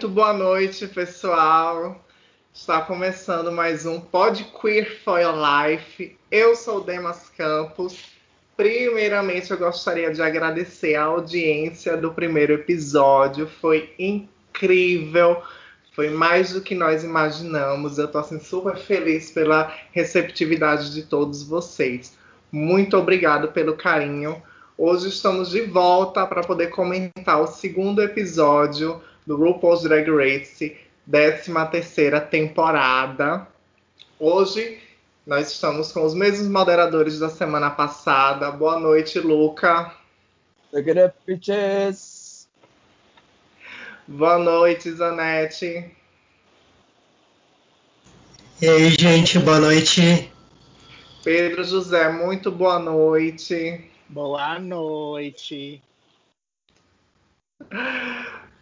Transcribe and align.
Muito 0.00 0.14
boa 0.14 0.32
noite, 0.32 0.86
pessoal. 0.86 2.02
Está 2.54 2.80
começando 2.80 3.52
mais 3.52 3.84
um 3.84 4.00
Pod 4.00 4.42
Queer 4.58 4.98
for 5.04 5.20
Your 5.20 5.34
Life. 5.36 6.16
Eu 6.30 6.56
sou 6.56 6.82
Demas 6.82 7.28
Campos. 7.36 8.06
Primeiramente, 8.56 9.50
eu 9.50 9.58
gostaria 9.58 10.10
de 10.10 10.22
agradecer 10.22 10.94
a 10.94 11.02
audiência 11.02 11.98
do 11.98 12.14
primeiro 12.14 12.54
episódio. 12.54 13.46
Foi 13.60 13.94
incrível. 13.98 15.42
Foi 15.92 16.08
mais 16.08 16.54
do 16.54 16.62
que 16.62 16.74
nós 16.74 17.04
imaginamos. 17.04 17.98
Eu 17.98 18.06
estou 18.06 18.22
assim, 18.22 18.40
super 18.40 18.78
feliz 18.78 19.30
pela 19.30 19.70
receptividade 19.92 20.94
de 20.94 21.02
todos 21.02 21.42
vocês. 21.42 22.16
Muito 22.50 22.96
obrigado 22.96 23.48
pelo 23.48 23.76
carinho. 23.76 24.42
Hoje 24.78 25.10
estamos 25.10 25.50
de 25.50 25.60
volta 25.60 26.26
para 26.26 26.40
poder 26.40 26.68
comentar 26.68 27.42
o 27.42 27.46
segundo 27.46 28.00
episódio 28.00 28.98
do 29.30 29.36
RuPaul's 29.36 29.84
Drag 29.84 30.10
Race, 30.10 30.76
13 31.08 31.52
terceira 31.70 32.20
temporada. 32.20 33.46
Hoje 34.18 34.80
nós 35.24 35.52
estamos 35.52 35.92
com 35.92 36.04
os 36.04 36.14
mesmos 36.14 36.48
moderadores 36.48 37.20
da 37.20 37.28
semana 37.28 37.70
passada. 37.70 38.50
Boa 38.50 38.80
noite, 38.80 39.20
Luca. 39.20 39.94
Look 40.72 40.90
it 40.90 40.98
up, 40.98 41.14
bitches! 41.24 42.48
Boa 44.08 44.36
noite, 44.36 44.90
Zanete. 44.90 45.88
E 48.60 48.68
aí, 48.68 48.90
gente, 48.98 49.38
boa 49.38 49.60
noite. 49.60 50.28
Pedro 51.22 51.62
José, 51.62 52.10
muito 52.10 52.50
boa 52.50 52.80
noite. 52.80 53.88
Boa 54.08 54.58
noite. 54.58 55.80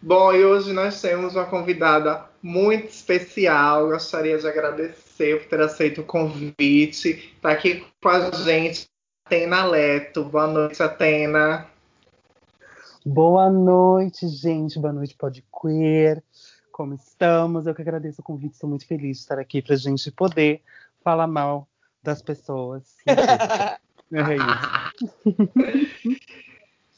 Bom, 0.01 0.31
e 0.31 0.45
hoje 0.45 0.71
nós 0.71 1.01
temos 1.01 1.35
uma 1.35 1.45
convidada 1.45 2.23
muito 2.41 2.87
especial. 2.87 3.89
Gostaria 3.89 4.37
de 4.37 4.47
agradecer 4.47 5.41
por 5.41 5.49
ter 5.49 5.59
aceito 5.59 5.99
o 5.99 6.05
convite. 6.05 7.33
Está 7.35 7.51
aqui 7.51 7.85
com 8.01 8.07
a 8.07 8.31
gente, 8.31 8.87
Atena 9.25 9.65
Leto. 9.65 10.23
Boa 10.23 10.47
noite, 10.47 10.81
Atena. 10.81 11.67
Boa 13.05 13.49
noite, 13.49 14.25
gente. 14.29 14.79
Boa 14.79 14.93
noite, 14.93 15.17
Pode 15.17 15.43
Queer. 15.61 16.23
Como 16.71 16.93
estamos? 16.93 17.67
Eu 17.67 17.75
que 17.75 17.81
agradeço 17.81 18.21
o 18.21 18.23
convite. 18.23 18.53
Estou 18.53 18.69
muito 18.69 18.87
feliz 18.87 19.17
de 19.17 19.23
estar 19.23 19.37
aqui 19.37 19.61
para 19.61 19.75
a 19.75 19.77
gente 19.77 20.09
poder 20.11 20.61
falar 21.03 21.27
mal 21.27 21.67
das 22.01 22.21
pessoas. 22.21 22.95
é 23.05 23.77
isso. 24.37 26.39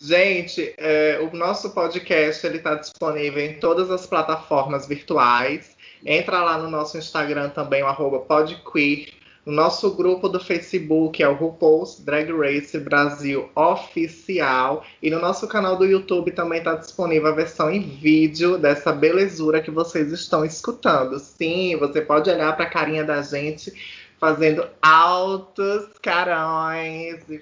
Gente, 0.03 0.73
é, 0.79 1.19
o 1.31 1.37
nosso 1.37 1.69
podcast 1.75 2.47
ele 2.47 2.57
está 2.57 2.73
disponível 2.73 3.39
em 3.39 3.59
todas 3.59 3.91
as 3.91 4.07
plataformas 4.07 4.87
virtuais. 4.87 5.77
Entra 6.03 6.41
lá 6.41 6.57
no 6.57 6.71
nosso 6.71 6.97
Instagram 6.97 7.49
também, 7.49 7.83
o 7.83 8.19
podqueer. 8.21 9.13
No 9.45 9.53
nosso 9.53 9.95
grupo 9.95 10.27
do 10.27 10.39
Facebook 10.39 11.21
é 11.21 11.29
o 11.29 11.35
RuPaul's 11.35 11.99
Drag 11.99 12.31
Race 12.31 12.79
Brasil 12.79 13.51
Oficial. 13.55 14.83
E 15.03 15.11
no 15.11 15.19
nosso 15.19 15.47
canal 15.47 15.77
do 15.77 15.85
YouTube 15.85 16.31
também 16.31 16.57
está 16.57 16.73
disponível 16.73 17.27
a 17.29 17.35
versão 17.35 17.69
em 17.69 17.81
vídeo 17.81 18.57
dessa 18.57 18.91
belezura 18.91 19.61
que 19.61 19.69
vocês 19.69 20.11
estão 20.11 20.43
escutando. 20.43 21.19
Sim, 21.19 21.77
você 21.77 22.01
pode 22.01 22.27
olhar 22.27 22.55
para 22.55 22.65
a 22.65 22.69
carinha 22.71 23.03
da 23.03 23.21
gente 23.21 23.71
fazendo 24.19 24.67
altos 24.81 25.95
carões 26.01 27.21
e 27.29 27.39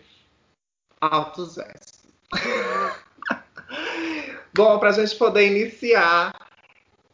altos 0.99 1.53
gestos. 1.53 1.98
Bom, 4.53 4.79
para 4.79 4.89
a 4.89 4.93
gente 4.93 5.15
poder 5.15 5.47
iniciar 5.47 6.33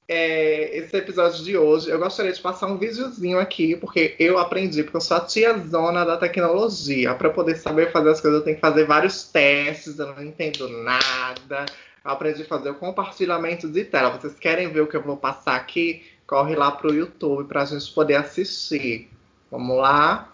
é, 0.08 0.78
esse 0.78 0.96
episódio 0.96 1.44
de 1.44 1.58
hoje, 1.58 1.90
eu 1.90 1.98
gostaria 1.98 2.32
de 2.32 2.40
passar 2.40 2.68
um 2.68 2.78
videozinho 2.78 3.40
aqui, 3.40 3.76
porque 3.76 4.16
eu 4.20 4.38
aprendi, 4.38 4.84
porque 4.84 4.98
eu 4.98 5.02
sou 5.02 5.18
a 5.18 5.22
tia 5.22 5.58
zona 5.58 6.06
da 6.06 6.18
tecnologia. 6.18 7.14
Para 7.16 7.30
poder 7.30 7.56
saber 7.56 7.92
fazer 7.92 8.10
as 8.10 8.22
coisas, 8.22 8.40
eu 8.40 8.46
tenho 8.46 8.56
que 8.56 8.62
fazer 8.62 8.86
vários 8.86 9.24
testes, 9.24 9.98
eu 9.98 10.14
não 10.14 10.24
entendo 10.24 10.68
nada. 10.84 11.66
Eu 12.04 12.12
aprendi 12.12 12.44
a 12.44 12.46
fazer 12.46 12.70
o 12.70 12.76
compartilhamento 12.76 13.68
de 13.68 13.84
tela. 13.84 14.12
Vocês 14.12 14.36
querem 14.36 14.72
ver 14.72 14.82
o 14.82 14.88
que 14.88 14.96
eu 14.96 15.02
vou 15.02 15.18
passar 15.18 15.56
aqui? 15.56 16.06
Corre 16.28 16.56
lá 16.56 16.72
para 16.72 16.92
o 16.92 16.94
YouTube 16.94 17.48
para 17.48 17.64
a 17.64 17.66
gente 17.66 17.92
poder 17.92 18.16
assistir. 18.16 19.10
Vamos 19.50 19.78
lá? 19.78 20.32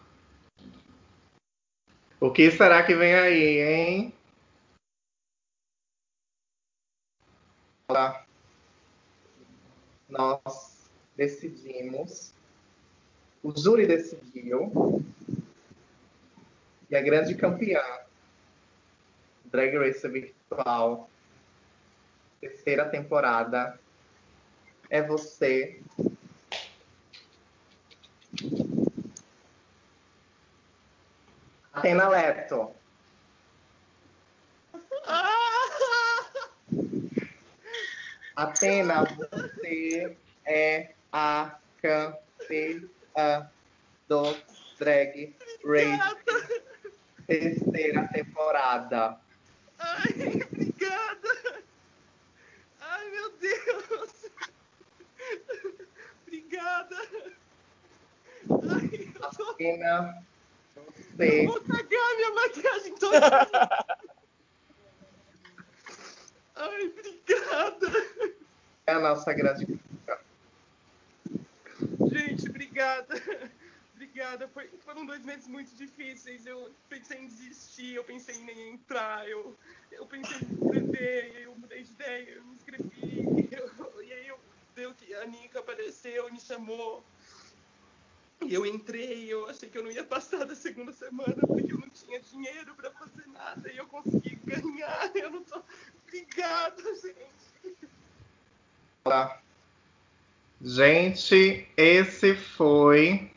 O 2.19 2.29
que 2.29 2.51
será 2.51 2.83
que 2.83 2.93
vem 2.93 3.13
aí, 3.13 3.61
hein? 3.61 4.13
Nós 10.09 10.89
decidimos, 11.15 12.33
o 13.43 13.57
júri 13.57 13.87
decidiu, 13.87 15.03
e 16.89 16.95
a 16.95 17.01
grande 17.01 17.35
campeã 17.35 17.81
Drag 19.45 19.77
Race 19.77 20.07
Virtual, 20.07 21.09
terceira 22.39 22.89
temporada, 22.89 23.77
é 24.89 25.01
você. 25.01 25.81
Atena 31.73 32.07
Leto. 32.09 32.71
Atena, 38.41 39.03
você 39.03 40.17
é 40.47 40.93
a 41.13 41.59
campeã 41.79 43.51
do 44.07 44.35
Drag 44.79 45.35
Race 45.63 46.15
terceira 47.27 48.07
temporada. 48.07 49.19
Ai, 49.77 50.41
obrigada. 50.51 51.63
Ai, 52.79 53.09
meu 53.11 53.31
Deus. 53.37 54.31
Obrigada. 56.25 56.97
Ai, 58.49 59.07
eu 59.21 59.29
tô... 59.29 59.51
Atena, 59.51 60.23
você. 61.15 61.41
Eu 61.41 61.47
vou 61.47 61.61
cagar 61.61 62.15
minha 62.15 62.31
maquiagem 62.33 62.95
toda. 62.95 63.21
Ai, 66.61 66.87
obrigada. 66.87 67.87
É 68.85 68.93
a 68.93 68.99
nossa 68.99 69.33
grande 69.33 69.65
Gente, 72.11 72.49
obrigada. 72.49 73.15
Obrigada. 73.95 74.47
Foi, 74.47 74.67
foram 74.79 75.05
dois 75.05 75.25
meses 75.25 75.47
muito 75.47 75.73
difíceis. 75.75 76.45
Eu 76.45 76.71
pensei 76.87 77.19
em 77.19 77.27
desistir, 77.27 77.95
eu 77.95 78.03
pensei 78.03 78.35
em 78.35 78.43
nem 78.43 78.73
entrar, 78.73 79.27
eu, 79.27 79.57
eu 79.91 80.05
pensei 80.05 80.37
em 80.37 80.45
me 80.45 80.53
inscrever, 80.53 81.33
e 81.33 81.37
aí 81.37 81.43
eu 81.43 81.55
mudei 81.55 81.83
de 81.83 81.91
ideia, 81.91 82.29
eu 82.31 82.43
me 82.43 82.53
inscrevi. 82.53 83.49
Eu, 83.51 84.03
e 84.03 84.13
aí 84.13 84.27
eu, 84.27 84.39
deu 84.75 84.93
que 84.93 85.13
a 85.15 85.25
Nika 85.25 85.59
apareceu, 85.59 86.31
me 86.31 86.39
chamou. 86.39 87.03
E 88.43 88.53
eu 88.53 88.65
entrei, 88.65 89.31
eu 89.31 89.47
achei 89.49 89.69
que 89.69 89.77
eu 89.77 89.83
não 89.83 89.91
ia 89.91 90.03
passar 90.03 90.45
da 90.45 90.55
segunda 90.55 90.91
semana 90.93 91.35
porque 91.47 91.71
eu 91.73 91.77
não 91.77 91.89
tinha 91.89 92.19
dinheiro 92.19 92.73
para 92.73 92.89
fazer 92.91 93.27
nada 93.27 93.71
e 93.71 93.77
eu 93.77 93.85
consegui 93.85 94.35
ganhar. 94.35 95.11
Eu 95.15 95.29
não 95.29 95.43
tô. 95.43 95.61
Obrigada, 96.11 96.83
gente. 96.95 97.77
Tá. 99.01 99.39
Gente, 100.61 101.65
esse 101.77 102.35
foi 102.35 103.31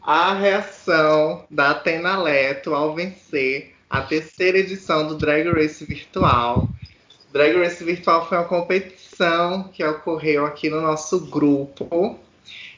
a 0.00 0.34
reação 0.34 1.44
da 1.50 1.72
Atena 1.72 2.16
Leto 2.16 2.72
ao 2.72 2.94
vencer 2.94 3.74
a 3.90 4.02
terceira 4.02 4.58
edição 4.58 5.08
do 5.08 5.16
Drag 5.16 5.50
Race 5.50 5.84
Virtual. 5.84 6.68
Drag 7.32 7.58
Race 7.58 7.82
Virtual 7.82 8.28
foi 8.28 8.38
uma 8.38 8.46
competição 8.46 9.64
que 9.64 9.84
ocorreu 9.84 10.46
aqui 10.46 10.70
no 10.70 10.80
nosso 10.80 11.26
grupo 11.26 12.20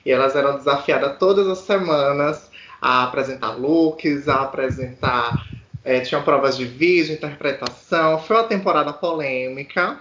e 0.06 0.10
elas 0.10 0.34
eram 0.34 0.56
desafiadas 0.56 1.18
todas 1.18 1.46
as 1.48 1.58
semanas 1.58 2.50
a 2.80 3.04
apresentar 3.04 3.52
looks, 3.52 4.26
a 4.26 4.40
apresentar 4.40 5.53
é, 5.84 6.00
tinham 6.00 6.22
provas 6.22 6.56
de 6.56 6.64
vídeo, 6.64 7.14
interpretação. 7.14 8.19
Foi 8.22 8.36
uma 8.36 8.44
temporada 8.44 8.92
polêmica. 8.92 10.00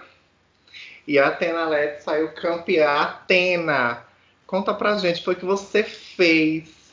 E 1.06 1.18
a 1.18 1.28
Atena 1.28 1.66
Led 1.66 2.02
saiu 2.02 2.32
campeã. 2.32 2.88
Atena, 2.88 4.02
conta 4.46 4.72
pra 4.72 4.96
gente, 4.96 5.22
foi 5.22 5.34
o 5.34 5.36
que 5.36 5.44
você 5.44 5.82
fez 5.82 6.83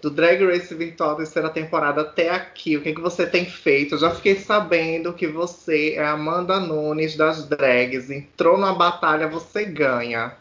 do 0.00 0.10
Drag 0.10 0.44
Race 0.44 0.74
Virtual 0.74 1.16
terceira 1.16 1.50
temporada 1.50 2.02
até 2.02 2.30
aqui. 2.30 2.76
O 2.76 2.82
que, 2.82 2.94
que 2.94 3.00
você 3.00 3.26
tem 3.26 3.44
feito? 3.44 3.94
Eu 3.94 3.98
já 3.98 4.10
fiquei 4.10 4.36
sabendo 4.36 5.12
que 5.12 5.26
você 5.26 5.94
é 5.94 6.04
Amanda 6.04 6.58
Nunes 6.60 7.16
das 7.16 7.48
drags. 7.48 8.10
Entrou 8.10 8.58
na 8.58 8.72
batalha, 8.72 9.28
você 9.28 9.64
ganha. 9.64 10.36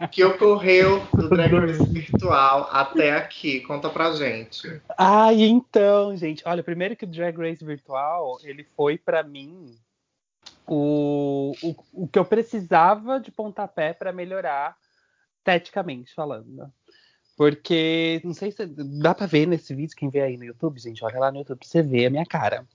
o 0.00 0.08
que 0.10 0.24
ocorreu 0.24 1.02
do 1.14 1.28
Drag 1.28 1.52
Race 1.52 1.84
Virtual 1.84 2.68
até 2.72 3.12
aqui? 3.12 3.60
Conta 3.60 3.88
pra 3.88 4.12
gente. 4.12 4.80
Ai, 4.98 5.42
então, 5.42 6.16
gente. 6.16 6.42
Olha, 6.46 6.62
primeiro 6.62 6.96
que 6.96 7.04
o 7.04 7.08
Drag 7.08 7.36
Race 7.36 7.64
Virtual, 7.64 8.38
ele 8.42 8.66
foi 8.76 8.98
para 8.98 9.22
mim 9.22 9.74
o, 10.66 11.52
o, 11.62 12.04
o 12.04 12.08
que 12.08 12.18
eu 12.18 12.24
precisava 12.24 13.20
de 13.20 13.30
pontapé 13.30 13.92
para 13.92 14.12
melhorar 14.12 14.76
esteticamente 15.38 16.14
falando. 16.14 16.72
Porque, 17.36 18.20
não 18.24 18.34
sei 18.34 18.52
se 18.52 18.66
dá 18.66 19.14
pra 19.14 19.26
ver 19.26 19.46
nesse 19.46 19.74
vídeo, 19.74 19.96
quem 19.96 20.10
vê 20.10 20.20
aí 20.20 20.36
no 20.36 20.44
YouTube, 20.44 20.78
gente, 20.78 21.04
olha 21.04 21.18
lá 21.18 21.32
no 21.32 21.38
YouTube, 21.38 21.64
você 21.64 21.82
vê 21.82 22.06
a 22.06 22.10
minha 22.10 22.26
cara. 22.26 22.66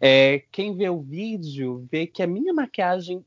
É, 0.00 0.42
quem 0.52 0.76
vê 0.76 0.88
o 0.88 1.00
vídeo 1.00 1.86
vê 1.90 2.06
que 2.06 2.22
a 2.22 2.26
minha 2.26 2.52
maquiagem 2.52 3.24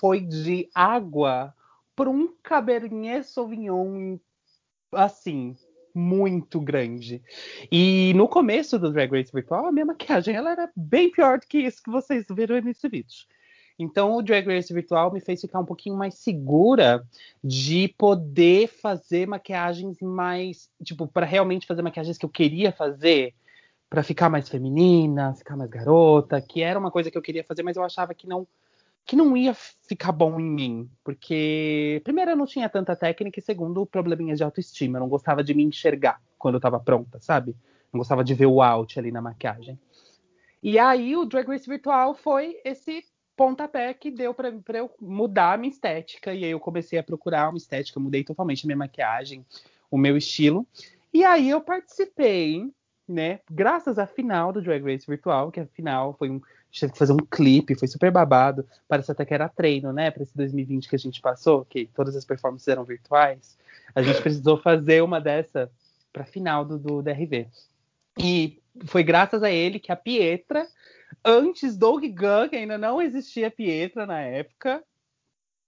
foi 0.00 0.20
de 0.20 0.68
água 0.74 1.54
para 1.94 2.10
um 2.10 2.34
Cabernet 2.42 3.26
Sauvignon, 3.26 4.18
assim, 4.92 5.56
muito 5.94 6.60
grande. 6.60 7.22
E 7.70 8.12
no 8.14 8.28
começo 8.28 8.78
do 8.78 8.92
Drag 8.92 9.10
Race 9.10 9.32
Virtual, 9.32 9.66
a 9.66 9.72
minha 9.72 9.86
maquiagem 9.86 10.34
ela 10.34 10.52
era 10.52 10.70
bem 10.74 11.10
pior 11.10 11.38
do 11.38 11.46
que 11.46 11.58
isso 11.58 11.82
que 11.82 11.90
vocês 11.90 12.24
viram 12.30 12.60
nesse 12.60 12.88
vídeo. 12.88 13.26
Então, 13.82 14.14
o 14.14 14.22
Drag 14.22 14.46
Race 14.46 14.72
Virtual 14.72 15.10
me 15.12 15.20
fez 15.20 15.40
ficar 15.40 15.58
um 15.58 15.64
pouquinho 15.64 15.96
mais 15.96 16.14
segura 16.14 17.02
de 17.42 17.88
poder 17.96 18.68
fazer 18.68 19.26
maquiagens 19.26 19.98
mais, 20.02 20.70
tipo, 20.84 21.08
para 21.08 21.24
realmente 21.24 21.66
fazer 21.66 21.80
maquiagens 21.80 22.18
que 22.18 22.24
eu 22.24 22.30
queria 22.30 22.72
fazer, 22.72 23.34
para 23.88 24.02
ficar 24.02 24.28
mais 24.28 24.48
feminina, 24.48 25.34
ficar 25.34 25.56
mais 25.56 25.70
garota, 25.70 26.40
que 26.40 26.62
era 26.62 26.78
uma 26.78 26.90
coisa 26.90 27.10
que 27.10 27.16
eu 27.16 27.22
queria 27.22 27.42
fazer, 27.42 27.62
mas 27.62 27.76
eu 27.76 27.82
achava 27.82 28.14
que 28.14 28.26
não 28.26 28.46
que 29.06 29.16
não 29.16 29.36
ia 29.36 29.54
ficar 29.54 30.12
bom 30.12 30.38
em 30.38 30.48
mim, 30.48 30.90
porque 31.02 32.00
primeiro 32.04 32.32
eu 32.32 32.36
não 32.36 32.46
tinha 32.46 32.68
tanta 32.68 32.94
técnica 32.94 33.40
e 33.40 33.42
segundo 33.42 33.84
probleminhas 33.84 34.38
de 34.38 34.44
autoestima, 34.44 34.98
eu 34.98 35.00
não 35.00 35.08
gostava 35.08 35.42
de 35.42 35.52
me 35.54 35.64
enxergar 35.64 36.20
quando 36.38 36.56
eu 36.56 36.58
estava 36.58 36.78
pronta, 36.78 37.18
sabe? 37.18 37.56
Não 37.92 37.98
gostava 37.98 38.22
de 38.22 38.34
ver 38.34 38.46
o 38.46 38.62
out 38.62 38.96
ali 38.98 39.10
na 39.10 39.20
maquiagem. 39.20 39.76
E 40.62 40.78
aí 40.78 41.16
o 41.16 41.24
Drag 41.24 41.48
Race 41.48 41.68
Virtual 41.68 42.14
foi 42.14 42.60
esse 42.64 43.02
pontapé 43.40 43.94
que 43.94 44.10
deu 44.10 44.34
para 44.34 44.52
eu 44.74 44.90
mudar 45.00 45.54
a 45.54 45.56
minha 45.56 45.72
estética. 45.72 46.34
E 46.34 46.44
aí 46.44 46.50
eu 46.50 46.60
comecei 46.60 46.98
a 46.98 47.02
procurar 47.02 47.48
uma 47.48 47.56
estética, 47.56 47.98
mudei 47.98 48.22
totalmente 48.22 48.66
a 48.66 48.68
minha 48.68 48.76
maquiagem, 48.76 49.46
o 49.90 49.96
meu 49.96 50.14
estilo. 50.14 50.66
E 51.10 51.24
aí 51.24 51.48
eu 51.48 51.58
participei, 51.62 52.70
né? 53.08 53.40
Graças 53.50 53.98
à 53.98 54.06
final 54.06 54.52
do 54.52 54.60
Drag 54.60 54.82
Race 54.84 55.06
Virtual, 55.06 55.50
que 55.50 55.58
a 55.58 55.64
final 55.68 56.12
foi 56.18 56.28
um. 56.28 56.36
A 56.36 56.38
gente 56.70 56.80
teve 56.80 56.92
que 56.92 56.98
fazer 56.98 57.14
um 57.14 57.26
clipe, 57.30 57.74
foi 57.74 57.88
super 57.88 58.10
babado. 58.10 58.68
Parece 58.86 59.10
até 59.10 59.24
que 59.24 59.32
era 59.32 59.48
treino, 59.48 59.90
né? 59.90 60.10
Para 60.10 60.22
esse 60.22 60.36
2020 60.36 60.90
que 60.90 60.96
a 60.96 60.98
gente 60.98 61.22
passou, 61.22 61.64
que 61.64 61.86
todas 61.94 62.14
as 62.14 62.26
performances 62.26 62.68
eram 62.68 62.84
virtuais. 62.84 63.56
A 63.94 64.02
gente 64.02 64.20
precisou 64.20 64.58
fazer 64.58 65.02
uma 65.02 65.18
dessa 65.18 65.72
para 66.12 66.26
final 66.26 66.62
do, 66.62 66.78
do 66.78 67.00
DRV. 67.00 67.46
E 68.18 68.60
foi 68.84 69.02
graças 69.02 69.42
a 69.42 69.50
ele 69.50 69.78
que 69.78 69.90
a 69.90 69.96
Pietra 69.96 70.68
antes 71.24 71.76
Doug 71.76 72.04
Gunn, 72.04 72.48
que 72.48 72.56
ainda 72.56 72.78
não 72.78 73.00
existia 73.00 73.50
Pietra 73.50 74.06
na 74.06 74.20
época, 74.20 74.82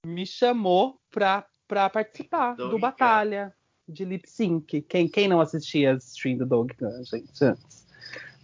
me 0.04 0.26
chamou 0.26 1.00
pra 1.10 1.46
participar 1.92 2.54
Doug 2.54 2.72
do 2.72 2.78
Batalha 2.78 3.54
Gunn. 3.86 3.94
de 3.94 4.04
Lip 4.04 4.28
Sync. 4.28 4.82
Quem, 4.82 5.08
quem 5.08 5.28
não 5.28 5.40
assistia 5.40 5.92
a 5.92 5.96
stream 5.96 6.38
do 6.38 6.46
Doug 6.46 6.70
Gunn, 6.78 7.04
gente, 7.04 7.44
antes? 7.44 7.82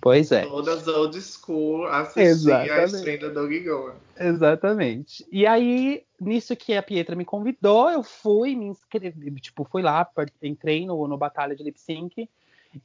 Pois 0.00 0.30
é. 0.30 0.46
Todas 0.46 0.86
old 0.86 1.20
school 1.20 1.84
assistiam 1.86 2.56
a 2.56 2.84
stream 2.84 3.18
do 3.18 3.34
Doug 3.34 3.52
Gunn. 3.52 3.94
Exatamente. 4.16 5.26
E 5.30 5.44
aí, 5.44 6.04
nisso 6.20 6.54
que 6.54 6.74
a 6.74 6.82
Pietra 6.82 7.16
me 7.16 7.24
convidou, 7.24 7.90
eu 7.90 8.04
fui, 8.04 8.54
me 8.54 8.66
inscrevi, 8.66 9.34
tipo, 9.40 9.64
fui 9.64 9.82
lá, 9.82 10.08
entrei 10.40 10.86
no, 10.86 11.08
no 11.08 11.18
Batalha 11.18 11.56
de 11.56 11.64
Lip 11.64 11.80
Sync. 11.80 12.28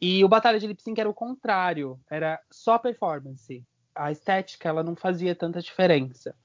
E 0.02 0.24
o 0.24 0.28
Batalha 0.28 0.60
de 0.60 0.66
Lip 0.66 0.82
Sync 0.82 1.00
era 1.00 1.10
o 1.10 1.14
contrário, 1.14 2.00
era 2.10 2.40
só 2.50 2.80
performance 2.80 3.64
a 3.96 4.12
estética 4.12 4.70
ela 4.70 4.84
não 4.84 4.96
fazia 4.96 5.36
tanta 5.36 5.62
diferença. 5.62 6.36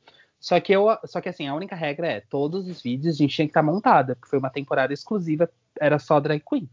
Só 0.41 0.61
que 0.61 0.73
eu, 0.73 0.87
só 1.05 1.21
que 1.21 1.29
assim, 1.29 1.49
a 1.49 1.55
única 1.55 1.75
regra 1.75 2.07
é, 2.07 2.21
todos 2.21 2.69
os 2.69 2.81
vídeos 2.81 3.15
a 3.15 3.19
gente 3.19 3.35
tinha 3.35 3.47
que 3.47 3.51
estar 3.51 3.63
montada, 3.63 4.15
porque 4.15 4.31
foi 4.31 4.39
uma 4.39 4.51
temporada 4.51 4.93
exclusiva, 4.93 5.51
era 5.81 5.99
só 5.99 6.21
drag 6.21 6.43
queen. 6.49 6.69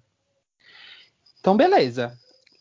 Então, 1.40 1.58
beleza. 1.58 2.18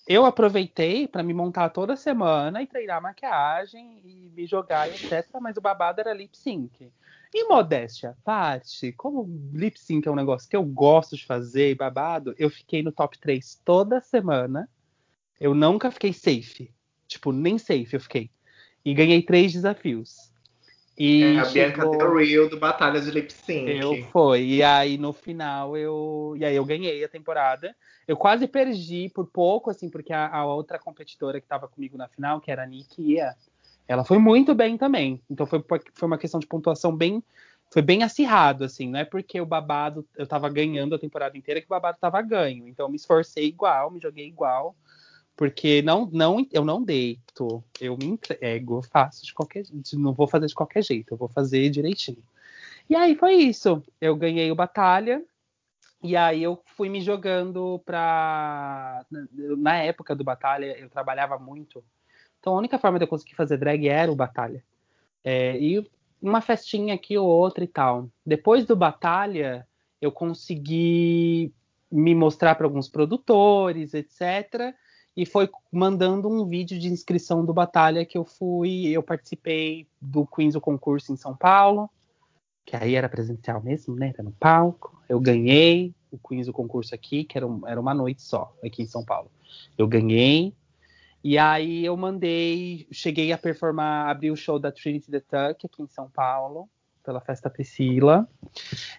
Eu 0.06 0.26
aproveitei 0.26 1.08
para 1.08 1.22
me 1.22 1.32
montar 1.32 1.70
toda 1.70 1.96
semana 1.96 2.62
e 2.62 2.66
treinar 2.66 3.00
maquiagem 3.00 4.00
e 4.04 4.30
me 4.34 4.46
jogar, 4.46 4.88
etc. 4.88 5.26
Mas 5.40 5.56
o 5.56 5.62
babado 5.62 6.00
era 6.00 6.12
lip 6.12 6.36
sync. 6.36 6.92
E 7.32 7.48
modéstia 7.48 8.16
parte, 8.22 8.92
como 8.92 9.28
lip 9.52 9.80
sync 9.80 10.06
é 10.06 10.10
um 10.10 10.14
negócio 10.14 10.48
que 10.48 10.54
eu 10.54 10.62
gosto 10.62 11.16
de 11.16 11.24
fazer 11.24 11.70
e 11.70 11.74
babado, 11.74 12.34
eu 12.38 12.50
fiquei 12.50 12.82
no 12.82 12.92
top 12.92 13.18
3 13.18 13.60
toda 13.64 14.00
semana. 14.00 14.68
Eu 15.40 15.54
nunca 15.54 15.90
fiquei 15.90 16.12
safe. 16.12 16.72
Tipo, 17.14 17.32
nem 17.32 17.58
safe 17.58 17.90
eu 17.92 18.00
fiquei. 18.00 18.30
E 18.84 18.92
ganhei 18.92 19.22
três 19.22 19.52
desafios. 19.52 20.32
E 20.98 21.22
é, 21.22 21.38
a 21.38 21.44
chegou... 21.44 21.90
Bianca 21.90 21.98
Del 21.98 22.16
Rio 22.18 22.48
do 22.48 22.58
Batalha 22.58 23.00
de 23.00 23.10
Lip 23.10 23.32
Sync. 23.32 23.68
Eu 23.68 24.04
fui. 24.10 24.42
E 24.44 24.62
aí 24.62 24.98
no 24.98 25.12
final 25.12 25.76
eu. 25.76 26.34
E 26.36 26.44
aí 26.44 26.54
eu 26.54 26.64
ganhei 26.64 27.04
a 27.04 27.08
temporada. 27.08 27.74
Eu 28.06 28.16
quase 28.16 28.46
perdi 28.46 29.10
por 29.14 29.26
pouco, 29.26 29.70
assim, 29.70 29.88
porque 29.88 30.12
a, 30.12 30.28
a 30.28 30.44
outra 30.44 30.78
competidora 30.78 31.40
que 31.40 31.46
estava 31.46 31.66
comigo 31.66 31.96
na 31.96 32.06
final, 32.08 32.40
que 32.40 32.50
era 32.50 32.64
a 32.64 32.66
Nikia, 32.66 33.34
ela 33.88 34.04
foi 34.04 34.18
muito 34.18 34.54
bem 34.54 34.76
também. 34.76 35.20
Então 35.30 35.46
foi, 35.46 35.64
foi 35.94 36.06
uma 36.06 36.18
questão 36.18 36.38
de 36.38 36.46
pontuação 36.46 36.94
bem. 36.94 37.22
Foi 37.70 37.82
bem 37.82 38.02
acirrado, 38.02 38.62
assim. 38.62 38.88
Não 38.88 39.00
é 39.00 39.04
porque 39.04 39.40
o 39.40 39.46
babado. 39.46 40.06
Eu 40.16 40.26
tava 40.26 40.48
ganhando 40.48 40.94
a 40.94 40.98
temporada 40.98 41.36
inteira 41.36 41.60
que 41.60 41.66
o 41.66 41.70
babado 41.70 41.98
tava 42.00 42.20
ganho. 42.22 42.68
Então 42.68 42.86
eu 42.86 42.90
me 42.90 42.96
esforcei 42.96 43.46
igual, 43.46 43.90
me 43.90 44.00
joguei 44.00 44.26
igual. 44.26 44.76
Porque 45.36 45.82
não, 45.82 46.08
não, 46.12 46.46
eu 46.52 46.64
não 46.64 46.82
deito, 46.82 47.62
eu 47.80 47.96
me 47.96 48.06
entrego, 48.06 48.82
faço 48.82 49.24
de 49.24 49.34
qualquer 49.34 49.64
jeito, 49.64 49.98
não 49.98 50.12
vou 50.12 50.28
fazer 50.28 50.46
de 50.46 50.54
qualquer 50.54 50.82
jeito, 50.82 51.12
eu 51.12 51.18
vou 51.18 51.28
fazer 51.28 51.68
direitinho. 51.70 52.22
E 52.88 52.94
aí 52.94 53.16
foi 53.16 53.34
isso, 53.34 53.82
eu 54.00 54.14
ganhei 54.14 54.50
o 54.52 54.54
Batalha, 54.54 55.24
e 56.02 56.16
aí 56.16 56.42
eu 56.42 56.62
fui 56.76 56.88
me 56.88 57.00
jogando 57.00 57.80
pra. 57.84 59.04
Na 59.58 59.76
época 59.78 60.14
do 60.14 60.22
Batalha, 60.22 60.78
eu 60.78 60.88
trabalhava 60.88 61.36
muito, 61.36 61.82
então 62.38 62.54
a 62.54 62.58
única 62.58 62.78
forma 62.78 62.98
de 62.98 63.04
eu 63.04 63.08
conseguir 63.08 63.34
fazer 63.34 63.56
drag 63.56 63.88
era 63.88 64.12
o 64.12 64.16
Batalha. 64.16 64.62
É, 65.24 65.58
e 65.58 65.84
uma 66.22 66.40
festinha 66.40 66.94
aqui 66.94 67.18
ou 67.18 67.26
outra 67.26 67.64
e 67.64 67.68
tal. 67.68 68.08
Depois 68.24 68.64
do 68.64 68.76
Batalha, 68.76 69.66
eu 70.00 70.12
consegui 70.12 71.52
me 71.90 72.14
mostrar 72.14 72.54
para 72.54 72.66
alguns 72.66 72.88
produtores, 72.88 73.94
etc 73.94 74.74
e 75.16 75.24
foi 75.24 75.48
mandando 75.70 76.28
um 76.28 76.44
vídeo 76.44 76.78
de 76.78 76.88
inscrição 76.88 77.44
do 77.44 77.54
Batalha 77.54 78.04
que 78.04 78.18
eu 78.18 78.24
fui, 78.24 78.88
eu 78.88 79.02
participei 79.02 79.86
do 80.00 80.26
Queens 80.26 80.54
o 80.54 80.60
concurso 80.60 81.12
em 81.12 81.16
São 81.16 81.36
Paulo, 81.36 81.88
que 82.64 82.74
aí 82.74 82.94
era 82.94 83.08
presencial 83.08 83.62
mesmo, 83.62 83.94
né? 83.94 84.12
Era 84.14 84.22
no 84.22 84.32
palco. 84.32 85.00
Eu 85.08 85.20
ganhei 85.20 85.94
o 86.10 86.18
Queens 86.18 86.48
o 86.48 86.52
concurso 86.52 86.94
aqui, 86.94 87.24
que 87.24 87.36
era, 87.36 87.46
um, 87.46 87.66
era 87.66 87.80
uma 87.80 87.94
noite 87.94 88.22
só, 88.22 88.52
aqui 88.64 88.82
em 88.82 88.86
São 88.86 89.04
Paulo. 89.04 89.30
Eu 89.76 89.86
ganhei. 89.86 90.54
E 91.22 91.38
aí 91.38 91.84
eu 91.84 91.96
mandei, 91.96 92.86
cheguei 92.90 93.32
a 93.32 93.38
performar, 93.38 94.08
abri 94.08 94.30
o 94.30 94.36
show 94.36 94.58
da 94.58 94.70
Trinity 94.70 95.10
the 95.10 95.20
Tuck 95.20 95.64
aqui 95.64 95.82
em 95.82 95.86
São 95.86 96.10
Paulo, 96.10 96.68
pela 97.04 97.20
festa 97.20 97.48
Priscila. 97.48 98.28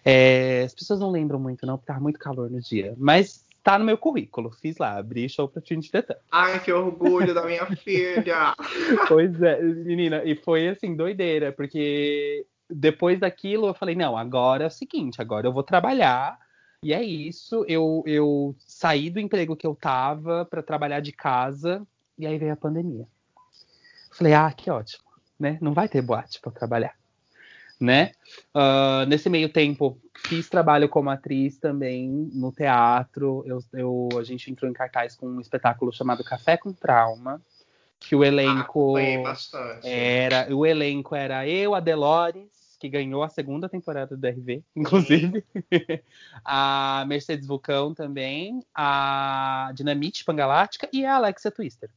É, 0.04 0.64
as 0.64 0.74
pessoas 0.74 1.00
não 1.00 1.12
lembram 1.12 1.40
muito, 1.40 1.66
não, 1.66 1.78
porque 1.78 1.88
tava 1.88 2.00
muito 2.00 2.18
calor 2.18 2.50
no 2.50 2.60
dia. 2.60 2.96
Mas 2.98 3.45
tá 3.66 3.80
no 3.80 3.84
meu 3.84 3.98
currículo. 3.98 4.52
Fiz 4.52 4.78
lá, 4.78 4.96
abri 4.96 5.28
show 5.28 5.50
pra 5.50 5.60
Trinity 5.60 5.92
the 5.92 6.20
Ai, 6.32 6.64
que 6.64 6.72
orgulho 6.72 7.34
da 7.34 7.44
minha 7.44 7.66
filha! 7.76 8.56
Pois 9.10 9.42
é, 9.42 9.60
menina, 9.62 10.24
e 10.24 10.36
foi 10.36 10.70
assim, 10.70 10.96
doideira, 10.96 11.52
porque 11.52 12.46
depois 12.70 13.20
daquilo 13.20 13.68
eu 13.68 13.74
falei, 13.74 13.96
não, 13.96 14.16
agora 14.16 14.66
é 14.66 14.68
o 14.68 14.72
seguinte, 14.72 15.20
agora 15.20 15.48
eu 15.48 15.52
vou 15.52 15.64
trabalhar. 15.64 16.38
E 16.84 16.94
é 16.94 17.02
isso, 17.02 17.66
eu, 17.68 18.04
eu 18.06 18.56
saí 18.60 19.10
do 19.10 19.20
emprego 19.20 19.56
que 19.56 19.66
eu 19.66 19.74
tava 19.74 20.46
para 20.46 20.62
trabalhar 20.62 21.00
de 21.00 21.12
casa, 21.12 21.86
e 22.20 22.28
aí 22.28 22.38
veio 22.38 22.54
a 22.54 22.58
pandemia. 22.58 23.08
Falei, 24.12 24.34
ah, 24.34 24.52
que 24.52 24.70
ótimo, 24.70 25.04
né? 25.40 25.58
Não 25.60 25.74
vai 25.74 25.90
ter 25.90 26.04
boate 26.04 26.40
para 26.40 26.52
trabalhar 26.52 26.94
né? 27.80 28.12
Uh, 28.54 29.06
nesse 29.08 29.30
meio 29.30 29.50
tempo, 29.50 30.00
fiz 30.28 30.50
trabalho 30.50 30.88
como 30.90 31.10
atriz 31.10 31.58
também 31.58 32.10
no 32.34 32.52
teatro. 32.52 33.44
Eu, 33.46 33.60
eu, 33.74 34.10
a 34.20 34.24
gente 34.24 34.50
entrou 34.52 34.70
em 34.70 34.74
cartaz 34.74 35.16
com 35.16 35.28
um 35.28 35.42
espetáculo 35.42 35.92
chamado 35.94 36.24
Café 36.24 36.58
com 36.58 36.72
Trauma, 36.72 37.42
que 38.00 38.16
o 38.16 38.24
elenco 38.24 38.96
ah, 38.98 39.80
era, 39.84 40.54
o 40.56 40.66
elenco 40.66 41.16
era 41.16 41.48
eu, 41.48 41.74
a 41.74 41.80
Delores, 41.80 42.78
que 42.80 42.90
ganhou 42.90 43.24
a 43.24 43.30
segunda 43.30 43.68
temporada 43.68 44.16
do 44.16 44.28
RV, 44.28 44.64
inclusive, 44.76 45.44
a 46.44 47.04
Mercedes 47.08 47.48
Vulcão 47.48 47.94
também, 47.94 48.64
a 48.74 49.72
Dinamite 49.74 50.24
Pangalática 50.24 50.88
e 50.92 51.06
a 51.06 51.16
Alexia 51.16 51.52
Twister. 51.52 51.90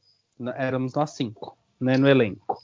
Éramos 0.55 0.93
nós 0.93 1.11
cinco, 1.11 1.57
né, 1.79 1.97
no 1.97 2.07
elenco. 2.07 2.61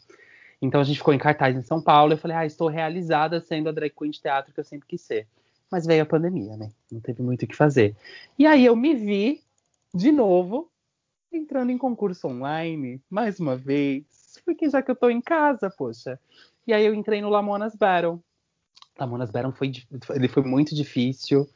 Então 0.62 0.82
a 0.82 0.84
gente 0.84 0.98
ficou 0.98 1.14
em 1.14 1.18
cartaz 1.18 1.56
em 1.56 1.62
São 1.62 1.82
Paulo. 1.82 2.14
Eu 2.14 2.18
falei, 2.18 2.38
ah, 2.38 2.46
estou 2.46 2.68
realizada 2.68 3.40
sendo 3.40 3.70
a 3.70 3.72
drag 3.72 3.92
queen 3.92 4.12
de 4.12 4.22
teatro 4.22 4.54
que 4.54 4.60
eu 4.60 4.64
sempre 4.64 4.88
quis 4.88 5.02
ser. 5.02 5.28
Mas 5.72 5.86
veio 5.86 6.04
a 6.04 6.06
pandemia, 6.06 6.56
né? 6.56 6.72
Não 6.92 7.00
teve 7.00 7.22
muito 7.22 7.44
o 7.44 7.48
que 7.48 7.56
fazer. 7.56 7.96
E 8.38 8.46
aí 8.46 8.66
eu 8.66 8.76
me 8.76 8.94
vi 8.94 9.42
de 9.94 10.12
novo 10.12 10.70
entrando 11.32 11.72
em 11.72 11.78
concurso 11.78 12.28
online, 12.28 13.02
mais 13.10 13.40
uma 13.40 13.56
vez. 13.56 14.06
Porque 14.46 14.70
já 14.70 14.82
que 14.82 14.92
eu 14.92 14.96
tô 14.96 15.10
em 15.10 15.22
casa, 15.22 15.70
poxa. 15.70 16.20
E 16.68 16.74
aí 16.74 16.86
eu 16.86 16.94
entrei 16.94 17.22
no 17.22 17.30
Lamonas 17.30 17.76
Battle. 17.76 18.22
Lamonas 18.98 19.32
Battle 19.32 19.52
foi, 19.52 19.72
ele 20.14 20.28
foi 20.28 20.44
muito 20.44 20.74
difícil. 20.74 21.48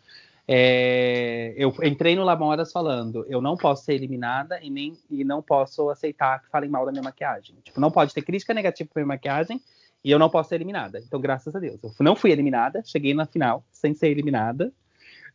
É, 0.52 1.54
eu 1.56 1.72
entrei 1.84 2.16
no 2.16 2.24
Lamoras 2.24 2.72
falando, 2.72 3.24
eu 3.30 3.40
não 3.40 3.56
posso 3.56 3.86
ser 3.86 3.94
eliminada 3.94 4.60
e 4.64 4.72
nem 4.72 4.98
e 5.08 5.24
não 5.24 5.44
posso 5.44 5.92
aceitar 5.92 6.42
que 6.42 6.50
falem 6.50 6.68
mal 6.68 6.88
da 6.88 6.92
minha 6.92 7.04
maquiagem. 7.04 7.56
Tipo, 7.64 7.80
não 7.80 7.92
pode 7.92 8.16
ter 8.16 8.24
crítica 8.24 8.52
negativa 8.52 8.90
pra 8.92 9.04
minha 9.04 9.14
maquiagem 9.14 9.62
e 10.04 10.10
eu 10.10 10.18
não 10.18 10.28
posso 10.28 10.50
ser 10.50 10.56
eliminada. 10.56 10.98
Então, 10.98 11.22
graças 11.22 11.56
a 11.56 11.60
Deus, 11.60 11.80
eu 11.84 11.94
não 12.00 12.16
fui 12.16 12.32
eliminada, 12.32 12.82
cheguei 12.84 13.14
na 13.14 13.28
final 13.28 13.64
sem 13.72 13.94
ser 13.94 14.08
eliminada. 14.08 14.74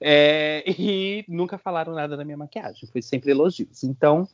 É, 0.01 0.65
e 0.77 1.25
nunca 1.29 1.59
falaram 1.59 1.95
nada 1.95 2.17
da 2.17 2.25
minha 2.25 2.37
maquiagem, 2.37 2.89
foi 2.91 3.01
sempre 3.01 3.31
elogios. 3.31 3.85
Então, 3.85 4.27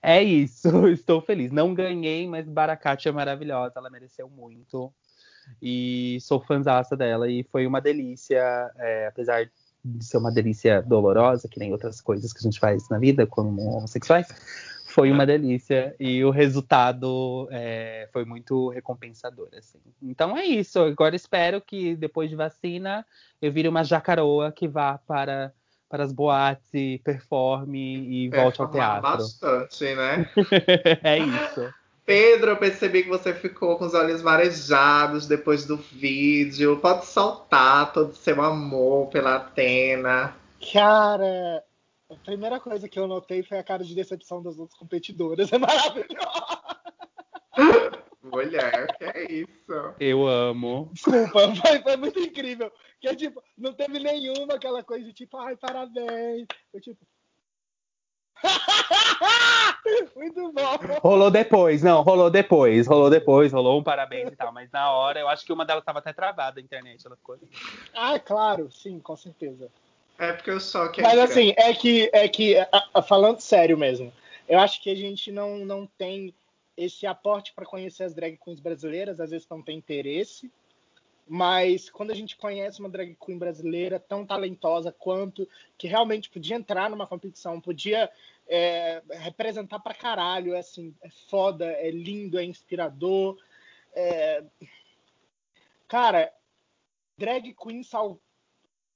é 0.00 0.22
isso, 0.22 0.86
estou 0.86 1.20
feliz. 1.20 1.50
Não 1.50 1.74
ganhei, 1.74 2.28
mas 2.28 2.48
Baracate 2.48 3.08
é 3.08 3.12
maravilhosa, 3.12 3.72
ela 3.78 3.90
mereceu 3.90 4.28
muito. 4.28 4.94
E 5.60 6.18
sou 6.20 6.40
fãzaça 6.40 6.96
dela 6.96 7.28
e 7.28 7.42
foi 7.42 7.66
uma 7.66 7.80
delícia, 7.80 8.70
é, 8.76 9.08
apesar 9.08 9.44
de 9.44 9.61
ser 10.00 10.18
uma 10.18 10.30
delícia 10.30 10.82
dolorosa, 10.82 11.48
que 11.48 11.58
nem 11.58 11.72
outras 11.72 12.00
coisas 12.00 12.32
que 12.32 12.38
a 12.38 12.42
gente 12.42 12.60
faz 12.60 12.88
na 12.88 12.98
vida 12.98 13.26
como 13.26 13.62
homossexuais, 13.76 14.28
foi 14.86 15.10
uma 15.10 15.24
delícia 15.24 15.96
e 15.98 16.22
o 16.22 16.30
resultado 16.30 17.48
é, 17.50 18.08
foi 18.12 18.24
muito 18.24 18.68
recompensador. 18.68 19.48
Assim. 19.56 19.78
Então 20.02 20.36
é 20.36 20.44
isso. 20.44 20.80
Agora 20.80 21.16
espero 21.16 21.60
que 21.60 21.96
depois 21.96 22.28
de 22.28 22.36
vacina 22.36 23.04
eu 23.40 23.50
vire 23.50 23.68
uma 23.68 23.82
jacaroa 23.82 24.52
que 24.52 24.68
vá 24.68 24.98
para, 24.98 25.52
para 25.88 26.04
as 26.04 26.12
boates 26.12 27.00
performe 27.02 28.06
e 28.06 28.28
volte 28.28 28.60
ao 28.60 28.70
teatro. 28.70 29.02
bastante, 29.02 29.94
né? 29.94 30.30
é 31.02 31.18
isso. 31.18 31.72
Pedro, 32.04 32.50
eu 32.50 32.56
percebi 32.56 33.04
que 33.04 33.08
você 33.08 33.32
ficou 33.32 33.76
com 33.78 33.84
os 33.84 33.94
olhos 33.94 34.22
marejados 34.22 35.26
depois 35.26 35.64
do 35.64 35.76
vídeo. 35.76 36.80
Pode 36.80 37.06
soltar 37.06 37.92
todo 37.92 38.10
o 38.10 38.16
seu 38.16 38.42
amor 38.42 39.08
pela 39.08 39.36
Atena. 39.36 40.34
Cara, 40.72 41.62
a 42.10 42.14
primeira 42.24 42.58
coisa 42.58 42.88
que 42.88 42.98
eu 42.98 43.06
notei 43.06 43.42
foi 43.42 43.58
a 43.58 43.64
cara 43.64 43.84
de 43.84 43.94
decepção 43.94 44.42
das 44.42 44.58
outras 44.58 44.78
competidoras. 44.78 45.52
É 45.52 45.58
maravilhoso. 45.58 46.08
Mulher, 48.22 48.86
que 48.96 49.04
é 49.04 49.32
isso? 49.32 49.94
Eu 50.00 50.26
amo. 50.26 50.90
Desculpa, 50.92 51.54
foi, 51.56 51.82
foi 51.82 51.96
muito 51.96 52.18
incrível. 52.18 52.72
Que 53.00 53.08
é 53.08 53.14
tipo, 53.14 53.42
não 53.58 53.72
teve 53.74 53.98
nenhuma 53.98 54.54
aquela 54.54 54.82
coisa 54.82 55.04
de 55.04 55.12
tipo, 55.12 55.36
ai, 55.38 55.56
parabéns. 55.56 56.46
Foi 56.70 56.80
tipo. 56.80 57.04
Muito 60.16 60.52
bom. 60.52 60.78
Rolou 61.00 61.30
depois, 61.30 61.82
não, 61.82 62.02
rolou 62.02 62.30
depois, 62.30 62.86
rolou 62.86 63.10
depois, 63.10 63.52
rolou 63.52 63.80
um 63.80 63.82
parabéns 63.82 64.32
e 64.32 64.36
tal, 64.36 64.52
mas 64.52 64.70
na 64.70 64.92
hora 64.92 65.20
eu 65.20 65.28
acho 65.28 65.44
que 65.44 65.52
uma 65.52 65.64
delas 65.64 65.84
tava 65.84 65.98
até 66.00 66.12
travada 66.12 66.60
a 66.60 66.62
internet, 66.62 67.06
ela 67.06 67.16
ficou. 67.16 67.38
Ah, 67.94 68.18
claro, 68.18 68.70
sim, 68.70 68.98
com 68.98 69.16
certeza. 69.16 69.70
É 70.18 70.32
porque 70.32 70.50
eu 70.50 70.60
só 70.60 70.88
que 70.88 71.02
Mas 71.02 71.18
assim, 71.18 71.52
é 71.56 71.74
que 71.74 72.10
é 72.12 72.28
que 72.28 72.56
a, 72.58 72.68
a, 72.94 73.02
falando 73.02 73.40
sério 73.40 73.76
mesmo, 73.76 74.12
eu 74.48 74.58
acho 74.58 74.80
que 74.82 74.90
a 74.90 74.94
gente 74.94 75.32
não 75.32 75.58
não 75.58 75.86
tem 75.86 76.34
esse 76.76 77.06
aporte 77.06 77.52
para 77.54 77.66
conhecer 77.66 78.04
as 78.04 78.14
drag 78.14 78.38
queens 78.38 78.60
brasileiras, 78.60 79.20
às 79.20 79.30
vezes 79.30 79.46
não 79.48 79.62
tem 79.62 79.76
interesse. 79.76 80.50
Mas 81.34 81.88
quando 81.88 82.10
a 82.10 82.14
gente 82.14 82.36
conhece 82.36 82.78
uma 82.78 82.90
drag 82.90 83.16
queen 83.16 83.38
brasileira 83.38 83.98
tão 83.98 84.26
talentosa 84.26 84.92
quanto, 84.92 85.48
que 85.78 85.88
realmente 85.88 86.28
podia 86.28 86.56
entrar 86.56 86.90
numa 86.90 87.06
competição, 87.06 87.58
podia 87.58 88.10
é, 88.46 89.02
representar 89.12 89.78
pra 89.78 89.94
caralho, 89.94 90.52
é 90.52 90.58
assim, 90.58 90.94
é 91.00 91.08
foda, 91.30 91.64
é 91.64 91.90
lindo, 91.90 92.38
é 92.38 92.44
inspirador. 92.44 93.38
É... 93.94 94.44
Cara, 95.88 96.30
drag 97.16 97.54
queen 97.54 97.82
sal... 97.82 98.20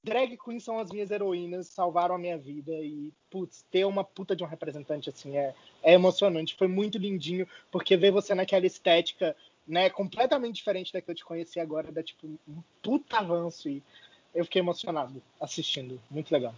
drag 0.03 0.37
queen 0.37 0.59
são 0.59 0.77
as 0.77 0.91
minhas 0.91 1.09
heroínas, 1.09 1.69
salvaram 1.69 2.13
a 2.13 2.19
minha 2.19 2.37
vida 2.37 2.71
e 2.71 3.11
putz, 3.31 3.65
ter 3.71 3.83
uma 3.83 4.03
puta 4.03 4.35
de 4.35 4.43
um 4.43 4.47
representante 4.47 5.09
assim 5.09 5.37
é, 5.37 5.55
é 5.81 5.93
emocionante, 5.93 6.55
foi 6.55 6.67
muito 6.67 6.99
lindinho, 6.99 7.47
porque 7.71 7.97
ver 7.97 8.11
você 8.11 8.35
naquela 8.35 8.67
estética, 8.67 9.35
né, 9.67 9.89
completamente 9.89 10.55
diferente 10.55 10.93
da 10.93 11.01
que 11.01 11.11
eu 11.11 11.15
te 11.15 11.25
conheci 11.25 11.59
agora, 11.59 11.91
dá 11.91 12.01
tipo 12.01 12.27
um 12.47 12.61
puta 12.81 13.17
avanço 13.17 13.67
e 13.67 13.83
eu 14.33 14.45
fiquei 14.45 14.61
emocionado 14.61 15.21
assistindo, 15.39 15.99
muito 16.09 16.31
legal. 16.31 16.53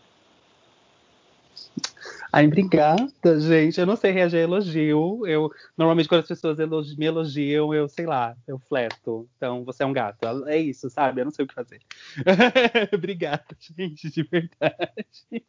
Ai, 2.32 2.46
obrigada, 2.46 3.40
gente. 3.40 3.80
Eu 3.80 3.86
não 3.86 3.96
sei 3.96 4.12
reagir 4.12 4.38
a 4.38 4.42
elogio. 4.42 5.26
Eu, 5.26 5.52
normalmente, 5.78 6.08
quando 6.08 6.22
as 6.22 6.28
pessoas 6.28 6.60
elogi 6.60 6.98
me 6.98 7.06
elogiam, 7.06 7.74
eu 7.74 7.90
sei 7.90 8.06
lá, 8.06 8.36
eu 8.48 8.60
flerto. 8.60 9.28
Então, 9.36 9.64
você 9.66 9.84
é 9.84 9.86
um 9.86 9.92
gato. 9.94 10.48
É 10.48 10.58
isso, 10.58 10.90
sabe? 10.90 11.22
Eu 11.22 11.26
não 11.26 11.32
sei 11.32 11.46
o 11.46 11.48
que 11.48 11.54
fazer. 11.54 11.82
obrigada, 12.94 13.46
gente, 13.60 14.10
de 14.10 14.24
verdade. 14.24 15.44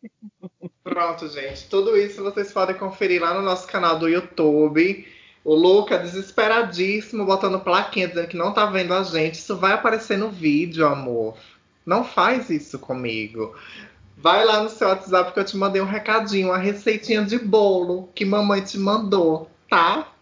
Pronto, 0.83 1.29
gente. 1.29 1.69
Tudo 1.69 1.97
isso 1.97 2.23
vocês 2.23 2.51
podem 2.51 2.77
conferir 2.77 3.21
lá 3.21 3.35
no 3.35 3.43
nosso 3.43 3.69
canal 3.69 3.99
do 3.99 4.09
YouTube. 4.09 5.07
O 5.43 5.55
Luca, 5.55 5.99
desesperadíssimo, 5.99 7.25
botando 7.25 7.61
plaquinha 7.61 8.09
dizendo 8.09 8.29
que 8.29 8.37
não 8.37 8.53
tá 8.53 8.67
vendo 8.67 8.93
a 8.93 9.03
gente. 9.03 9.35
Isso 9.35 9.57
vai 9.57 9.73
aparecer 9.73 10.19
no 10.19 10.31
vídeo, 10.31 10.87
amor. 10.87 11.37
Não 11.85 12.05
faz 12.05 12.51
isso 12.51 12.79
comigo. 12.79 13.55
Vai 14.17 14.45
lá 14.45 14.63
no 14.63 14.69
seu 14.69 14.89
WhatsApp 14.89 15.33
que 15.33 15.41
eu 15.41 15.45
te 15.45 15.57
mandei 15.57 15.81
um 15.81 15.87
recadinho, 15.87 16.49
uma 16.49 16.59
receitinha 16.59 17.25
de 17.25 17.39
bolo 17.39 18.11
que 18.15 18.25
mamãe 18.25 18.61
te 18.61 18.79
mandou, 18.79 19.51
tá? 19.69 20.13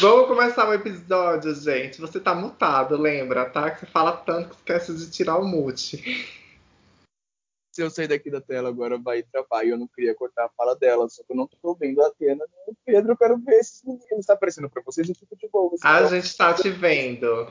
Vamos 0.00 0.26
começar 0.26 0.68
o 0.68 0.74
episódio, 0.74 1.54
gente. 1.54 2.00
Você 2.00 2.18
tá 2.18 2.34
mutado, 2.34 2.96
lembra, 2.96 3.44
tá? 3.44 3.70
Que 3.70 3.80
você 3.80 3.86
fala 3.86 4.10
tanto 4.10 4.48
que 4.48 4.56
esquece 4.56 4.92
de 4.92 5.08
tirar 5.08 5.36
o 5.36 5.46
mute 5.46 6.42
se 7.74 7.82
eu 7.82 7.90
sair 7.90 8.06
daqui 8.06 8.30
da 8.30 8.40
tela 8.40 8.68
agora 8.68 8.96
vai 8.96 9.24
travar 9.24 9.66
e 9.66 9.70
eu 9.70 9.76
não 9.76 9.88
queria 9.88 10.14
cortar 10.14 10.44
a 10.44 10.48
fala 10.50 10.76
dela, 10.76 11.08
só 11.08 11.24
que 11.24 11.32
eu 11.32 11.36
não 11.36 11.48
tô 11.60 11.74
vendo 11.74 12.00
a 12.00 12.06
Atena 12.06 12.44
nem 12.48 12.72
o 12.72 12.76
Pedro, 12.86 13.12
eu 13.12 13.16
quero 13.16 13.36
ver 13.38 13.56
esses 13.56 13.82
meninos. 13.82 14.26
Tá 14.26 14.34
aparecendo 14.34 14.70
pra 14.70 14.80
vocês? 14.86 15.08
Eu 15.08 15.14
fico 15.16 15.36
de 15.36 15.48
boa. 15.48 15.74
A 15.82 16.04
gente 16.04 16.36
tá 16.36 16.54
te 16.54 16.70
vendo. 16.70 17.48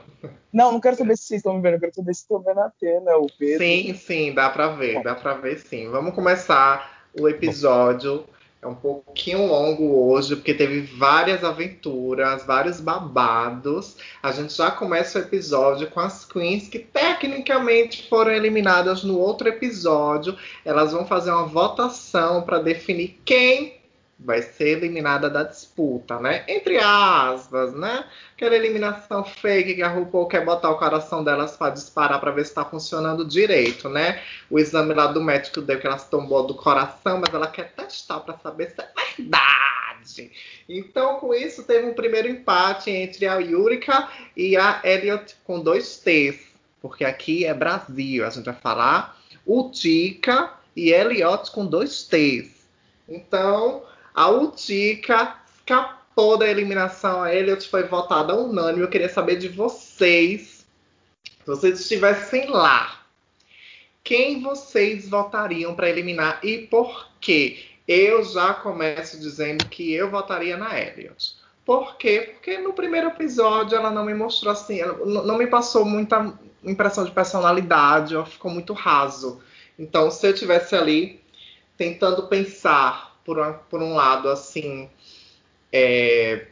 Não, 0.50 0.72
não 0.72 0.80
quero 0.80 0.96
saber 0.96 1.14
se 1.18 1.24
vocês 1.24 1.40
estão 1.40 1.54
me 1.54 1.60
vendo, 1.60 1.74
eu 1.74 1.80
quero 1.80 1.94
saber 1.94 2.14
se 2.14 2.22
estão 2.22 2.42
vendo 2.42 2.58
a 2.58 2.66
Atena, 2.66 3.18
o 3.18 3.26
Pedro. 3.38 3.58
Sim, 3.58 3.94
sim, 3.94 4.32
dá 4.32 4.48
pra 4.48 4.68
ver, 4.68 5.02
dá 5.02 5.14
pra 5.14 5.34
ver 5.34 5.58
sim. 5.58 5.90
Vamos 5.90 6.14
começar 6.14 7.06
o 7.20 7.28
episódio. 7.28 8.24
É 8.64 8.66
um 8.66 8.74
pouquinho 8.74 9.46
longo 9.46 10.08
hoje, 10.08 10.36
porque 10.36 10.54
teve 10.54 10.80
várias 10.80 11.44
aventuras, 11.44 12.46
vários 12.46 12.80
babados. 12.80 13.98
A 14.22 14.32
gente 14.32 14.56
já 14.56 14.70
começa 14.70 15.18
o 15.18 15.22
episódio 15.22 15.90
com 15.90 16.00
as 16.00 16.24
queens 16.24 16.66
que 16.66 16.78
tecnicamente 16.78 18.08
foram 18.08 18.30
eliminadas 18.30 19.04
no 19.04 19.18
outro 19.18 19.48
episódio. 19.48 20.34
Elas 20.64 20.92
vão 20.92 21.04
fazer 21.06 21.30
uma 21.30 21.44
votação 21.44 22.40
para 22.40 22.58
definir 22.58 23.20
quem 23.22 23.83
vai 24.24 24.40
ser 24.40 24.78
eliminada 24.78 25.28
da 25.28 25.42
disputa, 25.42 26.18
né? 26.18 26.44
Entre 26.48 26.78
aspas, 26.78 27.74
né? 27.74 28.06
Aquela 28.34 28.56
eliminação 28.56 29.22
fake 29.22 29.74
que 29.74 29.82
a 29.82 29.88
RuPaul 29.88 30.26
quer 30.26 30.44
botar 30.44 30.70
o 30.70 30.78
coração 30.78 31.22
delas 31.22 31.56
para 31.56 31.74
disparar 31.74 32.18
para 32.18 32.30
ver 32.30 32.44
se 32.44 32.50
está 32.50 32.64
funcionando 32.64 33.24
direito, 33.24 33.88
né? 33.90 34.22
O 34.50 34.58
exame 34.58 34.94
lá 34.94 35.08
do 35.08 35.22
médico 35.22 35.60
deu 35.60 35.78
que 35.78 35.86
elas 35.86 36.08
tombou 36.08 36.46
do 36.46 36.54
coração, 36.54 37.20
mas 37.20 37.32
ela 37.34 37.46
quer 37.46 37.72
testar 37.72 38.20
para 38.20 38.38
saber 38.38 38.70
se 38.70 38.80
é 38.80 38.88
verdade. 39.16 40.32
Então, 40.68 41.20
com 41.20 41.34
isso, 41.34 41.62
teve 41.64 41.86
um 41.86 41.94
primeiro 41.94 42.26
empate 42.26 42.90
entre 42.90 43.26
a 43.26 43.36
Yurika 43.36 44.08
e 44.34 44.56
a 44.56 44.80
Elliot 44.82 45.36
com 45.44 45.60
dois 45.60 45.98
T's, 45.98 46.40
porque 46.80 47.04
aqui 47.04 47.44
é 47.44 47.52
Brasil, 47.52 48.26
a 48.26 48.30
gente 48.30 48.46
vai 48.46 48.54
falar 48.54 49.20
Utica 49.46 50.54
e 50.74 50.90
Elliot 50.90 51.50
com 51.50 51.66
dois 51.66 52.04
T's. 52.04 52.64
Então, 53.06 53.82
a 54.14 54.30
Utica 54.30 55.36
escapou 55.56 56.38
da 56.38 56.48
eliminação. 56.48 57.22
A 57.22 57.34
Elliot 57.34 57.68
foi 57.68 57.82
votada 57.82 58.36
unânime. 58.36 58.82
Eu 58.82 58.88
queria 58.88 59.08
saber 59.08 59.36
de 59.36 59.48
vocês, 59.48 60.64
se 61.24 61.46
vocês 61.46 61.80
estivessem 61.80 62.48
lá, 62.48 63.04
quem 64.04 64.40
vocês 64.40 65.08
votariam 65.08 65.74
para 65.74 65.90
eliminar 65.90 66.38
e 66.44 66.58
por 66.58 67.08
quê? 67.20 67.64
Eu 67.88 68.22
já 68.22 68.54
começo 68.54 69.18
dizendo 69.18 69.66
que 69.66 69.92
eu 69.92 70.10
votaria 70.10 70.56
na 70.56 70.78
Elliot. 70.78 71.34
Por 71.64 71.96
quê? 71.96 72.32
Porque 72.34 72.58
no 72.58 72.72
primeiro 72.72 73.08
episódio 73.08 73.76
ela 73.76 73.90
não 73.90 74.04
me 74.04 74.14
mostrou 74.14 74.52
assim, 74.52 74.80
não 75.04 75.38
me 75.38 75.46
passou 75.46 75.84
muita 75.84 76.38
impressão 76.62 77.04
de 77.04 77.10
personalidade, 77.10 78.14
ela 78.14 78.26
ficou 78.26 78.50
muito 78.50 78.72
raso. 78.72 79.40
Então, 79.78 80.10
se 80.10 80.26
eu 80.26 80.34
tivesse 80.34 80.76
ali 80.76 81.20
tentando 81.76 82.28
pensar 82.28 83.13
por, 83.24 83.38
uma, 83.38 83.52
por 83.54 83.82
um 83.82 83.94
lado, 83.94 84.28
assim, 84.28 84.88
é, 85.72 86.46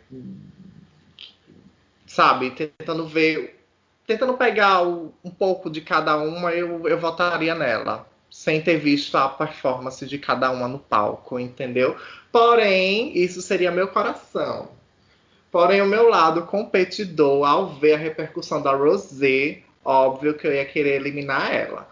sabe, 2.06 2.50
tentando 2.50 3.06
ver, 3.06 3.64
tentando 4.06 4.34
pegar 4.34 4.82
o, 4.86 5.14
um 5.24 5.30
pouco 5.30 5.70
de 5.70 5.80
cada 5.80 6.16
uma, 6.16 6.52
eu, 6.52 6.88
eu 6.88 6.98
votaria 6.98 7.54
nela, 7.54 8.06
sem 8.30 8.60
ter 8.60 8.78
visto 8.78 9.16
a 9.16 9.28
performance 9.28 10.06
de 10.06 10.18
cada 10.18 10.50
uma 10.50 10.66
no 10.66 10.78
palco, 10.78 11.38
entendeu? 11.38 11.96
Porém, 12.30 13.16
isso 13.16 13.42
seria 13.42 13.70
meu 13.70 13.88
coração. 13.88 14.70
Porém, 15.50 15.82
o 15.82 15.86
meu 15.86 16.08
lado 16.08 16.46
competidor, 16.46 17.46
ao 17.46 17.74
ver 17.74 17.94
a 17.94 17.98
repercussão 17.98 18.62
da 18.62 18.74
Rosé, 18.74 19.58
óbvio 19.84 20.34
que 20.34 20.46
eu 20.46 20.52
ia 20.52 20.64
querer 20.64 20.94
eliminar 20.94 21.54
ela. 21.54 21.88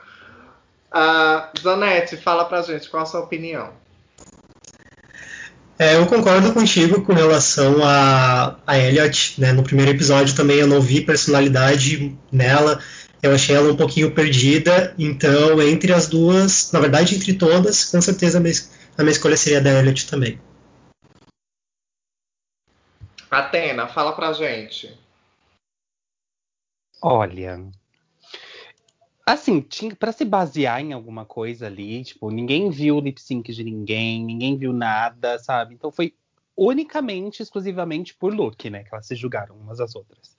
Uh, 0.91 2.17
fala 2.23 2.47
pra 2.47 2.63
gente 2.63 2.89
qual 2.89 3.03
a 3.03 3.07
sua 3.07 3.21
opinião. 3.21 3.80
É, 5.81 5.97
eu 5.97 6.07
concordo 6.07 6.53
contigo 6.53 7.03
com 7.03 7.15
relação 7.15 7.83
a, 7.83 8.55
a 8.67 8.79
Elliot. 8.79 9.41
Né? 9.41 9.51
No 9.51 9.63
primeiro 9.63 9.91
episódio 9.91 10.37
também 10.37 10.59
eu 10.59 10.67
não 10.67 10.79
vi 10.79 11.01
personalidade 11.01 12.15
nela. 12.31 12.79
Eu 13.23 13.35
achei 13.35 13.57
ela 13.57 13.73
um 13.73 13.77
pouquinho 13.77 14.15
perdida. 14.15 14.95
Então, 14.99 15.59
entre 15.63 15.95
as 15.95 16.07
duas, 16.07 16.71
na 16.71 16.81
verdade, 16.81 17.15
entre 17.17 17.33
todas, 17.33 17.87
com 17.87 17.99
certeza 17.99 18.37
a 18.37 18.43
minha, 18.43 18.55
a 18.99 19.03
minha 19.03 19.13
escolha 19.13 19.39
seria 19.39 19.59
da 19.59 19.71
Elliot 19.71 20.07
também. 20.07 20.39
Atena, 23.31 23.89
fala 23.89 24.13
pra 24.13 24.35
gente. 24.35 24.95
Olha, 27.01 27.59
assim, 29.33 29.61
tinha 29.61 29.95
para 29.95 30.13
se 30.13 30.25
basear 30.25 30.81
em 30.81 30.93
alguma 30.93 31.25
coisa 31.25 31.67
ali, 31.67 32.05
tipo, 32.05 32.31
ninguém 32.31 32.71
viu 32.71 32.97
o 32.97 33.01
lip 33.01 33.21
sync 33.21 33.53
de 33.53 33.65
ninguém, 33.65 34.25
ninguém 34.25 34.57
viu 34.57 34.73
nada, 34.73 35.39
sabe? 35.39 35.75
Então 35.75 35.91
foi 35.91 36.15
unicamente, 36.57 37.43
exclusivamente 37.43 38.15
por 38.15 38.35
look, 38.35 38.69
né, 38.69 38.85
que 38.85 38.93
elas 38.93 39.07
se 39.07 39.15
julgaram 39.15 39.57
umas 39.57 39.81
às 39.81 39.95
outras. 39.95 40.37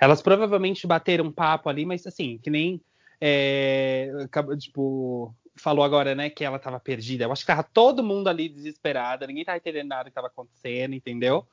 Elas 0.00 0.20
provavelmente 0.20 0.86
bateram 0.86 1.32
papo 1.32 1.68
ali, 1.68 1.86
mas 1.86 2.06
assim, 2.06 2.38
que 2.38 2.50
nem 2.50 2.80
é, 3.20 4.10
tipo, 4.58 5.34
falou 5.56 5.84
agora, 5.84 6.14
né, 6.14 6.28
que 6.28 6.44
ela 6.44 6.58
tava 6.58 6.78
perdida. 6.78 7.24
Eu 7.24 7.32
acho 7.32 7.42
que 7.42 7.46
tava 7.46 7.62
todo 7.62 8.02
mundo 8.02 8.28
ali 8.28 8.48
desesperada, 8.48 9.26
ninguém 9.26 9.44
tava 9.44 9.58
entendendo 9.58 9.88
nada 9.88 10.08
que 10.10 10.14
tava 10.14 10.26
acontecendo, 10.26 10.94
entendeu? 10.94 11.46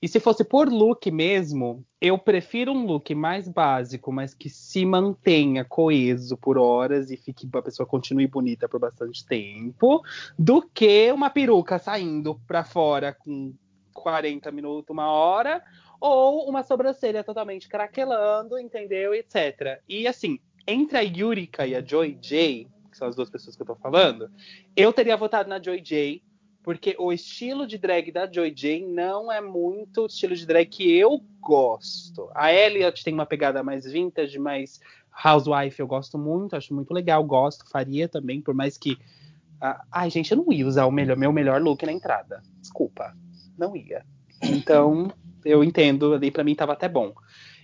E 0.00 0.06
se 0.06 0.20
fosse 0.20 0.44
por 0.44 0.68
look 0.68 1.10
mesmo, 1.10 1.84
eu 2.00 2.16
prefiro 2.16 2.72
um 2.72 2.86
look 2.86 3.12
mais 3.16 3.48
básico, 3.48 4.12
mas 4.12 4.32
que 4.32 4.48
se 4.48 4.86
mantenha 4.86 5.64
coeso 5.64 6.36
por 6.36 6.56
horas 6.56 7.10
e 7.10 7.16
fique 7.16 7.48
a 7.52 7.62
pessoa 7.62 7.86
continue 7.86 8.28
bonita 8.28 8.68
por 8.68 8.78
bastante 8.78 9.26
tempo, 9.26 10.00
do 10.38 10.62
que 10.62 11.10
uma 11.10 11.30
peruca 11.30 11.80
saindo 11.80 12.40
para 12.46 12.62
fora 12.62 13.12
com 13.12 13.52
40 13.92 14.52
minutos, 14.52 14.90
uma 14.90 15.10
hora, 15.10 15.60
ou 16.00 16.48
uma 16.48 16.62
sobrancelha 16.62 17.24
totalmente 17.24 17.68
craquelando, 17.68 18.56
entendeu? 18.56 19.12
Etc. 19.12 19.80
E 19.88 20.06
assim, 20.06 20.38
entre 20.64 20.96
a 20.96 21.00
Yurika 21.00 21.66
e 21.66 21.74
a 21.74 21.84
Joy 21.84 22.16
J, 22.22 22.68
que 22.88 22.96
são 22.96 23.08
as 23.08 23.16
duas 23.16 23.28
pessoas 23.28 23.56
que 23.56 23.62
eu 23.62 23.66
tô 23.66 23.74
falando, 23.74 24.30
eu 24.76 24.92
teria 24.92 25.16
votado 25.16 25.48
na 25.48 25.60
Joy 25.60 25.80
J 25.80 26.22
porque 26.68 26.94
o 26.98 27.10
estilo 27.10 27.66
de 27.66 27.78
drag 27.78 28.12
da 28.12 28.30
Joy 28.30 28.50
J 28.50 28.86
não 28.86 29.32
é 29.32 29.40
muito 29.40 30.02
o 30.02 30.06
estilo 30.06 30.36
de 30.36 30.44
drag 30.44 30.66
que 30.66 30.98
eu 30.98 31.18
gosto. 31.40 32.28
A 32.34 32.52
Elliot 32.52 33.02
tem 33.02 33.14
uma 33.14 33.24
pegada 33.24 33.62
mais 33.62 33.90
vintage, 33.90 34.38
mais 34.38 34.78
housewife 35.24 35.80
eu 35.80 35.86
gosto 35.86 36.18
muito, 36.18 36.54
acho 36.54 36.74
muito 36.74 36.92
legal, 36.92 37.24
gosto, 37.24 37.66
faria 37.70 38.06
também, 38.06 38.42
por 38.42 38.52
mais 38.52 38.76
que. 38.76 38.92
Uh, 38.92 39.80
ai, 39.90 40.10
gente, 40.10 40.30
eu 40.30 40.36
não 40.36 40.52
ia 40.52 40.66
usar 40.66 40.84
o 40.84 40.90
melhor, 40.90 41.16
meu 41.16 41.32
melhor 41.32 41.58
look 41.62 41.86
na 41.86 41.92
entrada. 41.92 42.42
Desculpa, 42.60 43.16
não 43.56 43.74
ia. 43.74 44.04
Então, 44.42 45.10
eu 45.46 45.64
entendo, 45.64 46.12
ali 46.12 46.30
para 46.30 46.44
mim 46.44 46.54
tava 46.54 46.74
até 46.74 46.86
bom. 46.86 47.14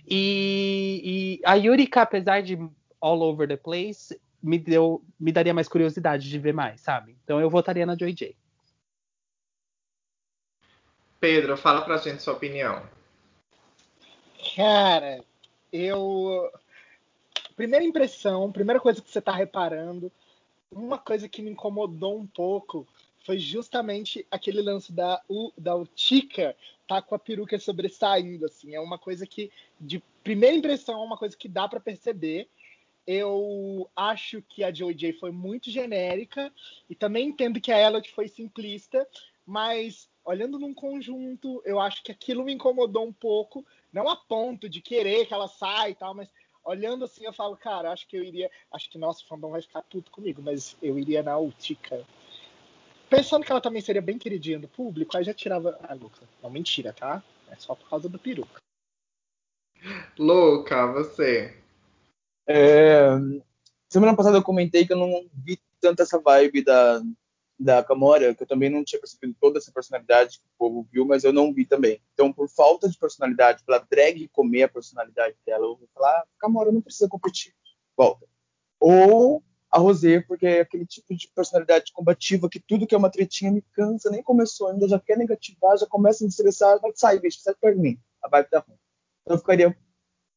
E, 0.07 1.01
e 1.05 1.41
a 1.45 1.53
Yurika, 1.53 2.01
apesar 2.01 2.41
de 2.41 2.57
all 2.99 3.21
over 3.21 3.47
the 3.47 3.55
place, 3.55 4.19
me 4.41 4.57
deu, 4.57 5.03
me 5.19 5.31
daria 5.31 5.53
mais 5.53 5.67
curiosidade 5.67 6.27
de 6.27 6.39
ver 6.39 6.55
mais, 6.55 6.81
sabe? 6.81 7.15
Então 7.23 7.39
eu 7.39 7.51
votaria 7.51 7.85
na 7.85 7.95
Joy 7.95 8.11
J. 8.11 8.35
Pedro, 11.19 11.57
fala 11.57 11.81
pra 11.81 11.97
gente 11.97 12.21
sua 12.21 12.33
opinião. 12.33 12.83
Cara, 14.55 15.23
eu. 15.71 16.51
Primeira 17.55 17.85
impressão, 17.85 18.51
primeira 18.51 18.79
coisa 18.79 19.01
que 19.01 19.09
você 19.09 19.21
tá 19.21 19.31
reparando, 19.31 20.11
uma 20.71 20.97
coisa 20.97 21.29
que 21.29 21.41
me 21.41 21.51
incomodou 21.51 22.19
um 22.19 22.27
pouco 22.27 22.85
foi 23.25 23.39
justamente 23.39 24.25
aquele 24.29 24.61
lance 24.61 24.91
da, 24.91 25.21
U, 25.27 25.51
da 25.57 25.75
Utica 25.75 26.55
tá 26.87 27.01
com 27.01 27.15
a 27.15 27.19
peruca 27.19 27.57
sobressaindo, 27.57 28.45
assim. 28.45 28.75
É 28.75 28.79
uma 28.79 28.99
coisa 28.99 29.25
que, 29.25 29.51
de 29.79 30.03
primeira 30.23 30.55
impressão, 30.55 31.01
é 31.01 31.03
uma 31.03 31.17
coisa 31.17 31.35
que 31.35 31.47
dá 31.47 31.67
para 31.67 31.79
perceber. 31.79 32.47
Eu 33.07 33.89
acho 33.95 34.43
que 34.43 34.63
a 34.63 34.71
Joy 34.71 34.93
J 34.93 35.13
foi 35.13 35.31
muito 35.31 35.71
genérica 35.71 36.51
e 36.89 36.93
também 36.93 37.29
entendo 37.29 37.59
que 37.59 37.71
a 37.71 37.79
Elliot 37.79 38.11
foi 38.13 38.27
simplista, 38.27 39.07
mas 39.45 40.07
olhando 40.25 40.57
num 40.57 40.73
conjunto, 40.73 41.61
eu 41.63 41.79
acho 41.79 42.03
que 42.03 42.11
aquilo 42.11 42.43
me 42.43 42.51
incomodou 42.51 43.05
um 43.07 43.13
pouco, 43.13 43.63
não 43.93 44.09
a 44.09 44.15
ponto 44.15 44.67
de 44.67 44.81
querer 44.81 45.27
que 45.27 45.33
ela 45.33 45.47
saia 45.47 45.91
e 45.91 45.95
tal, 45.95 46.15
mas 46.15 46.27
olhando 46.63 47.05
assim 47.05 47.23
eu 47.25 47.31
falo, 47.31 47.55
cara, 47.55 47.91
acho 47.91 48.07
que 48.07 48.17
eu 48.17 48.23
iria, 48.23 48.49
acho 48.73 48.89
que 48.89 48.97
nosso 48.97 49.27
fandom 49.27 49.51
vai 49.51 49.61
ficar 49.61 49.83
puto 49.83 50.09
comigo, 50.09 50.41
mas 50.41 50.75
eu 50.81 50.97
iria 50.97 51.21
na 51.21 51.37
Utica. 51.37 52.03
Pensando 53.07 53.45
que 53.45 53.51
ela 53.51 53.61
também 53.61 53.81
seria 53.81 54.01
bem 54.01 54.17
queridinha 54.17 54.57
do 54.57 54.67
público, 54.67 55.15
aí 55.15 55.23
já 55.23 55.33
tirava. 55.33 55.77
Ah, 55.83 55.93
Luca, 55.93 56.27
não 56.41 56.49
mentira, 56.49 56.91
tá? 56.91 57.23
É 57.49 57.55
só 57.55 57.75
por 57.75 57.87
causa 57.87 58.09
do 58.09 58.17
peruca. 58.17 58.59
Luca, 60.17 60.91
você. 60.91 61.55
É... 62.47 63.09
Semana 63.87 64.15
passada 64.15 64.37
eu 64.37 64.43
comentei 64.43 64.87
que 64.87 64.93
eu 64.93 64.97
não 64.97 65.29
vi 65.31 65.61
tanto 65.79 66.01
essa 66.01 66.19
vibe 66.19 66.63
da, 66.63 66.99
da 67.57 67.83
Camora, 67.83 68.35
que 68.35 68.43
eu 68.43 68.47
também 68.47 68.69
não 68.69 68.83
tinha 68.83 68.99
percebido 68.99 69.35
toda 69.39 69.57
essa 69.57 69.71
personalidade 69.71 70.39
que 70.39 70.45
o 70.45 70.57
povo 70.57 70.87
viu, 70.91 71.05
mas 71.05 71.23
eu 71.23 71.31
não 71.31 71.53
vi 71.53 71.65
também. 71.65 72.01
Então, 72.13 72.31
por 72.31 72.49
falta 72.49 72.89
de 72.89 72.97
personalidade, 72.97 73.63
pela 73.63 73.79
drag 73.79 74.27
comer 74.29 74.63
a 74.63 74.69
personalidade 74.69 75.35
dela, 75.45 75.65
eu 75.65 75.77
vou 75.77 75.87
falar, 75.93 76.11
ah, 76.11 76.25
Camora 76.37 76.71
não 76.71 76.81
precisa 76.81 77.07
competir, 77.07 77.53
volta. 77.95 78.27
Ou 78.79 79.41
a 79.71 79.79
Rosé, 79.79 80.21
porque 80.21 80.45
é 80.45 80.61
aquele 80.61 80.85
tipo 80.85 81.15
de 81.15 81.29
personalidade 81.33 81.91
combativa 81.91 82.49
que 82.49 82.59
tudo 82.59 82.87
que 82.87 82.95
é 82.95 82.97
uma 82.97 83.09
tretinha 83.09 83.51
me 83.51 83.61
cansa, 83.73 84.09
nem 84.09 84.23
começou 84.23 84.67
ainda, 84.69 84.87
já 84.87 84.99
quer 84.99 85.17
negativar, 85.17 85.77
já 85.77 85.85
começa 85.85 86.23
a 86.23 86.25
me 86.25 86.29
estressar, 86.29 86.79
vai 86.79 86.91
sair, 86.95 87.19
bicho, 87.19 87.39
sai 87.39 87.55
de 87.61 87.79
mim, 87.79 87.99
a 88.21 88.29
vibe 88.29 88.49
tá 88.49 88.59
ruim. 88.59 88.77
Então 89.21 89.35
eu 89.35 89.39
ficaria, 89.39 89.77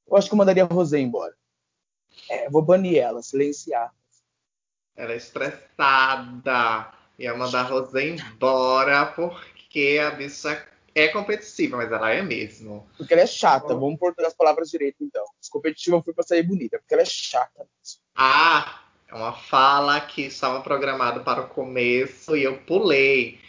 eu 0.08 0.16
acho 0.16 0.28
que 0.28 0.34
eu 0.34 0.38
mandaria 0.38 0.64
a 0.64 0.66
Rosé 0.66 0.98
embora. 0.98 1.36
É, 2.30 2.48
vou 2.50 2.62
banir 2.62 2.96
ela, 2.96 3.22
silenciar. 3.22 3.94
Ela 4.96 5.12
é 5.12 5.16
estressada. 5.16 6.97
Ia 7.18 7.34
mandar 7.34 7.60
a 7.60 7.62
Rosé 7.62 8.08
embora 8.10 9.06
porque 9.06 9.98
a 10.00 10.10
bicha 10.10 10.64
é 10.94 11.08
competitiva, 11.08 11.76
mas 11.76 11.90
ela 11.90 12.10
é 12.10 12.22
mesmo. 12.22 12.88
Porque 12.96 13.12
ela 13.12 13.22
é 13.22 13.26
chata. 13.26 13.74
Vamos 13.74 13.98
pôr 13.98 14.14
as 14.18 14.34
palavras 14.34 14.70
direito, 14.70 14.96
então. 15.00 15.24
Competitiva 15.50 16.02
foi 16.02 16.14
pra 16.14 16.24
sair 16.24 16.42
bonita, 16.42 16.78
porque 16.78 16.94
ela 16.94 17.02
é 17.02 17.06
chata 17.06 17.58
mesmo. 17.58 18.00
Ah, 18.14 18.82
é 19.08 19.14
uma 19.14 19.32
fala 19.32 20.00
que 20.00 20.22
estava 20.22 20.60
programada 20.60 21.20
para 21.20 21.42
o 21.42 21.48
começo 21.48 22.36
e 22.36 22.44
eu 22.44 22.58
pulei. 22.58 23.40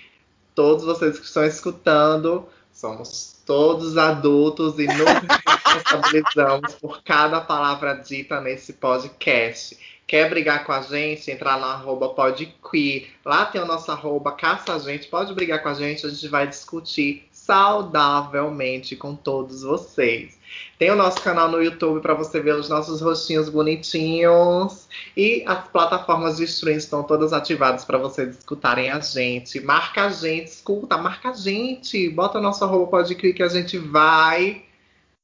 Todos 0.56 0.86
vocês 0.86 1.20
que 1.20 1.26
estão 1.26 1.46
escutando, 1.46 2.48
somos 2.72 3.42
todos 3.46 3.98
adultos 3.98 4.80
e 4.80 4.88
nos 4.88 5.59
responsabilizamos 5.74 6.76
por 6.76 7.04
cada 7.04 7.42
palavra 7.42 7.94
dita 7.96 8.42
nesse 8.42 8.74
podcast. 8.74 9.78
Quer 10.10 10.28
brigar 10.28 10.66
com 10.66 10.72
a 10.72 10.82
gente? 10.82 11.30
Entrar 11.30 11.60
no 11.60 11.66
arroba 11.66 12.10
podqueer. 12.10 13.10
Lá 13.24 13.46
tem 13.46 13.62
o 13.62 13.66
nosso 13.66 13.92
arroba, 13.92 14.32
caça 14.32 14.74
a 14.74 14.80
gente, 14.80 15.08
pode 15.08 15.34
brigar 15.36 15.62
com 15.62 15.70
a 15.70 15.74
gente, 15.76 16.04
a 16.04 16.10
gente 16.10 16.28
vai 16.28 16.48
discutir 16.48 17.28
saudavelmente 17.32 18.96
com 18.96 19.16
todos 19.16 19.62
vocês. 19.62 20.40
Tem 20.80 20.90
o 20.90 20.96
nosso 20.96 21.22
canal 21.22 21.48
no 21.50 21.62
YouTube 21.62 22.02
para 22.02 22.16
você 22.16 22.40
ver 22.40 22.56
os 22.56 22.70
nossos 22.70 23.02
rostinhos 23.02 23.50
bonitinhos. 23.50 24.88
E 25.16 25.44
as 25.46 25.68
plataformas 25.68 26.38
de 26.38 26.46
streaming 26.46 26.80
estão 26.80 27.04
todas 27.04 27.32
ativadas 27.32 27.86
para 27.86 28.00
vocês 28.00 28.38
escutarem 28.38 28.90
a 28.90 29.00
gente. 29.00 29.60
Marca 29.60 30.06
a 30.06 30.10
gente, 30.10 30.48
escuta, 30.48 30.98
marca 30.98 31.30
a 31.30 31.34
gente. 31.34 32.10
Bota 32.10 32.40
o 32.40 32.42
nosso 32.42 32.64
arroba 32.64 32.88
podqueer 32.88 33.36
que 33.36 33.44
a 33.44 33.48
gente 33.48 33.78
vai 33.78 34.64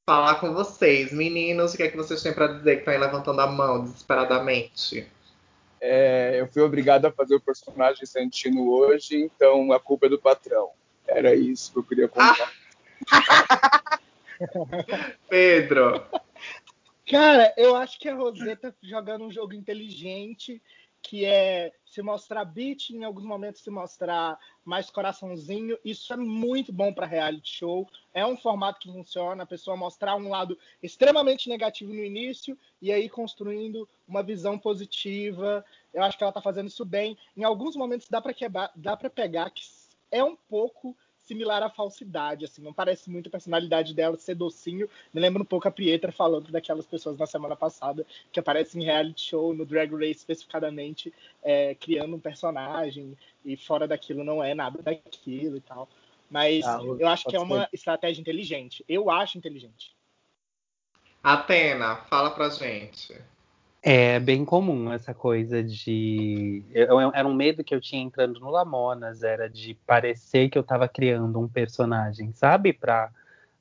falar 0.05 0.35
com 0.35 0.53
vocês. 0.53 1.11
Meninos, 1.11 1.73
o 1.73 1.77
que 1.77 1.83
é 1.83 1.89
que 1.89 1.97
vocês 1.97 2.21
têm 2.21 2.33
para 2.33 2.47
dizer 2.47 2.75
que 2.75 2.79
estão 2.81 2.93
aí 2.93 2.99
levantando 2.99 3.41
a 3.41 3.47
mão 3.47 3.83
desesperadamente? 3.83 5.07
É, 5.81 6.39
eu 6.39 6.47
fui 6.47 6.61
obrigado 6.61 7.05
a 7.05 7.11
fazer 7.11 7.35
o 7.35 7.41
personagem 7.41 8.05
Santino 8.05 8.69
hoje, 8.71 9.17
então 9.17 9.71
a 9.71 9.79
culpa 9.79 10.05
é 10.05 10.09
do 10.09 10.19
patrão. 10.19 10.69
Era 11.07 11.35
isso 11.35 11.71
que 11.71 11.79
eu 11.79 11.83
queria 11.83 12.07
contar. 12.07 12.53
Ah! 13.11 13.99
Pedro. 15.29 16.03
Cara, 17.09 17.53
eu 17.55 17.75
acho 17.75 17.99
que 17.99 18.09
a 18.09 18.15
Roseta 18.15 18.75
jogando 18.81 19.25
um 19.25 19.31
jogo 19.31 19.53
inteligente 19.53 20.61
que 21.07 21.23
é 21.23 21.71
se 21.85 22.01
mostrar 22.01 22.43
beat, 22.45 22.89
em 22.89 23.03
alguns 23.03 23.23
momentos 23.23 23.61
se 23.61 23.69
mostrar 23.69 24.39
mais 24.63 24.89
coraçãozinho. 24.89 25.77
Isso 25.85 26.11
é 26.11 26.17
muito 26.17 26.73
bom 26.73 26.91
para 26.91 27.05
reality 27.05 27.47
show. 27.47 27.87
É 28.11 28.25
um 28.25 28.35
formato 28.35 28.79
que 28.79 28.91
funciona, 28.91 29.43
a 29.43 29.45
pessoa 29.45 29.77
mostrar 29.77 30.15
um 30.15 30.29
lado 30.29 30.57
extremamente 30.81 31.47
negativo 31.47 31.93
no 31.93 32.03
início 32.03 32.57
e 32.81 32.91
aí 32.91 33.07
construindo 33.07 33.87
uma 34.07 34.23
visão 34.23 34.57
positiva. 34.57 35.63
Eu 35.93 36.03
acho 36.03 36.17
que 36.17 36.23
ela 36.23 36.31
está 36.31 36.41
fazendo 36.41 36.69
isso 36.69 36.83
bem. 36.83 37.15
Em 37.37 37.43
alguns 37.43 37.75
momentos 37.75 38.07
dá 38.09 38.19
para 38.19 39.09
pegar 39.09 39.51
que 39.51 39.63
é 40.11 40.23
um 40.23 40.35
pouco 40.35 40.97
similar 41.25 41.63
à 41.63 41.69
falsidade, 41.69 42.45
assim, 42.45 42.61
não 42.61 42.73
parece 42.73 43.09
muito 43.09 43.27
a 43.27 43.31
personalidade 43.31 43.93
dela 43.93 44.17
ser 44.17 44.35
docinho. 44.35 44.89
Me 45.13 45.19
lembra 45.19 45.41
um 45.41 45.45
pouco 45.45 45.67
a 45.67 45.71
Pietra 45.71 46.11
falando 46.11 46.51
daquelas 46.51 46.85
pessoas 46.85 47.17
na 47.17 47.25
semana 47.25 47.55
passada 47.55 48.05
que 48.31 48.39
aparecem 48.39 48.81
em 48.81 48.85
reality 48.85 49.21
show, 49.21 49.53
no 49.53 49.65
Drag 49.65 49.91
Race 49.91 50.11
especificadamente, 50.11 51.13
é, 51.43 51.75
criando 51.75 52.15
um 52.15 52.19
personagem 52.19 53.17
e 53.43 53.57
fora 53.57 53.87
daquilo 53.87 54.23
não 54.23 54.43
é 54.43 54.53
nada 54.53 54.81
daquilo 54.81 55.57
e 55.57 55.61
tal. 55.61 55.89
Mas 56.29 56.65
ah, 56.65 56.79
eu 56.81 57.07
acho 57.07 57.25
que 57.25 57.35
é 57.35 57.39
uma 57.39 57.61
ser. 57.61 57.69
estratégia 57.73 58.21
inteligente. 58.21 58.83
Eu 58.87 59.09
acho 59.09 59.37
inteligente. 59.37 59.95
Atena, 61.23 61.97
fala 62.07 62.31
pra 62.31 62.49
gente. 62.49 63.15
É 63.87 64.19
bem 64.19 64.43
comum 64.43 64.91
essa 64.91 65.13
coisa 65.13 65.63
de. 65.63 66.63
Eu, 66.71 66.99
era 67.13 67.27
um 67.27 67.35
medo 67.35 67.63
que 67.63 67.75
eu 67.75 67.79
tinha 67.79 68.01
entrando 68.01 68.39
no 68.39 68.49
Lamonas, 68.49 69.21
era 69.21 69.47
de 69.47 69.75
parecer 69.85 70.49
que 70.49 70.57
eu 70.57 70.63
estava 70.63 70.87
criando 70.89 71.39
um 71.39 71.47
personagem, 71.47 72.33
sabe? 72.33 72.73
Para 72.73 73.11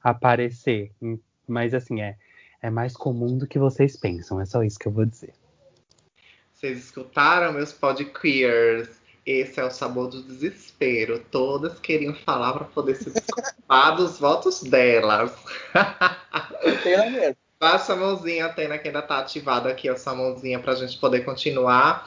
aparecer. 0.02 0.90
Mas 1.46 1.74
assim, 1.74 2.00
é, 2.00 2.16
é 2.62 2.70
mais 2.70 2.96
comum 2.96 3.36
do 3.36 3.46
que 3.46 3.58
vocês 3.58 3.98
pensam, 3.98 4.40
é 4.40 4.46
só 4.46 4.62
isso 4.62 4.78
que 4.78 4.88
eu 4.88 4.92
vou 4.92 5.04
dizer. 5.04 5.34
Vocês 6.54 6.78
escutaram, 6.78 7.52
meus 7.52 7.74
podqueers? 7.74 8.88
Esse 9.26 9.60
é 9.60 9.64
o 9.64 9.70
sabor 9.70 10.08
do 10.08 10.22
desespero. 10.22 11.18
Todas 11.18 11.78
queriam 11.78 12.14
falar 12.14 12.54
para 12.54 12.64
poder 12.64 12.94
se 12.96 13.10
desculpar 13.10 13.96
dos 13.96 14.18
votos 14.18 14.62
delas. 14.62 15.36
Tem 16.82 17.10
mesmo. 17.10 17.43
Baixa 17.64 17.94
a 17.94 17.96
mãozinha, 17.96 18.44
Atena, 18.44 18.76
que 18.76 18.88
ainda 18.88 19.00
tá 19.00 19.20
ativada 19.20 19.70
aqui, 19.70 19.88
essa 19.88 20.14
mãozinha, 20.14 20.58
pra 20.58 20.74
gente 20.74 20.98
poder 20.98 21.24
continuar. 21.24 22.06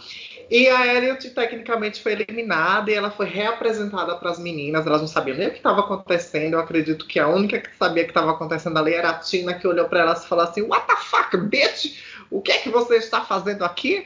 E 0.52 0.70
a 0.70 0.86
Elliot, 0.86 1.32
tecnicamente, 1.32 2.00
foi 2.00 2.12
eliminada 2.12 2.91
e 2.91 2.93
ela 2.93 3.10
foi 3.10 3.26
reapresentada 3.26 4.15
para 4.17 4.30
as 4.30 4.38
meninas. 4.38 4.86
Elas 4.86 5.02
não 5.02 5.08
sabiam 5.08 5.36
nem 5.36 5.48
o 5.48 5.52
que 5.52 5.58
estava 5.58 5.80
acontecendo. 5.80 6.54
Eu 6.54 6.60
acredito 6.60 7.08
que 7.08 7.20
a 7.20 7.28
única 7.28 7.60
que 7.60 7.76
sabia 7.76 8.04
o 8.04 8.06
que 8.06 8.12
estava 8.12 8.34
acontecendo 8.34 8.78
ali 8.78 8.93
era 8.93 9.10
a 9.10 9.13
Tina, 9.15 9.56
que 9.56 9.67
olhou 9.67 9.89
para 9.89 10.02
elas 10.02 10.24
e 10.24 10.28
falou 10.28 10.43
assim: 10.43 10.62
What 10.62 10.86
the 10.86 10.96
fuck, 10.96 11.36
bitch? 11.36 12.04
O 12.30 12.39
que 12.39 12.52
é 12.52 12.60
que 12.60 12.70
você 12.70 12.98
está 12.98 13.22
fazendo 13.22 13.65
aqui? 13.65 14.06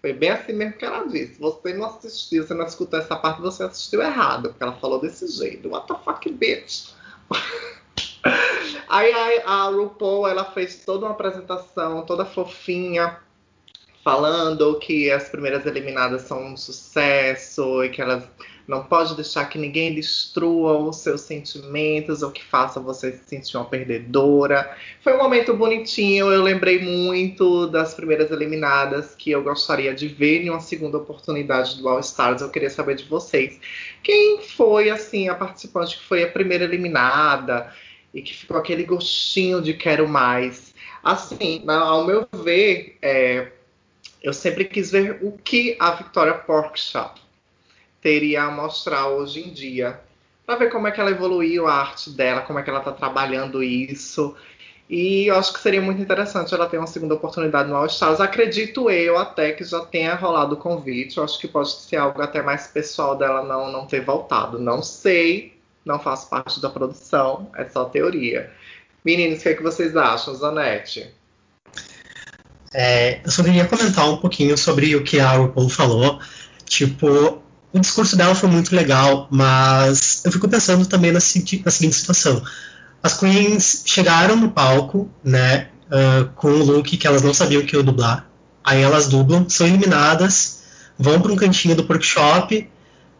Foi 0.00 0.12
bem 0.12 0.30
assim 0.30 0.52
mesmo 0.52 0.74
que 0.74 0.84
ela 0.84 1.08
disse. 1.08 1.40
Você 1.40 1.74
não 1.74 1.86
assistiu, 1.86 2.46
você 2.46 2.54
não 2.54 2.66
escutou 2.66 3.00
essa 3.00 3.16
parte, 3.16 3.40
você 3.40 3.64
assistiu 3.64 4.00
errado. 4.00 4.50
Porque 4.50 4.62
ela 4.62 4.76
falou 4.76 5.00
desse 5.00 5.26
jeito: 5.26 5.68
What 5.70 5.88
the 5.88 5.96
fuck, 6.04 6.30
bitch? 6.30 6.94
Aí 8.88 9.12
a, 9.12 9.50
a 9.50 9.68
RuPaul 9.70 10.28
ela 10.28 10.44
fez 10.44 10.84
toda 10.84 11.06
uma 11.06 11.12
apresentação, 11.12 12.04
toda 12.06 12.24
fofinha, 12.24 13.18
falando 14.04 14.78
que 14.78 15.10
as 15.10 15.28
primeiras 15.28 15.64
eliminadas 15.66 16.22
são 16.22 16.52
um 16.52 16.56
sucesso 16.56 17.82
e 17.82 17.88
que 17.88 18.02
elas 18.02 18.24
não 18.66 18.84
pode 18.84 19.14
deixar 19.14 19.46
que 19.46 19.58
ninguém 19.58 19.94
destrua 19.94 20.78
os 20.78 20.96
seus 20.96 21.22
sentimentos 21.22 22.22
ou 22.22 22.30
que 22.30 22.42
faça 22.42 22.80
você 22.80 23.12
se 23.12 23.24
sentir 23.24 23.56
uma 23.56 23.66
perdedora. 23.66 24.74
Foi 25.02 25.14
um 25.14 25.18
momento 25.18 25.54
bonitinho, 25.54 26.30
eu 26.30 26.42
lembrei 26.42 26.78
muito 26.78 27.66
das 27.66 27.94
primeiras 27.94 28.30
eliminadas 28.30 29.14
que 29.14 29.30
eu 29.30 29.42
gostaria 29.42 29.94
de 29.94 30.08
ver 30.08 30.42
em 30.42 30.50
uma 30.50 30.60
segunda 30.60 30.96
oportunidade 30.96 31.76
do 31.78 31.88
All 31.88 32.00
Stars. 32.00 32.40
Eu 32.40 32.50
queria 32.50 32.70
saber 32.70 32.96
de 32.96 33.04
vocês. 33.04 33.58
Quem 34.02 34.40
foi 34.40 34.90
assim 34.90 35.28
a 35.28 35.34
participante 35.34 35.98
que 35.98 36.04
foi 36.04 36.22
a 36.22 36.30
primeira 36.30 36.64
eliminada? 36.64 37.70
E 38.14 38.22
que 38.22 38.32
ficou 38.32 38.56
aquele 38.56 38.84
gostinho 38.84 39.60
de 39.60 39.74
quero 39.74 40.08
mais. 40.08 40.72
Assim, 41.02 41.64
ao 41.68 42.06
meu 42.06 42.26
ver, 42.32 42.96
é, 43.02 43.48
eu 44.22 44.32
sempre 44.32 44.64
quis 44.64 44.90
ver 44.90 45.18
o 45.20 45.32
que 45.32 45.76
a 45.80 45.90
Victoria 45.90 46.34
Porkchop 46.34 47.20
teria 48.00 48.44
a 48.44 48.50
mostrar 48.50 49.08
hoje 49.08 49.40
em 49.40 49.52
dia, 49.52 50.00
para 50.46 50.56
ver 50.56 50.70
como 50.70 50.86
é 50.86 50.90
que 50.90 51.00
ela 51.00 51.10
evoluiu 51.10 51.66
a 51.66 51.74
arte 51.74 52.10
dela, 52.10 52.42
como 52.42 52.58
é 52.58 52.62
que 52.62 52.70
ela 52.70 52.78
está 52.78 52.92
trabalhando 52.92 53.62
isso. 53.62 54.36
E 54.88 55.26
eu 55.26 55.36
acho 55.36 55.52
que 55.52 55.60
seria 55.60 55.80
muito 55.80 56.02
interessante 56.02 56.54
ela 56.54 56.68
ter 56.68 56.76
uma 56.76 56.86
segunda 56.86 57.14
oportunidade 57.14 57.70
no 57.70 57.76
All 57.76 57.86
Stars. 57.86 58.20
Acredito 58.20 58.90
eu 58.90 59.16
até 59.16 59.52
que 59.52 59.64
já 59.64 59.80
tenha 59.80 60.14
rolado 60.14 60.54
o 60.54 60.58
convite. 60.58 61.16
Eu 61.16 61.24
acho 61.24 61.38
que 61.38 61.48
pode 61.48 61.72
ser 61.72 61.96
algo 61.96 62.20
até 62.20 62.42
mais 62.42 62.66
pessoal 62.66 63.16
dela 63.16 63.42
não, 63.42 63.72
não 63.72 63.86
ter 63.86 64.00
voltado. 64.02 64.58
Não 64.58 64.82
sei, 64.82 65.53
não 65.84 65.98
faço 65.98 66.28
parte 66.28 66.60
da 66.60 66.70
produção, 66.70 67.50
é 67.56 67.68
só 67.68 67.84
teoria. 67.84 68.50
Meninos, 69.04 69.40
o 69.40 69.42
que, 69.42 69.48
é 69.50 69.54
que 69.54 69.62
vocês 69.62 69.94
acham, 69.96 70.34
Zanetti? 70.34 71.12
É, 72.72 73.20
eu 73.24 73.30
só 73.30 73.42
queria 73.42 73.66
comentar 73.66 74.08
um 74.08 74.16
pouquinho 74.16 74.56
sobre 74.56 74.96
o 74.96 75.04
que 75.04 75.20
a 75.20 75.32
RuPaul 75.32 75.68
falou. 75.68 76.18
Tipo, 76.64 77.42
o 77.72 77.78
discurso 77.78 78.16
dela 78.16 78.34
foi 78.34 78.48
muito 78.48 78.74
legal, 78.74 79.28
mas 79.30 80.24
eu 80.24 80.32
fico 80.32 80.48
pensando 80.48 80.86
também 80.86 81.12
na, 81.12 81.16
na 81.16 81.20
seguinte 81.20 81.92
situação. 81.92 82.42
As 83.02 83.18
queens 83.18 83.82
chegaram 83.84 84.36
no 84.36 84.50
palco, 84.50 85.10
né, 85.22 85.68
uh, 85.86 86.24
com 86.34 86.48
um 86.48 86.62
look 86.62 86.96
que 86.96 87.06
elas 87.06 87.22
não 87.22 87.34
sabiam 87.34 87.62
que 87.62 87.76
ia 87.76 87.82
dublar. 87.82 88.26
Aí 88.64 88.80
elas 88.80 89.06
dublam, 89.06 89.46
são 89.50 89.66
eliminadas, 89.66 90.62
vão 90.98 91.20
para 91.20 91.30
um 91.30 91.36
cantinho 91.36 91.76
do 91.76 91.86
workshop 91.86 92.70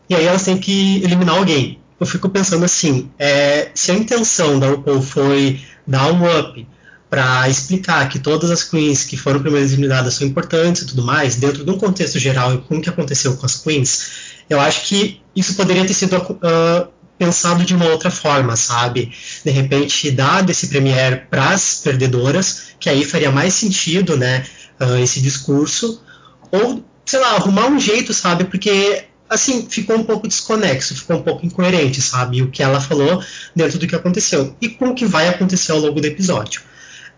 e 0.09 0.15
aí 0.15 0.25
elas 0.25 0.43
têm 0.43 0.57
que 0.57 1.03
eliminar 1.05 1.37
alguém 1.37 1.84
eu 1.99 2.07
fico 2.07 2.29
pensando 2.29 2.65
assim, 2.65 3.11
é, 3.19 3.71
se 3.75 3.91
a 3.91 3.95
intenção 3.95 4.59
da 4.59 4.69
RuPaul 4.69 5.03
foi 5.03 5.61
dar 5.87 6.13
um 6.13 6.41
up 6.41 6.67
para 7.09 7.49
explicar 7.49 8.09
que 8.09 8.19
todas 8.19 8.51
as 8.51 8.65
queens 8.65 9.05
que 9.05 9.17
foram 9.17 9.41
primeiras 9.41 9.73
eliminadas 9.73 10.15
são 10.15 10.27
importantes 10.27 10.83
e 10.83 10.87
tudo 10.87 11.05
mais, 11.05 11.37
dentro 11.37 11.65
de 11.65 11.71
um 11.71 11.79
contexto 11.79 12.19
geral 12.19 12.55
e 12.55 12.59
com 12.59 12.79
o 12.79 12.81
que 12.81 12.89
aconteceu 12.89 13.37
com 13.37 13.47
as 13.47 13.57
queens, 13.57 14.11
eu 14.51 14.61
acho 14.61 14.89
que 14.89 15.21
isso 15.35 15.55
poderia 15.55 15.87
ter 15.87 15.95
sido 15.95 16.17
uh, 16.17 16.89
pensado 17.17 17.65
de 17.65 17.75
uma 17.75 17.87
outra 17.87 18.11
forma, 18.11 18.57
sabe? 18.57 19.13
De 19.45 19.51
repente, 19.53 20.11
dado 20.11 20.51
esse 20.51 20.67
premier 20.67 21.29
para 21.31 21.51
as 21.51 21.77
perdedoras, 21.77 22.75
que 22.81 22.89
aí 22.89 23.05
faria 23.05 23.31
mais 23.31 23.55
sentido, 23.55 24.17
né, 24.17 24.45
uh, 24.81 24.97
esse 24.97 25.21
discurso, 25.21 26.03
ou, 26.51 26.85
sei 27.07 27.21
lá, 27.21 27.37
arrumar 27.37 27.69
um 27.69 27.79
jeito, 27.79 28.13
sabe? 28.13 28.45
Porque 28.45 29.05
assim, 29.29 29.67
ficou 29.69 29.97
um 29.97 30.05
pouco 30.05 30.29
desconexo, 30.29 30.95
ficou 30.95 31.17
um 31.17 31.23
pouco 31.23 31.45
incoerente, 31.47 32.01
sabe? 32.01 32.43
O 32.43 32.51
que 32.51 32.63
ela 32.63 32.81
falou 32.81 33.23
dentro 33.55 33.79
do 33.79 33.87
que 33.87 33.97
aconteceu 33.97 34.55
e 34.61 34.69
com 34.69 34.91
o 34.91 34.95
que 34.95 35.07
vai 35.07 35.29
acontecer 35.29 35.73
ao 35.73 35.79
longo 35.79 36.01
do 36.01 36.07
episódio. 36.07 36.63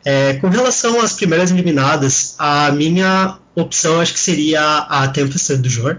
É, 0.04 0.34
com 0.34 0.48
relação 0.48 1.00
às 1.00 1.14
primeiras 1.14 1.50
eliminadas, 1.50 2.36
a 2.38 2.70
minha 2.70 3.38
opção 3.54 4.00
acho 4.00 4.12
que 4.12 4.20
seria 4.20 4.60
a 4.78 5.08
Tempest 5.08 5.56
do 5.56 5.68
Jor. 5.68 5.98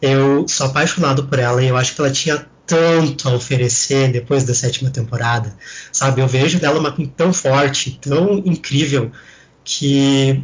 Eu 0.00 0.46
sou 0.48 0.66
apaixonado 0.66 1.24
por 1.24 1.38
ela 1.38 1.62
e 1.62 1.68
eu 1.68 1.76
acho 1.76 1.94
que 1.94 2.00
ela 2.00 2.10
tinha 2.10 2.46
tanto 2.66 3.28
a 3.28 3.34
oferecer 3.34 4.10
depois 4.10 4.44
da 4.44 4.54
sétima 4.54 4.90
temporada, 4.90 5.54
sabe? 5.92 6.22
Eu 6.22 6.28
vejo 6.28 6.58
dela 6.58 6.80
uma 6.80 6.96
tão 7.14 7.32
forte, 7.32 7.98
tão 8.00 8.38
incrível, 8.38 9.12
que 9.64 10.42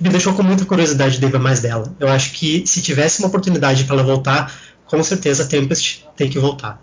me 0.00 0.10
deixou 0.10 0.34
com 0.34 0.42
muita 0.42 0.66
curiosidade 0.66 1.18
de 1.18 1.26
ver 1.26 1.38
mais 1.38 1.60
dela. 1.60 1.94
Eu 1.98 2.08
acho 2.08 2.32
que 2.32 2.66
se 2.66 2.82
tivesse 2.82 3.20
uma 3.20 3.28
oportunidade 3.28 3.84
para 3.84 3.94
ela 3.96 4.02
voltar, 4.02 4.52
com 4.86 5.02
certeza 5.02 5.44
a 5.44 5.48
Tempest 5.48 6.06
tem 6.16 6.30
que 6.30 6.38
voltar. 6.38 6.80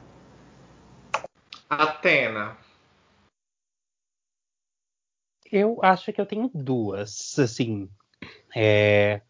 Atena. 1.69 2.57
Eu 5.51 5.79
acho 5.83 6.11
que 6.11 6.19
eu 6.19 6.25
tenho 6.25 6.49
duas, 6.53 7.37
assim. 7.37 7.87
É, 8.55 9.21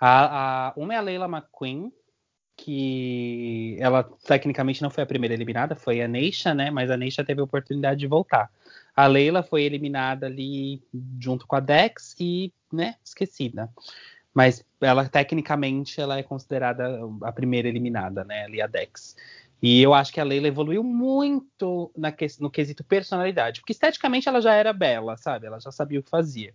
a, 0.00 0.68
a, 0.68 0.72
uma 0.76 0.94
é 0.94 0.96
a 0.96 1.00
Leila 1.00 1.26
McQueen, 1.26 1.92
que 2.56 3.76
ela 3.78 4.02
tecnicamente 4.26 4.82
não 4.82 4.90
foi 4.90 5.04
a 5.04 5.06
primeira 5.06 5.34
eliminada, 5.34 5.76
foi 5.76 6.02
a 6.02 6.08
Neisha, 6.08 6.52
né? 6.52 6.70
Mas 6.70 6.90
a 6.90 6.96
Neisha 6.96 7.24
teve 7.24 7.40
a 7.40 7.44
oportunidade 7.44 8.00
de 8.00 8.06
voltar. 8.06 8.50
A 8.94 9.06
Leila 9.06 9.42
foi 9.42 9.62
eliminada 9.62 10.26
ali 10.26 10.82
junto 11.18 11.46
com 11.46 11.56
a 11.56 11.60
Dex 11.60 12.14
e, 12.20 12.52
né, 12.72 12.96
esquecida. 13.04 13.70
Mas 14.34 14.64
ela, 14.80 15.08
tecnicamente, 15.08 16.00
ela 16.00 16.18
é 16.18 16.22
considerada 16.22 17.00
a 17.22 17.32
primeira 17.32 17.68
eliminada, 17.68 18.24
né, 18.24 18.44
ali 18.44 18.60
a 18.60 18.66
Dex. 18.66 19.16
E 19.62 19.80
eu 19.80 19.94
acho 19.94 20.12
que 20.12 20.20
a 20.20 20.24
Leila 20.24 20.48
evoluiu 20.48 20.82
muito 20.82 21.92
na, 21.96 22.12
no 22.40 22.50
quesito 22.50 22.82
personalidade. 22.82 23.60
Porque 23.60 23.72
esteticamente 23.72 24.28
ela 24.28 24.40
já 24.40 24.54
era 24.54 24.72
bela, 24.72 25.16
sabe? 25.16 25.46
Ela 25.46 25.60
já 25.60 25.70
sabia 25.70 26.00
o 26.00 26.02
que 26.02 26.10
fazia. 26.10 26.52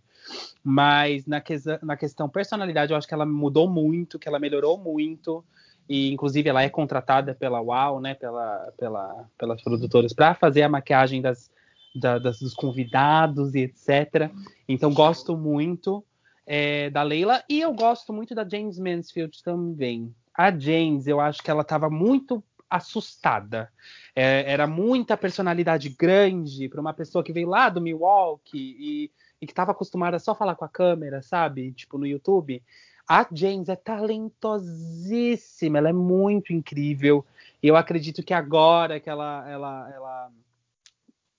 Mas 0.61 1.25
na, 1.25 1.39
que, 1.39 1.55
na 1.81 1.95
questão 1.95 2.27
personalidade, 2.27 2.91
eu 2.91 2.97
acho 2.97 3.07
que 3.07 3.13
ela 3.13 3.25
mudou 3.25 3.69
muito, 3.69 4.19
que 4.19 4.27
ela 4.27 4.39
melhorou 4.39 4.77
muito. 4.77 5.41
E, 5.87 6.11
inclusive, 6.11 6.49
ela 6.49 6.63
é 6.63 6.69
contratada 6.69 7.33
pela 7.33 7.61
UAU, 7.61 8.01
né? 8.01 8.13
Pela, 8.13 8.73
pela, 8.77 9.25
pelas 9.37 9.63
produtoras, 9.63 10.11
para 10.11 10.35
fazer 10.35 10.63
a 10.63 10.69
maquiagem 10.69 11.21
das, 11.21 11.49
da, 11.99 12.19
das, 12.19 12.39
dos 12.39 12.53
convidados 12.53 13.55
e 13.55 13.61
etc. 13.61 14.31
Então 14.67 14.93
gosto 14.93 15.37
muito 15.37 16.03
é, 16.45 16.89
da 16.89 17.03
Leila 17.03 17.43
e 17.49 17.61
eu 17.61 17.73
gosto 17.73 18.13
muito 18.13 18.33
da 18.33 18.47
James 18.47 18.79
Mansfield 18.79 19.43
também. 19.43 20.13
A 20.33 20.51
James, 20.51 21.07
eu 21.07 21.19
acho 21.19 21.41
que 21.41 21.49
ela 21.49 21.63
estava 21.63 21.89
muito 21.89 22.43
assustada. 22.69 23.71
É, 24.15 24.51
era 24.51 24.67
muita 24.67 25.17
personalidade 25.17 25.89
grande 25.89 26.69
para 26.69 26.81
uma 26.81 26.93
pessoa 26.93 27.23
que 27.23 27.33
veio 27.33 27.49
lá 27.49 27.69
do 27.69 27.81
Milwaukee 27.81 28.75
e, 28.79 29.11
e 29.41 29.45
que 29.45 29.51
estava 29.51 29.71
acostumada 29.71 30.19
só 30.19 30.31
a 30.31 30.35
falar 30.35 30.55
com 30.55 30.65
a 30.65 30.69
câmera, 30.69 31.21
sabe? 31.21 31.71
Tipo 31.71 31.97
no 31.97 32.05
YouTube. 32.05 32.61
A 33.07 33.25
James 33.31 33.69
é 33.69 33.75
talentosíssima, 33.75 35.77
ela 35.77 35.89
é 35.89 35.93
muito 35.93 36.51
incrível. 36.51 37.25
Eu 37.63 37.77
acredito 37.77 38.21
que 38.21 38.33
agora 38.33 38.99
que 38.99 39.09
ela, 39.09 39.49
ela, 39.49 39.89
ela 39.93 40.31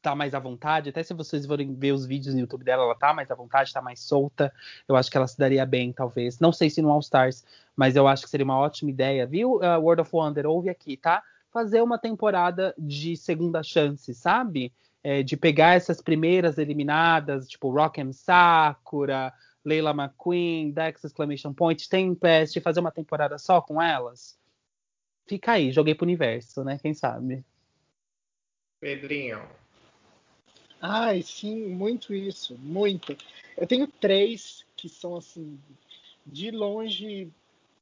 tá 0.01 0.15
mais 0.15 0.35
à 0.35 0.39
vontade, 0.39 0.91
até 0.91 1.03
se 1.03 1.13
vocês 1.13 1.45
forem 1.47 1.75
ver 1.75 1.93
os 1.93 2.07
vídeos 2.07 2.35
no 2.35 2.41
YouTube 2.41 2.65
dela, 2.65 2.85
ela 2.85 2.95
tá 2.95 3.13
mais 3.13 3.31
à 3.31 3.35
vontade, 3.35 3.73
tá 3.73 3.83
mais 3.83 4.01
solta. 4.01 4.53
Eu 4.87 4.97
acho 4.97 5.11
que 5.11 5.17
ela 5.17 5.27
se 5.27 5.39
daria 5.39 5.67
bem, 5.67 5.93
talvez. 5.93 6.39
Não 6.39 6.53
sei 6.53 6.71
se 6.71 6.81
no 6.81 6.91
All 6.91 7.01
Stars, 7.01 7.45
mas 7.77 7.97
eu 7.97 8.07
acho 8.07 8.23
que 8.23 8.31
seria 8.31 8.45
uma 8.45 8.59
ótima 8.59 8.91
ideia. 8.91 9.27
Viu, 9.27 9.57
uh, 9.57 9.81
World 9.81 10.03
of 10.03 10.11
Wonder? 10.15 10.47
Ouve 10.47 10.69
aqui, 10.71 10.97
tá? 10.97 11.23
Fazer 11.51 11.83
uma 11.83 11.99
temporada 11.99 12.75
de 12.79 13.17
segunda 13.17 13.63
chance, 13.63 14.15
sabe? 14.15 14.73
É, 15.03 15.23
de 15.23 15.37
pegar 15.37 15.75
essas 15.75 16.01
primeiras 16.01 16.59
eliminadas, 16.59 17.49
tipo 17.49 17.71
Rock 17.71 18.01
and 18.01 18.13
Sakura, 18.13 19.33
Leila 19.65 19.91
McQueen, 19.91 20.71
Dex 20.71 21.05
Exclamation 21.05 21.53
Point, 21.53 21.89
Tempest, 21.89 22.61
fazer 22.61 22.81
uma 22.81 22.91
temporada 22.91 23.39
só 23.39 23.61
com 23.61 23.81
elas. 23.81 24.39
Fica 25.27 25.53
aí, 25.53 25.71
joguei 25.71 25.95
pro 25.95 26.05
universo, 26.05 26.65
né? 26.65 26.79
Quem 26.83 26.95
sabe? 26.95 27.45
Pedrinho. 28.81 29.41
Ai, 30.81 31.23
sim, 31.23 31.67
muito 31.67 32.15
isso, 32.15 32.57
muito. 32.59 33.17
Eu 33.57 33.67
tenho 33.67 33.87
três 33.89 34.65
que 34.77 34.89
são 34.89 35.17
assim, 35.17 35.59
de 36.25 36.51
longe 36.51 37.29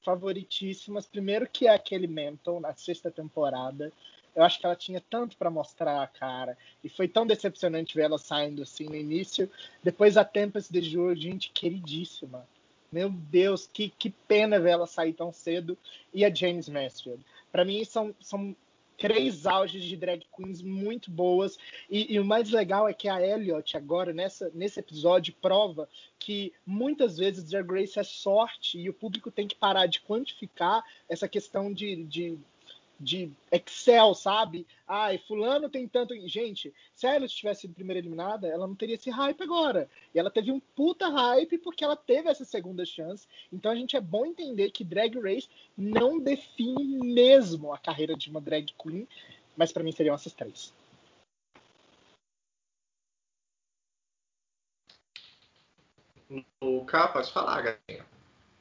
favoritíssimas. 0.02 1.06
Primeiro 1.06 1.48
que 1.48 1.66
é 1.66 1.74
aquele 1.74 2.06
Mental 2.06 2.58
na 2.58 2.74
sexta 2.74 3.10
temporada. 3.10 3.92
Eu 4.34 4.42
acho 4.42 4.58
que 4.58 4.66
ela 4.66 4.76
tinha 4.76 5.02
tanto 5.10 5.36
para 5.36 5.50
mostrar 5.50 6.02
a 6.02 6.06
cara. 6.06 6.56
E 6.82 6.88
foi 6.88 7.08
tão 7.08 7.26
decepcionante 7.26 7.94
ver 7.94 8.04
ela 8.04 8.18
saindo 8.18 8.62
assim 8.62 8.84
no 8.84 8.96
início. 8.96 9.50
Depois 9.82 10.16
a 10.16 10.24
Tempest 10.24 10.72
de 10.72 10.80
Juro, 10.80 11.14
gente, 11.16 11.50
queridíssima. 11.50 12.46
Meu 12.90 13.10
Deus, 13.10 13.68
que, 13.70 13.88
que 13.90 14.10
pena 14.10 14.60
ver 14.60 14.70
ela 14.70 14.86
sair 14.86 15.12
tão 15.12 15.32
cedo. 15.32 15.76
E 16.14 16.24
a 16.24 16.32
James 16.32 16.68
Mansfield. 16.68 17.22
Para 17.50 17.64
mim, 17.64 17.84
são, 17.84 18.14
são 18.20 18.54
três 18.96 19.46
auges 19.46 19.84
de 19.84 19.96
drag 19.96 20.26
queens 20.34 20.62
muito 20.62 21.10
boas. 21.10 21.58
E, 21.90 22.14
e, 22.14 22.20
o 22.20 22.24
mais 22.24 22.50
legal 22.50 22.88
é 22.88 22.94
que 22.94 23.08
a 23.08 23.20
Elliot, 23.20 23.76
agora, 23.76 24.12
nessa, 24.12 24.50
nesse 24.54 24.80
episódio, 24.80 25.34
prova 25.40 25.88
que 26.18 26.52
muitas 26.64 27.18
vezes 27.18 27.44
Drag 27.44 27.70
Race 27.70 27.98
é 27.98 28.02
sorte 28.02 28.78
e 28.78 28.88
o 28.88 28.94
público 28.94 29.30
tem 29.30 29.46
que 29.46 29.54
parar 29.54 29.86
de 29.86 30.00
quantificar 30.00 30.84
essa 31.08 31.28
questão 31.28 31.72
de, 31.72 32.04
de 32.04 32.38
de 32.98 33.30
Excel, 33.52 34.14
sabe? 34.14 34.66
Ai, 34.86 35.18
fulano 35.18 35.68
tem 35.68 35.86
tanto. 35.86 36.14
Gente, 36.28 36.72
se 36.94 37.06
a 37.06 37.14
Elliot 37.14 37.34
tivesse 37.34 37.62
sido 37.62 37.74
primeira 37.74 37.98
eliminada, 37.98 38.48
ela 38.48 38.66
não 38.66 38.74
teria 38.74 38.94
esse 38.94 39.10
hype 39.10 39.42
agora. 39.42 39.88
E 40.14 40.18
ela 40.18 40.30
teve 40.30 40.50
um 40.50 40.60
puta 40.60 41.08
hype 41.08 41.58
porque 41.58 41.84
ela 41.84 41.96
teve 41.96 42.28
essa 42.28 42.44
segunda 42.44 42.84
chance. 42.84 43.26
Então 43.52 43.70
a 43.70 43.76
gente 43.76 43.96
é 43.96 44.00
bom 44.00 44.24
entender 44.24 44.70
que 44.70 44.84
Drag 44.84 45.18
Race 45.18 45.48
não 45.76 46.18
define 46.18 46.98
mesmo 46.98 47.72
a 47.72 47.78
carreira 47.78 48.14
de 48.14 48.30
uma 48.30 48.40
drag 48.40 48.72
queen, 48.78 49.06
mas 49.56 49.72
para 49.72 49.82
mim 49.82 49.92
seriam 49.92 50.14
essas 50.14 50.32
três. 50.32 50.72
Luca, 56.62 57.08
pode 57.08 57.32
falar, 57.32 57.62
gatinha 57.62 58.15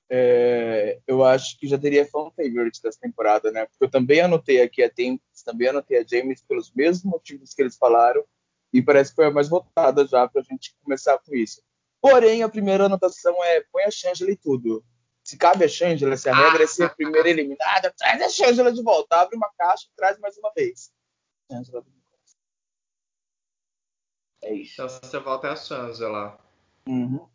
é, 0.10 1.00
eu 1.08 1.24
acho 1.24 1.58
que 1.58 1.68
já 1.68 1.78
teria 1.78 2.06
fan 2.06 2.30
favorite 2.32 2.82
dessa 2.82 3.00
temporada, 3.00 3.52
né? 3.52 3.66
Porque 3.66 3.86
eu 3.86 3.90
também 3.90 4.22
anotei 4.22 4.62
aqui 4.62 4.84
a 4.84 4.90
Tempest, 4.90 5.44
também 5.44 5.68
anotei 5.68 6.00
a 6.00 6.06
James 6.06 6.42
pelos 6.44 6.72
mesmos 6.72 7.04
motivos 7.04 7.54
que 7.54 7.62
eles 7.62 7.78
falaram, 7.78 8.24
e 8.72 8.82
parece 8.82 9.12
que 9.12 9.16
foi 9.16 9.26
a 9.26 9.32
mais 9.32 9.50
votada 9.50 10.06
já 10.06 10.28
para 10.28 10.42
a 10.42 10.44
gente 10.44 10.76
começar 10.84 11.18
com 11.20 11.36
isso. 11.36 11.62
Porém, 12.02 12.44
a 12.44 12.50
primeira 12.50 12.86
anotação 12.86 13.36
é 13.44 13.62
põe 13.72 13.84
a 13.84 13.92
Shangela 13.92 14.32
e 14.32 14.38
tudo. 14.38 14.84
Se 15.24 15.38
cabe 15.38 15.66
a 15.66 15.68
Shangela, 15.68 16.16
se 16.18 16.30
a 16.30 16.36
regra 16.36 16.64
é 16.64 16.68
ser 16.68 16.84
a 16.84 16.90
primeira 16.90 17.28
eliminada, 17.28 17.92
traz 17.98 18.22
a 18.22 18.30
Shangela 18.30 18.72
de 18.72 18.84
volta, 18.84 19.16
abre 19.16 19.36
uma 19.36 19.50
caixa 19.58 19.88
e 19.92 19.96
traz 19.96 20.20
mais 20.20 20.38
uma 20.38 20.52
vez. 20.54 20.92
Shangela 21.52 21.84
é 24.46 24.54
isso. 24.54 24.74
Então 24.74 24.88
você 24.88 25.20
volta 25.20 25.48
é 25.48 25.52
a 25.52 25.56
Shangela. 25.56 26.40
Uhum. 26.88 27.28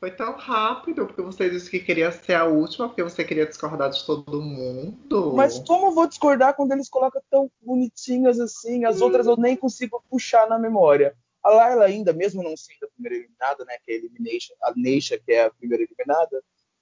Foi 0.00 0.10
tão 0.10 0.34
rápido, 0.34 1.06
porque 1.06 1.20
você 1.20 1.50
disse 1.50 1.70
que 1.70 1.78
queria 1.78 2.10
ser 2.10 2.32
a 2.32 2.46
última, 2.46 2.88
porque 2.88 3.02
você 3.02 3.22
queria 3.22 3.44
discordar 3.44 3.90
de 3.90 4.02
todo 4.06 4.40
mundo. 4.40 5.34
Mas 5.36 5.58
como 5.58 5.88
eu 5.88 5.92
vou 5.92 6.06
discordar 6.06 6.56
quando 6.56 6.72
eles 6.72 6.88
colocam 6.88 7.20
tão 7.30 7.50
bonitinhas 7.60 8.40
assim? 8.40 8.86
As 8.86 9.00
hum. 9.00 9.04
outras 9.04 9.26
eu 9.26 9.36
nem 9.36 9.54
consigo 9.54 10.02
puxar 10.08 10.48
na 10.48 10.58
memória. 10.58 11.14
A 11.42 11.50
Layla 11.50 11.84
ainda, 11.84 12.14
mesmo 12.14 12.42
não 12.42 12.56
sendo 12.56 12.84
a 12.84 12.88
primeira 12.88 13.16
eliminada, 13.16 13.62
né, 13.66 13.76
que 13.84 13.92
é 13.92 13.94
a 13.94 13.98
Elimination, 13.98 14.54
a 14.62 14.72
Neisha, 14.74 15.18
que 15.18 15.32
é 15.32 15.44
a 15.44 15.50
primeira 15.50 15.84
eliminada, 15.84 16.38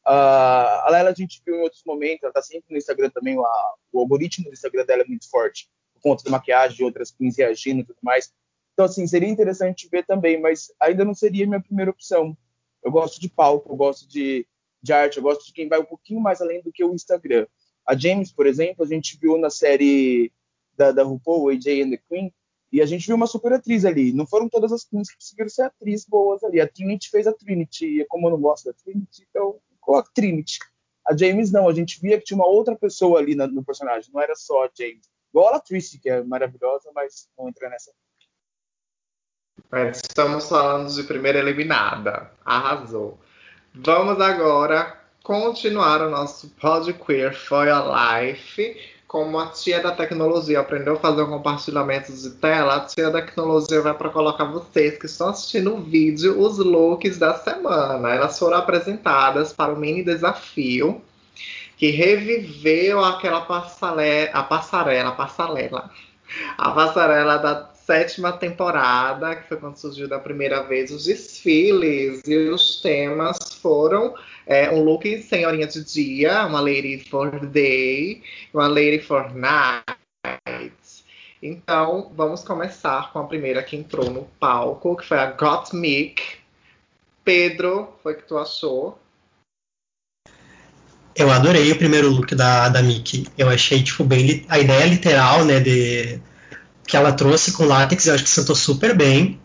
uh, 0.06 0.84
a 0.84 0.88
Layla 0.90 1.10
a 1.10 1.14
gente 1.14 1.42
viu 1.44 1.56
em 1.56 1.62
outros 1.62 1.82
momentos, 1.84 2.22
ela 2.22 2.32
tá 2.32 2.42
sempre 2.42 2.70
no 2.70 2.78
Instagram 2.78 3.10
também, 3.10 3.36
o, 3.36 3.44
o 3.92 3.98
algoritmo 3.98 4.44
do 4.46 4.52
Instagram 4.52 4.84
dela 4.84 5.02
é 5.02 5.06
muito 5.06 5.28
forte, 5.28 5.68
por 5.94 6.02
conta 6.02 6.22
da 6.24 6.30
maquiagem, 6.30 6.76
de 6.76 6.84
outras 6.84 7.10
queens 7.10 7.36
reagindo 7.36 7.80
e 7.80 7.84
tudo 7.84 7.98
mais. 8.02 8.32
Então, 8.74 8.86
assim, 8.86 9.06
seria 9.08 9.28
interessante 9.28 9.88
ver 9.90 10.06
também, 10.06 10.40
mas 10.40 10.72
ainda 10.80 11.04
não 11.04 11.14
seria 11.14 11.46
minha 11.46 11.62
primeira 11.62 11.90
opção. 11.90 12.36
Eu 12.82 12.90
gosto 12.90 13.20
de 13.20 13.28
palco, 13.28 13.72
eu 13.72 13.76
gosto 13.76 14.08
de, 14.08 14.46
de 14.82 14.92
arte, 14.92 15.16
eu 15.16 15.22
gosto 15.22 15.46
de 15.46 15.52
quem 15.52 15.68
vai 15.68 15.78
um 15.78 15.84
pouquinho 15.84 16.20
mais 16.20 16.40
além 16.40 16.62
do 16.62 16.72
que 16.72 16.84
o 16.84 16.94
Instagram. 16.94 17.46
A 17.86 17.96
James, 17.96 18.32
por 18.32 18.46
exemplo, 18.46 18.84
a 18.84 18.88
gente 18.88 19.18
viu 19.20 19.38
na 19.38 19.50
série 19.50 20.32
da, 20.76 20.92
da 20.92 21.02
RuPaul, 21.02 21.50
AJ 21.50 21.82
and 21.82 21.90
the 21.90 22.00
Queen, 22.08 22.32
e 22.70 22.82
a 22.82 22.86
gente 22.86 23.06
viu 23.06 23.16
uma 23.16 23.26
super 23.26 23.52
atriz 23.52 23.84
ali. 23.84 24.12
Não 24.12 24.26
foram 24.26 24.48
todas 24.48 24.72
as 24.72 24.84
queens 24.84 25.10
que 25.10 25.16
conseguiram 25.16 25.48
ser 25.48 25.62
atrizes 25.62 26.06
boas 26.06 26.44
ali. 26.44 26.60
A 26.60 26.68
Trinity 26.68 27.08
fez 27.10 27.26
a 27.26 27.32
Trinity, 27.32 28.00
e 28.00 28.04
como 28.06 28.26
eu 28.26 28.32
não 28.32 28.40
gosto 28.40 28.66
da 28.66 28.74
Trinity, 28.74 29.26
então 29.28 29.58
coloco 29.80 30.10
Trinity. 30.14 30.58
A 31.06 31.16
James 31.16 31.50
não, 31.50 31.66
a 31.66 31.72
gente 31.72 31.98
via 32.00 32.18
que 32.18 32.24
tinha 32.24 32.36
uma 32.36 32.46
outra 32.46 32.76
pessoa 32.76 33.18
ali 33.18 33.34
no 33.34 33.64
personagem, 33.64 34.10
não 34.12 34.20
era 34.20 34.34
só 34.34 34.64
a 34.64 34.70
James. 34.76 35.08
Igual 35.30 35.54
a 35.54 35.60
Tracy, 35.60 35.98
que 35.98 36.10
é 36.10 36.22
maravilhosa, 36.22 36.90
mas 36.94 37.28
não 37.38 37.48
entra 37.48 37.68
nessa. 37.70 37.92
Estamos 39.70 40.48
falando 40.48 40.90
de 40.90 41.02
primeira 41.02 41.38
eliminada. 41.38 42.30
Arrasou. 42.42 43.18
Vamos 43.74 44.18
agora 44.18 44.98
continuar 45.22 46.00
o 46.00 46.08
nosso 46.08 46.48
Pod 46.58 46.90
Queer 46.94 47.34
for 47.34 47.68
Your 47.68 47.84
Life. 47.84 48.76
Como 49.06 49.38
a 49.38 49.48
tia 49.48 49.82
da 49.82 49.90
tecnologia 49.90 50.60
aprendeu 50.60 50.94
a 50.94 50.98
fazer 50.98 51.22
um 51.22 51.28
compartilhamento 51.28 52.10
de 52.12 52.30
tela, 52.30 52.76
a 52.76 52.80
tia 52.80 53.10
da 53.10 53.20
tecnologia 53.20 53.82
vai 53.82 53.92
para 53.92 54.08
colocar 54.08 54.44
vocês 54.44 54.98
que 54.98 55.06
estão 55.06 55.28
assistindo 55.28 55.74
o 55.74 55.82
vídeo 55.82 56.40
os 56.40 56.56
looks 56.58 57.18
da 57.18 57.34
semana. 57.34 58.08
Elas 58.08 58.38
foram 58.38 58.56
apresentadas 58.56 59.52
para 59.52 59.72
o 59.72 59.76
mini 59.76 60.02
desafio 60.02 61.02
que 61.76 61.90
reviveu 61.90 63.04
aquela 63.04 63.42
passarela, 63.42 64.30
a 64.32 64.42
passarela, 64.42 65.10
a 65.10 65.12
passarela, 65.12 65.90
a 66.56 66.70
passarela 66.70 67.36
da 67.36 67.67
sétima 67.88 68.32
temporada, 68.32 69.34
que 69.34 69.48
foi 69.48 69.56
quando 69.56 69.78
surgiu 69.78 70.06
da 70.06 70.18
primeira 70.18 70.62
vez 70.62 70.90
os 70.90 71.06
desfiles 71.06 72.20
e 72.26 72.36
os 72.50 72.82
temas 72.82 73.38
foram 73.62 74.14
é, 74.46 74.70
um 74.70 74.84
look 74.84 75.22
senhorinha 75.22 75.66
de 75.66 75.82
dia, 75.82 76.44
uma 76.44 76.60
lady 76.60 77.02
for 77.08 77.46
day, 77.46 78.22
uma 78.52 78.68
lady 78.68 78.98
for 78.98 79.34
night. 79.34 79.86
Então, 81.42 82.12
vamos 82.14 82.42
começar 82.42 83.10
com 83.10 83.20
a 83.20 83.24
primeira 83.24 83.62
que 83.62 83.74
entrou 83.74 84.10
no 84.10 84.24
palco, 84.38 84.94
que 84.94 85.06
foi 85.06 85.18
a 85.18 85.30
Gottmik. 85.30 86.22
Pedro, 87.24 87.94
foi 88.02 88.16
que 88.16 88.24
tu 88.24 88.36
achou? 88.36 88.98
Eu 91.16 91.30
adorei 91.30 91.72
o 91.72 91.78
primeiro 91.78 92.10
look 92.10 92.34
da, 92.34 92.68
da 92.68 92.82
Mickey. 92.82 93.26
Eu 93.38 93.48
achei, 93.48 93.82
tipo, 93.82 94.04
bem 94.04 94.44
a 94.46 94.58
ideia 94.58 94.84
literal, 94.84 95.46
né, 95.46 95.58
de 95.58 96.20
que 96.88 96.96
ela 96.96 97.12
trouxe 97.12 97.52
com 97.52 97.66
látex, 97.66 98.06
eu 98.06 98.14
acho 98.14 98.24
que 98.24 98.30
sentou 98.30 98.56
super 98.56 98.96
bem. 98.96 99.38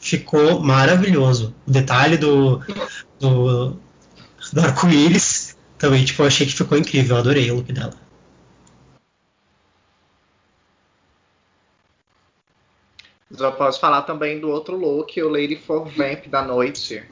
Ficou 0.00 0.60
maravilhoso. 0.60 1.54
O 1.64 1.70
detalhe 1.70 2.16
do, 2.16 2.60
do, 3.20 3.76
do 4.52 4.60
arco-íris 4.60 5.56
também, 5.78 6.04
tipo, 6.04 6.22
eu 6.22 6.26
achei 6.26 6.44
que 6.44 6.52
ficou 6.52 6.76
incrível. 6.76 7.14
Eu 7.14 7.20
adorei 7.20 7.50
o 7.52 7.54
look 7.54 7.72
dela. 7.72 7.94
Já 13.30 13.52
pode 13.52 13.78
falar 13.78 14.02
também 14.02 14.40
do 14.40 14.50
outro 14.50 14.76
look, 14.76 15.22
o 15.22 15.28
Lady 15.28 15.56
for 15.56 15.88
Vamp 15.88 16.26
da 16.26 16.42
noite. 16.42 17.04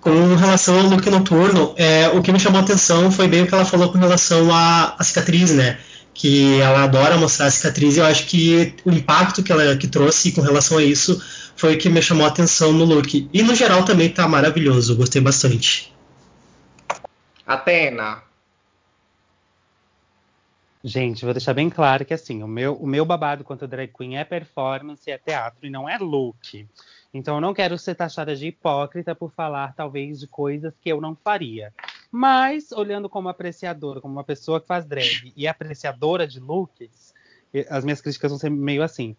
Com 0.00 0.34
relação 0.34 0.78
ao 0.80 0.86
look 0.88 1.08
noturno, 1.08 1.72
é, 1.78 2.08
o 2.08 2.20
que 2.20 2.32
me 2.32 2.40
chamou 2.40 2.60
a 2.60 2.64
atenção 2.64 3.12
foi 3.12 3.28
bem 3.28 3.44
o 3.44 3.46
que 3.46 3.54
ela 3.54 3.64
falou 3.64 3.92
com 3.92 3.96
relação 3.96 4.52
à, 4.52 4.96
à 4.98 5.04
cicatriz, 5.04 5.52
né? 5.52 5.78
Que 6.14 6.60
ela 6.60 6.84
adora 6.84 7.18
mostrar 7.18 7.46
a 7.46 7.50
cicatriz 7.50 7.96
e 7.96 8.00
eu 8.00 8.06
acho 8.06 8.26
que 8.26 8.74
o 8.84 8.90
impacto 8.90 9.42
que 9.42 9.50
ela 9.50 9.76
que 9.76 9.88
trouxe 9.88 10.32
com 10.32 10.40
relação 10.40 10.78
a 10.78 10.84
isso 10.84 11.20
foi 11.56 11.74
o 11.74 11.78
que 11.78 11.88
me 11.88 12.00
chamou 12.00 12.24
a 12.24 12.28
atenção 12.28 12.72
no 12.72 12.84
look. 12.84 13.28
E 13.32 13.42
no 13.42 13.54
geral 13.54 13.84
também 13.84 14.08
tá 14.08 14.26
maravilhoso, 14.28 14.96
gostei 14.96 15.20
bastante. 15.20 15.92
Atena. 17.44 18.22
Gente, 20.82 21.24
vou 21.24 21.32
deixar 21.34 21.54
bem 21.54 21.70
claro 21.70 22.04
que 22.04 22.14
assim, 22.14 22.42
o 22.42 22.48
meu, 22.48 22.74
o 22.74 22.86
meu 22.86 23.04
babado 23.04 23.42
quanto 23.42 23.66
drag 23.66 23.90
queen 23.92 24.18
é 24.18 24.24
performance, 24.24 25.10
é 25.10 25.18
teatro 25.18 25.66
e 25.66 25.70
não 25.70 25.88
é 25.88 25.96
look. 25.98 26.66
Então 27.12 27.36
eu 27.36 27.40
não 27.40 27.54
quero 27.54 27.78
ser 27.78 27.94
taxada 27.94 28.36
de 28.36 28.48
hipócrita 28.48 29.14
por 29.14 29.32
falar 29.32 29.74
talvez 29.74 30.20
de 30.20 30.26
coisas 30.26 30.74
que 30.80 30.90
eu 30.90 31.00
não 31.00 31.16
faria. 31.16 31.72
Mas, 32.16 32.70
olhando 32.70 33.08
como 33.08 33.28
apreciadora, 33.28 34.00
como 34.00 34.14
uma 34.14 34.22
pessoa 34.22 34.60
que 34.60 34.68
faz 34.68 34.84
drag 34.84 35.32
e 35.36 35.48
apreciadora 35.48 36.28
de 36.28 36.38
looks, 36.38 37.12
as 37.68 37.82
minhas 37.82 38.00
críticas 38.00 38.30
vão 38.30 38.38
ser 38.38 38.50
meio 38.50 38.84
assim. 38.84 39.16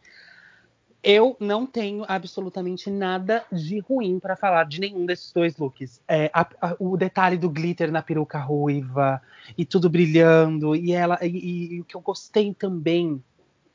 Eu 1.03 1.35
não 1.37 1.65
tenho 1.65 2.05
absolutamente 2.07 2.89
nada 2.89 3.43
de 3.51 3.79
ruim 3.79 4.17
para 4.17 4.37
falar 4.37 4.63
de 4.63 4.79
nenhum 4.79 5.05
desses 5.05 5.33
dois 5.33 5.57
looks. 5.57 5.99
É, 6.07 6.31
a, 6.33 6.47
a, 6.61 6.77
o 6.79 6.95
detalhe 6.95 7.35
do 7.37 7.49
glitter 7.49 7.91
na 7.91 8.01
peruca 8.01 8.39
ruiva 8.39 9.21
e 9.57 9.65
tudo 9.65 9.89
brilhando 9.89 10.73
e 10.73 10.93
ela 10.93 11.19
e, 11.21 11.73
e, 11.73 11.81
o 11.81 11.83
que 11.83 11.97
eu 11.97 12.01
gostei 12.01 12.53
também 12.53 13.21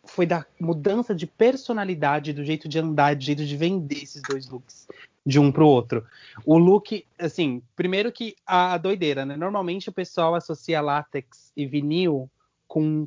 foi 0.03 0.25
da 0.25 0.47
mudança 0.59 1.15
de 1.15 1.27
personalidade, 1.27 2.33
do 2.33 2.43
jeito 2.43 2.67
de 2.67 2.79
andar, 2.79 3.15
do 3.15 3.23
jeito 3.23 3.45
de 3.45 3.55
vender 3.55 4.03
esses 4.03 4.23
dois 4.23 4.49
looks 4.49 4.89
de 5.25 5.39
um 5.39 5.53
pro 5.53 5.67
outro. 5.67 6.05
O 6.45 6.57
look, 6.57 7.07
assim, 7.19 7.63
primeiro 7.77 8.11
que 8.11 8.35
a 8.47 8.79
doideira, 8.79 9.25
né? 9.25 9.37
Normalmente 9.37 9.89
o 9.89 9.93
pessoal 9.93 10.35
associa 10.35 10.81
látex 10.81 11.53
e 11.57 11.67
vinil 11.67 12.31
com 12.67 13.07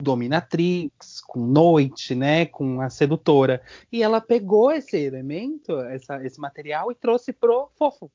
dominatrix, 0.00 1.20
com 1.26 1.40
noite, 1.46 2.14
né, 2.14 2.46
com 2.46 2.80
a 2.80 2.88
sedutora. 2.88 3.62
E 3.92 4.02
ela 4.02 4.20
pegou 4.20 4.72
esse 4.72 4.96
elemento, 4.96 5.78
essa, 5.78 6.24
esse 6.24 6.40
material 6.40 6.90
e 6.90 6.94
trouxe 6.94 7.32
pro 7.32 7.68
fofo. 7.76 8.10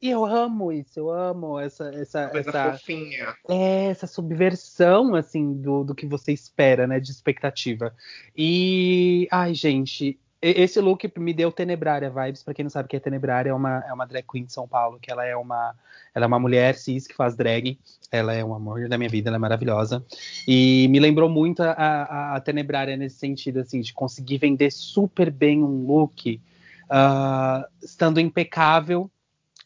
E 0.00 0.10
eu 0.10 0.24
amo 0.24 0.72
isso, 0.72 1.00
eu 1.00 1.10
amo 1.10 1.58
essa 1.58 1.88
essa 1.92 2.28
Coisa 2.28 2.50
essa 2.50 2.72
fofinha. 2.72 3.34
é, 3.48 3.86
essa 3.86 4.06
subversão 4.06 5.14
assim 5.16 5.54
do, 5.54 5.82
do 5.82 5.94
que 5.94 6.06
você 6.06 6.32
espera, 6.32 6.86
né, 6.86 7.00
de 7.00 7.10
expectativa. 7.10 7.92
E 8.36 9.26
ai, 9.30 9.54
gente, 9.54 10.18
esse 10.40 10.80
look 10.80 11.10
me 11.18 11.34
deu 11.34 11.50
Tenebrária 11.50 12.10
vibes. 12.10 12.42
Pra 12.42 12.54
quem 12.54 12.62
não 12.62 12.70
sabe 12.70 12.86
o 12.86 12.88
que 12.88 12.96
é 12.96 13.00
Tenebrária, 13.00 13.50
é 13.50 13.54
uma, 13.54 13.84
é 13.86 13.92
uma 13.92 14.06
drag 14.06 14.24
queen 14.30 14.44
de 14.44 14.52
São 14.52 14.68
Paulo, 14.68 14.98
que 15.00 15.10
ela 15.10 15.24
é 15.24 15.36
uma, 15.36 15.74
ela 16.14 16.24
é 16.24 16.28
uma 16.28 16.38
mulher 16.38 16.74
cis 16.76 17.06
que 17.06 17.14
faz 17.14 17.36
drag. 17.36 17.78
Ela 18.10 18.34
é 18.34 18.44
um 18.44 18.54
amor 18.54 18.88
da 18.88 18.96
minha 18.96 19.10
vida, 19.10 19.28
ela 19.28 19.36
é 19.36 19.40
maravilhosa. 19.40 20.04
E 20.46 20.86
me 20.88 21.00
lembrou 21.00 21.28
muito 21.28 21.62
a, 21.62 21.72
a, 21.72 22.36
a 22.36 22.40
Tenebrária 22.40 22.96
nesse 22.96 23.16
sentido, 23.16 23.60
assim, 23.60 23.80
de 23.80 23.92
conseguir 23.92 24.38
vender 24.38 24.70
super 24.70 25.30
bem 25.30 25.62
um 25.62 25.86
look, 25.86 26.40
uh, 26.84 27.66
estando 27.82 28.20
impecável, 28.20 29.10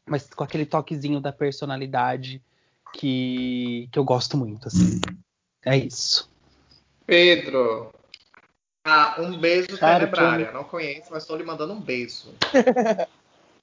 mas 0.06 0.26
com 0.28 0.42
aquele 0.42 0.66
toquezinho 0.66 1.20
da 1.20 1.32
personalidade 1.32 2.42
que, 2.94 3.88
que 3.92 3.98
eu 3.98 4.04
gosto 4.04 4.36
muito, 4.36 4.68
assim. 4.68 5.00
É 5.64 5.76
isso. 5.76 6.30
Pedro, 7.06 7.92
ah, 8.84 9.16
um 9.18 9.38
beijo 9.38 9.78
Cara, 9.78 10.00
tenebrária. 10.00 10.50
Não 10.52 10.64
conheço, 10.64 11.08
mas 11.10 11.22
estou 11.22 11.36
lhe 11.36 11.44
mandando 11.44 11.72
um 11.72 11.80
beijo. 11.80 12.34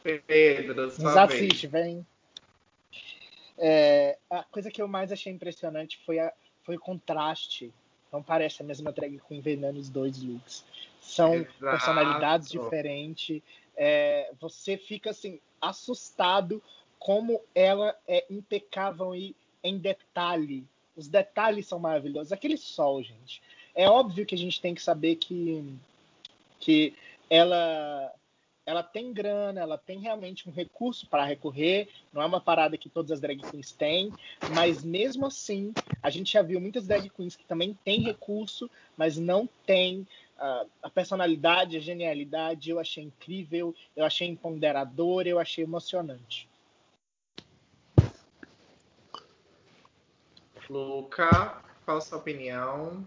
Pedro, 0.02 0.86
Nos 0.86 0.98
vez. 0.98 1.18
assiste, 1.18 1.68
vem. 1.68 2.06
É, 3.58 4.18
a 4.30 4.44
coisa 4.44 4.72
que 4.72 4.82
eu 4.82 4.88
mais 4.88 5.12
achei 5.12 5.32
impressionante 5.32 6.00
foi, 6.06 6.20
a, 6.20 6.32
foi 6.64 6.78
o 6.78 6.80
contraste. 6.80 7.74
Não 8.12 8.24
parece 8.24 8.62
a 8.62 8.66
mesma 8.66 8.92
drag 8.92 9.20
queen 9.28 9.42
vendendo 9.42 9.78
os 9.78 9.90
dois 9.90 10.24
looks. 10.24 10.66
São 11.02 11.34
Exato. 11.36 11.60
personalidades 11.60 12.50
diferentes. 12.50 13.42
É, 13.76 14.32
você 14.40 14.78
fica 14.78 15.10
assim 15.10 15.40
assustado 15.62 16.64
como 16.98 17.42
ela 17.54 17.96
é 18.08 18.26
impecável 18.30 19.14
e 19.14 19.36
em 19.62 19.78
detalhe. 19.78 20.66
Os 20.96 21.08
detalhes 21.08 21.68
são 21.68 21.78
maravilhosos. 21.78 22.32
Aquele 22.32 22.58
sol, 22.58 23.04
gente. 23.04 23.42
É 23.76 23.90
óbvio 23.90 24.26
que 24.26 24.36
a 24.36 24.38
gente 24.38 24.62
tem 24.62 24.76
que 24.76 24.82
saber 24.82 25.16
que, 25.16 25.64
que 26.60 26.96
ela 27.30 28.14
ela 28.70 28.84
tem 28.84 29.12
grana, 29.12 29.60
ela 29.60 29.80
tem 29.80 30.00
realmente 30.00 30.48
um 30.48 30.52
recurso 30.52 31.08
para 31.08 31.26
recorrer, 31.26 31.90
não 32.14 32.22
é 32.22 32.26
uma 32.26 32.40
parada 32.40 32.78
que 32.78 32.88
todas 32.88 33.10
as 33.12 33.20
drag 33.20 33.42
queens 33.42 33.72
têm, 33.72 34.14
mas 34.54 34.84
mesmo 34.84 35.26
assim, 35.26 35.74
a 36.04 36.10
gente 36.12 36.32
já 36.34 36.44
viu 36.44 36.62
muitas 36.62 36.86
drag 36.86 37.10
queens 37.10 37.36
que 37.36 37.44
também 37.46 37.78
têm 37.84 38.04
recurso, 38.04 38.70
mas 38.96 39.18
não 39.18 39.50
têm 39.66 40.06
uh, 40.38 40.70
a 40.84 40.90
personalidade, 40.90 41.78
a 41.78 41.80
genialidade. 41.80 42.70
Eu 42.70 42.80
achei 42.80 43.04
incrível, 43.04 43.74
eu 43.96 44.06
achei 44.06 44.28
empoderador, 44.28 45.26
eu 45.26 45.40
achei 45.40 45.64
emocionante. 45.64 46.48
Luca, 50.70 51.60
qual 51.84 51.98
a 51.98 52.02
sua 52.02 52.20
opinião? 52.20 53.04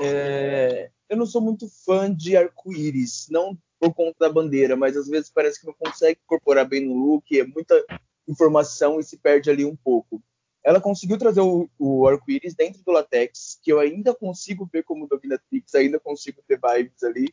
É, 0.00 0.90
eu 1.08 1.16
não 1.16 1.26
sou 1.26 1.40
muito 1.40 1.68
fã 1.84 2.12
de 2.12 2.36
arco-íris, 2.36 3.28
não 3.30 3.56
por 3.78 3.94
conta 3.94 4.16
da 4.20 4.32
bandeira, 4.32 4.76
mas 4.76 4.96
às 4.96 5.08
vezes 5.08 5.30
parece 5.30 5.60
que 5.60 5.66
não 5.66 5.74
consegue 5.74 6.20
incorporar 6.22 6.68
bem 6.68 6.84
no 6.84 6.94
look, 6.94 7.24
é 7.32 7.44
muita 7.46 7.82
informação 8.28 9.00
e 9.00 9.02
se 9.02 9.16
perde 9.16 9.50
ali 9.50 9.64
um 9.64 9.74
pouco. 9.74 10.22
Ela 10.62 10.80
conseguiu 10.80 11.16
trazer 11.16 11.40
o, 11.40 11.68
o 11.78 12.06
arco-íris 12.06 12.54
dentro 12.54 12.82
do 12.84 12.92
latex, 12.92 13.58
que 13.62 13.72
eu 13.72 13.80
ainda 13.80 14.14
consigo 14.14 14.68
ver 14.70 14.84
como 14.84 15.08
dominatrix, 15.08 15.74
ainda 15.74 15.98
consigo 15.98 16.42
ter 16.46 16.60
vibes 16.60 17.02
ali, 17.02 17.32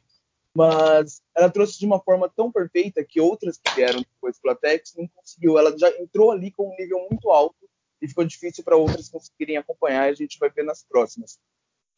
mas 0.58 1.22
ela 1.36 1.52
trouxe 1.52 1.78
de 1.78 1.86
uma 1.86 2.00
forma 2.00 2.28
tão 2.30 2.52
perfeita 2.52 3.04
que 3.04 3.22
outras 3.22 3.60
que 3.60 3.76
vieram 3.76 4.00
depois 4.00 4.40
do 4.40 4.48
latex 4.48 4.96
não 4.98 5.08
conseguiu. 5.10 5.60
Ela 5.60 5.78
já 5.78 5.88
entrou 6.00 6.32
ali 6.32 6.52
com 6.52 6.68
um 6.68 6.76
nível 6.76 7.06
muito 7.12 7.30
alto 7.30 7.70
e 8.02 8.08
ficou 8.08 8.24
difícil 8.24 8.64
para 8.64 8.76
outras 8.76 9.08
conseguirem 9.08 9.58
acompanhar. 9.58 10.10
A 10.10 10.14
gente 10.14 10.40
vai 10.40 10.50
ver 10.50 10.64
nas 10.64 10.84
próximas. 10.84 11.38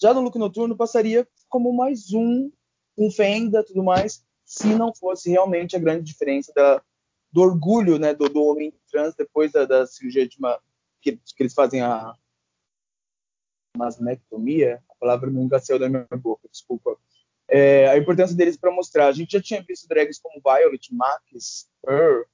Já 0.02 0.14
no 0.14 0.22
look 0.22 0.38
noturno 0.38 0.78
passaria 0.78 1.28
como 1.48 1.74
mais 1.74 2.14
um, 2.14 2.52
um 2.98 3.12
fenda, 3.12 3.64
tudo 3.64 3.84
mais, 3.84 4.24
se 4.46 4.68
não 4.68 4.94
fosse 4.94 5.30
realmente 5.30 5.76
a 5.76 5.80
grande 5.80 6.04
diferença 6.04 6.52
da, 6.56 6.82
do 7.32 7.42
orgulho, 7.42 8.00
né, 8.00 8.14
do, 8.14 8.30
do 8.30 8.44
homem 8.44 8.74
trans 8.90 9.14
depois 9.16 9.52
da, 9.52 9.66
da 9.66 9.86
cirurgia 9.86 10.28
de 10.28 10.38
uma 10.38 10.60
que, 11.02 11.18
que 11.18 11.44
eles 11.44 11.54
fazem 11.54 11.82
a 11.82 12.14
masnectomia, 13.78 14.82
a 14.90 14.96
palavra 14.96 15.30
nunca 15.30 15.60
saiu 15.60 15.80
da 15.80 15.90
minha 15.90 16.08
boca, 16.18 16.48
desculpa. 16.50 16.98
É, 17.48 17.88
a 17.90 17.98
importância 17.98 18.36
deles 18.36 18.58
para 18.58 18.72
mostrar. 18.72 19.08
A 19.08 19.12
gente 19.12 19.32
já 19.32 19.42
tinha 19.42 19.62
visto 19.62 19.88
drags 19.88 20.20
como 20.20 20.42
Violet, 20.44 20.94
Max, 20.94 21.70
Her, 21.88 22.26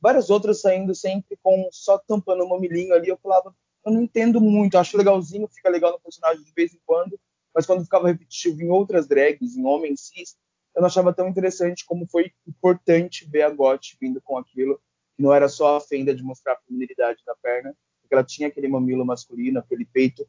várias 0.00 0.30
outras 0.30 0.60
saindo 0.60 0.94
sempre 0.94 1.38
com 1.42 1.68
só 1.70 1.98
tampando 1.98 2.44
o 2.44 2.48
mamilinho 2.48 2.94
ali. 2.94 3.08
Eu 3.08 3.18
falava, 3.18 3.54
eu 3.84 3.92
não 3.92 4.02
entendo 4.02 4.40
muito, 4.40 4.78
acho 4.78 4.96
legalzinho, 4.96 5.48
fica 5.48 5.68
legal 5.68 5.92
no 5.92 6.00
personagem 6.00 6.42
de 6.42 6.52
vez 6.52 6.72
em 6.74 6.80
quando, 6.86 7.18
mas 7.54 7.66
quando 7.66 7.84
ficava 7.84 8.08
repetitivo 8.08 8.62
em 8.62 8.68
outras 8.68 9.06
drags, 9.06 9.56
em 9.56 9.64
homens 9.64 10.08
cis, 10.08 10.36
eu 10.74 10.80
não 10.80 10.86
achava 10.86 11.12
tão 11.12 11.28
interessante 11.28 11.84
como 11.84 12.06
foi 12.06 12.32
importante 12.46 13.28
ver 13.28 13.42
a 13.42 13.50
Got 13.50 13.96
vindo 14.00 14.20
com 14.20 14.36
aquilo, 14.36 14.80
que 15.16 15.22
não 15.22 15.32
era 15.32 15.48
só 15.48 15.76
a 15.76 15.80
fenda 15.80 16.14
de 16.14 16.22
mostrar 16.22 16.54
a 16.54 16.60
feminilidade 16.66 17.22
da 17.24 17.34
perna, 17.36 17.76
porque 18.00 18.14
ela 18.14 18.24
tinha 18.24 18.48
aquele 18.48 18.68
mamilo 18.68 19.04
masculino, 19.04 19.60
aquele 19.60 19.84
peito 19.84 20.26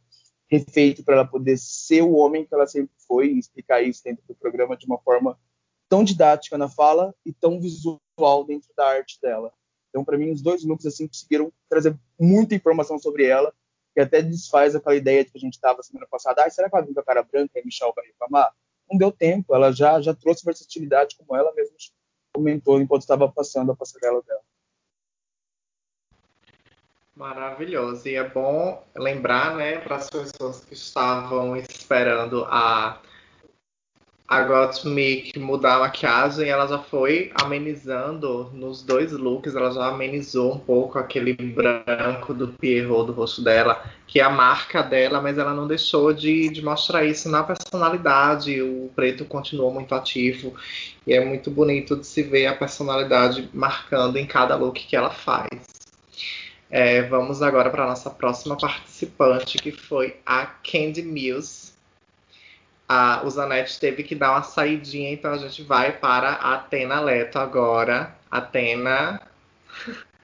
refeito 0.48 1.04
para 1.04 1.16
ela 1.16 1.28
poder 1.28 1.58
ser 1.58 2.04
o 2.04 2.14
homem 2.14 2.46
que 2.46 2.54
ela 2.54 2.68
sempre 2.68 2.94
foi 3.08 3.34
e 3.34 3.40
explicar 3.40 3.82
isso 3.82 4.04
dentro 4.04 4.24
do 4.28 4.36
programa 4.36 4.78
de 4.78 4.86
uma 4.86 5.00
forma 5.00 5.40
tão 5.90 6.04
didática 6.04 6.58
na 6.58 6.70
fala 6.70 7.14
e 7.26 7.34
tão 7.34 7.60
visual 7.60 8.44
dentro 8.46 8.70
da 8.76 8.88
arte 8.88 9.20
dela. 9.22 9.52
Então, 9.96 10.04
para 10.04 10.18
mim, 10.18 10.30
os 10.30 10.42
dois 10.42 10.62
looks 10.66 10.86
assim 10.86 11.08
conseguiram 11.08 11.54
trazer 11.70 11.98
muita 12.20 12.54
informação 12.54 13.00
sobre 13.00 13.26
ela, 13.28 13.54
que 13.94 14.02
até 14.02 14.22
desfaz 14.22 14.76
aquela 14.76 14.94
ideia 14.94 15.24
de 15.24 15.32
que 15.32 15.38
a 15.38 15.40
gente 15.40 15.54
estava 15.54 15.82
semana 15.82 16.06
passada, 16.12 16.44
ah, 16.44 16.50
será 16.50 16.70
que 16.70 16.76
ela 16.76 16.84
vem 16.84 16.94
com 16.94 17.00
a 17.00 17.04
cara 17.04 17.24
branca 17.24 17.58
e 17.58 17.64
Michelle 17.64 17.94
vai 17.96 18.06
reclamar? 18.06 18.54
Não 18.92 18.98
deu 18.98 19.10
tempo, 19.10 19.56
ela 19.56 19.72
já 19.72 20.02
já 20.02 20.14
trouxe 20.14 20.44
versatilidade 20.44 21.16
como 21.16 21.34
ela 21.34 21.54
mesma 21.54 21.78
comentou 22.34 22.82
enquanto 22.82 23.04
estava 23.04 23.32
passando 23.32 23.72
a 23.72 23.76
passarela 23.76 24.22
dela. 24.24 24.42
Maravilhoso. 27.16 28.06
E 28.10 28.16
é 28.16 28.28
bom 28.28 28.86
lembrar, 28.98 29.56
né, 29.56 29.80
para 29.80 29.96
as 29.96 30.10
pessoas 30.10 30.66
que 30.66 30.74
estavam 30.74 31.56
esperando 31.56 32.44
a 32.50 33.02
a 34.28 34.42
Gottmik 34.42 35.38
mudar 35.38 35.76
a 35.76 35.80
maquiagem, 35.82 36.50
ela 36.50 36.66
já 36.66 36.80
foi 36.80 37.32
amenizando 37.36 38.50
nos 38.54 38.82
dois 38.82 39.12
looks, 39.12 39.56
ela 39.56 39.72
já 39.72 39.88
amenizou 39.88 40.56
um 40.56 40.60
pouco 40.60 40.98
aquele 40.98 41.34
branco 41.34 42.34
do 42.34 42.48
Pierrot 42.48 43.06
do 43.06 43.14
rosto 43.14 43.44
dela, 43.44 43.84
que 44.08 44.20
é 44.20 44.24
a 44.24 44.30
marca 44.30 44.82
dela, 44.82 45.22
mas 45.22 45.38
ela 45.38 45.54
não 45.54 45.68
deixou 45.68 46.12
de, 46.12 46.50
de 46.50 46.64
mostrar 46.64 47.06
isso 47.06 47.30
na 47.30 47.44
personalidade. 47.44 48.62
O 48.64 48.90
preto 48.96 49.26
continuou 49.26 49.72
muito 49.72 49.94
ativo 49.94 50.56
e 51.06 51.14
é 51.14 51.24
muito 51.24 51.52
bonito 51.52 51.96
de 51.96 52.08
se 52.08 52.24
ver 52.24 52.48
a 52.48 52.56
personalidade 52.56 53.48
marcando 53.54 54.18
em 54.18 54.26
cada 54.26 54.56
look 54.56 54.88
que 54.88 54.96
ela 54.96 55.12
faz. 55.12 55.76
É, 56.70 57.04
vamos 57.04 57.44
agora 57.44 57.70
para 57.70 57.84
a 57.84 57.88
nossa 57.90 58.10
próxima 58.10 58.58
participante, 58.58 59.60
que 59.60 59.72
foi 59.72 60.18
a 60.26 60.48
Candy 60.48 61.04
Mills. 61.04 61.65
A, 62.88 63.22
o 63.26 63.30
Zanetti 63.30 63.80
teve 63.80 64.04
que 64.04 64.14
dar 64.14 64.32
uma 64.32 64.44
saidinha, 64.44 65.12
então 65.12 65.32
a 65.32 65.38
gente 65.38 65.64
vai 65.64 65.92
para 65.92 66.30
a 66.30 66.56
Atena 66.56 67.00
Leto 67.00 67.40
agora. 67.40 68.16
Atena. 68.30 69.22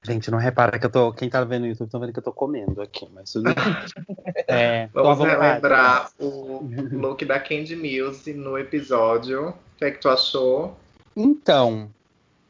Gente, 0.02 0.30
não 0.30 0.38
repara 0.38 0.78
que 0.78 0.86
eu 0.86 0.90
tô. 0.90 1.12
Quem 1.12 1.28
tá 1.28 1.42
vendo 1.44 1.62
no 1.62 1.68
YouTube 1.68 1.90
tá 1.90 1.98
vendo 1.98 2.12
que 2.12 2.18
eu 2.18 2.22
tô 2.22 2.32
comendo 2.32 2.80
aqui, 2.80 3.08
mas 3.12 3.32
tudo. 3.32 3.50
É, 4.48 4.88
Vamos 4.92 5.18
relembrar 5.24 6.10
o 6.18 6.68
look 6.92 7.24
da 7.24 7.38
Candy 7.38 7.76
Mills 7.76 8.32
no 8.32 8.58
episódio. 8.58 9.50
O 9.50 9.54
que 9.78 9.84
é 9.84 9.90
que 9.90 9.98
tu 9.98 10.08
achou? 10.08 10.76
Então, 11.16 11.90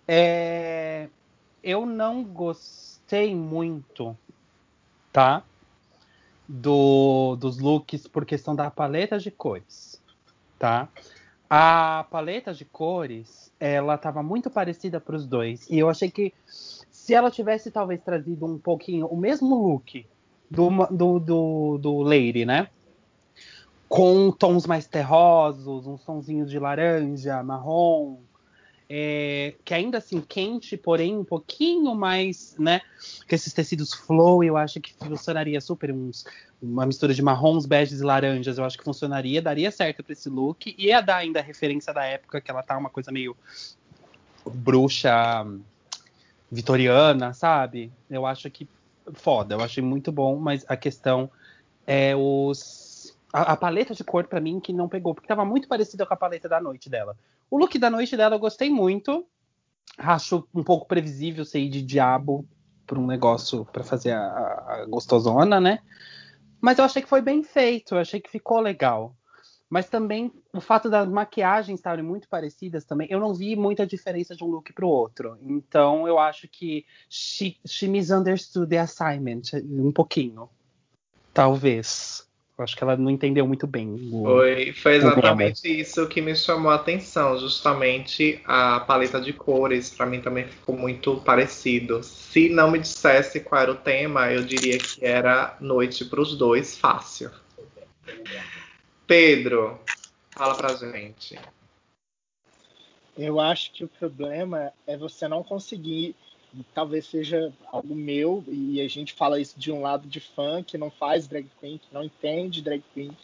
é, 0.09 1.09
eu 1.63 1.85
não 1.87 2.25
gostei 2.25 3.35
muito 3.35 4.17
tá? 5.13 5.45
Do, 6.49 7.37
dos 7.37 7.59
looks 7.59 8.07
por 8.07 8.25
questão 8.25 8.55
da 8.57 8.71
paleta 8.71 9.19
de 9.19 9.31
cores, 9.31 9.91
tá? 10.63 10.89
A 11.51 12.07
paleta 12.09 12.55
de 12.55 12.65
cores, 12.65 13.53
ela 13.59 13.97
estava 13.97 14.23
muito 14.23 14.49
parecida 14.49 15.01
para 15.01 15.17
os 15.17 15.27
dois. 15.27 15.69
E 15.69 15.77
eu 15.77 15.89
achei 15.89 16.09
que 16.09 16.33
se 16.47 17.13
ela 17.13 17.33
tivesse 17.33 17.69
talvez 17.69 18.01
trazido 18.01 18.47
um 18.47 18.57
pouquinho 18.57 19.07
o 19.07 19.17
mesmo 19.17 19.57
look 19.57 20.07
do, 20.49 20.71
do, 20.87 21.19
do, 21.19 21.79
do 21.79 22.03
Lady, 22.03 22.45
né? 22.45 22.69
Com 23.89 24.31
tons 24.31 24.65
mais 24.65 24.87
terrosos, 24.87 25.85
uns 25.85 26.05
tonzinhos 26.05 26.49
de 26.49 26.61
laranja, 26.61 27.43
marrom, 27.43 28.19
é, 28.95 29.55
que 29.64 29.72
ainda 29.72 29.97
assim 29.97 30.20
quente, 30.20 30.76
porém 30.76 31.16
um 31.16 31.24
pouquinho 31.24 31.95
mais, 31.95 32.55
né? 32.59 32.82
Com 33.26 33.34
esses 33.34 33.51
tecidos 33.51 33.95
flow, 33.95 34.45
eu 34.45 34.55
acho 34.55 34.82
que 34.82 34.93
funcionaria 34.93 35.62
super. 35.62 35.90
Uns, 35.90 36.26
uma 36.61 36.84
mistura 36.84 37.14
de 37.14 37.22
marrons, 37.22 37.64
beges 37.64 38.03
e 38.03 38.05
laranjas, 38.05 38.59
eu 38.59 38.64
acho 38.64 38.76
que 38.76 38.84
funcionaria, 38.84 39.40
daria 39.40 39.70
certo 39.70 40.03
para 40.03 40.12
esse 40.12 40.28
look. 40.28 40.74
E 40.76 40.88
ia 40.88 41.01
dar 41.01 41.16
ainda 41.16 41.40
a 41.40 41.43
referência 41.43 41.90
da 41.90 42.05
época, 42.05 42.38
que 42.38 42.51
ela 42.51 42.62
tá 42.62 42.76
uma 42.76 42.90
coisa 42.90 43.11
meio 43.11 43.34
bruxa 44.45 45.11
vitoriana, 46.51 47.32
sabe? 47.32 47.90
Eu 48.11 48.26
acho 48.26 48.51
que 48.51 48.68
foda, 49.14 49.55
eu 49.55 49.62
achei 49.62 49.82
muito 49.82 50.12
bom, 50.12 50.36
mas 50.36 50.66
a 50.68 50.76
questão 50.76 51.30
é 51.86 52.14
os. 52.14 53.16
A, 53.32 53.53
a 53.53 53.57
paleta 53.57 53.95
de 53.95 54.05
cor 54.05 54.24
para 54.24 54.38
mim 54.38 54.61
que 54.61 54.70
não 54.70 54.86
pegou, 54.86 55.14
porque 55.14 55.28
tava 55.28 55.47
muito 55.47 55.66
parecida 55.66 56.05
com 56.05 56.12
a 56.12 56.16
paleta 56.18 56.47
da 56.47 56.61
noite 56.61 56.90
dela. 56.90 57.16
O 57.53 57.59
look 57.59 57.78
da 57.78 57.90
noite 57.90 58.16
dela 58.16 58.36
eu 58.36 58.38
gostei 58.38 58.70
muito. 58.70 59.26
Acho 59.98 60.48
um 60.55 60.64
pouco 60.64 60.88
previsível 60.88 61.44
sair 61.44 61.68
de 61.68 61.82
diabo 61.82 62.48
para 62.86 62.98
um 62.98 63.07
negócio 63.07 63.66
para 63.66 63.84
fazer 63.84 64.12
a, 64.12 64.22
a, 64.22 64.86
gostosona, 64.88 65.61
né? 65.61 65.80
Mas 66.62 66.78
eu 66.78 66.84
achei 66.86 67.03
que 67.03 67.09
foi 67.11 67.20
bem 67.20 67.42
feito, 67.42 67.94
eu 67.94 67.98
achei 67.98 68.22
que 68.22 68.30
ficou 68.30 68.59
legal. 68.59 69.14
Mas 69.68 69.86
também 69.86 70.32
o 70.50 70.62
fato 70.62 70.88
das 70.88 71.07
maquiagens 71.07 71.78
estarem 71.78 72.03
muito 72.03 72.26
parecidas 72.26 72.86
também, 72.86 73.07
eu 73.11 73.20
não 73.20 73.34
vi 73.34 73.55
muita 73.55 73.86
diferença 73.86 74.34
de 74.34 74.42
um 74.42 74.46
look 74.46 74.72
para 74.72 74.86
o 74.86 74.88
outro. 74.88 75.36
Então 75.42 76.09
eu 76.09 76.18
acho 76.18 76.48
que 76.48 76.86
she, 77.07 77.59
she 77.66 77.86
misunderstood 77.86 78.66
the 78.66 78.78
assignment 78.78 79.42
um 79.62 79.92
pouquinho. 79.92 80.48
Talvez. 81.34 82.26
Eu 82.59 82.64
acho 82.64 82.76
que 82.76 82.84
ela 82.84 82.96
não 82.96 83.11
entendeu 83.11 83.46
muito 83.46 83.66
bem. 83.66 83.94
O, 84.12 84.24
foi, 84.24 84.72
foi 84.72 84.94
exatamente 84.96 85.66
isso 85.68 86.07
que 86.07 86.20
me 86.20 86.36
chamou 86.36 86.70
a 86.70 86.74
atenção. 86.74 87.38
Justamente 87.38 88.40
a 88.44 88.80
paleta 88.80 89.20
de 89.20 89.32
cores, 89.32 89.90
para 89.90 90.05
mim 90.05 90.20
também 90.20 90.46
ficou 90.46 90.76
muito 90.76 91.16
parecido. 91.22 92.03
Se 92.03 92.50
não 92.50 92.70
me 92.70 92.78
dissesse 92.78 93.40
qual 93.40 93.62
era 93.62 93.72
o 93.72 93.76
tema, 93.76 94.30
eu 94.30 94.44
diria 94.44 94.78
que 94.78 95.05
era 95.05 95.57
noite 95.61 96.05
para 96.05 96.20
os 96.20 96.36
dois, 96.36 96.76
fácil. 96.76 97.30
Pedro, 99.07 99.80
fala 100.30 100.55
pra 100.55 100.74
gente. 100.74 101.38
Eu 103.16 103.40
acho 103.40 103.72
que 103.72 103.84
o 103.84 103.88
problema 103.88 104.72
é 104.86 104.96
você 104.96 105.26
não 105.26 105.42
conseguir 105.42 106.14
talvez 106.74 107.07
seja 107.07 107.53
algo 107.66 107.94
meu, 107.94 108.44
e 108.48 108.80
a 108.80 108.88
gente 108.88 109.12
fala 109.12 109.40
isso 109.40 109.59
de 109.59 109.72
um 109.72 109.80
lado 109.80 110.07
de 110.07 110.20
fã 110.20 110.62
que 110.62 110.76
não 110.76 110.90
faz 110.90 111.26
drag 111.26 111.48
queen, 111.61 111.78
que 111.78 111.92
não 111.92 112.05
entende 112.05 112.62
drag 112.62 112.82
queen. 112.92 113.16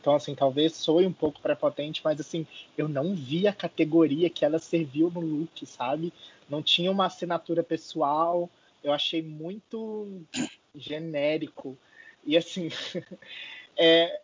Então, 0.00 0.14
assim, 0.14 0.34
talvez 0.34 0.74
soe 0.74 1.06
um 1.06 1.12
pouco 1.12 1.40
prepotente, 1.40 2.02
mas 2.04 2.20
assim, 2.20 2.46
eu 2.76 2.86
não 2.86 3.14
vi 3.14 3.48
a 3.48 3.54
categoria 3.54 4.28
que 4.28 4.44
ela 4.44 4.58
serviu 4.58 5.10
no 5.10 5.20
look, 5.20 5.64
sabe? 5.64 6.12
Não 6.48 6.62
tinha 6.62 6.90
uma 6.90 7.06
assinatura 7.06 7.62
pessoal, 7.62 8.50
eu 8.82 8.92
achei 8.92 9.22
muito 9.22 10.22
genérico. 10.74 11.78
E 12.22 12.36
assim, 12.36 12.68
é, 13.78 14.20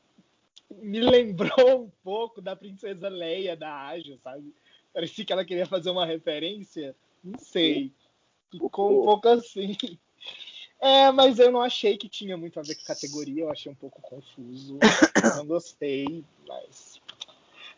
me 0.71 1.01
lembrou 1.01 1.85
um 1.85 1.91
pouco 2.05 2.43
da 2.43 2.55
Princesa 2.55 3.09
Leia 3.09 3.57
da 3.57 3.87
Aja, 3.87 4.19
sabe? 4.23 4.55
Parecia 4.93 5.25
que 5.25 5.33
ela 5.33 5.45
queria 5.45 5.67
fazer 5.67 5.91
uma 5.91 6.05
referência, 6.05 6.95
não 7.25 7.39
sei. 7.39 7.91
Ficou 8.51 9.03
um 9.03 9.05
pouco 9.05 9.29
assim. 9.29 9.77
É, 10.83 11.13
mas 11.13 11.39
eu 11.39 11.53
não 11.53 11.61
achei 11.61 11.99
que 11.99 12.09
tinha 12.09 12.39
muito 12.39 12.59
a 12.59 12.63
ver 12.63 12.75
com 12.75 12.85
categoria, 12.85 13.43
eu 13.43 13.51
achei 13.51 13.71
um 13.71 13.75
pouco 13.75 14.01
confuso. 14.01 14.79
Não 15.37 15.47
gostei, 15.47 16.25
mas. 16.49 16.99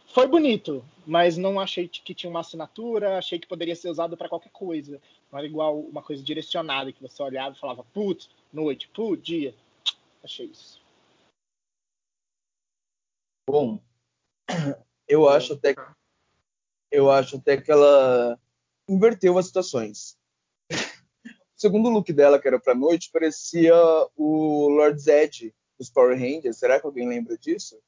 Foi 0.06 0.28
bonito, 0.28 0.84
mas 1.06 1.36
não 1.38 1.58
achei 1.58 1.88
que 1.88 2.14
tinha 2.14 2.28
uma 2.30 2.40
assinatura, 2.40 3.16
achei 3.16 3.38
que 3.38 3.46
poderia 3.48 3.74
ser 3.74 3.88
usado 3.88 4.16
para 4.16 4.28
qualquer 4.28 4.50
coisa. 4.50 5.00
Não 5.32 5.38
era 5.38 5.48
igual 5.48 5.80
uma 5.80 6.02
coisa 6.02 6.22
direcionada 6.22 6.92
que 6.92 7.02
você 7.02 7.20
olhava 7.22 7.56
e 7.56 7.58
falava, 7.58 7.82
putz, 7.94 8.28
noite, 8.52 8.88
putz, 8.88 9.24
dia. 9.24 9.54
Achei 10.22 10.46
isso. 10.46 10.80
Bom, 13.48 13.80
eu 15.08 15.28
acho 15.28 15.54
até 15.54 15.74
eu 16.90 17.10
acho 17.10 17.36
até 17.36 17.60
que 17.60 17.72
ela 17.72 18.38
inverteu 18.86 19.38
as 19.38 19.46
situações 19.46 20.18
segundo 21.62 21.88
look 21.88 22.12
dela, 22.12 22.40
que 22.40 22.48
era 22.48 22.58
pra 22.58 22.74
noite, 22.74 23.08
parecia 23.12 23.72
o 24.16 24.68
Lord 24.68 25.00
Zed 25.00 25.54
dos 25.78 25.88
Power 25.88 26.18
Rangers. 26.18 26.58
Será 26.58 26.80
que 26.80 26.84
alguém 26.84 27.08
lembra 27.08 27.38
disso? 27.38 27.78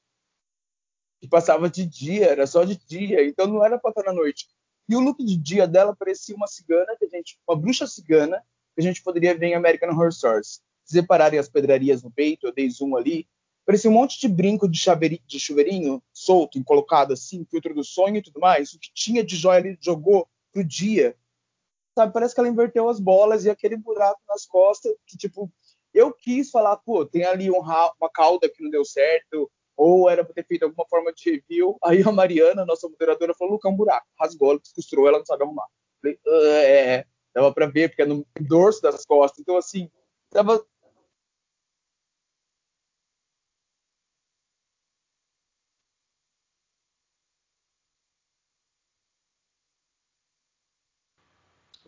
Que 1.21 1.27
passava 1.27 1.69
de 1.69 1.85
dia, 1.85 2.27
era 2.27 2.47
só 2.47 2.63
de 2.63 2.77
dia, 2.87 3.27
então 3.27 3.49
não 3.49 3.65
era 3.65 3.77
pra 3.77 3.91
estar 3.91 4.05
na 4.05 4.13
noite. 4.13 4.47
E 4.89 4.95
o 4.95 5.01
look 5.01 5.25
de 5.25 5.37
dia 5.37 5.67
dela 5.67 5.95
parecia 5.97 6.37
uma 6.37 6.47
cigana, 6.47 6.95
que 6.97 7.05
a 7.05 7.09
gente, 7.09 7.37
uma 7.49 7.57
bruxa 7.57 7.85
cigana, 7.89 8.45
que 8.77 8.81
a 8.81 8.83
gente 8.83 9.03
poderia 9.03 9.37
ver 9.37 9.47
em 9.47 9.55
American 9.55 9.91
Horror 9.91 10.13
Stories. 10.13 10.63
Se 10.85 10.93
separarem 11.01 11.41
as 11.41 11.49
pedrarias 11.49 12.01
no 12.01 12.13
peito, 12.13 12.47
eu 12.47 12.53
dei 12.53 12.71
zoom 12.71 12.95
ali, 12.97 13.27
parecia 13.67 13.91
um 13.91 13.95
monte 13.95 14.21
de 14.21 14.29
brinco 14.29 14.69
de, 14.69 14.79
de 15.27 15.41
chuveirinho 15.41 16.01
solto, 16.13 16.63
colocado 16.63 17.13
assim, 17.13 17.45
filtro 17.51 17.75
do 17.75 17.83
sonho 17.83 18.19
e 18.19 18.23
tudo 18.23 18.39
mais. 18.39 18.73
O 18.73 18.79
que 18.79 18.93
tinha 18.95 19.25
de 19.25 19.35
joia 19.35 19.59
ele 19.59 19.77
jogou 19.81 20.29
pro 20.53 20.63
dia 20.63 21.17
sabe? 21.95 22.13
Parece 22.13 22.35
que 22.35 22.41
ela 22.41 22.49
inverteu 22.49 22.89
as 22.89 23.01
bolas 23.01 23.45
e 23.45 23.51
aquele 23.51 23.77
buraco 23.77 24.21
nas 24.29 24.45
costas 24.47 24.93
que, 25.07 25.17
tipo, 25.17 25.51
eu 25.93 26.13
quis 26.13 26.51
falar, 26.51 26.77
pô, 26.79 27.07
tem 27.07 27.25
ali 27.25 27.51
um 27.51 27.61
uma 27.61 28.11
cauda 28.13 28.49
que 28.49 28.63
não 28.63 28.71
deu 28.71 28.85
certo, 28.85 29.51
ou 29.77 30.09
era 30.09 30.25
para 30.25 30.35
ter 30.35 30.47
feito 30.47 30.65
alguma 30.65 30.87
forma 30.89 31.13
de 31.13 31.31
review. 31.31 31.77
Aí 31.83 32.03
a 32.03 32.13
Mariana, 32.13 32.65
nossa 32.65 32.89
moderadora, 32.89 33.35
falou, 33.35 33.55
Luca, 33.55 33.69
é 33.69 33.73
um 33.73 33.77
buraco. 33.77 34.07
Rasgou, 34.21 34.51
ela 34.51 34.61
costurou, 34.75 35.09
ela 35.09 35.19
não 35.19 35.27
sabe 35.27 35.45
arrumar. 35.45 35.67
Falei, 36.01 36.19
é, 36.27 36.95
é, 36.95 37.05
dava 37.33 37.53
para 37.53 37.67
ver, 37.67 37.89
porque 37.89 38.03
é 38.03 38.07
no 38.07 38.27
dorso 38.41 38.83
das 38.83 39.05
costas. 39.05 39.41
Então, 39.41 39.57
assim, 39.57 39.91
tava 40.31 40.65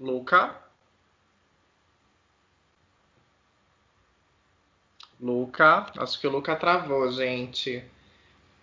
Luca. 0.07 0.55
Luca, 5.21 5.87
acho 5.99 6.21
que 6.21 6.27
o 6.27 6.31
Luca 6.31 6.55
travou, 6.55 7.11
gente. 7.11 7.83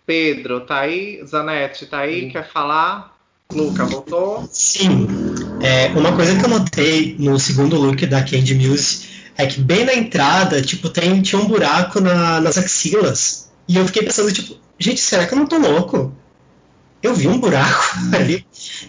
Pedro, 0.06 0.60
tá 0.62 0.80
aí? 0.80 1.22
Zanete, 1.26 1.84
tá 1.86 2.00
aí? 2.00 2.22
Sim. 2.22 2.30
Quer 2.30 2.48
falar? 2.48 3.18
Luca, 3.52 3.84
voltou? 3.84 4.48
Sim. 4.50 5.06
É, 5.62 5.88
uma 5.98 6.16
coisa 6.16 6.38
que 6.38 6.44
eu 6.44 6.48
notei 6.48 7.16
no 7.18 7.38
segundo 7.38 7.76
look 7.76 8.06
da 8.06 8.22
Candy 8.22 8.54
Muse 8.54 9.08
é 9.36 9.46
que 9.46 9.60
bem 9.60 9.84
na 9.84 9.94
entrada, 9.94 10.62
tipo, 10.62 10.88
tem, 10.88 11.20
tinha 11.20 11.40
um 11.40 11.46
buraco 11.46 12.00
na, 12.00 12.40
nas 12.40 12.56
axilas. 12.56 13.50
E 13.68 13.76
eu 13.76 13.86
fiquei 13.86 14.02
pensando, 14.02 14.32
tipo, 14.32 14.56
gente, 14.78 15.00
será 15.00 15.26
que 15.26 15.34
eu 15.34 15.38
não 15.38 15.46
tô 15.46 15.58
louco? 15.58 16.14
Eu 17.06 17.14
vi 17.14 17.28
um 17.28 17.38
buraco 17.38 17.98
ali. 18.12 18.44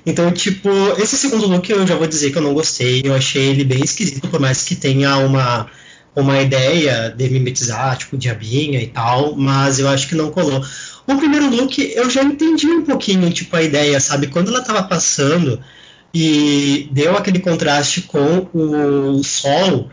Então, 0.05 0.32
tipo, 0.32 0.70
esse 0.97 1.18
segundo 1.18 1.47
look 1.47 1.70
eu 1.70 1.86
já 1.86 1.95
vou 1.95 2.07
dizer 2.07 2.32
que 2.32 2.38
eu 2.38 2.41
não 2.41 2.53
gostei. 2.53 3.01
Eu 3.03 3.13
achei 3.13 3.47
ele 3.47 3.63
bem 3.63 3.84
esquisito, 3.84 4.28
por 4.28 4.39
mais 4.39 4.63
que 4.63 4.76
tenha 4.76 5.18
uma, 5.18 5.68
uma 6.16 6.41
ideia 6.41 7.13
de 7.16 7.30
mimetizar, 7.30 7.97
tipo, 7.97 8.18
diabinha 8.18 8.82
e 8.82 8.88
tal, 8.88 9.36
mas 9.36 9.80
eu 9.80 9.88
acho 9.89 10.07
que 10.07 10.16
não 10.16 10.32
colou. 10.32 10.63
O 11.05 11.18
primeiro 11.18 11.49
look 11.49 11.78
eu 11.80 12.09
já 12.09 12.24
entendi 12.24 12.68
um 12.68 12.84
pouquinho, 12.84 13.30
tipo, 13.32 13.55
a 13.55 13.61
ideia, 13.61 13.99
sabe? 13.99 14.28
Quando 14.28 14.49
ela 14.49 14.63
tava 14.63 14.84
passando 14.84 15.59
e 16.13 16.88
deu 16.91 17.18
aquele 17.18 17.39
contraste 17.39 18.03
com 18.03 18.47
o 18.53 19.22
sol, 19.24 19.89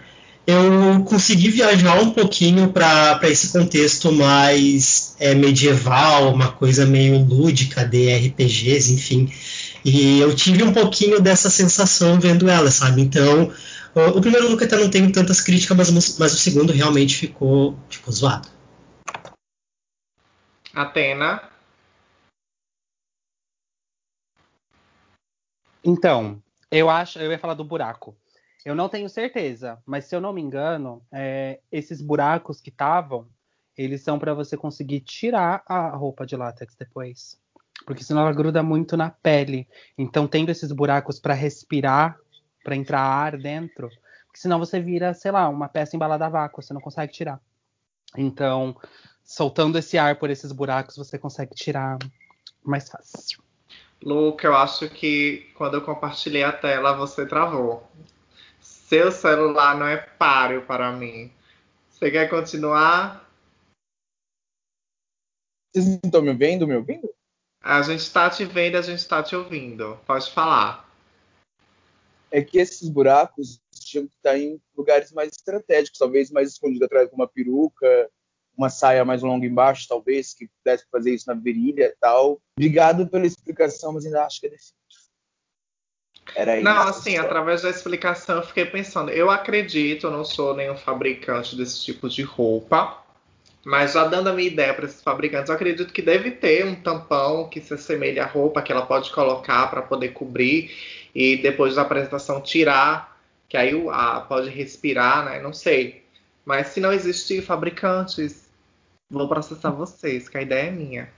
eu 0.47 1.05
consegui 1.05 1.51
viajar 1.51 2.01
um 2.01 2.11
pouquinho 2.11 2.73
para 2.73 3.21
esse 3.25 3.53
contexto 3.53 4.11
mais 4.11 5.17
é, 5.21 5.35
medieval, 5.35 6.33
uma 6.33 6.51
coisa 6.51 6.85
meio 6.85 7.25
lúdica 7.25 7.85
de 7.85 8.13
RPGs, 8.13 8.93
enfim. 8.93 9.33
E 9.85 10.21
eu 10.21 10.35
tive 10.35 10.63
um 10.63 10.73
pouquinho 10.73 11.21
dessa 11.21 11.49
sensação 11.49 12.19
vendo 12.19 12.49
ela, 12.49 12.71
sabe? 12.71 13.03
Então, 13.03 13.53
o, 13.95 14.19
o 14.19 14.21
primeiro 14.21 14.49
look 14.49 14.63
até 14.65 14.77
não 14.77 14.91
tem 14.91 15.11
tantas 15.11 15.41
críticas, 15.41 15.91
mas, 15.91 16.19
mas 16.19 16.33
o 16.33 16.39
segundo 16.39 16.73
realmente 16.73 17.17
ficou, 17.17 17.79
ficou 17.89 18.13
zoado. 18.13 18.49
Atena. 20.75 21.43
Então, 25.85 26.43
eu 26.71 26.89
acho, 26.89 27.19
eu 27.19 27.31
ia 27.31 27.39
falar 27.39 27.55
do 27.55 27.65
buraco. 27.65 28.17
Eu 28.65 28.75
não 28.75 28.89
tenho 28.89 29.09
certeza, 29.09 29.79
mas 29.85 30.05
se 30.05 30.15
eu 30.15 30.21
não 30.21 30.33
me 30.33 30.41
engano, 30.41 31.03
é, 31.11 31.61
esses 31.71 32.01
buracos 32.01 32.61
que 32.61 32.71
estavam, 32.71 33.27
eles 33.77 34.03
são 34.03 34.19
para 34.19 34.35
você 34.35 34.57
conseguir 34.57 35.01
tirar 35.01 35.63
a 35.67 35.89
roupa 35.97 36.25
de 36.25 36.37
látex 36.37 36.75
depois. 36.77 37.41
Porque 37.85 38.05
senão 38.05 38.23
ela 38.23 38.33
gruda 38.33 38.63
muito 38.63 38.97
na 38.97 39.11
pele. 39.11 39.67
Então, 39.99 40.29
tendo 40.29 40.51
esses 40.51 40.71
buracos 40.71 41.19
para 41.19 41.35
respirar, 41.35 42.17
para 42.63 42.77
entrar 42.77 43.01
ar 43.01 43.37
dentro, 43.37 43.89
porque 44.27 44.41
senão 44.41 44.59
você 44.59 44.81
vira, 44.81 45.13
sei 45.13 45.33
lá, 45.33 45.49
uma 45.49 45.69
peça 45.69 45.97
embalada 45.97 46.27
a 46.27 46.29
vácuo, 46.29 46.63
você 46.63 46.73
não 46.73 46.81
consegue 46.81 47.13
tirar. 47.13 47.41
Então, 48.17 48.77
soltando 49.25 49.79
esse 49.79 49.99
ar 49.99 50.17
por 50.17 50.31
esses 50.31 50.53
buracos, 50.53 50.97
você 50.97 51.19
consegue 51.19 51.55
tirar 51.55 51.99
mais 52.63 52.89
fácil. 52.89 53.43
Luke, 54.03 54.45
eu 54.45 54.57
acho 54.57 54.89
que 54.89 55.51
quando 55.55 55.75
eu 55.75 55.83
compartilhei 55.83 56.43
a 56.43 56.53
tela, 56.53 56.93
você 56.93 57.27
travou. 57.27 57.89
Seu 58.93 59.11
celular 59.11 59.75
não 59.75 59.87
é 59.87 59.97
páreo 59.97 60.67
para 60.67 60.93
mim. 60.93 61.33
Você 61.89 62.11
quer 62.11 62.29
continuar? 62.29 63.27
Vocês 65.73 65.89
não 65.89 66.01
estão 66.05 66.21
me 66.21 66.35
vendo, 66.35 66.67
me 66.67 66.77
ouvindo? 66.77 67.09
A 67.63 67.81
gente 67.81 68.01
está 68.01 68.29
te 68.29 68.45
vendo, 68.45 68.77
a 68.77 68.83
gente 68.83 68.99
está 68.99 69.23
te 69.23 69.35
ouvindo. 69.35 69.99
Pode 70.07 70.31
falar. 70.31 70.87
É 72.31 72.45
que 72.45 72.59
esses 72.59 72.87
buracos 72.91 73.63
tinham 73.73 74.07
que 74.07 74.15
estar 74.15 74.37
em 74.37 74.61
lugares 74.77 75.11
mais 75.11 75.31
estratégicos, 75.31 75.99
talvez 75.99 76.31
mais 76.31 76.51
escondido 76.51 76.85
atrás 76.85 77.09
de 77.09 77.15
uma 77.15 77.27
peruca, 77.27 78.11
uma 78.55 78.69
saia 78.69 79.07
mais 79.07 79.23
longa 79.23 79.47
embaixo, 79.47 79.89
talvez, 79.89 80.35
que 80.35 80.49
pudesse 80.49 80.85
fazer 80.93 81.15
isso 81.15 81.25
na 81.29 81.35
virilha 81.35 81.87
e 81.87 81.97
tal. 81.99 82.43
Obrigado 82.59 83.09
pela 83.09 83.25
explicação, 83.25 83.95
mas 83.95 84.05
ainda 84.05 84.27
acho 84.27 84.39
que 84.39 84.49
é 84.49 84.51
defeito. 84.51 84.82
Era 86.35 86.57
isso. 86.57 86.65
Não, 86.65 86.83
assim, 86.89 87.17
através 87.17 87.63
da 87.63 87.71
explicação 87.71 88.37
eu 88.37 88.43
fiquei 88.43 88.65
pensando. 88.65 89.11
Eu 89.11 89.31
acredito, 89.31 90.07
eu 90.07 90.11
não 90.11 90.25
sou 90.25 90.55
nenhum 90.55 90.77
fabricante 90.77 91.57
desse 91.57 91.85
tipo 91.85 92.09
de 92.09 92.23
roupa, 92.23 92.99
mas 93.65 93.93
já 93.93 94.07
dando 94.07 94.29
a 94.29 94.33
minha 94.33 94.49
ideia 94.49 94.75
para 94.75 94.87
esses 94.87 95.03
fabricantes, 95.03 95.49
eu 95.49 95.55
acredito 95.55 95.93
que 95.93 96.03
deve 96.03 96.31
ter 96.31 96.65
um 96.67 96.75
tampão 96.75 97.49
que 97.49 97.61
se 97.61 97.75
assemelhe 97.75 98.19
à 98.19 98.27
roupa 98.27 98.63
que 98.63 98.73
ela 98.73 98.87
pode 98.87 99.11
colocar 99.13 99.69
para 99.69 99.83
poder 99.83 100.09
cobrir 100.09 100.71
e 101.15 101.37
depois 101.37 101.77
da 101.77 101.83
apresentação 101.83 102.41
tirar, 102.41 103.17
que 103.49 103.57
aí 103.57 103.73
a, 103.91 104.21
pode 104.21 104.49
respirar, 104.49 105.27
né? 105.27 105.41
Não 105.41 105.53
sei. 105.53 106.03
Mas 106.45 106.69
se 106.69 106.81
não 106.81 106.93
existir 106.93 107.43
fabricantes, 107.43 108.49
vou 109.09 109.29
processar 109.29 109.71
vocês, 109.71 110.29
que 110.29 110.39
a 110.39 110.43
ideia 110.43 110.69
é 110.69 110.71
minha. 110.71 111.09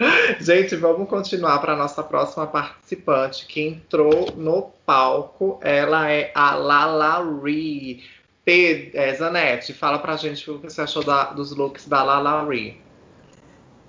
Gente, 0.40 0.76
vamos 0.76 1.08
continuar 1.08 1.58
para 1.58 1.76
nossa 1.76 2.02
próxima 2.02 2.46
participante 2.46 3.46
que 3.46 3.60
entrou 3.60 4.32
no 4.36 4.70
palco. 4.86 5.60
Ela 5.62 6.10
é 6.10 6.32
a 6.34 6.54
Lalaurie. 6.54 8.02
É, 8.46 9.14
Zanete, 9.14 9.72
fala 9.72 9.98
pra 9.98 10.16
gente 10.16 10.50
o 10.50 10.58
que 10.58 10.68
você 10.68 10.80
achou 10.80 11.04
da, 11.04 11.24
dos 11.26 11.54
looks 11.54 11.86
da 11.86 12.02
Lalaurie. 12.02 12.80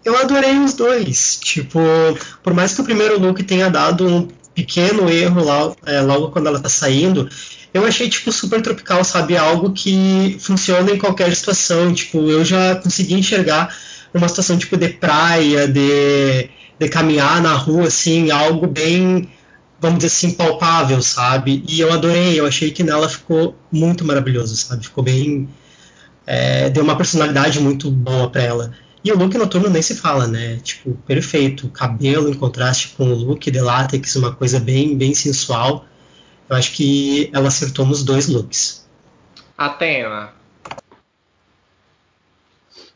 Eu 0.06 0.16
adorei 0.16 0.60
os 0.60 0.74
dois. 0.74 1.40
Tipo, 1.40 1.80
por 2.44 2.54
mais 2.54 2.76
que 2.76 2.82
o 2.82 2.84
primeiro 2.84 3.20
look 3.20 3.42
tenha 3.44 3.72
dado 3.72 4.06
um 4.06 4.28
pequeno 4.54 5.10
erro 5.10 5.44
lá, 5.44 5.74
é, 5.86 6.02
logo 6.02 6.30
quando 6.30 6.46
ela 6.48 6.60
tá 6.60 6.70
saindo, 6.70 7.28
eu 7.74 7.84
achei, 7.86 8.08
tipo, 8.08 8.32
super 8.32 8.62
tropical, 8.62 9.04
sabe? 9.04 9.36
Algo 9.36 9.72
que 9.72 10.38
funciona 10.40 10.92
em 10.92 11.00
qualquer 11.00 11.36
situação. 11.36 11.92
Tipo, 11.92 12.30
eu 12.30 12.46
já 12.46 12.76
consegui 12.76 13.16
enxergar 13.16 13.74
uma 14.14 14.28
situação 14.28 14.58
tipo 14.58 14.78
de 14.78 14.90
praia, 14.90 15.68
de, 15.68 16.50
de 16.80 16.90
caminhar 16.90 17.42
na 17.42 17.54
rua, 17.54 17.88
assim, 17.88 18.32
algo 18.32 18.68
bem, 18.68 19.30
vamos 19.80 20.00
dizer 20.00 20.08
assim, 20.08 20.32
palpável, 20.32 21.02
sabe? 21.02 21.64
E 21.68 21.80
eu 21.80 21.92
adorei, 21.92 22.40
eu 22.40 22.46
achei 22.46 22.72
que 22.72 22.84
nela 22.84 23.08
ficou 23.08 23.56
muito 23.72 24.06
maravilhoso, 24.06 24.56
sabe? 24.56 24.84
Ficou 24.84 25.04
bem. 25.04 25.50
É, 26.26 26.70
deu 26.70 26.84
uma 26.84 26.96
personalidade 26.96 27.60
muito 27.60 27.90
boa 27.90 28.30
para 28.30 28.44
ela. 28.44 28.74
E 29.04 29.12
o 29.12 29.18
look 29.18 29.36
noturno 29.36 29.70
nem 29.70 29.82
se 29.82 29.96
fala, 29.96 30.28
né? 30.28 30.60
Tipo, 30.62 30.92
perfeito. 31.08 31.68
Cabelo 31.70 32.30
em 32.30 32.36
contraste 32.36 32.90
com 32.90 33.06
o 33.06 33.16
look 33.16 33.50
de 33.50 33.60
látex, 33.60 34.16
uma 34.16 34.34
coisa 34.34 34.60
bem, 34.60 34.96
bem 34.96 35.14
sensual. 35.16 35.86
Eu 36.48 36.56
acho 36.56 36.74
que 36.74 37.30
ela 37.34 37.48
acertou 37.48 37.86
nos 37.86 38.04
dois 38.04 38.28
looks. 38.28 38.86
Atena. 39.58 40.41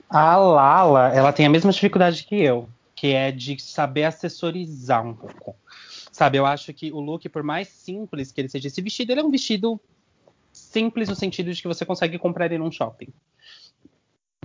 A 0.10 0.36
Lala, 0.38 1.10
ela 1.14 1.34
tem 1.34 1.46
a 1.46 1.50
mesma 1.50 1.72
dificuldade 1.72 2.24
que 2.24 2.36
eu, 2.36 2.70
que 2.96 3.08
é 3.08 3.32
de 3.32 3.62
saber 3.62 4.04
assessorizar 4.04 5.06
um 5.06 5.14
pouco. 5.14 5.56
Sabe, 6.12 6.38
eu 6.38 6.46
acho 6.46 6.74
que 6.74 6.92
o 6.92 7.00
look, 7.00 7.28
por 7.28 7.44
mais 7.44 7.68
simples 7.68 8.32
que 8.32 8.40
ele 8.40 8.48
seja, 8.48 8.68
esse 8.68 8.82
vestido, 8.82 9.12
ele 9.12 9.20
é 9.20 9.24
um 9.24 9.32
vestido 9.32 9.80
simples 10.54 11.10
no 11.10 11.16
sentido 11.16 11.54
de 11.54 11.62
que 11.62 11.68
você 11.68 11.86
consegue 11.86 12.18
comprar 12.18 12.46
ele 12.46 12.58
num 12.58 12.72
shopping. 12.72 13.10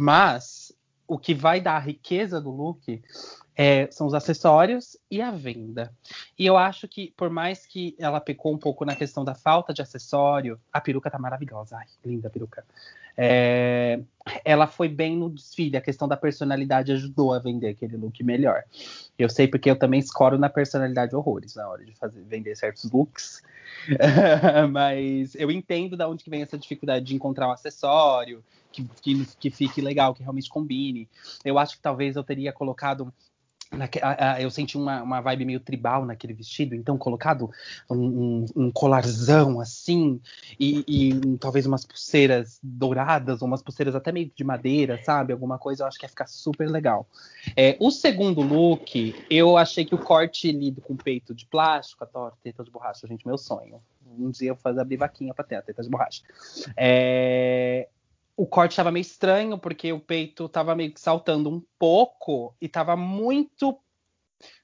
Mas 0.01 0.73
o 1.07 1.19
que 1.19 1.35
vai 1.35 1.61
dar 1.61 1.77
a 1.77 1.81
riqueza 1.81 2.41
do 2.41 2.51
look 2.51 3.03
é, 3.55 3.91
são 3.91 4.07
os 4.07 4.15
acessórios 4.15 4.97
e 5.11 5.21
a 5.21 5.31
venda. 5.31 5.93
E 6.39 6.47
eu 6.47 6.57
acho 6.57 6.89
que, 6.89 7.13
por 7.17 7.29
mais 7.29 7.67
que 7.67 7.95
ela 7.99 8.21
pecou 8.21 8.53
um 8.53 8.59
pouco 8.59 8.85
na 8.85 8.97
questão 8.97 9.25
da 9.25 9.35
falta 9.35 9.75
de 9.75 9.83
acessório, 9.83 10.59
a 10.73 10.81
peruca 10.81 11.11
tá 11.11 11.19
maravilhosa. 11.19 11.77
Ai, 11.77 11.87
linda 12.05 12.29
a 12.29 12.31
peruca. 12.31 12.65
É, 13.23 14.01
ela 14.47 14.66
foi 14.66 14.89
bem 14.89 15.14
no 15.14 15.29
desfile, 15.29 15.77
a 15.77 15.81
questão 15.83 16.09
da 16.09 16.16
personalidade 16.16 16.91
ajudou 16.91 17.35
a 17.35 17.39
vender 17.39 17.68
aquele 17.68 17.95
look 17.99 18.25
melhor. 18.25 18.62
Eu 19.18 19.29
sei 19.29 19.47
porque 19.47 19.71
eu 19.71 19.77
também 19.77 20.01
escoro 20.01 20.39
na 20.39 20.49
personalidade 20.49 21.14
horrores 21.14 21.55
na 21.55 21.68
hora 21.68 21.85
de 21.85 21.95
fazer, 21.95 22.23
vender 22.23 22.57
certos 22.57 22.91
looks. 22.91 23.43
Mas 24.73 25.35
eu 25.35 25.51
entendo 25.51 25.99
da 25.99 26.09
onde 26.09 26.25
que 26.25 26.31
vem 26.31 26.41
essa 26.41 26.57
dificuldade 26.57 27.05
de 27.05 27.14
encontrar 27.14 27.47
um 27.47 27.53
acessório 27.53 28.43
que, 28.73 28.89
que, 29.03 29.27
que 29.39 29.51
fique 29.51 29.83
legal, 29.83 30.14
que 30.14 30.23
realmente 30.23 30.49
combine. 30.49 31.07
Eu 31.45 31.59
acho 31.59 31.77
que 31.77 31.83
talvez 31.83 32.16
eu 32.16 32.25
teria 32.25 32.55
colocado 32.55 33.12
eu 34.41 34.51
senti 34.51 34.77
uma, 34.77 35.03
uma 35.03 35.21
vibe 35.21 35.45
meio 35.45 35.61
tribal 35.61 36.05
naquele 36.05 36.35
vestido, 36.35 36.75
então 36.75 36.99
colocado 36.99 37.51
um, 37.89 37.97
um, 37.97 38.47
um 38.57 38.71
colarzão 38.71 39.61
assim, 39.61 40.21
e, 40.59 40.85
e 40.87 41.14
um, 41.14 41.37
talvez 41.37 41.66
umas 41.66 41.85
pulseiras 41.85 42.59
douradas, 42.62 43.43
ou 43.43 43.49
umas 43.49 43.62
pulseiras 43.62 43.95
até 43.95 44.11
meio 44.11 44.31
de 44.35 44.43
madeira, 44.43 45.01
sabe? 45.03 45.33
Alguma 45.33 45.59
coisa 45.59 45.85
eu 45.85 45.87
acho 45.87 45.99
que 45.99 46.05
ia 46.05 46.09
ficar 46.09 46.27
super 46.27 46.68
legal. 46.68 47.07
É, 47.57 47.77
o 47.79 47.91
segundo 47.91 48.41
look, 48.41 49.14
eu 49.31 49.57
achei 49.57 49.85
que 49.85 49.95
o 49.95 49.99
corte 49.99 50.51
lido 50.51 50.81
com 50.81 50.97
peito 50.97 51.35
de 51.35 51.47
plástico, 51.47 52.05
a 52.05 52.33
teta 52.43 52.64
de 52.64 52.71
borracha, 52.71 53.07
gente, 53.07 53.27
meu 53.27 53.39
sonho. 53.39 53.81
Um 54.18 54.31
dia 54.31 54.51
eu 54.51 54.55
vou 54.55 54.62
fazer 54.62 54.81
abrir 54.81 54.97
vaquinha 54.97 55.33
pra 55.33 55.45
ter 55.45 55.55
a 55.55 55.62
teta 55.62 55.83
de 55.83 55.89
borracha. 55.89 56.23
É, 56.77 57.89
o 58.41 58.47
corte 58.47 58.72
estava 58.72 58.91
meio 58.91 59.03
estranho, 59.03 59.59
porque 59.59 59.93
o 59.93 60.01
peito 60.01 60.47
estava 60.47 60.74
meio 60.74 60.91
que 60.95 60.99
saltando 60.99 61.51
um 61.51 61.62
pouco 61.78 62.55
e 62.59 62.64
estava 62.64 62.97
muito. 62.97 63.78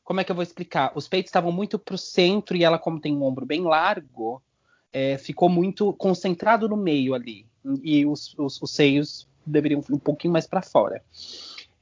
Como 0.02 0.18
é 0.18 0.24
que 0.24 0.32
eu 0.32 0.34
vou 0.34 0.42
explicar? 0.42 0.92
Os 0.94 1.06
peitos 1.06 1.28
estavam 1.28 1.52
muito 1.52 1.78
para 1.78 1.94
o 1.94 1.98
centro 1.98 2.56
e 2.56 2.64
ela, 2.64 2.78
como 2.78 2.98
tem 2.98 3.14
um 3.14 3.22
ombro 3.22 3.44
bem 3.44 3.60
largo, 3.60 4.42
é, 4.90 5.18
ficou 5.18 5.50
muito 5.50 5.92
concentrado 5.92 6.66
no 6.66 6.76
meio 6.76 7.12
ali. 7.12 7.46
E 7.82 8.06
os, 8.06 8.34
os, 8.38 8.62
os 8.62 8.70
seios 8.70 9.28
deveriam 9.44 9.84
ir 9.86 9.92
um 9.92 9.98
pouquinho 9.98 10.32
mais 10.32 10.46
para 10.46 10.62
fora. 10.62 11.04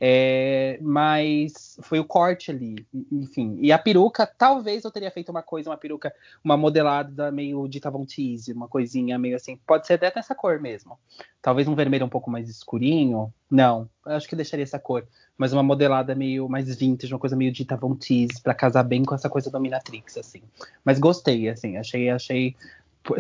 É, 0.07 0.79
mas 0.83 1.79
foi 1.81 1.99
o 1.99 2.05
corte 2.05 2.51
ali, 2.51 2.87
enfim. 3.11 3.57
E 3.59 3.73
a 3.73 3.79
peruca, 3.79 4.27
talvez 4.27 4.85
eu 4.85 4.91
teria 4.91 5.11
feito 5.11 5.31
uma 5.31 5.43
coisa, 5.43 5.71
uma 5.71 5.79
peruca, 5.79 6.13
uma 6.45 6.59
modelada 6.59 7.33
meio 7.33 7.67
de 7.67 7.81
Tavon 7.81 8.05
Tease, 8.05 8.53
uma 8.53 8.69
coisinha 8.69 9.19
meio 9.19 9.35
assim. 9.35 9.59
Pode 9.67 9.87
ser 9.87 9.95
até 9.95 10.13
nessa 10.15 10.35
cor 10.35 10.61
mesmo. 10.61 10.99
Talvez 11.41 11.67
um 11.67 11.75
vermelho 11.75 12.05
um 12.05 12.11
pouco 12.11 12.31
mais 12.31 12.51
escurinho. 12.51 13.33
Não, 13.51 13.89
acho 14.05 14.29
que 14.29 14.37
deixaria 14.37 14.65
essa 14.65 14.79
cor. 14.79 15.09
Mas 15.39 15.55
uma 15.55 15.63
modelada 15.63 16.15
meio 16.15 16.51
mais 16.51 16.77
vintage, 16.77 17.15
uma 17.15 17.19
coisa 17.19 17.35
meio 17.35 17.51
de 17.51 17.65
Tavon 17.65 17.95
Tease, 17.95 18.43
pra 18.43 18.53
casar 18.53 18.83
bem 18.83 19.07
com 19.07 19.15
essa 19.15 19.31
coisa 19.31 19.51
dominatrix, 19.51 20.19
assim. 20.19 20.43
Mas 20.85 20.99
gostei, 20.99 21.49
assim, 21.49 21.79
achei, 21.79 22.11
achei 22.11 22.55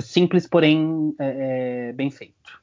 simples, 0.00 0.46
porém 0.46 1.14
é, 1.18 1.88
é, 1.88 1.92
bem 1.94 2.10
feito. 2.10 2.62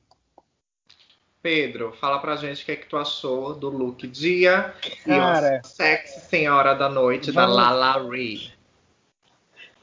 Pedro, 1.41 1.91
fala 1.93 2.19
pra 2.19 2.35
gente 2.35 2.61
o 2.61 2.65
que 2.65 2.71
é 2.71 2.75
que 2.75 2.87
tu 2.87 2.97
achou 2.97 3.55
do 3.55 3.69
look 3.69 4.07
dia 4.07 4.75
Cara, 5.03 5.57
e 5.57 5.59
o 5.59 5.63
sexy 5.63 6.19
senhora 6.21 6.75
da 6.75 6.87
noite 6.87 7.31
vamos, 7.31 7.55
da 7.55 7.73
Lala 7.73 8.09
Ree. 8.09 8.51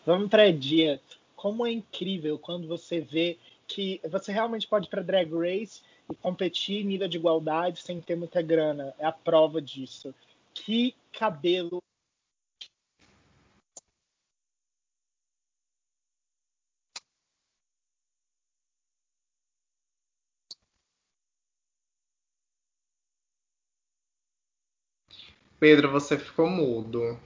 Vamos 0.07 0.29
pra 0.29 0.51
dia. 0.53 1.01
Como 1.35 1.67
é 1.67 1.73
incrível 1.73 2.39
quando 2.39 2.69
você 2.69 3.01
vê 3.01 3.39
que 3.67 4.01
você 4.09 4.33
realmente 4.33 4.67
pode 4.67 4.87
ir 4.87 4.91
pra 4.91 5.03
Drag 5.03 5.31
Race 5.33 5.83
e 6.11 6.15
competir 6.15 6.81
em 6.81 6.85
nível 6.85 7.09
de 7.09 7.19
igualdade 7.19 7.81
sem 7.81 8.01
ter 8.01 8.17
muita 8.17 8.41
grana. 8.41 8.95
É 8.99 9.05
a 9.05 9.13
prova 9.13 9.61
disso. 9.61 10.15
Que 10.55 10.95
cabelo 11.13 11.83
Pedro, 25.61 25.91
você 25.91 26.17
ficou 26.17 26.49
mudo. 26.49 27.19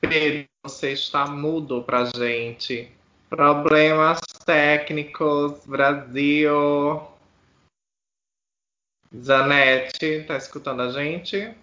Pedro. 0.00 0.48
você 0.62 0.92
está 0.92 1.26
mudo 1.26 1.82
pra 1.82 2.06
gente. 2.06 2.90
Problemas 3.28 4.20
técnicos, 4.46 5.66
Brasil. 5.66 7.06
Janete, 9.12 10.24
tá 10.26 10.36
escutando 10.38 10.80
a 10.82 10.90
gente? 10.90 11.54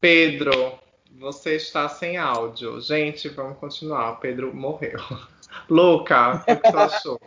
Pedro, 0.00 0.80
você 1.12 1.54
está 1.54 1.88
sem 1.88 2.16
áudio. 2.16 2.80
Gente, 2.80 3.28
vamos 3.28 3.58
continuar. 3.58 4.16
Pedro 4.16 4.52
morreu. 4.52 4.98
Luca, 5.70 6.38
o 6.38 6.44
que 6.44 6.70
você 6.70 6.76
achou? 6.76 7.20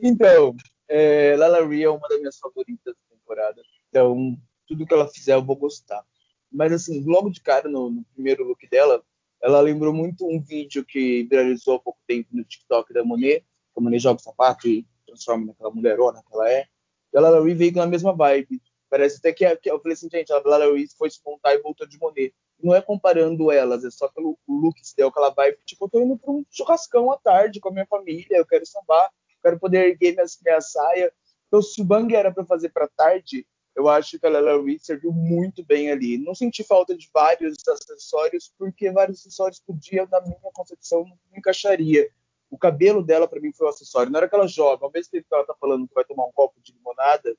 Então, 0.00 0.54
é, 0.88 1.34
Lala 1.36 1.66
Ria 1.66 1.86
é 1.86 1.90
uma 1.90 2.08
das 2.08 2.18
minhas 2.18 2.38
favoritas 2.38 2.94
da 2.94 3.16
temporada. 3.16 3.62
Então, 3.88 4.36
tudo 4.66 4.86
que 4.86 4.94
ela 4.94 5.08
fizer 5.08 5.34
eu 5.34 5.44
vou 5.44 5.56
gostar. 5.56 6.04
Mas, 6.50 6.72
assim, 6.72 7.02
logo 7.04 7.30
de 7.30 7.40
cara, 7.40 7.68
no, 7.68 7.90
no 7.90 8.04
primeiro 8.14 8.44
look 8.44 8.66
dela, 8.68 9.02
ela 9.40 9.60
lembrou 9.60 9.92
muito 9.92 10.26
um 10.26 10.40
vídeo 10.40 10.84
que 10.84 11.24
viralizou 11.24 11.76
há 11.76 11.80
pouco 11.80 11.98
tempo 12.06 12.28
no 12.32 12.44
TikTok 12.44 12.92
da 12.92 13.04
Monet, 13.04 13.40
que 13.40 13.80
a 13.80 13.80
Monet 13.80 14.02
joga 14.02 14.20
o 14.20 14.22
sapato 14.22 14.68
e 14.68 14.86
transforma 15.06 15.46
naquela 15.46 15.70
mulherona 15.70 16.22
que 16.22 16.34
ela 16.34 16.50
é. 16.50 16.66
E 17.12 17.18
a 17.18 17.20
Lala 17.20 17.44
Ria 17.44 17.54
veio 17.54 17.72
com 17.72 17.82
a 17.82 17.86
mesma 17.86 18.14
vibe. 18.14 18.62
Parece 18.88 19.18
até 19.18 19.32
que, 19.32 19.56
que 19.56 19.70
eu 19.70 19.80
falei 19.80 19.94
assim, 19.94 20.08
gente, 20.10 20.32
a 20.32 20.40
Lala 20.44 20.72
Ria 20.72 20.86
foi 20.96 21.10
se 21.10 21.18
montar 21.26 21.54
e 21.54 21.62
voltou 21.62 21.86
de 21.86 21.98
Monet. 21.98 22.32
Não 22.62 22.74
é 22.74 22.80
comparando 22.80 23.50
elas, 23.50 23.84
é 23.84 23.90
só 23.90 24.08
pelo 24.08 24.38
look 24.48 24.76
dela 24.96 25.12
que 25.12 25.18
ela 25.18 25.30
vai, 25.30 25.52
tipo, 25.64 25.84
eu 25.84 25.88
tô 25.90 26.00
indo 26.00 26.16
pra 26.16 26.30
um 26.30 26.44
churrascão 26.50 27.10
à 27.10 27.18
tarde 27.18 27.60
com 27.60 27.68
a 27.68 27.72
minha 27.72 27.86
família, 27.86 28.36
eu 28.36 28.46
quero 28.46 28.64
sambar, 28.64 29.10
quero 29.42 29.58
poder 29.58 29.88
erguer 29.88 30.12
minha, 30.12 30.26
minha 30.44 30.60
saia. 30.60 31.12
Então, 31.48 31.60
se 31.60 31.82
o 31.82 31.84
bang 31.84 32.14
era 32.14 32.32
para 32.32 32.44
fazer 32.44 32.70
para 32.70 32.88
tarde, 32.88 33.46
eu 33.74 33.88
acho 33.88 34.18
que 34.18 34.26
a 34.26 34.30
Lela 34.30 34.62
Reed 34.62 34.80
serviu 34.82 35.12
muito 35.12 35.64
bem 35.64 35.90
ali. 35.90 36.18
Não 36.18 36.34
senti 36.34 36.62
falta 36.62 36.96
de 36.96 37.08
vários 37.12 37.56
acessórios, 37.66 38.52
porque 38.58 38.90
vários 38.90 39.20
acessórios 39.20 39.60
podiam, 39.60 40.06
na 40.10 40.20
minha 40.20 40.38
concepção, 40.54 41.04
não 41.04 41.38
encaixaria. 41.38 42.08
O 42.50 42.58
cabelo 42.58 43.02
dela, 43.02 43.26
para 43.26 43.40
mim, 43.40 43.52
foi 43.52 43.66
o 43.66 43.70
acessório. 43.70 44.12
Na 44.12 44.18
hora 44.18 44.28
que 44.28 44.34
ela 44.34 44.46
joga, 44.46 44.84
ao 44.84 44.92
mesmo 44.92 45.10
tempo 45.10 45.26
que 45.26 45.34
ela 45.34 45.46
tá 45.46 45.54
falando 45.58 45.88
que 45.88 45.94
vai 45.94 46.04
tomar 46.04 46.26
um 46.26 46.32
copo 46.32 46.60
de 46.62 46.72
limonada, 46.72 47.34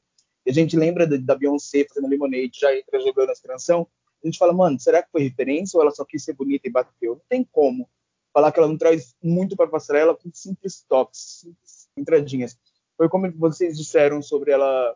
e 0.46 0.50
a 0.50 0.54
gente 0.54 0.76
lembra 0.76 1.06
da, 1.06 1.18
da 1.18 1.36
Beyoncé 1.36 1.86
fazendo 1.88 2.10
limonade, 2.10 2.60
já 2.60 2.76
entra 2.76 3.00
jogando 3.00 3.30
a 3.30 3.48
canção, 3.48 3.88
a 4.24 4.28
gente 4.28 4.38
fala, 4.38 4.54
mano, 4.54 4.80
será 4.80 5.04
que 5.04 5.12
foi 5.12 5.24
referência 5.24 5.78
ou 5.78 5.84
ela 5.84 5.92
só 5.92 6.06
quis 6.06 6.24
ser 6.24 6.34
bonita 6.34 6.68
e 6.68 6.72
bateu? 6.72 7.16
Não 7.16 7.22
tem 7.28 7.44
como 7.52 7.90
falar 8.34 8.52
que 8.52 8.60
ela 8.60 8.68
não 8.68 8.78
traz 8.78 9.16
muito 9.22 9.56
para 9.56 9.70
passarela 9.70 10.16
com 10.16 10.32
simples 10.34 10.84
toques, 10.88 11.20
simples 11.42 11.90
entradinhas. 11.96 12.58
Foi 12.98 13.08
como 13.08 13.32
vocês 13.34 13.78
disseram 13.78 14.22
sobre 14.22 14.52
ela 14.52 14.96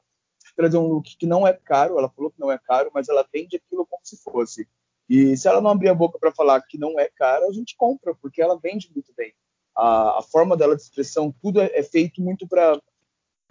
trazer 0.56 0.78
um 0.78 0.88
look 0.88 1.16
que 1.18 1.28
não 1.28 1.46
é 1.46 1.54
caro, 1.54 2.00
ela 2.00 2.10
falou 2.10 2.32
que 2.32 2.40
não 2.40 2.52
é 2.52 2.58
caro, 2.58 2.90
mas 2.94 3.08
ela 3.08 3.28
vende 3.32 3.58
aquilo 3.58 3.86
como 3.86 4.02
se 4.04 4.18
fosse. 4.18 4.68
E 5.08 5.38
se 5.38 5.48
ela 5.48 5.62
não 5.62 5.70
abrir 5.70 5.90
a 5.90 5.96
boca 5.96 6.18
para 6.18 6.34
falar 6.34 6.62
que 6.64 6.78
não 6.78 7.00
é 7.00 7.08
caro, 7.16 7.48
a 7.48 7.54
gente 7.54 7.76
compra, 7.78 8.16
porque 8.16 8.42
ela 8.42 8.60
vende 8.60 8.92
muito 8.94 9.14
bem. 9.16 9.34
A, 9.76 10.20
a 10.20 10.22
forma 10.24 10.58
dela 10.58 10.76
de 10.76 10.82
expressão, 10.82 11.34
tudo 11.42 11.62
é, 11.62 11.70
é 11.74 11.84
feito 11.84 12.22
muito 12.22 12.48
para 12.48 12.82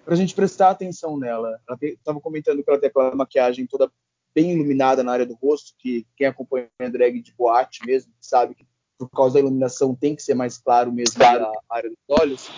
a 0.06 0.14
gente 0.16 0.34
prestar 0.34 0.70
atenção 0.70 1.16
nela. 1.16 1.60
Ela 1.68 1.78
estava 1.80 2.20
comentando 2.20 2.62
que 2.62 2.68
ela 2.68 2.80
tem 2.80 2.88
aquela 2.88 3.14
maquiagem 3.14 3.66
toda 3.66 3.90
bem 4.36 4.52
iluminada 4.52 5.02
na 5.02 5.12
área 5.12 5.24
do 5.24 5.34
rosto, 5.34 5.72
que 5.78 6.06
quem 6.14 6.26
acompanha 6.26 6.68
a 6.78 6.88
drag 6.88 7.22
de 7.22 7.32
boate 7.32 7.86
mesmo 7.86 8.12
sabe 8.20 8.54
que 8.54 8.66
por 8.98 9.08
causa 9.08 9.34
da 9.34 9.40
iluminação 9.40 9.94
tem 9.94 10.14
que 10.14 10.22
ser 10.22 10.34
mais 10.34 10.58
claro 10.58 10.92
mesmo 10.92 11.22
a 11.24 11.74
área 11.74 11.88
dos 11.88 12.20
olhos. 12.20 12.50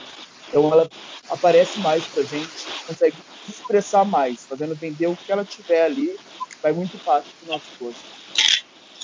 Então 0.49 0.73
ela 0.73 0.89
aparece 1.31 1.79
mais 1.79 2.05
pra 2.07 2.25
gente, 2.25 2.51
consegue 2.85 3.17
expressar 3.49 4.05
mais, 4.05 4.45
fazendo 4.45 4.75
vender 4.75 5.07
o 5.07 5.17
que 5.17 5.31
ela 5.31 5.45
tiver 5.45 5.85
ali, 5.85 6.19
vai 6.61 6.73
muito 6.73 6.99
fácil 6.99 7.31
pro 7.39 7.53
nosso 7.53 7.67
rosto. 7.81 8.19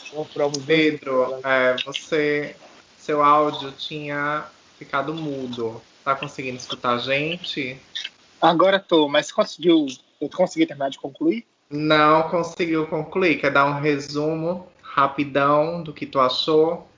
Então, 0.08 0.52
Pedro, 0.66 1.40
é, 1.44 1.76
você, 1.84 2.56
seu 2.98 3.22
áudio 3.22 3.70
tinha 3.72 4.46
ficado 4.78 5.14
mudo. 5.14 5.80
Tá 6.04 6.16
conseguindo 6.16 6.56
escutar 6.56 6.94
a 6.94 6.98
gente? 6.98 7.80
Agora 8.40 8.80
tô, 8.80 9.08
mas 9.08 9.30
conseguiu, 9.30 9.86
eu 10.20 10.28
consegui 10.28 10.66
terminar 10.66 10.90
de 10.90 10.98
concluir? 10.98 11.46
Não 11.74 12.28
conseguiu 12.30 12.86
concluir. 12.86 13.40
Quer 13.40 13.50
dar 13.50 13.66
um 13.66 13.80
resumo 13.80 14.68
rapidão 14.80 15.82
do 15.82 15.92
que 15.92 16.06
tu 16.06 16.20
achou? 16.20 16.88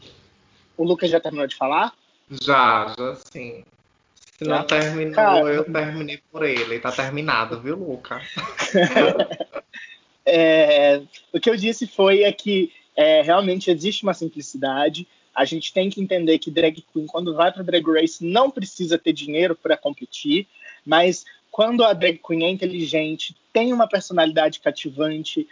O 0.77 0.85
Lucas 0.85 1.11
já 1.11 1.19
terminou 1.19 1.47
de 1.47 1.57
falar? 1.57 1.95
Já, 2.31 2.95
já 2.99 3.15
sim. 3.15 3.65
Se 4.15 4.45
não 4.45 4.63
terminou, 4.65 5.15
Cara, 5.15 5.49
eu 5.49 5.65
terminei 5.65 6.21
por 6.31 6.45
ele. 6.45 6.79
Tá 6.79 6.93
terminado, 6.93 7.59
viu, 7.59 7.75
Luca? 7.75 8.21
é, 10.27 11.01
o 11.33 11.41
que 11.41 11.49
eu 11.49 11.57
disse 11.57 11.87
foi 11.87 12.23
é 12.23 12.31
que 12.31 12.71
é, 12.95 13.23
realmente 13.23 13.71
existe 13.71 14.03
uma 14.03 14.13
simplicidade. 14.13 15.09
A 15.35 15.47
gente 15.47 15.73
tem 15.73 15.89
que 15.89 16.03
entender 16.03 16.39
que 16.39 16.51
drag 16.51 16.85
queen, 16.93 17.07
quando 17.07 17.35
vai 17.35 17.51
para 17.51 17.63
drag 17.63 17.83
race, 17.91 18.23
não 18.23 18.51
precisa 18.51 18.99
ter 18.99 19.15
dinheiro 19.15 19.57
para 19.57 19.75
competir, 19.75 20.47
mas 20.85 21.25
quando 21.57 21.83
a 21.83 21.95
drag 21.95 22.19
queen 22.19 22.45
é 22.45 22.51
inteligente, 22.51 23.35
tem 23.51 23.73
uma 23.73 23.89
personalidade 23.89 24.61
cativante, 24.61 25.49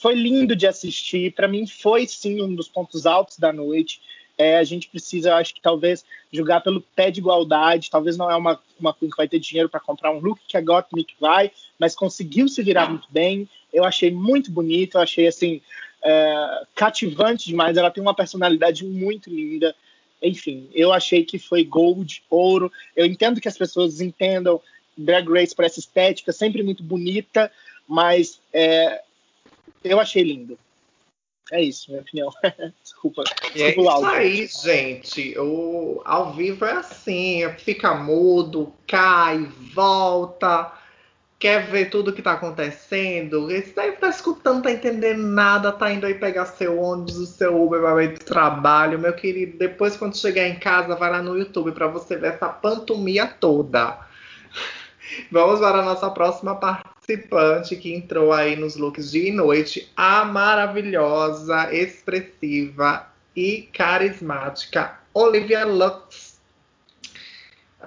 foi 0.00 0.14
lindo 0.14 0.54
de 0.54 0.68
assistir. 0.68 1.32
Para 1.32 1.48
mim, 1.48 1.66
foi 1.66 2.06
sim 2.06 2.40
um 2.40 2.54
dos 2.54 2.68
pontos 2.68 3.04
altos 3.04 3.36
da 3.36 3.52
noite. 3.52 4.00
É, 4.38 4.56
a 4.56 4.62
gente 4.62 4.86
precisa, 4.86 5.34
acho 5.34 5.52
que 5.52 5.60
talvez, 5.60 6.04
jogar 6.32 6.60
pelo 6.60 6.80
pé 6.80 7.10
de 7.10 7.18
igualdade. 7.18 7.90
Talvez 7.90 8.16
não 8.16 8.30
é 8.30 8.36
uma, 8.36 8.60
uma 8.78 8.94
Queen 8.94 9.10
que 9.10 9.16
vai 9.16 9.26
ter 9.26 9.40
dinheiro 9.40 9.68
para 9.68 9.80
comprar 9.80 10.12
um 10.12 10.20
look 10.20 10.38
que 10.46 10.56
a 10.56 10.60
Gottmik 10.60 11.12
vai, 11.18 11.50
mas 11.76 11.96
conseguiu 11.96 12.46
se 12.46 12.62
virar 12.62 12.88
muito 12.88 13.08
bem. 13.10 13.48
Eu 13.72 13.82
achei 13.82 14.12
muito 14.12 14.52
bonito, 14.52 14.96
eu 14.96 15.00
achei 15.00 15.26
assim 15.26 15.60
é, 16.04 16.62
cativante 16.72 17.46
demais. 17.46 17.76
Ela 17.76 17.90
tem 17.90 18.00
uma 18.00 18.14
personalidade 18.14 18.84
muito 18.84 19.28
linda. 19.28 19.74
Enfim, 20.22 20.68
eu 20.72 20.92
achei 20.92 21.24
que 21.24 21.36
foi 21.36 21.64
gold, 21.64 22.22
ouro. 22.30 22.70
Eu 22.94 23.04
entendo 23.04 23.40
que 23.40 23.48
as 23.48 23.58
pessoas 23.58 24.00
entendam 24.00 24.62
Drag 24.96 25.28
Race 25.28 25.54
por 25.54 25.64
essa 25.64 25.80
estética, 25.80 26.32
sempre 26.32 26.62
muito 26.62 26.82
bonita, 26.82 27.50
mas 27.88 28.40
é, 28.52 29.02
eu 29.82 30.00
achei 30.00 30.22
lindo. 30.22 30.58
É 31.52 31.62
isso, 31.62 31.90
minha 31.90 32.00
opinião. 32.00 32.30
desculpa. 32.82 33.22
E 33.54 33.62
é 33.62 33.78
isso 33.78 34.06
aí, 34.06 34.46
gente. 34.46 35.38
O 35.38 36.00
ao 36.04 36.32
vivo 36.32 36.64
é 36.64 36.72
assim, 36.72 37.42
fica 37.58 37.94
mudo, 37.94 38.72
cai, 38.86 39.46
volta, 39.74 40.72
quer 41.38 41.66
ver 41.66 41.90
tudo 41.90 42.14
que 42.14 42.22
tá 42.22 42.32
acontecendo. 42.32 43.50
Esse 43.50 43.74
daí 43.74 43.92
tá 43.92 44.08
escutando, 44.08 44.62
tá 44.62 44.72
entendendo 44.72 45.22
nada, 45.22 45.70
tá 45.70 45.92
indo 45.92 46.06
aí 46.06 46.14
pegar 46.14 46.46
seu 46.46 46.80
ônibus, 46.80 47.18
o 47.18 47.26
seu 47.26 47.62
Uber, 47.62 47.82
vai 47.82 48.06
ir 48.06 48.14
do 48.14 48.24
trabalho. 48.24 48.98
Meu 48.98 49.12
querido, 49.12 49.58
depois 49.58 49.96
quando 49.96 50.16
chegar 50.16 50.48
em 50.48 50.58
casa, 50.58 50.96
vai 50.96 51.10
lá 51.10 51.22
no 51.22 51.36
YouTube 51.36 51.72
para 51.72 51.86
você 51.86 52.16
ver 52.16 52.34
essa 52.34 52.48
pantomia 52.48 53.26
toda. 53.26 53.98
Vamos 55.30 55.60
para 55.60 55.78
a 55.78 55.84
nossa 55.84 56.10
próxima 56.10 56.54
participante 56.54 57.76
que 57.76 57.94
entrou 57.94 58.32
aí 58.32 58.56
nos 58.56 58.76
looks 58.76 59.10
de 59.10 59.30
noite, 59.30 59.90
a 59.96 60.24
maravilhosa, 60.24 61.72
expressiva 61.74 63.06
e 63.36 63.68
carismática 63.72 64.98
Olivia 65.12 65.64
Lux. 65.64 66.34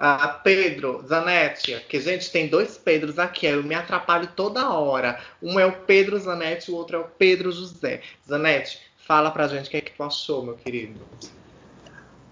Ah, 0.00 0.28
Pedro, 0.28 1.04
Zanetti, 1.06 1.76
que 1.88 2.00
gente 2.00 2.30
tem 2.30 2.46
dois 2.46 2.78
Pedros 2.78 3.18
aqui, 3.18 3.46
eu 3.46 3.64
me 3.64 3.74
atrapalho 3.74 4.28
toda 4.28 4.70
hora. 4.70 5.20
Um 5.42 5.58
é 5.58 5.66
o 5.66 5.72
Pedro 5.72 6.18
Zanetti, 6.18 6.70
o 6.70 6.76
outro 6.76 6.96
é 6.96 7.00
o 7.00 7.04
Pedro 7.04 7.50
José. 7.50 8.00
Zanetti, 8.26 8.78
fala 9.06 9.30
pra 9.32 9.48
gente 9.48 9.66
o 9.66 9.70
que 9.70 9.76
é 9.76 9.80
que 9.80 9.90
tu 9.90 10.02
achou, 10.02 10.44
meu 10.44 10.54
querido. 10.54 11.00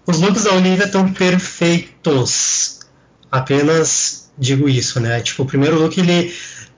Os 0.05 0.21
looks 0.21 0.45
da 0.45 0.53
Olivia 0.53 0.85
estão 0.85 1.11
perfeitos. 1.11 2.79
Apenas 3.29 4.26
digo 4.37 4.69
isso, 4.69 4.99
né? 4.99 5.19
Tipo, 5.21 5.43
o 5.43 5.45
primeiro 5.45 5.79
look, 5.79 5.97
ele. 5.99 6.33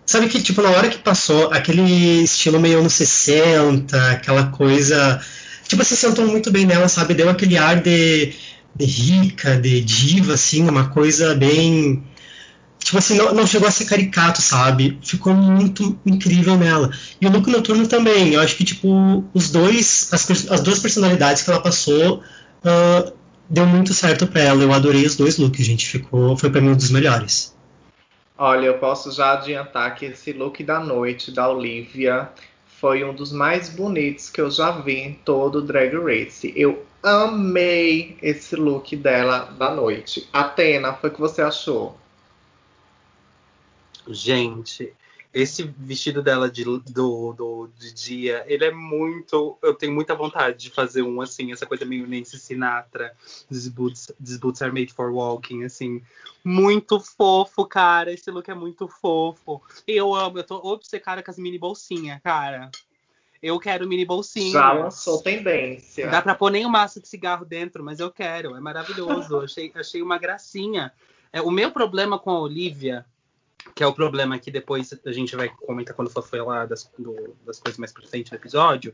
Sabe 0.06 0.28
que, 0.28 0.42
tipo, 0.42 0.62
na 0.62 0.70
hora 0.70 0.90
que 0.90 0.98
passou 0.98 1.52
aquele 1.52 2.24
estilo 2.24 2.60
meio 2.60 2.80
anos 2.80 2.94
60, 2.94 4.12
aquela 4.12 4.48
coisa. 4.48 5.22
Tipo, 5.68 5.84
se 5.84 5.96
sentou 5.96 6.26
muito 6.26 6.50
bem 6.50 6.66
nela, 6.66 6.88
sabe? 6.88 7.14
Deu 7.14 7.30
aquele 7.30 7.58
ar 7.58 7.80
de, 7.80 8.34
de 8.76 8.86
rica, 8.86 9.56
de 9.56 9.82
diva, 9.82 10.34
assim, 10.34 10.68
uma 10.68 10.90
coisa 10.90 11.36
bem. 11.36 12.04
Tipo 12.80 12.98
assim, 12.98 13.18
não, 13.18 13.34
não 13.34 13.46
chegou 13.46 13.68
a 13.68 13.72
ser 13.72 13.86
caricato, 13.86 14.42
sabe? 14.42 14.98
Ficou 15.04 15.34
muito 15.36 16.00
incrível 16.06 16.58
nela. 16.58 16.90
E 17.22 17.28
o 17.28 17.30
look 17.30 17.48
noturno 17.48 17.88
também. 17.88 18.34
Eu 18.34 18.42
acho 18.42 18.56
que, 18.56 18.64
tipo, 18.64 19.24
os 19.34 19.52
dois. 19.52 20.10
As, 20.12 20.50
as 20.50 20.62
duas 20.62 20.80
personalidades 20.80 21.44
que 21.44 21.52
ela 21.52 21.62
passou. 21.62 22.24
Uh, 22.64 23.19
deu 23.50 23.66
muito 23.66 23.94
certo 23.94 24.28
para 24.28 24.42
ela. 24.42 24.64
Eu 24.64 24.72
adorei 24.72 25.06
os 25.06 25.16
dois 25.16 25.38
looks, 25.38 25.66
gente. 25.66 25.88
Ficou, 25.88 26.38
foi 26.38 26.50
para 26.50 26.62
mim 26.62 26.70
um 26.70 26.76
dos 26.76 26.92
melhores. 26.92 27.58
Olha, 28.38 28.68
eu 28.68 28.78
posso 28.78 29.12
já 29.12 29.34
adiantar 29.34 29.96
que 29.96 30.06
esse 30.06 30.32
look 30.32 30.64
da 30.64 30.80
noite 30.80 31.32
da 31.32 31.50
Olivia 31.50 32.30
foi 32.80 33.04
um 33.04 33.14
dos 33.14 33.34
mais 33.34 33.68
bonitos 33.68 34.30
que 34.30 34.40
eu 34.40 34.50
já 34.50 34.72
vi 34.72 34.96
em 35.00 35.14
todo 35.14 35.58
o 35.58 35.62
Drag 35.62 35.94
Race. 35.98 36.54
Eu 36.56 36.86
amei 37.04 38.18
esse 38.22 38.56
look 38.56 38.96
dela 38.96 39.54
da 39.58 39.74
noite. 39.74 40.28
Atena, 40.32 40.94
foi 40.94 41.10
o 41.10 41.14
que 41.14 41.20
você 41.20 41.42
achou? 41.42 41.98
Gente, 44.08 44.94
esse 45.32 45.64
vestido 45.78 46.24
dela 46.24 46.50
de, 46.50 46.64
do, 46.64 46.80
do, 47.34 47.70
de 47.78 47.94
dia, 47.94 48.44
ele 48.48 48.66
é 48.66 48.72
muito. 48.72 49.58
Eu 49.62 49.76
tenho 49.76 49.94
muita 49.94 50.16
vontade 50.16 50.58
de 50.58 50.70
fazer 50.72 51.04
um 51.04 51.22
assim, 51.22 51.52
essa 51.52 51.68
coisa 51.68 51.86
meio 51.86 52.08
Nancy 52.08 52.40
Sinatra. 52.40 53.16
These 53.50 53.70
boots, 53.70 54.12
these 54.20 54.40
boots 54.40 54.62
are 54.62 54.72
made 54.72 54.92
for 54.92 55.12
walking, 55.12 55.64
assim. 55.64 56.02
Muito 56.44 57.00
fofo, 57.00 57.66
cara. 57.66 58.12
Esse 58.12 58.32
look 58.32 58.50
é 58.50 58.56
muito 58.56 58.88
fofo. 58.88 59.62
Eu 59.88 60.16
amo, 60.16 60.40
eu 60.40 60.44
tô 60.44 60.56
obcecada 60.56 61.22
com 61.22 61.30
as 61.30 61.38
mini 61.38 61.60
bolsinhas, 61.60 62.20
cara. 62.24 62.72
Eu 63.42 63.60
quero 63.60 63.88
mini 63.88 64.06
bolsinha. 64.06 64.52
Já 64.52 64.74
lançou 64.74 65.22
tendência. 65.22 66.10
Dá 66.10 66.22
pra 66.24 66.34
pôr 66.34 66.52
nem 66.52 66.66
um 66.66 66.70
maço 66.70 67.00
de 67.00 67.08
cigarro 67.08 67.46
dentro, 67.46 67.84
mas 67.84 68.00
eu 68.00 68.12
quero. 68.12 68.56
É 68.56 68.60
maravilhoso. 68.60 69.40
achei, 69.42 69.72
achei 69.76 70.02
uma 70.02 70.18
gracinha. 70.18 70.92
É, 71.32 71.40
o 71.40 71.52
meu 71.52 71.72
problema 71.72 72.18
com 72.18 72.32
a 72.32 72.40
Olivia 72.40 73.06
que 73.76 73.84
é 73.84 73.88
o 73.88 73.94
problema 73.94 74.40
que 74.40 74.52
depois 74.52 74.94
a 75.06 75.12
gente 75.12 75.36
vai 75.36 75.50
comentar 75.50 75.96
quando 75.96 76.10
for 76.10 76.24
falar 76.24 76.68
das, 76.68 76.90
do, 76.98 77.36
das 77.46 77.60
coisas 77.60 77.78
mais 77.78 77.92
pra 77.92 78.08
frente 78.08 78.30
do 78.30 78.36
episódio. 78.36 78.94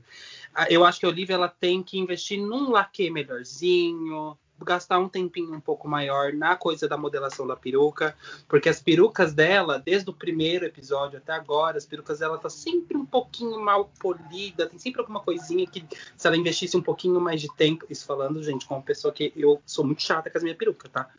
Eu 0.70 0.84
acho 0.84 1.00
que 1.00 1.06
a 1.06 1.10
Olivia 1.10 1.36
ela 1.36 1.50
tem 1.50 1.84
que 1.84 1.98
investir 1.98 2.40
num 2.40 2.72
laque 2.72 3.10
melhorzinho, 3.10 4.38
gastar 4.64 5.00
um 5.00 5.10
tempinho 5.10 5.54
um 5.54 5.60
pouco 5.60 5.88
maior 5.88 6.32
na 6.34 6.56
coisa 6.56 6.88
da 6.88 6.98
modelação 6.98 7.46
da 7.46 7.56
peruca, 7.56 8.16
porque 8.48 8.70
as 8.70 8.82
perucas 8.82 9.34
dela, 9.34 9.80
desde 9.80 10.10
o 10.10 10.14
primeiro 10.14 10.66
episódio 10.66 11.18
até 11.18 11.34
agora, 11.34 11.78
as 11.78 11.86
perucas 11.86 12.20
dela 12.20 12.38
tá 12.38 12.50
sempre 12.50 12.96
um 12.96 13.06
pouquinho 13.06 13.60
mal 13.60 13.92
polida, 14.00 14.68
tem 14.68 14.80
sempre 14.80 15.02
alguma 15.02 15.20
coisinha 15.20 15.68
que 15.68 15.86
se 16.16 16.28
ela 16.28 16.38
investisse 16.38 16.78
um 16.78 16.82
pouquinho 16.82 17.20
mais 17.20 17.42
de 17.42 17.54
tempo, 17.56 17.86
isso 17.90 18.06
falando, 18.06 18.42
gente, 18.42 18.66
como 18.66 18.82
pessoa 18.82 19.14
que 19.14 19.34
eu 19.36 19.62
sou 19.66 19.84
muito 19.84 20.02
chata 20.02 20.30
com 20.30 20.38
as 20.38 20.44
minhas 20.44 20.58
perucas, 20.58 20.90
tá? 20.92 21.10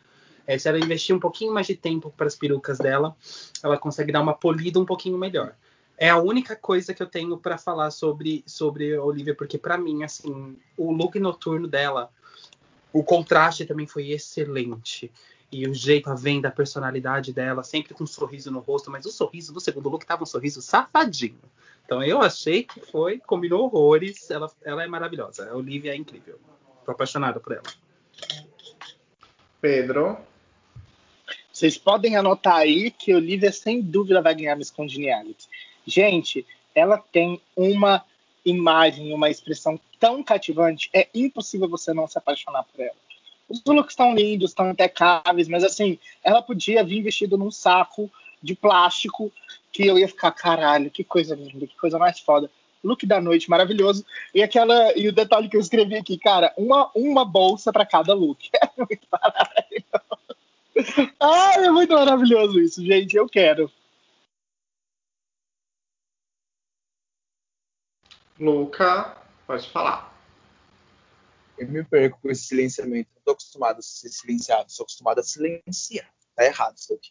É, 0.47 0.57
se 0.57 0.69
ela 0.69 0.79
investir 0.79 1.13
um 1.13 1.19
pouquinho 1.19 1.53
mais 1.53 1.67
de 1.67 1.75
tempo 1.75 2.11
para 2.15 2.25
as 2.25 2.35
perucas 2.35 2.77
dela, 2.77 3.15
ela 3.61 3.77
consegue 3.77 4.13
dar 4.13 4.21
uma 4.21 4.33
polida 4.33 4.79
um 4.79 4.85
pouquinho 4.85 5.17
melhor. 5.17 5.53
É 5.97 6.09
a 6.09 6.17
única 6.17 6.55
coisa 6.55 6.93
que 6.93 7.03
eu 7.03 7.07
tenho 7.07 7.37
para 7.37 7.57
falar 7.57 7.91
sobre 7.91 8.43
sobre 8.45 8.95
a 8.95 9.03
Olivia, 9.03 9.35
porque 9.35 9.57
para 9.57 9.77
mim, 9.77 10.03
assim, 10.03 10.55
o 10.77 10.91
look 10.91 11.19
noturno 11.19 11.67
dela, 11.67 12.09
o 12.93 13.03
contraste 13.03 13.65
também 13.65 13.85
foi 13.85 14.11
excelente. 14.11 15.11
E 15.51 15.67
o 15.67 15.73
jeito, 15.73 16.09
a 16.09 16.15
venda, 16.15 16.49
a 16.49 16.51
personalidade 16.51 17.33
dela, 17.33 17.63
sempre 17.63 17.93
com 17.93 18.03
um 18.03 18.07
sorriso 18.07 18.51
no 18.51 18.59
rosto, 18.59 18.91
mas 18.91 19.05
o 19.05 19.11
sorriso 19.11 19.53
do 19.53 19.59
segundo 19.59 19.89
look 19.89 20.05
tava 20.05 20.23
um 20.23 20.25
sorriso 20.25 20.61
safadinho. 20.61 21.39
Então 21.85 22.03
eu 22.03 22.21
achei 22.21 22.63
que 22.63 22.81
foi, 22.81 23.17
combinou 23.19 23.63
horrores, 23.65 24.29
ela, 24.29 24.51
ela 24.63 24.83
é 24.83 24.87
maravilhosa. 24.87 25.49
A 25.49 25.55
Olivia 25.55 25.93
é 25.93 25.95
incrível. 25.95 26.39
Tô 26.85 26.91
apaixonada 26.91 27.39
por 27.39 27.53
ela. 27.53 27.63
Pedro. 29.59 30.17
Vocês 31.57 31.75
podem 31.75 32.15
anotar 32.15 32.57
aí 32.57 32.91
que 32.91 33.15
Olivia 33.15 33.51
sem 33.51 33.81
dúvida 33.81 34.21
vai 34.21 34.35
ganhar 34.35 34.55
Miss 34.55 34.69
Congeniality. 34.69 35.47
Gente, 35.87 36.45
ela 36.75 36.99
tem 37.11 37.41
uma 37.55 38.05
imagem, 38.45 39.11
uma 39.11 39.27
expressão 39.27 39.79
tão 39.99 40.21
cativante, 40.21 40.87
é 40.93 41.07
impossível 41.15 41.67
você 41.67 41.95
não 41.95 42.05
se 42.05 42.15
apaixonar 42.15 42.63
por 42.63 42.79
ela. 42.79 42.95
Os 43.49 43.63
looks 43.65 43.93
estão 43.93 44.13
lindos, 44.13 44.51
estão 44.51 44.69
impecáveis, 44.69 45.47
mas 45.47 45.63
assim, 45.63 45.97
ela 46.23 46.43
podia 46.43 46.83
vir 46.83 47.01
vestida 47.01 47.35
num 47.35 47.49
saco 47.49 48.07
de 48.39 48.53
plástico 48.53 49.31
que 49.71 49.87
eu 49.87 49.97
ia 49.97 50.07
ficar, 50.07 50.29
caralho, 50.33 50.91
que 50.91 51.03
coisa 51.03 51.33
linda, 51.33 51.65
que 51.65 51.75
coisa 51.75 51.97
mais 51.97 52.19
foda. 52.19 52.51
Look 52.83 53.03
da 53.07 53.19
noite, 53.19 53.49
maravilhoso. 53.49 54.05
E 54.31 54.43
aquela 54.43 54.95
e 54.95 55.07
o 55.07 55.11
detalhe 55.11 55.49
que 55.49 55.57
eu 55.57 55.61
escrevi 55.61 55.95
aqui, 55.95 56.19
cara, 56.19 56.53
uma, 56.55 56.91
uma 56.93 57.25
bolsa 57.25 57.73
para 57.73 57.83
cada 57.83 58.13
look. 58.13 58.47
É 58.61 58.69
muito 58.77 59.07
maravilhoso. 59.11 60.06
Ai, 61.19 61.65
é 61.65 61.71
muito 61.71 61.93
maravilhoso 61.93 62.59
isso, 62.59 62.85
gente. 62.85 63.15
Eu 63.15 63.27
quero. 63.27 63.71
Luca, 68.39 69.17
pode 69.47 69.67
falar. 69.69 70.15
Eu 71.57 71.67
me 71.67 71.83
perco 71.83 72.19
com 72.21 72.29
esse 72.29 72.43
silenciamento. 72.43 73.09
Não 73.15 73.21
tô 73.23 73.31
acostumado 73.31 73.79
a 73.79 73.81
ser 73.81 74.09
silenciado, 74.09 74.71
sou 74.71 74.83
acostumado 74.83 75.19
a 75.19 75.23
silenciar. 75.23 76.07
Tá 76.35 76.45
errado 76.45 76.77
isso 76.77 76.93
aqui. 76.93 77.09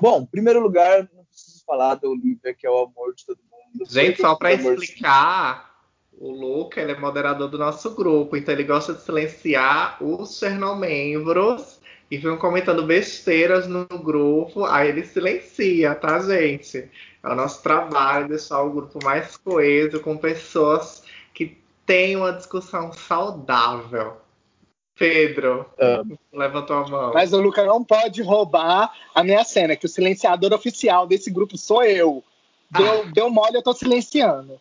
Bom, 0.00 0.20
em 0.20 0.26
primeiro 0.26 0.60
lugar, 0.60 1.08
não 1.14 1.24
preciso 1.24 1.64
falar 1.64 1.94
da 1.94 2.08
Olivia, 2.08 2.54
que 2.54 2.66
é 2.66 2.70
o 2.70 2.84
amor 2.84 3.14
de 3.14 3.24
todo 3.24 3.38
mundo. 3.50 3.90
Gente, 3.90 4.20
só 4.20 4.36
para 4.36 4.52
explicar, 4.52 5.82
o 6.12 6.30
Luca 6.30 6.80
ele 6.80 6.92
é 6.92 6.98
moderador 6.98 7.48
do 7.48 7.58
nosso 7.58 7.94
grupo, 7.94 8.36
então 8.36 8.52
ele 8.52 8.64
gosta 8.64 8.92
de 8.92 9.02
silenciar 9.02 10.02
os 10.02 10.40
membros 10.78 11.77
e 12.10 12.16
ficam 12.16 12.38
comentando 12.38 12.86
besteiras 12.86 13.66
no 13.66 13.86
grupo, 13.86 14.64
aí 14.64 14.88
ele 14.88 15.04
silencia, 15.04 15.94
tá, 15.94 16.18
gente? 16.20 16.90
É 17.22 17.28
o 17.28 17.34
nosso 17.34 17.62
trabalho 17.62 18.28
deixar 18.28 18.62
o 18.62 18.70
grupo 18.70 18.98
mais 19.04 19.36
coeso 19.36 20.00
com 20.00 20.16
pessoas 20.16 21.02
que 21.34 21.58
têm 21.84 22.16
uma 22.16 22.32
discussão 22.32 22.92
saudável. 22.92 24.16
Pedro, 24.94 25.66
um. 25.78 26.16
levantou 26.36 26.78
a 26.78 26.88
mão. 26.88 27.12
Mas 27.12 27.32
o 27.32 27.40
Luca 27.40 27.64
não 27.64 27.84
pode 27.84 28.22
roubar 28.22 28.92
a 29.14 29.22
minha 29.22 29.44
cena, 29.44 29.76
que 29.76 29.86
o 29.86 29.88
silenciador 29.88 30.52
oficial 30.52 31.06
desse 31.06 31.30
grupo 31.30 31.56
sou 31.56 31.84
eu. 31.84 32.24
Deu, 32.70 33.02
ah. 33.02 33.10
deu 33.12 33.30
mole, 33.30 33.56
eu 33.56 33.62
tô 33.62 33.72
silenciando. 33.74 34.60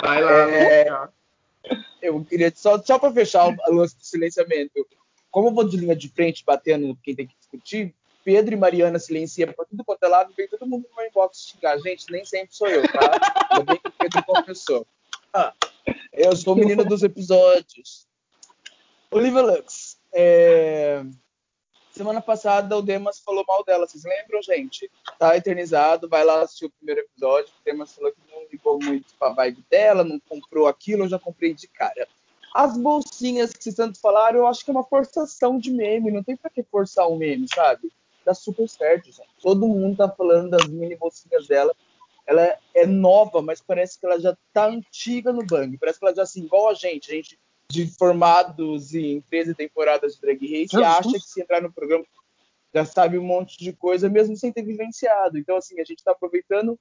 Vai 0.00 0.22
lá, 0.22 0.50
é... 0.50 1.08
Eu 2.00 2.24
queria 2.24 2.52
só, 2.54 2.80
só 2.80 2.98
para 2.98 3.12
fechar 3.12 3.48
o 3.48 3.74
lance 3.74 3.96
do 3.96 4.04
silenciamento 4.04 4.86
como 5.36 5.48
eu 5.48 5.52
vou 5.52 5.68
de 5.68 5.76
linha 5.76 5.94
de 5.94 6.08
frente 6.08 6.42
batendo 6.46 6.98
quem 7.02 7.14
tem 7.14 7.26
que 7.26 7.36
discutir, 7.36 7.94
Pedro 8.24 8.54
e 8.54 8.56
Mariana 8.56 8.98
silenciam 8.98 9.52
para 9.52 9.66
tudo 9.66 9.84
quanto 9.84 10.02
é 10.02 10.08
lado, 10.08 10.32
vem 10.34 10.48
todo 10.48 10.66
mundo 10.66 10.88
no 10.88 10.96
meu 10.96 11.06
inbox 11.06 11.48
xingar. 11.50 11.78
Gente, 11.78 12.10
nem 12.10 12.24
sempre 12.24 12.56
sou 12.56 12.66
eu, 12.66 12.82
tá? 12.90 13.62
Bem 13.62 13.76
que 13.76 13.86
o 13.86 13.92
Pedro 13.92 14.24
confessou. 14.24 14.86
Ah, 15.34 15.52
eu 16.14 16.34
sou 16.34 16.54
o 16.54 16.56
menino 16.56 16.82
dos 16.86 17.02
episódios. 17.02 18.08
Olivia 19.10 19.42
Lux. 19.42 19.98
É... 20.10 21.04
Semana 21.90 22.22
passada 22.22 22.74
o 22.74 22.80
Demas 22.80 23.18
falou 23.20 23.44
mal 23.46 23.62
dela, 23.62 23.86
vocês 23.86 24.04
lembram, 24.04 24.40
gente? 24.40 24.90
Tá 25.18 25.36
eternizado, 25.36 26.08
vai 26.08 26.24
lá 26.24 26.40
assistir 26.40 26.64
o 26.64 26.70
primeiro 26.70 27.02
episódio. 27.02 27.52
O 27.60 27.62
Demas 27.62 27.94
falou 27.94 28.10
que 28.10 28.18
não 28.32 28.46
ligou 28.50 28.78
muito 28.82 29.14
pra 29.18 29.34
vibe 29.34 29.62
dela, 29.68 30.02
não 30.02 30.18
comprou 30.18 30.66
aquilo, 30.66 31.04
eu 31.04 31.08
já 31.10 31.18
comprei 31.18 31.52
de 31.52 31.68
cara. 31.68 32.08
As 32.56 32.78
bolsinhas 32.78 33.52
que 33.52 33.62
vocês 33.62 33.74
tanto 33.74 34.00
falaram, 34.00 34.38
eu 34.38 34.46
acho 34.46 34.64
que 34.64 34.70
é 34.70 34.74
uma 34.74 34.82
forçação 34.82 35.58
de 35.58 35.70
meme. 35.70 36.10
Não 36.10 36.22
tem 36.22 36.36
pra 36.36 36.48
que 36.48 36.62
forçar 36.62 37.06
um 37.06 37.16
meme, 37.16 37.46
sabe? 37.54 37.92
Dá 38.24 38.32
super 38.32 38.66
certo, 38.66 39.06
gente. 39.06 39.28
Todo 39.42 39.68
mundo 39.68 39.98
tá 39.98 40.08
falando 40.08 40.50
das 40.50 40.66
mini 40.66 40.96
bolsinhas 40.96 41.46
dela. 41.46 41.74
Ela 42.26 42.56
é, 42.74 42.86
nova, 42.86 43.42
mas 43.42 43.60
parece 43.60 44.00
que 44.00 44.06
ela 44.06 44.18
já 44.18 44.34
tá 44.54 44.66
antiga 44.66 45.32
no 45.32 45.44
Bang. 45.44 45.76
Parece 45.76 45.98
que 45.98 46.06
ela 46.06 46.14
já, 46.14 46.22
assim, 46.22 46.44
igual 46.44 46.70
a 46.70 46.74
gente. 46.74 47.12
A 47.12 47.14
gente 47.14 47.38
de 47.68 47.86
formados 47.98 48.94
em 48.94 49.20
13 49.20 49.54
temporadas 49.54 50.14
de 50.14 50.20
Drag 50.20 50.40
Race 50.40 50.76
acha 50.76 51.12
que 51.12 51.20
se 51.20 51.42
entrar 51.42 51.60
no 51.60 51.72
programa 51.72 52.04
já 52.72 52.84
sabe 52.84 53.18
um 53.18 53.24
monte 53.24 53.58
de 53.58 53.72
coisa, 53.72 54.08
mesmo 54.08 54.36
sem 54.36 54.52
ter 54.52 54.62
vivenciado. 54.62 55.36
Então, 55.36 55.56
assim, 55.56 55.80
a 55.80 55.84
gente 55.84 55.98
está 55.98 56.12
aproveitando, 56.12 56.78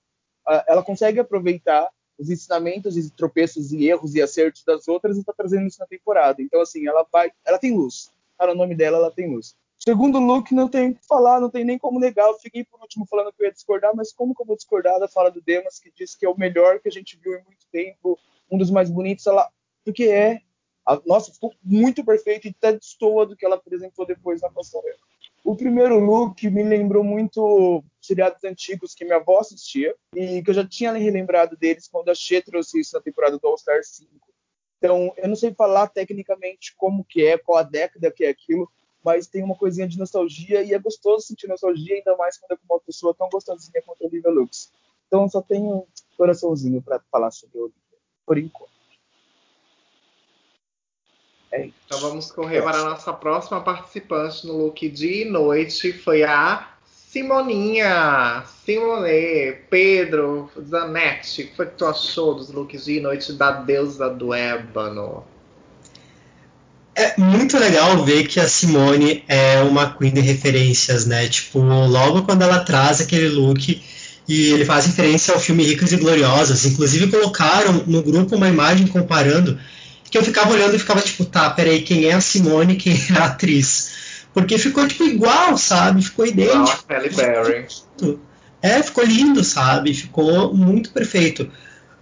ela 0.68 0.84
consegue 0.84 1.20
aproveitar 1.20 1.90
os 2.18 2.30
ensinamentos 2.30 2.98
e 2.98 3.10
tropeços 3.12 3.72
e 3.72 3.88
erros 3.88 4.16
e 4.16 4.22
acertos 4.22 4.64
das 4.64 4.88
outras 4.88 5.18
e 5.18 5.20
está 5.20 5.34
trazendo 5.34 5.68
isso 5.68 5.80
na 5.80 5.86
temporada. 5.86 6.42
Então, 6.42 6.62
assim, 6.62 6.88
ela 6.88 7.06
vai. 7.12 7.32
Ela 7.46 7.60
tem 7.60 7.76
luz. 7.76 8.12
Tá 8.38 8.48
no 8.48 8.56
nome 8.56 8.76
dela, 8.76 8.98
ela 8.98 9.12
tem 9.12 9.34
luz. 9.34 9.56
Segundo 9.78 10.20
look, 10.20 10.54
não 10.54 10.68
tem 10.68 10.90
o 10.90 10.96
que 10.96 11.06
falar, 11.06 11.40
não 11.40 11.50
tem 11.50 11.64
nem 11.64 11.78
como 11.78 12.00
negar. 12.00 12.28
Eu 12.28 12.40
fiquei 12.40 12.64
por 12.64 12.82
último 12.82 13.06
falando 13.06 13.32
que 13.32 13.44
eu 13.44 13.46
ia 13.46 13.52
discordar, 13.52 13.96
mas 13.96 14.12
como 14.12 14.34
que 14.34 14.42
eu 14.42 14.46
vou 14.46 14.56
discordar 14.56 15.00
da 15.00 15.08
fala 15.08 15.30
do 15.30 15.42
Demas, 15.42 15.80
que 15.80 15.92
diz 15.96 16.16
que 16.16 16.26
é 16.26 16.30
o 16.30 16.38
melhor 16.38 16.80
que 16.80 16.88
a 16.88 16.92
gente 16.92 17.20
viu 17.22 17.34
em 17.34 17.44
muito 17.44 17.68
tempo, 17.72 18.18
um 18.50 18.58
dos 18.58 18.72
mais 18.72 18.90
bonitos, 18.90 19.28
ela... 19.28 19.50
porque 19.84 20.06
é. 20.06 20.42
A... 20.86 21.02
Nossa, 21.06 21.34
ficou 21.34 21.54
muito 21.64 22.04
perfeito 22.04 22.48
e 22.48 22.56
até 22.58 22.74
destoa 22.74 23.26
do 23.26 23.36
que 23.36 23.46
ela 23.46 23.56
apresentou 23.56 24.06
depois 24.06 24.42
na 24.42 24.50
passarela. 24.50 24.98
O 25.46 25.56
primeiro 25.56 26.00
look 26.00 26.50
me 26.50 26.64
lembrou 26.64 27.04
muito 27.04 27.84
seriados 28.02 28.44
antigos 28.44 28.96
que 28.96 29.06
minha 29.06 29.18
avó 29.18 29.42
assistia 29.42 29.96
e 30.16 30.42
que 30.42 30.50
eu 30.50 30.56
já 30.56 30.68
tinha 30.68 30.92
relembrado 30.94 31.56
deles 31.56 31.88
quando 31.88 32.10
a 32.10 32.16
Xê 32.16 32.42
trouxe 32.42 32.80
isso 32.80 32.96
na 32.96 33.02
temporada 33.02 33.38
do 33.38 33.48
All 33.48 33.56
Star 33.56 33.84
5. 33.84 34.10
Então, 34.80 35.14
eu 35.16 35.30
não 35.30 35.36
sei 35.36 35.54
falar 35.54 35.88
tecnicamente 35.90 36.74
como 36.76 37.06
que 37.06 37.24
é, 37.24 37.38
qual 37.38 37.60
a 37.60 37.64
década 37.64 38.10
que 38.10 38.26
é 38.26 38.30
aquilo, 38.30 38.68
mas 39.04 39.28
tem 39.28 39.44
uma 39.44 39.56
coisinha 39.56 39.88
de 39.88 40.00
nostalgia 40.00 40.64
e 40.64 40.74
é 40.74 40.80
gostoso 40.80 41.28
sentir 41.28 41.48
nostalgia, 41.48 41.94
ainda 41.94 42.18
mais 42.18 42.40
quando 42.40 42.54
é 42.54 42.56
com 42.56 42.74
uma 42.74 42.82
pessoa 42.82 43.14
tão 43.14 43.30
gostosinha 43.30 43.84
quanto 43.86 44.04
a 44.04 44.08
Olivia 44.08 44.32
Lux. 44.32 44.72
Então, 45.06 45.30
só 45.30 45.44
tenho 45.44 45.76
um 45.76 45.86
coraçãozinho 46.18 46.82
para 46.82 47.00
falar 47.12 47.30
sobre 47.30 47.60
a 47.60 47.62
Olivia, 47.62 48.00
por 48.26 48.40
enquanto. 48.40 48.75
É 51.56 51.70
então 51.86 52.00
vamos 52.00 52.32
correr 52.32 52.62
para 52.62 52.80
a 52.80 52.84
nossa 52.84 53.14
próxima 53.14 53.62
participante 53.62 54.46
no 54.46 54.58
look 54.58 54.90
de 54.90 55.26
noite. 55.26 55.94
Foi 55.94 56.24
a 56.24 56.68
Simoninha, 56.86 58.44
Simone, 58.66 59.54
Pedro, 59.70 60.50
Zanetti. 60.62 61.44
O 61.44 61.48
que 61.48 61.56
foi 61.56 61.66
que 61.68 61.76
tu 61.76 61.86
achou 61.86 62.36
dos 62.36 62.52
looks 62.52 62.86
de 62.86 63.00
noite 63.00 63.32
da 63.34 63.52
deusa 63.52 64.10
do 64.10 64.34
ébano? 64.34 65.24
é 66.96 67.14
muito 67.18 67.58
legal 67.60 68.06
ver 68.06 68.26
que 68.26 68.40
a 68.40 68.48
Simone 68.48 69.24
é 69.28 69.62
uma 69.62 69.94
queen 69.94 70.14
de 70.14 70.22
referências, 70.22 71.06
né? 71.06 71.28
Tipo, 71.28 71.60
logo 71.60 72.24
quando 72.24 72.42
ela 72.42 72.60
traz 72.60 73.02
aquele 73.02 73.28
look 73.28 73.82
e 74.28 74.52
ele 74.52 74.64
faz 74.64 74.86
referência 74.86 75.34
ao 75.34 75.40
filme 75.40 75.64
Ricas 75.64 75.92
e 75.92 75.98
Gloriosas, 75.98 76.66
inclusive 76.66 77.08
colocaram 77.08 77.84
no 77.86 78.02
grupo 78.02 78.38
uma 78.38 78.48
imagem 78.48 78.88
comparando 78.88 79.60
que 80.10 80.18
eu 80.18 80.24
ficava 80.24 80.54
olhando 80.54 80.76
e 80.76 80.80
ficava 80.80 81.02
tipo, 81.02 81.26
tá, 81.26 81.50
peraí, 81.50 81.82
quem 81.82 82.06
é 82.06 82.14
a 82.14 82.22
Simone, 82.22 82.76
quem 82.76 82.94
é 82.94 83.18
a 83.18 83.26
atriz? 83.26 83.96
Porque 84.34 84.58
ficou 84.58 84.88
tipo 84.88 85.04
igual, 85.04 85.58
sabe? 85.58 86.02
Ficou 86.02 86.26
idêntico. 86.26 86.58
Igual 86.58 86.76
a 86.80 87.04
Berry. 87.16 87.68
É, 88.62 88.84
ficou 88.84 89.04
lindo, 89.04 89.44
sabe? 89.44 89.94
Ficou 89.94 90.54
muito 90.54 90.92
perfeito. 90.92 91.50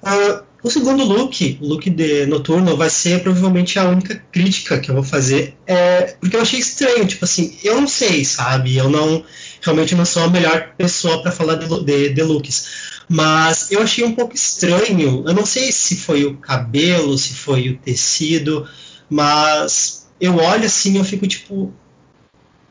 Uh, 0.02 0.44
o 0.64 0.70
segundo 0.70 1.04
look, 1.04 1.60
o 1.62 1.68
look 1.68 1.90
de 1.90 2.26
noturno, 2.26 2.78
vai 2.78 2.90
ser 2.90 3.22
provavelmente 3.22 3.78
a 3.78 3.84
única 3.84 4.16
crítica 4.32 4.80
que 4.80 4.90
eu 4.90 4.96
vou 4.96 5.04
fazer. 5.04 5.58
É, 5.68 6.16
porque 6.20 6.38
eu 6.38 6.42
achei 6.42 6.60
estranho, 6.60 7.06
tipo 7.06 7.26
assim, 7.26 7.58
eu 7.64 7.82
não 7.82 7.88
sei, 7.88 8.24
sabe? 8.24 8.78
Eu 8.78 8.90
não 8.90 9.26
realmente 9.62 9.94
não 9.96 10.06
sou 10.06 10.24
a 10.24 10.30
melhor 10.30 10.74
pessoa 10.78 11.22
para 11.22 11.32
falar 11.32 11.56
de, 11.56 11.68
de, 11.84 12.10
de, 12.10 12.24
looks. 12.24 12.83
Mas 13.10 13.72
eu 13.72 13.82
achei 13.82 14.04
um 14.04 14.16
pouco 14.16 14.36
estranho. 14.36 15.24
Eu 15.28 15.34
não 15.34 15.46
sei 15.46 15.72
se 15.72 15.98
foi 15.98 16.26
o 16.26 16.38
cabelo, 16.38 17.18
se 17.18 17.34
foi 17.34 17.70
o 17.70 17.78
tecido, 17.78 18.68
mas 19.10 20.10
eu 20.20 20.38
olho 20.38 20.66
assim 20.66 20.98
eu 20.98 21.04
fico 21.04 21.28
tipo. 21.28 21.74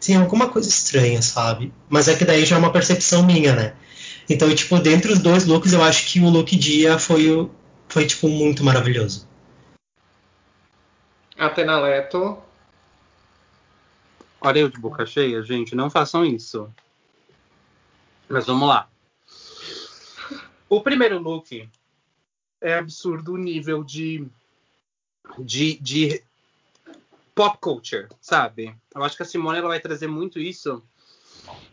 Tem 0.05 0.17
alguma 0.17 0.49
coisa 0.49 0.69
estranha, 0.69 1.23
sabe? 1.23 1.73
Mas 1.89 2.09
é 2.09 2.17
que 2.17 2.25
daí 2.25 2.45
já 2.45 2.57
é 2.57 2.59
uma 2.59 2.73
percepção 2.73 3.25
minha, 3.25 3.55
né? 3.55 3.75
Então, 4.29 4.53
tipo, 4.55 4.79
dentre 4.79 5.13
os 5.13 5.21
dois 5.21 5.47
looks, 5.47 5.73
eu 5.73 5.83
acho 5.83 6.07
que 6.07 6.19
o 6.19 6.29
look 6.29 6.57
dia 6.57 6.99
foi 6.99 7.31
o, 7.31 7.51
foi 7.89 8.07
tipo 8.07 8.29
muito 8.29 8.65
maravilhoso. 8.65 9.29
Atena 11.39 11.79
Leto. 11.79 12.39
Olha 14.41 14.59
eu 14.59 14.69
de 14.69 14.79
boca 14.79 15.07
cheia, 15.07 15.41
gente, 15.43 15.75
não 15.75 15.89
façam 15.89 16.25
isso. 16.25 16.69
Mas 18.29 18.47
vamos 18.47 18.69
lá. 18.69 18.89
O 20.73 20.81
primeiro 20.81 21.19
look 21.19 21.69
é 22.59 22.79
absurdo 22.79 23.35
o 23.35 23.37
nível 23.37 23.85
de, 23.85 24.27
de, 25.39 25.79
de 25.79 26.25
pop 27.35 27.59
culture, 27.61 28.09
sabe? 28.23 28.75
Eu 28.95 29.05
acho 29.05 29.15
que 29.15 29.23
a 29.23 29.27
Simone 29.27 29.59
ela 29.59 29.69
vai 29.69 29.81
trazer 29.81 30.07
muito 30.07 30.41
isso. 30.41 30.83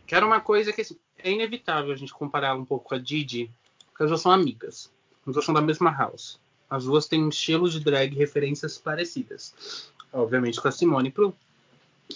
Que 0.06 0.16
era 0.16 0.26
uma 0.26 0.41
coisa 0.41 0.74
que 0.74 0.82
assim, 0.82 1.00
é 1.18 1.32
inevitável 1.32 1.93
a 1.93 1.95
gente 1.95 2.14
comparar 2.14 2.56
um 2.56 2.66
pouco 2.66 2.89
com 2.89 2.95
a 2.95 2.97
Didi, 2.97 3.50
porque 3.89 4.04
as 4.04 4.10
duas 4.10 4.20
são 4.20 4.34
amigas. 4.34 4.91
As 5.26 5.32
duas 5.32 5.45
são 5.45 5.54
da 5.54 5.62
mesma 5.62 5.91
house. 5.91 6.38
As 6.70 6.84
duas 6.84 7.08
têm 7.08 7.24
um 7.24 7.30
estilo 7.30 7.70
de 7.70 7.80
drag 7.80 8.14
referências 8.14 8.78
parecidas. 8.78 9.93
Obviamente 10.12 10.60
com 10.60 10.68
a 10.68 10.72
Simone 10.74 11.10
pro, 11.10 11.34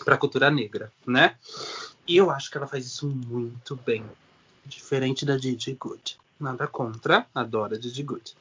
pra 0.04 0.18
cultura 0.18 0.52
negra, 0.52 0.92
né? 1.08 1.38
E 2.06 2.18
eu 2.18 2.30
acho 2.30 2.52
que 2.52 2.58
ela 2.58 2.68
faz 2.68 2.86
isso 2.86 3.08
muito 3.08 3.74
bem. 3.74 4.04
Diferente 4.66 5.26
da 5.26 5.38
Gigi 5.38 5.76
Good. 5.76 6.22
Nada 6.40 6.68
contra, 6.68 7.26
adoro 7.34 7.76
a 7.76 7.80
Gigi 7.80 8.04
Good. 8.04 8.36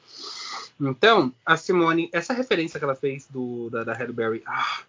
Então, 0.79 1.33
a 1.45 1.55
Simone, 1.55 2.09
essa 2.11 2.33
referência 2.33 2.79
que 2.79 2.83
ela 2.83 2.95
fez 2.95 3.27
do, 3.27 3.69
da, 3.69 3.83
da 3.83 3.93
Halle 3.93 4.43
ah, 4.45 4.81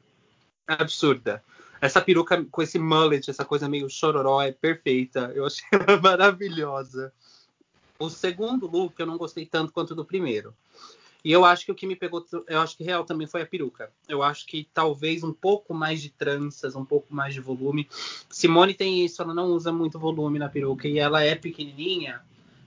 absurda. 0.67 1.43
Essa 1.81 2.01
peruca 2.01 2.45
com 2.51 2.63
esse 2.63 2.79
mullet, 2.79 3.29
essa 3.29 3.45
coisa 3.45 3.69
meio 3.69 3.91
chororó, 3.91 4.41
é 4.41 4.53
perfeita. 4.53 5.31
Eu 5.35 5.45
achei 5.45 5.67
ela 5.71 6.01
maravilhosa. 6.03 7.13
O 7.99 8.09
segundo 8.09 8.67
look 8.67 8.99
eu 8.99 9.07
não 9.07 9.19
gostei 9.19 9.47
tanto 9.47 9.73
quanto 9.73 9.95
do 9.95 10.05
primeiro. 10.05 10.55
E 11.25 11.33
eu 11.33 11.45
acho 11.45 11.65
que 11.65 11.73
o 11.73 11.75
que 11.75 11.87
me 11.87 11.97
pegou, 11.97 12.25
eu 12.47 12.61
acho 12.61 12.77
que 12.77 12.85
real 12.85 13.05
também 13.05 13.27
foi 13.27 13.41
a 13.41 13.47
peruca. 13.47 13.91
Eu 14.07 14.23
acho 14.23 14.47
que 14.47 14.69
talvez 14.75 15.25
um 15.25 15.33
pouco 15.33 15.73
mais 15.73 16.03
de 16.03 16.11
tranças, 16.11 16.77
um 16.77 16.85
pouco 16.85 17.15
mais 17.15 17.33
de 17.33 17.41
volume. 17.41 17.89
Simone 18.29 18.75
tem 18.75 19.03
isso, 19.05 19.23
ela 19.23 19.33
não 19.33 19.47
usa 19.47 19.73
muito 19.73 19.99
volume 19.99 20.39
na 20.39 20.51
peruca 20.51 20.87
e 20.87 20.99
ela 20.99 21.23
é 21.23 21.35
pequenininha. 21.35 22.21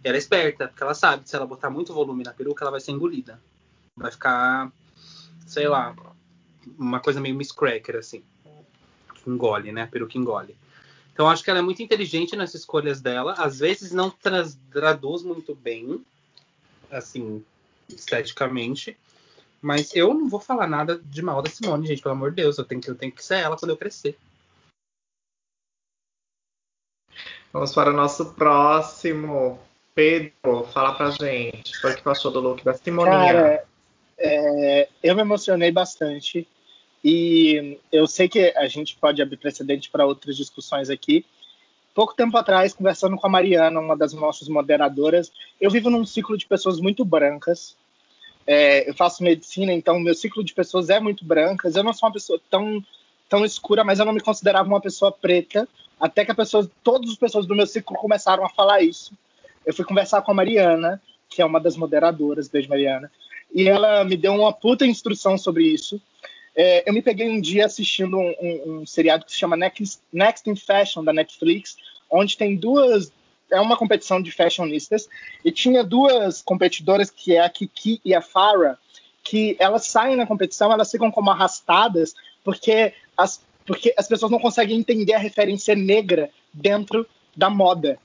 E 0.03 0.07
ela 0.07 0.17
é 0.17 0.19
esperta, 0.19 0.67
porque 0.67 0.83
ela 0.83 0.93
sabe 0.93 1.23
que 1.23 1.29
se 1.29 1.35
ela 1.35 1.45
botar 1.45 1.69
muito 1.69 1.93
volume 1.93 2.23
na 2.23 2.33
peruca, 2.33 2.63
ela 2.63 2.71
vai 2.71 2.79
ser 2.79 2.91
engolida. 2.91 3.39
Vai 3.95 4.11
ficar, 4.11 4.71
sei 5.45 5.67
lá, 5.67 5.95
uma 6.77 6.99
coisa 6.99 7.19
meio 7.19 7.35
Miss 7.35 7.51
Cracker, 7.51 7.95
assim. 7.95 8.23
Engole, 9.25 9.71
né? 9.71 9.83
A 9.83 9.87
peruca 9.87 10.17
engole. 10.17 10.55
Então 11.11 11.27
acho 11.27 11.43
que 11.43 11.49
ela 11.49 11.59
é 11.59 11.63
muito 11.63 11.81
inteligente 11.81 12.35
nas 12.35 12.53
escolhas 12.53 13.01
dela. 13.01 13.33
Às 13.33 13.59
vezes 13.59 13.91
não 13.91 14.11
traduz 14.71 15.23
muito 15.23 15.55
bem, 15.55 16.05
assim, 16.91 17.43
esteticamente. 17.89 18.95
Mas 19.59 19.95
eu 19.95 20.13
não 20.13 20.29
vou 20.29 20.39
falar 20.39 20.67
nada 20.67 20.99
de 20.99 21.21
mal 21.21 21.41
da 21.41 21.49
Simone, 21.49 21.87
gente, 21.87 22.01
pelo 22.03 22.13
amor 22.13 22.29
de 22.29 22.37
Deus. 22.37 22.57
Eu 22.57 22.65
tenho 22.65 22.79
que, 22.79 22.89
eu 22.89 22.95
tenho 22.95 23.11
que 23.11 23.25
ser 23.25 23.39
ela 23.39 23.57
quando 23.57 23.71
eu 23.71 23.77
crescer. 23.77 24.15
Vamos 27.51 27.73
para 27.73 27.89
o 27.89 27.93
nosso 27.93 28.33
próximo. 28.33 29.59
Pedro, 29.97 30.63
fala 30.71 30.93
pra 30.93 31.09
gente. 31.09 31.75
O 31.83 31.95
que 31.95 32.07
achou 32.07 32.29
do 32.29 32.39
look 32.39 32.63
da 32.63 32.75
Simoninha? 32.75 33.33
Cara, 33.33 33.65
é, 34.19 34.87
eu 35.01 35.15
me 35.15 35.21
emocionei 35.21 35.71
bastante. 35.71 36.47
E 37.03 37.79
eu 37.91 38.05
sei 38.05 38.29
que 38.29 38.53
a 38.55 38.67
gente 38.67 38.95
pode 38.95 39.19
abrir 39.23 39.37
precedente 39.37 39.89
para 39.89 40.05
outras 40.05 40.37
discussões 40.37 40.91
aqui. 40.91 41.25
Pouco 41.95 42.13
tempo 42.13 42.37
atrás, 42.37 42.73
conversando 42.73 43.17
com 43.17 43.25
a 43.25 43.29
Mariana, 43.29 43.79
uma 43.79 43.97
das 43.97 44.13
nossas 44.13 44.47
moderadoras, 44.47 45.31
eu 45.59 45.71
vivo 45.71 45.89
num 45.89 46.05
ciclo 46.05 46.37
de 46.37 46.45
pessoas 46.45 46.79
muito 46.79 47.03
brancas. 47.03 47.75
É, 48.45 48.87
eu 48.87 48.93
faço 48.93 49.23
medicina, 49.23 49.73
então 49.73 49.99
meu 49.99 50.13
ciclo 50.13 50.43
de 50.43 50.53
pessoas 50.53 50.91
é 50.91 50.99
muito 50.99 51.25
brancas. 51.25 51.75
Eu 51.75 51.83
não 51.83 51.91
sou 51.91 52.07
uma 52.07 52.13
pessoa 52.13 52.39
tão, 52.51 52.85
tão 53.27 53.43
escura, 53.43 53.83
mas 53.83 53.97
eu 53.97 54.05
não 54.05 54.13
me 54.13 54.21
considerava 54.21 54.69
uma 54.69 54.79
pessoa 54.79 55.11
preta, 55.11 55.67
até 55.99 56.23
que 56.23 56.35
pessoa, 56.35 56.69
todas 56.83 57.09
as 57.09 57.17
pessoas 57.17 57.47
do 57.47 57.55
meu 57.55 57.65
ciclo 57.65 57.97
começaram 57.97 58.45
a 58.45 58.49
falar 58.49 58.83
isso. 58.83 59.11
Eu 59.67 59.73
fui 59.73 59.83
conversar 59.83 60.21
com 60.21 60.31
a 60.31 60.33
Mariana, 60.33 61.01
que 61.27 61.41
é 61.41 61.45
uma 61.45 61.59
das 61.59 61.75
moderadoras, 61.75 62.47
beijo 62.47 62.69
Mariana, 62.69 63.11
e 63.53 63.67
ela 63.67 64.01
me 64.05 64.15
deu 64.15 64.33
uma 64.33 64.53
puta 64.53 64.85
instrução 64.85 65.37
sobre 65.37 65.65
isso. 65.65 66.01
É, 66.55 66.89
eu 66.89 66.93
me 66.93 67.01
peguei 67.01 67.29
um 67.29 67.41
dia 67.41 67.65
assistindo 67.65 68.17
um, 68.17 68.33
um, 68.41 68.71
um, 68.71 68.85
seriado 68.85 69.25
que 69.25 69.31
se 69.33 69.37
chama 69.37 69.57
Next, 69.57 69.99
Next 70.11 70.49
in 70.49 70.55
Fashion 70.55 71.03
da 71.03 71.11
Netflix, 71.11 71.75
onde 72.09 72.37
tem 72.37 72.55
duas. 72.55 73.11
É 73.51 73.59
uma 73.59 73.75
competição 73.75 74.21
de 74.21 74.31
fashionistas 74.31 75.09
e 75.43 75.51
tinha 75.51 75.83
duas 75.83 76.41
competidoras, 76.41 77.09
que 77.09 77.35
é 77.35 77.41
a 77.41 77.49
Kiki 77.49 77.99
e 78.05 78.15
a 78.15 78.21
Farah, 78.21 78.77
que 79.21 79.57
elas 79.59 79.87
saem 79.87 80.15
na 80.15 80.25
competição, 80.25 80.71
elas 80.71 80.89
ficam 80.89 81.11
como 81.11 81.29
arrastadas, 81.29 82.13
porque 82.41 82.93
as, 83.17 83.41
porque 83.65 83.93
as 83.97 84.07
pessoas 84.07 84.31
não 84.31 84.39
conseguem 84.39 84.77
entender 84.77 85.13
a 85.13 85.19
referência 85.19 85.75
negra 85.75 86.29
dentro 86.53 87.05
da 87.35 87.49
moda. 87.49 87.99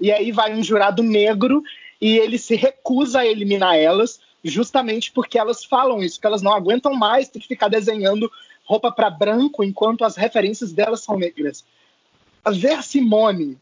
E 0.00 0.12
aí 0.12 0.32
vai 0.32 0.54
um 0.54 0.62
jurado 0.62 1.02
negro 1.02 1.62
e 2.00 2.18
ele 2.18 2.38
se 2.38 2.54
recusa 2.54 3.20
a 3.20 3.26
eliminar 3.26 3.76
elas, 3.76 4.20
justamente 4.42 5.10
porque 5.12 5.38
elas 5.38 5.64
falam 5.64 6.02
isso, 6.02 6.20
que 6.20 6.26
elas 6.26 6.42
não 6.42 6.52
aguentam 6.52 6.94
mais 6.94 7.28
ter 7.28 7.40
que 7.40 7.48
ficar 7.48 7.68
desenhando 7.68 8.30
roupa 8.64 8.90
para 8.90 9.10
branco 9.10 9.62
enquanto 9.62 10.04
as 10.04 10.16
referências 10.16 10.72
delas 10.72 11.00
são 11.00 11.16
negras. 11.18 11.64
Ver 12.52 12.82
Simone 12.82 13.58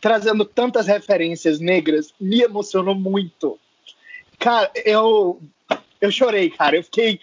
trazendo 0.00 0.44
tantas 0.44 0.86
referências 0.86 1.60
negras 1.60 2.12
me 2.20 2.42
emocionou 2.42 2.94
muito. 2.94 3.58
Cara, 4.38 4.70
eu 4.84 5.40
eu 6.00 6.10
chorei, 6.10 6.50
cara. 6.50 6.76
Eu 6.76 6.84
fiquei 6.84 7.18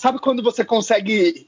Sabe 0.00 0.18
quando 0.18 0.42
você 0.42 0.64
consegue 0.64 1.46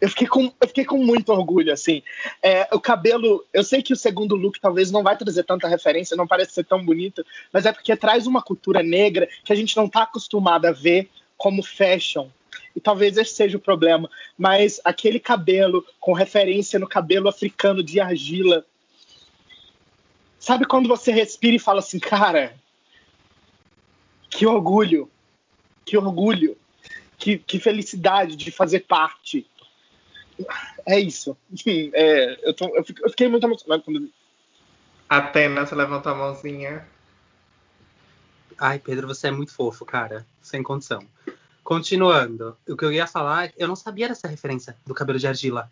eu 0.00 0.08
fiquei 0.08 0.26
com, 0.26 0.52
eu 0.60 0.68
fiquei 0.68 0.84
com 0.84 0.98
muito 0.98 1.32
orgulho, 1.32 1.72
assim. 1.72 2.02
É, 2.42 2.68
o 2.72 2.80
cabelo, 2.80 3.44
eu 3.52 3.64
sei 3.64 3.82
que 3.82 3.92
o 3.92 3.96
segundo 3.96 4.36
look 4.36 4.60
talvez 4.60 4.90
não 4.90 5.02
vai 5.02 5.16
trazer 5.16 5.42
tanta 5.42 5.66
referência, 5.66 6.16
não 6.16 6.26
parece 6.26 6.52
ser 6.52 6.64
tão 6.64 6.84
bonito, 6.84 7.24
mas 7.52 7.66
é 7.66 7.72
porque 7.72 7.96
traz 7.96 8.26
uma 8.26 8.42
cultura 8.42 8.82
negra 8.82 9.28
que 9.44 9.52
a 9.52 9.56
gente 9.56 9.76
não 9.76 9.86
está 9.86 10.02
acostumado 10.02 10.66
a 10.66 10.72
ver 10.72 11.08
como 11.36 11.62
fashion. 11.62 12.28
E 12.76 12.80
talvez 12.80 13.16
esse 13.16 13.34
seja 13.34 13.56
o 13.56 13.60
problema. 13.60 14.08
Mas 14.36 14.80
aquele 14.84 15.18
cabelo 15.18 15.84
com 15.98 16.12
referência 16.12 16.78
no 16.78 16.88
cabelo 16.88 17.28
africano 17.28 17.82
de 17.82 17.98
argila. 17.98 18.64
Sabe 20.38 20.64
quando 20.64 20.88
você 20.88 21.10
respira 21.10 21.56
e 21.56 21.58
fala 21.58 21.80
assim, 21.80 21.98
cara, 21.98 22.54
que 24.30 24.46
orgulho, 24.46 25.10
que 25.84 25.96
orgulho, 25.96 26.56
que, 27.18 27.38
que 27.38 27.58
felicidade 27.58 28.36
de 28.36 28.52
fazer 28.52 28.80
parte 28.80 29.44
é 30.86 30.98
isso. 30.98 31.36
É, 31.92 32.48
eu, 32.48 32.54
tô, 32.54 32.74
eu, 32.76 32.84
fiquei, 32.84 33.04
eu, 33.04 33.10
fiquei 33.10 33.28
muito 33.28 33.44
emocionado 33.44 33.82
quando. 33.82 34.10
Apenas 35.08 35.70
levanta 35.72 36.10
a 36.10 36.14
mãozinha. 36.14 36.86
Ai, 38.58 38.78
Pedro, 38.78 39.06
você 39.06 39.28
é 39.28 39.30
muito 39.30 39.52
fofo, 39.52 39.84
cara. 39.84 40.26
Sem 40.42 40.62
condição. 40.62 41.00
Continuando, 41.62 42.56
o 42.66 42.76
que 42.76 42.84
eu 42.84 42.92
ia 42.92 43.06
falar, 43.06 43.52
eu 43.56 43.68
não 43.68 43.76
sabia 43.76 44.08
dessa 44.08 44.26
referência 44.26 44.76
do 44.86 44.94
cabelo 44.94 45.18
de 45.18 45.26
argila. 45.26 45.70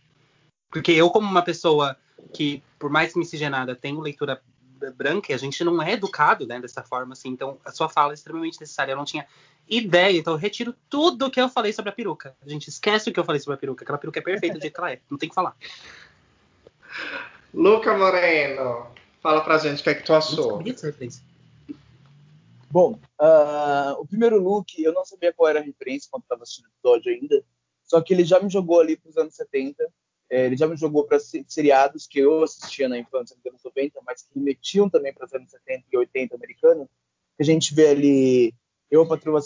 Porque 0.71 0.93
eu, 0.93 1.11
como 1.11 1.29
uma 1.29 1.43
pessoa 1.43 1.97
que, 2.33 2.63
por 2.79 2.91
mais 2.91 3.15
miscigenada, 3.15 3.75
tenho 3.75 4.01
leitura 4.01 4.41
branca 4.97 5.33
e 5.33 5.35
a 5.35 5.39
gente 5.39 5.63
não 5.65 5.83
é 5.83 5.93
educado 5.93 6.47
né, 6.47 6.61
dessa 6.61 6.83
forma, 6.83 7.13
assim. 7.13 7.29
Então, 7.29 7.59
a 7.65 7.73
sua 7.73 7.89
fala 7.89 8.13
é 8.13 8.15
extremamente 8.15 8.61
necessária. 8.61 8.93
Eu 8.93 8.97
não 8.97 9.05
tinha 9.05 9.27
ideia, 9.69 10.19
então 10.19 10.35
eu 10.35 10.39
retiro 10.39 10.75
tudo 10.89 11.31
que 11.31 11.41
eu 11.41 11.49
falei 11.49 11.73
sobre 11.73 11.91
a 11.91 11.93
peruca. 11.93 12.37
A 12.45 12.49
gente 12.49 12.69
esquece 12.69 13.11
o 13.11 13.13
que 13.13 13.19
eu 13.19 13.25
falei 13.25 13.41
sobre 13.41 13.55
a 13.55 13.59
peruca. 13.59 13.85
Aquela 13.85 13.99
peruca 13.99 14.19
é 14.19 14.23
perfeita 14.23 14.59
do 14.59 14.61
jeito 14.61 14.75
que 14.75 14.81
ela 14.81 14.93
é. 14.93 15.01
Não 15.11 15.19
tem 15.19 15.29
que 15.29 15.35
falar. 15.35 15.57
Luca 17.53 17.97
Moreno, 17.97 18.87
fala 19.23 19.41
pra 19.43 19.59
gente 19.59 19.81
o 19.81 19.83
que 19.83 19.91
é 19.91 19.95
que 19.95 20.05
tu 20.05 20.15
achou. 20.15 20.63
Bom, 22.71 22.99
ah, 23.19 23.97
o 23.99 24.07
primeiro 24.07 24.41
look, 24.41 24.81
eu 24.83 24.93
não 24.93 25.05
sabia 25.05 25.33
qual 25.33 25.49
era 25.49 25.61
a 25.61 25.63
referência 25.63 26.09
quando 26.11 26.25
estava 26.25 26.43
assistindo 26.43 26.67
o 26.67 26.69
episódio 26.69 27.13
ainda, 27.13 27.43
só 27.85 28.01
que 28.01 28.13
ele 28.13 28.25
já 28.25 28.41
me 28.41 28.51
jogou 28.51 28.81
ali 28.81 28.97
para 28.97 29.09
os 29.09 29.17
anos 29.17 29.35
70, 29.35 29.89
eh, 30.31 30.47
ele 30.47 30.57
já 30.57 30.67
me 30.67 30.77
jogou 30.77 31.05
para 31.05 31.19
seriados 31.21 32.07
que 32.07 32.19
eu 32.19 32.43
assistia 32.43 32.89
na 32.89 32.99
infância 32.99 33.37
nos 33.37 33.47
anos 33.47 33.63
90, 33.65 34.01
mas 34.05 34.23
que 34.23 34.39
metiam 34.39 34.89
também 34.91 35.13
para 35.13 35.27
os 35.27 35.33
anos 35.33 35.51
70 35.51 35.85
e 35.93 35.97
80 35.97 36.35
americanos, 36.35 36.89
que 37.37 37.43
a 37.43 37.45
gente 37.45 37.75
vê 37.75 37.89
ali 37.89 38.55
Eu, 38.91 39.03
a 39.03 39.09
Patroa, 39.09 39.41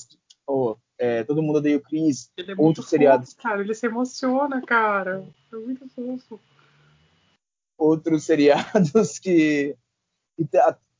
oh, 0.47 0.77
eh, 0.99 1.25
Todo 1.25 1.43
Mundo 1.43 1.57
Odeia 1.57 1.77
o 1.77 1.81
Chris, 1.81 2.31
Ele 2.37 2.53
é 2.53 2.55
outros 2.57 2.89
seriados, 2.89 3.35
cara. 3.35 3.61
Ele 3.61 3.75
se 3.75 3.87
emociona, 3.87 4.63
cara. 4.63 5.27
É 5.53 5.57
muito 5.57 5.89
fofo. 5.89 6.41
outros 7.77 8.25
seriados 8.27 9.19
que, 9.19 9.77
que, 10.37 10.47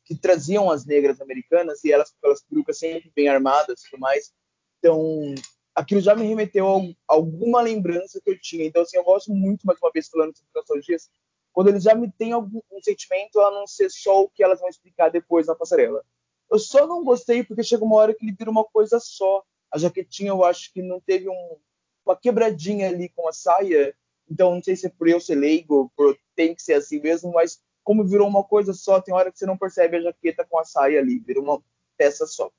que 0.05 0.15
traziam 0.15 0.71
as 0.71 0.85
negras 0.85 1.21
americanas 1.21 1.85
e 1.85 1.93
elas 1.93 2.11
com 2.11 2.19
aquelas 2.19 2.43
perucas 2.43 2.79
sempre 2.79 3.11
bem 3.15 3.29
armadas 3.29 3.81
e 3.81 3.91
tudo 3.91 4.01
mais. 4.01 4.33
Então, 4.79 5.35
aquilo 5.75 6.01
já 6.01 6.15
me 6.15 6.27
remeteu 6.27 6.67
a 6.67 6.71
al- 6.71 6.95
alguma 7.07 7.61
lembrança 7.61 8.21
que 8.23 8.31
eu 8.31 8.39
tinha. 8.41 8.65
Então, 8.65 8.83
assim, 8.83 8.97
eu 8.97 9.05
gosto 9.05 9.33
muito, 9.33 9.67
mais 9.67 9.79
uma 9.81 9.91
vez, 9.93 10.09
falando 10.09 10.37
sobre 10.37 10.51
nostalgias, 10.55 11.11
quando 11.53 11.69
eles 11.69 11.83
já 11.83 11.95
me 11.95 12.11
têm 12.13 12.33
algum 12.33 12.61
um 12.71 12.83
sentimento 12.83 13.41
a 13.41 13.51
não 13.51 13.67
ser 13.67 13.91
só 13.91 14.23
o 14.23 14.29
que 14.29 14.43
elas 14.43 14.61
vão 14.61 14.69
explicar 14.69 15.11
depois 15.11 15.47
na 15.47 15.55
passarela. 15.55 16.05
Eu 16.51 16.59
só 16.59 16.87
não 16.87 17.05
gostei 17.05 17.45
porque 17.45 17.63
chega 17.63 17.85
uma 17.85 17.97
hora 17.97 18.15
que 18.15 18.25
ele 18.25 18.35
vira 18.37 18.51
uma 18.51 18.65
coisa 18.65 18.99
só. 19.01 19.43
A 19.71 19.79
jaquetinha, 19.79 20.31
eu 20.31 20.45
acho 20.45 20.73
que 20.73 20.83
não 20.83 21.01
teve 21.01 21.29
um, 21.29 21.57
uma 22.05 22.17
quebradinha 22.17 22.89
ali 22.89 23.09
com 23.09 23.29
a 23.29 23.33
saia. 23.33 23.95
Então, 24.29 24.55
não 24.55 24.63
sei 24.63 24.77
se 24.77 24.87
é 24.87 24.91
por 24.91 25.09
eu 25.09 25.21
ser 25.21 25.35
leigo, 25.37 25.93
por 25.97 26.17
tem 26.35 26.55
que 26.55 26.63
ser 26.63 26.75
assim 26.75 27.01
mesmo, 27.01 27.33
mas 27.33 27.61
como 27.83 28.05
virou 28.05 28.29
uma 28.29 28.45
coisa 28.45 28.73
só, 28.73 29.01
tem 29.01 29.15
hora 29.15 29.31
que 29.33 29.39
você 29.39 29.47
não 29.47 29.59
percebe 29.59 29.97
a 29.97 30.01
jaqueta 30.01 30.45
com 30.45 30.59
a 30.59 30.65
saia 30.65 31.01
ali, 31.01 31.19
virou 31.19 31.43
uma 31.43 31.63
peça 31.97 32.27
só. 32.27 32.51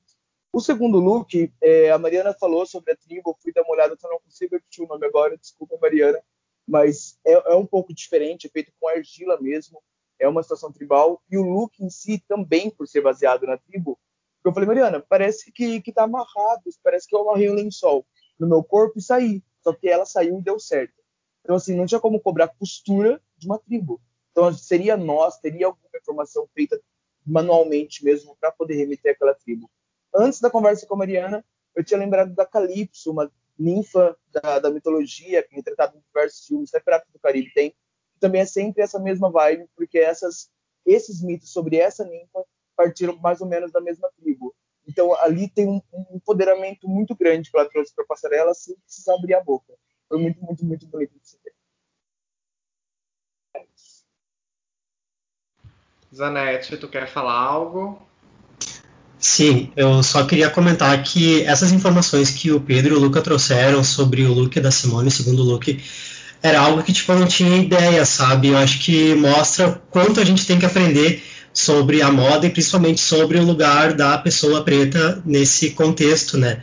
O 0.52 0.60
segundo 0.60 0.98
look, 0.98 1.50
é, 1.62 1.90
a 1.90 1.98
Mariana 1.98 2.34
falou 2.34 2.66
sobre 2.66 2.92
a 2.92 2.96
tribo, 2.96 3.30
eu 3.30 3.36
fui 3.40 3.52
dar 3.52 3.62
uma 3.62 3.72
olhada, 3.72 3.96
só 3.98 4.06
não 4.06 4.20
consigo 4.20 4.54
repetir 4.54 4.84
o 4.84 4.86
nome 4.86 5.06
agora, 5.06 5.38
desculpa, 5.38 5.78
Mariana, 5.80 6.22
mas 6.68 7.18
é, 7.24 7.32
é 7.32 7.54
um 7.54 7.64
pouco 7.64 7.94
diferente, 7.94 8.46
é 8.46 8.50
feito 8.50 8.70
com 8.78 8.86
argila 8.86 9.40
mesmo, 9.40 9.82
é 10.18 10.28
uma 10.28 10.42
situação 10.42 10.70
tribal, 10.70 11.22
e 11.30 11.38
o 11.38 11.42
look 11.42 11.82
em 11.82 11.88
si 11.88 12.22
também, 12.28 12.68
por 12.68 12.86
ser 12.86 13.00
baseado 13.00 13.46
na 13.46 13.56
tribo, 13.56 13.98
eu 14.44 14.52
falei, 14.52 14.66
Mariana, 14.66 15.00
parece 15.00 15.50
que, 15.50 15.80
que 15.80 15.90
tá 15.90 16.02
amarrado, 16.02 16.64
parece 16.82 17.06
que 17.06 17.16
eu 17.16 17.20
amarrei 17.20 17.48
um 17.48 17.54
lençol 17.54 18.04
no 18.38 18.46
meu 18.46 18.62
corpo 18.62 18.98
e 18.98 19.02
saí, 19.02 19.42
só 19.62 19.72
que 19.72 19.88
ela 19.88 20.04
saiu 20.04 20.38
e 20.38 20.42
deu 20.42 20.58
certo. 20.58 21.00
Então, 21.42 21.56
assim, 21.56 21.74
não 21.74 21.86
tinha 21.86 22.00
como 22.00 22.20
cobrar 22.20 22.48
costura 22.48 23.22
de 23.38 23.46
uma 23.46 23.58
tribo. 23.58 24.00
Então, 24.32 24.52
seria 24.52 24.96
nós, 24.96 25.38
teria 25.38 25.66
alguma 25.66 25.88
informação 25.94 26.46
feita 26.54 26.80
manualmente 27.24 28.04
mesmo 28.04 28.36
para 28.40 28.52
poder 28.52 28.74
remeter 28.74 29.12
àquela 29.12 29.34
tribo. 29.34 29.70
Antes 30.14 30.40
da 30.40 30.50
conversa 30.50 30.86
com 30.86 30.94
a 30.94 30.98
Mariana, 30.98 31.44
eu 31.74 31.82
tinha 31.82 31.98
lembrado 31.98 32.34
da 32.34 32.46
Calypso, 32.46 33.10
uma 33.10 33.30
ninfa 33.58 34.16
da, 34.30 34.58
da 34.58 34.70
mitologia, 34.70 35.42
que 35.42 35.54
é 35.54 35.56
retratada 35.56 35.96
em 35.96 36.00
diversos 36.00 36.46
filmes, 36.46 36.70
até 36.70 36.82
Piratas 36.82 37.08
do 37.12 37.18
Caribe 37.18 37.52
tem, 37.54 37.74
também 38.20 38.40
é 38.40 38.46
sempre 38.46 38.82
essa 38.82 38.98
mesma 38.98 39.30
vibe, 39.30 39.68
porque 39.74 39.98
essas, 39.98 40.50
esses 40.86 41.22
mitos 41.22 41.52
sobre 41.52 41.76
essa 41.76 42.04
ninfa 42.04 42.44
partiram 42.76 43.16
mais 43.18 43.40
ou 43.40 43.48
menos 43.48 43.72
da 43.72 43.80
mesma 43.80 44.10
tribo. 44.20 44.54
Então, 44.86 45.14
ali 45.16 45.48
tem 45.48 45.68
um, 45.68 45.80
um 45.92 46.16
empoderamento 46.16 46.88
muito 46.88 47.14
grande 47.14 47.50
que 47.50 47.56
ela 47.56 47.68
trouxe 47.68 47.94
para 47.94 48.04
a 48.04 48.06
passarela 48.06 48.54
sem 48.54 48.76
precisar 48.78 49.14
abrir 49.14 49.34
a 49.34 49.42
boca. 49.42 49.72
Foi 50.08 50.18
muito, 50.18 50.42
muito, 50.44 50.64
muito 50.64 50.86
bonito 50.86 51.18
de 51.18 51.28
se 51.28 51.38
ver. 51.42 51.54
Zanete, 56.14 56.76
tu 56.76 56.88
quer 56.88 57.08
falar 57.08 57.38
algo? 57.38 58.00
Sim, 59.24 59.70
eu 59.76 60.02
só 60.02 60.24
queria 60.24 60.50
comentar 60.50 61.00
que 61.04 61.42
essas 61.44 61.70
informações 61.70 62.28
que 62.30 62.50
o 62.50 62.60
Pedro 62.60 62.94
e 62.94 62.96
o 62.96 63.00
Luca 63.00 63.22
trouxeram 63.22 63.84
sobre 63.84 64.24
o 64.24 64.32
look 64.32 64.58
da 64.58 64.72
Simone, 64.72 65.06
o 65.06 65.12
segundo 65.12 65.44
look, 65.44 65.80
era 66.42 66.60
algo 66.60 66.82
que 66.82 66.92
tipo, 66.92 67.12
eu 67.12 67.20
não 67.20 67.28
tinha 67.28 67.56
ideia, 67.56 68.04
sabe? 68.04 68.48
Eu 68.48 68.58
acho 68.58 68.80
que 68.80 69.14
mostra 69.14 69.80
quanto 69.90 70.18
a 70.18 70.24
gente 70.24 70.44
tem 70.44 70.58
que 70.58 70.66
aprender 70.66 71.22
sobre 71.54 72.02
a 72.02 72.10
moda 72.10 72.46
e 72.46 72.50
principalmente 72.50 73.00
sobre 73.00 73.38
o 73.38 73.44
lugar 73.44 73.92
da 73.92 74.18
pessoa 74.18 74.64
preta 74.64 75.22
nesse 75.24 75.70
contexto, 75.70 76.36
né? 76.36 76.60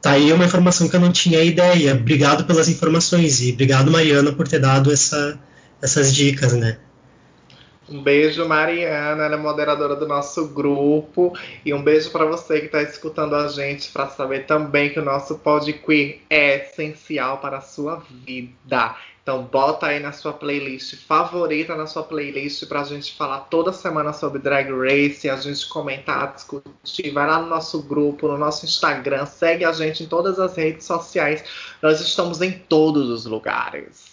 Tá 0.00 0.12
aí 0.12 0.32
uma 0.32 0.44
informação 0.44 0.88
que 0.88 0.94
eu 0.94 1.00
não 1.00 1.10
tinha 1.10 1.42
ideia. 1.42 1.92
Obrigado 1.92 2.44
pelas 2.44 2.68
informações 2.68 3.40
e 3.40 3.50
obrigado, 3.52 3.90
Mariana, 3.90 4.32
por 4.32 4.46
ter 4.46 4.60
dado 4.60 4.92
essa, 4.92 5.36
essas 5.82 6.14
dicas, 6.14 6.52
né? 6.52 6.78
Um 7.88 8.02
beijo, 8.02 8.46
Mariana, 8.46 9.24
ela 9.24 9.34
é 9.36 9.38
moderadora 9.38 9.94
do 9.94 10.08
nosso 10.08 10.48
grupo. 10.48 11.32
E 11.64 11.72
um 11.72 11.82
beijo 11.82 12.10
para 12.10 12.24
você 12.24 12.60
que 12.60 12.66
está 12.66 12.82
escutando 12.82 13.36
a 13.36 13.46
gente, 13.48 13.90
para 13.92 14.08
saber 14.08 14.46
também 14.46 14.90
que 14.90 14.98
o 14.98 15.04
nosso 15.04 15.38
Pod 15.38 15.66
é 16.28 16.56
essencial 16.56 17.38
para 17.38 17.58
a 17.58 17.60
sua 17.60 18.02
vida. 18.24 18.96
Então, 19.26 19.42
bota 19.42 19.86
aí 19.86 19.98
na 19.98 20.12
sua 20.12 20.32
playlist 20.32 20.94
favorita, 21.04 21.74
na 21.74 21.88
sua 21.88 22.04
playlist, 22.04 22.64
para 22.66 22.82
a 22.82 22.84
gente 22.84 23.16
falar 23.16 23.40
toda 23.40 23.72
semana 23.72 24.12
sobre 24.12 24.38
Drag 24.38 24.70
Race, 24.70 25.28
a 25.28 25.36
gente 25.36 25.68
comentar, 25.68 26.32
discutir. 26.32 27.10
Vai 27.10 27.26
lá 27.26 27.40
no 27.40 27.48
nosso 27.48 27.82
grupo, 27.82 28.28
no 28.28 28.38
nosso 28.38 28.64
Instagram, 28.64 29.26
segue 29.26 29.64
a 29.64 29.72
gente 29.72 30.04
em 30.04 30.06
todas 30.06 30.38
as 30.38 30.56
redes 30.56 30.86
sociais. 30.86 31.42
Nós 31.82 32.00
estamos 32.00 32.40
em 32.40 32.52
todos 32.52 33.10
os 33.10 33.26
lugares. 33.26 34.05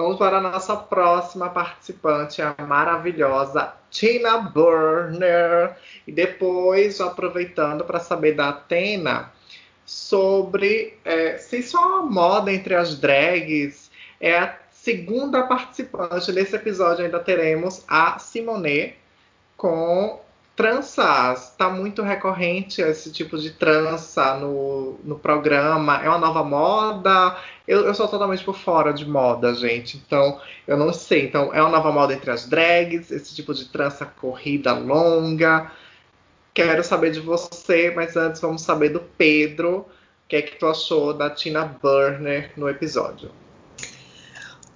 Vamos 0.00 0.16
para 0.16 0.38
a 0.38 0.40
nossa 0.40 0.74
próxima 0.74 1.50
participante, 1.50 2.40
a 2.40 2.54
maravilhosa 2.66 3.74
Tina 3.90 4.38
Burner. 4.38 5.76
E 6.06 6.10
depois, 6.10 7.02
aproveitando 7.02 7.84
para 7.84 8.00
saber 8.00 8.32
da 8.32 8.48
Atena 8.48 9.30
sobre 9.84 10.98
é, 11.04 11.36
se 11.36 11.58
isso 11.58 11.76
é 11.76 11.80
uma 11.80 12.00
moda 12.00 12.50
entre 12.50 12.74
as 12.74 12.98
drags. 12.98 13.90
É 14.18 14.38
a 14.38 14.56
segunda 14.70 15.42
participante. 15.42 16.32
Nesse 16.32 16.56
episódio 16.56 17.04
ainda 17.04 17.20
teremos 17.20 17.84
a 17.86 18.18
Simone 18.18 18.94
com 19.54 20.18
tranças. 20.60 21.54
Tá 21.56 21.70
muito 21.70 22.02
recorrente 22.02 22.82
esse 22.82 23.10
tipo 23.10 23.38
de 23.38 23.50
trança 23.50 24.34
no, 24.34 25.00
no 25.02 25.18
programa. 25.18 25.96
É 26.04 26.08
uma 26.08 26.18
nova 26.18 26.44
moda. 26.44 27.34
Eu, 27.66 27.86
eu 27.86 27.94
sou 27.94 28.06
totalmente 28.06 28.44
por 28.44 28.54
fora 28.54 28.92
de 28.92 29.08
moda, 29.08 29.54
gente. 29.54 29.96
Então, 29.96 30.38
eu 30.68 30.76
não 30.76 30.92
sei. 30.92 31.24
Então, 31.24 31.50
é 31.54 31.62
uma 31.62 31.70
nova 31.70 31.90
moda 31.90 32.12
entre 32.12 32.30
as 32.30 32.46
drags, 32.46 33.10
esse 33.10 33.34
tipo 33.34 33.54
de 33.54 33.64
trança 33.64 34.04
corrida 34.04 34.74
longa. 34.74 35.72
Quero 36.52 36.84
saber 36.84 37.12
de 37.12 37.20
você, 37.20 37.90
mas 37.96 38.14
antes 38.14 38.38
vamos 38.42 38.60
saber 38.60 38.90
do 38.90 39.00
Pedro. 39.00 39.78
O 39.78 40.28
que 40.28 40.36
é 40.36 40.42
que 40.42 40.56
tu 40.56 40.66
achou 40.66 41.14
da 41.14 41.30
Tina 41.30 41.64
Burner 41.64 42.52
no 42.54 42.68
episódio? 42.68 43.30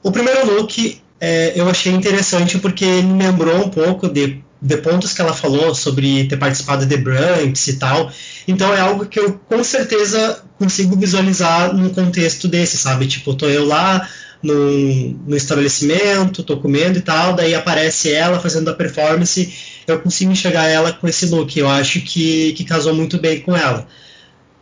O 0.03 0.11
primeiro 0.11 0.51
look 0.55 1.03
é, 1.21 1.53
eu 1.61 1.69
achei 1.69 1.93
interessante 1.93 2.59
porque 2.59 2.87
ele 2.87 3.13
lembrou 3.13 3.57
um 3.57 3.71
pouco 3.71 4.09
de, 4.09 4.43
de 4.65 4.79
pontos 4.79 5.13
que 5.13 5.21
ela 5.21 5.35
falou 5.35 5.75
sobre 5.75 6.25
ter 6.25 6.39
participado 6.39 6.87
de 6.87 6.97
brunch 6.97 7.69
e 7.69 7.75
tal. 7.75 8.11
Então 8.49 8.73
é 8.73 8.81
algo 8.81 9.05
que 9.05 9.21
eu 9.21 9.35
com 9.47 9.63
certeza 9.63 10.43
consigo 10.59 10.97
visualizar 10.97 11.75
num 11.75 11.91
contexto 11.91 12.49
desse, 12.49 12.79
sabe? 12.79 13.07
Tipo, 13.07 13.35
tô 13.35 13.47
eu 13.47 13.67
lá 13.67 14.09
no, 14.43 15.37
estabelecimento, 15.37 16.43
tô 16.43 16.57
comendo 16.57 16.99
e 16.99 17.03
tal, 17.03 17.35
daí 17.35 17.55
aparece 17.55 18.11
ela 18.11 18.41
fazendo 18.41 18.71
a 18.71 18.75
performance, 18.75 19.53
eu 19.87 20.01
consigo 20.01 20.33
enxergar 20.33 20.67
ela 20.67 20.93
com 20.93 21.07
esse 21.07 21.27
look. 21.27 21.59
Eu 21.59 21.69
acho 21.69 22.01
que, 22.01 22.55
que 22.55 22.65
casou 22.65 22.95
muito 22.95 23.19
bem 23.19 23.41
com 23.43 23.55
ela. 23.55 23.87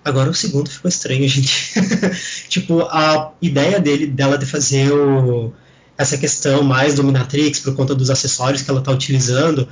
Agora 0.04 0.30
o 0.30 0.34
segundo 0.34 0.68
ficou 0.68 0.88
estranho, 0.88 1.26
gente. 1.30 1.74
tipo, 2.48 2.80
a 2.82 3.30
ideia 3.40 3.78
dele, 3.78 4.08
dela 4.08 4.36
de 4.36 4.46
fazer 4.46 4.90
o, 4.92 5.52
essa 5.96 6.18
questão 6.18 6.64
mais 6.64 6.96
dominatrix 6.96 7.60
por 7.60 7.76
conta 7.76 7.94
dos 7.94 8.10
acessórios 8.10 8.62
que 8.62 8.70
ela 8.70 8.80
está 8.80 8.90
utilizando, 8.90 9.68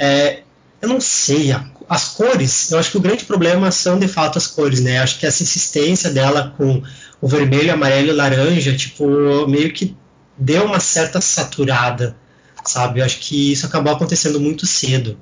é, 0.00 0.42
eu 0.80 0.88
não 0.88 1.00
sei. 1.00 1.50
As 1.88 2.08
cores, 2.08 2.70
eu 2.70 2.78
acho 2.78 2.90
que 2.90 2.96
o 2.96 3.00
grande 3.00 3.24
problema 3.24 3.70
são 3.70 3.98
de 3.98 4.08
fato 4.08 4.38
as 4.38 4.46
cores, 4.46 4.80
né? 4.80 4.98
Acho 4.98 5.18
que 5.18 5.26
essa 5.26 5.42
insistência 5.42 6.10
dela 6.10 6.54
com 6.56 6.82
o 7.20 7.28
vermelho, 7.28 7.72
amarelo 7.72 8.08
e 8.08 8.12
laranja, 8.12 8.74
tipo, 8.74 9.46
meio 9.46 9.72
que 9.74 9.94
deu 10.38 10.64
uma 10.64 10.80
certa 10.80 11.20
saturada, 11.20 12.16
sabe? 12.64 13.00
Eu 13.00 13.04
acho 13.04 13.18
que 13.18 13.52
isso 13.52 13.66
acabou 13.66 13.92
acontecendo 13.92 14.40
muito 14.40 14.66
cedo. 14.66 15.18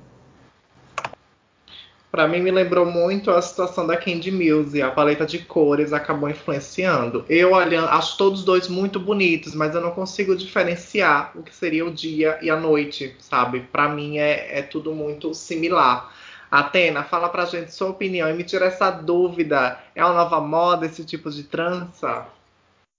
Pra 2.11 2.27
mim 2.27 2.41
me 2.41 2.51
lembrou 2.51 2.87
muito 2.87 3.31
a 3.31 3.43
situação 3.43 3.87
da 3.87 3.97
Candy 3.97 4.33
Muse, 4.33 4.81
a 4.81 4.91
paleta 4.91 5.27
de 5.27 5.41
cores 5.41 5.93
acabou 5.93 6.31
influenciando. 6.31 7.25
Eu 7.29 7.53
olhando, 7.53 7.89
acho 7.89 8.17
todos 8.17 8.43
dois 8.43 8.67
muito 8.67 8.99
bonitos, 8.99 9.55
mas 9.55 9.75
eu 9.75 9.81
não 9.83 9.91
consigo 9.91 10.35
diferenciar 10.35 11.33
o 11.35 11.43
que 11.43 11.55
seria 11.55 11.85
o 11.85 11.91
dia 11.91 12.39
e 12.41 12.49
a 12.49 12.57
noite, 12.57 13.15
sabe? 13.21 13.61
Pra 13.61 13.91
mim 13.91 14.17
é, 14.17 14.59
é 14.59 14.63
tudo 14.63 14.95
muito 14.95 15.35
similar. 15.35 16.15
Atena, 16.51 17.05
fala 17.05 17.29
pra 17.29 17.45
gente 17.45 17.75
sua 17.75 17.91
opinião 17.91 18.29
e 18.31 18.33
me 18.33 18.43
tira 18.43 18.67
essa 18.67 18.91
dúvida. 18.91 19.79
É 19.95 20.03
uma 20.03 20.15
nova 20.15 20.41
moda 20.41 20.87
esse 20.87 21.05
tipo 21.05 21.31
de 21.31 21.45
trança? 21.45 22.27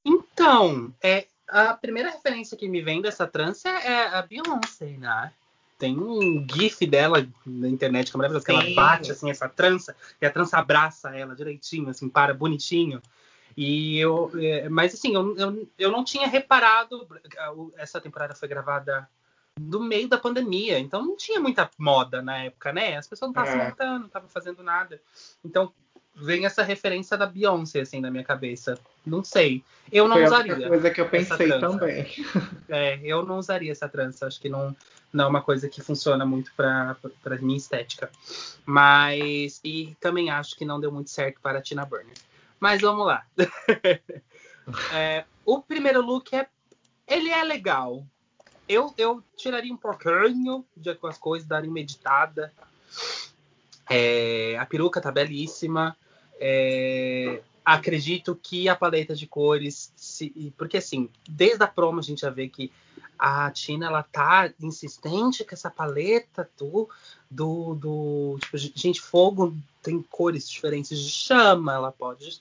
Então, 0.05 0.93
é, 1.03 1.26
a 1.47 1.74
primeira 1.74 2.12
referência 2.12 2.55
que 2.55 2.70
me 2.70 2.82
vem 2.82 3.01
dessa 3.01 3.26
trança 3.26 3.70
é 3.70 4.16
a 4.16 4.22
Beyoncé, 4.22 4.97
né? 4.97 5.32
Tem 5.80 5.97
um 5.97 6.45
gif 6.53 6.86
dela 6.86 7.25
na 7.45 7.69
internet 7.69 8.11
que 8.11 8.15
é 8.15 8.19
maravilhoso, 8.19 8.45
que 8.45 8.51
ela 8.51 8.75
bate 8.75 9.11
assim 9.11 9.30
essa 9.30 9.47
trança 9.47 9.95
e 10.21 10.25
a 10.25 10.30
trança 10.30 10.57
abraça 10.57 11.15
ela 11.15 11.34
direitinho, 11.34 11.89
assim, 11.89 12.09
para 12.09 12.34
bonitinho. 12.34 13.01
E 13.55 13.97
eu, 13.97 14.30
é, 14.36 14.67
mas 14.67 14.93
assim, 14.93 15.15
eu, 15.15 15.38
eu, 15.38 15.69
eu 15.80 15.91
não 15.91 16.03
tinha 16.03 16.27
reparado. 16.27 17.07
Essa 17.77 17.99
temporada 18.01 18.36
foi 18.36 18.47
gravada 18.49 19.07
no 19.59 19.80
meio 19.82 20.07
da 20.07 20.17
pandemia, 20.17 20.77
então 20.80 21.05
não 21.05 21.15
tinha 21.17 21.39
muita 21.39 21.69
moda 21.77 22.21
na 22.21 22.43
época, 22.43 22.71
né? 22.73 22.97
As 22.97 23.07
pessoas 23.07 23.32
não 23.34 23.41
estavam 23.41 23.61
É. 23.61 23.65
se 23.65 23.69
montando, 23.71 23.99
não 23.99 24.07
estavam 24.07 24.30
fazendo 24.30 24.61
nada. 24.61 25.01
Então 25.43 25.71
vem 26.15 26.45
essa 26.45 26.63
referência 26.63 27.17
da 27.17 27.25
Beyoncé 27.25 27.82
assim 27.82 28.01
na 28.01 28.11
minha 28.11 28.23
cabeça. 28.23 28.77
Não 29.05 29.23
sei. 29.23 29.63
Eu 29.91 30.07
não 30.07 30.17
Foi 30.17 30.25
usaria. 30.25 30.53
única 30.53 30.69
coisa 30.69 30.89
que 30.91 31.01
eu 31.01 31.09
pensei 31.09 31.59
também. 31.59 32.05
É, 32.67 32.99
eu 33.03 33.25
não 33.25 33.38
usaria 33.39 33.71
essa 33.71 33.89
trança. 33.89 34.27
Acho 34.27 34.39
que 34.39 34.49
não, 34.49 34.75
não 35.12 35.26
é 35.26 35.28
uma 35.28 35.41
coisa 35.41 35.68
que 35.68 35.82
funciona 35.82 36.26
muito 36.26 36.51
para 36.55 36.95
minha 37.41 37.57
estética. 37.57 38.12
Mas 38.66 39.60
e 39.64 39.95
também 39.99 40.30
acho 40.30 40.55
que 40.55 40.66
não 40.66 40.80
deu 40.80 40.91
muito 40.91 41.10
certo 41.10 41.39
para 41.41 41.60
a 41.60 41.62
Tina 41.62 41.86
Burner. 41.86 42.16
Mas 42.60 42.82
vamos 42.82 43.05
lá. 43.05 43.26
É, 44.93 45.26
o 45.43 45.64
primeiro 45.64 45.99
look 45.99 46.32
é 46.36 46.47
ele 47.07 47.30
é 47.32 47.43
legal. 47.43 48.05
Eu, 48.68 48.93
eu 48.99 49.24
tiraria 49.36 49.74
um 49.74 49.78
pouquinho 49.78 50.64
de 50.78 50.93
com 50.93 51.07
as 51.07 51.18
coisas, 51.18 51.47
daria 51.47 51.68
uma 51.70 51.80
editada. 51.80 52.53
É, 53.89 54.55
a 54.60 54.66
peruca 54.68 55.01
tá 55.01 55.12
belíssima. 55.12 55.97
É, 56.39 57.41
acredito 57.66 58.36
que 58.41 58.70
a 58.70 58.76
paleta 58.76 59.16
de 59.16 59.26
cores, 59.26 59.91
se- 59.95 60.53
porque 60.57 60.78
assim, 60.78 61.10
desde 61.28 61.64
a 61.64 61.68
promo 61.68 61.99
a 61.99 62.03
gente 62.03 62.22
já 62.22 62.30
vê 62.30 62.47
que 62.47 62.72
a 63.20 63.51
Tina 63.51 63.88
ela 63.88 64.01
tá 64.01 64.49
insistente 64.61 65.43
com 65.43 65.53
essa 65.53 65.70
paleta 65.70 66.49
do 66.57 66.89
do, 67.30 67.76
do 67.76 68.38
tipo, 68.41 68.57
gente, 68.57 69.01
fogo 69.01 69.55
tem 69.84 70.01
cores 70.01 70.49
diferentes 70.49 70.97
de 70.97 71.09
chama, 71.09 71.74
ela 71.74 71.91
pode 71.91 72.39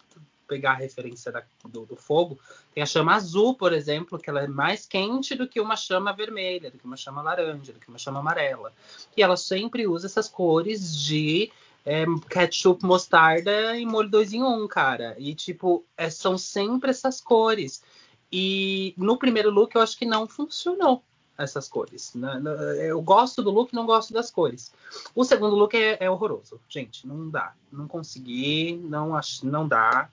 pegar 0.49 0.70
a 0.72 0.76
referência 0.76 1.31
da- 1.31 1.45
do, 1.66 1.85
do 1.85 1.95
fogo. 1.95 2.39
Tem 2.74 2.83
a 2.83 2.87
chama 2.87 3.14
azul, 3.14 3.55
por 3.55 3.72
exemplo, 3.74 4.18
que 4.18 4.31
ela 4.31 4.43
é 4.43 4.47
mais 4.47 4.87
quente 4.87 5.35
do 5.35 5.47
que 5.47 5.61
uma 5.61 5.76
chama 5.76 6.12
vermelha, 6.12 6.70
do 6.70 6.79
que 6.79 6.87
uma 6.87 6.97
chama 6.97 7.20
laranja, 7.20 7.72
do 7.74 7.79
que 7.79 7.89
uma 7.89 7.99
chama 7.99 8.20
amarela. 8.20 8.72
E 9.14 9.22
ela 9.22 9.37
sempre 9.37 9.87
usa 9.87 10.07
essas 10.07 10.26
cores 10.26 10.97
de 10.97 11.53
é, 11.85 12.05
ketchup, 12.31 12.85
mostarda 12.85 13.76
e 13.76 13.85
molho 13.85 14.09
2 14.09 14.33
em 14.33 14.43
1, 14.43 14.66
cara. 14.68 15.14
E, 15.18 15.35
tipo, 15.35 15.85
é, 15.97 16.09
são 16.09 16.39
sempre 16.39 16.91
essas 16.91 17.20
cores. 17.20 17.83
E 18.31 18.95
no 18.97 19.18
primeiro 19.18 19.51
look 19.51 19.74
eu 19.74 19.81
acho 19.81 19.99
que 19.99 20.05
não 20.05 20.29
funcionou 20.29 21.03
essas 21.39 21.68
cores. 21.68 22.12
né? 22.14 22.43
Eu 22.81 23.01
gosto 23.01 23.43
do 23.43 23.51
look, 23.51 23.72
não 23.72 23.87
gosto 23.87 24.12
das 24.12 24.31
cores. 24.31 24.72
O 25.14 25.24
segundo 25.24 25.55
look 25.55 25.74
é, 25.74 25.97
é 26.01 26.11
horroroso. 26.11 26.61
Gente, 26.68 27.07
não 27.07 27.31
dá. 27.31 27.55
Não 27.72 27.87
consegui, 27.87 28.76
não, 28.85 29.14
ach, 29.14 29.43
não 29.45 29.66
dá. 29.68 30.11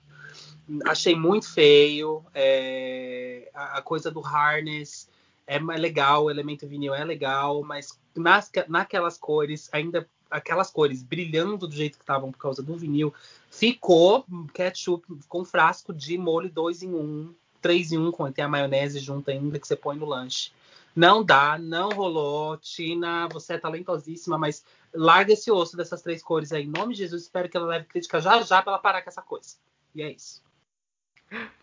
Achei 0.86 1.16
muito 1.16 1.52
feio. 1.52 2.24
é, 2.32 3.50
a, 3.52 3.78
a 3.78 3.82
coisa 3.82 4.10
do 4.10 4.20
harness 4.20 5.08
é 5.46 5.58
mais 5.58 5.80
legal, 5.80 6.24
o 6.24 6.30
elemento 6.30 6.66
vinil 6.66 6.94
é 6.94 7.04
legal, 7.04 7.62
mas 7.62 7.98
nas, 8.14 8.50
naquelas 8.68 9.16
cores, 9.16 9.68
ainda 9.72 10.08
aquelas 10.28 10.70
cores 10.70 11.04
brilhando 11.04 11.68
do 11.68 11.74
jeito 11.74 11.98
que 11.98 12.02
estavam 12.02 12.32
por 12.32 12.38
causa 12.38 12.62
do 12.62 12.76
vinil, 12.76 13.14
ficou 13.48 14.26
ketchup 14.52 15.06
com 15.28 15.44
frasco 15.44 15.94
de 15.94 16.18
molho 16.18 16.50
2 16.50 16.82
em 16.82 16.94
1, 16.94 16.98
um, 16.98 17.34
3 17.66 17.90
em 17.90 17.98
1, 17.98 18.06
um, 18.06 18.12
com 18.12 18.30
tem 18.30 18.44
a 18.44 18.48
maionese 18.48 19.00
junto 19.00 19.28
ainda 19.28 19.58
que 19.58 19.66
você 19.66 19.74
põe 19.74 19.96
no 19.96 20.06
lanche. 20.06 20.52
Não 20.94 21.24
dá, 21.24 21.58
não 21.58 21.88
rolou. 21.88 22.56
Tina, 22.58 23.26
você 23.26 23.54
é 23.54 23.58
talentosíssima, 23.58 24.38
mas 24.38 24.64
larga 24.94 25.32
esse 25.32 25.50
osso 25.50 25.76
dessas 25.76 26.00
três 26.00 26.22
cores 26.22 26.52
aí. 26.52 26.62
Em 26.62 26.70
nome 26.70 26.94
de 26.94 27.00
Jesus, 27.00 27.22
espero 27.22 27.48
que 27.48 27.56
ela 27.56 27.66
leve 27.66 27.86
crítica 27.86 28.20
já 28.20 28.40
já 28.42 28.62
pra 28.62 28.74
ela 28.74 28.80
parar 28.80 29.02
com 29.02 29.10
essa 29.10 29.20
coisa. 29.20 29.56
E 29.96 30.00
é 30.00 30.12
isso. 30.12 30.40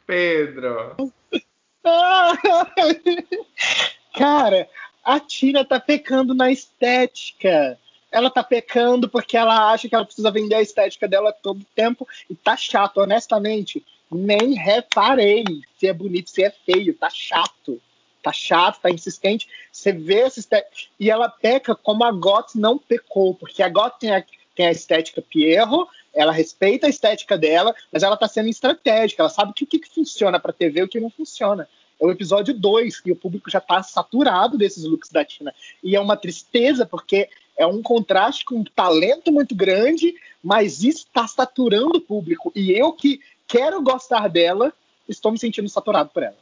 Pedro. 0.06 0.98
Cara, 4.14 4.70
a 5.06 5.22
Tina 5.22 5.64
tá 5.64 5.80
pecando 5.80 6.34
na 6.34 6.52
estética. 6.52 7.80
Ela 8.12 8.30
tá 8.30 8.44
pecando 8.44 9.08
porque 9.08 9.38
ela 9.38 9.72
acha 9.72 9.88
que 9.88 9.96
ela 9.96 10.04
precisa 10.04 10.30
vender 10.30 10.56
a 10.56 10.62
estética 10.62 11.08
dela 11.08 11.32
todo 11.32 11.66
tempo 11.74 12.06
e 12.30 12.36
tá 12.36 12.58
chato, 12.58 12.98
honestamente. 12.98 13.86
Nem 14.14 14.54
reparei 14.54 15.44
se 15.78 15.88
é 15.88 15.94
bonito, 15.94 16.30
se 16.30 16.44
é 16.44 16.50
feio, 16.50 16.94
tá 16.94 17.10
chato. 17.10 17.82
Tá 18.22 18.32
chato, 18.32 18.80
tá 18.82 18.90
insistente. 18.90 19.50
Você 19.72 19.92
vê 19.92 20.22
essa 20.22 20.40
estética. 20.40 20.90
E 21.00 21.10
ela 21.10 21.28
peca 21.28 21.76
como 21.76 22.06
a 22.06 22.12
Got 22.12 22.56
não 22.56 22.78
pecou, 22.78 23.36
porque 23.36 23.62
a 23.62 23.68
Got 23.68 24.00
tem 24.00 24.16
a, 24.16 24.24
tem 24.56 24.68
a 24.68 24.72
estética 24.72 25.22
Pierro, 25.22 25.88
ela 26.14 26.32
respeita 26.32 26.88
a 26.88 26.90
estética 26.90 27.38
dela, 27.38 27.76
mas 27.92 28.04
ela 28.04 28.16
tá 28.16 28.28
sendo 28.28 28.48
estratégica. 28.48 29.24
Ela 29.24 29.30
sabe 29.30 29.54
que 29.54 29.64
o 29.64 29.68
que, 29.68 29.80
que 29.80 29.94
funciona 29.94 30.40
pra 30.40 30.54
TV 30.54 30.80
e 30.80 30.84
o 30.84 30.88
que 30.88 31.00
não 31.00 31.10
funciona. 31.10 31.68
É 32.00 32.06
o 32.06 32.12
episódio 32.12 32.54
2, 32.54 33.02
e 33.06 33.12
o 33.12 33.16
público 33.16 33.50
já 33.50 33.60
tá 33.60 33.82
saturado 33.82 34.58
desses 34.58 34.84
looks 34.84 35.10
da 35.10 35.26
Tina. 35.26 35.54
E 35.84 35.96
é 35.96 36.00
uma 36.00 36.18
tristeza, 36.18 36.86
porque 36.86 37.30
é 37.58 37.66
um 37.66 37.82
contraste 37.82 38.46
com 38.46 38.56
um 38.56 38.64
talento 38.64 39.32
muito 39.32 39.56
grande, 39.56 40.16
mas 40.44 40.84
isso 40.84 41.06
está 41.08 41.28
saturando 41.28 41.98
o 41.98 42.02
público. 42.02 42.52
E 42.56 42.72
eu 42.72 42.94
que 42.94 43.20
quero 43.48 43.82
gostar 43.82 44.28
dela, 44.28 44.74
estou 45.08 45.32
me 45.32 45.40
sentindo 45.40 45.70
saturado 45.70 46.10
por 46.10 46.24
ela. 46.24 46.38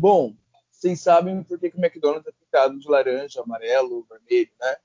Bom, 0.00 0.34
vocês 0.70 1.00
sabem 1.00 1.42
por 1.42 1.58
que, 1.58 1.70
que 1.70 1.78
o 1.78 1.80
McDonald's 1.80 2.26
é 2.26 2.32
pintado 2.32 2.78
de 2.78 2.86
laranja, 2.88 3.40
amarelo, 3.40 4.06
vermelho, 4.06 4.50
né? 4.60 4.76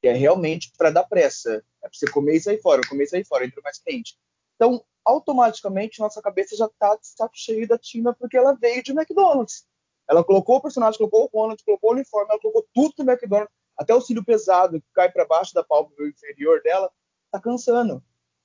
Que 0.00 0.08
é 0.08 0.12
realmente 0.12 0.70
para 0.78 0.90
dar 0.90 1.04
pressa. 1.04 1.64
É 1.82 1.88
para 1.88 1.90
você 1.92 2.08
comer 2.08 2.36
e 2.36 2.40
sair 2.40 2.60
fora, 2.60 2.80
comer 2.88 3.04
e 3.04 3.08
sair 3.08 3.24
fora, 3.24 3.44
entra 3.44 3.60
mais 3.64 3.78
quente. 3.78 4.16
Então, 4.54 4.84
automaticamente, 5.04 5.98
nossa 5.98 6.22
cabeça 6.22 6.54
já 6.54 6.66
está 6.66 6.94
de 6.94 7.08
saco 7.08 7.34
cheio 7.34 7.66
da 7.66 7.78
Tina 7.78 8.14
porque 8.14 8.36
ela 8.36 8.52
veio 8.52 8.82
de 8.82 8.92
McDonald's. 8.92 9.66
Ela 10.08 10.22
colocou 10.22 10.58
o 10.58 10.62
personagem, 10.62 10.98
colocou 10.98 11.24
o 11.24 11.36
Ronald, 11.36 11.64
colocou 11.64 11.90
o 11.90 11.92
uniforme, 11.94 12.30
ela 12.30 12.40
colocou 12.40 12.68
tudo 12.72 12.94
do 12.96 13.10
McDonald's, 13.10 13.52
até 13.76 13.94
o 13.94 14.00
cílio 14.00 14.24
pesado 14.24 14.80
que 14.80 14.86
cai 14.92 15.10
para 15.10 15.24
baixo 15.24 15.54
da 15.54 15.64
pálpebra 15.64 16.06
inferior 16.06 16.62
dela, 16.62 16.92
tá 17.30 17.40
cansando. 17.40 18.00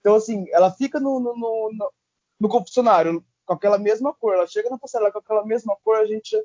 Então, 0.05 0.13
assim, 0.13 0.45
ela 0.51 0.69
fica 0.69 0.99
no, 0.99 1.19
no, 1.19 1.35
no, 1.35 1.91
no, 2.39 2.47
confessionário 2.47 3.25
com 3.43 3.53
aquela 3.55 3.79
mesma 3.79 4.13
cor, 4.13 4.35
ela 4.35 4.45
chega 4.45 4.69
na 4.69 4.77
passarela 4.77 5.11
com 5.11 5.17
aquela 5.17 5.43
mesma 5.43 5.75
cor, 5.83 5.97
a 5.97 6.05
gente 6.05 6.37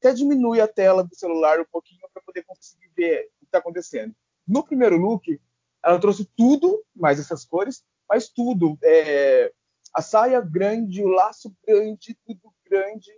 até 0.00 0.12
diminui 0.12 0.60
a 0.60 0.66
tela 0.66 1.04
do 1.04 1.14
celular 1.14 1.60
um 1.60 1.64
pouquinho 1.70 2.00
para 2.12 2.20
poder 2.20 2.42
conseguir 2.42 2.90
ver 2.96 3.26
o 3.26 3.38
que 3.38 3.44
está 3.44 3.58
acontecendo. 3.58 4.12
No 4.44 4.64
primeiro 4.64 4.96
look, 4.96 5.40
ela 5.84 6.00
trouxe 6.00 6.28
tudo, 6.36 6.82
mais 6.96 7.20
essas 7.20 7.44
cores, 7.44 7.84
mas 8.08 8.28
tudo. 8.28 8.76
É, 8.82 9.52
a 9.94 10.02
saia 10.02 10.40
grande, 10.40 11.04
o 11.04 11.08
laço 11.08 11.54
grande, 11.64 12.18
tudo 12.26 12.52
grande. 12.68 13.12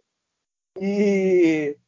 E, 0.78 1.78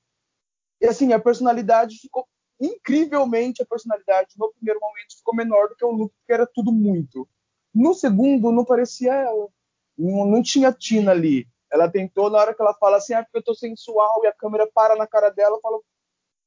e 0.80 0.86
assim, 0.86 1.12
a 1.12 1.20
personalidade 1.20 1.98
ficou 1.98 2.26
incrivelmente 2.58 3.62
a 3.62 3.66
personalidade 3.66 4.38
no 4.38 4.50
primeiro 4.54 4.80
momento 4.80 5.18
ficou 5.18 5.34
menor 5.34 5.68
do 5.68 5.76
que 5.76 5.84
o 5.84 5.90
look, 5.90 6.14
que 6.26 6.32
era 6.32 6.46
tudo 6.46 6.72
muito. 6.72 7.28
No 7.74 7.94
segundo, 7.94 8.52
não 8.52 8.64
parecia 8.64 9.12
ela. 9.12 9.48
Não, 9.96 10.26
não 10.26 10.42
tinha 10.42 10.72
Tina 10.72 11.12
ali. 11.12 11.46
Ela 11.70 11.90
tentou, 11.90 12.28
na 12.30 12.38
hora 12.38 12.54
que 12.54 12.60
ela 12.60 12.74
fala 12.74 12.96
assim, 12.96 13.14
ah, 13.14 13.22
porque 13.22 13.38
eu 13.38 13.42
tô 13.42 13.54
sensual, 13.54 14.24
e 14.24 14.26
a 14.26 14.32
câmera 14.32 14.68
para 14.72 14.96
na 14.96 15.06
cara 15.06 15.30
dela, 15.30 15.56
eu 15.56 15.60
falo, 15.60 15.84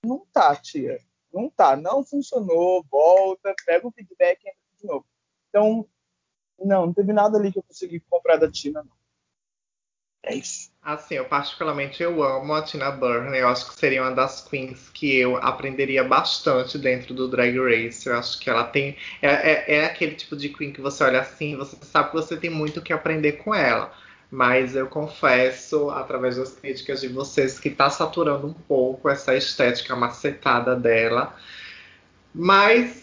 não 0.04 0.26
tá, 0.34 0.56
tia. 0.56 1.00
Não 1.32 1.50
tá, 1.50 1.76
não 1.76 2.04
funcionou, 2.04 2.86
volta, 2.92 3.56
pega 3.66 3.88
o 3.88 3.92
feedback 3.92 4.44
e 4.44 4.50
entra 4.50 4.62
de 4.78 4.86
novo. 4.86 5.06
Então, 5.50 5.88
não, 6.60 6.88
não 6.88 6.94
teve 6.94 7.14
nada 7.14 7.38
ali 7.38 7.52
que 7.52 7.60
eu 7.60 7.64
consegui 7.64 8.00
comprar 8.02 8.38
da 8.38 8.52
Tina, 8.52 8.84
não. 8.84 9.03
É 10.24 10.36
isso. 10.36 10.72
Assim, 10.82 11.16
eu 11.16 11.26
particularmente 11.26 12.02
eu 12.02 12.24
amo 12.24 12.54
a 12.54 12.62
Tina 12.62 12.92
Burner. 12.92 13.42
Eu 13.42 13.48
acho 13.50 13.70
que 13.70 13.80
seria 13.80 14.02
uma 14.02 14.12
das 14.12 14.42
queens 14.42 14.90
que 14.94 15.16
eu 15.18 15.38
aprenderia 15.38 16.04
bastante 16.04 16.78
dentro 16.78 17.14
do 17.14 17.28
Drag 17.28 17.58
Race. 17.58 18.08
Eu 18.08 18.18
acho 18.18 18.40
que 18.40 18.50
ela 18.50 18.64
tem. 18.66 18.98
É, 19.22 19.28
é, 19.28 19.76
é 19.78 19.86
aquele 19.86 20.16
tipo 20.16 20.36
de 20.36 20.50
queen 20.50 20.72
que 20.74 20.82
você 20.82 21.04
olha 21.04 21.22
assim, 21.22 21.56
você 21.58 21.78
sabe 21.82 22.10
que 22.10 22.16
você 22.16 22.38
tem 22.38 22.50
muito 22.50 22.80
o 22.80 22.82
que 22.82 22.94
aprender 22.94 23.34
com 23.34 23.54
ela. 23.54 23.94
Mas 24.32 24.76
eu 24.76 24.88
confesso, 24.88 25.90
através 25.90 26.38
das 26.38 26.54
críticas 26.54 27.02
de 27.02 27.08
vocês, 27.10 27.60
que 27.60 27.70
tá 27.70 27.90
saturando 27.90 28.48
um 28.48 28.54
pouco 28.54 29.10
essa 29.10 29.36
estética 29.36 29.96
macetada 29.96 30.76
dela. 30.76 31.36
Mas, 32.34 33.03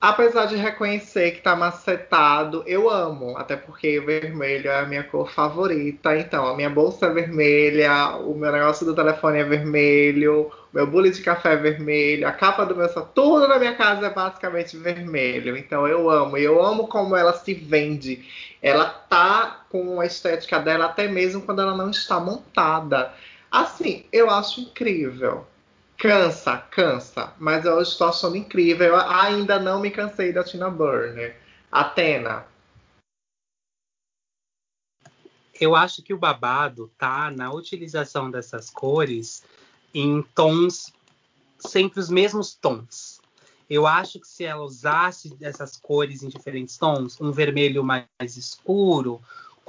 apesar 0.00 0.46
de 0.46 0.56
reconhecer 0.56 1.32
que 1.32 1.42
tá 1.42 1.54
macetado, 1.54 2.64
eu 2.66 2.88
amo. 2.88 3.36
Até 3.36 3.56
porque 3.56 4.00
vermelho 4.00 4.70
é 4.70 4.80
a 4.80 4.86
minha 4.86 5.04
cor 5.04 5.30
favorita. 5.30 6.16
Então, 6.16 6.46
a 6.46 6.56
minha 6.56 6.70
bolsa 6.70 7.06
é 7.06 7.10
vermelha, 7.10 8.16
o 8.16 8.34
meu 8.34 8.50
negócio 8.50 8.86
do 8.86 8.94
telefone 8.94 9.38
é 9.38 9.44
vermelho, 9.44 10.50
o 10.72 10.76
meu 10.76 10.86
bule 10.86 11.10
de 11.10 11.20
café 11.22 11.52
é 11.52 11.56
vermelho, 11.56 12.26
a 12.26 12.32
capa 12.32 12.64
do 12.64 12.74
meu 12.74 12.88
tudo 13.14 13.46
na 13.46 13.58
minha 13.58 13.74
casa 13.74 14.06
é 14.06 14.10
basicamente 14.10 14.76
vermelho. 14.76 15.56
Então, 15.56 15.86
eu 15.86 16.08
amo. 16.08 16.38
E 16.38 16.44
eu 16.44 16.64
amo 16.64 16.88
como 16.88 17.14
ela 17.14 17.34
se 17.34 17.52
vende. 17.52 18.24
Ela 18.62 18.86
tá 18.86 19.64
com 19.68 20.00
a 20.00 20.06
estética 20.06 20.58
dela 20.58 20.86
até 20.86 21.08
mesmo 21.08 21.42
quando 21.42 21.60
ela 21.60 21.76
não 21.76 21.90
está 21.90 22.18
montada. 22.18 23.12
Assim, 23.50 24.04
eu 24.12 24.30
acho 24.30 24.60
incrível. 24.60 25.46
Cansa, 26.00 26.56
cansa, 26.56 27.34
mas 27.38 27.66
eu 27.66 27.78
estou 27.82 28.08
achando 28.08 28.34
incrível. 28.34 28.86
Eu 28.86 28.96
ainda 28.96 29.58
não 29.58 29.78
me 29.78 29.90
cansei 29.90 30.32
da 30.32 30.42
Tina 30.42 30.70
Burner. 30.70 31.36
Atena. 31.70 32.46
Eu 35.60 35.76
acho 35.76 36.02
que 36.02 36.14
o 36.14 36.18
babado 36.18 36.90
tá 36.96 37.30
na 37.30 37.52
utilização 37.52 38.30
dessas 38.30 38.70
cores 38.70 39.44
em 39.92 40.22
tons, 40.34 40.90
sempre 41.58 42.00
os 42.00 42.08
mesmos 42.08 42.54
tons. 42.54 43.20
Eu 43.68 43.86
acho 43.86 44.18
que 44.18 44.26
se 44.26 44.42
ela 44.42 44.62
usasse 44.62 45.36
essas 45.38 45.76
cores 45.76 46.22
em 46.22 46.30
diferentes 46.30 46.78
tons, 46.78 47.20
um 47.20 47.30
vermelho 47.30 47.84
mais 47.84 48.06
escuro, 48.38 49.20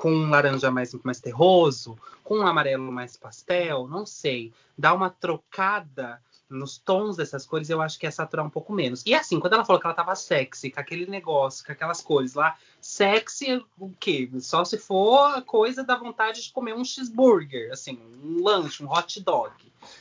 com 0.02 0.12
um 0.12 0.32
laranja 0.32 0.72
mais, 0.72 0.96
mais 1.04 1.20
terroso, 1.20 1.96
com 2.24 2.40
um 2.40 2.48
amarelo 2.48 2.92
mais 2.92 3.16
pastel, 3.16 3.88
não 3.88 4.04
sei. 4.04 4.52
Dá 4.76 4.96
uma 4.96 5.12
trocada 5.12 6.20
nos 6.50 6.80
tons 6.80 7.18
dessas 7.18 7.46
cores, 7.46 7.70
eu 7.70 7.80
acho 7.80 8.00
que 8.00 8.08
ia 8.08 8.12
saturar 8.12 8.44
um 8.44 8.50
pouco 8.50 8.74
menos. 8.74 9.04
E 9.06 9.14
assim, 9.14 9.40
quando 9.40 9.54
ela 9.54 9.64
falou 9.64 9.80
que 9.80 9.86
ela 9.86 9.94
tava 9.94 10.16
sexy, 10.16 10.72
com 10.72 10.80
aquele 10.80 11.06
negócio, 11.06 11.64
com 11.64 11.72
aquelas 11.72 12.02
cores 12.02 12.34
lá, 12.34 12.58
sexy 12.82 13.64
o 13.78 13.92
quê? 14.00 14.28
Só 14.40 14.66
se 14.66 14.80
for 14.80 15.38
a 15.38 15.42
coisa 15.44 15.84
da 15.84 15.96
vontade 15.96 16.42
de 16.42 16.52
comer 16.52 16.74
um 16.74 16.84
cheeseburger, 16.84 17.72
assim, 17.72 18.00
um 18.24 18.44
lanche, 18.44 18.84
um 18.84 18.92
hot 18.92 19.22
dog. 19.22 19.54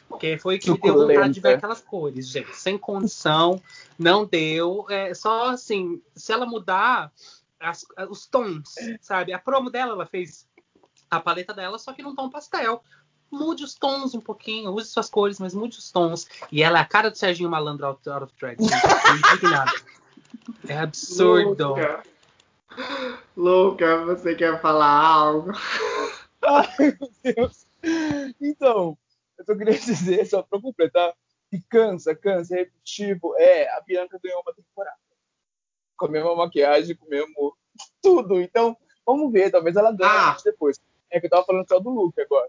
Porque 0.08 0.38
foi 0.38 0.58
que 0.58 0.70
me 0.70 0.78
deu 0.78 0.94
vontade 0.94 1.34
de 1.34 1.40
ver 1.40 1.56
aquelas 1.56 1.82
cores, 1.82 2.26
gente. 2.26 2.56
Sem 2.56 2.78
condição, 2.78 3.60
não 3.98 4.24
deu. 4.24 4.86
É, 4.88 5.12
só 5.12 5.50
assim, 5.50 6.00
se 6.14 6.32
ela 6.32 6.46
mudar 6.46 7.12
as, 7.60 7.84
os 8.08 8.26
tons, 8.26 8.74
sabe? 9.00 9.32
A 9.32 9.38
promo 9.38 9.70
dela, 9.70 9.92
ela 9.92 10.06
fez 10.06 10.48
a 11.10 11.20
paleta 11.20 11.52
dela, 11.52 11.78
só 11.78 11.92
que 11.92 12.02
num 12.02 12.14
tom 12.14 12.30
pastel. 12.30 12.82
Mude 13.30 13.62
os 13.62 13.74
tons 13.74 14.12
um 14.12 14.20
pouquinho, 14.20 14.72
use 14.72 14.90
suas 14.90 15.08
cores, 15.08 15.38
mas 15.38 15.54
mude 15.54 15.78
os 15.78 15.92
tons. 15.92 16.26
E 16.50 16.64
ela 16.64 16.78
é 16.78 16.82
a 16.82 16.84
cara 16.84 17.10
do 17.10 17.16
Serginho 17.16 17.48
Malandro 17.48 17.86
out, 17.86 18.08
out 18.08 18.24
of 18.24 18.34
drag. 18.36 18.58
É 20.66 20.78
absurdo. 20.78 21.68
Luca. 21.68 22.02
Luca, 23.36 24.04
você 24.04 24.34
quer 24.34 24.60
falar 24.60 24.90
algo? 24.90 25.52
Ai, 26.42 26.96
meu 26.98 27.10
Deus. 27.22 27.66
Então, 28.40 28.98
eu 29.38 29.44
só 29.44 29.54
queria 29.54 29.78
dizer, 29.78 30.26
só 30.26 30.42
para 30.42 30.60
completar, 30.60 31.14
que 31.50 31.60
cansa, 31.68 32.16
cansa, 32.16 32.54
é 32.54 32.58
repetitivo. 32.58 33.34
É, 33.36 33.70
a 33.76 33.80
Bianca 33.80 34.18
ganhou 34.22 34.42
uma 34.42 34.54
temporada 34.54 34.96
com 36.00 36.06
a 36.06 36.10
mesma 36.10 36.34
maquiagem, 36.34 36.96
com 36.96 37.06
o 37.06 37.10
mesmo 37.10 37.54
tudo. 38.02 38.40
Então, 38.40 38.74
vamos 39.06 39.30
ver, 39.30 39.50
talvez 39.50 39.76
ela 39.76 39.92
ganhe 39.92 40.10
ah. 40.10 40.36
depois. 40.42 40.80
É 41.10 41.20
que 41.20 41.26
eu 41.26 41.30
tava 41.30 41.44
falando 41.44 41.68
só 41.68 41.78
do 41.78 41.90
look 41.90 42.18
agora. 42.18 42.48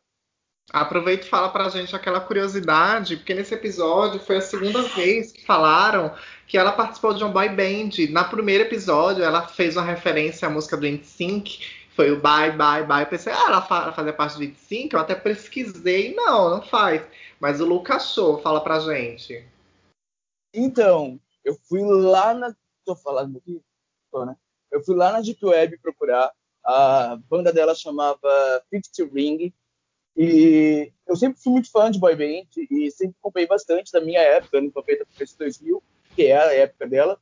Aproveita 0.72 1.26
e 1.26 1.30
fala 1.30 1.50
pra 1.50 1.68
gente 1.68 1.94
aquela 1.94 2.22
curiosidade, 2.22 3.18
porque 3.18 3.34
nesse 3.34 3.54
episódio 3.54 4.22
foi 4.22 4.38
a 4.38 4.42
segunda 4.42 4.82
vez 4.84 5.32
que 5.32 5.46
falaram 5.46 6.16
que 6.48 6.58
ela 6.58 6.72
participou 6.72 7.14
de 7.14 7.26
um 7.26 7.32
boy 7.32 7.50
band. 7.50 7.90
Na 8.12 8.24
primeiro 8.24 8.64
episódio, 8.64 9.24
ela 9.24 9.48
fez 9.48 9.76
uma 9.76 9.84
referência 9.84 10.48
à 10.48 10.52
música 10.52 10.78
do 10.78 10.88
NSYNC, 10.88 11.60
foi 11.94 12.12
o 12.12 12.22
Bye 12.22 12.52
Bye 12.52 12.86
Bye. 12.86 13.04
Eu 13.04 13.08
pensei, 13.08 13.34
ah, 13.34 13.48
ela 13.48 13.62
fazia 13.92 14.14
parte 14.14 14.38
do 14.38 14.46
NSYNC? 14.46 14.94
Eu 14.94 15.00
até 15.00 15.14
pesquisei, 15.14 16.16
não, 16.16 16.50
não 16.52 16.62
faz. 16.62 17.02
Mas 17.38 17.60
o 17.60 17.66
Lucas 17.66 18.14
Show, 18.14 18.42
fala 18.42 18.62
pra 18.62 18.80
gente. 18.80 19.46
Então, 20.54 21.20
eu 21.44 21.56
fui 21.68 21.82
lá 21.82 22.34
na 22.34 22.56
falando 22.96 23.38
aqui? 23.38 23.62
Né? 24.26 24.36
Eu 24.72 24.84
fui 24.84 24.96
lá 24.96 25.12
na 25.12 25.22
Deep 25.22 25.44
Web 25.46 25.78
procurar. 25.80 26.32
A 26.64 27.18
banda 27.28 27.52
dela 27.52 27.74
chamava 27.74 28.64
Fifty 28.70 29.04
Ring. 29.04 29.54
E 30.16 30.92
eu 31.08 31.16
sempre 31.16 31.42
fui 31.42 31.54
muito 31.54 31.72
fã 31.72 31.90
de 31.90 32.00
boy 32.00 32.16
band 32.16 32.48
e 32.70 32.92
sempre 32.92 33.16
comprei 33.22 33.48
bastante 33.48 33.92
da 33.92 34.02
minha 34.02 34.20
época, 34.20 34.58
anos 34.58 34.74
90 34.74 35.06
para 35.06 35.26
2000, 35.38 35.84
que 36.16 36.24
é 36.28 36.38
a 36.38 36.54
época 36.54 36.88
dela. 36.88 37.20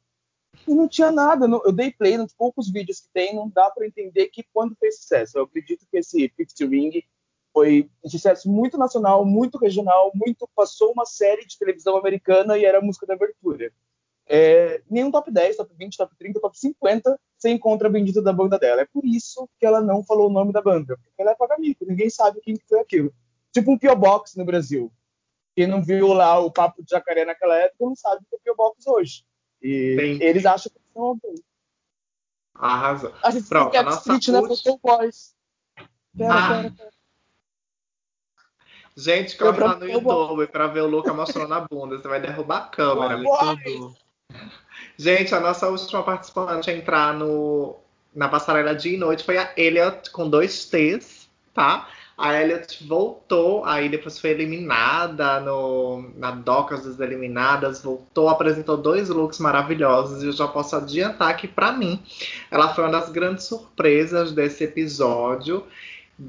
E 0.67 0.73
não 0.73 0.87
tinha 0.87 1.11
nada. 1.11 1.45
Eu 1.45 1.71
dei 1.71 1.91
play 1.91 2.17
nos 2.17 2.33
poucos 2.33 2.69
vídeos 2.69 2.99
que 2.99 3.07
tem, 3.13 3.35
não 3.35 3.49
dá 3.49 3.69
para 3.69 3.85
entender 3.85 4.27
que 4.27 4.43
quando 4.51 4.75
fez 4.75 4.99
sucesso. 4.99 5.37
Eu 5.37 5.43
acredito 5.43 5.85
que 5.89 5.97
esse 5.97 6.27
Fifty 6.35 6.65
Ring 6.65 7.03
foi 7.53 7.89
um 8.03 8.09
sucesso 8.09 8.49
muito 8.49 8.77
nacional, 8.77 9.23
muito 9.23 9.57
regional, 9.57 10.11
muito 10.13 10.49
passou 10.55 10.91
uma 10.91 11.05
série 11.05 11.45
de 11.45 11.57
televisão 11.57 11.95
americana 11.95 12.57
e 12.57 12.65
era 12.65 12.79
a 12.79 12.81
música 12.81 13.05
da 13.05 13.13
abertura 13.13 13.71
é, 14.29 14.83
nenhum 14.87 15.09
top 15.09 15.31
10, 15.31 15.57
top 15.57 15.73
20, 15.75 15.97
top 15.97 16.15
30, 16.15 16.39
top 16.39 16.57
50 16.57 17.19
você 17.35 17.49
encontra 17.49 17.87
a 17.87 17.91
bendita 17.91 18.21
da 18.21 18.31
banda 18.31 18.59
dela. 18.59 18.81
É 18.81 18.85
por 18.85 19.03
isso 19.03 19.49
que 19.57 19.65
ela 19.65 19.81
não 19.81 20.03
falou 20.03 20.27
o 20.27 20.31
nome 20.31 20.53
da 20.53 20.61
banda, 20.61 20.97
porque 20.97 21.21
ela 21.21 21.31
é 21.31 21.35
pagamico, 21.35 21.85
ninguém 21.85 22.09
sabe 22.09 22.39
quem 22.41 22.55
foi 22.67 22.79
aquilo. 22.79 23.11
Tipo 23.51 23.71
um 23.71 23.77
P.O. 23.77 23.95
Box 23.95 24.37
no 24.37 24.45
Brasil. 24.45 24.91
Quem 25.55 25.65
não 25.65 25.83
viu 25.83 26.13
lá 26.13 26.37
o 26.37 26.51
Papo 26.51 26.83
de 26.83 26.91
Jacaré 26.91 27.25
naquela 27.25 27.55
época 27.55 27.85
não 27.85 27.95
sabe 27.95 28.21
o 28.23 28.29
que 28.29 28.35
é 28.35 28.39
P.O. 28.43 28.55
Box 28.55 28.85
hoje. 28.85 29.23
E 29.61 29.93
Entendi. 29.93 30.23
eles 30.23 30.45
acham 30.45 30.71
que 30.71 30.79
são 30.93 31.01
alguém. 31.01 31.35
Arrasa. 32.53 33.13
A 33.23 33.31
gente 33.31 33.47
Pronto, 33.47 33.75
a 33.75 33.83
nossa 33.83 33.97
Street, 33.99 34.27
né, 34.27 34.39
última... 34.39 34.77
Boys. 34.83 35.35
Pera, 36.15 36.33
ah. 36.33 36.47
pera, 36.49 36.71
pera. 36.71 36.89
Gente, 38.95 39.37
corre 39.37 39.59
lá 39.61 39.77
no 39.77 39.89
YouTube 39.89 40.45
pra 40.47 40.67
ver 40.67 40.81
o 40.81 40.87
Luca 40.87 41.13
mostrando 41.13 41.53
a 41.53 41.61
bunda. 41.61 41.97
Você 41.97 42.07
vai 42.07 42.19
derrubar 42.19 42.57
a 42.57 42.67
câmera. 42.67 43.17
Gente, 44.99 45.33
a 45.33 45.39
nossa 45.39 45.69
última 45.69 46.03
participante 46.03 46.69
a 46.69 46.73
entrar 46.73 47.13
no, 47.13 47.77
na 48.13 48.27
passarela 48.27 48.75
de 48.75 48.97
noite 48.97 49.23
foi 49.23 49.37
a 49.37 49.49
Elliot 49.55 50.11
com 50.11 50.29
dois 50.29 50.65
T's, 50.65 51.29
tá? 51.53 51.87
A 52.17 52.33
Elliot 52.33 52.85
voltou, 52.85 53.63
aí 53.63 53.87
depois 53.87 54.19
foi 54.19 54.31
eliminada 54.31 55.39
no, 55.39 56.11
na 56.17 56.31
Docas 56.31 56.83
das 56.83 56.99
Eliminadas, 56.99 57.81
voltou, 57.81 58.27
apresentou 58.27 58.75
dois 58.75 59.07
looks 59.07 59.39
maravilhosos 59.39 60.21
e 60.21 60.25
eu 60.25 60.33
já 60.33 60.49
posso 60.49 60.75
adiantar 60.75 61.37
que, 61.37 61.47
para 61.47 61.71
mim, 61.71 62.03
ela 62.51 62.75
foi 62.75 62.83
uma 62.83 62.91
das 62.91 63.09
grandes 63.09 63.45
surpresas 63.45 64.33
desse 64.33 64.65
episódio. 64.65 65.65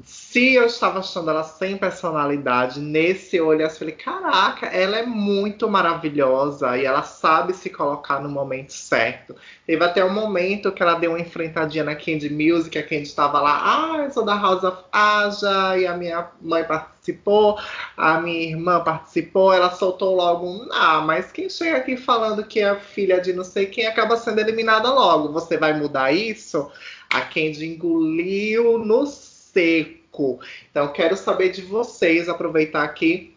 Se 0.05 0.53
eu 0.53 0.67
estava 0.67 0.99
achando 0.99 1.29
ela 1.29 1.43
sem 1.43 1.75
personalidade, 1.75 2.79
nesse 2.79 3.41
olho 3.41 3.63
eu 3.63 3.69
falei: 3.69 3.93
caraca, 3.93 4.67
ela 4.67 4.97
é 4.97 5.05
muito 5.05 5.69
maravilhosa 5.69 6.77
e 6.77 6.85
ela 6.85 7.03
sabe 7.03 7.53
se 7.53 7.69
colocar 7.69 8.21
no 8.21 8.29
momento 8.29 8.71
certo. 8.71 9.35
Teve 9.67 9.83
até 9.83 10.03
um 10.05 10.13
momento 10.13 10.71
que 10.71 10.81
ela 10.81 10.93
deu 10.93 11.11
uma 11.11 11.19
enfrentadinha 11.19 11.83
na 11.83 11.93
Candy 11.93 12.29
Music, 12.29 12.77
a 12.77 12.83
Candy 12.83 13.03
estava 13.03 13.41
lá, 13.41 13.61
ah, 13.63 13.97
eu 13.97 14.11
sou 14.11 14.23
da 14.23 14.35
House 14.35 14.63
of 14.63 14.81
Aja, 14.93 15.77
e 15.77 15.85
a 15.85 15.97
minha 15.97 16.29
mãe 16.41 16.63
participou, 16.63 17.59
a 17.97 18.21
minha 18.21 18.49
irmã 18.49 18.81
participou, 18.81 19.51
ela 19.51 19.71
soltou 19.71 20.15
logo 20.15 20.47
um, 20.47 20.69
ah, 20.71 21.01
mas 21.01 21.33
quem 21.33 21.49
chega 21.49 21.77
aqui 21.77 21.97
falando 21.97 22.45
que 22.45 22.61
é 22.61 22.79
filha 22.79 23.19
de 23.19 23.33
não 23.33 23.43
sei 23.43 23.65
quem 23.65 23.85
acaba 23.87 24.15
sendo 24.15 24.39
eliminada 24.39 24.89
logo. 24.89 25.33
Você 25.33 25.57
vai 25.57 25.77
mudar 25.77 26.13
isso? 26.13 26.71
A 27.09 27.19
Candy 27.19 27.65
engoliu 27.65 28.77
no 28.77 29.05
seco. 29.53 30.39
Então, 30.69 30.91
quero 30.91 31.15
saber 31.15 31.49
de 31.49 31.61
vocês, 31.61 32.29
aproveitar 32.29 32.83
aqui, 32.83 33.35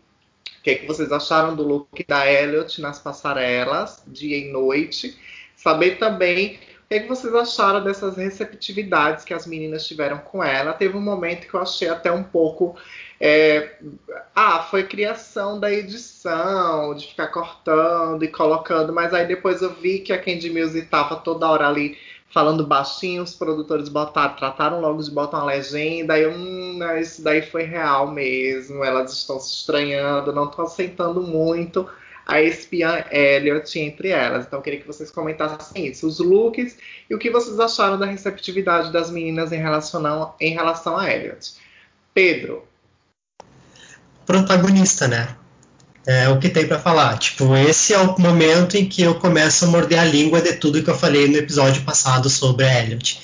o 0.59 0.63
que, 0.63 0.71
é 0.71 0.75
que 0.77 0.87
vocês 0.87 1.13
acharam 1.13 1.55
do 1.55 1.63
look 1.63 2.05
da 2.07 2.31
Elliot 2.31 2.81
nas 2.81 2.99
passarelas, 2.99 4.03
dia 4.07 4.39
e 4.39 4.51
noite. 4.51 5.19
Saber 5.55 5.99
também 5.99 6.59
o 6.85 6.89
que, 6.89 6.95
é 6.95 7.01
que 7.01 7.09
vocês 7.09 7.35
acharam 7.35 7.83
dessas 7.83 8.17
receptividades 8.17 9.25
que 9.25 9.35
as 9.35 9.47
meninas 9.47 9.87
tiveram 9.87 10.19
com 10.19 10.43
ela. 10.43 10.73
Teve 10.73 10.97
um 10.97 11.01
momento 11.01 11.47
que 11.47 11.55
eu 11.55 11.61
achei 11.61 11.89
até 11.89 12.11
um 12.13 12.23
pouco. 12.23 12.77
É... 13.21 13.77
ah, 14.35 14.67
foi 14.71 14.85
criação 14.85 15.59
da 15.59 15.73
edição, 15.73 16.95
de 16.95 17.09
ficar 17.09 17.29
cortando 17.29 18.23
e 18.23 18.29
colocando, 18.29 18.93
mas 18.93 19.15
aí 19.15 19.27
depois 19.27 19.63
eu 19.63 19.73
vi 19.73 20.01
que 20.01 20.13
a 20.13 20.19
Candy 20.21 20.51
Music 20.51 20.85
estava 20.85 21.17
toda 21.17 21.49
hora 21.49 21.69
ali 21.69 21.97
falando 22.35 22.67
baixinho, 22.67 23.23
os 23.23 23.33
produtores 23.33 23.89
botaram, 23.89 24.35
trataram 24.35 24.81
logo 24.81 25.01
de 25.01 25.11
botar 25.13 25.39
uma 25.39 25.47
legenda, 25.47 26.19
e 26.19 26.27
hum, 26.27 26.81
isso 26.99 27.23
daí 27.23 27.41
foi 27.41 27.63
real 27.63 28.11
mesmo, 28.11 28.83
elas 28.83 29.13
estão 29.13 29.39
se 29.39 29.55
estranhando, 29.55 30.33
não 30.33 30.47
estão 30.47 30.65
aceitando 30.65 31.23
muito 31.23 31.89
a 32.27 32.43
espiã 32.43 33.05
Elliot 33.13 33.79
entre 33.79 34.09
elas. 34.09 34.47
Então 34.47 34.59
eu 34.59 34.63
queria 34.65 34.81
que 34.81 34.87
vocês 34.87 35.13
comentassem 35.13 35.87
isso, 35.87 36.09
os 36.09 36.19
looks 36.19 36.77
e 37.09 37.15
o 37.15 37.19
que 37.21 37.31
vocês 37.31 37.61
acharam 37.61 37.97
da 37.97 38.07
receptividade 38.07 38.93
das 38.93 39.13
meninas 39.13 39.53
em 39.53 39.59
relação, 39.59 40.35
em 40.41 40.53
relação 40.53 40.97
a 40.97 41.09
Elliot. 41.09 41.55
Pedro. 42.13 42.67
Protagonista, 44.27 45.07
né? 45.07 45.37
É 46.07 46.29
o 46.29 46.39
que 46.39 46.51
tem 46.51 46.67
para 46.67 46.79
falar. 46.79 47.17
Tipo, 47.19 47.57
esse 47.57 47.95
é 47.95 47.99
o 47.99 48.19
momento 48.19 48.77
em 48.77 48.85
que 48.85 49.03
eu 49.03 49.15
começo 49.15 49.65
a 49.65 49.69
morder 49.69 49.99
a 49.99 50.05
língua 50.05 50.41
de 50.41 50.53
tudo 50.53 50.83
que 50.83 50.91
eu 50.91 50.99
falei 50.99 51.29
no 51.29 51.37
episódio 51.37 51.83
passado 51.83 52.29
sobre 52.29 52.67
a 52.67 52.83
Elliot. 52.83 53.21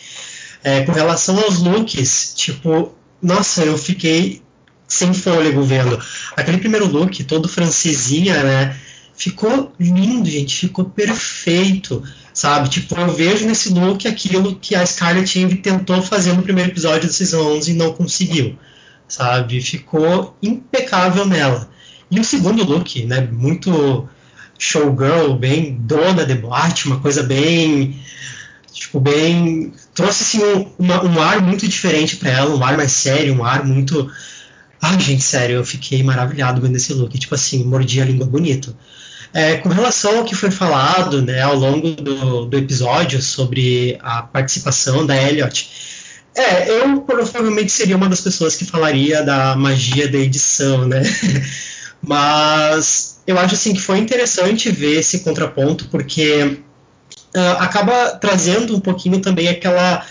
É, 0.64 0.82
com 0.82 0.92
relação 0.92 1.38
aos 1.38 1.58
looks, 1.58 2.34
tipo, 2.34 2.94
nossa, 3.22 3.62
eu 3.64 3.76
fiquei 3.76 4.42
sem 4.90 5.14
fôlego 5.14 5.62
vendo. 5.62 5.98
Aquele 6.36 6.58
primeiro 6.58 6.86
look, 6.86 7.22
todo 7.24 7.48
francesinha, 7.48 8.42
né? 8.42 8.76
Ficou 9.14 9.72
lindo, 9.78 10.28
gente, 10.28 10.56
ficou 10.56 10.86
perfeito, 10.86 12.02
sabe? 12.32 12.68
Tipo, 12.68 12.98
eu 12.98 13.12
vejo 13.12 13.46
nesse 13.46 13.68
look 13.68 14.08
aquilo 14.08 14.56
que 14.56 14.74
a 14.74 14.84
Scarlett 14.84 15.38
Envy 15.38 15.56
tentou 15.56 16.02
fazer 16.02 16.32
no 16.32 16.42
primeiro 16.42 16.70
episódio 16.70 17.06
do 17.06 17.12
Season 17.12 17.40
11 17.56 17.70
e 17.70 17.74
não 17.74 17.92
conseguiu, 17.92 18.58
sabe? 19.06 19.60
Ficou 19.60 20.36
impecável 20.42 21.26
nela. 21.26 21.69
E 22.10 22.18
o 22.18 22.24
segundo 22.24 22.64
look, 22.64 23.04
né, 23.06 23.20
muito 23.30 24.08
showgirl, 24.58 25.34
bem 25.34 25.76
dona 25.80 26.26
de 26.26 26.34
boate, 26.34 26.86
uma 26.86 27.00
coisa 27.00 27.22
bem 27.22 27.98
tipo 28.72 29.00
bem 29.00 29.72
trouxe 29.94 30.22
assim 30.22 30.44
um, 30.44 30.70
uma, 30.78 31.04
um 31.04 31.20
ar 31.20 31.42
muito 31.42 31.66
diferente 31.66 32.16
para 32.16 32.30
ela, 32.30 32.54
um 32.54 32.64
ar 32.64 32.76
mais 32.76 32.92
sério, 32.92 33.34
um 33.34 33.44
ar 33.44 33.64
muito 33.64 34.10
Ai, 34.82 34.98
gente, 34.98 35.22
sério, 35.22 35.56
eu 35.56 35.64
fiquei 35.64 36.02
maravilhado 36.02 36.60
vendo 36.60 36.76
esse 36.76 36.94
look. 36.94 37.16
Tipo 37.18 37.34
assim, 37.34 37.64
mordi 37.64 38.00
a 38.00 38.04
língua 38.04 38.26
bonito. 38.26 38.74
É, 39.32 39.56
com 39.56 39.68
relação 39.68 40.18
ao 40.18 40.24
que 40.24 40.34
foi 40.34 40.50
falado 40.50 41.22
né, 41.22 41.42
ao 41.42 41.54
longo 41.54 41.90
do, 41.90 42.46
do 42.46 42.58
episódio 42.58 43.22
sobre 43.22 43.96
a 44.00 44.22
participação 44.22 45.06
da 45.06 45.14
Elliot, 45.16 45.70
é, 46.34 46.80
eu 46.80 47.02
provavelmente 47.02 47.70
seria 47.70 47.96
uma 47.96 48.08
das 48.08 48.20
pessoas 48.20 48.56
que 48.56 48.64
falaria 48.64 49.22
da 49.22 49.54
magia 49.54 50.08
da 50.08 50.18
edição, 50.18 50.86
né? 50.88 51.02
Mas 52.02 53.20
eu 53.26 53.38
acho 53.38 53.54
assim 53.54 53.74
que 53.74 53.80
foi 53.80 53.98
interessante 53.98 54.70
ver 54.70 54.98
esse 54.98 55.20
contraponto, 55.20 55.86
porque 55.88 56.60
uh, 57.36 57.56
acaba 57.58 58.10
trazendo 58.12 58.76
um 58.76 58.80
pouquinho 58.80 59.20
também 59.20 59.48
aquela 59.48 60.04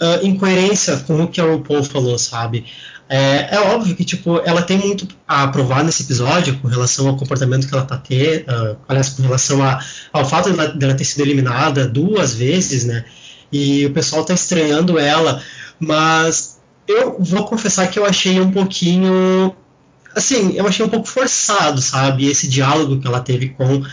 uh, 0.00 0.26
incoerência 0.26 0.96
com 1.06 1.22
o 1.22 1.28
que 1.28 1.40
a 1.40 1.44
RuPaul 1.44 1.84
falou, 1.84 2.18
sabe? 2.18 2.64
É, 3.08 3.56
é, 3.56 3.60
óbvio 3.60 3.96
que, 3.96 4.04
tipo, 4.04 4.38
ela 4.44 4.60
tem 4.60 4.76
muito 4.76 5.08
a 5.26 5.48
provar 5.48 5.82
nesse 5.82 6.02
episódio 6.02 6.58
com 6.58 6.68
relação 6.68 7.08
ao 7.08 7.16
comportamento 7.16 7.66
que 7.66 7.74
ela 7.74 7.84
tá 7.84 7.96
ter, 7.96 8.44
uh, 8.44 8.76
aliás, 8.86 9.08
com 9.08 9.22
relação 9.22 9.62
a, 9.62 9.82
ao 10.12 10.28
fato 10.28 10.50
dela, 10.50 10.68
dela 10.68 10.94
ter 10.94 11.04
sido 11.04 11.22
eliminada 11.22 11.88
duas 11.88 12.34
vezes, 12.34 12.84
né? 12.84 13.06
E 13.50 13.86
o 13.86 13.94
pessoal 13.94 14.24
tá 14.24 14.34
estranhando 14.34 14.98
ela, 14.98 15.42
mas 15.80 16.60
eu 16.86 17.16
vou 17.18 17.46
confessar 17.46 17.88
que 17.88 17.98
eu 17.98 18.04
achei 18.04 18.38
um 18.40 18.50
pouquinho. 18.50 19.54
Assim, 20.14 20.54
eu 20.56 20.66
achei 20.66 20.84
um 20.84 20.88
pouco 20.88 21.06
forçado, 21.06 21.80
sabe? 21.80 22.26
Esse 22.26 22.48
diálogo 22.48 23.00
que 23.00 23.06
ela 23.06 23.20
teve 23.20 23.50
com 23.50 23.84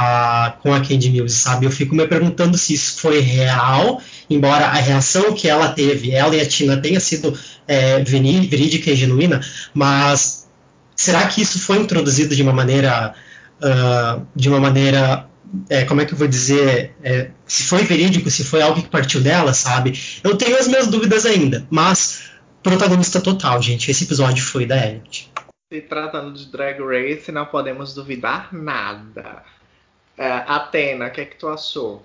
a, 0.00 0.54
com 0.62 0.72
a 0.72 0.80
Candy 0.80 1.10
Mills, 1.10 1.34
sabe? 1.34 1.66
Eu 1.66 1.72
fico 1.72 1.92
me 1.92 2.06
perguntando 2.06 2.56
se 2.56 2.72
isso 2.72 3.00
foi 3.00 3.18
real, 3.18 4.00
embora 4.30 4.66
a 4.66 4.74
reação 4.74 5.32
que 5.34 5.48
ela 5.48 5.70
teve, 5.70 6.12
ela 6.12 6.36
e 6.36 6.40
a 6.40 6.46
Tina, 6.46 6.76
tenha 6.76 7.00
sido 7.00 7.36
é, 7.66 8.00
verídica 8.04 8.92
e 8.92 8.94
genuína, 8.94 9.40
mas 9.74 10.48
será 10.94 11.26
que 11.26 11.42
isso 11.42 11.58
foi 11.58 11.78
introduzido 11.78 12.36
de 12.36 12.42
uma 12.44 12.52
maneira, 12.52 13.12
uh, 13.60 14.24
de 14.36 14.48
uma 14.48 14.60
maneira, 14.60 15.26
é, 15.68 15.84
como 15.84 16.00
é 16.00 16.04
que 16.04 16.12
eu 16.12 16.18
vou 16.18 16.28
dizer, 16.28 16.94
é, 17.02 17.30
se 17.44 17.64
foi 17.64 17.82
verídico, 17.82 18.30
se 18.30 18.44
foi 18.44 18.62
algo 18.62 18.80
que 18.80 18.88
partiu 18.88 19.20
dela, 19.20 19.52
sabe? 19.52 19.98
Eu 20.22 20.36
tenho 20.36 20.56
as 20.56 20.68
minhas 20.68 20.86
dúvidas 20.86 21.26
ainda, 21.26 21.66
mas 21.68 22.20
protagonista 22.62 23.20
total, 23.20 23.60
gente, 23.60 23.90
esse 23.90 24.04
episódio 24.04 24.44
foi 24.44 24.64
da 24.64 24.76
Elliot. 24.76 25.27
Se 25.70 25.82
tratando 25.82 26.32
de 26.32 26.46
Drag 26.46 26.80
Race, 26.80 27.30
não 27.30 27.44
podemos 27.44 27.92
duvidar 27.92 28.54
nada. 28.54 29.44
Uh, 30.16 30.46
Atena, 30.46 31.08
o 31.08 31.10
que 31.10 31.20
é 31.20 31.26
que 31.26 31.36
tu 31.36 31.46
achou? 31.46 32.02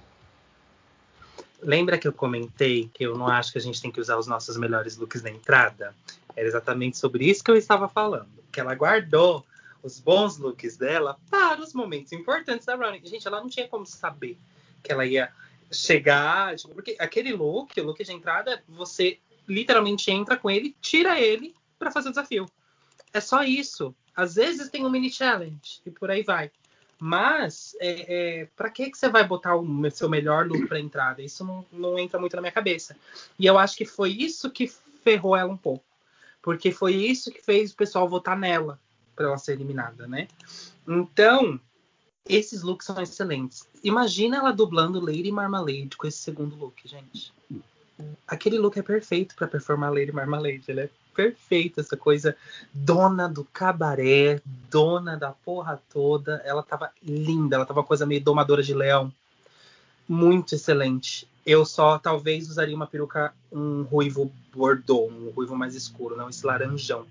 Lembra 1.61 1.97
que 1.97 2.05
eu 2.05 2.11
comentei 2.11 2.91
que 2.93 3.05
eu 3.05 3.17
não 3.17 3.25
acho 3.25 3.53
que 3.53 3.57
a 3.57 3.61
gente 3.61 3.81
tem 3.81 3.89
que 3.89 4.01
usar 4.01 4.17
os 4.17 4.27
nossos 4.27 4.57
melhores 4.57 4.97
looks 4.97 5.21
na 5.21 5.29
entrada? 5.29 5.95
Era 6.35 6.45
exatamente 6.45 6.97
sobre 6.97 7.23
isso 7.23 7.41
que 7.41 7.51
eu 7.51 7.55
estava 7.55 7.87
falando. 7.87 8.27
Que 8.51 8.59
ela 8.59 8.75
guardou 8.75 9.45
os 9.81 9.97
bons 9.97 10.37
looks 10.37 10.75
dela 10.75 11.17
para 11.29 11.61
os 11.61 11.73
momentos 11.73 12.11
importantes 12.11 12.65
da 12.65 12.75
running. 12.75 13.05
Gente, 13.05 13.25
ela 13.25 13.39
não 13.39 13.47
tinha 13.47 13.69
como 13.69 13.85
saber 13.85 14.37
que 14.83 14.91
ela 14.91 15.05
ia 15.05 15.31
chegar. 15.71 16.53
Tipo, 16.57 16.73
porque 16.73 16.97
aquele 16.99 17.31
look, 17.31 17.79
o 17.79 17.83
look 17.85 18.03
de 18.03 18.11
entrada, 18.11 18.61
você 18.67 19.19
literalmente 19.47 20.11
entra 20.11 20.35
com 20.35 20.51
ele, 20.51 20.75
tira 20.81 21.17
ele 21.17 21.55
para 21.79 21.91
fazer 21.91 22.09
o 22.09 22.11
desafio. 22.11 22.45
É 23.13 23.19
só 23.19 23.43
isso. 23.43 23.95
Às 24.15 24.35
vezes 24.35 24.69
tem 24.69 24.85
um 24.85 24.89
mini 24.89 25.11
challenge 25.11 25.81
e 25.85 25.91
por 25.91 26.09
aí 26.09 26.23
vai. 26.23 26.51
Mas, 26.99 27.75
é, 27.79 28.41
é, 28.41 28.45
para 28.55 28.69
que, 28.69 28.89
que 28.89 28.97
você 28.97 29.09
vai 29.09 29.27
botar 29.27 29.55
o 29.55 29.91
seu 29.91 30.09
melhor 30.09 30.47
look 30.47 30.67
para 30.67 30.79
entrada? 30.79 31.21
Isso 31.21 31.43
não, 31.43 31.65
não 31.71 31.99
entra 31.99 32.19
muito 32.19 32.35
na 32.35 32.41
minha 32.41 32.51
cabeça. 32.51 32.95
E 33.37 33.45
eu 33.45 33.57
acho 33.57 33.75
que 33.75 33.85
foi 33.85 34.11
isso 34.11 34.49
que 34.49 34.71
ferrou 35.03 35.35
ela 35.35 35.51
um 35.51 35.57
pouco. 35.57 35.83
Porque 36.41 36.71
foi 36.71 36.95
isso 36.95 37.31
que 37.31 37.41
fez 37.41 37.71
o 37.71 37.75
pessoal 37.75 38.07
votar 38.07 38.37
nela 38.37 38.79
para 39.15 39.27
ela 39.27 39.37
ser 39.37 39.53
eliminada, 39.53 40.07
né? 40.07 40.27
Então, 40.87 41.59
esses 42.27 42.63
looks 42.63 42.85
são 42.85 43.01
excelentes. 43.01 43.67
Imagina 43.83 44.37
ela 44.37 44.51
dublando 44.51 44.99
Lady 44.99 45.31
Marmalade 45.31 45.97
com 45.97 46.07
esse 46.07 46.19
segundo 46.19 46.55
look, 46.55 46.87
gente. 46.87 47.33
Aquele 48.27 48.57
look 48.57 48.77
é 48.77 48.81
perfeito 48.81 49.35
para 49.35 49.47
performar 49.47 49.93
Lady 49.93 50.11
Marmalade. 50.11 50.63
Ele 50.67 50.81
é 50.81 50.89
perfeita, 51.13 51.81
essa 51.81 51.95
coisa 51.95 52.35
dona 52.73 53.27
do 53.27 53.43
cabaré, 53.45 54.41
dona 54.69 55.15
da 55.15 55.31
porra 55.31 55.81
toda. 55.91 56.41
Ela 56.45 56.63
tava 56.63 56.91
linda, 57.01 57.55
ela 57.55 57.65
tava 57.65 57.79
uma 57.81 57.85
coisa 57.85 58.05
meio 58.05 58.21
domadora 58.21 58.63
de 58.63 58.73
leão. 58.73 59.13
Muito 60.07 60.55
excelente. 60.55 61.27
Eu 61.45 61.65
só 61.65 61.97
talvez 61.97 62.49
usaria 62.49 62.75
uma 62.75 62.87
peruca, 62.87 63.33
um 63.51 63.83
ruivo 63.83 64.31
bordô, 64.53 65.07
um 65.07 65.29
ruivo 65.29 65.55
mais 65.55 65.75
escuro, 65.75 66.15
não 66.15 66.29
esse 66.29 66.45
laranjão, 66.45 67.05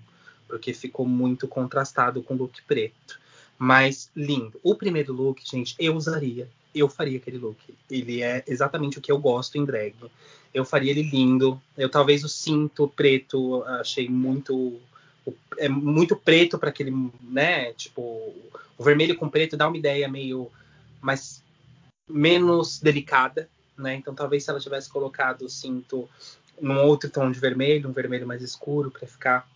porque 0.47 0.73
ficou 0.73 1.05
muito 1.05 1.47
contrastado 1.47 2.21
com 2.23 2.33
o 2.33 2.37
look 2.37 2.61
preto. 2.63 3.19
Mas 3.57 4.09
lindo. 4.15 4.59
O 4.63 4.75
primeiro 4.75 5.13
look, 5.13 5.41
gente, 5.45 5.75
eu 5.79 5.95
usaria. 5.95 6.49
Eu 6.73 6.89
faria 6.89 7.17
aquele 7.17 7.37
look. 7.37 7.57
Ele 7.89 8.21
é 8.21 8.43
exatamente 8.47 8.97
o 8.97 9.01
que 9.01 9.11
eu 9.11 9.17
gosto 9.17 9.57
em 9.57 9.65
drag 9.65 9.93
eu 10.53 10.63
faria 10.63 10.91
ele 10.91 11.01
lindo. 11.01 11.59
Eu 11.77 11.89
talvez 11.89 12.23
o 12.23 12.29
cinto 12.29 12.87
preto 12.87 13.63
achei 13.63 14.07
muito 14.07 14.79
é 15.57 15.69
muito 15.69 16.15
preto 16.15 16.59
para 16.59 16.69
aquele, 16.69 16.91
né? 17.21 17.73
Tipo, 17.73 18.01
o 18.77 18.83
vermelho 18.83 19.15
com 19.15 19.29
preto 19.29 19.55
dá 19.55 19.67
uma 19.67 19.77
ideia 19.77 20.07
meio 20.07 20.51
mais 21.01 21.41
menos 22.07 22.79
delicada, 22.79 23.49
né? 23.77 23.95
Então 23.95 24.13
talvez 24.13 24.43
se 24.43 24.49
ela 24.49 24.59
tivesse 24.59 24.89
colocado 24.89 25.43
o 25.43 25.49
cinto 25.49 26.07
num 26.61 26.83
outro 26.83 27.09
tom 27.09 27.31
de 27.31 27.39
vermelho, 27.39 27.89
um 27.89 27.93
vermelho 27.93 28.27
mais 28.27 28.41
escuro 28.41 28.91
para 28.91 29.07
ficar 29.07 29.49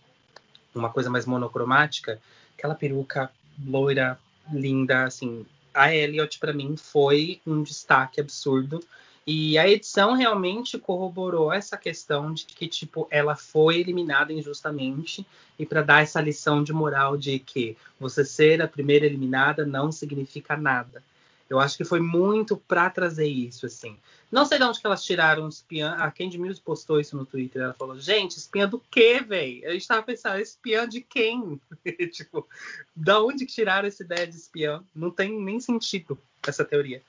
uma 0.74 0.90
coisa 0.90 1.10
mais 1.10 1.26
monocromática, 1.26 2.20
aquela 2.56 2.74
peruca 2.74 3.30
loira 3.64 4.18
linda, 4.52 5.04
assim, 5.04 5.44
a 5.78 5.94
Elliot 5.94 6.38
para 6.38 6.52
mim 6.52 6.76
foi 6.76 7.40
um 7.46 7.62
destaque 7.62 8.20
absurdo 8.20 8.80
e 9.24 9.58
a 9.58 9.68
edição 9.68 10.14
realmente 10.14 10.78
corroborou 10.78 11.52
essa 11.52 11.76
questão 11.76 12.32
de 12.32 12.46
que, 12.46 12.66
tipo, 12.66 13.06
ela 13.10 13.36
foi 13.36 13.78
eliminada 13.78 14.32
injustamente 14.32 15.26
e 15.58 15.66
para 15.66 15.82
dar 15.82 16.02
essa 16.02 16.20
lição 16.20 16.64
de 16.64 16.72
moral 16.72 17.16
de 17.16 17.38
que 17.38 17.76
você 18.00 18.24
ser 18.24 18.62
a 18.62 18.66
primeira 18.66 19.04
eliminada 19.04 19.66
não 19.66 19.92
significa 19.92 20.56
nada. 20.56 21.02
Eu 21.48 21.58
acho 21.58 21.76
que 21.76 21.84
foi 21.84 22.00
muito 22.00 22.56
para 22.56 22.90
trazer 22.90 23.26
isso, 23.26 23.66
assim. 23.66 23.96
Não 24.30 24.44
sei 24.44 24.58
de 24.58 24.64
onde 24.64 24.80
que 24.80 24.86
elas 24.86 25.02
tiraram 25.02 25.48
espiã. 25.48 25.94
A 25.94 26.10
Candy 26.10 26.36
Mills 26.36 26.60
postou 26.60 27.00
isso 27.00 27.16
no 27.16 27.24
Twitter. 27.24 27.62
Ela 27.62 27.72
falou: 27.72 27.98
gente, 27.98 28.36
espiã 28.36 28.68
do 28.68 28.78
quê, 28.90 29.20
velho? 29.20 29.66
A 29.66 29.72
gente 29.72 29.88
tava 29.88 30.02
pensando, 30.02 30.38
espiã 30.38 30.86
de 30.86 31.00
quem? 31.00 31.58
tipo, 32.12 32.46
da 32.94 33.22
onde 33.22 33.46
que 33.46 33.52
tiraram 33.52 33.88
essa 33.88 34.02
ideia 34.02 34.26
de 34.26 34.36
espiã? 34.36 34.82
Não 34.94 35.10
tem 35.10 35.40
nem 35.40 35.58
sentido 35.58 36.18
essa 36.46 36.64
teoria. 36.64 37.02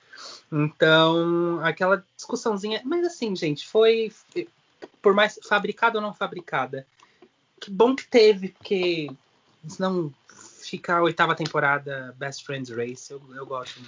Então, 0.52 1.60
aquela 1.62 2.04
discussãozinha. 2.16 2.82
Mas 2.86 3.06
assim, 3.06 3.36
gente, 3.36 3.68
foi. 3.68 4.12
Por 5.02 5.14
mais 5.14 5.38
fabricada 5.48 5.98
ou 5.98 6.02
não 6.02 6.14
fabricada. 6.14 6.88
Que 7.60 7.70
bom 7.70 7.94
que 7.94 8.08
teve, 8.08 8.50
porque 8.50 9.12
senão 9.68 10.14
fica 10.70 10.98
a 10.98 11.02
oitava 11.02 11.36
temporada 11.36 12.16
Best 12.18 12.46
Friends 12.46 12.70
Race. 12.70 13.12
Eu, 13.12 13.22
eu 13.36 13.46
gosto 13.46 13.82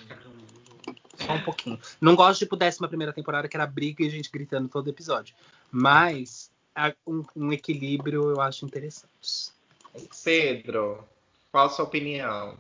só 1.16 1.34
um 1.34 1.42
pouquinho. 1.42 1.80
Não 2.00 2.16
gosto 2.16 2.40
de 2.40 2.46
tipo 2.46 2.56
décima 2.56 2.88
primeira 2.88 3.14
temporada, 3.14 3.48
que 3.48 3.56
era 3.56 3.68
briga 3.68 4.04
e 4.04 4.10
gente 4.10 4.32
gritando 4.32 4.68
todo 4.68 4.90
episódio. 4.90 5.36
Mas 5.72 6.52
a, 6.76 6.94
um, 7.06 7.24
um, 7.36 7.54
equilíbrio 7.54 8.32
eu 8.32 8.42
acho 8.42 8.66
interessante. 8.66 9.52
É 9.94 10.02
Pedro, 10.24 11.04
qual 11.52 11.68
a 11.68 11.70
sua 11.70 11.86
opinião? 11.86 12.58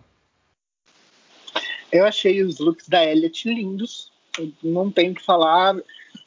Eu 1.91 2.05
achei 2.05 2.41
os 2.43 2.59
looks 2.59 2.87
da 2.87 3.03
Elliot 3.03 3.49
lindos. 3.49 4.11
Não 4.63 4.91
tenho 4.91 5.11
o 5.11 5.15
que 5.15 5.25
falar. 5.25 5.75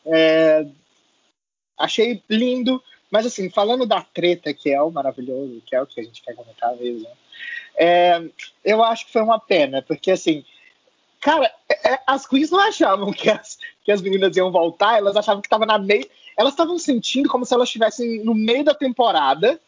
É... 0.04 0.66
Achei 1.78 2.22
lindo. 2.28 2.82
Mas 3.10 3.26
assim, 3.26 3.48
falando 3.48 3.86
da 3.86 4.02
treta, 4.02 4.52
que 4.52 4.70
é 4.70 4.82
o 4.82 4.90
maravilhoso, 4.90 5.62
que 5.64 5.76
é 5.76 5.80
o 5.80 5.86
que 5.86 6.00
a 6.00 6.02
gente 6.02 6.20
quer 6.20 6.34
comentar 6.34 6.74
mesmo, 6.76 7.08
É, 7.76 8.22
eu 8.64 8.82
acho 8.82 9.06
que 9.06 9.12
foi 9.12 9.22
uma 9.22 9.38
pena, 9.38 9.82
porque 9.82 10.10
assim, 10.10 10.44
cara, 11.20 11.52
é, 11.84 11.98
as 12.06 12.26
queens 12.26 12.50
não 12.50 12.60
achavam 12.60 13.12
que 13.12 13.30
as, 13.30 13.58
que 13.84 13.90
as 13.90 14.00
meninas 14.00 14.36
iam 14.36 14.52
voltar, 14.52 14.98
elas 14.98 15.16
achavam 15.16 15.40
que 15.40 15.46
estava 15.46 15.66
na 15.66 15.78
meio. 15.78 16.08
Elas 16.36 16.52
estavam 16.52 16.78
sentindo 16.78 17.28
como 17.28 17.44
se 17.44 17.54
elas 17.54 17.68
estivessem 17.68 18.24
no 18.24 18.34
meio 18.34 18.64
da 18.64 18.74
temporada, 18.74 19.60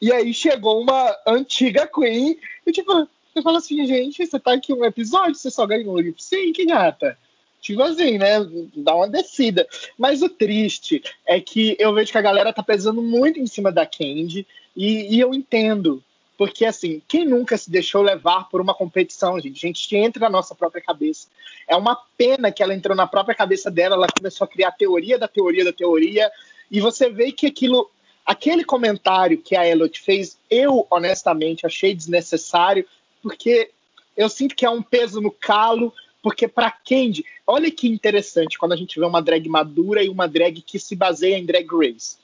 e 0.00 0.12
aí 0.12 0.32
chegou 0.32 0.80
uma 0.80 1.16
antiga 1.26 1.86
queen, 1.86 2.38
e 2.66 2.72
tipo, 2.72 3.08
você 3.36 3.42
fala 3.42 3.58
assim, 3.58 3.86
gente, 3.86 4.26
você 4.26 4.40
tá 4.40 4.54
aqui 4.54 4.72
um 4.72 4.84
episódio, 4.84 5.34
você 5.34 5.50
só 5.50 5.66
ganhou 5.66 5.94
um 5.94 5.98
lip 5.98 6.22
sync, 6.22 6.64
gata. 6.64 7.18
Tipo 7.60 7.82
assim, 7.82 8.16
né? 8.16 8.36
Dá 8.76 8.94
uma 8.94 9.08
descida. 9.08 9.66
Mas 9.98 10.22
o 10.22 10.28
triste 10.28 11.02
é 11.26 11.40
que 11.40 11.76
eu 11.78 11.92
vejo 11.92 12.12
que 12.12 12.18
a 12.18 12.22
galera 12.22 12.52
tá 12.52 12.62
pesando 12.62 13.02
muito 13.02 13.38
em 13.38 13.46
cima 13.46 13.70
da 13.70 13.84
Candy, 13.84 14.46
e, 14.74 15.16
e 15.16 15.20
eu 15.20 15.34
entendo. 15.34 16.02
Porque, 16.36 16.64
assim, 16.64 17.00
quem 17.08 17.24
nunca 17.24 17.56
se 17.56 17.70
deixou 17.70 18.02
levar 18.02 18.48
por 18.48 18.60
uma 18.60 18.74
competição, 18.74 19.40
gente? 19.40 19.64
A 19.64 19.68
gente 19.68 19.96
entra 19.96 20.20
na 20.20 20.30
nossa 20.30 20.54
própria 20.54 20.82
cabeça. 20.82 21.28
É 21.66 21.74
uma 21.74 21.96
pena 22.16 22.52
que 22.52 22.62
ela 22.62 22.74
entrou 22.74 22.96
na 22.96 23.06
própria 23.06 23.34
cabeça 23.34 23.70
dela, 23.70 23.96
ela 23.96 24.08
começou 24.08 24.44
a 24.44 24.48
criar 24.48 24.72
teoria 24.72 25.18
da 25.18 25.26
teoria 25.26 25.64
da 25.64 25.72
teoria, 25.72 26.30
e 26.70 26.80
você 26.80 27.08
vê 27.10 27.32
que 27.32 27.46
aquilo. 27.46 27.90
Aquele 28.24 28.64
comentário 28.64 29.40
que 29.40 29.54
a 29.54 29.64
Elliot 29.64 30.00
fez, 30.00 30.36
eu 30.50 30.84
honestamente 30.90 31.64
achei 31.64 31.94
desnecessário, 31.94 32.84
porque 33.22 33.70
eu 34.16 34.28
sinto 34.28 34.56
que 34.56 34.66
é 34.66 34.70
um 34.70 34.82
peso 34.82 35.20
no 35.20 35.30
calo, 35.30 35.92
porque 36.20 36.48
para 36.48 36.72
Candy, 36.72 37.24
olha 37.46 37.70
que 37.70 37.86
interessante 37.86 38.58
quando 38.58 38.72
a 38.72 38.76
gente 38.76 38.98
vê 38.98 39.06
uma 39.06 39.22
drag 39.22 39.48
madura 39.48 40.02
e 40.02 40.08
uma 40.08 40.26
drag 40.26 40.60
que 40.60 40.76
se 40.76 40.96
baseia 40.96 41.38
em 41.38 41.46
drag 41.46 41.68
race. 41.70 42.16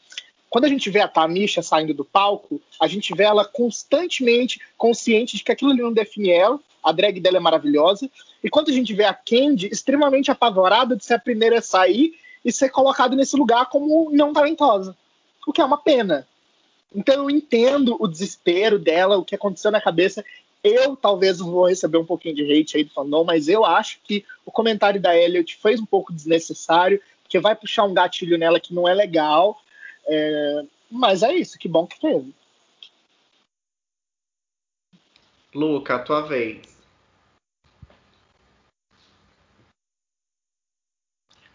Quando 0.52 0.66
a 0.66 0.68
gente 0.68 0.90
vê 0.90 1.00
a 1.00 1.08
Tamisha 1.08 1.62
saindo 1.62 1.94
do 1.94 2.04
palco, 2.04 2.60
a 2.78 2.86
gente 2.86 3.14
vê 3.14 3.24
ela 3.24 3.42
constantemente 3.42 4.60
consciente 4.76 5.38
de 5.38 5.42
que 5.42 5.50
aquilo 5.50 5.70
ali 5.70 5.80
não 5.80 5.94
define 5.94 6.28
ela, 6.28 6.60
a 6.84 6.92
drag 6.92 7.18
dela 7.20 7.38
é 7.38 7.40
maravilhosa. 7.40 8.10
E 8.44 8.50
quando 8.50 8.68
a 8.68 8.72
gente 8.72 8.92
vê 8.92 9.04
a 9.04 9.14
Candy 9.14 9.68
extremamente 9.68 10.30
apavorada 10.30 10.94
de 10.94 11.06
ser 11.06 11.14
a 11.14 11.18
primeira 11.18 11.60
a 11.60 11.62
sair 11.62 12.12
e 12.44 12.52
ser 12.52 12.68
colocada 12.68 13.16
nesse 13.16 13.34
lugar 13.34 13.70
como 13.70 14.10
não 14.12 14.34
talentosa, 14.34 14.94
o 15.46 15.54
que 15.54 15.62
é 15.62 15.64
uma 15.64 15.78
pena. 15.78 16.28
Então 16.94 17.14
eu 17.14 17.30
entendo 17.30 17.96
o 17.98 18.06
desespero 18.06 18.78
dela, 18.78 19.16
o 19.16 19.24
que 19.24 19.34
aconteceu 19.34 19.70
na 19.70 19.80
cabeça, 19.80 20.22
eu 20.62 20.94
talvez 20.94 21.38
vou 21.38 21.66
receber 21.66 21.96
um 21.96 22.04
pouquinho 22.04 22.34
de 22.34 22.42
hate 22.42 22.76
aí 22.76 22.84
do 22.84 22.90
fandom, 22.90 23.24
mas 23.24 23.48
eu 23.48 23.64
acho 23.64 24.00
que 24.04 24.22
o 24.44 24.50
comentário 24.50 25.00
da 25.00 25.16
Elliot 25.16 25.56
fez 25.56 25.80
um 25.80 25.86
pouco 25.86 26.12
desnecessário, 26.12 27.00
porque 27.22 27.38
vai 27.38 27.56
puxar 27.56 27.84
um 27.84 27.94
gatilho 27.94 28.36
nela 28.36 28.60
que 28.60 28.74
não 28.74 28.86
é 28.86 28.92
legal. 28.92 29.58
É... 30.06 30.66
Mas 30.90 31.22
é 31.22 31.32
isso, 31.32 31.58
que 31.58 31.68
bom 31.68 31.86
que 31.86 32.00
teve. 32.00 32.34
Luca, 35.54 35.98
tua 36.04 36.22
vez. 36.22 36.66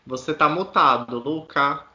Você 0.05 0.33
tá 0.33 0.47
mutado, 0.47 1.19
Luca. 1.19 1.87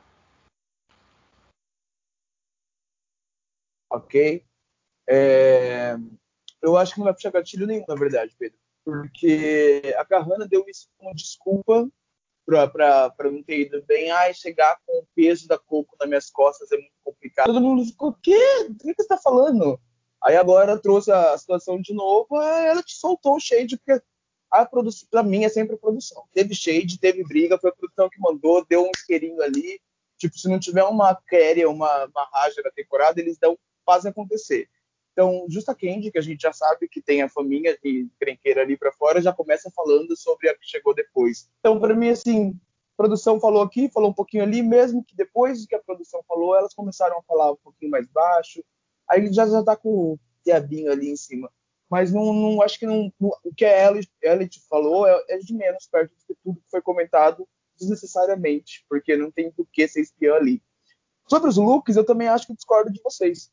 Ok. 3.91 4.45
É 5.09 5.97
eu 6.63 6.77
acho 6.77 6.95
que 6.95 7.01
não 7.01 7.05
vai 7.05 7.13
puxar 7.13 7.33
gatilho 7.33 7.67
nenhum, 7.67 7.85
na 7.87 7.97
verdade, 7.97 8.35
Pedro. 8.39 8.59
Porque 8.85 9.95
a 9.99 10.05
Carrana 10.05 10.47
deu 10.47 10.65
isso 10.69 10.89
como 10.97 11.15
desculpa 11.15 11.91
para 12.45 13.31
não 13.31 13.43
ter 13.43 13.61
ido 13.61 13.83
bem. 13.87 14.11
Ai, 14.11 14.35
chegar 14.35 14.79
com 14.87 15.01
o 15.01 15.07
peso 15.15 15.47
da 15.49 15.59
coco 15.59 15.97
nas 15.99 16.09
minhas 16.09 16.31
costas 16.31 16.71
é 16.73 16.77
muito 16.77 16.93
complicado. 17.05 17.47
Todo 17.47 17.61
mundo 17.61 17.85
ficou, 17.85 18.11
o 18.11 18.15
quê? 18.15 18.39
O 18.69 18.75
que 18.75 18.95
você 18.95 19.03
está 19.03 19.17
falando? 19.17 19.81
Aí 20.23 20.37
agora 20.37 20.79
trouxe 20.79 21.11
a 21.11 21.37
situação 21.37 21.81
de 21.81 21.93
novo, 21.93 22.41
ela 22.41 22.83
te 22.83 22.95
soltou 22.95 23.35
o 23.35 23.41
shade, 23.41 23.77
porque 23.77 24.01
a 24.53 24.65
produção, 24.67 25.09
pra 25.11 25.23
mim, 25.23 25.45
é 25.45 25.49
sempre 25.49 25.77
produção. 25.77 26.25
Teve 26.33 26.55
shade, 26.55 27.01
teve 27.01 27.25
briga, 27.25 27.59
foi 27.59 27.71
a 27.71 27.75
produção 27.75 28.09
que 28.09 28.21
mandou, 28.21 28.65
deu 28.69 28.85
um 28.85 28.91
isqueirinho 28.95 29.43
ali. 29.43 29.81
Tipo, 30.19 30.39
se 30.39 30.49
não 30.49 30.61
tiver 30.61 30.85
uma 30.85 31.19
queria, 31.29 31.69
uma, 31.69 32.09
raja 32.33 32.61
na 32.63 32.71
temporada, 32.71 33.19
eles 33.19 33.39
dão, 33.39 33.59
fazem 33.85 34.11
acontecer. 34.11 34.69
Então, 35.13 35.47
Justa 35.49 35.75
Candy, 35.75 36.11
que 36.11 36.19
a 36.19 36.23
gente 36.23 36.41
já 36.41 36.53
sabe 36.53 36.89
que 36.89 37.03
tem 37.03 37.23
a 37.23 37.29
faminha 37.29 37.77
de 37.83 38.09
crenqueira 38.19 38.63
ali 38.63 38.77
para 38.77 38.93
fora, 38.93 39.21
já 39.21 39.33
começa 39.33 39.71
falando 39.71 40.17
sobre 40.17 40.49
a 40.49 40.55
que 40.55 40.67
chegou 40.67 40.95
depois. 40.95 41.51
Então, 41.61 41.79
para 41.79 41.95
mim, 41.95 42.09
assim, 42.09 42.59
a 42.95 42.97
produção 42.97 43.39
falou 43.39 43.63
aqui, 43.63 43.91
falou 43.91 44.11
um 44.11 44.15
pouquinho 44.15 44.43
ali, 44.43 44.63
mesmo 44.63 45.05
que 45.05 45.15
depois 45.15 45.67
que 45.67 45.75
a 45.75 45.83
produção 45.83 46.23
falou, 46.27 46.57
elas 46.57 46.73
começaram 46.73 47.19
a 47.19 47.23
falar 47.23 47.53
um 47.53 47.57
pouquinho 47.57 47.91
mais 47.91 48.07
baixo, 48.09 48.65
aí 49.09 49.31
já 49.33 49.47
já 49.47 49.63
tá 49.63 49.77
com 49.77 50.13
o 50.13 50.19
diabinho 50.45 50.91
ali 50.91 51.11
em 51.11 51.17
cima. 51.17 51.51
Mas 51.91 52.11
não, 52.11 52.33
não 52.33 52.63
acho 52.63 52.79
que 52.79 52.87
não, 52.87 53.13
não, 53.21 53.31
o 53.45 53.55
que 53.55 53.67
a 53.67 53.93
Elite 54.23 54.63
falou 54.67 55.07
é, 55.07 55.25
é, 55.29 55.39
de 55.39 55.53
menos 55.53 55.87
perto 55.87 56.15
de 56.17 56.35
tudo 56.43 56.59
que 56.59 56.71
foi 56.71 56.81
comentado 56.81 57.47
desnecessariamente, 57.79 58.83
porque 58.89 59.15
não 59.15 59.31
tem 59.31 59.51
do 59.51 59.67
que 59.71 59.87
ser 59.87 60.01
espião 60.01 60.37
ali. 60.37 60.63
Sobre 61.29 61.51
os 61.51 61.59
looks, 61.59 61.97
eu 61.97 62.05
também 62.05 62.29
acho 62.29 62.47
que 62.47 62.55
discordo 62.55 62.91
de 62.91 63.01
vocês 63.03 63.51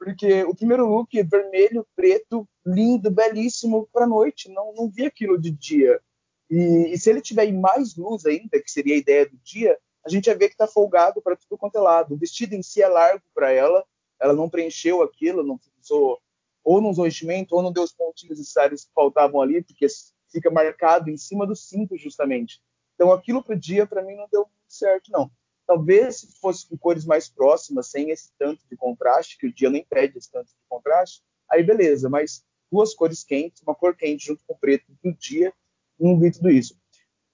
porque 0.00 0.44
o 0.44 0.54
primeiro 0.54 0.86
look 0.86 1.14
é 1.18 1.22
vermelho, 1.22 1.86
preto, 1.94 2.48
lindo, 2.64 3.10
belíssimo 3.10 3.86
para 3.92 4.06
noite. 4.06 4.48
Não, 4.48 4.72
não 4.72 4.88
vi 4.88 5.04
aquilo 5.04 5.38
de 5.38 5.50
dia. 5.50 6.00
E, 6.48 6.94
e, 6.94 6.98
se 6.98 7.10
ele 7.10 7.20
tiver 7.20 7.52
mais 7.52 7.94
luz 7.96 8.24
ainda, 8.24 8.58
que 8.58 8.70
seria 8.70 8.94
a 8.94 8.98
ideia 8.98 9.28
do 9.28 9.36
dia, 9.44 9.78
a 10.02 10.08
gente 10.08 10.24
vai 10.24 10.38
ver 10.38 10.48
que 10.48 10.54
está 10.54 10.66
folgado 10.66 11.20
para 11.20 11.36
tudo 11.36 11.58
quanto 11.58 11.76
é 11.76 11.80
lado. 11.80 12.14
O 12.14 12.16
vestido 12.16 12.54
em 12.54 12.62
si 12.62 12.80
é 12.80 12.88
largo 12.88 13.22
para 13.34 13.52
ela, 13.52 13.84
ela 14.18 14.32
não 14.32 14.48
preencheu 14.48 15.02
aquilo, 15.02 15.44
não 15.44 15.60
usou, 15.78 16.18
ou 16.64 16.80
não 16.80 16.88
usou 16.88 17.06
enchimento, 17.06 17.54
ou 17.54 17.62
não 17.62 17.70
deu 17.70 17.82
os 17.82 17.92
pontinhos 17.92 18.38
necessários 18.38 18.86
que 18.86 18.94
faltavam 18.94 19.42
ali, 19.42 19.62
porque 19.62 19.86
fica 20.32 20.50
marcado 20.50 21.10
em 21.10 21.16
cima 21.18 21.46
do 21.46 21.54
cinto, 21.54 21.98
justamente. 21.98 22.58
Então, 22.94 23.12
aquilo 23.12 23.44
para 23.44 23.54
o 23.54 23.60
dia, 23.60 23.86
para 23.86 24.02
mim, 24.02 24.16
não 24.16 24.26
deu 24.32 24.48
certo, 24.66 25.12
não. 25.12 25.30
Talvez 25.70 26.16
se 26.16 26.40
fosse 26.40 26.68
com 26.68 26.76
cores 26.76 27.04
mais 27.04 27.28
próximas, 27.28 27.92
sem 27.92 28.10
esse 28.10 28.32
tanto 28.36 28.60
de 28.68 28.76
contraste, 28.76 29.38
que 29.38 29.46
o 29.46 29.54
dia 29.54 29.70
não 29.70 29.76
impede 29.76 30.18
esse 30.18 30.28
tanto 30.28 30.48
de 30.48 30.58
contraste, 30.68 31.22
aí 31.48 31.62
beleza, 31.62 32.10
mas 32.10 32.44
duas 32.72 32.92
cores 32.92 33.22
quentes, 33.22 33.62
uma 33.62 33.72
cor 33.72 33.94
quente 33.94 34.26
junto 34.26 34.42
com 34.44 34.54
o 34.54 34.58
preto 34.58 34.86
do 35.00 35.12
dia, 35.12 35.54
não 35.96 36.18
vi 36.18 36.32
tudo 36.32 36.50
isso. 36.50 36.76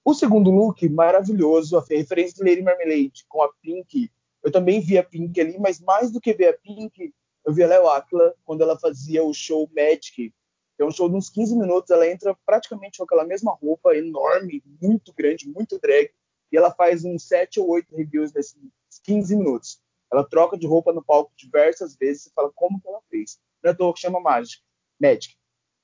O 0.05 0.13
segundo 0.13 0.51
look, 0.51 0.87
maravilhoso, 0.87 1.79
a 1.79 1.83
referência 1.89 2.35
de 2.35 2.47
Lady 2.47 2.61
Marmalade 2.61 3.25
com 3.27 3.41
a 3.41 3.51
Pink, 3.59 4.11
eu 4.43 4.51
também 4.51 4.81
vi 4.81 4.99
a 4.99 5.03
Pink 5.03 5.41
ali, 5.41 5.57
mas 5.57 5.79
mais 5.79 6.11
do 6.11 6.21
que 6.21 6.31
ver 6.31 6.49
a 6.49 6.53
Pink, 6.59 7.11
eu 7.43 7.51
vi 7.51 7.63
a 7.63 7.67
Léo 7.67 7.89
Aquila 7.89 8.35
quando 8.45 8.61
ela 8.61 8.77
fazia 8.77 9.23
o 9.23 9.33
show 9.33 9.67
Magic, 9.75 10.31
é 10.77 10.85
um 10.85 10.91
show 10.91 11.09
de 11.09 11.15
uns 11.15 11.27
15 11.27 11.57
minutos, 11.57 11.89
ela 11.89 12.07
entra 12.07 12.37
praticamente 12.45 12.99
com 12.99 13.03
aquela 13.03 13.25
mesma 13.25 13.51
roupa 13.51 13.95
enorme, 13.95 14.61
muito 14.79 15.11
grande, 15.11 15.49
muito 15.49 15.79
drag, 15.79 16.11
e 16.51 16.57
ela 16.57 16.71
faz 16.71 17.03
uns 17.03 17.23
7 17.23 17.59
ou 17.59 17.69
8 17.69 17.95
reviews 17.95 18.33
nesses 18.33 18.57
15 19.03 19.35
minutos. 19.35 19.81
Ela 20.11 20.23
troca 20.23 20.57
de 20.57 20.65
roupa 20.65 20.93
no 20.93 21.03
palco 21.03 21.31
diversas 21.35 21.95
vezes 21.95 22.27
e 22.27 22.33
fala 22.33 22.51
como 22.55 22.79
que 22.79 22.87
ela 22.87 23.01
fez. 23.09 23.39
Não 23.63 23.71
é 23.71 23.73
toa 23.73 23.93
que 23.93 23.99
chama 23.99 24.19
Magic. 24.19 24.61
Magic. 24.99 25.35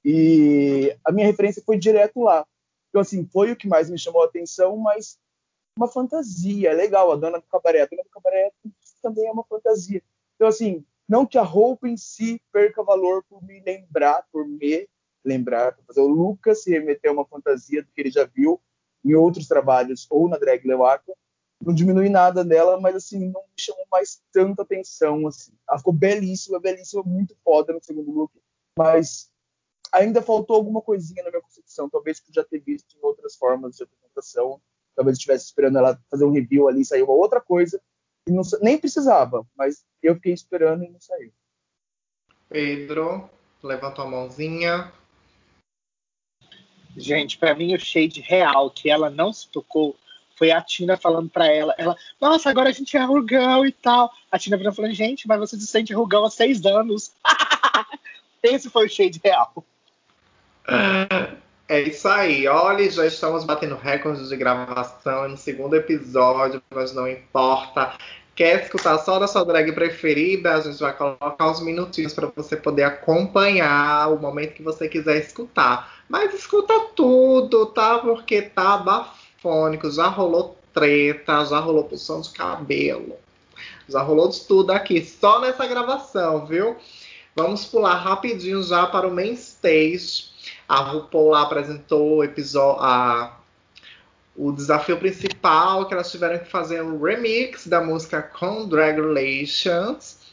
E 0.06 0.98
a 1.06 1.12
minha 1.12 1.28
referência 1.28 1.62
foi 1.66 1.78
direto 1.78 2.22
lá. 2.22 2.46
Então, 2.90 3.02
assim, 3.02 3.26
foi 3.26 3.52
o 3.52 3.56
que 3.56 3.68
mais 3.68 3.90
me 3.90 3.98
chamou 3.98 4.22
a 4.22 4.26
atenção, 4.26 4.78
mas 4.78 5.18
uma 5.78 5.88
fantasia, 5.88 6.70
é 6.70 6.74
legal. 6.74 7.12
A 7.12 7.16
dona 7.16 7.40
do 7.40 7.48
cabaré, 7.48 7.82
a 7.82 7.86
dona 7.86 8.04
do 8.04 8.10
cabaré 8.10 8.52
também 9.02 9.28
é 9.28 9.32
uma 9.32 9.44
fantasia. 9.44 10.02
Então, 10.36 10.48
assim, 10.48 10.86
não 11.08 11.26
que 11.26 11.38
a 11.38 11.44
roupa 11.44 11.88
em 11.88 11.98
si 11.98 12.42
perca 12.52 12.84
valor 12.84 13.24
por 13.28 13.44
me 13.44 13.60
lembrar, 13.62 14.26
por 14.32 14.48
me 14.48 14.88
lembrar, 15.24 15.76
por 15.76 15.86
fazer 15.86 16.02
o 16.02 16.08
Lucas 16.08 16.64
se 16.64 16.72
remeter 16.72 17.12
a 17.12 17.14
uma 17.14 17.26
fantasia 17.26 17.82
do 17.82 17.92
que 17.92 18.02
ele 18.02 18.12
já 18.12 18.26
viu, 18.26 18.62
em 19.04 19.14
outros 19.16 19.48
trabalhos 19.48 20.08
ou 20.10 20.28
na 20.28 20.38
drag 20.38 20.66
Lewaka. 20.68 21.14
Não 21.62 21.74
diminui 21.74 22.10
nada 22.10 22.44
dela, 22.44 22.80
mas 22.80 22.96
assim, 22.96 23.20
não 23.32 23.42
me 23.42 23.58
chamou 23.58 23.86
mais 23.92 24.22
tanta 24.32 24.64
atenção. 24.64 25.26
Assim. 25.28 25.54
Ela 25.68 25.78
ficou 25.78 25.94
belíssima, 25.94 26.60
belíssima, 26.60 27.04
muito 27.04 27.36
foda 27.44 27.74
no 27.74 27.82
segundo 27.82 28.12
look, 28.12 28.34
mas 28.78 29.32
ainda 29.92 30.22
faltou 30.22 30.56
alguma 30.56 30.82
coisinha 30.82 31.24
na 31.24 31.30
minha 31.30 31.42
concepção. 31.42 31.90
Talvez 31.90 32.20
por 32.20 32.34
já 32.34 32.44
ter 32.44 32.60
visto 32.60 32.98
em 32.98 33.06
outras 33.06 33.36
formas 33.36 33.78
de 33.78 33.84
apresentação. 33.84 34.62
Talvez 34.96 35.16
eu 35.16 35.20
estivesse 35.20 35.46
esperando 35.46 35.78
ela 35.78 36.00
fazer 36.10 36.26
um 36.26 36.32
review 36.32 36.68
ali 36.68 36.84
sair 36.84 37.04
uma 37.04 37.14
outra 37.14 37.40
coisa. 37.40 37.82
Não, 38.28 38.42
nem 38.62 38.78
precisava, 38.78 39.46
mas 39.56 39.86
eu 40.02 40.16
fiquei 40.16 40.34
esperando 40.34 40.84
e 40.84 40.90
não 40.90 41.00
saiu. 41.00 41.32
Pedro, 42.50 43.30
levanta 43.62 44.02
a 44.02 44.06
mãozinha. 44.06 44.92
Gente, 46.96 47.38
para 47.38 47.56
mim 47.56 47.74
o 47.74 47.80
shade 47.80 48.22
real 48.22 48.70
que 48.70 48.90
ela 48.90 49.10
não 49.10 49.34
se 49.34 49.48
tocou 49.48 49.96
foi 50.36 50.52
a 50.52 50.62
Tina 50.62 50.98
falando 50.98 51.30
para 51.30 51.48
ela, 51.48 51.76
ela, 51.78 51.96
nossa, 52.20 52.50
agora 52.50 52.70
a 52.70 52.72
gente 52.74 52.98
é 52.98 53.04
rugão 53.04 53.66
e 53.66 53.72
tal. 53.72 54.12
A 54.32 54.40
Tina 54.40 54.58
virou 54.58 54.74
falando, 54.74 54.94
gente, 54.94 55.28
mas 55.28 55.40
você 55.40 55.58
se 55.58 55.68
sente 55.68 55.94
rugão 55.94 56.26
há 56.26 56.30
seis 56.30 56.66
anos. 56.66 57.12
Esse 58.42 58.70
foi 58.70 58.88
o 58.88 58.90
shade 58.90 59.22
real. 59.24 59.54
É 61.68 61.82
isso 61.82 62.08
aí. 62.08 62.48
Olha, 62.48 62.90
já 62.90 63.06
estamos 63.06 63.46
batendo 63.46 63.76
recordes 63.76 64.30
de 64.30 64.36
gravação 64.36 65.30
no 65.30 65.38
segundo 65.38 65.76
episódio, 65.76 66.62
mas 66.70 66.94
não 66.94 67.08
importa. 67.08 67.98
Quer 68.36 68.64
escutar 68.64 68.98
só 68.98 69.20
da 69.20 69.28
sua 69.28 69.44
drag 69.44 69.72
preferida? 69.74 70.56
A 70.56 70.62
gente 70.62 70.80
vai 70.80 70.96
colocar 70.96 71.52
uns 71.52 71.60
minutinhos 71.60 72.14
para 72.14 72.32
você 72.36 72.58
poder 72.58 72.84
acompanhar 72.84 74.12
o 74.12 74.20
momento 74.20 74.56
que 74.56 74.64
você 74.64 74.90
quiser 74.90 75.18
escutar. 75.18 76.02
Mas 76.10 76.34
escuta 76.34 76.74
tudo, 76.96 77.68
tá? 77.68 78.00
Porque 78.00 78.42
tá 78.42 78.78
bafônico. 78.78 79.92
Já 79.92 80.08
rolou 80.08 80.58
treta, 80.74 81.46
já 81.46 81.60
rolou 81.60 81.84
pulsão 81.84 82.22
de 82.22 82.32
cabelo. 82.32 83.16
Já 83.88 84.02
rolou 84.02 84.28
de 84.28 84.42
tudo 84.42 84.72
aqui, 84.72 85.06
só 85.06 85.40
nessa 85.40 85.68
gravação, 85.68 86.46
viu? 86.48 86.76
Vamos 87.36 87.66
pular 87.66 87.96
rapidinho 87.96 88.64
já 88.64 88.88
para 88.88 89.08
o 89.08 89.14
main 89.14 89.34
stage. 89.34 90.32
A 90.68 90.80
RuPaul 90.82 91.36
apresentou 91.36 92.18
o 92.18 92.24
episódio, 92.24 92.82
a 92.82 93.38
o 94.36 94.52
desafio 94.52 94.98
principal 94.98 95.88
que 95.88 95.94
elas 95.94 96.12
tiveram 96.12 96.40
que 96.40 96.50
fazer 96.50 96.82
um 96.82 97.02
remix 97.02 97.68
da 97.68 97.82
música 97.82 98.22
Congratulations. 98.22 100.24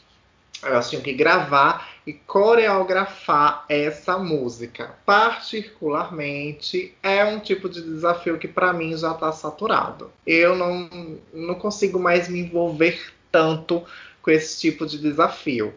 Elas 0.63 0.89
tinham 0.89 1.01
que 1.01 1.13
gravar 1.13 1.89
e 2.05 2.13
coreografar 2.13 3.65
essa 3.67 4.17
música. 4.17 4.95
Particularmente, 5.05 6.95
é 7.01 7.23
um 7.25 7.39
tipo 7.39 7.69
de 7.69 7.81
desafio 7.81 8.37
que 8.37 8.47
para 8.47 8.73
mim 8.73 8.95
já 8.95 9.11
está 9.11 9.31
saturado. 9.31 10.11
Eu 10.25 10.55
não, 10.55 11.19
não 11.33 11.55
consigo 11.55 11.99
mais 11.99 12.27
me 12.27 12.41
envolver 12.41 13.11
tanto 13.31 13.83
com 14.21 14.29
esse 14.29 14.59
tipo 14.59 14.85
de 14.85 14.99
desafio. 14.99 15.73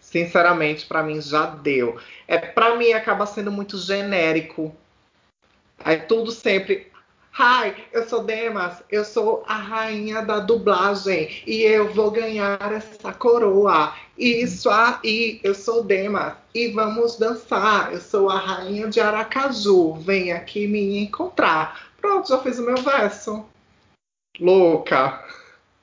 Sinceramente, 0.00 0.86
para 0.86 1.02
mim 1.02 1.20
já 1.20 1.46
deu. 1.46 1.98
É 2.26 2.38
para 2.38 2.76
mim 2.76 2.92
acaba 2.92 3.26
sendo 3.26 3.50
muito 3.50 3.76
genérico. 3.76 4.74
É 5.84 5.96
tudo 5.96 6.30
sempre 6.30 6.90
Hi, 7.40 7.86
eu 7.92 8.04
sou 8.08 8.24
Demas, 8.24 8.82
eu 8.90 9.04
sou 9.04 9.44
a 9.46 9.54
rainha 9.54 10.22
da 10.22 10.40
dublagem 10.40 11.40
e 11.46 11.62
eu 11.62 11.94
vou 11.94 12.10
ganhar 12.10 12.58
essa 12.72 13.12
coroa. 13.12 13.96
Isso 14.18 14.68
aí, 14.68 15.38
eu 15.44 15.54
sou 15.54 15.84
Demas 15.84 16.36
e 16.52 16.72
vamos 16.72 17.16
dançar. 17.16 17.92
Eu 17.92 18.00
sou 18.00 18.28
a 18.28 18.36
rainha 18.36 18.88
de 18.88 18.98
Aracaju, 18.98 19.94
vem 19.94 20.32
aqui 20.32 20.66
me 20.66 20.98
encontrar. 20.98 21.94
Pronto, 21.98 22.28
já 22.28 22.42
fiz 22.42 22.58
o 22.58 22.64
meu 22.64 22.78
verso. 22.78 23.48
Louca. 24.40 25.24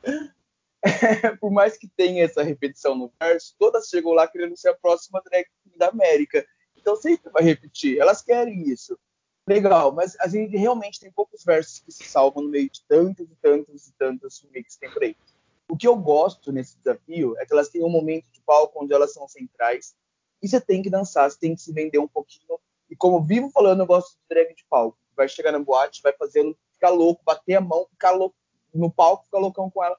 Por 1.40 1.52
mais 1.52 1.78
que 1.78 1.88
tenha 1.88 2.26
essa 2.26 2.44
repetição 2.44 2.96
no 2.96 3.14
verso, 3.18 3.56
todas 3.58 3.88
chegam 3.88 4.12
lá 4.12 4.28
querendo 4.28 4.58
ser 4.58 4.72
a 4.72 4.76
próxima 4.76 5.22
drag 5.24 5.46
da 5.78 5.88
América. 5.88 6.46
Então 6.76 6.98
sempre 6.98 7.32
vai 7.32 7.44
repetir. 7.44 7.98
Elas 7.98 8.22
querem 8.22 8.68
isso 8.68 9.00
legal, 9.48 9.92
mas 9.92 10.18
a 10.20 10.28
gente 10.28 10.56
realmente 10.58 11.00
tem 11.00 11.12
poucos 11.12 11.44
versos 11.44 11.80
que 11.80 11.92
se 11.92 12.04
salvam 12.04 12.44
no 12.44 12.50
meio 12.50 12.70
de 12.70 12.84
tantos 12.84 13.30
e 13.30 13.36
tantos 13.36 13.88
e 13.88 13.94
tantos 13.94 14.40
remixes 14.42 14.76
que 14.76 14.82
tem 14.82 14.92
por 14.92 15.04
aí. 15.04 15.16
O 15.70 15.78
que 15.78 15.88
eu 15.88 15.96
gosto 15.96 16.52
nesse 16.52 16.78
desafio 16.78 17.38
é 17.38 17.46
que 17.46 17.54
elas 17.54 17.70
têm 17.70 17.84
um 17.84 17.90
momento 17.90 18.30
de 18.32 18.42
palco 18.42 18.84
onde 18.84 18.94
elas 18.94 19.14
são 19.14 19.28
centrais 19.28 19.96
e 20.42 20.48
você 20.48 20.62
tem 20.62 20.82
que 20.82 20.90
dançar, 20.90 21.30
você 21.30 21.40
tem 21.40 21.56
que 21.56 21.62
se 21.62 21.72
vender 21.72 22.00
um 22.00 22.08
pouquinho. 22.08 22.60
E 22.90 22.96
como 22.96 23.24
vivo 23.24 23.50
falando, 23.50 23.80
eu 23.80 23.86
gosto 23.86 24.12
de 24.12 24.20
drag 24.30 24.54
de 24.54 24.66
palco. 24.70 24.98
Vai 25.16 25.28
chegar 25.28 25.52
na 25.52 25.60
boate, 25.60 26.02
vai 26.04 26.14
fazendo, 26.14 26.56
ficar 26.74 26.90
louco, 26.90 27.24
bater 27.24 27.56
a 27.56 27.62
mão, 27.62 27.88
ficar 27.90 28.12
louco 28.12 28.36
no 28.74 28.92
palco, 28.92 29.26
ficar 29.26 29.40
loucão 29.40 29.70
com 29.72 29.84
ela. 29.84 29.98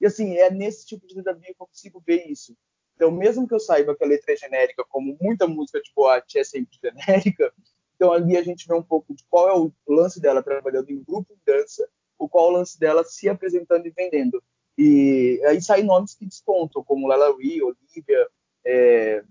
E 0.00 0.06
assim, 0.06 0.36
é 0.36 0.50
nesse 0.50 0.86
tipo 0.86 1.06
de 1.06 1.14
desafio 1.14 1.54
que 1.54 1.62
eu 1.62 1.66
consigo 1.66 2.02
ver 2.06 2.26
isso. 2.26 2.56
Então, 2.94 3.10
mesmo 3.10 3.46
que 3.46 3.54
eu 3.54 3.60
saiba 3.60 3.96
que 3.96 4.04
a 4.04 4.06
letra 4.06 4.32
é 4.32 4.36
genérica, 4.36 4.84
como 4.84 5.16
muita 5.20 5.46
música 5.46 5.80
de 5.82 5.92
boate 5.94 6.38
é 6.38 6.44
sempre 6.44 6.78
genérica, 6.82 7.52
então 8.02 8.12
ali 8.12 8.36
a 8.36 8.42
gente 8.42 8.66
vê 8.66 8.74
um 8.74 8.82
pouco 8.82 9.14
de 9.14 9.24
qual 9.30 9.48
é 9.48 9.52
o 9.54 9.72
lance 9.86 10.20
dela 10.20 10.42
trabalhando 10.42 10.90
em 10.90 11.04
grupo 11.04 11.32
de 11.36 11.40
dança, 11.46 11.88
o 12.18 12.28
qual 12.28 12.46
é 12.46 12.48
o 12.48 12.52
lance 12.54 12.76
dela 12.80 13.04
se 13.04 13.28
apresentando 13.28 13.86
e 13.86 13.90
vendendo. 13.90 14.42
E 14.76 15.40
aí 15.46 15.62
saem 15.62 15.84
nomes 15.84 16.12
que 16.12 16.26
despontam, 16.26 16.82
como 16.82 17.06
Lala 17.06 17.32
Ree, 17.38 17.62
Olivia, 17.62 18.26
é... 18.64 19.22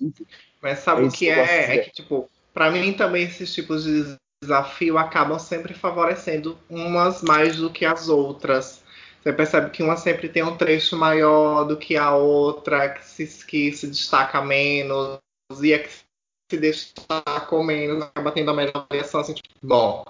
enfim. 0.00 0.24
Mas 0.62 0.78
sabe 0.78 1.02
é 1.02 1.04
o 1.04 1.12
que 1.12 1.28
é? 1.28 1.76
É 1.76 1.78
que, 1.80 1.90
tipo, 1.90 2.30
para 2.54 2.70
mim 2.70 2.94
também 2.94 3.24
esses 3.24 3.52
tipos 3.52 3.84
de 3.84 4.16
desafio 4.40 4.96
acabam 4.96 5.38
sempre 5.38 5.74
favorecendo 5.74 6.58
umas 6.70 7.20
mais 7.20 7.56
do 7.56 7.70
que 7.70 7.84
as 7.84 8.08
outras. 8.08 8.82
Você 9.22 9.34
percebe 9.34 9.68
que 9.68 9.82
uma 9.82 9.98
sempre 9.98 10.30
tem 10.30 10.42
um 10.42 10.56
trecho 10.56 10.96
maior 10.96 11.64
do 11.64 11.76
que 11.76 11.94
a 11.94 12.14
outra, 12.16 12.88
que 12.88 13.04
se, 13.04 13.44
que 13.44 13.70
se 13.72 13.86
destaca 13.86 14.40
menos, 14.40 15.20
e 15.62 15.74
a 15.74 15.78
que 15.78 16.03
se 16.48 16.56
destacou 16.56 17.62
menos, 17.62 18.02
acaba 18.02 18.32
tendo 18.32 18.50
a 18.50 18.54
melhor 18.54 18.86
avaliação. 18.90 19.20
Assim, 19.20 19.34
tipo, 19.34 19.48
bom, 19.62 20.04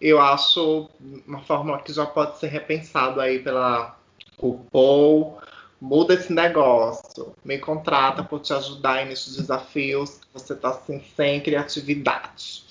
eu 0.00 0.20
acho 0.20 0.88
uma 1.26 1.42
fórmula 1.42 1.80
que 1.80 1.92
já 1.92 2.06
pode 2.06 2.38
ser 2.38 2.48
repensado 2.48 3.20
aí 3.20 3.38
pela 3.40 3.96
RuPaul. 4.38 5.38
Muda 5.80 6.12
esse 6.12 6.30
negócio, 6.32 7.34
me 7.42 7.58
contrata 7.58 8.22
por 8.22 8.40
te 8.40 8.52
ajudar 8.52 9.06
nesses 9.06 9.36
desafios. 9.36 10.20
Você 10.34 10.54
tá 10.54 10.70
assim, 10.70 11.02
sem 11.16 11.40
criatividade. 11.40 12.64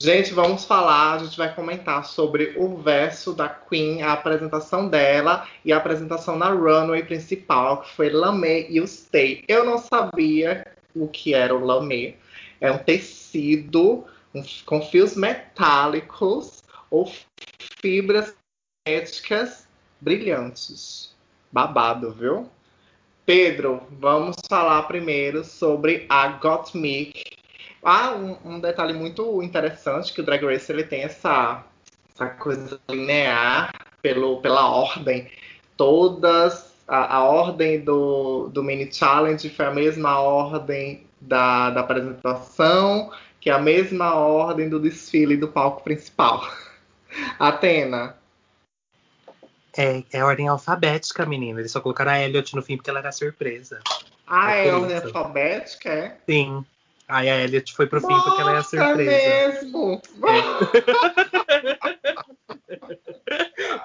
Gente, 0.00 0.32
vamos 0.32 0.64
falar, 0.64 1.14
a 1.14 1.18
gente 1.18 1.36
vai 1.36 1.52
comentar 1.52 2.04
sobre 2.04 2.54
o 2.56 2.76
verso 2.76 3.32
da 3.32 3.48
Queen, 3.48 4.02
a 4.02 4.12
apresentação 4.12 4.88
dela 4.88 5.48
e 5.64 5.72
a 5.72 5.76
apresentação 5.76 6.38
na 6.38 6.50
runway 6.50 7.02
principal, 7.02 7.82
que 7.82 7.90
foi 7.96 8.08
Lamé 8.08 8.70
e 8.70 8.80
o 8.80 8.86
Stay. 8.86 9.42
Eu 9.48 9.64
não 9.64 9.78
sabia 9.78 10.64
o 10.94 11.08
que 11.08 11.34
era 11.34 11.52
o 11.52 11.64
Lamé. 11.64 12.14
É 12.60 12.70
um 12.70 12.78
tecido 12.78 14.04
um, 14.34 14.42
com 14.64 14.82
fios 14.82 15.16
metálicos 15.16 16.62
ou 16.90 17.10
fibras 17.80 18.34
éticas 18.86 19.68
brilhantes. 20.00 21.14
Babado, 21.50 22.12
viu? 22.12 22.48
Pedro, 23.24 23.82
vamos 24.00 24.36
falar 24.48 24.82
primeiro 24.84 25.44
sobre 25.44 26.06
a 26.08 26.28
Gottmik. 26.28 27.22
Ah, 27.82 28.14
um, 28.14 28.36
um, 28.44 28.60
detalhe 28.60 28.92
muito 28.92 29.42
interessante 29.42 30.12
que 30.12 30.20
o 30.20 30.24
Drag 30.24 30.44
Race 30.44 30.70
ele 30.72 30.82
tem 30.82 31.02
essa, 31.02 31.64
essa 32.12 32.26
coisa 32.26 32.80
linear 32.90 33.70
pelo, 34.02 34.40
pela 34.40 34.70
ordem. 34.70 35.30
Todas 35.76 36.72
a, 36.88 37.16
a 37.16 37.24
ordem 37.24 37.80
do, 37.80 38.48
do 38.48 38.62
mini 38.62 38.92
challenge 38.92 39.48
foi 39.50 39.66
a 39.66 39.70
mesma 39.70 40.20
ordem 40.20 41.07
da, 41.20 41.70
da 41.70 41.80
apresentação, 41.80 43.12
que 43.40 43.50
é 43.50 43.52
a 43.52 43.58
mesma 43.58 44.14
ordem 44.14 44.68
do 44.68 44.80
desfile 44.80 45.36
do 45.36 45.48
palco 45.48 45.82
principal. 45.82 46.42
Atena. 47.38 48.16
É, 49.76 50.02
é 50.12 50.24
ordem 50.24 50.48
alfabética, 50.48 51.24
menina. 51.24 51.60
Eles 51.60 51.70
só 51.70 51.80
colocaram 51.80 52.10
a 52.10 52.20
Elliot 52.20 52.54
no 52.56 52.62
fim 52.62 52.76
porque 52.76 52.90
ela 52.90 52.98
era 52.98 53.12
surpresa. 53.12 53.80
Ah, 54.26 54.54
é, 54.56 54.68
é 54.68 54.74
ordem 54.74 54.96
alfabética, 54.96 55.88
é? 55.88 56.18
Sim. 56.28 56.64
Aí 57.08 57.30
a 57.30 57.42
Elliot 57.42 57.72
foi 57.72 57.86
pro 57.86 58.02
Nossa, 58.02 58.14
fim 58.14 58.22
porque 58.22 58.42
ela 58.42 58.52
é 58.52 58.58
a 58.58 58.62
surpresa. 58.62 59.62
mesmo! 59.62 60.02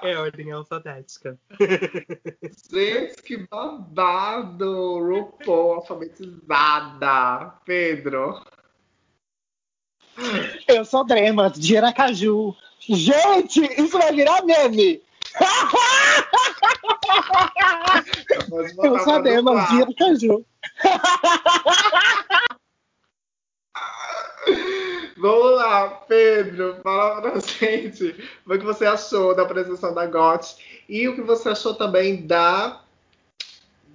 É. 0.02 0.04
é 0.12 0.18
ordem 0.18 0.52
alfabética. 0.52 1.38
Gente, 2.70 3.22
que 3.22 3.38
babado! 3.46 4.98
RuPaul 4.98 5.76
alfabetizada. 5.76 7.54
Pedro. 7.64 8.42
Eu 10.68 10.84
sou 10.84 11.02
Dremas, 11.02 11.54
de 11.54 11.78
Aracaju. 11.78 12.54
Gente, 12.78 13.62
isso 13.80 13.98
vai 13.98 14.12
virar 14.12 14.44
meme! 14.44 15.02
Eu 18.82 18.98
sou 19.00 19.22
Dremas, 19.22 19.68
de 19.70 19.82
Aracaju. 19.82 20.44
Vamos 25.16 25.56
lá, 25.56 25.88
Pedro, 26.08 26.76
fala 26.82 27.22
pra 27.22 27.40
gente 27.40 28.14
o 28.46 28.50
que 28.50 28.64
você 28.64 28.84
achou 28.84 29.34
da 29.34 29.42
apresentação 29.42 29.94
da 29.94 30.06
GOT 30.06 30.56
e 30.88 31.08
o 31.08 31.14
que 31.14 31.22
você 31.22 31.50
achou 31.50 31.74
também 31.74 32.26
da, 32.26 32.80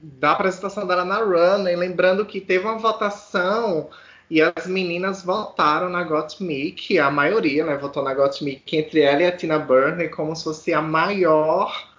da 0.01 0.31
apresentação 0.31 0.87
dela 0.87 1.03
na 1.03 1.17
Run. 1.17 1.67
E 1.67 1.75
lembrando 1.75 2.25
que 2.25 2.39
teve 2.39 2.65
uma 2.65 2.77
votação 2.77 3.89
e 4.29 4.41
as 4.41 4.67
meninas 4.67 5.23
votaram 5.23 5.89
na 5.89 6.03
Gottmik, 6.03 6.97
a 6.99 7.09
maioria 7.09 7.65
né, 7.65 7.77
votou 7.77 8.03
na 8.03 8.13
Gottmik, 8.13 8.77
entre 8.77 9.01
ela 9.01 9.23
e 9.23 9.25
a 9.25 9.35
Tina 9.35 9.57
Burner, 9.57 10.15
como 10.15 10.35
se 10.35 10.43
fosse 10.43 10.71
a 10.71 10.81
maior 10.81 11.89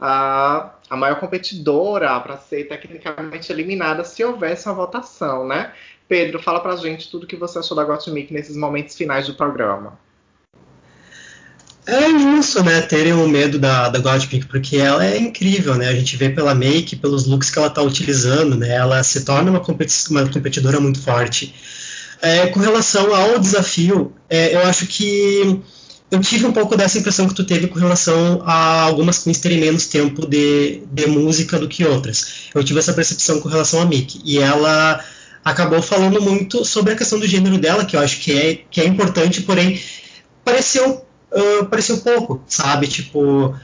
a, 0.00 0.70
a 0.90 0.96
maior 0.96 1.20
competidora 1.20 2.18
para 2.20 2.36
ser 2.36 2.64
tecnicamente 2.64 3.52
eliminada 3.52 4.04
se 4.04 4.24
houvesse 4.24 4.68
uma 4.68 4.74
votação, 4.74 5.46
né? 5.46 5.72
Pedro, 6.08 6.42
fala 6.42 6.60
pra 6.60 6.76
gente 6.76 7.10
tudo 7.10 7.26
que 7.26 7.36
você 7.36 7.58
achou 7.58 7.76
da 7.76 7.84
Gottmik 7.84 8.32
nesses 8.32 8.56
momentos 8.56 8.94
finais 8.94 9.26
do 9.26 9.34
programa. 9.34 9.98
É 11.86 12.08
isso, 12.38 12.62
né? 12.64 12.80
Terem 12.80 13.12
o 13.12 13.28
medo 13.28 13.58
da, 13.58 13.90
da 13.90 13.98
Gottmik, 13.98 14.46
porque 14.46 14.76
ela 14.76 15.04
é 15.04 15.18
incrível, 15.18 15.74
né? 15.74 15.88
A 15.88 15.94
gente 15.94 16.16
vê 16.16 16.30
pela 16.30 16.54
make, 16.54 16.96
pelos 16.96 17.26
looks 17.26 17.50
que 17.50 17.58
ela 17.58 17.68
tá 17.68 17.82
utilizando, 17.82 18.56
né? 18.56 18.74
Ela 18.74 19.02
se 19.02 19.24
torna 19.24 19.50
uma, 19.50 19.60
uma 19.60 20.28
competidora 20.30 20.80
muito 20.80 21.00
forte. 21.00 21.54
É, 22.22 22.46
com 22.46 22.58
relação 22.58 23.14
ao 23.14 23.38
desafio, 23.38 24.14
é, 24.30 24.54
eu 24.54 24.60
acho 24.60 24.86
que 24.86 25.60
eu 26.10 26.20
tive 26.20 26.46
um 26.46 26.52
pouco 26.52 26.74
dessa 26.74 26.98
impressão 26.98 27.28
que 27.28 27.34
tu 27.34 27.44
teve 27.44 27.66
com 27.66 27.78
relação 27.78 28.42
a 28.46 28.82
algumas 28.82 29.18
queens 29.18 29.38
terem 29.38 29.60
menos 29.60 29.86
tempo 29.86 30.26
de, 30.26 30.82
de 30.90 31.06
música 31.06 31.58
do 31.58 31.68
que 31.68 31.84
outras. 31.84 32.48
Eu 32.54 32.64
tive 32.64 32.78
essa 32.78 32.94
percepção 32.94 33.40
com 33.40 33.48
relação 33.48 33.82
a 33.82 33.84
Mick. 33.84 34.22
E 34.24 34.38
ela 34.38 35.04
acabou 35.44 35.82
falando 35.82 36.20
muito 36.22 36.64
sobre 36.64 36.92
a 36.92 36.96
questão 36.96 37.18
do 37.18 37.26
gênero 37.26 37.58
dela, 37.58 37.84
que 37.84 37.96
eu 37.96 38.00
acho 38.00 38.20
que 38.20 38.32
é, 38.32 38.54
que 38.70 38.80
é 38.80 38.86
importante, 38.86 39.42
porém 39.42 39.80
pareceu, 40.42 41.04
uh, 41.32 41.66
pareceu 41.66 41.98
pouco, 41.98 42.42
sabe? 42.46 42.86
Tipo, 42.86 43.48
uh, 43.48 43.54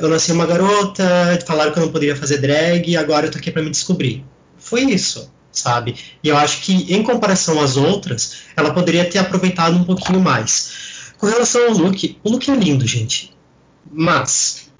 eu 0.00 0.08
nasci 0.08 0.32
uma 0.32 0.46
garota, 0.46 1.38
falaram 1.46 1.72
que 1.72 1.78
eu 1.78 1.84
não 1.84 1.92
poderia 1.92 2.16
fazer 2.16 2.38
drag, 2.38 2.96
agora 2.96 3.26
eu 3.26 3.30
tô 3.30 3.38
aqui 3.38 3.50
para 3.50 3.62
me 3.62 3.70
descobrir. 3.70 4.24
Foi 4.58 4.82
isso, 4.82 5.32
sabe? 5.52 5.94
E 6.22 6.28
eu 6.28 6.36
acho 6.36 6.62
que, 6.62 6.92
em 6.92 7.02
comparação 7.02 7.60
às 7.60 7.76
outras, 7.76 8.38
ela 8.56 8.74
poderia 8.74 9.08
ter 9.08 9.18
aproveitado 9.18 9.76
um 9.76 9.84
pouquinho 9.84 10.20
mais. 10.20 11.12
Com 11.18 11.26
relação 11.26 11.68
ao 11.68 11.72
look, 11.72 12.18
o 12.24 12.30
look 12.30 12.50
é 12.50 12.54
lindo, 12.54 12.84
gente. 12.86 13.32
Mas, 13.90 14.70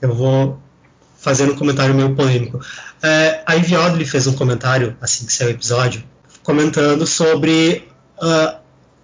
eu 0.00 0.14
vou 0.14 0.58
fazer 1.26 1.50
um 1.50 1.56
comentário 1.56 1.92
meio 1.92 2.14
polêmico. 2.14 2.60
É, 3.02 3.42
a 3.44 3.54
Ivy 3.54 4.04
fez 4.04 4.28
um 4.28 4.32
comentário, 4.34 4.96
assim 5.00 5.26
que 5.26 5.32
saiu 5.32 5.48
o 5.48 5.50
episódio, 5.50 6.04
comentando 6.44 7.04
sobre 7.04 7.82
uh, 8.22 8.56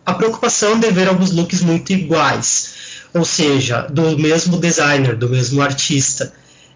a 0.07 0.15
preocupação 0.15 0.79
de 0.79 0.89
ver 0.93 1.09
alguns 1.09 1.33
looks 1.33 1.63
muito 1.63 1.93
iguais. 1.93 2.75
Ou 3.13 3.25
seja, 3.25 3.89
do 3.91 4.17
mesmo 4.17 4.57
designer, 4.57 5.17
do 5.17 5.29
mesmo 5.29 5.61
artista. 5.61 6.33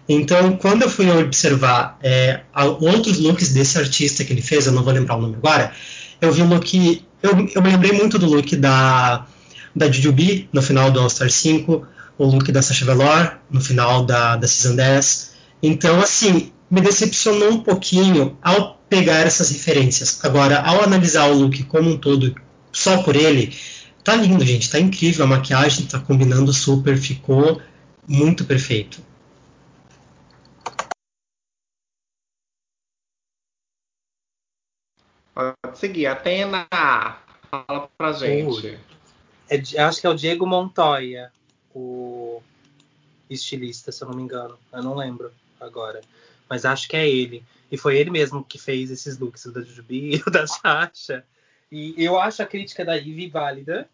Então, 0.09 0.57
quando 0.57 0.81
eu 0.81 0.89
fui 0.89 1.09
observar 1.09 1.97
é, 2.03 2.41
outros 2.81 3.17
looks 3.17 3.53
desse 3.53 3.77
artista 3.77 4.25
que 4.25 4.33
ele 4.33 4.41
fez, 4.41 4.67
eu 4.67 4.73
não 4.73 4.83
vou 4.83 4.91
lembrar 4.91 5.15
o 5.15 5.21
nome 5.21 5.35
agora, 5.37 5.71
eu 6.19 6.29
vi 6.33 6.41
um 6.41 6.49
look. 6.49 7.01
Eu, 7.23 7.31
eu 7.55 7.61
me 7.61 7.69
lembrei 7.69 7.93
muito 7.93 8.19
do 8.19 8.25
look 8.25 8.53
da 8.57 9.25
da 9.73 9.89
Jujubi 9.89 10.49
no 10.51 10.61
final 10.61 10.91
do 10.91 10.99
All-Star 10.99 11.29
5, 11.29 11.87
o 12.17 12.25
look 12.25 12.51
da 12.51 12.61
Sasha 12.61 12.83
Velour 12.83 13.33
no 13.49 13.61
final 13.61 14.05
da, 14.05 14.35
da 14.35 14.47
Season 14.47 14.75
10. 14.75 15.36
Então, 15.61 15.99
assim, 15.99 16.51
me 16.69 16.81
decepcionou 16.81 17.51
um 17.51 17.63
pouquinho 17.63 18.37
ao 18.41 18.75
pegar 18.89 19.25
essas 19.25 19.49
referências. 19.49 20.23
Agora, 20.23 20.61
ao 20.61 20.83
analisar 20.83 21.29
o 21.29 21.33
look 21.33 21.63
como 21.63 21.89
um 21.89 21.97
todo, 21.97 22.35
só 22.71 23.01
por 23.03 23.15
ele, 23.15 23.57
tá 24.03 24.15
lindo, 24.15 24.45
gente, 24.45 24.69
tá 24.69 24.79
incrível. 24.79 25.25
A 25.25 25.27
maquiagem 25.27 25.85
tá 25.85 25.99
combinando 25.99 26.53
super, 26.53 26.97
ficou 26.97 27.61
muito 28.07 28.45
perfeito. 28.45 29.01
Pode 35.33 35.77
seguir, 35.77 36.07
Atena, 36.07 36.67
fala 37.51 37.89
pra 37.97 38.13
gente. 38.13 38.79
É, 39.49 39.83
acho 39.83 40.01
que 40.01 40.07
é 40.07 40.09
o 40.09 40.15
Diego 40.15 40.45
Montoya, 40.45 41.31
o 41.73 42.41
estilista, 43.29 43.91
se 43.91 44.03
eu 44.03 44.09
não 44.09 44.15
me 44.15 44.23
engano. 44.23 44.57
Eu 44.73 44.81
não 44.81 44.95
lembro 44.95 45.31
agora. 45.59 46.01
Mas 46.49 46.65
acho 46.65 46.87
que 46.87 46.95
é 46.95 47.07
ele. 47.07 47.43
E 47.71 47.77
foi 47.77 47.97
ele 47.97 48.09
mesmo 48.09 48.43
que 48.43 48.57
fez 48.57 48.89
esses 48.89 49.17
looks, 49.17 49.45
o 49.45 49.51
da 49.51 49.61
Jujubi 49.61 50.15
e 50.15 50.23
o 50.25 50.31
da 50.31 50.47
Sasha. 50.47 51.25
E 51.71 51.93
eu 51.97 52.19
acho 52.19 52.41
a 52.41 52.45
crítica 52.45 52.85
da 52.85 52.95
Ivy 52.95 53.27
válida. 53.27 53.89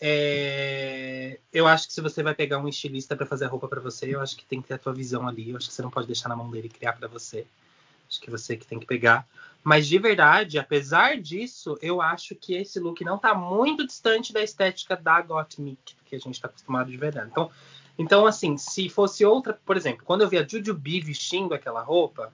É... 0.00 1.38
Eu 1.52 1.66
acho 1.66 1.86
que 1.86 1.92
se 1.92 2.00
você 2.00 2.22
vai 2.22 2.34
pegar 2.34 2.58
um 2.58 2.68
estilista 2.68 3.14
para 3.14 3.26
fazer 3.26 3.44
a 3.44 3.48
roupa 3.48 3.68
para 3.68 3.80
você, 3.80 4.14
eu 4.14 4.20
acho 4.20 4.36
que 4.36 4.46
tem 4.46 4.62
que 4.62 4.68
ter 4.68 4.74
a 4.74 4.78
tua 4.78 4.94
visão 4.94 5.28
ali. 5.28 5.50
Eu 5.50 5.56
acho 5.56 5.68
que 5.68 5.74
você 5.74 5.82
não 5.82 5.90
pode 5.90 6.06
deixar 6.06 6.28
na 6.28 6.36
mão 6.36 6.50
dele 6.50 6.70
criar 6.70 6.94
para 6.94 7.06
você. 7.06 7.46
Acho 8.08 8.20
que 8.20 8.30
você 8.30 8.56
que 8.56 8.66
tem 8.66 8.80
que 8.80 8.86
pegar. 8.86 9.26
Mas 9.62 9.86
de 9.86 9.98
verdade, 9.98 10.58
apesar 10.58 11.20
disso, 11.20 11.78
eu 11.82 12.00
acho 12.00 12.34
que 12.34 12.54
esse 12.54 12.80
look 12.80 13.04
não 13.04 13.16
está 13.16 13.34
muito 13.34 13.86
distante 13.86 14.32
da 14.32 14.42
estética 14.42 14.96
da 14.96 15.20
Gottmik, 15.20 15.94
que 16.06 16.16
a 16.16 16.18
gente 16.18 16.34
está 16.34 16.48
acostumado 16.48 16.90
de 16.90 16.96
verdade. 16.96 17.28
Então, 17.30 17.50
então, 18.00 18.26
assim, 18.26 18.56
se 18.56 18.88
fosse 18.88 19.26
outra, 19.26 19.52
por 19.52 19.76
exemplo, 19.76 20.06
quando 20.06 20.22
eu 20.22 20.28
vi 20.28 20.38
a 20.38 20.48
Jujubi 20.48 21.02
vestindo 21.02 21.52
aquela 21.52 21.82
roupa, 21.82 22.32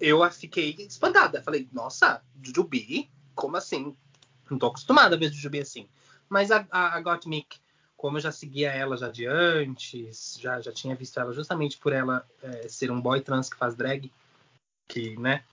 eu 0.00 0.18
fiquei 0.30 0.74
espantada. 0.78 1.42
Falei, 1.42 1.68
nossa, 1.70 2.22
Jujubi? 2.42 3.10
Como 3.34 3.58
assim? 3.58 3.94
Não 4.50 4.58
tô 4.58 4.68
acostumada 4.68 5.14
a 5.14 5.18
ver 5.18 5.30
Jujubi 5.30 5.60
assim. 5.60 5.86
Mas 6.30 6.50
a, 6.50 6.66
a, 6.70 6.96
a 6.96 7.00
Gottmik, 7.02 7.58
como 7.94 8.16
eu 8.16 8.22
já 8.22 8.32
seguia 8.32 8.70
ela 8.70 8.96
já 8.96 9.10
de 9.10 9.26
antes, 9.26 10.38
já, 10.40 10.62
já 10.62 10.72
tinha 10.72 10.94
visto 10.94 11.20
ela 11.20 11.34
justamente 11.34 11.76
por 11.76 11.92
ela 11.92 12.26
é, 12.42 12.66
ser 12.66 12.90
um 12.90 12.98
boy 12.98 13.20
trans 13.20 13.50
que 13.50 13.56
faz 13.58 13.74
drag, 13.74 14.10
que, 14.88 15.14
né, 15.18 15.44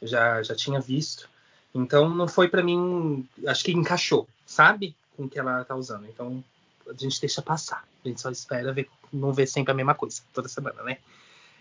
já, 0.00 0.40
já 0.40 0.54
tinha 0.54 0.80
visto. 0.80 1.28
Então 1.74 2.08
não 2.08 2.28
foi 2.28 2.46
para 2.46 2.62
mim, 2.62 3.28
acho 3.44 3.64
que 3.64 3.72
encaixou, 3.72 4.28
sabe? 4.46 4.94
Com 5.16 5.24
o 5.24 5.28
que 5.28 5.40
ela 5.40 5.64
tá 5.64 5.74
usando. 5.74 6.06
Então 6.06 6.44
a 6.88 6.92
gente 6.92 7.20
deixa 7.20 7.42
passar. 7.42 7.84
A 8.04 8.08
gente 8.08 8.20
só 8.20 8.30
espera 8.30 8.72
ver, 8.72 8.88
não 9.12 9.32
ver 9.32 9.46
sempre 9.46 9.72
a 9.72 9.74
mesma 9.74 9.94
coisa 9.94 10.22
toda 10.32 10.48
semana, 10.48 10.82
né? 10.82 10.98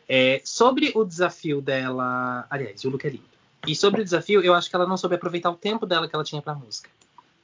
É, 0.07 0.41
sobre 0.43 0.91
o 0.95 1.03
desafio 1.03 1.61
dela, 1.61 2.45
aliás, 2.49 2.83
o 2.83 2.89
look 2.89 3.05
é 3.05 3.09
lindo. 3.09 3.23
E 3.67 3.75
sobre 3.75 4.01
o 4.01 4.03
desafio, 4.03 4.41
eu 4.41 4.53
acho 4.53 4.69
que 4.69 4.75
ela 4.75 4.87
não 4.87 4.97
soube 4.97 5.15
aproveitar 5.15 5.51
o 5.51 5.55
tempo 5.55 5.85
dela 5.85 6.07
que 6.07 6.15
ela 6.15 6.23
tinha 6.23 6.41
para 6.41 6.55
música, 6.55 6.89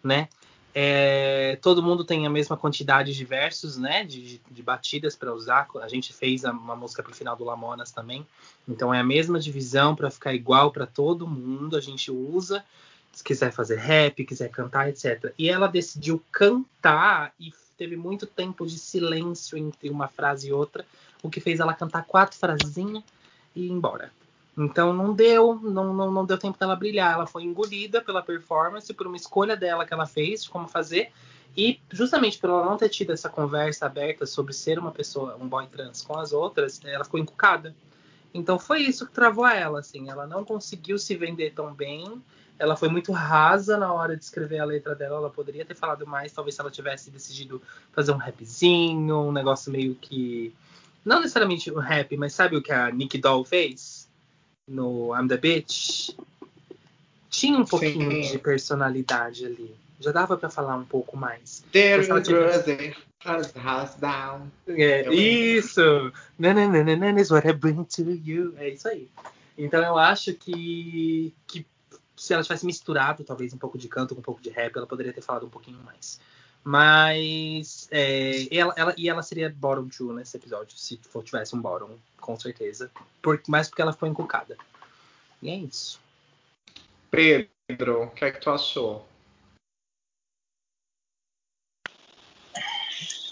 né? 0.04 0.30
É, 0.78 1.58
todo 1.62 1.82
mundo 1.82 2.04
tem 2.04 2.28
a 2.28 2.30
mesma 2.30 2.58
quantidade 2.58 3.14
de 3.14 3.24
versos, 3.24 3.78
né? 3.78 4.04
De, 4.04 4.42
de 4.52 4.62
batidas 4.62 5.16
para 5.16 5.34
usar. 5.34 5.68
A 5.82 5.88
gente 5.88 6.12
fez 6.12 6.44
uma 6.44 6.76
música 6.76 7.02
para 7.02 7.14
o 7.14 7.16
final 7.16 7.34
do 7.36 7.46
Lamonas 7.46 7.92
também. 7.92 8.28
Então 8.68 8.94
é 8.94 9.00
a 9.00 9.04
mesma 9.04 9.40
divisão 9.40 9.96
para 9.96 10.12
ficar 10.12 10.34
igual 10.34 10.72
para 10.72 10.86
todo 10.86 11.26
mundo. 11.26 11.78
A 11.78 11.82
gente 11.82 12.12
usa. 12.12 12.62
Se 13.14 13.24
quiser 13.24 13.54
fazer 13.54 13.78
rap, 13.78 14.26
quiser 14.26 14.50
cantar, 14.50 14.90
etc. 14.90 15.34
E 15.38 15.50
ela 15.50 15.68
decidiu 15.68 16.22
cantar 16.30 17.34
e 17.40 17.54
teve 17.78 17.96
muito 17.96 18.26
tempo 18.26 18.66
de 18.66 18.78
silêncio 18.78 19.58
entre 19.58 19.90
uma 19.90 20.08
frase 20.08 20.50
e 20.50 20.54
outra, 20.54 20.86
o 21.22 21.30
que 21.30 21.40
fez 21.40 21.60
ela 21.60 21.74
cantar 21.74 22.06
quatro 22.06 22.38
frasinhas 22.38 23.04
e 23.56 23.66
ir 23.66 23.72
embora. 23.72 24.12
Então 24.58 24.94
não 24.94 25.14
deu, 25.14 25.60
não, 25.62 25.94
não, 25.94 26.12
não 26.12 26.26
deu 26.26 26.38
tempo 26.38 26.58
dela 26.58 26.76
brilhar. 26.76 27.14
Ela 27.14 27.28
foi 27.28 27.44
engolida 27.44 28.02
pela 28.02 28.22
performance, 28.22 28.94
por 28.94 29.06
uma 29.06 29.18
escolha 29.18 29.56
dela 29.56 29.86
que 29.86 29.94
ela 29.94 30.06
fez 30.06 30.44
de 30.44 30.50
como 30.50 30.68
fazer. 30.68 31.12
E 31.58 31.80
justamente 31.92 32.38
por 32.38 32.50
ela 32.50 32.66
não 32.66 32.78
ter 32.78 32.90
tido 32.90 33.12
essa 33.12 33.30
conversa 33.30 33.86
aberta 33.86 34.26
sobre 34.26 34.54
ser 34.54 34.80
uma 34.80 34.92
pessoa, 34.92 35.38
um 35.40 35.48
boy 35.48 35.68
trans 35.68 36.02
com 36.02 36.18
as 36.18 36.34
outras, 36.34 36.82
ela 36.84 37.04
ficou 37.04 37.20
encucada. 37.20 37.76
Então 38.34 38.60
foi 38.60 38.82
isso 38.82 39.06
que 39.06 39.14
travou 39.14 39.48
ela, 39.48 39.80
assim. 39.80 40.10
Ela 40.10 40.28
não 40.28 40.44
conseguiu 40.44 40.98
se 40.98 41.16
vender 41.16 41.54
tão 41.54 41.74
bem. 41.74 42.22
Ela 42.58 42.76
foi 42.76 42.90
muito 42.90 43.12
rasa 43.12 43.78
na 43.78 43.92
hora 43.92 44.16
de 44.16 44.24
escrever 44.24 44.60
a 44.60 44.66
letra 44.66 44.96
dela. 44.96 45.18
Ela 45.18 45.30
poderia 45.30 45.66
ter 45.66 45.76
falado 45.76 46.08
mais, 46.08 46.32
talvez 46.32 46.56
se 46.56 46.62
ela 46.62 46.72
tivesse 46.72 47.12
decidido 47.12 47.62
fazer 47.92 48.12
um 48.12 48.18
rapzinho, 48.18 49.18
um 49.18 49.32
negócio 49.32 49.72
meio 49.72 49.96
que 49.96 50.54
não 51.04 51.18
necessariamente 51.18 51.72
um 51.72 51.80
rap, 51.80 52.16
mas 52.18 52.34
sabe 52.34 52.56
o 52.56 52.62
que 52.62 52.72
a 52.72 52.90
Nick 52.92 53.18
Doll 53.18 53.44
fez? 53.44 54.06
no 54.68 55.14
I'm 55.14 55.28
the 55.28 55.38
Bitch, 55.38 56.16
tinha 57.30 57.58
um 57.58 57.66
pouquinho 57.66 58.24
Sim. 58.24 58.32
de 58.32 58.40
personalidade 58.40 59.46
ali. 59.46 59.76
Já 60.00 60.12
dava 60.12 60.38
para 60.38 60.50
falar 60.50 60.76
um 60.76 60.86
pouco 60.86 61.16
mais. 61.16 61.64
There 61.72 62.04
tivesse... 62.22 62.96
house 63.56 63.96
down. 63.96 64.52
É, 64.68 65.12
isso! 65.14 66.12
Nananana 66.38 67.20
is 67.20 67.32
what 67.32 67.48
I 67.48 67.54
bring 67.54 67.84
to 67.84 68.12
you. 68.12 68.54
É 68.58 68.70
isso 68.70 68.88
aí. 68.88 69.10
Então 69.58 69.82
eu 69.82 69.98
acho 69.98 70.34
que, 70.34 71.34
que 71.48 71.66
se 72.16 72.34
ela 72.34 72.44
tivesse 72.44 72.66
misturado 72.66 73.24
talvez 73.24 73.54
um 73.54 73.58
pouco 73.58 73.78
de 73.78 73.88
canto 73.88 74.14
com 74.16 74.22
um 74.22 74.24
pouco 74.24 74.42
de 74.42 74.50
rap, 74.50 74.76
ela 74.76 74.88
poderia 74.88 75.14
ter 75.14 75.22
falado 75.22 75.46
um 75.46 75.50
pouquinho 75.50 75.80
mais. 75.80 76.20
Mas 76.64 77.88
é, 77.92 78.48
ela, 78.56 78.74
ela, 78.76 78.96
e 78.98 79.08
ela 79.08 79.22
seria 79.22 79.50
bottom 79.50 79.88
two 79.88 80.14
nesse 80.14 80.36
episódio, 80.36 80.76
se 80.78 80.98
for, 80.98 81.24
tivesse 81.24 81.56
um 81.56 81.62
bottom, 81.62 81.98
com 82.20 82.40
certeza. 82.40 82.90
Por, 83.22 83.42
mais 83.48 83.68
porque 83.68 83.82
ela 83.82 83.94
foi 83.94 84.10
encucada. 84.10 84.58
E 85.42 85.50
é 85.50 85.56
isso. 85.56 86.00
Pedro, 87.12 88.04
o 88.04 88.10
que 88.10 88.26
é 88.26 88.32
que 88.32 88.42
tu 88.42 88.50
achou? 88.50 89.08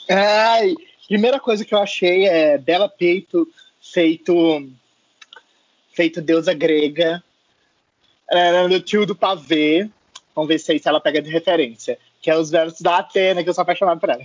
Ai, 0.10 0.76
primeira 1.07 1.39
coisa 1.39 1.65
que 1.65 1.73
eu 1.73 1.80
achei 1.80 2.27
é 2.27 2.57
Bela 2.57 2.88
Peito 2.88 3.51
feito 3.81 4.69
feito 5.91 6.22
deusa 6.22 6.53
grega. 6.53 7.23
Era 8.39 8.68
do 8.68 8.80
tio 8.80 9.05
do 9.05 9.15
pavê. 9.15 9.89
Vamos 10.35 10.47
ver 10.47 10.60
se 10.60 10.81
ela 10.85 10.99
pega 10.99 11.22
de 11.22 11.30
referência 11.30 11.97
que 12.23 12.31
é 12.31 12.38
os 12.38 12.49
versos 12.49 12.80
da 12.80 12.99
Atena, 12.99 13.43
que 13.43 13.49
eu 13.49 13.53
sou 13.53 13.64
apaixonado 13.64 13.99
por 13.99 14.10
ela. 14.10 14.23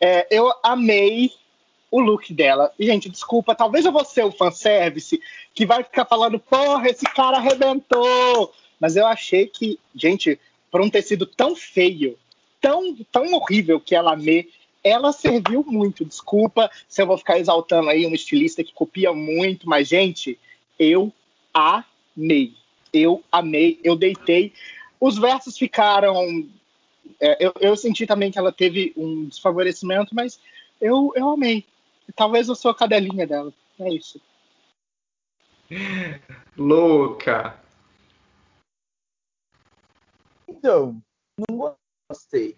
É, 0.00 0.26
eu 0.30 0.50
amei 0.62 1.30
o 1.90 2.00
look 2.00 2.32
dela. 2.32 2.72
E, 2.78 2.86
gente, 2.86 3.10
desculpa, 3.10 3.54
talvez 3.54 3.84
eu 3.84 3.92
vou 3.92 4.06
ser 4.06 4.24
o 4.24 4.32
fanservice 4.32 5.20
que 5.54 5.66
vai 5.66 5.84
ficar 5.84 6.06
falando, 6.06 6.40
porra, 6.40 6.88
esse 6.88 7.04
cara 7.04 7.36
arrebentou. 7.36 8.54
Mas 8.80 8.96
eu 8.96 9.06
achei 9.06 9.46
que, 9.46 9.78
gente, 9.94 10.40
por 10.70 10.80
um 10.80 10.88
tecido 10.88 11.26
tão 11.26 11.54
feio, 11.54 12.18
tão, 12.58 12.96
tão 13.12 13.30
horrível 13.34 13.78
que 13.78 13.94
ela 13.94 14.14
amei, 14.14 14.48
ela 14.82 15.12
serviu 15.12 15.62
muito. 15.62 16.06
Desculpa 16.06 16.70
se 16.88 17.02
eu 17.02 17.06
vou 17.06 17.18
ficar 17.18 17.38
exaltando 17.38 17.90
aí 17.90 18.06
um 18.06 18.14
estilista 18.14 18.64
que 18.64 18.72
copia 18.72 19.12
muito, 19.12 19.68
mas, 19.68 19.88
gente, 19.88 20.38
eu 20.78 21.12
amei. 21.52 22.54
Eu 23.02 23.22
amei, 23.30 23.80
eu 23.82 23.96
deitei. 23.96 24.52
Os 25.00 25.18
versos 25.18 25.56
ficaram 25.58 26.14
É, 27.20 27.46
eu, 27.46 27.52
eu 27.60 27.76
senti 27.76 28.06
também 28.06 28.30
que 28.30 28.38
ela 28.38 28.52
teve 28.52 28.92
um 28.96 29.26
desfavorecimento, 29.28 30.14
mas 30.14 30.40
eu, 30.80 31.12
eu 31.14 31.30
amei. 31.30 31.64
Talvez 32.14 32.48
eu 32.48 32.54
sou 32.54 32.70
a 32.70 32.74
cadelinha 32.74 33.26
dela. 33.26 33.52
É 33.78 33.88
isso. 33.92 34.20
Luca. 36.56 37.58
Então, 40.48 41.00
não 41.48 41.76
gostei. 42.08 42.56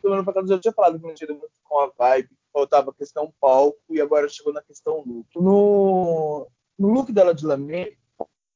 Semana 0.00 0.24
passada 0.24 0.46
eu 0.46 0.56
já 0.56 0.60
tinha 0.60 0.72
falado 0.72 1.00
que 1.00 1.06
não 1.06 1.14
tinha 1.14 1.30
muito 1.30 1.50
com 1.64 1.80
a 1.80 1.86
vibe, 1.98 2.30
faltava 2.52 2.90
a 2.90 2.94
questão 2.94 3.32
palco 3.40 3.78
e 3.90 4.00
agora 4.00 4.28
chegou 4.28 4.52
na 4.52 4.62
questão 4.62 5.02
look. 5.04 5.26
No, 5.34 6.46
no 6.78 6.88
look 6.88 7.12
dela 7.12 7.34
de 7.34 7.44
Lamé, 7.44 7.94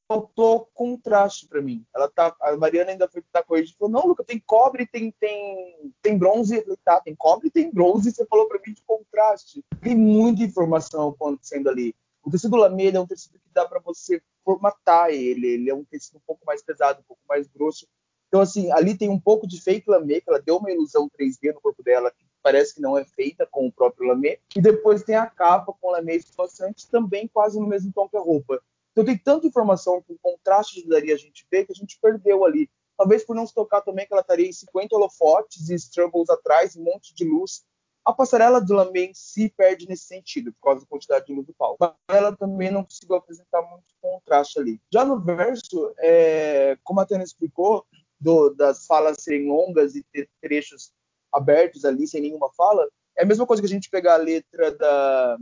faltou 0.07 0.69
contraste 0.73 1.47
para 1.47 1.61
mim. 1.61 1.85
Ela 1.95 2.09
tá, 2.09 2.35
a 2.41 2.55
Mariana 2.57 2.91
ainda 2.91 3.07
foi 3.07 3.21
tá 3.31 3.43
e 3.51 3.67
falou: 3.73 3.91
"Não, 3.91 4.07
Luca, 4.07 4.23
tem 4.23 4.41
cobre, 4.45 4.85
tem 4.85 5.11
tem 5.19 5.91
tem 6.01 6.17
bronze". 6.17 6.61
Falei: 6.61 6.77
"Tá, 6.83 7.01
tem 7.01 7.15
cobre, 7.15 7.49
tem 7.49 7.71
bronze". 7.71 8.11
Você 8.11 8.25
falou 8.25 8.47
para 8.47 8.59
mim 8.65 8.73
de 8.73 8.81
contraste. 8.83 9.63
Tem 9.81 9.95
muita 9.95 10.43
informação 10.43 11.09
acontecendo 11.09 11.69
ali. 11.69 11.95
O 12.23 12.31
tecido 12.31 12.55
lamê 12.55 12.91
é 12.91 12.99
um 12.99 13.07
tecido 13.07 13.37
que 13.39 13.49
dá 13.53 13.65
para 13.65 13.79
você 13.79 14.21
formatar 14.45 15.09
ele. 15.09 15.47
Ele 15.47 15.69
é 15.69 15.75
um 15.75 15.83
tecido 15.83 16.17
um 16.17 16.21
pouco 16.25 16.45
mais 16.45 16.63
pesado, 16.63 17.01
um 17.01 17.03
pouco 17.03 17.21
mais 17.27 17.47
grosso. 17.47 17.87
Então, 18.27 18.41
assim, 18.41 18.71
ali 18.71 18.97
tem 18.97 19.09
um 19.09 19.19
pouco 19.19 19.45
de 19.45 19.61
fake 19.61 19.87
lamê, 19.87 20.19
que 20.19 20.27
ela 20.27 20.41
deu 20.41 20.57
uma 20.57 20.71
ilusão 20.71 21.07
3D 21.07 21.53
no 21.53 21.61
corpo 21.61 21.83
dela, 21.83 22.09
que 22.09 22.25
parece 22.41 22.73
que 22.73 22.81
não 22.81 22.97
é 22.97 23.05
feita 23.05 23.45
com 23.45 23.67
o 23.67 23.71
próprio 23.71 24.07
lamê. 24.07 24.39
E 24.55 24.61
depois 24.61 25.03
tem 25.03 25.15
a 25.15 25.27
capa 25.27 25.71
com 25.79 25.91
lamê 25.91 26.15
esvoaçante, 26.15 26.89
também 26.89 27.27
quase 27.27 27.59
no 27.59 27.67
mesmo 27.67 27.91
tom 27.93 28.09
que 28.09 28.17
a 28.17 28.19
roupa. 28.19 28.59
Então 28.93 29.03
tem 29.03 29.17
tanta 29.17 29.47
informação 29.47 30.01
que 30.01 30.13
o 30.13 30.19
contraste 30.21 30.79
ajudaria 30.79 31.13
a 31.13 31.17
gente 31.17 31.45
ver 31.51 31.65
que 31.65 31.73
a 31.73 31.75
gente 31.75 31.99
perdeu 31.99 32.45
ali. 32.45 32.69
Talvez 32.95 33.25
por 33.25 33.35
não 33.35 33.45
se 33.45 33.53
tocar 33.53 33.81
também 33.81 34.05
que 34.05 34.13
ela 34.13 34.21
estaria 34.21 34.47
em 34.47 34.53
50 34.53 34.95
holofotes 34.95 35.69
e 35.69 35.75
struggles 35.75 36.29
atrás, 36.29 36.75
um 36.77 36.83
monte 36.83 37.13
de 37.13 37.25
luz. 37.25 37.65
A 38.05 38.13
passarela 38.13 38.61
do 38.61 38.73
Lamé 38.73 39.05
em 39.05 39.13
si 39.13 39.51
perde 39.57 39.87
nesse 39.87 40.03
sentido, 40.03 40.53
por 40.53 40.61
causa 40.61 40.81
da 40.81 40.87
quantidade 40.87 41.25
de 41.25 41.33
luz 41.33 41.47
do 41.47 41.53
palco. 41.53 41.77
Mas 41.79 42.17
ela 42.17 42.35
também 42.35 42.69
não 42.69 42.83
conseguiu 42.83 43.15
apresentar 43.15 43.61
muito 43.63 43.85
contraste 43.99 44.59
ali. 44.59 44.79
Já 44.91 45.03
no 45.03 45.19
verso, 45.19 45.93
é, 45.97 46.77
como 46.83 46.99
a 46.99 47.05
Tânia 47.05 47.23
explicou, 47.23 47.85
do, 48.19 48.51
das 48.51 48.85
falas 48.85 49.17
serem 49.19 49.47
longas 49.47 49.95
e 49.95 50.03
ter 50.03 50.29
trechos 50.41 50.93
abertos 51.33 51.83
ali, 51.83 52.07
sem 52.07 52.21
nenhuma 52.21 52.51
fala, 52.53 52.87
é 53.17 53.23
a 53.23 53.25
mesma 53.25 53.45
coisa 53.45 53.61
que 53.61 53.65
a 53.65 53.69
gente 53.69 53.89
pegar 53.89 54.15
a 54.15 54.17
letra 54.17 54.71
da, 54.75 55.37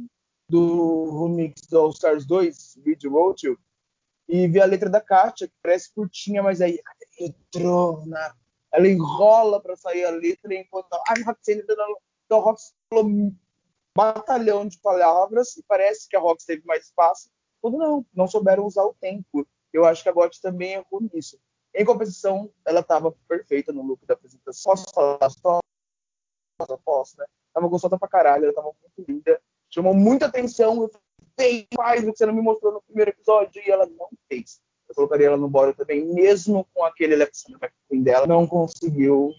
do 0.51 1.25
remix 1.27 1.61
do 1.69 1.79
All 1.79 1.91
Stars 1.91 2.25
2, 2.25 2.79
Read 2.85 3.07
Road 3.07 3.57
e 4.27 4.47
ver 4.47 4.61
a 4.61 4.65
letra 4.65 4.89
da 4.89 4.99
Katia, 4.99 5.47
que 5.47 5.53
parece 5.63 5.93
curtinha, 5.93 6.43
mas 6.43 6.59
aí 6.61 6.79
entrou 7.17 8.05
na. 8.05 8.35
Ela 8.71 8.87
enrola 8.87 9.61
para 9.61 9.75
sair 9.75 10.05
a 10.05 10.11
letra 10.11 10.53
enquanto. 10.53 10.87
Ai, 11.07 11.21
Roxane, 11.23 11.61
então 11.61 12.39
a 12.39 12.41
Rox 12.41 12.73
falou 12.89 13.05
um 13.05 13.35
batalhão 13.95 14.67
de 14.67 14.77
palavras 14.79 15.57
e 15.57 15.63
parece 15.63 16.07
que 16.07 16.15
a 16.15 16.19
Rox 16.19 16.45
teve 16.45 16.65
mais 16.65 16.85
espaço. 16.85 17.29
Quando 17.61 17.77
não, 17.77 18.05
não 18.13 18.27
souberam 18.27 18.65
usar 18.65 18.83
o 18.83 18.95
tempo. 18.99 19.45
Eu 19.73 19.85
acho 19.85 20.03
que 20.03 20.09
a 20.09 20.11
Got 20.11 20.41
também 20.41 20.73
errou 20.73 21.01
nisso. 21.13 21.39
Em 21.73 21.85
compensação, 21.85 22.51
ela 22.65 22.81
estava 22.81 23.13
perfeita 23.27 23.71
no 23.71 23.81
look 23.81 24.05
da 24.05 24.13
apresentação. 24.15 24.73
Posso 24.73 24.85
falar 24.93 25.29
só? 25.29 25.59
Posso, 26.83 27.17
né? 27.17 27.25
Tava 27.53 27.67
gostosa 27.67 27.97
pra 27.97 28.07
caralho, 28.07 28.45
ela 28.45 28.53
tava 28.53 28.71
muito 28.81 29.09
linda 29.09 29.41
chamou 29.73 29.93
muita 29.93 30.25
atenção. 30.25 30.81
Eu 30.81 30.91
falei, 31.35 31.67
faz 31.75 32.03
o 32.03 32.11
que 32.11 32.17
você 32.17 32.25
não 32.25 32.33
me 32.33 32.41
mostrou 32.41 32.73
no 32.73 32.81
primeiro 32.81 33.11
episódio, 33.11 33.61
e 33.65 33.71
ela 33.71 33.85
não 33.85 34.09
fez. 34.27 34.61
Eu 34.89 34.95
colocaria 34.95 35.27
ela 35.27 35.37
no 35.37 35.49
bora 35.49 35.73
também, 35.73 36.05
mesmo 36.05 36.67
com 36.73 36.83
aquele 36.83 37.15
Alexander 37.15 37.57
McQueen 37.61 38.03
dela, 38.03 38.27
não 38.27 38.45
conseguiu 38.45 39.33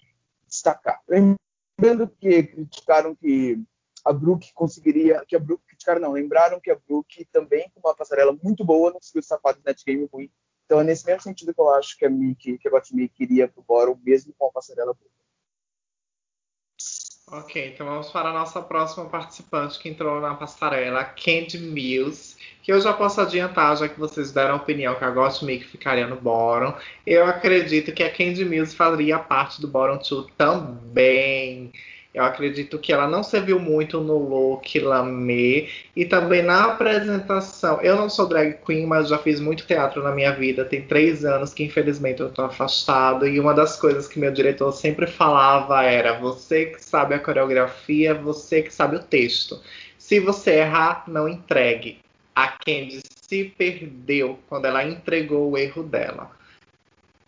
destacar. 0.47 0.99
Lembrando 1.07 2.07
que 2.19 2.43
criticaram 2.43 3.15
que 3.15 3.61
a 4.03 4.11
Brooke 4.11 4.51
conseguiria, 4.53 5.23
que 5.27 5.35
a 5.35 5.39
Brooke 5.39 5.63
criticaram 5.67 6.01
não, 6.01 6.11
lembraram 6.11 6.59
que 6.59 6.71
a 6.71 6.77
Brooke 6.87 7.25
também 7.31 7.69
com 7.73 7.87
uma 7.87 7.95
passarela 7.95 8.37
muito 8.43 8.65
boa 8.65 8.91
não 8.91 8.99
conseguiu 8.99 9.21
escapar 9.21 9.53
do 9.53 9.61
net 9.65 9.83
game 9.85 10.09
ruim. 10.11 10.29
Então 10.65 10.79
é 10.79 10.83
nesse 10.83 11.05
mesmo 11.05 11.21
sentido 11.21 11.53
que 11.53 11.61
eu 11.61 11.69
acho 11.69 11.97
que 11.97 12.05
a 12.05 12.09
Mickey, 12.09 12.57
que 12.57 12.67
a 12.67 12.71
Gottmik 12.71 13.21
iria 13.21 13.47
pro 13.47 13.63
Bora, 13.63 13.95
mesmo 14.03 14.33
com 14.37 14.47
a 14.47 14.51
passarela 14.51 14.93
boa. 14.93 15.11
Ok, 17.31 17.73
então 17.73 17.87
vamos 17.87 18.11
para 18.11 18.29
a 18.29 18.33
nossa 18.33 18.61
próxima 18.61 19.05
participante 19.05 19.79
que 19.79 19.89
entrou 19.89 20.19
na 20.19 20.35
passarela, 20.35 21.03
Candy 21.05 21.57
Mills, 21.57 22.35
que 22.61 22.71
eu 22.71 22.79
já 22.81 22.93
posso 22.93 23.21
adiantar, 23.21 23.77
já 23.77 23.87
que 23.87 23.99
vocês 23.99 24.31
deram 24.31 24.55
a 24.55 24.57
opinião 24.57 24.93
que 24.95 25.05
a 25.05 25.09
Gottmik 25.09 25.63
ficaria 25.65 26.05
no 26.05 26.17
Bottom. 26.17 26.77
Eu 27.07 27.25
acredito 27.25 27.93
que 27.93 28.03
a 28.03 28.11
Candy 28.11 28.43
Mills 28.45 28.75
faria 28.75 29.17
parte 29.17 29.61
do 29.61 29.67
Bottom 29.67 29.97
2 29.97 30.33
também. 30.37 31.71
Eu 32.13 32.23
acredito 32.23 32.77
que 32.77 32.93
ela 32.93 33.07
não 33.07 33.23
serviu 33.23 33.59
muito 33.59 33.99
no 33.99 34.17
look 34.17 34.79
lamé 34.79 35.67
e 35.95 36.05
também 36.05 36.43
na 36.43 36.65
apresentação. 36.65 37.81
Eu 37.81 37.95
não 37.95 38.07
sou 38.07 38.27
drag 38.27 38.59
queen, 38.63 38.85
mas 38.85 39.09
já 39.09 39.17
fiz 39.17 39.39
muito 39.39 39.65
teatro 39.65 40.03
na 40.03 40.11
minha 40.11 40.31
vida. 40.31 40.63
Tem 40.63 40.83
três 40.83 41.25
anos 41.25 41.55
que 41.55 41.63
infelizmente 41.63 42.21
eu 42.21 42.27
estou 42.27 42.45
afastado. 42.45 43.27
E 43.27 43.39
uma 43.39 43.53
das 43.53 43.79
coisas 43.79 44.07
que 44.07 44.19
meu 44.19 44.31
diretor 44.31 44.71
sempre 44.73 45.07
falava 45.07 45.81
era: 45.83 46.19
você 46.19 46.67
que 46.67 46.83
sabe 46.83 47.15
a 47.15 47.19
coreografia, 47.19 48.13
você 48.13 48.61
que 48.61 48.71
sabe 48.71 48.97
o 48.97 49.03
texto. 49.03 49.59
Se 49.97 50.19
você 50.19 50.59
errar, 50.59 51.05
não 51.07 51.27
entregue. 51.27 51.97
A 52.35 52.47
Candy 52.47 53.01
se 53.21 53.45
perdeu 53.57 54.37
quando 54.47 54.65
ela 54.65 54.83
entregou 54.83 55.51
o 55.51 55.57
erro 55.57 55.81
dela. 55.81 56.29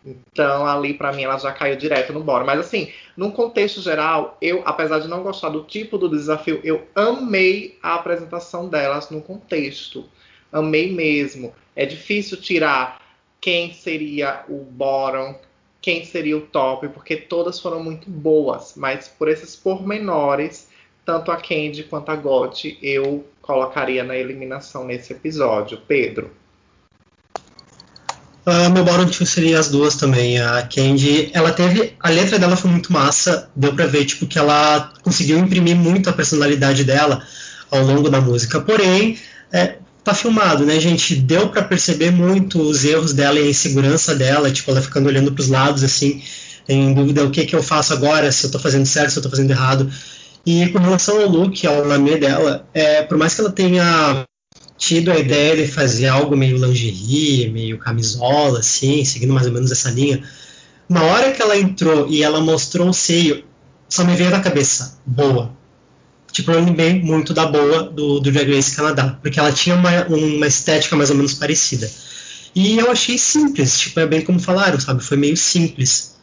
Então, 0.06 0.64
ali, 0.64 0.94
para 0.94 1.12
mim, 1.12 1.24
ela 1.24 1.36
já 1.36 1.50
caiu 1.50 1.74
direto 1.74 2.12
no 2.12 2.22
bora. 2.22 2.44
Mas, 2.44 2.60
assim, 2.60 2.92
num 3.16 3.30
contexto 3.30 3.80
geral, 3.80 4.38
eu, 4.40 4.62
apesar 4.64 5.00
de 5.00 5.08
não 5.08 5.22
gostar 5.22 5.48
do 5.48 5.64
tipo 5.64 5.98
do 5.98 6.08
desafio, 6.08 6.60
eu 6.62 6.86
amei 6.94 7.76
a 7.82 7.94
apresentação 7.94 8.68
delas 8.68 9.10
no 9.10 9.20
contexto. 9.20 10.08
Amei 10.52 10.92
mesmo. 10.92 11.52
É 11.74 11.84
difícil 11.84 12.40
tirar 12.40 13.02
quem 13.40 13.72
seria 13.72 14.44
o 14.48 14.58
bottom, 14.58 15.38
quem 15.80 16.04
seria 16.04 16.36
o 16.36 16.42
top, 16.42 16.88
porque 16.88 17.16
todas 17.16 17.58
foram 17.58 17.82
muito 17.82 18.08
boas. 18.08 18.74
Mas 18.76 19.08
por 19.08 19.28
esses 19.28 19.56
pormenores, 19.56 20.70
tanto 21.04 21.32
a 21.32 21.36
Candy 21.36 21.82
quanto 21.84 22.10
a 22.10 22.16
Gotti, 22.16 22.78
eu 22.80 23.26
colocaria 23.42 24.04
na 24.04 24.16
eliminação 24.16 24.84
nesse 24.84 25.12
episódio. 25.12 25.80
Pedro. 25.86 26.30
Uh, 28.46 28.70
meu 28.70 28.84
bottom 28.84 29.06
two 29.06 29.26
seria 29.26 29.58
as 29.58 29.68
duas 29.68 29.96
também. 29.96 30.40
A 30.40 30.62
Candy, 30.62 31.30
ela 31.32 31.50
teve. 31.52 31.94
A 32.00 32.10
letra 32.10 32.38
dela 32.38 32.56
foi 32.56 32.70
muito 32.70 32.92
massa. 32.92 33.50
Deu 33.56 33.74
pra 33.74 33.86
ver, 33.86 34.04
tipo, 34.04 34.24
que 34.26 34.38
ela 34.38 34.92
conseguiu 35.02 35.38
imprimir 35.38 35.74
muito 35.74 36.08
a 36.08 36.12
personalidade 36.12 36.84
dela 36.84 37.22
ao 37.70 37.82
longo 37.82 38.08
da 38.08 38.20
música. 38.20 38.60
Porém, 38.60 39.18
é, 39.52 39.78
tá 40.04 40.14
filmado, 40.14 40.64
né, 40.64 40.78
gente? 40.78 41.16
Deu 41.16 41.48
para 41.48 41.64
perceber 41.64 42.12
muito 42.12 42.60
os 42.60 42.84
erros 42.84 43.12
dela 43.12 43.40
e 43.40 43.48
a 43.48 43.50
insegurança 43.50 44.14
dela, 44.14 44.48
tipo, 44.52 44.70
ela 44.70 44.80
ficando 44.80 45.08
olhando 45.08 45.32
pros 45.32 45.48
lados, 45.48 45.82
assim, 45.82 46.22
em 46.68 46.94
dúvida 46.94 47.24
o 47.24 47.30
que 47.30 47.44
que 47.44 47.56
eu 47.56 47.62
faço 47.62 47.92
agora, 47.92 48.30
se 48.30 48.46
eu 48.46 48.50
tô 48.52 48.60
fazendo 48.60 48.86
certo, 48.86 49.10
se 49.10 49.18
eu 49.18 49.22
tô 49.24 49.30
fazendo 49.30 49.50
errado. 49.50 49.90
E 50.46 50.68
com 50.68 50.78
relação 50.78 51.20
ao 51.20 51.28
look, 51.28 51.66
ao 51.66 51.84
lamê 51.84 52.16
dela, 52.16 52.64
é, 52.72 53.02
por 53.02 53.18
mais 53.18 53.34
que 53.34 53.40
ela 53.40 53.50
tenha 53.50 54.24
tido 54.76 55.10
a 55.10 55.18
ideia 55.18 55.56
de 55.56 55.70
fazer 55.70 56.08
algo 56.08 56.36
meio 56.36 56.56
lingerie, 56.56 57.48
meio 57.50 57.78
camisola, 57.78 58.60
assim, 58.60 59.04
seguindo 59.04 59.32
mais 59.32 59.46
ou 59.46 59.52
menos 59.52 59.70
essa 59.72 59.90
linha. 59.90 60.22
Na 60.88 61.02
hora 61.02 61.32
que 61.32 61.42
ela 61.42 61.56
entrou 61.56 62.08
e 62.08 62.22
ela 62.22 62.40
mostrou 62.40 62.88
o 62.88 62.94
seio, 62.94 63.44
só 63.88 64.04
me 64.04 64.14
veio 64.14 64.30
na 64.30 64.40
cabeça, 64.40 64.98
boa. 65.04 65.54
Tipo, 66.30 66.52
eu 66.52 66.62
lembrei 66.62 67.00
muito 67.00 67.32
da 67.32 67.46
boa 67.46 67.84
do, 67.84 68.20
do 68.20 68.30
Drag 68.30 68.54
Race 68.54 68.76
Canadá, 68.76 69.18
porque 69.22 69.40
ela 69.40 69.52
tinha 69.52 69.74
uma, 69.74 70.04
uma 70.06 70.46
estética 70.46 70.94
mais 70.94 71.10
ou 71.10 71.16
menos 71.16 71.34
parecida. 71.34 71.90
E 72.54 72.78
eu 72.78 72.90
achei 72.90 73.18
simples, 73.18 73.78
tipo, 73.78 73.98
é 74.00 74.06
bem 74.06 74.20
como 74.22 74.38
falaram, 74.38 74.78
sabe? 74.78 75.02
Foi 75.02 75.16
meio 75.16 75.36
simples. 75.36 76.16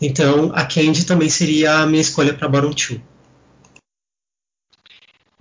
Então, 0.00 0.50
a 0.54 0.64
Candy 0.64 1.04
também 1.04 1.28
seria 1.28 1.78
a 1.78 1.86
minha 1.86 2.00
escolha 2.00 2.34
para 2.34 2.48
Bottom 2.48 2.70
2. 2.70 3.00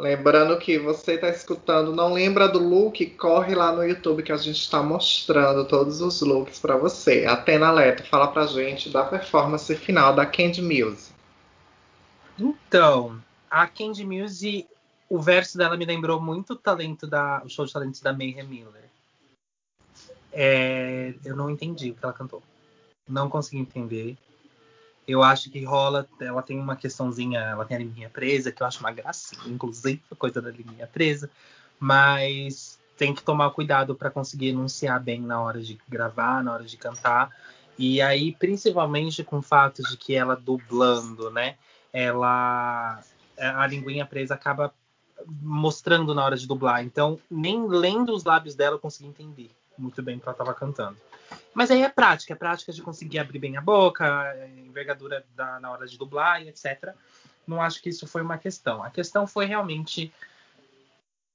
Lembrando 0.03 0.59
que 0.59 0.77
você 0.77 1.13
está 1.13 1.30
escutando, 1.30 1.95
não 1.95 2.11
lembra 2.11 2.49
do 2.49 2.59
look, 2.59 3.05
corre 3.11 3.55
lá 3.55 3.71
no 3.71 3.85
YouTube 3.85 4.21
que 4.21 4.34
a 4.34 4.38
gente 4.38 4.59
está 4.59 4.84
mostrando 4.84 5.65
todos 5.65 6.01
os 6.01 6.19
looks 6.19 6.59
para 6.59 6.75
você. 6.75 7.25
Atena 7.25 7.71
Leto, 7.71 8.03
fala 8.03 8.27
pra 8.27 8.45
gente 8.45 8.89
da 8.89 9.05
performance 9.05 9.73
final 9.77 10.13
da 10.13 10.25
Candy 10.25 10.61
Muse. 10.61 11.13
Então, 12.38 13.23
a 13.49 13.65
Candy 13.65 14.05
Muse, 14.05 14.67
o 15.07 15.21
verso 15.21 15.57
dela 15.57 15.77
me 15.77 15.85
lembrou 15.85 16.19
muito 16.19 16.51
o 16.51 16.57
talento 16.57 17.07
da, 17.07 17.41
o 17.45 17.47
show 17.47 17.65
de 17.65 17.71
talentos 17.71 18.01
da 18.01 18.11
Mayhem 18.11 18.45
Miller. 18.45 18.89
É, 20.34 21.13
eu 21.23 21.34
não 21.34 21.49
entendi 21.49 21.91
o 21.91 21.95
que 21.95 22.03
ela 22.03 22.11
cantou. 22.11 22.43
Não 23.07 23.30
consegui 23.30 23.61
entender. 23.61 24.17
Eu 25.07 25.21
acho 25.21 25.49
que 25.49 25.63
rola, 25.63 26.07
ela 26.19 26.41
tem 26.41 26.59
uma 26.59 26.75
questãozinha, 26.75 27.39
ela 27.39 27.65
tem 27.65 27.75
a 27.75 27.80
liminha 27.80 28.09
presa, 28.09 28.51
que 28.51 28.63
eu 28.63 28.67
acho 28.67 28.80
uma 28.80 28.91
gracinha, 28.91 29.53
inclusive, 29.53 30.01
coisa 30.17 30.41
da 30.41 30.49
liminha 30.49 30.88
presa, 30.88 31.30
mas 31.80 32.80
tem 32.97 33.13
que 33.13 33.23
tomar 33.23 33.49
cuidado 33.51 33.95
para 33.95 34.09
conseguir 34.09 34.49
enunciar 34.49 35.01
bem 35.01 35.21
na 35.21 35.41
hora 35.41 35.61
de 35.61 35.77
gravar, 35.89 36.43
na 36.43 36.53
hora 36.53 36.63
de 36.63 36.77
cantar. 36.77 37.30
E 37.77 38.01
aí, 38.01 38.31
principalmente 38.34 39.23
com 39.23 39.39
o 39.39 39.41
fato 39.41 39.81
de 39.84 39.97
que 39.97 40.15
ela 40.15 40.35
dublando, 40.35 41.30
né? 41.31 41.55
Ela. 41.91 43.01
A 43.38 43.67
linguinha 43.67 44.05
presa 44.05 44.35
acaba 44.35 44.73
mostrando 45.41 46.13
na 46.13 46.23
hora 46.23 46.38
de 46.38 46.47
dublar. 46.47 46.84
Então, 46.84 47.19
nem 47.30 47.67
lendo 47.67 48.13
os 48.13 48.23
lábios 48.23 48.55
dela 48.55 48.75
eu 48.75 48.80
consegui 48.80 49.09
entender 49.09 49.51
muito 49.77 50.01
bem 50.01 50.17
o 50.17 50.19
que 50.19 50.25
ela 50.25 50.34
estava 50.34 50.53
cantando. 50.53 50.97
Mas 51.53 51.72
aí 51.72 51.81
é 51.81 51.89
prática, 51.89 52.34
é 52.34 52.35
prática 52.35 52.72
de 52.72 52.81
conseguir 52.81 53.19
abrir 53.19 53.39
bem 53.39 53.57
a 53.57 53.61
boca, 53.61 54.05
a 54.05 54.47
envergadura 54.47 55.26
da, 55.35 55.60
na 55.60 55.72
hora 55.72 55.85
de 55.85 55.97
dublar 55.97 56.41
e 56.41 56.49
etc. 56.49 56.93
Não 57.47 57.61
acho 57.61 57.81
que 57.81 57.89
isso 57.89 58.07
foi 58.07 58.22
uma 58.22 58.38
questão. 58.38 58.84
A 58.84 58.89
questão 58.89 59.27
foi 59.27 59.45
realmente. 59.45 60.14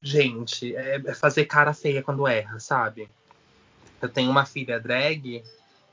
Gente, 0.00 0.76
é, 0.76 0.96
é 1.04 1.14
fazer 1.14 1.44
cara 1.46 1.74
feia 1.74 2.02
quando 2.02 2.26
erra, 2.26 2.60
sabe? 2.60 3.10
Eu 4.00 4.08
tenho 4.08 4.30
uma 4.30 4.44
filha 4.44 4.78
drag 4.78 5.42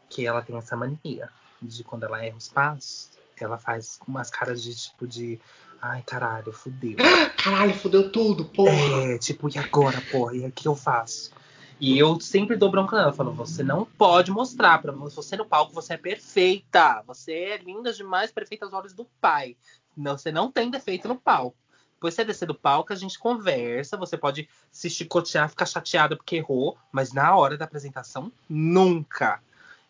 que 0.10 0.26
ela 0.28 0.42
tem 0.42 0.56
essa 0.56 0.76
mania 0.76 1.30
de 1.62 1.84
quando 1.84 2.04
ela 2.04 2.24
erra 2.24 2.38
os 2.38 2.48
passos, 2.48 3.10
ela 3.40 3.58
faz 3.58 4.00
umas 4.08 4.30
caras 4.30 4.62
de 4.62 4.76
tipo 4.76 5.08
de 5.08 5.40
ai 5.82 6.04
caralho, 6.06 6.52
fudeu. 6.52 6.98
Caralho, 7.38 7.76
fudeu 7.76 8.12
tudo, 8.12 8.46
porra. 8.46 9.14
É, 9.14 9.18
tipo, 9.20 9.48
e 9.54 9.60
agora, 9.60 10.02
porra? 10.12 10.36
E 10.36 10.46
o 10.46 10.52
que 10.52 10.68
eu 10.68 10.76
faço? 10.76 11.32
E 11.80 12.00
eu 12.00 12.20
sempre 12.22 12.56
dou 12.56 12.72
bronca 12.72 12.96
nela, 12.96 13.12
falo, 13.12 13.34
você 13.34 13.62
não 13.62 13.84
pode 13.84 14.32
mostrar 14.32 14.82
para 14.82 14.94
você 14.94 15.36
no 15.36 15.46
palco, 15.46 15.74
você 15.74 15.94
é 15.94 15.98
perfeita, 15.98 17.04
você 17.06 17.34
é 17.34 17.58
linda 17.58 17.92
demais, 17.92 18.32
perfeita 18.32 18.66
aos 18.66 18.74
olhos 18.74 18.94
do 18.94 19.06
pai. 19.20 19.58
Não, 19.96 20.18
você 20.18 20.32
não 20.32 20.50
tem 20.50 20.72
defeito 20.72 21.08
no 21.08 21.18
palco. 21.18 21.58
Depois 21.96 22.14
você 22.14 22.24
descer 22.24 22.46
do 22.46 22.56
palco, 22.56 22.94
a 22.94 22.96
gente 22.96 23.20
conversa, 23.20 23.98
você 23.98 24.18
pode 24.18 24.48
se 24.72 24.90
chicotear, 24.90 25.50
ficar 25.50 25.66
chateada 25.66 26.16
porque 26.16 26.38
errou, 26.38 26.78
mas 26.92 27.12
na 27.12 27.36
hora 27.36 27.58
da 27.58 27.66
apresentação, 27.66 28.32
nunca. 28.48 29.42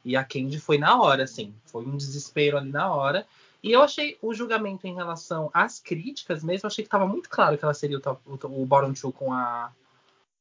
E 0.03 0.15
a 0.15 0.23
Candy 0.23 0.59
foi 0.59 0.77
na 0.77 0.99
hora, 1.01 1.23
assim. 1.23 1.53
Foi 1.65 1.83
um 1.83 1.97
desespero 1.97 2.57
ali 2.57 2.71
na 2.71 2.93
hora. 2.93 3.27
E 3.61 3.71
eu 3.71 3.81
achei 3.81 4.17
o 4.21 4.33
julgamento 4.33 4.87
em 4.87 4.93
relação 4.93 5.49
às 5.51 5.79
críticas 5.79 6.43
mesmo, 6.43 6.65
eu 6.65 6.67
achei 6.67 6.83
que 6.83 6.87
estava 6.87 7.07
muito 7.07 7.27
claro 7.27 7.57
que 7.57 7.65
ela 7.65 7.73
seria 7.73 7.97
o, 7.97 8.17
o, 8.25 8.63
o 8.63 8.93
two 8.93 9.11
com 9.11 9.33
a, 9.33 9.71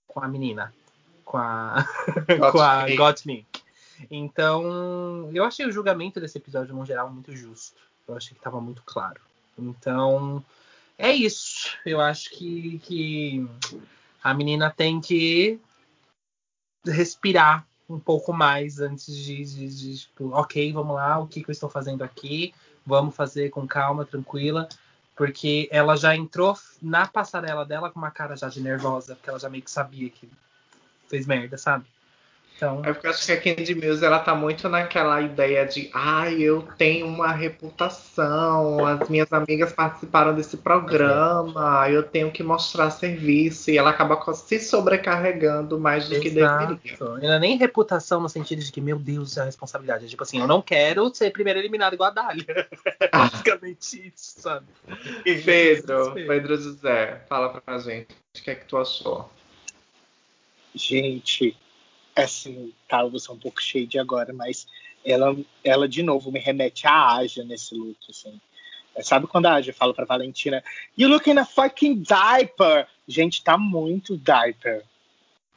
com 0.07 0.21
a 0.21 0.29
menina. 0.29 0.73
Com 1.25 1.39
a, 1.39 1.85
com 2.53 2.61
a 2.61 2.87
Gottmik. 2.95 3.63
Então, 4.11 5.31
eu 5.33 5.45
achei 5.45 5.67
o 5.67 5.73
julgamento 5.73 6.21
desse 6.21 6.39
episódio, 6.39 6.75
no 6.75 6.85
geral, 6.85 7.11
muito 7.11 7.35
justo. 7.35 7.81
Eu 8.07 8.17
achei 8.17 8.33
que 8.33 8.41
estava 8.41 8.61
muito 8.61 8.83
claro. 8.85 9.21
Então, 9.59 10.45
é 10.99 11.13
isso. 11.13 11.77
Eu 11.85 12.01
acho 12.01 12.31
que, 12.31 12.79
que 12.81 13.47
a 14.23 14.35
menina 14.35 14.71
tem 14.71 15.01
que 15.01 15.59
respirar 16.85 17.67
um 17.89 17.99
pouco 17.99 18.33
mais 18.33 18.81
antes 18.81 19.15
de, 19.15 19.45
de, 19.45 19.69
de, 19.69 19.99
tipo, 19.99 20.31
ok, 20.31 20.73
vamos 20.73 20.97
lá, 20.97 21.19
o 21.19 21.27
que, 21.27 21.43
que 21.43 21.51
eu 21.51 21.53
estou 21.53 21.69
fazendo 21.69 22.03
aqui? 22.03 22.55
Vamos 22.85 23.15
fazer 23.15 23.51
com 23.51 23.67
calma, 23.67 24.05
tranquila. 24.05 24.69
Porque 25.17 25.69
ela 25.71 25.97
já 25.97 26.17
entrou 26.17 26.59
na 26.83 27.07
passarela 27.07 27.65
dela 27.65 27.89
com 27.89 28.01
uma 28.01 28.11
cara 28.11 28.37
já 28.37 28.49
de 28.49 28.61
nervosa, 28.61 29.15
porque 29.15 29.31
ela 29.31 29.39
já 29.39 29.49
meio 29.49 29.63
que 29.63 29.71
sabia 29.71 30.11
que 30.11 30.29
fez 31.09 31.27
merda, 31.27 31.57
sabe? 31.57 31.85
Então... 32.57 32.83
É 32.85 32.93
porque 32.93 33.07
eu 33.07 33.11
acho 33.11 33.27
que 33.27 33.33
a 33.33 33.41
Candy 33.41 33.75
Mills 33.75 34.05
ela 34.05 34.21
tá 34.21 34.35
muito 34.35 34.69
naquela 34.69 35.21
ideia 35.21 35.67
de 35.67 35.91
ai, 35.93 36.41
eu 36.41 36.63
tenho 36.79 37.07
uma 37.07 37.33
reputação, 37.33 38.87
as 38.87 39.09
minhas 39.09 39.33
amigas 39.33 39.73
participaram 39.73 40.35
desse 40.35 40.57
programa, 40.57 41.89
eu 41.91 42.03
tenho 42.03 42.31
que 42.31 42.43
mostrar 42.43 42.91
serviço, 42.91 43.71
e 43.71 43.79
ela 43.79 43.91
acaba 43.91 44.21
se 44.35 44.61
sobrecarregando 44.61 45.79
mais 45.81 46.09
do 46.09 46.15
Exato. 46.15 46.23
que 46.23 46.31
deveria. 46.31 47.19
Não 47.29 47.33
é 47.35 47.39
nem 47.41 47.57
reputação 47.57 48.21
no 48.21 48.29
sentido 48.29 48.63
de 48.63 48.71
que, 48.71 48.81
meu 48.81 48.99
Deus, 48.99 49.37
é 49.37 49.43
a 49.43 49.45
responsabilidade. 49.45 50.05
É 50.05 50.09
tipo 50.09 50.23
assim, 50.23 50.39
eu 50.39 50.47
não 50.47 50.63
quero 50.63 51.13
ser 51.13 51.31
primeiro 51.33 51.59
eliminado 51.59 51.95
igual 51.95 52.11
a 52.11 52.15
Dália. 52.15 52.45
É 53.01 53.09
basicamente 53.09 54.13
isso, 54.15 54.41
sabe? 54.41 54.67
E 55.27 55.35
Pedro, 55.37 56.13
Pedro 56.15 56.57
José, 56.57 57.21
fala 57.29 57.49
pra 57.49 57.79
gente, 57.79 58.15
o 58.39 58.43
que 58.43 58.51
é 58.51 58.55
que 58.55 58.65
tu 58.67 58.77
achou? 58.77 59.29
Gente, 60.75 61.57
assim, 62.17 62.73
tá, 62.89 63.03
eu 63.03 63.19
ser 63.19 63.33
um 63.33 63.39
pouco 63.39 63.63
cheio 63.63 63.87
de 63.87 63.99
agora, 63.99 64.33
mas 64.33 64.67
ela, 65.05 65.37
ela 65.63 65.89
de 65.89 66.03
novo 66.03 66.33
me 66.33 66.41
remete 66.41 66.87
a 66.87 67.17
Aja 67.17 67.45
nesse 67.45 67.75
look, 67.75 67.99
assim. 68.09 68.41
Sabe 69.03 69.27
quando 69.27 69.47
a 69.47 69.55
Aja 69.55 69.73
fala 69.73 69.93
pra 69.93 70.05
Valentina, 70.05 70.63
You 70.97 71.09
look 71.09 71.29
in 71.29 71.39
a 71.39 71.45
fucking 71.45 72.03
diaper? 72.03 72.87
Gente, 73.07 73.43
tá 73.43 73.59
muito 73.59 74.17
diaper. 74.17 74.85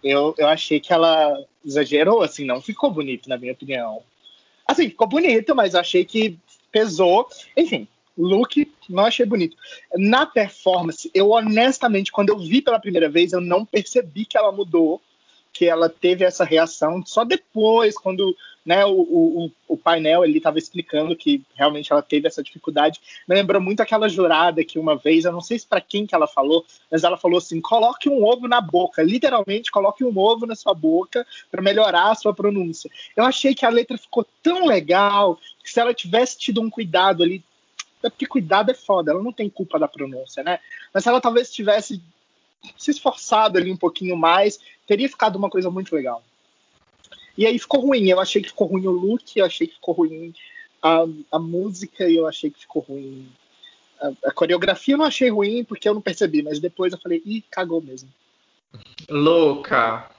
Eu, 0.03 0.35
eu 0.37 0.47
achei 0.47 0.79
que 0.79 0.93
ela 0.93 1.43
exagerou, 1.63 2.21
assim, 2.21 2.45
não 2.45 2.61
ficou 2.61 2.91
bonito, 2.91 3.29
na 3.29 3.37
minha 3.37 3.53
opinião. 3.53 4.03
Assim, 4.65 4.89
ficou 4.89 5.07
bonito, 5.07 5.55
mas 5.55 5.75
achei 5.75 6.03
que 6.03 6.37
pesou. 6.71 7.27
Enfim, 7.55 7.87
look 8.25 8.71
não 8.89 9.05
achei 9.05 9.25
bonito. 9.25 9.57
Na 9.95 10.25
performance, 10.25 11.09
eu 11.13 11.31
honestamente, 11.31 12.11
quando 12.11 12.29
eu 12.29 12.39
vi 12.39 12.61
pela 12.61 12.79
primeira 12.79 13.09
vez, 13.09 13.33
eu 13.33 13.41
não 13.41 13.65
percebi 13.65 14.25
que 14.25 14.37
ela 14.37 14.51
mudou 14.51 15.01
que 15.57 15.65
ela 15.65 15.89
teve 15.89 16.23
essa 16.23 16.43
reação 16.43 17.03
só 17.03 17.23
depois, 17.23 17.97
quando 17.97 18.35
né, 18.63 18.85
o, 18.85 18.91
o, 18.91 19.51
o 19.67 19.77
painel 19.77 20.23
ele 20.23 20.37
estava 20.37 20.59
explicando 20.59 21.15
que 21.15 21.41
realmente 21.55 21.91
ela 21.91 22.01
teve 22.01 22.27
essa 22.27 22.43
dificuldade. 22.43 22.99
Me 23.27 23.33
lembrou 23.33 23.59
muito 23.61 23.79
aquela 23.79 24.07
jurada 24.07 24.63
que 24.63 24.77
uma 24.77 24.95
vez, 24.95 25.25
eu 25.25 25.31
não 25.31 25.41
sei 25.41 25.57
se 25.57 25.65
para 25.65 25.81
quem 25.81 26.05
que 26.05 26.13
ela 26.13 26.27
falou, 26.27 26.63
mas 26.91 27.03
ela 27.03 27.17
falou 27.17 27.37
assim: 27.39 27.59
coloque 27.59 28.07
um 28.07 28.23
ovo 28.23 28.47
na 28.47 28.61
boca, 28.61 29.01
literalmente 29.01 29.71
coloque 29.71 30.03
um 30.03 30.15
ovo 30.15 30.45
na 30.45 30.53
sua 30.53 30.73
boca 30.73 31.25
para 31.49 31.61
melhorar 31.61 32.11
a 32.11 32.15
sua 32.15 32.35
pronúncia. 32.35 32.91
Eu 33.15 33.23
achei 33.23 33.55
que 33.55 33.65
a 33.65 33.69
letra 33.69 33.97
ficou 33.97 34.27
tão 34.43 34.65
legal 34.65 35.39
que 35.63 35.71
se 35.71 35.79
ela 35.79 35.93
tivesse 35.93 36.37
tido 36.37 36.61
um 36.61 36.69
cuidado 36.69 37.23
ali, 37.23 37.41
é 38.03 38.09
porque 38.09 38.25
cuidado 38.25 38.71
é 38.71 38.73
foda, 38.73 39.11
ela 39.11 39.23
não 39.23 39.31
tem 39.31 39.49
culpa 39.49 39.79
da 39.79 39.87
pronúncia, 39.87 40.43
né? 40.43 40.59
Mas 40.93 41.03
se 41.03 41.09
ela 41.09 41.21
talvez 41.21 41.51
tivesse 41.51 42.01
se 42.77 42.91
esforçado 42.91 43.57
ali 43.57 43.71
um 43.71 43.77
pouquinho 43.77 44.15
mais, 44.15 44.59
teria 44.85 45.09
ficado 45.09 45.35
uma 45.35 45.49
coisa 45.49 45.69
muito 45.69 45.95
legal. 45.95 46.23
E 47.37 47.45
aí 47.45 47.57
ficou 47.59 47.81
ruim. 47.81 48.07
Eu 48.09 48.19
achei 48.19 48.41
que 48.41 48.49
ficou 48.49 48.67
ruim 48.67 48.87
o 48.87 48.91
look, 48.91 49.37
eu 49.37 49.45
achei 49.45 49.67
que 49.67 49.75
ficou 49.75 49.93
ruim 49.93 50.33
a, 50.81 51.05
a 51.31 51.39
música, 51.39 52.09
eu 52.09 52.27
achei 52.27 52.49
que 52.49 52.61
ficou 52.61 52.81
ruim. 52.81 53.31
A, 53.99 54.29
a, 54.29 54.33
coreografia 54.33 54.95
eu 54.95 54.97
não 54.97 55.05
achei 55.05 55.29
ruim 55.29 55.63
porque 55.63 55.87
eu 55.87 55.93
não 55.93 56.01
percebi, 56.01 56.41
mas 56.41 56.59
depois 56.59 56.93
eu 56.93 56.99
falei, 56.99 57.21
ih, 57.25 57.43
cagou 57.49 57.81
mesmo. 57.81 58.09
Louca. 59.09 60.09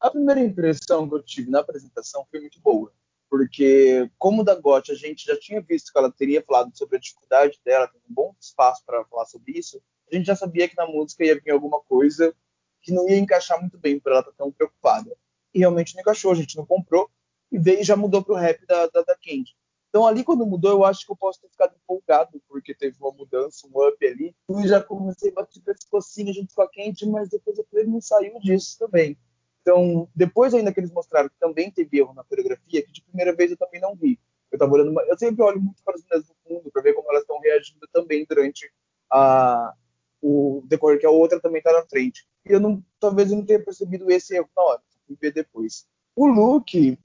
A 0.00 0.10
primeira 0.10 0.40
impressão 0.40 1.08
que 1.08 1.14
eu 1.14 1.22
tive 1.22 1.50
na 1.50 1.60
apresentação 1.60 2.26
foi 2.30 2.40
muito 2.40 2.60
boa. 2.60 2.92
Porque, 3.36 4.08
como 4.16 4.44
da 4.44 4.54
GOT 4.54 4.92
a 4.92 4.94
gente 4.94 5.24
já 5.24 5.36
tinha 5.36 5.60
visto 5.60 5.92
que 5.92 5.98
ela 5.98 6.08
teria 6.08 6.40
falado 6.40 6.70
sobre 6.72 6.98
a 6.98 7.00
dificuldade 7.00 7.58
dela, 7.64 7.88
tem 7.88 8.00
um 8.08 8.14
bom 8.14 8.32
espaço 8.40 8.84
para 8.86 9.04
falar 9.06 9.26
sobre 9.26 9.58
isso, 9.58 9.82
a 10.08 10.14
gente 10.14 10.26
já 10.26 10.36
sabia 10.36 10.68
que 10.68 10.76
na 10.76 10.86
música 10.86 11.24
ia 11.24 11.40
vir 11.40 11.50
alguma 11.50 11.80
coisa 11.80 12.32
que 12.80 12.92
não 12.92 13.08
ia 13.08 13.18
encaixar 13.18 13.60
muito 13.60 13.76
bem 13.76 13.98
para 13.98 14.12
ela 14.12 14.20
estar 14.20 14.32
tão 14.34 14.52
preocupada. 14.52 15.12
E 15.52 15.58
realmente 15.58 15.96
não 15.96 16.02
encaixou, 16.02 16.30
a 16.30 16.36
gente 16.36 16.56
não 16.56 16.64
comprou 16.64 17.10
e 17.50 17.58
veio 17.58 17.80
e 17.80 17.82
já 17.82 17.96
mudou 17.96 18.22
pro 18.22 18.36
rap 18.36 18.64
da, 18.66 18.86
da, 18.86 19.02
da 19.02 19.16
Candy. 19.16 19.56
Então 19.88 20.06
ali 20.06 20.22
quando 20.22 20.46
mudou, 20.46 20.70
eu 20.70 20.84
acho 20.84 21.04
que 21.04 21.10
eu 21.10 21.16
posso 21.16 21.40
ter 21.40 21.48
ficado 21.48 21.74
empolgado, 21.74 22.40
porque 22.48 22.72
teve 22.72 22.96
uma 23.00 23.10
mudança, 23.10 23.66
um 23.66 23.84
up 23.84 24.06
ali. 24.06 24.32
E 24.48 24.68
já 24.68 24.80
comecei 24.80 25.30
a 25.32 25.34
bater 25.34 25.60
pescocinho 25.60 26.32
junto 26.32 26.54
com 26.54 26.62
a 26.62 26.70
Candy, 26.70 27.04
mas 27.10 27.28
depois 27.28 27.58
eu 27.58 27.66
falei, 27.68 27.84
não 27.84 28.00
saiu 28.00 28.38
disso 28.38 28.78
também. 28.78 29.18
Então, 29.64 30.06
depois 30.14 30.52
ainda 30.52 30.70
que 30.70 30.78
eles 30.78 30.92
mostraram 30.92 31.30
que 31.30 31.38
também 31.40 31.70
teve 31.70 31.98
erro 31.98 32.12
na 32.12 32.22
coreografia, 32.22 32.84
que 32.84 32.92
de 32.92 33.00
primeira 33.00 33.34
vez 33.34 33.50
eu 33.50 33.56
também 33.56 33.80
não 33.80 33.96
vi. 33.96 34.20
Eu 34.52 34.58
tava 34.58 34.74
olhando, 34.74 35.00
eu 35.00 35.18
sempre 35.18 35.42
olho 35.42 35.58
muito 35.58 35.82
para 35.82 35.94
as 35.94 36.02
meninas 36.02 36.26
do 36.26 36.34
fundo 36.46 36.70
para 36.70 36.82
ver 36.82 36.92
como 36.92 37.10
elas 37.10 37.22
estão 37.22 37.40
reagindo 37.40 37.88
também 37.90 38.26
durante 38.28 38.70
a, 39.10 39.72
o 40.20 40.62
decorrer, 40.66 41.00
que 41.00 41.06
a 41.06 41.10
outra 41.10 41.40
também 41.40 41.58
está 41.58 41.72
na 41.72 41.82
frente. 41.86 42.26
E 42.44 42.52
eu 42.52 42.60
não, 42.60 42.84
talvez 43.00 43.30
eu 43.30 43.38
não 43.38 43.46
tenha 43.46 43.64
percebido 43.64 44.10
esse 44.10 44.36
erro 44.36 44.50
na 44.54 44.62
hora, 44.62 44.82
fui 45.06 45.16
ver 45.18 45.32
depois. 45.32 45.86
O 46.14 46.26
look 46.26 46.98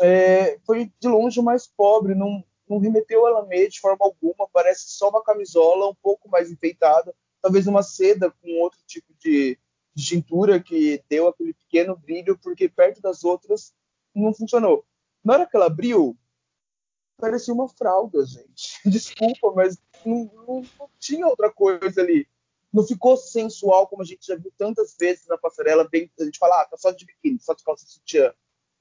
é, 0.00 0.58
foi 0.64 0.90
de 0.98 1.06
longe 1.06 1.42
mais 1.42 1.66
pobre, 1.66 2.14
não, 2.14 2.42
não 2.66 2.78
remeteu 2.78 3.26
ela 3.26 3.44
meio 3.44 3.68
de 3.68 3.78
forma 3.78 4.06
alguma, 4.06 4.48
parece 4.50 4.84
só 4.86 5.10
uma 5.10 5.22
camisola 5.22 5.90
um 5.90 5.94
pouco 6.02 6.30
mais 6.30 6.50
enfeitada, 6.50 7.14
talvez 7.42 7.66
uma 7.66 7.82
seda 7.82 8.30
com 8.30 8.58
outro 8.62 8.80
tipo 8.86 9.12
de, 9.18 9.58
de 10.00 10.06
tintura 10.06 10.60
que 10.60 11.02
deu 11.08 11.28
aquele 11.28 11.54
pequeno 11.54 11.96
brilho, 11.96 12.38
porque 12.38 12.68
perto 12.68 13.00
das 13.00 13.24
outras 13.24 13.72
não 14.14 14.32
funcionou. 14.34 14.84
Na 15.24 15.34
hora 15.34 15.46
que 15.46 15.56
ela 15.56 15.66
abriu, 15.66 16.16
parecia 17.16 17.52
uma 17.52 17.68
fralda, 17.68 18.24
gente. 18.24 18.80
Desculpa, 18.86 19.52
mas 19.54 19.78
não, 20.04 20.30
não, 20.34 20.62
não 20.78 20.90
tinha 20.98 21.26
outra 21.26 21.50
coisa 21.50 22.00
ali 22.00 22.26
não 22.72 22.86
ficou 22.86 23.16
sensual 23.16 23.86
como 23.86 24.02
a 24.02 24.04
gente 24.04 24.26
já 24.26 24.36
viu 24.36 24.52
tantas 24.56 24.96
vezes 24.98 25.26
na 25.26 25.36
passarela. 25.36 25.88
Bem, 25.88 26.10
a 26.18 26.24
gente 26.24 26.38
fala, 26.38 26.62
ah, 26.62 26.66
tá 26.66 26.76
só 26.76 26.90
de 26.90 27.04
biquíni, 27.04 27.38
só 27.40 27.52
de 27.52 27.64
calça 27.64 27.86
sutiã. 27.86 28.32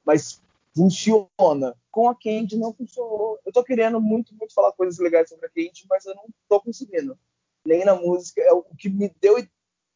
Mas 0.06 0.42
funciona. 0.76 1.76
Com 1.92 2.08
a 2.08 2.16
Candy 2.16 2.58
não 2.58 2.74
funcionou. 2.74 3.40
Eu 3.46 3.52
tô 3.52 3.64
querendo 3.64 4.00
muito, 4.00 4.34
muito 4.36 4.54
falar 4.54 4.72
coisas 4.74 5.00
legais 5.00 5.30
sobre 5.30 5.48
a 5.48 5.50
Candy, 5.50 5.86
mas 5.90 6.06
eu 6.06 6.16
não 6.16 6.26
tô 6.48 6.62
conseguindo. 6.62 7.18
Nem 7.66 7.84
na 7.84 7.96
música. 7.96 8.42
É, 8.42 8.54
o 8.54 8.64
que 8.78 8.90
me 8.90 9.10
deu 9.20 9.38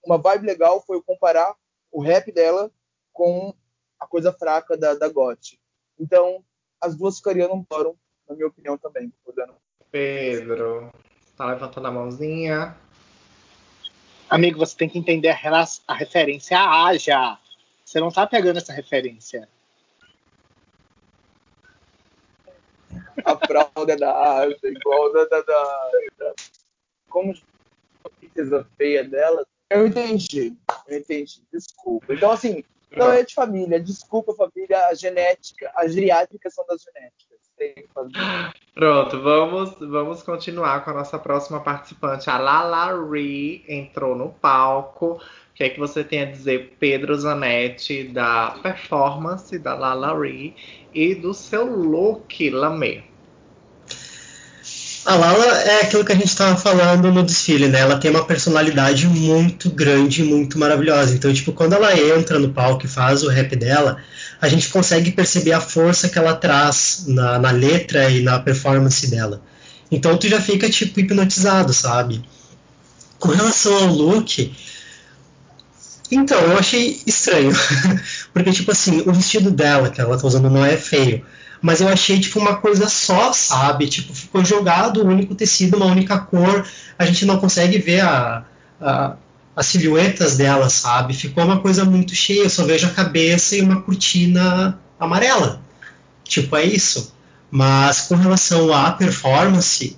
uma 0.03 0.17
vibe 0.17 0.45
legal 0.45 0.81
foi 0.81 1.01
comparar 1.01 1.55
o 1.91 2.01
rap 2.01 2.31
dela 2.31 2.71
com 3.11 3.53
a 3.99 4.07
coisa 4.07 4.33
fraca 4.33 4.75
da, 4.75 4.93
da 4.95 5.07
GOT. 5.07 5.59
Então, 5.99 6.43
as 6.81 6.95
duas 6.95 7.17
ficariam 7.17 7.47
no 7.49 7.65
bórum, 7.69 7.95
na 8.27 8.35
minha 8.35 8.47
opinião 8.47 8.77
também. 8.77 9.11
Podendo. 9.23 9.55
Pedro, 9.89 10.91
tá 11.37 11.45
levantando 11.45 11.87
a 11.87 11.91
mãozinha. 11.91 12.75
Amigo, 14.29 14.57
você 14.57 14.75
tem 14.75 14.89
que 14.89 14.97
entender 14.97 15.29
a, 15.29 15.65
a 15.87 15.93
referência 15.93 16.57
a 16.57 16.87
Aja. 16.87 17.37
Você 17.85 17.99
não 17.99 18.09
tá 18.09 18.25
pegando 18.25 18.57
essa 18.57 18.73
referência. 18.73 19.47
A 23.23 23.37
fralda 23.37 23.95
da 23.95 24.39
Aja, 24.39 24.57
igual 24.63 25.13
da, 25.13 25.25
da, 25.25 25.41
da, 25.41 25.91
da 26.17 26.33
como 27.07 27.33
a 28.03 28.09
princesa 28.09 28.67
feia 28.75 29.03
dela. 29.03 29.45
Eu 29.73 29.87
entendi, 29.87 30.53
eu 30.87 30.97
entendi, 30.99 31.41
desculpa. 31.51 32.13
Então, 32.13 32.31
assim, 32.31 32.63
não 32.95 33.11
é 33.11 33.23
de 33.23 33.33
família, 33.33 33.79
desculpa, 33.79 34.33
família, 34.35 34.87
a 34.87 34.93
genética, 34.93 35.71
as 35.75 35.93
geriátricas 35.93 36.53
são 36.53 36.65
das 36.67 36.81
genéticas. 36.83 37.33
Pronto, 38.73 39.21
vamos, 39.21 39.75
vamos 39.79 40.23
continuar 40.23 40.83
com 40.83 40.91
a 40.91 40.93
nossa 40.93 41.17
próxima 41.17 41.59
participante. 41.59 42.29
A 42.29 42.37
Lala 42.37 43.09
Ree 43.09 43.63
entrou 43.67 44.15
no 44.15 44.29
palco. 44.29 45.13
O 45.13 45.53
que 45.53 45.63
é 45.63 45.69
que 45.69 45.79
você 45.79 46.03
tem 46.03 46.21
a 46.21 46.25
dizer, 46.25 46.75
Pedro 46.79 47.15
Zanetti, 47.15 48.03
da 48.03 48.57
performance 48.61 49.57
da 49.57 49.75
Lala 49.75 50.19
Ree 50.19 50.55
e 50.93 51.15
do 51.15 51.33
seu 51.33 51.65
look, 51.65 52.49
Lamé? 52.49 53.03
A 55.05 55.15
Lala 55.15 55.45
é 55.45 55.81
aquilo 55.81 56.05
que 56.05 56.13
a 56.13 56.15
gente 56.15 56.27
estava 56.27 56.55
falando 56.55 57.11
no 57.11 57.23
desfile, 57.23 57.67
né? 57.67 57.79
Ela 57.79 57.97
tem 57.97 58.09
uma 58.09 58.23
personalidade 58.23 59.05
muito 59.05 59.69
grande, 59.69 60.23
muito 60.23 60.57
maravilhosa. 60.57 61.13
Então, 61.13 61.33
tipo, 61.33 61.51
quando 61.51 61.73
ela 61.73 61.93
entra 61.99 62.39
no 62.39 62.53
palco 62.53 62.85
e 62.85 62.89
faz 62.89 63.21
o 63.21 63.27
rap 63.27 63.53
dela, 63.57 63.97
a 64.39 64.47
gente 64.47 64.69
consegue 64.69 65.11
perceber 65.11 65.51
a 65.51 65.59
força 65.59 66.07
que 66.07 66.17
ela 66.17 66.33
traz 66.33 67.03
na, 67.05 67.37
na 67.37 67.51
letra 67.51 68.09
e 68.09 68.21
na 68.21 68.39
performance 68.39 69.05
dela. 69.07 69.41
Então, 69.91 70.17
tu 70.17 70.29
já 70.29 70.39
fica, 70.39 70.69
tipo, 70.69 70.97
hipnotizado, 70.97 71.73
sabe? 71.73 72.23
Com 73.19 73.29
relação 73.29 73.75
ao 73.75 73.87
look, 73.87 74.55
então, 76.09 76.39
eu 76.39 76.57
achei 76.57 77.01
estranho. 77.05 77.51
Porque, 78.31 78.51
tipo 78.51 78.71
assim, 78.71 79.03
o 79.05 79.11
vestido 79.11 79.51
dela 79.51 79.89
que 79.89 79.99
ela 79.99 80.17
tá 80.17 80.27
usando 80.27 80.49
não 80.49 80.63
é 80.63 80.77
feio 80.77 81.25
mas 81.63 81.79
eu 81.79 81.87
achei 81.87 82.19
tipo 82.19 82.37
uma 82.39 82.57
coisa 82.57 82.89
só, 82.89 83.31
sabe? 83.31 83.87
Tipo, 83.87 84.13
ficou 84.13 84.43
jogado 84.43 85.01
um 85.01 85.07
único 85.07 85.33
tecido, 85.33 85.77
uma 85.77 85.85
única 85.85 86.19
cor, 86.19 86.67
a 86.99 87.05
gente 87.05 87.25
não 87.25 87.39
consegue 87.39 87.77
ver 87.77 88.01
a, 88.01 88.45
a, 88.81 89.15
as 89.55 89.67
silhuetas 89.67 90.35
dela, 90.35 90.69
sabe? 90.69 91.13
Ficou 91.13 91.45
uma 91.45 91.61
coisa 91.61 91.85
muito 91.85 92.13
cheia, 92.13 92.43
eu 92.43 92.49
só 92.49 92.65
vejo 92.65 92.85
a 92.87 92.93
cabeça 92.93 93.55
e 93.55 93.61
uma 93.61 93.81
cortina 93.81 94.77
amarela. 94.99 95.61
Tipo, 96.25 96.57
é 96.57 96.65
isso. 96.65 97.15
Mas 97.49 98.09
com 98.09 98.15
relação 98.15 98.73
à 98.73 98.91
performance, 98.91 99.97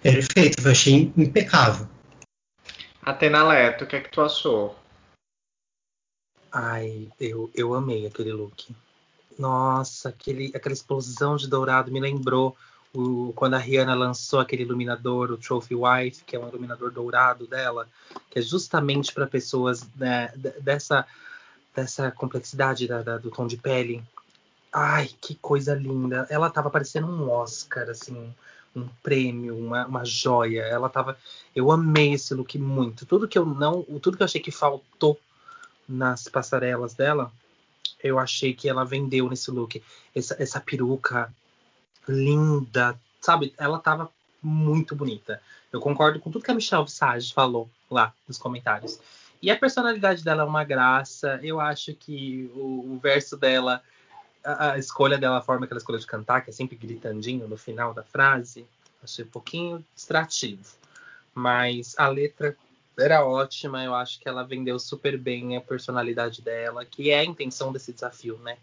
perfeito, 0.00 0.62
eu 0.64 0.70
achei 0.70 1.12
impecável. 1.16 1.88
Atena 3.02 3.42
Leto, 3.42 3.82
o 3.82 3.86
que 3.88 3.96
é 3.96 4.00
que 4.00 4.10
tu 4.12 4.20
achou? 4.20 4.78
Ai, 6.52 7.08
eu, 7.18 7.50
eu 7.56 7.74
amei 7.74 8.06
aquele 8.06 8.32
look. 8.32 8.72
Nossa, 9.38 10.10
aquele, 10.10 10.52
aquela 10.54 10.72
explosão 10.72 11.36
de 11.36 11.48
dourado 11.48 11.90
me 11.90 12.00
lembrou 12.00 12.56
o, 12.94 13.32
quando 13.34 13.54
a 13.54 13.58
Rihanna 13.58 13.94
lançou 13.94 14.40
aquele 14.40 14.62
iluminador, 14.62 15.30
o 15.30 15.38
Trophy 15.38 15.74
Wife, 15.74 16.24
que 16.24 16.36
é 16.36 16.38
um 16.38 16.48
iluminador 16.48 16.90
dourado 16.90 17.46
dela, 17.46 17.88
que 18.30 18.38
é 18.38 18.42
justamente 18.42 19.12
para 19.12 19.26
pessoas 19.26 19.86
né, 19.96 20.32
dessa, 20.60 21.06
dessa 21.74 22.10
complexidade 22.10 22.86
da, 22.86 23.02
da, 23.02 23.18
do 23.18 23.30
tom 23.30 23.46
de 23.46 23.56
pele. 23.56 24.02
Ai, 24.72 25.10
que 25.20 25.34
coisa 25.34 25.74
linda! 25.74 26.26
Ela 26.30 26.50
tava 26.50 26.70
parecendo 26.70 27.06
um 27.06 27.30
Oscar, 27.30 27.88
assim, 27.90 28.34
um 28.74 28.88
prêmio, 29.02 29.56
uma, 29.56 29.86
uma 29.86 30.04
joia. 30.04 30.62
Ela 30.62 30.88
tava. 30.88 31.16
Eu 31.54 31.70
amei 31.70 32.14
esse 32.14 32.34
look 32.34 32.58
muito. 32.58 33.04
Tudo 33.04 33.28
que 33.28 33.38
eu 33.38 33.44
não. 33.44 33.82
Tudo 34.00 34.16
que 34.16 34.22
eu 34.22 34.24
achei 34.24 34.40
que 34.40 34.50
faltou 34.50 35.20
nas 35.86 36.26
passarelas 36.28 36.94
dela, 36.94 37.30
eu 38.02 38.18
achei 38.18 38.52
que 38.52 38.68
ela 38.68 38.84
vendeu 38.84 39.28
nesse 39.28 39.50
look. 39.50 39.82
Essa, 40.14 40.36
essa 40.38 40.60
peruca 40.60 41.32
linda, 42.08 42.98
sabe? 43.20 43.54
Ela 43.56 43.78
tava 43.78 44.10
muito 44.42 44.94
bonita. 44.96 45.40
Eu 45.72 45.80
concordo 45.80 46.18
com 46.20 46.30
tudo 46.30 46.44
que 46.44 46.50
a 46.50 46.54
Michelle 46.54 46.84
Visage 46.84 47.32
falou 47.32 47.70
lá 47.90 48.12
nos 48.26 48.38
comentários. 48.38 48.98
E 49.40 49.50
a 49.50 49.56
personalidade 49.56 50.22
dela 50.22 50.42
é 50.42 50.46
uma 50.46 50.64
graça. 50.64 51.40
Eu 51.42 51.60
acho 51.60 51.94
que 51.94 52.50
o, 52.54 52.94
o 52.94 53.00
verso 53.02 53.36
dela, 53.36 53.82
a, 54.44 54.72
a, 54.72 54.78
escolha 54.78 55.18
dela, 55.18 55.38
a 55.38 55.42
forma 55.42 55.66
que 55.66 55.72
ela 55.72 55.78
escolheu 55.78 56.00
de 56.00 56.06
cantar, 56.06 56.42
que 56.42 56.50
é 56.50 56.52
sempre 56.52 56.76
gritandinho 56.76 57.48
no 57.48 57.56
final 57.56 57.94
da 57.94 58.02
frase, 58.02 58.66
achei 59.02 59.24
um 59.24 59.28
pouquinho 59.28 59.84
distrativo. 59.94 60.64
Mas 61.34 61.94
a 61.98 62.08
letra 62.08 62.56
era 62.98 63.24
ótima, 63.24 63.82
eu 63.84 63.94
acho 63.94 64.20
que 64.20 64.28
ela 64.28 64.42
vendeu 64.42 64.78
super 64.78 65.16
bem 65.16 65.56
a 65.56 65.60
personalidade 65.60 66.42
dela, 66.42 66.84
que 66.84 67.10
é 67.10 67.20
a 67.20 67.24
intenção 67.24 67.72
desse 67.72 67.92
desafio, 67.92 68.38
né? 68.38 68.56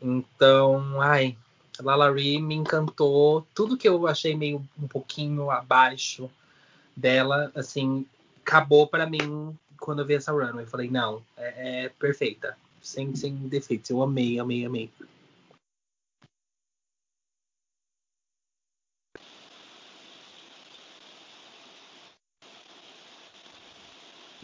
Então, 0.00 1.00
ai, 1.00 1.36
Lala 1.80 2.12
Ree 2.12 2.40
me 2.40 2.54
encantou. 2.54 3.46
Tudo 3.54 3.76
que 3.76 3.88
eu 3.88 4.06
achei 4.06 4.34
meio 4.34 4.66
um 4.78 4.88
pouquinho 4.88 5.50
abaixo 5.50 6.30
dela, 6.94 7.50
assim, 7.54 8.06
acabou 8.44 8.86
para 8.86 9.06
mim 9.06 9.56
quando 9.78 10.00
eu 10.00 10.06
vi 10.06 10.14
essa 10.14 10.32
runway. 10.32 10.64
Eu 10.64 10.68
falei, 10.68 10.90
não, 10.90 11.22
é, 11.36 11.84
é 11.84 11.88
perfeita, 11.88 12.56
sem, 12.82 13.14
sem 13.14 13.34
defeitos. 13.34 13.90
Eu 13.90 14.02
amei, 14.02 14.38
amei, 14.38 14.64
amei. 14.64 14.90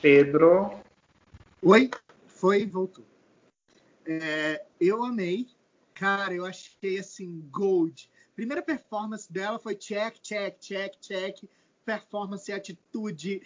Pedro. 0.03 0.83
Oi? 1.63 1.89
Foi, 2.27 2.67
voltou. 2.67 3.07
É, 4.05 4.67
eu 4.81 5.05
amei. 5.05 5.47
Cara, 5.95 6.35
eu 6.35 6.45
achei 6.45 6.99
assim, 6.99 7.49
gold. 7.53 8.11
Primeira 8.35 8.61
performance 8.61 9.33
dela 9.33 9.61
foi 9.61 9.77
check, 9.77 10.17
check, 10.21 10.59
check, 10.59 10.95
check. 11.01 11.45
Performance 11.85 12.51
e 12.51 12.55
atitude. 12.55 13.43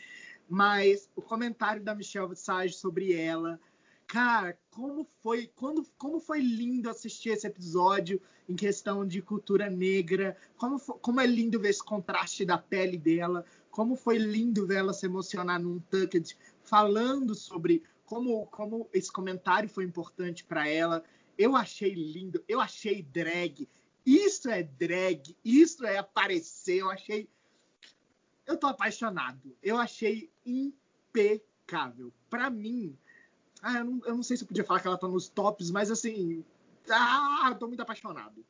Mas 0.48 1.10
o 1.14 1.20
comentário 1.20 1.82
da 1.82 1.94
Michelle 1.94 2.30
Visage 2.30 2.72
sobre 2.72 3.12
ela. 3.12 3.60
Cara, 4.06 4.58
como 4.70 5.06
foi, 5.20 5.48
quando, 5.56 5.84
como 5.98 6.20
foi 6.20 6.40
lindo 6.40 6.88
assistir 6.88 7.30
esse 7.30 7.46
episódio 7.46 8.20
em 8.48 8.54
questão 8.54 9.04
de 9.06 9.20
cultura 9.20 9.68
negra. 9.68 10.36
Como, 10.56 10.78
como 10.78 11.20
é 11.20 11.26
lindo 11.26 11.58
ver 11.58 11.70
esse 11.70 11.82
contraste 11.82 12.44
da 12.44 12.56
pele 12.56 12.96
dela 12.96 13.44
como 13.76 13.94
foi 13.94 14.16
lindo 14.16 14.66
ver 14.66 14.76
ela 14.76 14.94
se 14.94 15.04
emocionar 15.04 15.60
num 15.60 15.78
Tucket 15.78 16.32
falando 16.62 17.34
sobre 17.34 17.82
como, 18.06 18.46
como 18.46 18.88
esse 18.90 19.12
comentário 19.12 19.68
foi 19.68 19.84
importante 19.84 20.42
para 20.42 20.66
ela. 20.66 21.04
Eu 21.36 21.54
achei 21.54 21.92
lindo, 21.92 22.42
eu 22.48 22.58
achei 22.58 23.02
drag. 23.02 23.68
Isso 24.06 24.48
é 24.48 24.62
drag, 24.62 25.36
isso 25.44 25.84
é 25.84 25.98
aparecer. 25.98 26.78
Eu 26.78 26.90
achei. 26.90 27.28
Eu 28.46 28.56
tô 28.56 28.66
apaixonado. 28.66 29.54
Eu 29.62 29.76
achei 29.76 30.30
impecável. 30.46 32.10
Para 32.30 32.48
mim, 32.48 32.96
ah, 33.66 33.78
eu, 33.78 33.84
não, 33.84 34.00
eu, 34.06 34.14
não, 34.14 34.22
sei 34.22 34.36
se 34.36 34.44
eu 34.44 34.46
podia 34.46 34.62
falar 34.62 34.78
que 34.78 34.86
ela 34.86 34.96
tá 34.96 35.08
nos 35.08 35.28
tops, 35.28 35.72
mas 35.72 35.90
assim. 35.90 36.44
Ah, 36.88 37.48
eu 37.48 37.58
tô 37.58 37.66
muito 37.66 37.82
apaixonado. 37.82 38.44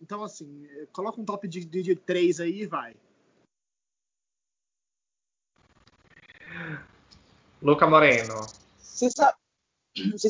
Então, 0.00 0.24
assim, 0.24 0.66
coloca 0.92 1.20
um 1.20 1.24
top 1.26 1.46
de, 1.46 1.62
de, 1.62 1.82
de 1.82 1.94
três 1.94 2.40
aí 2.40 2.62
e 2.62 2.66
vai. 2.66 2.96
Luca 7.60 7.86
Moreno. 7.86 8.46
Vocês 8.78 9.12
sabe, 9.14 9.36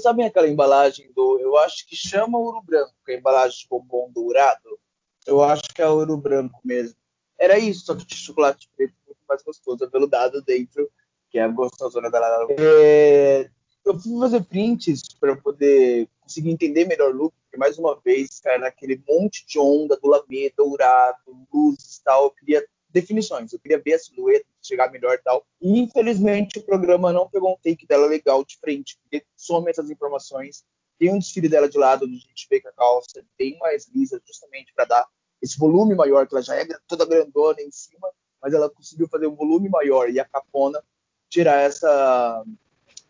sabem 0.00 0.26
aquela 0.26 0.48
embalagem 0.48 1.12
do. 1.12 1.38
Eu 1.38 1.56
acho 1.58 1.86
que 1.86 1.94
chama 1.94 2.36
ouro 2.36 2.60
branco, 2.62 2.94
que 3.04 3.12
é 3.12 3.14
a 3.14 3.18
embalagem 3.18 3.60
de 3.60 3.68
bombom 3.68 4.10
dourado. 4.10 4.76
Eu 5.24 5.40
acho 5.40 5.72
que 5.72 5.80
é 5.80 5.88
ouro 5.88 6.16
branco 6.16 6.60
mesmo. 6.64 6.96
Era 7.38 7.60
isso, 7.60 7.86
só 7.86 7.94
que 7.94 8.04
de 8.04 8.16
chocolate 8.16 8.68
preto 8.76 8.94
muito 9.06 9.20
mais 9.28 9.40
gostoso, 9.44 9.84
aveludado 9.84 10.42
dentro, 10.42 10.90
que 11.30 11.38
é 11.38 11.44
a 11.44 11.48
gostosona 11.48 12.10
da. 12.10 12.46
É, 12.58 13.50
eu 13.88 13.98
fui 13.98 14.18
fazer 14.18 14.44
prints 14.44 15.02
para 15.20 15.36
poder 15.36 16.08
conseguir 16.20 16.50
entender 16.50 16.84
melhor 16.86 17.14
o 17.14 17.16
look, 17.16 17.34
porque 17.42 17.56
mais 17.56 17.78
uma 17.78 17.98
vez, 18.00 18.40
cara, 18.40 18.66
aquele 18.66 19.00
monte 19.08 19.46
de 19.46 19.58
onda 19.58 19.96
do 19.96 20.08
lamê, 20.08 20.52
dourado, 20.56 21.18
luzes 21.52 21.98
e 21.98 22.04
tal, 22.04 22.24
eu 22.24 22.30
queria 22.30 22.66
definições. 22.90 23.52
Eu 23.52 23.58
queria 23.58 23.78
ver 23.78 23.94
a 23.94 23.98
silhueta, 23.98 24.46
chegar 24.62 24.90
melhor 24.90 25.14
e 25.14 25.18
tal. 25.18 25.46
E 25.60 25.78
infelizmente 25.78 26.58
o 26.58 26.62
programa 26.62 27.12
não 27.12 27.28
pegou 27.28 27.52
um 27.52 27.56
take 27.62 27.86
dela 27.86 28.06
legal 28.06 28.44
de 28.44 28.58
frente, 28.58 28.98
porque 29.02 29.24
some 29.36 29.70
essas 29.70 29.90
informações. 29.90 30.64
Tem 30.98 31.12
um 31.12 31.18
desfile 31.18 31.48
dela 31.48 31.68
de 31.68 31.76
lado, 31.76 32.06
onde 32.06 32.16
a 32.16 32.18
gente 32.18 32.46
vê 32.50 32.58
que 32.58 32.68
a 32.68 32.72
calça 32.72 33.20
é 33.20 33.22
bem 33.38 33.58
mais 33.58 33.86
lisa, 33.94 34.20
justamente 34.26 34.72
para 34.74 34.86
dar 34.86 35.06
esse 35.42 35.58
volume 35.58 35.94
maior, 35.94 36.26
que 36.26 36.34
ela 36.34 36.42
já 36.42 36.56
é 36.56 36.66
toda 36.88 37.04
grandona 37.04 37.60
em 37.60 37.70
cima, 37.70 38.10
mas 38.42 38.54
ela 38.54 38.70
conseguiu 38.70 39.06
fazer 39.06 39.26
um 39.26 39.34
volume 39.34 39.68
maior 39.68 40.08
e 40.08 40.18
a 40.18 40.24
capona 40.24 40.82
tirar 41.28 41.60
essa 41.60 42.42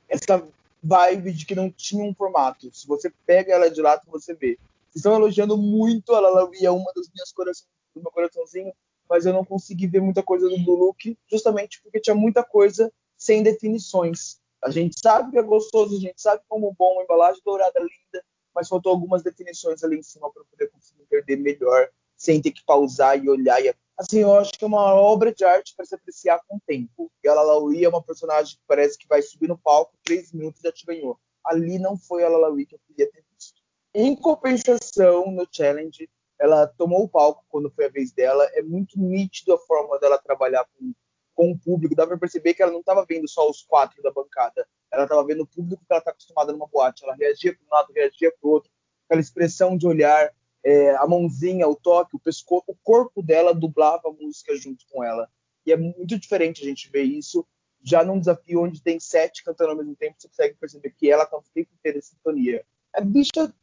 essa 0.08 0.42
vibe 0.86 1.32
de 1.32 1.44
que 1.44 1.54
não 1.54 1.70
tinha 1.70 2.04
um 2.04 2.14
formato. 2.14 2.70
Se 2.72 2.86
você 2.86 3.12
pega 3.26 3.52
ela 3.52 3.70
de 3.70 3.80
lado, 3.82 4.02
você 4.06 4.34
vê. 4.34 4.58
estão 4.94 5.14
elogiando 5.14 5.56
muito 5.56 6.14
a 6.14 6.20
Lalawi, 6.20 6.64
é 6.64 6.70
uma 6.70 6.92
das 6.94 7.08
minhas 7.12 7.32
corações, 7.32 7.68
do 7.94 8.02
meu 8.02 8.10
coraçãozinho, 8.10 8.72
mas 9.08 9.26
eu 9.26 9.32
não 9.32 9.44
consegui 9.44 9.86
ver 9.86 10.00
muita 10.00 10.22
coisa 10.22 10.48
do 10.48 10.72
look, 10.72 11.16
justamente 11.30 11.80
porque 11.82 12.00
tinha 12.00 12.14
muita 12.14 12.42
coisa 12.42 12.92
sem 13.16 13.42
definições. 13.42 14.38
A 14.62 14.70
gente 14.70 14.98
sabe 15.00 15.30
que 15.30 15.38
é 15.38 15.42
gostoso, 15.42 15.96
a 15.96 16.00
gente 16.00 16.20
sabe 16.20 16.42
como 16.48 16.74
bom, 16.78 16.94
uma 16.94 17.02
embalagem 17.02 17.40
dourada 17.44 17.78
linda, 17.78 18.24
mas 18.54 18.68
faltou 18.68 18.92
algumas 18.92 19.22
definições 19.22 19.84
ali 19.84 19.98
em 19.98 20.02
cima 20.02 20.30
para 20.32 20.44
poder 20.44 20.70
conseguir 20.70 21.02
entender 21.02 21.36
melhor, 21.36 21.88
sem 22.16 22.40
ter 22.40 22.50
que 22.50 22.64
pausar 22.64 23.22
e 23.22 23.28
olhar. 23.28 23.62
E, 23.64 23.74
assim, 23.97 24.18
eu 24.18 24.36
acho 24.36 24.52
que 24.52 24.64
é 24.64 24.66
uma 24.66 24.94
obra 24.94 25.32
de 25.32 25.44
arte 25.44 25.74
para 25.74 25.86
se 25.86 25.94
apreciar 25.94 26.40
com 26.47 26.56
o 26.56 26.62
tempo. 26.66 27.10
E 27.24 27.28
a 27.28 27.35
Lalawi 27.35 27.85
é 27.85 27.89
uma 27.89 28.02
personagem 28.02 28.56
que 28.56 28.62
parece 28.66 28.98
que 28.98 29.09
vai 29.09 29.23
subir 29.23 29.48
no 29.48 29.59
palco, 29.59 29.97
três 30.05 30.32
minutos 30.32 30.60
já 30.62 30.70
te 30.70 30.85
ganhou. 30.85 31.18
Ali 31.44 31.78
não 31.78 31.97
foi 31.97 32.24
a 32.24 32.28
Lalawi 32.28 32.66
que 32.66 32.74
eu 32.74 32.81
queria 32.86 33.10
ter 33.10 33.24
visto. 33.32 33.62
Em 33.94 34.14
compensação, 34.14 35.31
no 35.31 35.47
challenge, 35.51 36.09
ela 36.39 36.66
tomou 36.66 37.05
o 37.05 37.09
palco 37.09 37.44
quando 37.48 37.70
foi 37.70 37.86
a 37.86 37.90
vez 37.90 38.12
dela. 38.12 38.44
É 38.52 38.62
muito 38.62 38.98
nítido 38.98 39.55
a 39.55 39.59
forma 39.59 39.98
dela 39.98 40.18
trabalhar 40.18 40.66
com, 40.77 40.93
com 41.35 41.52
o 41.52 41.59
público. 41.59 41.94
Dá 41.94 42.06
para 42.06 42.18
perceber 42.18 42.55
que 42.55 42.62
ela 42.62 42.73
não 42.73 42.81
estava 42.81 43.06
vendo 43.09 43.28
só 43.28 43.48
os 43.48 43.62
quatro 43.62 44.02
da 44.02 44.12
bancada. 44.12 44.66
Ela 44.93 45.05
estava 45.05 45.24
vendo 45.24 45.44
o 45.44 45.47
público 45.47 45.82
que 45.82 45.93
ela 45.93 46.01
está 46.01 46.10
acostumada 46.10 46.52
numa 46.52 46.66
boate. 46.66 47.05
Ela 47.05 47.14
reagia 47.14 47.56
para 47.56 47.64
um 47.64 47.74
lado, 47.74 47.93
reagia 47.93 48.31
para 48.31 48.48
o 48.48 48.52
outro. 48.52 48.70
Aquela 49.06 49.20
expressão 49.20 49.77
de 49.77 49.86
olhar, 49.86 50.31
é, 50.66 50.97
a 50.97 51.06
mãozinha, 51.06 51.68
o 51.68 51.76
toque, 51.76 52.16
o 52.16 52.18
pescoço, 52.18 52.64
o 52.66 52.74
corpo 52.82 53.22
dela 53.22 53.55
dublava 53.55 54.09
a 54.09 54.12
música 54.12 54.56
junto 54.56 54.84
com 54.90 55.05
ela. 55.05 55.30
E 55.64 55.70
é 55.70 55.76
muito 55.76 56.18
diferente 56.18 56.60
a 56.60 56.66
gente 56.66 56.90
ver 56.90 57.05
isso. 57.05 57.47
Já 57.84 58.05
num 58.05 58.18
desafio 58.18 58.62
onde 58.62 58.82
tem 58.82 58.98
sete 58.98 59.44
cantando 59.44 59.70
ao 59.70 59.76
mesmo 59.76 59.94
tempo, 59.94 60.16
você 60.18 60.26
consegue 60.26 60.56
perceber 60.56 60.90
que 60.90 61.09
ela 61.09 61.22
está 61.22 61.36
o 61.36 61.44
tempo 61.55 61.70
inteiro 61.72 61.98
em 61.98 62.02
sintonia. 62.02 62.66
É 62.93 63.01
bicha 63.01 63.55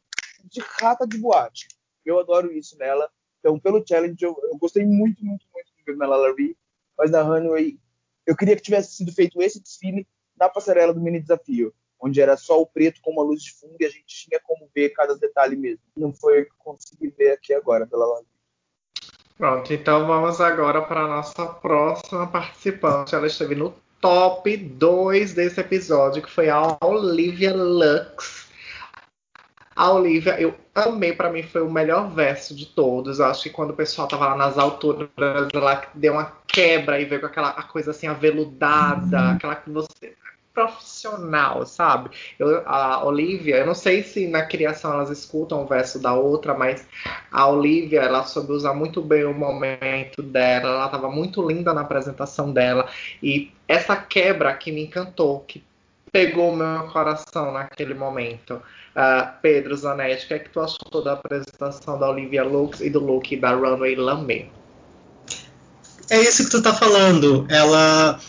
de 0.44 0.60
rata 0.60 1.06
de 1.06 1.18
boate. 1.18 1.68
Eu 2.06 2.18
adoro 2.18 2.50
isso 2.50 2.74
nela. 2.78 3.10
Então, 3.38 3.60
pelo 3.60 3.84
challenge, 3.86 4.24
eu, 4.24 4.34
eu 4.44 4.56
gostei 4.56 4.86
muito, 4.86 5.22
muito, 5.22 5.46
muito 5.52 5.66
de 5.76 5.84
ver 5.84 5.98
Mela 5.98 6.16
Larry. 6.16 6.56
Mas 6.96 7.10
na 7.10 7.20
Runway, 7.20 7.78
eu 8.24 8.34
queria 8.34 8.56
que 8.56 8.62
tivesse 8.62 8.92
sido 8.92 9.12
feito 9.12 9.42
esse 9.42 9.60
desfile 9.60 10.08
na 10.38 10.48
passarela 10.48 10.94
do 10.94 11.02
mini 11.02 11.20
desafio, 11.20 11.74
onde 12.00 12.20
era 12.20 12.36
só 12.36 12.60
o 12.60 12.66
preto 12.66 13.00
com 13.02 13.12
uma 13.12 13.22
luz 13.22 13.42
de 13.42 13.52
fundo 13.52 13.76
e 13.80 13.84
a 13.84 13.88
gente 13.88 14.06
tinha 14.06 14.40
como 14.40 14.68
ver 14.74 14.90
cada 14.90 15.16
detalhe 15.16 15.56
mesmo. 15.56 15.80
Não 15.96 16.12
foi 16.12 16.42
o 16.42 16.44
que 16.44 16.52
consegui 16.58 17.08
ver 17.08 17.32
aqui 17.32 17.54
agora 17.54 17.86
pela 17.86 18.06
Larry. 18.06 18.26
Pronto, 19.36 19.72
então 19.72 20.06
vamos 20.06 20.40
agora 20.40 20.80
para 20.82 21.00
a 21.00 21.08
nossa 21.08 21.46
próxima 21.46 22.26
participante. 22.26 23.14
Ela 23.14 23.26
esteve 23.26 23.54
no 23.54 23.74
top 24.00 24.56
2 24.56 25.34
desse 25.34 25.60
episódio, 25.60 26.22
que 26.22 26.30
foi 26.30 26.48
a 26.48 26.76
Olivia 26.82 27.54
Lux. 27.54 28.44
A 29.74 29.90
Olivia, 29.90 30.40
eu 30.40 30.54
amei, 30.72 31.12
para 31.14 31.32
mim 31.32 31.42
foi 31.42 31.62
o 31.62 31.70
melhor 31.70 32.14
verso 32.14 32.54
de 32.54 32.66
todos. 32.66 33.18
Eu 33.18 33.26
acho 33.26 33.42
que 33.42 33.50
quando 33.50 33.70
o 33.70 33.76
pessoal 33.76 34.06
tava 34.06 34.28
lá 34.28 34.36
nas 34.36 34.56
alturas, 34.56 35.08
ela 35.16 35.82
deu 35.94 36.12
uma 36.12 36.32
quebra 36.46 37.00
e 37.00 37.04
veio 37.04 37.20
com 37.20 37.26
aquela 37.26 37.52
coisa 37.64 37.90
assim 37.90 38.06
aveludada, 38.06 39.20
uhum. 39.20 39.30
aquela 39.30 39.56
que 39.56 39.70
você 39.70 40.14
profissional, 40.54 41.66
sabe? 41.66 42.10
Eu, 42.38 42.62
a 42.64 43.04
Olivia, 43.04 43.56
eu 43.56 43.66
não 43.66 43.74
sei 43.74 44.04
se 44.04 44.28
na 44.28 44.46
criação 44.46 44.92
elas 44.92 45.10
escutam 45.10 45.64
o 45.64 45.66
verso 45.66 45.98
da 45.98 46.14
outra, 46.14 46.54
mas 46.54 46.86
a 47.30 47.48
Olivia, 47.48 48.02
ela 48.02 48.22
soube 48.22 48.52
usar 48.52 48.72
muito 48.72 49.02
bem 49.02 49.24
o 49.24 49.34
momento 49.34 50.22
dela, 50.22 50.68
ela 50.68 50.86
estava 50.86 51.10
muito 51.10 51.46
linda 51.46 51.74
na 51.74 51.80
apresentação 51.80 52.52
dela, 52.52 52.88
e 53.22 53.50
essa 53.66 53.96
quebra 53.96 54.54
que 54.54 54.70
me 54.70 54.84
encantou, 54.84 55.40
que 55.40 55.62
pegou 56.12 56.54
meu 56.54 56.86
coração 56.92 57.52
naquele 57.52 57.92
momento. 57.92 58.62
Uh, 58.94 59.26
Pedro 59.42 59.76
Zanetti, 59.76 60.26
o 60.26 60.28
que 60.28 60.34
é 60.34 60.38
que 60.38 60.50
tu 60.50 60.60
achou 60.60 61.02
da 61.02 61.14
apresentação 61.14 61.98
da 61.98 62.08
Olivia 62.08 62.44
Lux 62.44 62.80
e 62.80 62.88
do 62.88 63.00
look 63.00 63.36
da 63.36 63.50
Runway 63.52 63.96
Lame? 63.96 64.48
É 66.08 66.20
isso 66.20 66.44
que 66.44 66.50
tu 66.50 66.62
tá 66.62 66.72
falando. 66.72 67.44
Ela 67.50 68.20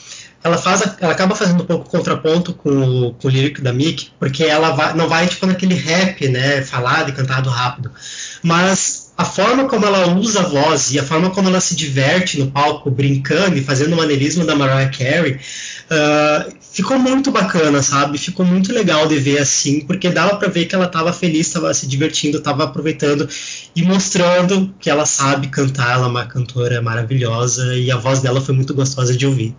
ela 0.46 0.60
faz 0.60 0.84
ela 1.02 1.12
acaba 1.12 1.36
fazendo 1.36 1.64
um 1.64 1.66
pouco 1.66 1.90
contraponto 1.90 2.54
com 2.54 2.70
o, 2.70 3.14
com 3.16 3.28
o 3.28 3.32
lírico 3.32 3.64
da 3.64 3.74
Mick, 3.74 4.12
porque 4.20 4.44
ela 4.44 4.72
vai, 4.72 4.94
não 4.94 5.10
vai 5.10 5.28
tipo 5.28 5.48
naquele 5.48 5.74
rap, 5.74 6.28
né, 6.28 6.62
falado 6.62 7.10
e 7.10 7.14
cantado 7.14 7.50
rápido, 7.50 7.92
mas 8.44 9.12
a 9.18 9.26
forma 9.26 9.68
como 9.68 9.86
ela 9.86 10.14
usa 10.14 10.42
a 10.42 10.44
voz 10.44 10.92
e 10.92 11.00
a 11.00 11.04
forma 11.04 11.32
como 11.32 11.48
ela 11.50 11.62
se 11.62 11.76
diverte 11.76 12.38
no 12.38 12.52
palco, 12.52 12.92
brincando 12.92 13.58
e 13.58 13.64
fazendo 13.64 13.94
o 13.94 13.98
maneirismo 13.98 14.46
da 14.46 14.56
Mariah 14.56 14.92
Carey, 14.92 15.40
uh, 15.90 16.54
ficou 16.74 17.00
muito 17.00 17.32
bacana, 17.32 17.82
sabe? 17.82 18.18
Ficou 18.18 18.46
muito 18.46 18.74
legal 18.74 19.08
de 19.08 19.18
ver 19.18 19.40
assim, 19.40 19.80
porque 19.82 20.10
dava 20.10 20.36
para 20.36 20.50
ver 20.50 20.66
que 20.66 20.76
ela 20.76 20.86
estava 20.86 21.14
feliz, 21.14 21.48
estava 21.48 21.74
se 21.74 21.88
divertindo, 21.88 22.40
estava 22.40 22.66
aproveitando 22.66 23.28
e 23.74 23.84
mostrando 23.84 24.76
que 24.80 24.90
ela 24.90 25.06
sabe 25.06 25.48
cantar. 25.48 25.94
Ela 25.94 26.08
é 26.08 26.10
uma 26.10 26.26
cantora 26.26 26.82
maravilhosa 26.82 27.74
e 27.78 27.90
a 27.90 27.96
voz 27.96 28.20
dela 28.20 28.42
foi 28.42 28.54
muito 28.54 28.74
gostosa 28.74 29.16
de 29.16 29.26
ouvir. 29.26 29.56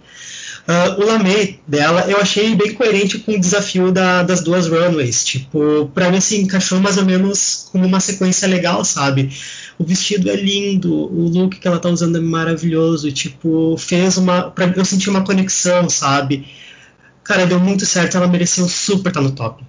Uh, 0.68 1.00
o 1.00 1.06
Lamé 1.06 1.60
dela 1.64 2.10
eu 2.10 2.18
achei 2.18 2.56
bem 2.56 2.74
coerente 2.74 3.20
com 3.20 3.32
o 3.32 3.40
desafio 3.40 3.92
da, 3.92 4.24
das 4.24 4.42
duas 4.42 4.66
runways. 4.66 5.24
Tipo, 5.24 5.88
pra 5.94 6.10
mim 6.10 6.20
se 6.20 6.40
encaixou 6.40 6.80
mais 6.80 6.98
ou 6.98 7.04
menos 7.04 7.68
como 7.70 7.86
uma 7.86 8.00
sequência 8.00 8.48
legal, 8.48 8.84
sabe? 8.84 9.30
O 9.78 9.84
vestido 9.84 10.28
é 10.28 10.34
lindo, 10.34 10.92
o 10.92 11.28
look 11.28 11.60
que 11.60 11.68
ela 11.68 11.78
tá 11.78 11.88
usando 11.88 12.18
é 12.18 12.20
maravilhoso. 12.20 13.12
Tipo, 13.12 13.76
fez 13.78 14.16
uma. 14.16 14.50
Pra, 14.50 14.66
eu 14.76 14.84
senti 14.84 15.08
uma 15.08 15.24
conexão, 15.24 15.88
sabe? 15.88 16.48
Cara, 17.22 17.46
deu 17.46 17.60
muito 17.60 17.86
certo, 17.86 18.16
ela 18.16 18.26
mereceu 18.26 18.68
super 18.68 19.10
estar 19.10 19.20
tá 19.20 19.28
no 19.28 19.34
top. 19.34 19.64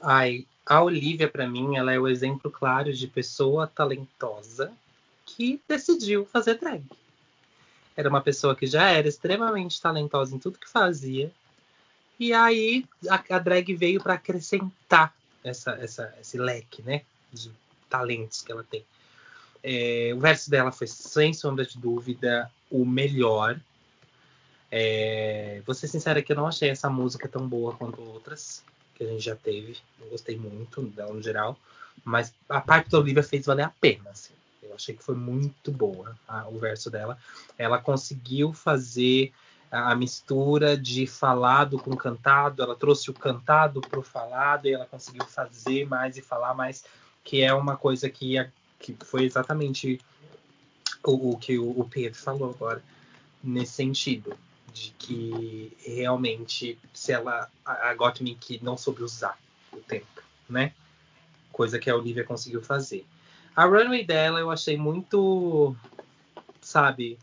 Ai, 0.00 0.46
a 0.64 0.80
Olivia, 0.82 1.28
para 1.28 1.48
mim, 1.48 1.76
ela 1.76 1.92
é 1.92 1.98
o 1.98 2.06
exemplo 2.06 2.50
claro 2.50 2.92
de 2.92 3.06
pessoa 3.08 3.66
talentosa 3.66 4.72
que 5.36 5.60
decidiu 5.68 6.26
fazer 6.26 6.58
drag. 6.58 6.84
Era 7.96 8.08
uma 8.08 8.20
pessoa 8.20 8.56
que 8.56 8.66
já 8.66 8.90
era 8.90 9.08
extremamente 9.08 9.80
talentosa 9.80 10.34
em 10.34 10.38
tudo 10.38 10.58
que 10.58 10.68
fazia. 10.68 11.30
E 12.18 12.32
aí 12.32 12.84
a, 13.08 13.22
a 13.36 13.38
drag 13.38 13.74
veio 13.74 14.02
para 14.02 14.14
acrescentar 14.14 15.14
essa, 15.42 15.72
essa, 15.72 16.14
esse 16.20 16.38
leque 16.38 16.82
né, 16.82 17.02
de 17.32 17.50
talentos 17.88 18.42
que 18.42 18.52
ela 18.52 18.64
tem. 18.64 18.84
É, 19.62 20.12
o 20.14 20.20
verso 20.20 20.50
dela 20.50 20.72
foi, 20.72 20.86
sem 20.86 21.32
sombra 21.32 21.64
de 21.64 21.78
dúvida, 21.78 22.50
o 22.70 22.84
melhor. 22.84 23.60
É, 24.70 25.62
vou 25.66 25.74
ser 25.74 25.88
sincera 25.88 26.22
que 26.22 26.32
eu 26.32 26.36
não 26.36 26.46
achei 26.46 26.70
essa 26.70 26.88
música 26.88 27.28
tão 27.28 27.46
boa 27.46 27.74
quanto 27.76 28.00
outras 28.00 28.64
que 28.94 29.04
a 29.04 29.06
gente 29.06 29.22
já 29.22 29.36
teve. 29.36 29.76
Eu 30.00 30.08
gostei 30.08 30.36
muito 30.36 30.82
dela 30.82 31.12
no 31.12 31.22
geral. 31.22 31.58
Mas 32.04 32.32
a 32.48 32.60
parte 32.60 32.90
da 32.90 32.98
Olivia 32.98 33.22
fez 33.22 33.46
valer 33.46 33.64
a 33.64 33.72
pena. 33.80 34.10
Assim. 34.10 34.32
Eu 34.62 34.74
achei 34.74 34.94
que 34.94 35.02
foi 35.02 35.14
muito 35.14 35.72
boa 35.72 36.16
a, 36.26 36.48
o 36.48 36.58
verso 36.58 36.90
dela. 36.90 37.18
Ela 37.58 37.78
conseguiu 37.78 38.52
fazer 38.52 39.32
a, 39.70 39.92
a 39.92 39.94
mistura 39.94 40.76
de 40.76 41.06
falado 41.06 41.78
com 41.78 41.96
cantado. 41.96 42.62
Ela 42.62 42.76
trouxe 42.76 43.10
o 43.10 43.14
cantado 43.14 43.80
para 43.80 43.98
o 43.98 44.02
falado 44.02 44.66
e 44.66 44.72
ela 44.72 44.86
conseguiu 44.86 45.24
fazer 45.24 45.86
mais 45.86 46.16
e 46.16 46.22
falar 46.22 46.54
mais, 46.54 46.84
que 47.24 47.42
é 47.42 47.52
uma 47.52 47.76
coisa 47.76 48.08
que, 48.08 48.34
que 48.78 48.96
foi 49.04 49.24
exatamente 49.24 50.00
o, 51.04 51.30
o 51.30 51.36
que 51.36 51.58
o, 51.58 51.80
o 51.80 51.88
Pedro 51.88 52.18
falou 52.18 52.50
agora, 52.50 52.82
nesse 53.42 53.72
sentido 53.72 54.36
de 54.72 54.94
que 54.98 55.76
realmente 55.84 56.78
se 56.94 57.12
ela 57.12 57.50
a 57.64 57.92
Gottmik 57.94 58.60
não 58.62 58.76
soube 58.76 59.02
usar 59.02 59.38
o 59.72 59.78
tempo, 59.78 60.22
né? 60.48 60.72
Coisa 61.50 61.78
que 61.78 61.90
a 61.90 61.96
Olivia 61.96 62.24
conseguiu 62.24 62.62
fazer. 62.62 63.04
A 63.54 63.64
runway 63.64 64.04
dela 64.04 64.40
eu 64.40 64.50
achei 64.50 64.76
muito, 64.76 65.76
sabe, 66.60 67.18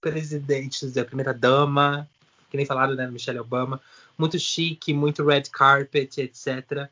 presidente, 0.00 0.86
a 0.98 1.04
primeira 1.04 1.32
dama, 1.32 2.08
que 2.50 2.56
nem 2.56 2.66
falaram, 2.66 2.94
né, 2.94 3.06
Michelle 3.06 3.38
Obama, 3.38 3.80
muito 4.18 4.38
chique, 4.38 4.92
muito 4.92 5.24
red 5.24 5.42
carpet, 5.52 6.20
etc. 6.20 6.88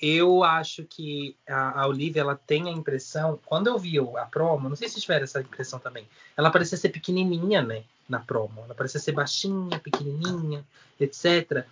Eu 0.00 0.44
acho 0.44 0.84
que 0.84 1.36
a, 1.46 1.86
Olivia 1.86 2.22
ela 2.22 2.36
tem 2.36 2.68
a 2.68 2.72
impressão, 2.72 3.38
quando 3.44 3.66
eu 3.66 3.78
vi 3.78 3.98
a 3.98 4.26
promo, 4.26 4.68
não 4.68 4.76
sei 4.76 4.88
se 4.88 5.00
tiver 5.00 5.22
essa 5.22 5.40
impressão 5.40 5.78
também, 5.78 6.06
ela 6.36 6.50
parecia 6.50 6.78
ser 6.78 6.88
pequenininha, 6.90 7.62
né, 7.62 7.82
na 8.08 8.20
promo. 8.20 8.62
Ela 8.64 8.74
parecia 8.74 9.00
ser 9.00 9.12
baixinha, 9.12 9.78
pequenininha, 9.78 10.64
etc. 10.98 11.66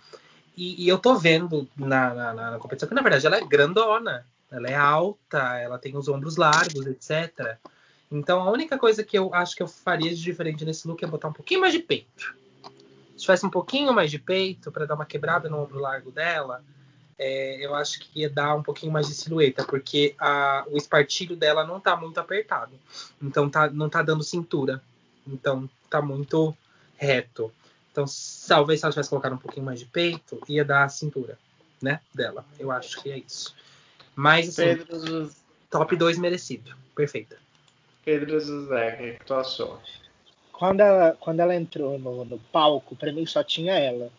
E, 0.55 0.83
e 0.83 0.87
eu 0.87 0.99
tô 0.99 1.15
vendo 1.15 1.67
na, 1.75 2.13
na, 2.13 2.33
na 2.33 2.59
competição 2.59 2.89
que 2.89 2.95
na 2.95 3.01
verdade 3.01 3.25
ela 3.25 3.37
é 3.37 3.45
grandona. 3.45 4.25
Ela 4.51 4.67
é 4.67 4.75
alta, 4.75 5.57
ela 5.59 5.77
tem 5.77 5.95
os 5.95 6.07
ombros 6.07 6.37
largos, 6.37 6.85
etc. 6.85 7.57
Então 8.11 8.41
a 8.41 8.51
única 8.51 8.77
coisa 8.77 9.03
que 9.03 9.17
eu 9.17 9.33
acho 9.33 9.55
que 9.55 9.63
eu 9.63 9.67
faria 9.67 10.09
de 10.13 10.21
diferente 10.21 10.63
nesse 10.63 10.87
look 10.87 11.03
é 11.03 11.07
botar 11.07 11.27
um 11.27 11.33
pouquinho 11.33 11.61
mais 11.61 11.73
de 11.73 11.79
peito. 11.79 12.35
Se 13.15 13.23
tivesse 13.23 13.45
um 13.45 13.49
pouquinho 13.49 13.93
mais 13.93 14.11
de 14.11 14.19
peito 14.19 14.71
para 14.71 14.85
dar 14.85 14.95
uma 14.95 15.05
quebrada 15.05 15.49
no 15.49 15.61
ombro 15.61 15.79
largo 15.79 16.11
dela, 16.11 16.63
é, 17.17 17.65
eu 17.65 17.73
acho 17.73 17.99
que 17.99 18.21
ia 18.21 18.29
dar 18.29 18.55
um 18.55 18.61
pouquinho 18.61 18.91
mais 18.91 19.07
de 19.07 19.15
silhueta, 19.15 19.65
porque 19.65 20.15
a, 20.19 20.65
o 20.69 20.77
espartilho 20.77 21.35
dela 21.35 21.65
não 21.65 21.79
tá 21.79 21.95
muito 21.95 22.19
apertado. 22.19 22.73
Então 23.21 23.49
tá, 23.49 23.69
não 23.69 23.89
tá 23.89 24.01
dando 24.03 24.23
cintura. 24.23 24.81
Então 25.25 25.69
tá 25.89 26.01
muito 26.01 26.55
reto. 26.95 27.51
Então, 27.91 28.05
talvez 28.47 28.79
se 28.79 28.85
ela 28.85 28.93
tivesse 28.93 29.09
colocado 29.09 29.33
um 29.33 29.39
pouquinho 29.39 29.65
mais 29.65 29.79
de 29.79 29.85
peito, 29.85 30.39
ia 30.47 30.63
dar 30.63 30.83
a 30.83 30.89
cintura, 30.89 31.37
né? 31.81 31.99
Dela. 32.13 32.45
Eu 32.59 32.71
acho 32.71 33.01
que 33.01 33.11
é 33.11 33.17
isso. 33.17 33.55
Mas, 34.17 34.49
assim, 34.49 34.63
Pedro, 34.63 35.07
José- 35.07 35.35
top 35.69 35.95
2 35.95 36.17
merecido. 36.17 36.75
Perfeita. 36.95 37.37
Pedro 38.03 38.39
José, 38.39 38.95
o 38.95 39.19
que, 39.19 39.25
tu 39.25 39.33
achou? 39.35 39.79
Quando 40.51 40.79
ela, 40.79 41.15
quando 41.19 41.39
ela 41.39 41.55
entrou 41.55 41.99
no, 41.99 42.25
no 42.25 42.39
palco, 42.51 42.95
pra 42.95 43.13
mim 43.13 43.27
só 43.27 43.43
tinha 43.43 43.73
ela. 43.73 44.11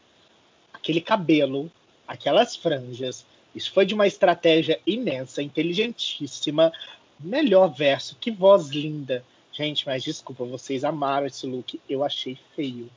Aquele 0.72 1.00
cabelo, 1.00 1.68
aquelas 2.06 2.54
franjas. 2.54 3.26
Isso 3.52 3.72
foi 3.72 3.84
de 3.84 3.92
uma 3.92 4.06
estratégia 4.06 4.78
imensa, 4.86 5.42
inteligentíssima. 5.42 6.72
Melhor 7.18 7.74
verso, 7.74 8.16
que 8.20 8.30
voz 8.30 8.68
linda. 8.68 9.24
Gente, 9.52 9.84
mas 9.84 10.04
desculpa, 10.04 10.44
vocês 10.44 10.84
amaram 10.84 11.26
esse 11.26 11.44
look. 11.44 11.80
Eu 11.90 12.04
achei 12.04 12.38
feio. 12.54 12.88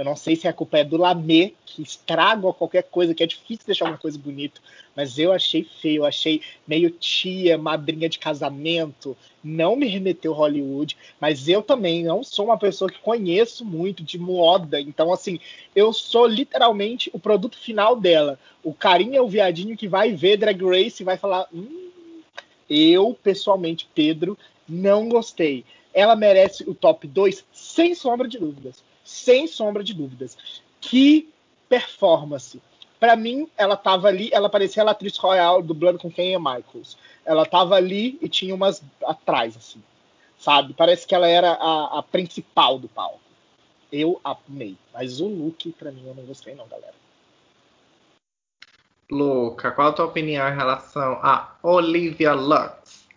Eu 0.00 0.04
não 0.06 0.16
sei 0.16 0.34
se 0.34 0.48
a 0.48 0.52
culpa 0.54 0.78
é 0.78 0.84
do 0.84 0.96
Lamê, 0.96 1.52
que 1.66 1.82
estraga 1.82 2.50
qualquer 2.54 2.84
coisa, 2.84 3.14
que 3.14 3.22
é 3.22 3.26
difícil 3.26 3.66
deixar 3.66 3.84
uma 3.84 3.98
coisa 3.98 4.18
bonita, 4.18 4.58
mas 4.96 5.18
eu 5.18 5.30
achei 5.30 5.62
feio, 5.62 6.06
achei 6.06 6.40
meio 6.66 6.88
tia, 6.88 7.58
madrinha 7.58 8.08
de 8.08 8.18
casamento, 8.18 9.14
não 9.44 9.76
me 9.76 9.86
remeteu 9.86 10.32
Hollywood, 10.32 10.96
mas 11.20 11.48
eu 11.48 11.60
também 11.60 12.02
não 12.02 12.24
sou 12.24 12.46
uma 12.46 12.56
pessoa 12.56 12.90
que 12.90 12.98
conheço 12.98 13.62
muito 13.62 14.02
de 14.02 14.18
moda, 14.18 14.80
então 14.80 15.12
assim, 15.12 15.38
eu 15.76 15.92
sou 15.92 16.26
literalmente 16.26 17.10
o 17.12 17.18
produto 17.18 17.58
final 17.58 17.94
dela. 17.94 18.38
O 18.64 18.72
carinha 18.72 19.18
é 19.18 19.22
o 19.22 19.28
viadinho 19.28 19.76
que 19.76 19.86
vai 19.86 20.12
ver 20.12 20.38
Drag 20.38 20.64
Race 20.64 21.02
e 21.02 21.04
vai 21.04 21.18
falar, 21.18 21.46
hum, 21.52 21.90
eu, 22.70 23.14
pessoalmente, 23.22 23.86
Pedro, 23.94 24.38
não 24.66 25.10
gostei. 25.10 25.62
Ela 25.92 26.16
merece 26.16 26.64
o 26.66 26.74
top 26.74 27.06
2 27.06 27.44
sem 27.52 27.94
sombra 27.94 28.26
de 28.26 28.38
dúvidas. 28.38 28.82
Sem 29.10 29.48
sombra 29.48 29.82
de 29.82 29.92
dúvidas. 29.92 30.38
Que 30.80 31.28
performance. 31.68 32.62
Pra 33.00 33.16
mim, 33.16 33.48
ela 33.56 33.76
tava 33.76 34.06
ali, 34.06 34.30
ela 34.32 34.48
parecia 34.48 34.84
a 34.84 34.90
atriz 34.92 35.16
royal 35.16 35.60
dublando 35.60 35.98
com 35.98 36.08
Kenya 36.08 36.38
Michaels. 36.38 36.96
Ela 37.24 37.44
tava 37.44 37.74
ali 37.74 38.16
e 38.22 38.28
tinha 38.28 38.54
umas 38.54 38.80
atrás, 39.04 39.56
assim. 39.56 39.82
Sabe? 40.38 40.74
Parece 40.74 41.08
que 41.08 41.14
ela 41.14 41.26
era 41.26 41.50
a, 41.50 41.98
a 41.98 42.02
principal 42.04 42.78
do 42.78 42.88
palco. 42.88 43.18
Eu 43.90 44.20
amei. 44.22 44.76
Mas 44.94 45.20
o 45.20 45.26
look, 45.26 45.72
pra 45.72 45.90
mim, 45.90 46.06
eu 46.06 46.14
não 46.14 46.24
gostei, 46.24 46.54
não, 46.54 46.68
galera. 46.68 46.94
Luca, 49.10 49.72
qual 49.72 49.88
a 49.88 49.92
tua 49.92 50.04
opinião 50.04 50.48
em 50.48 50.56
relação 50.56 51.14
a 51.20 51.56
Olivia 51.64 52.32
Lux? 52.32 53.08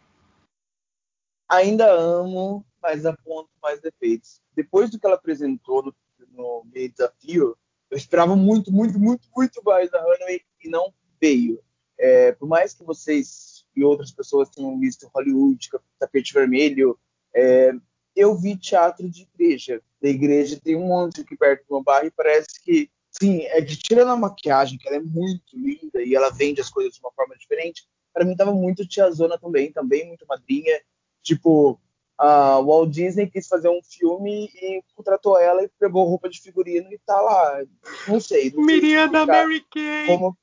Ainda 1.47 1.87
amo, 1.91 2.65
mas 2.83 3.05
aponto 3.05 3.49
mais 3.61 3.79
defeitos. 3.79 4.41
Depois 4.53 4.91
do 4.91 4.99
que 4.99 5.05
ela 5.05 5.15
apresentou 5.15 5.81
no, 5.81 5.95
no 6.29 6.65
desafio, 6.73 7.57
eu 7.89 7.97
esperava 7.97 8.35
muito, 8.35 8.71
muito, 8.71 8.99
muito, 8.99 9.27
muito 9.35 9.61
mais 9.63 9.89
da 9.89 10.01
Runway 10.01 10.41
e 10.61 10.69
não 10.69 10.93
veio. 11.21 11.63
É, 11.97 12.33
por 12.33 12.47
mais 12.47 12.73
que 12.73 12.83
vocês 12.83 13.65
e 13.75 13.83
outras 13.83 14.11
pessoas 14.11 14.49
tenham 14.49 14.79
visto 14.79 15.09
Hollywood, 15.15 15.69
tapete 15.97 16.33
vermelho, 16.33 16.99
é, 17.33 17.71
eu 18.15 18.35
vi 18.35 18.57
teatro 18.57 19.09
de 19.09 19.23
igreja. 19.23 19.81
Da 20.01 20.09
igreja 20.09 20.59
tem 20.61 20.75
um 20.75 20.87
monte 20.87 21.21
aqui 21.21 21.35
perto 21.37 21.61
do 21.61 21.75
meu 21.75 21.83
bairro 21.83 22.07
e 22.07 22.11
parece 22.11 22.61
que, 22.61 22.89
sim, 23.09 23.43
é 23.43 23.61
que 23.61 23.75
tirando 23.75 24.11
a 24.11 24.17
maquiagem, 24.17 24.77
que 24.77 24.87
ela 24.87 24.97
é 24.97 25.01
muito 25.01 25.55
linda 25.55 26.03
e 26.03 26.13
ela 26.13 26.29
vende 26.29 26.61
as 26.61 26.69
coisas 26.69 26.93
de 26.93 26.99
uma 26.99 27.11
forma 27.11 27.35
diferente, 27.37 27.87
para 28.13 28.25
mim 28.25 28.35
tava 28.35 28.53
muito 28.53 28.87
tiazona 28.87 29.39
também, 29.39 29.71
também 29.71 30.07
muito 30.07 30.25
madrinha. 30.27 30.79
Tipo, 31.23 31.79
a 32.17 32.59
Walt 32.59 32.89
Disney 32.89 33.29
quis 33.29 33.47
fazer 33.47 33.69
um 33.69 33.81
filme 33.83 34.45
e 34.53 34.83
contratou 34.95 35.37
ela 35.37 35.63
e 35.63 35.69
pegou 35.79 36.05
roupa 36.05 36.29
de 36.29 36.41
figurino 36.41 36.91
e 36.91 36.99
tá 36.99 37.19
lá. 37.19 37.63
Não 38.07 38.19
sei. 38.19 38.51
Não 38.51 38.69
explicar 38.69 39.25
Mary 39.25 39.65
Kay. 39.71 40.07
como... 40.07 40.37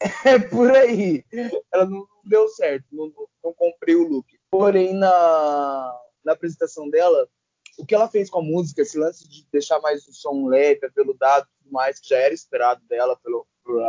É 0.24 0.38
por 0.38 0.70
aí. 0.70 1.24
Ela 1.72 1.84
não 1.84 2.06
deu 2.24 2.48
certo, 2.48 2.86
não, 2.92 3.12
não 3.42 3.52
comprei 3.52 3.96
o 3.96 4.06
look. 4.06 4.26
Porém, 4.48 4.94
na, 4.94 6.00
na 6.24 6.32
apresentação 6.34 6.88
dela, 6.88 7.28
o 7.76 7.84
que 7.84 7.94
ela 7.94 8.08
fez 8.08 8.30
com 8.30 8.38
a 8.38 8.42
música, 8.42 8.82
esse 8.82 8.96
lance 8.96 9.28
de 9.28 9.44
deixar 9.50 9.80
mais 9.80 10.06
o 10.06 10.12
som 10.12 10.46
leve, 10.46 10.86
aveludado 10.86 11.46
e 11.46 11.62
tudo 11.62 11.72
mais, 11.72 11.98
que 11.98 12.08
já 12.08 12.18
era 12.18 12.32
esperado 12.32 12.80
dela, 12.86 13.16
pelo, 13.16 13.46
por 13.64 13.82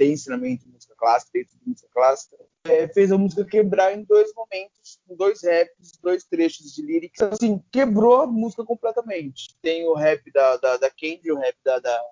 ter 0.00 0.10
ensinamento 0.10 0.64
de 0.64 0.72
música 0.72 0.94
clássica, 0.96 1.30
ter 1.30 1.44
de 1.44 1.68
música 1.68 1.88
clássica, 1.92 2.36
é, 2.64 2.88
fez 2.88 3.12
a 3.12 3.18
música 3.18 3.44
quebrar 3.44 3.92
em 3.92 4.02
dois 4.02 4.32
momentos, 4.34 4.98
em 5.06 5.14
dois 5.14 5.42
raps, 5.42 5.92
dois 6.02 6.24
trechos 6.24 6.74
de 6.74 6.80
lyrics. 6.80 7.20
Assim, 7.20 7.62
quebrou 7.70 8.22
a 8.22 8.26
música 8.26 8.64
completamente. 8.64 9.54
Tem 9.60 9.86
o 9.86 9.92
rap 9.92 10.32
da, 10.32 10.56
da, 10.56 10.78
da 10.78 10.90
Candy, 10.90 11.30
o 11.30 11.36
rap 11.36 11.54
da, 11.62 11.78
da, 11.80 12.02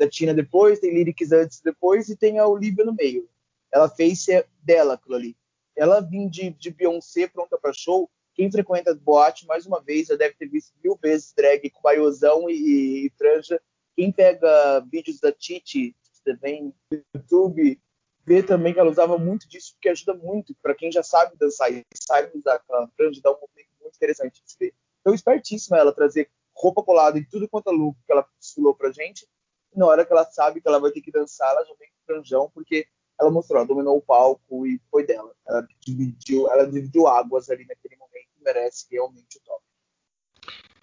da 0.00 0.06
Tina 0.06 0.34
depois, 0.34 0.80
tem 0.80 0.92
lyrics 0.92 1.32
antes 1.32 1.60
e 1.60 1.64
depois, 1.64 2.10
e 2.10 2.16
tem 2.16 2.38
a 2.38 2.46
Olivia 2.46 2.84
no 2.84 2.92
meio. 2.94 3.26
Ela 3.72 3.88
fez 3.88 4.26
dela 4.62 4.92
aquilo 4.92 5.14
ali. 5.14 5.34
Ela 5.74 6.00
vinha 6.00 6.28
de, 6.28 6.50
de 6.50 6.70
Beyoncé 6.70 7.26
pronta 7.26 7.56
para 7.56 7.72
show. 7.72 8.10
Quem 8.34 8.52
frequenta 8.52 8.94
boate, 8.94 9.46
mais 9.46 9.64
uma 9.64 9.80
vez, 9.80 10.08
já 10.08 10.16
deve 10.16 10.34
ter 10.34 10.46
visto 10.46 10.74
mil 10.84 10.98
vezes 11.00 11.32
drag 11.34 11.70
com 11.70 11.80
baiozão 11.80 12.50
e, 12.50 13.06
e 13.06 13.12
franja. 13.16 13.58
Quem 13.96 14.12
pega 14.12 14.80
vídeos 14.90 15.20
da 15.20 15.32
Titi, 15.32 15.96
também 16.24 16.74
YouTube, 16.90 17.80
vê 18.24 18.42
também 18.42 18.72
que 18.72 18.80
ela 18.80 18.90
usava 18.90 19.18
muito 19.18 19.48
disso, 19.48 19.74
porque 19.74 19.88
ajuda 19.88 20.14
muito 20.14 20.54
para 20.62 20.74
quem 20.74 20.90
já 20.90 21.02
sabe 21.02 21.36
dançar 21.36 21.72
e 21.72 21.84
sabe 21.94 22.36
usar 22.36 22.54
aquela 22.54 22.88
franja, 22.96 23.20
dá 23.22 23.30
um 23.30 23.40
movimento 23.40 23.70
muito 23.80 23.96
interessante 23.96 24.42
de 24.42 24.50
se 24.50 24.58
ver. 24.58 24.74
Então, 25.00 25.14
espertíssima 25.14 25.76
ela 25.78 25.92
trazer 25.92 26.30
roupa 26.56 26.82
colada 26.82 27.18
em 27.18 27.24
tudo 27.24 27.48
quanto 27.48 27.70
é 27.70 27.72
look 27.72 27.96
que 28.06 28.12
ela 28.12 28.26
desfilou 28.40 28.74
pra 28.74 28.90
gente. 28.90 29.28
E 29.74 29.78
na 29.78 29.86
hora 29.86 30.04
que 30.06 30.12
ela 30.12 30.24
sabe 30.24 30.60
que 30.60 30.68
ela 30.68 30.78
vai 30.78 30.90
ter 30.90 31.00
que 31.00 31.10
dançar, 31.10 31.50
ela 31.50 31.64
já 31.64 31.74
vem 31.74 31.88
com 31.88 32.14
franjão, 32.14 32.50
porque 32.54 32.86
ela 33.20 33.30
mostrou, 33.30 33.58
ela 33.58 33.66
dominou 33.66 33.96
o 33.98 34.02
palco 34.02 34.66
e 34.66 34.80
foi 34.90 35.06
dela. 35.06 35.34
Ela 35.46 35.66
dividiu, 35.80 36.48
ela 36.50 36.64
dividiu 36.64 37.06
águas 37.06 37.50
ali 37.50 37.66
naquele 37.66 37.96
momento 37.96 38.28
e 38.38 38.44
merece 38.44 38.86
realmente 38.90 39.38
o 39.38 39.40
top. 39.42 39.63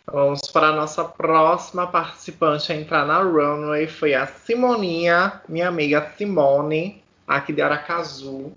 Vamos 0.05 0.41
para 0.51 0.67
a 0.67 0.75
nossa 0.75 1.05
próxima 1.05 1.87
participante 1.87 2.71
a 2.71 2.75
entrar 2.75 3.05
na 3.05 3.19
runway. 3.19 3.87
Foi 3.87 4.13
a 4.13 4.25
Simoninha, 4.25 5.41
minha 5.47 5.67
amiga 5.67 6.11
Simone, 6.17 7.03
aqui 7.27 7.53
de 7.53 7.61
Aracaju. 7.61 8.51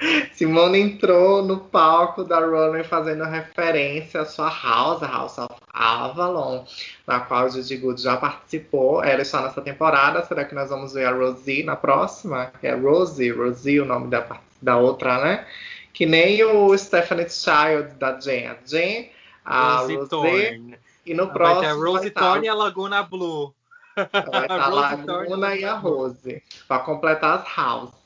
Simone 0.32 0.80
entrou 0.80 1.42
no 1.42 1.58
palco 1.58 2.22
da 2.22 2.38
runway 2.38 2.84
fazendo 2.84 3.24
referência 3.24 4.20
à 4.20 4.24
sua 4.24 4.48
house, 4.48 5.02
a 5.02 5.06
House 5.06 5.38
of 5.38 5.54
Avalon, 5.72 6.64
na 7.06 7.20
qual 7.20 7.46
o 7.46 7.50
Gigi 7.50 7.76
Good 7.76 8.00
já 8.00 8.16
participou. 8.16 9.02
Ela 9.02 9.22
está 9.22 9.42
nessa 9.42 9.60
temporada. 9.60 10.24
Será 10.24 10.44
que 10.44 10.54
nós 10.54 10.70
vamos 10.70 10.92
ver 10.92 11.06
a 11.06 11.12
Rosie 11.12 11.64
na 11.64 11.74
próxima? 11.74 12.52
É 12.62 12.72
Rosie, 12.72 13.32
Rosie, 13.32 13.80
o 13.80 13.84
nome 13.84 14.08
da, 14.08 14.24
da 14.62 14.76
outra, 14.76 15.20
né? 15.22 15.46
Que 15.92 16.06
nem 16.06 16.42
o 16.44 16.78
Stephanie 16.78 17.28
Child 17.28 17.94
da 17.98 18.18
Jen. 18.20 18.46
A 18.46 18.56
Jen, 18.64 19.10
a 19.48 19.76
Rose 19.78 20.08
Thorne. 20.08 20.78
e 21.06 21.14
no 21.14 21.24
Vai 21.26 21.34
próximo 21.34 21.60
ter 21.62 21.66
a 21.68 21.72
Rose 21.74 22.00
vai 22.00 22.10
tá- 22.10 22.20
Thorne 22.20 22.46
e 22.46 22.48
a 22.48 22.54
Laguna 22.54 23.02
Blue. 23.02 23.54
vai 23.96 24.04
estar 24.04 24.54
a 24.60 24.66
Rose 24.68 25.02
Thorne 25.06 25.28
Laguna 25.30 25.56
e 25.56 25.64
a 25.64 25.76
Blue. 25.76 25.96
Rose, 25.96 26.42
para 26.66 26.82
completar 26.82 27.38
as 27.38 27.56
house. 27.56 27.98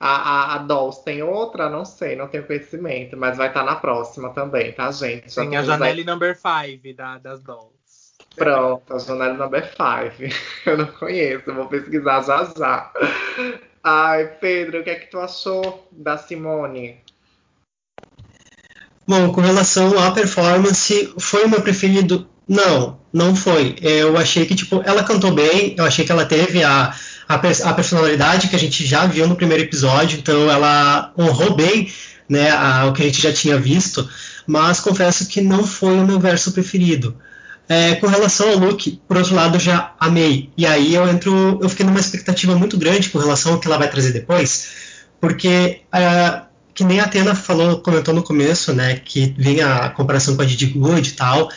A, 0.00 0.14
a, 0.52 0.54
a 0.54 0.58
Dolls 0.58 1.02
tem 1.04 1.24
outra? 1.24 1.68
Não 1.68 1.84
sei, 1.84 2.14
não 2.14 2.28
tenho 2.28 2.46
conhecimento, 2.46 3.16
mas 3.16 3.36
vai 3.36 3.48
estar 3.48 3.64
na 3.64 3.74
próxima 3.74 4.30
também, 4.30 4.70
tá, 4.72 4.92
gente? 4.92 5.28
Já 5.28 5.42
Tem 5.42 5.56
a 5.56 5.60
aí- 5.60 5.66
Janelle 5.66 6.04
Number 6.04 6.36
5 6.36 6.94
da, 6.96 7.18
das 7.18 7.42
Dolls. 7.42 7.72
Pronto, 8.36 8.94
a 8.94 8.98
Janelle 9.00 9.36
Number 9.36 9.64
5. 9.66 10.32
Eu 10.64 10.78
não 10.78 10.86
conheço, 10.86 11.52
vou 11.52 11.66
pesquisar 11.66 12.22
já 12.22 12.44
já. 12.56 12.92
Ai, 13.82 14.26
Pedro, 14.40 14.80
o 14.80 14.84
que 14.84 14.90
é 14.90 14.94
que 14.96 15.06
tu 15.10 15.18
achou 15.18 15.88
da 15.90 16.16
Simone? 16.16 17.00
Bom, 19.08 19.32
com 19.32 19.40
relação 19.40 19.98
à 19.98 20.10
performance, 20.10 21.12
foi 21.18 21.44
o 21.44 21.48
meu 21.48 21.62
preferido? 21.62 22.28
Não, 22.46 22.98
não 23.12 23.34
foi. 23.34 23.74
Eu 23.80 24.16
achei 24.18 24.44
que, 24.44 24.54
tipo, 24.54 24.82
ela 24.84 25.02
cantou 25.02 25.32
bem, 25.32 25.74
eu 25.78 25.84
achei 25.84 26.04
que 26.04 26.12
ela 26.12 26.26
teve 26.26 26.62
a, 26.62 26.94
a, 27.28 27.34
a 27.34 27.72
personalidade 27.74 28.48
que 28.48 28.56
a 28.56 28.58
gente 28.58 28.84
já 28.86 29.06
viu 29.06 29.26
no 29.26 29.34
primeiro 29.36 29.62
episódio, 29.64 30.18
então 30.18 30.50
ela 30.50 31.12
honrou 31.18 31.54
bem, 31.54 31.90
né, 32.28 32.50
a- 32.50 32.86
o 32.86 32.92
que 32.92 33.02
a 33.02 33.06
gente 33.06 33.22
já 33.22 33.32
tinha 33.32 33.58
visto, 33.58 34.06
mas 34.46 34.80
confesso 34.80 35.26
que 35.26 35.40
não 35.40 35.66
foi 35.66 35.94
o 35.98 36.06
meu 36.06 36.20
verso 36.20 36.52
preferido. 36.52 37.16
É, 37.68 37.94
com 37.96 38.06
relação 38.06 38.48
ao 38.50 38.56
look, 38.58 39.00
por 39.06 39.16
outro 39.18 39.34
lado, 39.34 39.56
eu 39.56 39.60
já 39.60 39.92
amei. 40.00 40.50
E 40.56 40.66
aí 40.66 40.94
eu 40.94 41.06
entro, 41.08 41.58
eu 41.62 41.68
fiquei 41.68 41.84
numa 41.84 42.00
expectativa 42.00 42.54
muito 42.56 42.78
grande 42.78 43.10
com 43.10 43.18
relação 43.18 43.52
ao 43.54 43.60
que 43.60 43.66
ela 43.66 43.76
vai 43.78 43.90
trazer 43.90 44.12
depois, 44.12 44.68
porque 45.20 45.82
ah, 45.92 46.44
que 46.78 46.84
nem 46.84 47.00
a 47.00 47.06
Atena 47.06 47.34
falou, 47.34 47.80
comentou 47.80 48.14
no 48.14 48.22
começo, 48.22 48.72
né, 48.72 49.00
que 49.04 49.34
vinha 49.36 49.66
a 49.66 49.90
comparação 49.90 50.36
com 50.36 50.42
a 50.42 50.44
Didi 50.44 50.66
Good 50.66 51.08
e 51.08 51.12
tal, 51.12 51.50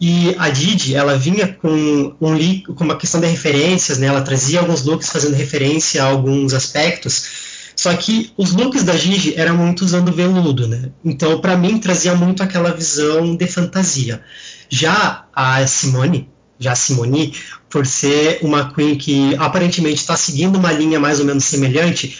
e 0.00 0.36
a 0.38 0.48
Didi, 0.50 0.94
ela 0.94 1.18
vinha 1.18 1.48
com, 1.48 2.14
um, 2.20 2.74
com 2.76 2.84
uma 2.84 2.94
questão 2.94 3.20
de 3.20 3.26
referências, 3.26 3.98
né, 3.98 4.06
ela 4.06 4.20
trazia 4.20 4.60
alguns 4.60 4.84
looks 4.84 5.08
fazendo 5.08 5.34
referência 5.34 6.00
a 6.00 6.06
alguns 6.06 6.54
aspectos, 6.54 7.72
só 7.74 7.92
que 7.96 8.30
os 8.36 8.52
looks 8.52 8.84
da 8.84 8.96
Gigi 8.96 9.34
eram 9.36 9.56
muito 9.56 9.84
usando 9.84 10.12
veludo, 10.12 10.68
né, 10.68 10.90
então 11.04 11.40
para 11.40 11.56
mim 11.56 11.80
trazia 11.80 12.14
muito 12.14 12.40
aquela 12.40 12.72
visão 12.72 13.34
de 13.34 13.48
fantasia. 13.48 14.22
Já 14.70 15.24
a 15.34 15.66
Simone, 15.66 16.28
já 16.56 16.76
Simone, 16.76 17.34
por 17.68 17.84
ser 17.84 18.38
uma 18.42 18.72
Queen 18.72 18.96
que 18.96 19.34
aparentemente 19.40 19.96
está 19.96 20.16
seguindo 20.16 20.56
uma 20.56 20.70
linha 20.70 21.00
mais 21.00 21.18
ou 21.18 21.26
menos 21.26 21.42
semelhante, 21.46 22.16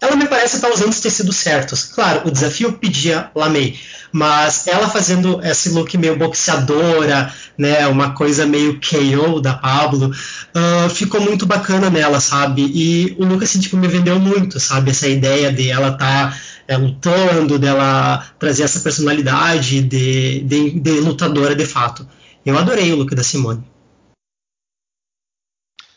ela 0.00 0.16
me 0.16 0.26
parece 0.26 0.56
estar 0.56 0.70
usando 0.70 0.90
os 0.90 1.00
tecidos 1.00 1.36
certos. 1.36 1.84
Claro, 1.84 2.28
o 2.28 2.30
desafio 2.30 2.72
pedia 2.72 3.30
Lamei, 3.34 3.78
mas 4.12 4.66
ela 4.66 4.88
fazendo 4.88 5.40
esse 5.44 5.70
look 5.70 5.96
meio 5.96 6.16
boxeadora, 6.16 7.32
né, 7.56 7.86
uma 7.86 8.12
coisa 8.12 8.46
meio 8.46 8.80
KO 8.80 9.40
da 9.40 9.54
Pablo, 9.54 10.10
uh, 10.10 10.90
ficou 10.90 11.20
muito 11.20 11.46
bacana 11.46 11.88
nela, 11.90 12.20
sabe? 12.20 12.70
E 12.74 13.16
o 13.18 13.24
look 13.24 13.42
assim, 13.42 13.60
tipo, 13.60 13.76
me 13.76 13.88
vendeu 13.88 14.18
muito, 14.18 14.60
sabe? 14.60 14.90
Essa 14.90 15.08
ideia 15.08 15.52
de 15.52 15.70
ela 15.70 15.88
estar 15.88 16.30
tá, 16.30 16.38
é, 16.68 16.76
lutando, 16.76 17.58
dela 17.58 18.24
trazer 18.38 18.64
essa 18.64 18.80
personalidade 18.80 19.82
de, 19.82 20.40
de, 20.40 20.70
de 20.78 21.00
lutadora 21.00 21.54
de 21.54 21.64
fato. 21.64 22.06
Eu 22.44 22.56
adorei 22.58 22.92
o 22.92 22.96
look 22.96 23.14
da 23.14 23.24
Simone. 23.24 23.64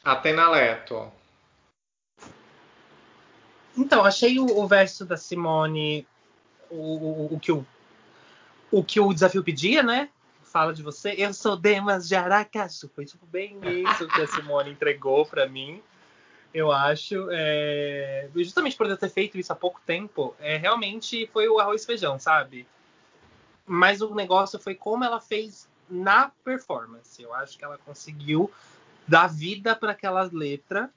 Atena 0.03 0.49
Leto. 0.49 1.18
Então, 3.79 4.03
achei 4.03 4.37
o, 4.39 4.59
o 4.59 4.67
verso 4.67 5.05
da 5.05 5.15
Simone 5.15 6.05
o, 6.69 6.75
o, 6.75 7.35
o, 7.35 7.39
que 7.39 7.51
o, 7.51 7.65
o 8.69 8.83
que 8.83 8.99
o 8.99 9.13
desafio 9.13 9.41
pedia, 9.41 9.81
né? 9.81 10.09
Fala 10.43 10.73
de 10.73 10.83
você. 10.83 11.15
Eu 11.17 11.33
sou 11.33 11.55
Demas 11.55 12.07
de 12.07 12.15
Aracaju. 12.15 12.89
Foi 12.93 13.05
tipo, 13.05 13.25
bem 13.25 13.57
isso 13.89 14.07
que 14.07 14.21
a 14.21 14.27
Simone 14.27 14.71
entregou 14.71 15.25
para 15.25 15.47
mim. 15.47 15.81
Eu 16.53 16.71
acho. 16.71 17.27
É... 17.31 18.27
Justamente 18.35 18.75
por 18.75 18.87
eu 18.87 18.97
ter 18.97 19.09
feito 19.09 19.37
isso 19.37 19.53
há 19.53 19.55
pouco 19.55 19.79
tempo, 19.85 20.35
é, 20.39 20.57
realmente 20.57 21.29
foi 21.31 21.47
o 21.47 21.59
arroz 21.59 21.83
e 21.83 21.85
feijão, 21.85 22.19
sabe? 22.19 22.67
Mas 23.65 24.01
o 24.01 24.13
negócio 24.13 24.59
foi 24.59 24.75
como 24.75 25.05
ela 25.05 25.21
fez 25.21 25.69
na 25.89 26.31
performance. 26.43 27.21
Eu 27.21 27.33
acho 27.33 27.57
que 27.57 27.63
ela 27.63 27.77
conseguiu 27.77 28.51
dar 29.07 29.27
vida 29.27 29.75
para 29.75 29.91
aquela 29.91 30.27
letra, 30.33 30.89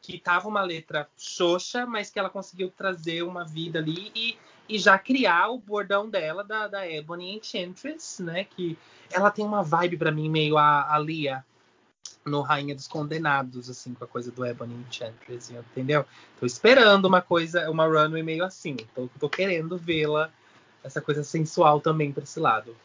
que 0.00 0.18
tava 0.18 0.48
uma 0.48 0.62
letra 0.62 1.08
xoxa, 1.16 1.86
mas 1.86 2.10
que 2.10 2.18
ela 2.18 2.30
conseguiu 2.30 2.70
trazer 2.70 3.22
uma 3.22 3.44
vida 3.44 3.78
ali 3.78 4.10
e, 4.14 4.38
e 4.68 4.78
já 4.78 4.98
criar 4.98 5.48
o 5.48 5.58
bordão 5.58 6.08
dela, 6.08 6.44
da, 6.44 6.66
da 6.66 6.90
Ebony 6.90 7.36
Enchantress, 7.36 8.22
né? 8.22 8.44
Que 8.44 8.78
ela 9.10 9.30
tem 9.30 9.44
uma 9.44 9.62
vibe 9.62 9.96
para 9.96 10.12
mim 10.12 10.28
meio 10.28 10.56
a, 10.56 10.94
a 10.94 10.98
Lia 10.98 11.44
no 12.24 12.42
Rainha 12.42 12.74
dos 12.74 12.86
Condenados, 12.86 13.70
assim, 13.70 13.94
com 13.94 14.04
a 14.04 14.08
coisa 14.08 14.30
do 14.30 14.44
Ebony 14.44 14.74
Enchantress, 14.74 15.52
entendeu? 15.52 16.04
Tô 16.38 16.46
esperando 16.46 17.06
uma 17.06 17.22
coisa, 17.22 17.70
uma 17.70 17.86
runway 17.86 18.22
meio 18.22 18.44
assim. 18.44 18.76
Tô, 18.94 19.08
tô 19.18 19.28
querendo 19.28 19.76
vê-la, 19.76 20.30
essa 20.84 21.00
coisa 21.00 21.24
sensual 21.24 21.80
também 21.80 22.12
para 22.12 22.24
esse 22.24 22.38
lado. 22.38 22.76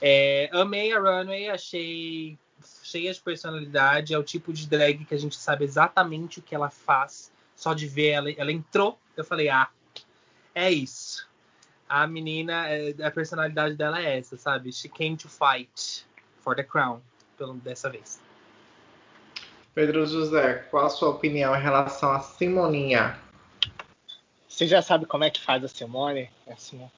É, 0.00 0.50
amei 0.52 0.92
a 0.92 0.98
Runway, 0.98 1.48
achei 1.48 2.36
cheia 2.82 3.12
de 3.12 3.20
personalidade. 3.20 4.14
É 4.14 4.18
o 4.18 4.22
tipo 4.22 4.52
de 4.52 4.66
drag 4.66 5.04
que 5.04 5.14
a 5.14 5.18
gente 5.18 5.36
sabe 5.36 5.64
exatamente 5.64 6.38
o 6.38 6.42
que 6.42 6.54
ela 6.54 6.70
faz. 6.70 7.32
Só 7.54 7.74
de 7.74 7.86
ver 7.86 8.08
ela, 8.08 8.30
ela 8.32 8.50
entrou, 8.50 8.98
eu 9.16 9.24
falei, 9.24 9.48
ah, 9.48 9.68
é 10.54 10.70
isso. 10.70 11.28
A 11.88 12.06
menina, 12.06 12.68
é, 12.68 12.94
a 13.04 13.10
personalidade 13.10 13.76
dela 13.76 14.00
é 14.00 14.18
essa, 14.18 14.36
sabe? 14.36 14.72
She 14.72 14.88
came 14.88 15.16
to 15.16 15.28
fight 15.28 16.06
for 16.40 16.56
the 16.56 16.62
crown, 16.62 17.00
pelo, 17.36 17.54
dessa 17.54 17.90
vez. 17.90 18.20
Pedro 19.74 20.04
José, 20.06 20.66
qual 20.70 20.86
a 20.86 20.90
sua 20.90 21.10
opinião 21.10 21.54
em 21.56 21.60
relação 21.60 22.10
a 22.12 22.20
Simoninha? 22.20 23.18
Você 24.48 24.66
já 24.66 24.82
sabe 24.82 25.06
como 25.06 25.24
é 25.24 25.30
que 25.30 25.40
faz 25.40 25.64
a 25.64 25.68
Simone? 25.68 26.28
É 26.46 26.52
assim, 26.52 26.88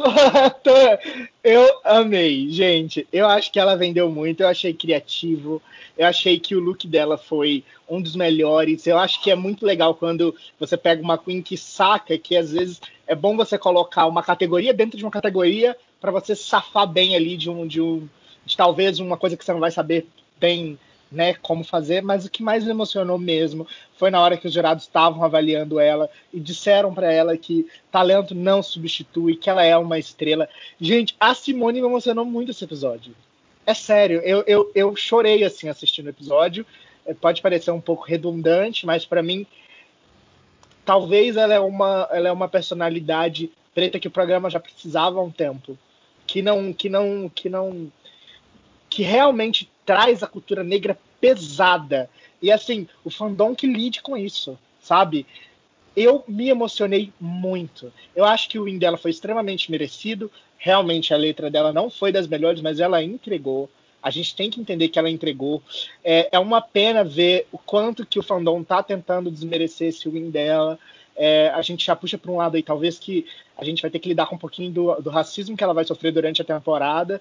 eu 1.44 1.80
amei, 1.84 2.50
gente. 2.50 3.06
Eu 3.12 3.26
acho 3.26 3.52
que 3.52 3.58
ela 3.58 3.76
vendeu 3.76 4.10
muito, 4.10 4.42
eu 4.42 4.48
achei 4.48 4.72
criativo, 4.72 5.60
eu 5.96 6.06
achei 6.06 6.38
que 6.38 6.54
o 6.54 6.60
look 6.60 6.86
dela 6.86 7.18
foi 7.18 7.64
um 7.88 8.00
dos 8.00 8.16
melhores. 8.16 8.86
Eu 8.86 8.98
acho 8.98 9.22
que 9.22 9.30
é 9.30 9.34
muito 9.34 9.66
legal 9.66 9.94
quando 9.94 10.34
você 10.58 10.76
pega 10.76 11.02
uma 11.02 11.18
Queen 11.18 11.42
que 11.42 11.56
saca 11.56 12.16
que 12.18 12.36
às 12.36 12.52
vezes 12.52 12.80
é 13.06 13.14
bom 13.14 13.36
você 13.36 13.58
colocar 13.58 14.06
uma 14.06 14.22
categoria 14.22 14.72
dentro 14.72 14.96
de 14.96 15.04
uma 15.04 15.10
categoria 15.10 15.76
para 16.00 16.10
você 16.10 16.34
safar 16.34 16.86
bem 16.86 17.14
ali 17.14 17.36
de 17.36 17.50
um, 17.50 17.66
de 17.66 17.80
um 17.80 18.08
de 18.44 18.56
talvez 18.56 18.98
uma 18.98 19.16
coisa 19.16 19.36
que 19.36 19.44
você 19.44 19.52
não 19.52 19.60
vai 19.60 19.70
saber 19.70 20.06
bem 20.38 20.78
né, 21.10 21.34
como 21.34 21.64
fazer, 21.64 22.02
mas 22.02 22.24
o 22.24 22.30
que 22.30 22.42
mais 22.42 22.64
me 22.64 22.70
emocionou 22.70 23.18
mesmo 23.18 23.66
foi 23.96 24.10
na 24.10 24.20
hora 24.20 24.36
que 24.36 24.46
os 24.46 24.52
jurados 24.52 24.84
estavam 24.84 25.24
avaliando 25.24 25.80
ela 25.80 26.08
e 26.32 26.38
disseram 26.38 26.94
para 26.94 27.12
ela 27.12 27.36
que 27.36 27.66
talento 27.90 28.34
não 28.34 28.62
substitui, 28.62 29.34
que 29.34 29.50
ela 29.50 29.64
é 29.64 29.76
uma 29.76 29.98
estrela. 29.98 30.48
Gente, 30.80 31.16
a 31.18 31.34
Simone 31.34 31.80
me 31.80 31.86
emocionou 31.86 32.24
muito 32.24 32.52
esse 32.52 32.62
episódio. 32.62 33.14
É 33.66 33.74
sério, 33.74 34.20
eu, 34.20 34.44
eu, 34.46 34.70
eu 34.74 34.96
chorei 34.96 35.44
assim 35.44 35.68
assistindo 35.68 36.06
o 36.06 36.10
episódio. 36.10 36.64
É, 37.04 37.12
pode 37.12 37.42
parecer 37.42 37.70
um 37.72 37.80
pouco 37.80 38.04
redundante, 38.04 38.86
mas 38.86 39.04
para 39.04 39.22
mim, 39.22 39.46
talvez 40.84 41.36
ela 41.36 41.54
é 41.54 41.60
uma, 41.60 42.08
ela 42.12 42.28
é 42.28 42.32
uma 42.32 42.48
personalidade 42.48 43.50
preta 43.74 43.98
que 43.98 44.08
o 44.08 44.12
programa 44.12 44.50
já 44.50 44.60
precisava 44.60 45.18
há 45.18 45.22
um 45.22 45.30
tempo, 45.30 45.76
que 46.26 46.42
não, 46.42 46.72
que 46.72 46.88
não, 46.88 47.30
que 47.34 47.48
não 47.48 47.90
que 48.90 49.02
realmente 49.02 49.70
traz 49.86 50.22
a 50.22 50.26
cultura 50.26 50.64
negra 50.64 50.98
pesada. 51.20 52.10
E 52.42 52.50
assim, 52.50 52.88
o 53.04 53.10
fandom 53.10 53.54
que 53.54 53.66
lide 53.66 54.02
com 54.02 54.16
isso, 54.16 54.58
sabe? 54.82 55.24
Eu 55.96 56.24
me 56.26 56.48
emocionei 56.48 57.12
muito. 57.20 57.92
Eu 58.14 58.24
acho 58.24 58.48
que 58.48 58.58
o 58.58 58.64
win 58.64 58.78
dela 58.78 58.96
foi 58.96 59.10
extremamente 59.10 59.70
merecido. 59.70 60.30
Realmente 60.58 61.14
a 61.14 61.16
letra 61.16 61.50
dela 61.50 61.72
não 61.72 61.88
foi 61.88 62.10
das 62.10 62.26
melhores, 62.26 62.60
mas 62.60 62.80
ela 62.80 63.02
entregou. 63.02 63.70
A 64.02 64.10
gente 64.10 64.34
tem 64.34 64.50
que 64.50 64.60
entender 64.60 64.88
que 64.88 64.98
ela 64.98 65.10
entregou. 65.10 65.62
É, 66.02 66.28
é 66.32 66.38
uma 66.38 66.60
pena 66.60 67.04
ver 67.04 67.46
o 67.52 67.58
quanto 67.58 68.06
que 68.06 68.18
o 68.18 68.22
fandom 68.22 68.62
tá 68.64 68.82
tentando 68.82 69.30
desmerecer 69.30 69.88
esse 69.88 70.08
win 70.08 70.30
dela. 70.30 70.78
É, 71.14 71.48
a 71.50 71.60
gente 71.60 71.84
já 71.84 71.94
puxa 71.94 72.16
para 72.16 72.30
um 72.30 72.36
lado 72.36 72.56
aí, 72.56 72.62
talvez 72.62 72.98
que 72.98 73.26
a 73.58 73.64
gente 73.64 73.82
vai 73.82 73.90
ter 73.90 73.98
que 73.98 74.08
lidar 74.08 74.26
com 74.26 74.36
um 74.36 74.38
pouquinho 74.38 74.70
do, 74.72 74.94
do 75.02 75.10
racismo 75.10 75.56
que 75.56 75.62
ela 75.62 75.74
vai 75.74 75.84
sofrer 75.84 76.12
durante 76.12 76.40
a 76.40 76.44
temporada. 76.44 77.20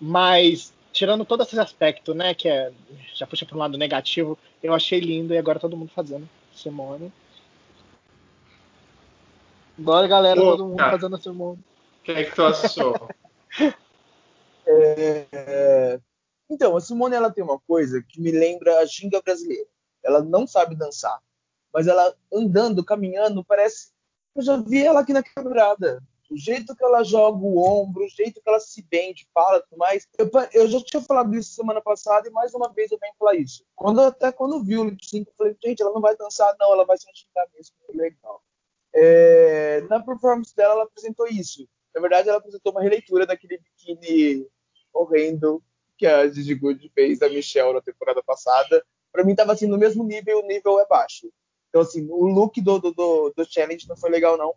Mas 0.00 0.72
tirando 0.92 1.24
todo 1.24 1.42
esse 1.42 1.58
aspecto, 1.58 2.14
né, 2.14 2.34
que 2.34 2.48
é, 2.48 2.72
já 3.14 3.26
puxa 3.26 3.46
para 3.46 3.56
um 3.56 3.60
lado 3.60 3.78
negativo, 3.78 4.38
eu 4.62 4.74
achei 4.74 5.00
lindo 5.00 5.34
e 5.34 5.38
agora 5.38 5.60
todo 5.60 5.76
mundo 5.76 5.90
fazendo 5.94 6.28
Simone. 6.52 7.12
Bora, 9.76 10.08
galera, 10.08 10.40
todo 10.40 10.66
mundo 10.66 10.78
fazendo 10.78 11.16
a 11.16 11.20
Simone. 11.20 11.58
O 12.00 12.02
que 12.02 12.12
é 12.12 12.24
que 12.24 12.34
tu 12.34 12.42
achou? 12.42 13.08
é... 14.66 16.00
Então, 16.50 16.76
a 16.76 16.80
Simone 16.80 17.14
ela 17.14 17.30
tem 17.30 17.44
uma 17.44 17.60
coisa 17.60 18.02
que 18.02 18.20
me 18.20 18.30
lembra 18.30 18.78
a 18.80 18.86
ginga 18.86 19.20
brasileira. 19.22 19.68
Ela 20.02 20.22
não 20.22 20.46
sabe 20.46 20.74
dançar, 20.74 21.20
mas 21.72 21.86
ela 21.86 22.14
andando, 22.32 22.84
caminhando, 22.84 23.44
parece. 23.44 23.90
Eu 24.34 24.42
já 24.42 24.56
vi 24.56 24.84
ela 24.84 25.00
aqui 25.00 25.12
na 25.12 25.22
quebrada 25.22 26.02
o 26.30 26.36
jeito 26.36 26.76
que 26.76 26.84
ela 26.84 27.02
joga 27.02 27.38
o 27.38 27.58
ombro, 27.58 28.04
o 28.04 28.08
jeito 28.08 28.40
que 28.40 28.48
ela 28.48 28.60
se 28.60 28.86
vende, 28.90 29.26
fala 29.32 29.60
tudo 29.62 29.78
mais. 29.78 30.06
Eu, 30.18 30.30
eu 30.52 30.68
já 30.68 30.80
tinha 30.80 31.00
falado 31.00 31.34
isso 31.34 31.54
semana 31.54 31.80
passada 31.80 32.28
e 32.28 32.32
mais 32.32 32.52
uma 32.54 32.70
vez 32.72 32.90
eu 32.90 32.98
venho 32.98 33.14
falar 33.18 33.36
isso. 33.36 33.64
Quando, 33.74 34.00
até 34.00 34.30
quando 34.30 34.62
vi 34.62 34.76
o 34.76 34.84
lip 34.84 35.04
sync, 35.04 35.28
eu 35.28 35.34
falei, 35.36 35.56
gente, 35.64 35.82
ela 35.82 35.92
não 35.92 36.00
vai 36.00 36.16
dançar, 36.16 36.54
não, 36.60 36.72
ela 36.72 36.84
vai 36.84 36.98
se 36.98 37.08
agitar 37.08 37.46
mesmo. 37.54 37.74
Legal. 37.94 38.42
É, 38.94 39.80
na 39.88 40.02
performance 40.02 40.54
dela, 40.54 40.74
ela 40.74 40.84
apresentou 40.84 41.26
isso. 41.26 41.66
Na 41.94 42.00
verdade, 42.00 42.28
ela 42.28 42.38
apresentou 42.38 42.72
uma 42.72 42.82
releitura 42.82 43.26
daquele 43.26 43.58
biquíni 43.58 44.46
horrendo 44.92 45.62
que 45.96 46.06
a 46.06 46.28
Gigi 46.28 46.54
Good 46.54 46.90
fez 46.94 47.18
da 47.18 47.28
Michelle 47.28 47.72
na 47.72 47.80
temporada 47.80 48.22
passada. 48.22 48.84
Para 49.10 49.24
mim, 49.24 49.34
tava 49.34 49.52
assim 49.52 49.66
no 49.66 49.78
mesmo 49.78 50.04
nível, 50.04 50.40
o 50.40 50.46
nível 50.46 50.78
é 50.78 50.86
baixo. 50.86 51.32
Então, 51.68 51.80
assim, 51.80 52.06
o 52.10 52.26
look 52.26 52.60
do, 52.60 52.78
do, 52.78 52.92
do, 52.92 53.32
do 53.34 53.44
challenge 53.44 53.88
não 53.88 53.96
foi 53.96 54.10
legal, 54.10 54.36
não 54.36 54.54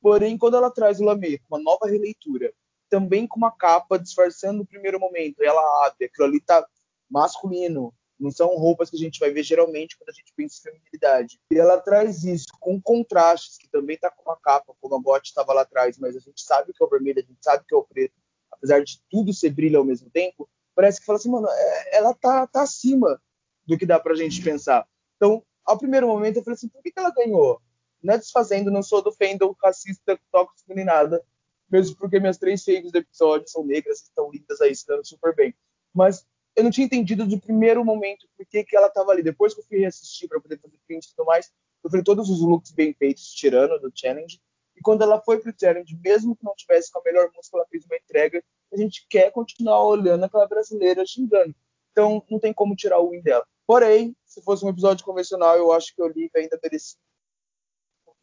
Porém, 0.00 0.38
quando 0.38 0.56
ela 0.56 0.70
traz 0.70 1.00
o 1.00 1.04
com 1.04 1.56
uma 1.56 1.62
nova 1.62 1.86
releitura, 1.86 2.52
também 2.88 3.26
com 3.26 3.36
uma 3.36 3.50
capa 3.50 3.98
disfarçando 3.98 4.62
o 4.62 4.66
primeiro 4.66 4.98
momento, 4.98 5.42
ela 5.42 5.86
abre, 5.86 6.06
aquilo 6.06 6.26
ali 6.26 6.40
tá 6.40 6.66
masculino, 7.10 7.92
não 8.18 8.30
são 8.30 8.48
roupas 8.56 8.90
que 8.90 8.96
a 8.96 8.98
gente 8.98 9.20
vai 9.20 9.30
ver 9.30 9.42
geralmente 9.42 9.96
quando 9.96 10.10
a 10.10 10.12
gente 10.12 10.32
pensa 10.34 10.58
em 10.58 10.72
feminilidade. 10.72 11.38
E 11.52 11.58
ela 11.58 11.80
traz 11.80 12.24
isso 12.24 12.48
com 12.58 12.80
contrastes, 12.80 13.56
que 13.56 13.68
também 13.68 13.96
tá 13.96 14.10
com 14.10 14.22
uma 14.22 14.36
capa, 14.36 14.74
como 14.80 14.96
a 14.96 15.00
Gotti 15.00 15.28
estava 15.28 15.52
lá 15.52 15.62
atrás, 15.62 15.98
mas 15.98 16.16
a 16.16 16.20
gente 16.20 16.42
sabe 16.42 16.72
que 16.72 16.82
é 16.82 16.86
o 16.86 16.90
vermelho, 16.90 17.20
a 17.20 17.22
gente 17.22 17.38
sabe 17.42 17.64
que 17.66 17.74
é 17.74 17.78
o 17.78 17.84
preto, 17.84 18.14
apesar 18.50 18.82
de 18.82 19.00
tudo 19.10 19.32
ser 19.32 19.50
brilho 19.50 19.78
ao 19.78 19.84
mesmo 19.84 20.10
tempo, 20.10 20.48
parece 20.74 21.00
que 21.00 21.06
fala 21.06 21.18
assim, 21.18 21.30
mano, 21.30 21.48
é, 21.48 21.96
ela 21.96 22.14
tá, 22.14 22.46
tá 22.46 22.62
acima 22.62 23.20
do 23.66 23.78
que 23.78 23.86
dá 23.86 24.00
pra 24.00 24.14
gente 24.14 24.42
pensar. 24.42 24.86
Então, 25.16 25.44
ao 25.64 25.78
primeiro 25.78 26.08
momento, 26.08 26.36
eu 26.36 26.42
falei 26.42 26.54
assim, 26.54 26.68
por 26.68 26.82
que, 26.82 26.90
que 26.90 26.98
ela 26.98 27.12
ganhou? 27.12 27.60
Não 28.02 28.14
é 28.14 28.18
desfazendo, 28.18 28.70
não 28.70 28.82
sou 28.82 29.02
do 29.02 29.12
fandom 29.12 29.54
racista, 29.62 30.18
tóxico 30.30 30.74
nem 30.74 30.84
nada, 30.84 31.22
mesmo 31.70 31.96
porque 31.96 32.20
minhas 32.20 32.38
três 32.38 32.64
faves 32.64 32.90
do 32.92 32.98
episódio 32.98 33.48
são 33.48 33.64
negras 33.64 34.00
e 34.00 34.02
estão 34.04 34.30
lindas 34.30 34.60
aí, 34.60 34.72
dando 34.86 35.06
super 35.06 35.34
bem. 35.34 35.54
Mas 35.92 36.26
eu 36.56 36.64
não 36.64 36.70
tinha 36.70 36.86
entendido 36.86 37.26
de 37.26 37.36
primeiro 37.36 37.84
momento 37.84 38.26
por 38.36 38.46
que, 38.46 38.64
que 38.64 38.76
ela 38.76 38.88
estava 38.88 39.12
ali. 39.12 39.22
Depois 39.22 39.54
que 39.54 39.60
eu 39.60 39.64
fui 39.64 39.78
reassistir 39.78 40.28
para 40.28 40.40
poder 40.40 40.58
fazer 40.58 40.78
print 40.86 41.04
e 41.04 41.10
tudo 41.14 41.26
mais, 41.26 41.52
eu 41.84 41.90
falei 41.90 42.04
todos 42.04 42.30
os 42.30 42.40
looks 42.40 42.72
bem 42.72 42.94
feitos, 42.94 43.32
tirando 43.32 43.78
do 43.80 43.92
challenge. 43.94 44.40
E 44.76 44.80
quando 44.80 45.02
ela 45.02 45.20
foi 45.20 45.38
pro 45.40 45.52
challenge, 45.58 45.96
mesmo 46.02 46.34
que 46.34 46.44
não 46.44 46.54
tivesse 46.54 46.90
com 46.90 47.00
a 47.00 47.02
melhor 47.02 47.30
música, 47.34 47.56
ela 47.56 47.66
fez 47.66 47.84
uma 47.84 47.96
entrega 47.96 48.42
a 48.72 48.76
gente 48.76 49.06
quer 49.08 49.30
continuar 49.30 49.82
olhando 49.82 50.24
aquela 50.24 50.46
brasileira 50.46 51.04
xingando. 51.06 51.54
Então, 51.92 52.22
não 52.30 52.38
tem 52.38 52.52
como 52.52 52.76
tirar 52.76 53.00
o 53.00 53.10
win 53.10 53.22
dela. 53.22 53.44
Porém, 53.66 54.16
se 54.24 54.42
fosse 54.42 54.64
um 54.64 54.68
episódio 54.68 55.04
convencional, 55.04 55.56
eu 55.56 55.72
acho 55.72 55.94
que 55.94 56.00
a 56.00 56.04
Olivia 56.04 56.30
ainda 56.36 56.58
merecia 56.62 56.98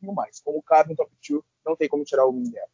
pouquinho 0.05 0.13
mais. 0.13 0.39
Como 0.39 0.61
cabe 0.61 0.91
no 0.91 0.95
top 0.95 1.11
2, 1.27 1.43
não 1.65 1.75
tem 1.75 1.89
como 1.89 2.03
tirar 2.03 2.25
o 2.25 2.31
win 2.31 2.49
dela. 2.49 2.67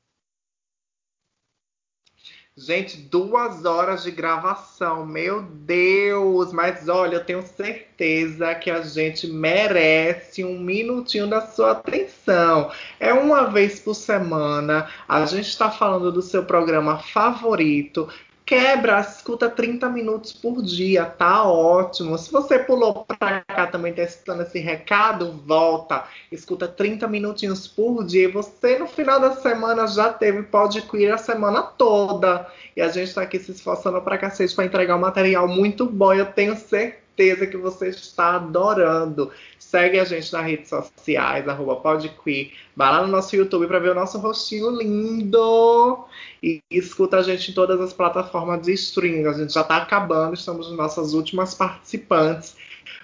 Gente, 2.56 2.98
duas 2.98 3.64
horas 3.64 4.04
de 4.04 4.12
gravação, 4.12 5.06
meu 5.06 5.42
Deus! 5.42 6.52
Mas 6.52 6.90
olha, 6.90 7.16
eu 7.16 7.26
tenho 7.26 7.42
certeza 7.42 8.54
que 8.56 8.70
a 8.70 8.82
gente 8.82 9.26
merece 9.26 10.44
um 10.44 10.60
minutinho 10.60 11.30
da 11.30 11.48
sua 11.48 11.72
atenção. 11.72 12.70
É 13.00 13.14
uma 13.14 13.50
vez 13.50 13.80
por 13.80 13.94
semana, 13.94 14.90
a 15.08 15.26
gente 15.26 15.48
está 15.48 15.72
falando 15.72 16.12
do 16.12 16.22
seu 16.22 16.44
programa 16.46 17.00
favorito 17.00 18.10
quebra, 18.52 19.00
escuta 19.00 19.50
30 19.50 19.88
minutos 19.88 20.34
por 20.34 20.62
dia, 20.62 21.06
tá 21.06 21.46
ótimo. 21.46 22.18
Se 22.18 22.30
você 22.30 22.60
pulou 22.60 23.06
para 23.06 23.40
cá 23.48 23.66
também 23.66 23.94
tá 23.94 24.04
escutando 24.04 24.42
esse 24.42 24.60
recado, 24.60 25.42
volta, 25.46 26.04
escuta 26.30 26.68
30 26.68 27.08
minutinhos 27.08 27.66
por 27.66 28.04
dia. 28.04 28.30
Você 28.30 28.78
no 28.78 28.88
final 28.88 29.22
da 29.22 29.38
semana 29.38 29.88
já 29.88 30.12
teve 30.12 30.44
pode 30.44 30.82
queer 30.82 31.14
a 31.14 31.18
semana 31.18 31.64
toda. 31.64 32.46
E 32.76 32.82
a 32.82 32.90
gente 32.90 33.08
está 33.08 33.22
aqui 33.22 33.40
se 33.40 33.52
esforçando 33.52 34.02
para 34.02 34.18
cacete 34.18 34.54
para 34.54 34.66
entregar 34.66 34.98
um 34.98 35.00
material 35.00 35.48
muito 35.48 35.86
bom. 35.86 36.14
Eu 36.14 36.26
tenho 36.26 36.54
certeza 36.58 37.00
que 37.48 37.58
você 37.58 37.90
está 37.90 38.36
adorando. 38.36 39.32
Segue 39.58 40.00
a 40.00 40.04
gente 40.04 40.34
nas 40.34 40.46
redes 40.46 40.70
sociais, 40.70 41.48
arroba 41.48 41.78
podqueer. 41.78 42.52
Vai 42.76 42.92
lá 42.92 43.02
no 43.04 43.08
nosso 43.08 43.36
YouTube 43.36 43.68
para 43.68 43.80
ver 43.80 43.92
o 43.92 43.96
nosso 43.96 44.18
rostinho 44.18 44.70
lindo. 44.72 46.06
E 46.44 46.62
escuta 46.70 47.18
a 47.18 47.24
gente 47.24 47.52
em 47.52 47.54
todas 47.54 47.80
as 47.80 47.94
plataformas 47.94 48.62
de 48.64 48.74
streaming. 48.74 49.28
A 49.28 49.34
gente 49.34 49.54
já 49.54 49.62
está 49.62 49.78
acabando, 49.78 50.34
estamos 50.34 50.68
nas 50.68 50.78
nossas 50.78 51.14
últimas 51.14 51.54
participantes. 51.54 52.56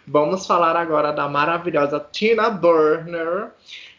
Vamos 0.06 0.48
falar 0.48 0.76
agora 0.76 1.12
da 1.12 1.28
maravilhosa 1.28 2.06
Tina 2.12 2.50
Burner, 2.50 3.52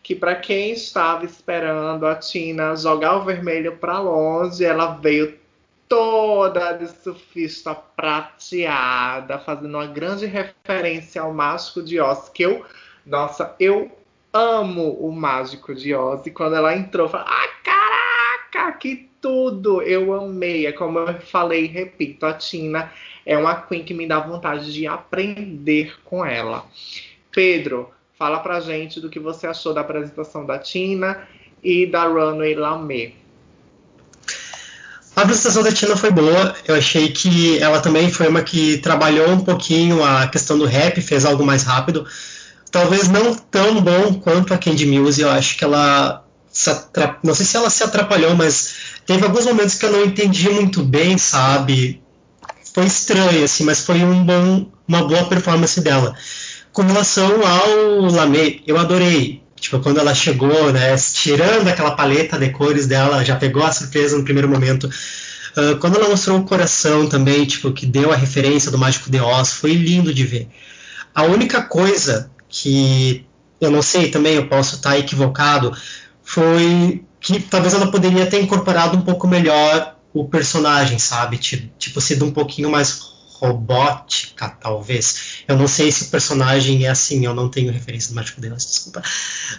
que 0.03 0.15
para 0.15 0.35
quem 0.35 0.73
estava 0.73 1.24
esperando 1.24 2.07
a 2.07 2.15
Tina 2.16 2.74
jogar 2.74 3.16
o 3.16 3.24
vermelho 3.24 3.77
para 3.77 3.99
longe, 3.99 4.65
ela 4.65 4.95
veio 4.95 5.39
toda 5.89 6.73
de 6.73 6.89
surfista 6.89 7.74
prateada, 7.74 9.39
fazendo 9.39 9.74
uma 9.74 9.86
grande 9.86 10.27
referência 10.27 11.23
ao 11.23 11.32
Mágico 11.32 11.82
de 11.82 11.98
Oz, 11.98 12.28
que 12.28 12.43
eu, 12.43 12.65
nossa, 13.06 13.55
eu 13.59 13.90
amo 14.32 14.93
o 14.93 15.10
Mágico 15.10 15.74
de 15.74 15.94
Oz. 15.94 16.27
E 16.27 16.31
quando 16.31 16.56
ela 16.56 16.77
entrou, 16.77 17.09
falei, 17.09 17.27
ah, 17.28 17.48
caraca, 17.65 18.78
que 18.78 19.09
tudo! 19.20 19.82
Eu 19.82 20.12
amei. 20.12 20.66
É 20.66 20.73
como 20.73 20.98
eu 20.98 21.20
falei 21.20 21.65
e 21.65 21.69
repito, 21.69 22.27
a 22.27 22.35
Tina 22.35 22.93
é 23.24 23.36
uma 23.36 23.62
queen 23.62 23.85
que 23.85 23.94
me 23.94 24.06
dá 24.06 24.20
vontade 24.20 24.73
de 24.73 24.86
aprender 24.86 25.97
com 26.05 26.24
ela. 26.24 26.66
Pedro, 27.31 27.90
fala 28.15 28.40
pra 28.40 28.60
gente 28.60 29.01
do 29.01 29.10
que 29.10 29.19
você 29.19 29.47
achou 29.47 29.73
da 29.73 29.81
apresentação 29.81 30.44
da 30.44 30.59
Tina 30.59 31.27
e 31.62 31.86
da 31.86 32.05
Runway 32.05 32.55
Lamé. 32.55 33.12
A 35.19 35.23
apresentação 35.23 35.65
da 35.65 35.73
Tina 35.73 35.97
foi 35.97 36.12
boa. 36.12 36.55
Eu 36.65 36.77
achei 36.77 37.09
que 37.09 37.59
ela 37.59 37.81
também 37.81 38.09
foi 38.09 38.28
uma 38.28 38.40
que 38.40 38.78
trabalhou 38.78 39.28
um 39.31 39.40
pouquinho 39.40 40.05
a 40.05 40.28
questão 40.28 40.57
do 40.57 40.65
rap, 40.65 41.01
fez 41.01 41.24
algo 41.24 41.45
mais 41.45 41.65
rápido. 41.65 42.07
Talvez 42.70 43.09
não 43.09 43.35
tão 43.35 43.81
bom 43.81 44.15
quanto 44.15 44.55
a 44.55 44.59
Candy 44.59 44.86
Muse. 44.86 45.23
Eu 45.23 45.31
acho 45.31 45.57
que 45.57 45.65
ela 45.65 46.24
não 47.24 47.35
sei 47.35 47.45
se 47.45 47.57
ela 47.57 47.69
se 47.69 47.82
atrapalhou, 47.82 48.36
mas 48.36 48.74
teve 49.05 49.24
alguns 49.24 49.45
momentos 49.45 49.74
que 49.74 49.86
eu 49.86 49.90
não 49.90 50.05
entendi 50.05 50.49
muito 50.51 50.85
bem, 50.85 51.19
sabe? 51.19 52.01
Foi 52.73 52.86
estranho, 52.86 53.43
assim, 53.43 53.65
mas 53.65 53.81
foi 53.81 54.05
um 54.05 54.23
bom, 54.23 54.70
uma 54.86 55.03
boa 55.03 55.24
performance 55.24 55.81
dela. 55.81 56.15
Com 56.73 56.82
relação 56.82 57.45
ao 57.45 58.03
Lamé, 58.03 58.61
eu 58.69 58.78
adorei 58.78 59.43
Tipo, 59.60 59.80
quando 59.80 59.98
ela 59.98 60.14
chegou, 60.14 60.72
né, 60.72 60.97
tirando 60.97 61.68
aquela 61.68 61.93
paleta 61.93 62.39
de 62.39 62.51
cores 62.51 62.86
dela, 62.86 63.24
já 63.24 63.36
pegou 63.36 63.64
a 63.64 63.72
surpresa 63.72 64.16
no 64.16 64.24
primeiro 64.24 64.48
momento. 64.48 64.89
Uh, 65.56 65.76
quando 65.78 65.97
ela 65.97 66.09
mostrou 66.09 66.39
o 66.39 66.44
coração 66.44 67.09
também, 67.09 67.44
tipo, 67.44 67.72
que 67.72 67.86
deu 67.86 68.12
a 68.12 68.16
referência 68.16 68.70
do 68.70 68.78
Mágico 68.78 69.10
de 69.10 69.20
Oz, 69.20 69.52
foi 69.52 69.72
lindo 69.72 70.14
de 70.14 70.24
ver. 70.24 70.48
A 71.14 71.24
única 71.24 71.62
coisa 71.62 72.30
que 72.48 73.26
eu 73.60 73.70
não 73.70 73.82
sei 73.82 74.10
também, 74.10 74.35
eu 74.35 74.47
posso 74.47 74.76
estar 74.76 74.98
equivocado, 74.98 75.76
foi 76.22 77.05
que 77.20 77.40
talvez 77.40 77.74
ela 77.74 77.90
poderia 77.90 78.26
ter 78.26 78.40
incorporado 78.40 78.97
um 78.97 79.01
pouco 79.01 79.26
melhor 79.26 79.97
o 80.14 80.24
personagem, 80.24 80.98
sabe? 80.98 81.39
Tipo, 81.39 82.01
sido 82.01 82.24
um 82.24 82.30
pouquinho 82.30 82.70
mais 82.70 83.18
robótica, 83.40 84.48
talvez. 84.48 85.44
Eu 85.47 85.56
não 85.56 85.69
sei 85.69 85.93
se 85.93 86.05
o 86.05 86.10
personagem 86.10 86.86
é 86.86 86.89
assim, 86.89 87.24
eu 87.24 87.35
não 87.35 87.48
tenho 87.48 87.73
referência 87.73 88.10
do 88.10 88.16
Mágico 88.16 88.40
Delas, 88.40 88.66
desculpa. 88.66 89.02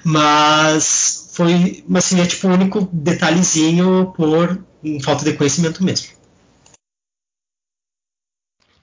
Mas 0.04 1.32
foi, 1.34 1.86
assim, 1.96 2.20
é 2.22 2.26
tipo 2.26 2.48
o 2.48 2.52
um 2.52 2.54
único 2.54 2.90
detalhezinho 2.92 4.14
por 4.16 4.60
falta 5.04 5.24
de 5.24 5.34
conhecimento 5.34 5.84
mesmo. 5.84 6.18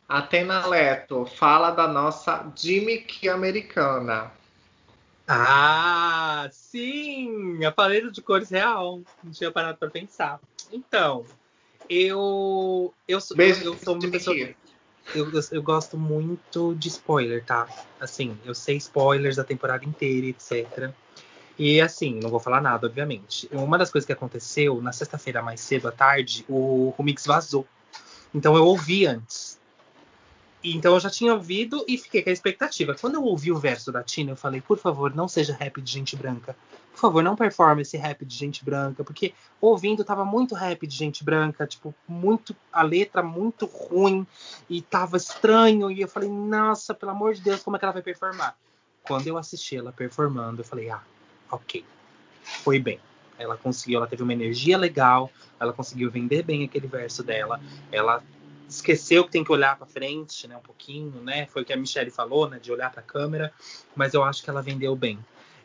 Atena 0.09 0.67
Leto, 0.67 1.27
fala 1.27 1.73
da 1.73 1.89
nossa 1.89 2.51
gimmick 2.57 3.29
americana. 3.29 4.31
Ah, 5.29 6.49
sim! 6.53 7.65
A 7.65 7.73
paleta 7.73 8.13
de 8.13 8.23
cores 8.23 8.49
real. 8.49 9.03
Não 9.23 9.33
tinha 9.33 9.51
parado 9.51 9.79
para 9.79 9.91
pensar. 9.91 10.39
Então, 10.73 11.27
eu 11.91 12.95
eu, 13.09 13.19
Beijo, 13.35 13.65
eu, 13.65 13.73
eu 13.73 13.79
sou 13.79 13.95
uma 13.95 14.11
pessoa 14.11 14.37
eu, 15.15 15.31
eu, 15.33 15.41
eu, 15.53 15.63
gosto 15.63 15.99
muito 15.99 16.75
de 16.75 16.89
spoiler, 16.89 17.45
tá? 17.45 17.67
Assim, 18.01 18.37
eu 18.45 18.55
sei 18.55 18.77
spoilers 18.77 19.37
da 19.37 19.45
temporada 19.45 19.85
inteira, 19.85 20.27
etc. 20.27 20.93
E 21.59 21.81
assim, 21.81 22.19
não 22.23 22.29
vou 22.29 22.41
falar 22.41 22.61
nada, 22.61 22.87
obviamente. 22.87 23.49
Uma 23.53 23.79
das 23.79 23.91
coisas 23.91 24.07
que 24.07 24.13
aconteceu, 24.13 24.81
na 24.83 24.93
sexta-feira 24.93 25.43
mais 25.43 25.61
cedo 25.61 25.89
à 25.89 25.93
tarde, 25.93 26.45
o 26.49 26.91
Rumix 26.97 27.25
vazou. 27.25 27.67
Então 28.35 28.55
eu 28.57 28.65
ouvi 28.67 29.07
antes. 29.07 29.56
Então 30.75 30.95
eu 30.95 31.01
já 31.01 31.11
tinha 31.11 31.33
ouvido 31.33 31.85
e 31.87 31.97
fiquei 31.97 32.23
com 32.23 32.31
a 32.31 32.33
expectativa. 32.33 32.95
Quando 33.01 33.15
eu 33.15 33.23
ouvi 33.23 33.53
o 33.53 33.59
verso 33.59 33.93
da 33.93 34.03
Tina, 34.03 34.33
eu 34.33 34.37
falei, 34.37 34.61
por 34.61 34.79
favor, 34.79 35.15
não 35.15 35.29
seja 35.29 35.55
rap 35.55 35.81
de 35.81 35.93
gente 35.93 36.17
branca. 36.17 36.57
Por 36.93 36.99
favor, 36.99 37.23
não 37.23 37.37
performe 37.37 37.83
esse 37.83 37.97
rap 37.97 38.25
de 38.25 38.35
gente 38.35 38.65
branca, 38.65 39.05
porque 39.05 39.35
ouvindo 39.61 40.03
tava 40.03 40.25
muito 40.25 40.55
rap 40.55 40.87
de 40.87 40.97
gente 40.97 41.23
branca, 41.23 41.67
tipo, 41.67 41.95
muito 42.09 42.57
a 42.73 42.83
letra 42.83 43.23
muito 43.23 43.67
ruim 43.67 44.27
e 44.69 44.81
tava 44.81 45.17
estranho 45.17 45.91
e 45.91 46.01
eu 46.01 46.09
falei, 46.09 46.29
nossa, 46.29 46.95
pelo 46.95 47.13
amor 47.13 47.35
de 47.35 47.43
Deus, 47.43 47.63
como 47.63 47.77
é 47.77 47.79
que 47.79 47.85
ela 47.85 47.93
vai 47.93 48.03
performar? 48.03 48.57
Quando 49.03 49.27
eu 49.27 49.37
assisti 49.39 49.77
ela 49.77 49.93
performando, 49.93 50.63
eu 50.63 50.65
falei, 50.65 50.91
ah, 50.91 51.03
OK. 51.51 51.85
Foi 52.43 52.79
bem. 52.79 52.99
Ela 53.39 53.57
conseguiu, 53.57 53.99
ela 53.99 54.07
teve 54.07 54.23
uma 54.23 54.33
energia 54.33 54.79
legal, 54.79 55.31
ela 55.61 55.73
conseguiu 55.73 56.11
vender 56.11 56.43
bem 56.43 56.65
aquele 56.65 56.87
verso 56.87 57.23
dela, 57.23 57.61
ela 57.93 58.23
esqueceu 58.69 59.25
que 59.25 59.31
tem 59.31 59.45
que 59.45 59.53
olhar 59.53 59.77
para 59.77 59.87
frente, 59.87 60.47
né, 60.47 60.57
um 60.57 60.61
pouquinho, 60.61 61.23
né? 61.23 61.47
Foi 61.47 61.63
o 61.63 61.65
que 61.65 61.73
a 61.73 61.77
Michelle 61.77 62.11
falou, 62.11 62.49
né, 62.49 62.59
de 62.59 62.73
olhar 62.73 62.91
para 62.91 63.01
a 63.01 63.05
câmera, 63.05 63.53
mas 63.95 64.15
eu 64.15 64.23
acho 64.23 64.43
que 64.43 64.51
ela 64.51 64.63
vendeu 64.63 64.95
bem. 64.97 65.19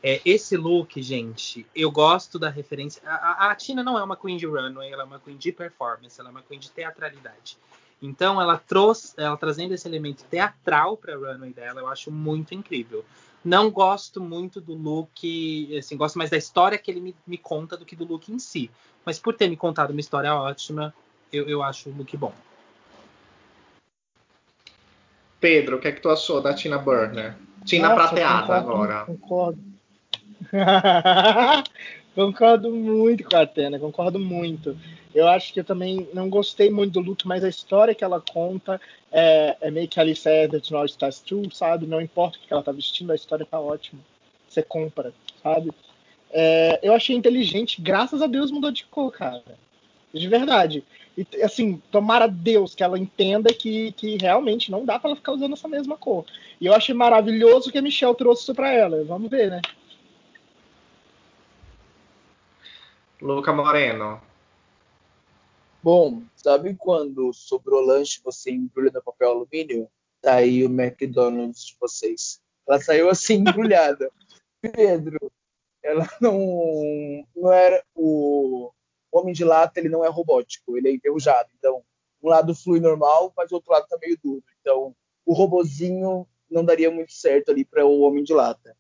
É, 0.04 0.20
esse 0.26 0.58
look, 0.58 1.00
gente, 1.02 1.66
eu 1.76 1.92
gosto 1.92 2.40
da 2.40 2.50
referência. 2.50 3.02
A, 3.06 3.52
a, 3.52 3.56
Tina 3.56 3.84
não 3.84 4.00
é 4.00 4.04
uma 4.04 4.18
queen 4.18 4.36
de 4.36 4.48
runway, 4.48 4.92
ela 4.92 5.04
é 5.04 5.06
uma 5.06 5.20
queen 5.20 5.38
de 5.38 5.52
performance, 5.52 6.20
ela 6.20 6.30
é 6.30 6.32
uma 6.32 6.42
queen 6.42 6.60
de 6.60 6.72
teatralidade. 6.72 7.58
Então, 8.02 8.42
ela 8.42 8.58
trouxe, 8.58 9.14
ela 9.16 9.38
trazendo 9.38 9.76
esse 9.76 9.88
elemento 9.88 10.24
teatral 10.24 10.98
para 10.98 11.14
a 11.14 11.18
runway 11.18 11.54
dela, 11.54 11.82
eu 11.82 11.88
acho 11.88 12.10
muito 12.10 12.56
incrível. 12.56 13.06
Não 13.46 13.70
gosto 13.70 14.20
muito 14.20 14.60
do 14.60 14.74
look, 14.74 15.78
assim, 15.78 15.98
gosto 15.98 16.18
mais 16.18 16.32
da 16.32 16.38
história 16.38 16.80
que 16.80 16.90
ele 16.90 17.00
me, 17.00 17.16
me 17.26 17.38
conta 17.38 17.78
do 17.78 17.86
que 17.86 17.96
do 17.96 18.06
look 18.06 18.32
em 18.32 18.40
si. 18.40 18.72
Mas 19.06 19.20
por 19.20 19.36
ter 19.36 19.48
me 19.48 19.58
contado 19.58 19.92
uma 19.92 20.00
história 20.00 20.34
ótima, 20.34 20.94
eu, 21.32 21.48
eu 21.48 21.62
acho 21.62 21.90
o 21.90 21.94
look 21.96 22.16
bom. 22.18 22.34
Pedro, 25.42 25.78
o 25.78 25.80
que 25.80 25.88
é 25.88 25.92
que 25.92 26.00
tu 26.00 26.10
achou 26.10 26.40
da 26.40 26.54
Tina 26.54 26.78
Burner? 26.78 27.36
Tina 27.66 27.90
Nossa, 27.90 28.10
prateada 28.10 28.42
concordo, 28.42 28.72
agora. 28.72 29.06
Concordo. 29.06 29.60
concordo 32.16 32.72
muito 32.72 33.24
com 33.24 33.36
a 33.36 33.42
Atena, 33.42 33.80
concordo 33.80 34.20
muito. 34.20 34.78
Eu 35.14 35.28
acho 35.28 35.52
que 35.52 35.60
eu 35.60 35.64
também 35.64 36.08
não 36.14 36.30
gostei 36.30 36.70
muito 36.70 36.94
do 36.94 37.02
look, 37.02 37.28
mas 37.28 37.44
a 37.44 37.50
história 37.50 37.96
que 37.96 38.04
ela 38.04 38.22
conta 38.22 38.80
é, 39.12 39.58
é 39.60 39.72
meio 39.72 39.88
que 39.88 40.00
a 40.00 40.04
Alice 40.04 40.30
Edwards 40.30 40.70
no 40.70 40.86
Stars 40.86 41.24
2, 41.28 41.58
sabe? 41.58 41.88
Não 41.88 42.00
importa 42.00 42.38
o 42.38 42.42
que 42.42 42.54
ela 42.54 42.64
tá 42.64 42.72
vestindo, 42.72 43.12
a 43.12 43.16
história 43.16 43.46
tá 43.46 43.60
ótima. 43.60 44.00
Você 44.48 44.62
compra, 44.62 45.12
sabe? 45.42 45.72
É, 46.30 46.80
eu 46.84 46.94
achei 46.94 47.16
inteligente, 47.16 47.82
graças 47.82 48.22
a 48.22 48.28
Deus 48.28 48.52
mudou 48.52 48.72
de 48.72 48.86
cor, 48.86 49.12
cara. 49.12 49.44
De 50.14 50.28
verdade. 50.28 50.84
E, 51.18 51.26
assim, 51.42 51.82
tomara 51.92 52.28
Deus 52.28 52.76
que 52.76 52.84
ela 52.84 53.00
entenda 53.00 53.54
que, 53.54 53.92
que 53.94 54.18
realmente 54.18 54.72
não 54.72 54.86
dá 54.86 55.00
para 55.00 55.12
ela 55.12 55.18
ficar 55.18 55.34
usando 55.34 55.54
essa 55.54 55.68
mesma 55.68 55.98
cor. 55.98 56.26
E 56.60 56.66
eu 56.66 56.74
achei 56.74 56.94
maravilhoso 56.94 57.72
que 57.72 57.78
a 57.78 57.82
Michelle 57.82 58.16
trouxe 58.16 58.44
isso 58.44 58.56
para 58.56 58.72
ela. 58.72 59.04
Vamos 59.06 59.30
ver, 59.30 59.50
né? 59.50 59.62
Luca 63.22 63.54
Moreno. 63.54 64.22
Bom, 65.84 66.22
sabe 66.36 66.76
quando 66.76 67.32
sobrou 67.34 67.82
lanche 67.82 68.22
você 68.24 68.52
embrulha 68.52 68.92
no 68.94 69.02
papel 69.02 69.32
alumínio? 69.32 69.88
Tá 70.22 70.36
aí 70.36 70.64
o 70.64 70.70
McDonald's 70.70 71.66
de 71.66 71.76
vocês. 71.80 72.40
Ela 72.68 72.80
saiu 72.80 73.10
assim 73.10 73.36
embrulhada. 73.48 74.12
Pedro, 74.62 75.32
ela 75.84 76.08
não, 76.20 77.26
não 77.36 77.52
era 77.52 77.84
o 77.96 78.72
homem 79.12 79.34
de 79.34 79.44
lata, 79.44 79.80
ele 79.80 79.90
não 79.90 80.04
é 80.06 80.10
robótico, 80.10 80.78
ele 80.78 80.90
é 80.90 80.94
enferrujado. 80.94 81.50
Então, 81.58 81.84
um 82.22 82.30
lado 82.30 82.56
flui 82.56 82.80
normal, 82.80 83.34
mas 83.36 83.52
o 83.52 83.56
outro 83.56 83.72
lado 83.72 83.88
tá 83.88 83.98
meio 84.02 84.18
duro. 84.24 84.44
Então, 84.62 84.96
o 85.26 85.34
robozinho 85.34 86.28
não 86.50 86.64
daria 86.64 86.92
muito 86.92 87.14
certo 87.14 87.50
ali 87.50 87.66
para 87.66 87.86
o 87.86 88.02
homem 88.02 88.24
de 88.24 88.34
lata. 88.34 88.76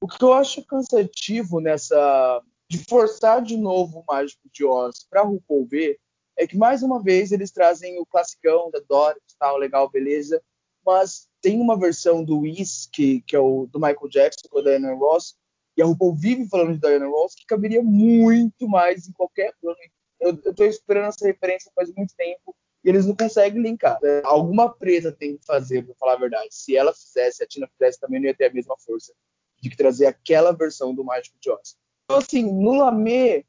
O 0.00 0.06
que 0.06 0.22
eu 0.22 0.32
acho 0.32 0.64
cansativo 0.64 1.60
nessa 1.60 2.42
de 2.68 2.78
forçar 2.78 3.42
de 3.42 3.56
novo 3.56 4.00
o 4.00 4.04
Mágico 4.12 4.48
de 4.52 4.64
Oz 4.64 5.06
para 5.08 5.22
RuPaul 5.22 5.66
ver 5.66 5.98
é 6.36 6.46
que 6.46 6.56
mais 6.56 6.82
uma 6.82 7.02
vez 7.02 7.32
eles 7.32 7.50
trazem 7.50 7.98
o 7.98 8.06
classicão 8.06 8.70
da 8.70 8.80
Dorothy, 8.80 9.20
tal, 9.38 9.56
legal, 9.56 9.88
beleza, 9.88 10.42
mas 10.84 11.28
tem 11.40 11.60
uma 11.60 11.78
versão 11.78 12.22
do 12.22 12.42
que, 12.92 13.22
que 13.22 13.34
é 13.34 13.38
o 13.38 13.66
do 13.66 13.80
Michael 13.80 14.08
Jackson 14.08 14.48
com 14.50 14.58
a 14.58 14.62
Diana 14.62 14.94
Ross, 14.94 15.34
e 15.76 15.82
a 15.82 15.86
RuPaul 15.86 16.14
vive 16.14 16.48
falando 16.48 16.72
de 16.72 16.80
Diana 16.80 17.06
Ross, 17.06 17.34
que 17.34 17.44
caberia 17.46 17.82
muito 17.82 18.68
mais 18.68 19.06
em 19.08 19.12
qualquer 19.12 19.52
plano. 19.60 19.76
Eu, 20.18 20.54
tô 20.54 20.64
esperando 20.64 21.08
essa 21.08 21.26
referência 21.26 21.70
faz 21.74 21.92
muito 21.94 22.14
tempo, 22.16 22.56
e 22.82 22.88
eles 22.88 23.04
não 23.04 23.14
conseguem 23.14 23.62
linkar. 23.62 23.98
É, 24.02 24.22
alguma 24.24 24.72
presa 24.72 25.12
tem 25.12 25.36
que 25.36 25.44
fazer, 25.44 25.84
para 25.84 25.94
falar 25.96 26.14
a 26.14 26.18
verdade. 26.18 26.48
Se 26.50 26.76
ela 26.76 26.94
fizesse, 26.94 27.38
se 27.38 27.44
a 27.44 27.46
Tina 27.46 27.68
fizesse, 27.68 28.00
também 28.00 28.20
não 28.20 28.28
ia 28.28 28.34
ter 28.34 28.46
a 28.46 28.52
mesma 28.52 28.76
força 28.78 29.12
de 29.60 29.68
que 29.68 29.76
trazer 29.76 30.06
aquela 30.06 30.52
versão 30.52 30.94
do 30.94 31.04
Mágico 31.04 31.36
de 31.40 31.50
Oz. 31.50 31.76
Então, 32.04 32.18
assim, 32.18 32.42
no 32.42 32.74
Lamé, 32.74 33.44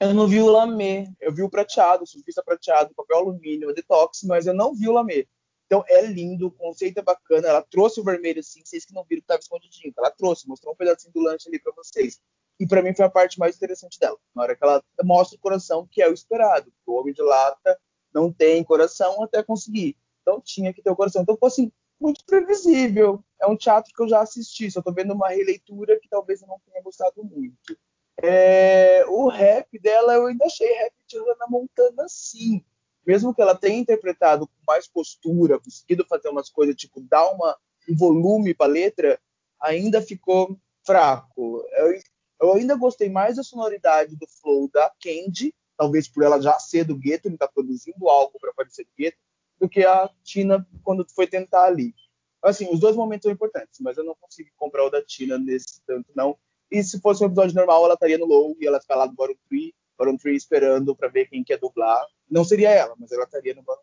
eu 0.00 0.12
não 0.12 0.26
vi 0.26 0.40
o 0.40 0.50
Lamé. 0.50 1.06
Eu 1.20 1.32
vi 1.32 1.42
o 1.42 1.50
prateado, 1.50 2.04
o 2.04 2.06
surfista 2.06 2.42
prateado, 2.42 2.94
papel 2.94 3.18
alumínio, 3.18 3.68
o 3.68 3.74
detox, 3.74 4.22
mas 4.24 4.46
eu 4.46 4.54
não 4.54 4.74
vi 4.74 4.88
o 4.88 4.92
Lamé. 4.92 5.26
Então 5.70 5.84
é 5.86 6.02
lindo, 6.02 6.48
o 6.48 6.50
conceito 6.50 6.98
é 6.98 7.02
bacana. 7.02 7.46
Ela 7.46 7.62
trouxe 7.62 8.00
o 8.00 8.04
vermelho 8.04 8.40
assim, 8.40 8.60
vocês 8.64 8.84
que 8.84 8.92
não 8.92 9.04
viram 9.04 9.20
que 9.20 9.26
estava 9.26 9.38
escondidinho. 9.38 9.94
Ela 9.96 10.10
trouxe, 10.10 10.48
mostrou 10.48 10.74
um 10.74 10.76
pedacinho 10.76 11.12
do 11.12 11.20
lanche 11.20 11.48
ali 11.48 11.60
para 11.60 11.72
vocês. 11.76 12.20
E 12.58 12.66
para 12.66 12.82
mim 12.82 12.92
foi 12.92 13.04
a 13.04 13.10
parte 13.10 13.38
mais 13.38 13.54
interessante 13.54 13.96
dela. 13.96 14.18
Na 14.34 14.42
hora 14.42 14.56
que 14.56 14.64
ela 14.64 14.82
mostra 15.04 15.38
o 15.38 15.40
coração, 15.40 15.86
que 15.88 16.02
é 16.02 16.08
o 16.08 16.12
esperado. 16.12 16.72
O 16.84 16.98
homem 16.98 17.14
de 17.14 17.22
lata 17.22 17.78
não 18.12 18.32
tem 18.32 18.64
coração 18.64 19.22
até 19.22 19.44
conseguir. 19.44 19.96
Então 20.22 20.40
tinha 20.40 20.74
que 20.74 20.82
ter 20.82 20.90
o 20.90 20.96
coração. 20.96 21.22
Então 21.22 21.36
foi 21.38 21.46
assim, 21.46 21.72
muito 22.00 22.24
previsível. 22.26 23.22
É 23.40 23.46
um 23.46 23.56
teatro 23.56 23.94
que 23.94 24.02
eu 24.02 24.08
já 24.08 24.22
assisti, 24.22 24.68
só 24.72 24.80
estou 24.80 24.92
vendo 24.92 25.14
uma 25.14 25.28
releitura 25.28 26.00
que 26.00 26.08
talvez 26.08 26.42
eu 26.42 26.48
não 26.48 26.60
tenha 26.66 26.82
gostado 26.82 27.22
muito. 27.22 27.78
É, 28.20 29.04
o 29.06 29.28
rap 29.28 29.78
dela 29.78 30.14
eu 30.14 30.26
ainda 30.26 30.46
achei 30.46 30.66
rap 30.66 30.94
de 31.06 31.16
Hannah 31.16 31.46
Montana 31.48 32.06
sim. 32.08 32.64
Mesmo 33.10 33.34
que 33.34 33.42
ela 33.42 33.56
tenha 33.56 33.76
interpretado 33.76 34.46
com 34.46 34.54
mais 34.64 34.86
postura, 34.86 35.58
conseguido 35.58 36.06
fazer 36.06 36.28
umas 36.28 36.48
coisas, 36.48 36.76
tipo, 36.76 37.00
dar 37.00 37.28
uma, 37.32 37.58
um 37.88 37.96
volume 37.96 38.54
para 38.54 38.66
a 38.66 38.72
letra, 38.72 39.20
ainda 39.60 40.00
ficou 40.00 40.56
fraco. 40.86 41.64
Eu, 41.72 42.00
eu 42.40 42.52
ainda 42.54 42.76
gostei 42.76 43.08
mais 43.08 43.34
da 43.34 43.42
sonoridade 43.42 44.14
do 44.14 44.28
flow 44.40 44.70
da 44.72 44.92
Candy, 45.02 45.52
talvez 45.76 46.06
por 46.06 46.22
ela 46.22 46.40
já 46.40 46.56
ser 46.60 46.84
do 46.84 46.96
gueto, 46.96 47.26
ele 47.26 47.34
está 47.34 47.48
produzindo 47.48 48.08
algo 48.08 48.38
para 48.38 48.54
parecer 48.54 48.84
do 48.84 48.92
gueto, 48.96 49.18
do 49.58 49.68
que 49.68 49.84
a 49.84 50.08
Tina 50.22 50.64
quando 50.84 51.04
foi 51.12 51.26
tentar 51.26 51.64
ali. 51.64 51.92
Assim, 52.40 52.72
os 52.72 52.78
dois 52.78 52.94
momentos 52.94 53.24
são 53.24 53.32
importantes, 53.32 53.80
mas 53.80 53.98
eu 53.98 54.04
não 54.04 54.14
consigo 54.20 54.50
comprar 54.56 54.84
o 54.84 54.90
da 54.90 55.04
Tina 55.04 55.36
nesse 55.36 55.82
tanto, 55.84 56.12
não. 56.14 56.38
E 56.70 56.80
se 56.84 57.00
fosse 57.00 57.24
um 57.24 57.26
episódio 57.26 57.56
normal, 57.56 57.86
ela 57.86 57.94
estaria 57.94 58.18
no 58.18 58.26
low 58.26 58.56
e 58.60 58.68
ela 58.68 58.80
ficar 58.80 58.94
lá 58.94 59.08
no 59.08 59.14
bottom 59.14 59.34
tree, 59.48 59.74
bottom 60.00 60.16
tree 60.16 60.36
esperando 60.36 60.96
para 60.96 61.08
ver 61.08 61.26
quem 61.26 61.44
quer 61.44 61.58
dublar. 61.58 62.06
Não 62.30 62.44
seria 62.44 62.70
ela, 62.70 62.94
mas 62.98 63.12
ela 63.12 63.24
estaria 63.24 63.54
no 63.54 63.62
bottom 63.62 63.82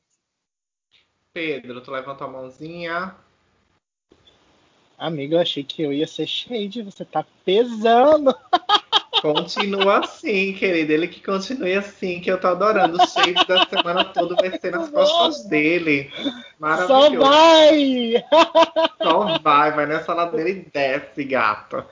tree. 1.34 1.61
Pedro, 1.61 1.81
tu 1.81 1.91
levanta 1.91 2.26
a 2.26 2.27
mãozinha. 2.27 3.15
Amigo, 4.98 5.35
eu 5.35 5.39
achei 5.39 5.64
que 5.64 5.84
eu 5.84 5.94
ia 5.94 6.07
ser 6.07 6.26
shade, 6.26 6.81
você 6.81 7.06
tá 7.06 7.23
pesando. 7.45 8.35
Continua 9.22 9.99
assim, 9.99 10.53
querido. 10.53 10.94
Ele 10.94 11.07
que 11.07 11.22
continue 11.22 11.73
assim, 11.73 12.19
que 12.19 12.31
eu 12.31 12.39
tô 12.39 12.49
adorando. 12.49 12.98
O 13.02 13.07
shade 13.07 13.48
da 13.48 13.65
semana 13.65 14.06
toda 14.06 14.35
vai 14.35 14.57
ser 14.60 14.72
nas 14.72 14.89
costas 14.89 15.44
dele. 15.45 16.11
Maravilhoso. 16.60 17.03
Só 17.03 17.19
vai! 17.19 18.23
Só 19.02 19.39
vai, 19.39 19.72
vai 19.72 19.85
nessa 19.88 20.14
ladeira 20.14 20.49
e 20.52 20.65
desce, 20.72 21.23
gata. 21.23 21.88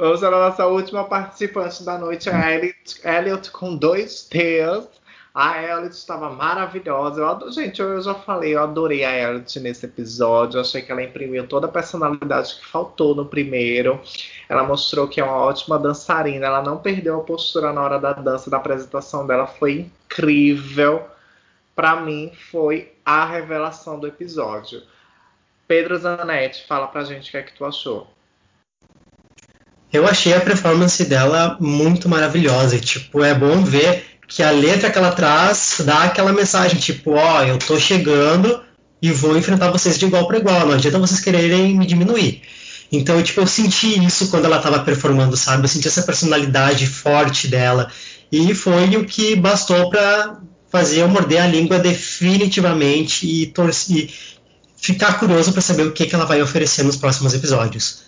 Vamos 0.00 0.24
à 0.24 0.30
nossa 0.30 0.66
última 0.66 1.04
participante 1.04 1.84
da 1.84 1.98
noite, 1.98 2.30
a 2.30 2.54
Elliot, 2.54 3.02
Elliot 3.04 3.50
com 3.50 3.76
dois 3.76 4.22
T's. 4.22 4.88
A 5.34 5.62
Elliot 5.62 5.94
estava 5.94 6.30
maravilhosa. 6.30 7.20
Eu 7.20 7.28
adoro, 7.28 7.52
gente, 7.52 7.82
eu 7.82 8.00
já 8.00 8.14
falei, 8.14 8.54
eu 8.54 8.62
adorei 8.62 9.04
a 9.04 9.14
Elliot 9.14 9.60
nesse 9.60 9.84
episódio. 9.84 10.56
Eu 10.56 10.62
achei 10.62 10.80
que 10.80 10.90
ela 10.90 11.02
imprimiu 11.02 11.46
toda 11.46 11.66
a 11.66 11.70
personalidade 11.70 12.54
que 12.54 12.64
faltou 12.66 13.14
no 13.14 13.26
primeiro. 13.26 14.00
Ela 14.48 14.64
mostrou 14.64 15.06
que 15.06 15.20
é 15.20 15.24
uma 15.24 15.36
ótima 15.36 15.78
dançarina. 15.78 16.46
Ela 16.46 16.62
não 16.62 16.78
perdeu 16.78 17.20
a 17.20 17.22
postura 17.22 17.70
na 17.70 17.82
hora 17.82 17.98
da 17.98 18.14
dança, 18.14 18.48
da 18.48 18.56
apresentação 18.56 19.26
dela. 19.26 19.46
Foi 19.46 19.80
incrível. 19.80 21.04
Para 21.76 22.00
mim, 22.00 22.32
foi 22.50 22.90
a 23.04 23.26
revelação 23.26 24.00
do 24.00 24.06
episódio. 24.06 24.82
Pedro 25.68 25.98
Zanetti, 25.98 26.66
fala 26.66 26.86
pra 26.86 27.04
gente 27.04 27.28
o 27.28 27.30
que 27.32 27.36
é 27.36 27.42
que 27.42 27.52
tu 27.52 27.66
achou. 27.66 28.08
Eu 29.92 30.06
achei 30.06 30.32
a 30.34 30.40
performance 30.40 31.04
dela 31.04 31.56
muito 31.60 32.08
maravilhosa. 32.08 32.76
E, 32.76 32.80
tipo, 32.80 33.24
é 33.24 33.34
bom 33.34 33.62
ver 33.64 34.04
que 34.26 34.42
a 34.42 34.50
letra 34.50 34.90
que 34.90 34.98
ela 34.98 35.10
traz 35.10 35.80
dá 35.84 36.04
aquela 36.04 36.32
mensagem, 36.32 36.78
tipo, 36.78 37.12
ó, 37.12 37.40
oh, 37.40 37.42
eu 37.42 37.58
tô 37.58 37.78
chegando 37.78 38.62
e 39.02 39.10
vou 39.10 39.36
enfrentar 39.36 39.70
vocês 39.70 39.98
de 39.98 40.04
igual 40.04 40.26
para 40.28 40.38
igual, 40.38 40.66
não 40.66 40.74
adianta 40.74 40.98
vocês 40.98 41.20
quererem 41.20 41.76
me 41.76 41.86
diminuir. 41.86 42.42
Então, 42.92 43.20
tipo, 43.22 43.40
eu 43.40 43.46
senti 43.46 44.04
isso 44.04 44.28
quando 44.28 44.44
ela 44.44 44.58
estava 44.58 44.80
performando, 44.80 45.36
sabe? 45.36 45.64
Eu 45.64 45.68
senti 45.68 45.88
essa 45.88 46.02
personalidade 46.02 46.86
forte 46.86 47.48
dela. 47.48 47.90
E 48.30 48.54
foi 48.54 48.96
o 48.96 49.04
que 49.04 49.34
bastou 49.34 49.90
para 49.90 50.38
fazer 50.70 51.00
eu 51.00 51.08
morder 51.08 51.42
a 51.42 51.46
língua 51.46 51.78
definitivamente 51.78 53.26
e, 53.26 53.46
torcer, 53.46 54.10
ficar 54.76 55.18
curioso 55.18 55.52
para 55.52 55.60
saber 55.60 55.86
o 55.86 55.92
que, 55.92 56.06
que 56.06 56.14
ela 56.14 56.24
vai 56.24 56.40
oferecer 56.40 56.84
nos 56.84 56.96
próximos 56.96 57.34
episódios. 57.34 58.02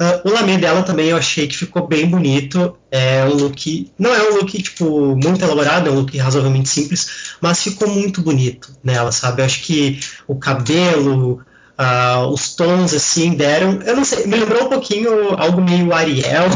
Uh, 0.00 0.28
o 0.28 0.32
lamê 0.32 0.58
dela 0.58 0.82
também 0.82 1.08
eu 1.08 1.16
achei 1.16 1.46
que 1.46 1.56
ficou 1.56 1.86
bem 1.86 2.08
bonito. 2.08 2.76
É 2.90 3.24
um 3.24 3.34
look. 3.34 3.92
Não 3.98 4.12
é 4.12 4.30
um 4.30 4.36
look, 4.36 4.62
tipo, 4.62 5.16
muito 5.16 5.42
elaborado, 5.42 5.88
é 5.88 5.92
um 5.92 5.96
look 6.00 6.16
razoavelmente 6.18 6.68
simples, 6.68 7.36
mas 7.40 7.62
ficou 7.62 7.88
muito 7.88 8.20
bonito 8.20 8.76
nela, 8.82 9.12
sabe? 9.12 9.40
Eu 9.40 9.46
acho 9.46 9.62
que 9.62 10.00
o 10.26 10.36
cabelo, 10.36 11.44
uh, 11.78 12.26
os 12.28 12.54
tons, 12.54 12.92
assim, 12.92 13.34
deram. 13.34 13.80
Eu 13.82 13.96
não 13.96 14.04
sei, 14.04 14.26
me 14.26 14.36
lembrou 14.36 14.64
um 14.64 14.68
pouquinho 14.68 15.30
algo 15.36 15.62
meio 15.62 15.92
Ariel 15.92 16.48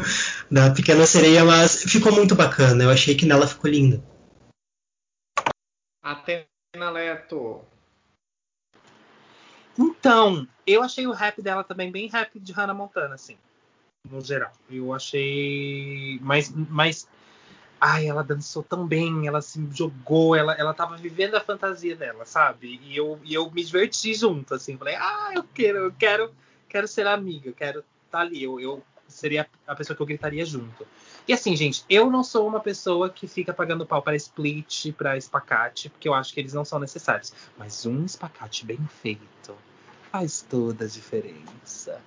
da 0.50 0.70
Pequena 0.70 1.06
Sereia, 1.06 1.44
mas 1.44 1.82
ficou 1.82 2.12
muito 2.12 2.34
bacana. 2.34 2.84
Eu 2.84 2.90
achei 2.90 3.14
que 3.14 3.26
nela 3.26 3.46
ficou 3.46 3.70
linda. 3.70 4.02
Atena 6.02 6.90
Leto. 6.92 7.60
Então, 9.78 10.46
eu 10.66 10.82
achei 10.82 11.06
o 11.06 11.12
rap 11.12 11.40
dela 11.40 11.62
também 11.62 11.90
bem 11.92 12.08
rap 12.08 12.38
de 12.40 12.52
Hannah 12.52 12.74
Montana, 12.74 13.14
assim, 13.14 13.36
no 14.10 14.20
geral. 14.20 14.52
Eu 14.68 14.92
achei. 14.92 16.18
Mas. 16.22 16.50
mas 16.50 17.08
ai, 17.80 18.08
ela 18.08 18.24
dançou 18.24 18.62
tão 18.62 18.86
bem, 18.86 19.26
ela 19.26 19.42
se 19.42 19.64
jogou, 19.70 20.34
ela, 20.34 20.54
ela 20.54 20.72
tava 20.72 20.96
vivendo 20.96 21.34
a 21.34 21.40
fantasia 21.40 21.94
dela, 21.94 22.24
sabe? 22.24 22.80
E 22.82 22.96
eu, 22.96 23.20
e 23.22 23.34
eu 23.34 23.50
me 23.50 23.62
diverti 23.62 24.14
junto, 24.14 24.54
assim. 24.54 24.76
Falei, 24.76 24.96
ah, 24.96 25.32
eu 25.34 25.44
quero, 25.44 25.78
eu 25.78 25.92
quero, 25.92 26.34
quero 26.68 26.88
ser 26.88 27.06
amiga, 27.06 27.48
eu 27.48 27.54
quero 27.54 27.80
estar 27.80 28.18
tá 28.18 28.20
ali. 28.20 28.42
Eu, 28.42 28.58
eu 28.58 28.82
seria 29.06 29.48
a 29.66 29.74
pessoa 29.74 29.96
que 29.96 30.02
eu 30.02 30.06
gritaria 30.06 30.44
junto. 30.44 30.86
E 31.28 31.32
assim, 31.32 31.54
gente, 31.54 31.84
eu 31.88 32.10
não 32.10 32.24
sou 32.24 32.46
uma 32.48 32.60
pessoa 32.60 33.10
que 33.10 33.28
fica 33.28 33.52
pagando 33.52 33.86
pau 33.86 34.02
para 34.02 34.16
split, 34.16 34.92
para 34.92 35.16
espacate, 35.16 35.88
porque 35.90 36.08
eu 36.08 36.14
acho 36.14 36.32
que 36.32 36.40
eles 36.40 36.54
não 36.54 36.64
são 36.64 36.78
necessários. 36.78 37.32
Mas 37.58 37.84
um 37.86 38.04
espacate 38.04 38.64
bem 38.64 38.80
feito 39.02 39.65
faz 40.10 40.44
toda 40.48 40.84
a 40.84 40.88
diferença. 40.88 42.00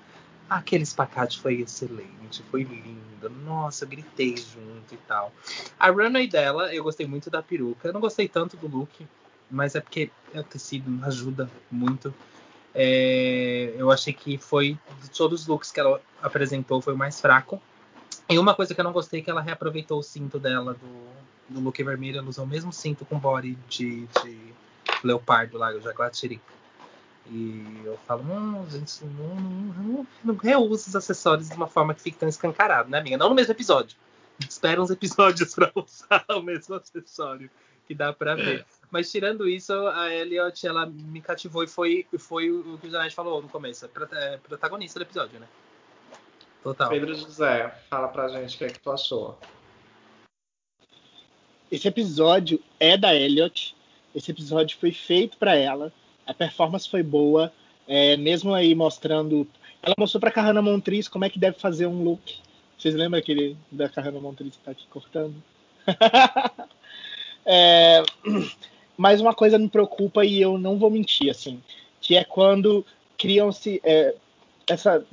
Aquele 0.49 0.84
espacate 0.84 1.39
foi 1.39 1.61
excelente, 1.61 2.41
foi 2.49 2.63
lindo. 2.63 3.30
Nossa, 3.45 3.85
eu 3.85 3.89
gritei 3.89 4.35
junto 4.35 4.93
e 4.93 4.97
tal. 5.07 5.31
A 5.80 5.89
runway 5.89 6.27
dela, 6.27 6.73
eu 6.73 6.84
gostei 6.84 7.05
muito 7.05 7.30
da 7.30 7.41
peruca. 7.41 7.88
Eu 7.88 7.93
não 7.93 8.01
gostei 8.01 8.27
tanto 8.27 8.57
do 8.57 8.67
look, 8.67 9.05
mas 9.49 9.76
é 9.76 9.81
porque 9.81 10.09
é 10.34 10.39
o 10.39 10.43
tecido 10.43 11.05
ajuda 11.05 11.49
muito. 11.69 12.13
É, 12.73 13.73
eu 13.77 13.91
achei 13.91 14.13
que 14.13 14.38
foi 14.38 14.77
de 15.01 15.09
todos 15.11 15.41
os 15.41 15.47
looks 15.47 15.71
que 15.71 15.80
ela 15.80 16.01
apresentou 16.21 16.81
foi 16.81 16.93
o 16.93 16.97
mais 16.97 17.19
fraco. 17.19 17.61
E 18.27 18.38
uma 18.38 18.55
coisa 18.55 18.73
que 18.73 18.80
eu 18.80 18.85
não 18.85 18.91
gostei 18.91 19.19
é 19.19 19.23
que 19.23 19.30
ela 19.30 19.41
reaproveitou 19.41 19.99
o 19.99 20.03
cinto 20.03 20.39
dela 20.39 20.73
do, 20.76 21.53
do 21.53 21.59
look 21.61 21.84
vermelho. 21.84 22.19
Ela 22.19 22.30
usou 22.30 22.45
o 22.45 22.47
mesmo 22.47 22.71
cinto 22.71 23.05
com 23.05 23.19
body 23.19 23.57
de, 23.67 24.07
de 24.23 24.53
leopardo 25.03 25.57
lá, 25.57 25.71
o 25.76 25.81
jaguatirica. 25.81 26.59
E 27.31 27.81
eu 27.85 27.97
falo, 28.07 28.23
hum, 28.23 28.65
gente, 28.69 29.06
não, 29.06 29.35
não, 29.35 29.51
não, 29.73 30.07
não 30.23 30.35
reusa 30.35 30.89
os 30.89 30.95
acessórios 30.95 31.49
de 31.49 31.56
uma 31.56 31.68
forma 31.68 31.93
que 31.93 32.01
fique 32.01 32.18
tão 32.18 32.27
escancarado, 32.27 32.89
né, 32.89 32.97
amiga? 32.97 33.18
Não 33.18 33.30
no 33.30 33.35
mesmo 33.35 33.51
episódio. 33.51 33.95
espera 34.39 34.81
uns 34.81 34.89
episódios 34.89 35.53
pra 35.56 35.72
usar 35.76 36.26
o 36.30 36.41
mesmo 36.41 36.76
acessório, 36.76 37.49
que 37.88 37.93
dá 37.93 38.11
pra 38.11 38.35
ver. 38.35 38.65
Mas 38.89 39.11
tirando 39.11 39.47
isso, 39.47 39.72
a 39.73 40.11
Elliot, 40.11 40.65
ela 40.65 40.88
me 40.88 41.22
cativou 41.22 41.64
e 41.64 41.68
foi, 41.68 42.07
foi 42.18 42.49
o 42.49 42.80
que 42.80 42.88
o 42.88 42.91
Zanetti 42.91 43.14
falou 43.14 43.41
no 43.41 43.47
começo. 43.47 43.85
É, 43.85 43.89
é 44.34 44.38
protagonista 44.38 44.97
do 44.97 45.03
episódio, 45.03 45.39
né? 45.39 45.47
Total. 46.64 46.89
Pedro 46.89 47.14
José, 47.14 47.73
fala 47.89 48.07
pra 48.07 48.27
gente 48.27 48.56
o 48.56 48.57
que 48.57 48.65
é 48.65 48.69
que 48.69 48.80
tu 48.80 48.91
achou. 48.91 49.38
Esse 51.72 51.88
episódio 51.88 52.60
é 52.80 52.97
da 52.97 53.14
Elliot. 53.14 53.76
Esse 54.15 54.31
episódio 54.31 54.77
foi 54.80 54.91
feito 54.91 55.38
para 55.38 55.56
ela. 55.56 55.93
A 56.30 56.34
performance 56.34 56.88
foi 56.88 57.01
boa. 57.01 57.51
É, 57.88 58.15
mesmo 58.15 58.53
aí 58.53 58.76
mostrando. 58.76 59.47
Ela 59.81 59.95
mostrou 59.97 60.22
pra 60.22 60.30
Carrana 60.30 60.61
Montriz 60.61 61.07
como 61.07 61.26
é 61.26 61.30
que 61.30 61.39
deve 61.39 61.57
fazer 61.57 61.88
um 61.88 62.03
look. 62.03 62.35
Vocês 62.77 62.93
lembram 62.93 63.19
aquele 63.19 63.57
da 63.72 63.89
Carrana 63.89 64.19
Montriz 64.19 64.56
que 64.56 64.64
tá 64.64 64.72
aqui 64.72 64.85
cortando? 64.91 65.34
é, 67.43 68.03
mas 68.95 69.19
uma 69.19 69.34
coisa 69.34 69.57
me 69.57 69.68
preocupa 69.68 70.23
e 70.23 70.39
eu 70.39 70.60
não 70.60 70.77
vou 70.77 70.91
mentir, 70.91 71.31
assim, 71.31 71.61
que 71.99 72.15
é 72.15 72.23
quando 72.23 72.85
criam-se 73.18 73.81
é, 73.84 74.14
essa. 74.69 75.03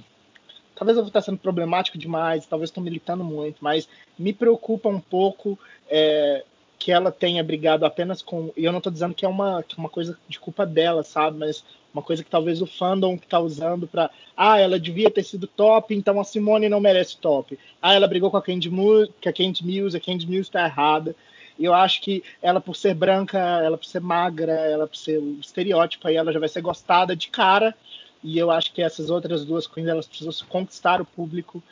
Talvez 0.75 0.99
eu 0.99 1.03
vou 1.03 1.09
estar 1.09 1.23
sendo 1.23 1.39
problemático 1.39 1.97
demais, 1.97 2.45
talvez 2.45 2.69
estou 2.69 2.85
militando 2.85 3.25
muito, 3.25 3.57
mas 3.63 3.89
me 4.19 4.35
preocupa 4.35 4.91
um 4.91 5.01
pouco 5.01 5.59
é, 5.89 6.45
que 6.79 6.93
ela 6.93 7.11
tenha 7.11 7.43
brigado 7.43 7.85
apenas 7.85 8.23
com. 8.23 8.53
E 8.57 8.65
eu 8.65 8.73
não 8.73 8.79
estou 8.79 8.93
dizendo 8.93 9.15
que 9.15 9.25
é 9.25 9.29
uma, 9.29 9.63
que 9.63 9.75
é 9.75 9.79
uma 9.79 9.89
coisa 9.89 10.19
de 10.29 10.39
culpa 10.39 10.67
dela, 10.67 11.03
sabe? 11.03 11.39
Mas 11.39 11.65
uma 11.93 12.03
coisa 12.03 12.23
que 12.23 12.31
talvez 12.31 12.61
o 12.61 12.67
fandom 12.67 13.17
que 13.17 13.25
está 13.25 13.41
usando 13.41 13.87
para. 13.87 14.11
Ah, 14.37 14.59
ela 14.59 14.79
devia 14.79 15.11
ter 15.11 15.23
sido 15.23 15.47
top, 15.47 15.95
então 15.95 16.21
a 16.21 16.25
Simone 16.25 16.69
não 16.69 16.81
merece 16.81 17.17
top. 17.17 17.59
Ah, 17.81 17.95
ela 17.95 18.07
brigou 18.07 18.31
com 18.31 18.37
a 18.37 18.43
Candy 18.43 18.71
Muse, 18.71 19.11
que 19.21 19.29
a 19.29 19.33
Candy 19.33 19.65
Muse, 19.65 19.97
a 19.97 20.01
Candy 20.01 20.27
Muse 20.27 20.43
está 20.43 20.65
errada. 20.65 21.17
E 21.59 21.65
eu 21.65 21.73
acho 21.73 22.03
que 22.03 22.23
ela, 22.43 22.61
por 22.61 22.77
ser 22.77 22.95
branca, 22.95 23.39
ela 23.39 23.79
por 23.79 23.87
ser 23.87 24.01
magra, 24.01 24.53
ela 24.53 24.87
por 24.87 24.97
ser 24.97 25.19
um 25.19 25.39
estereótipo, 25.41 26.07
aí 26.07 26.17
ela 26.17 26.33
já 26.33 26.39
vai 26.39 26.51
ser 26.51 26.61
gostada 26.61 27.17
de 27.17 27.29
cara. 27.29 27.75
E 28.23 28.37
eu 28.37 28.51
acho 28.51 28.73
que 28.73 28.83
essas 28.83 29.09
outras 29.09 29.45
duas 29.45 29.67
queens, 29.67 29.89
elas 29.89 30.07
precisam 30.07 30.33
conquistar 30.49 31.01
o 31.01 31.07
público. 31.07 31.63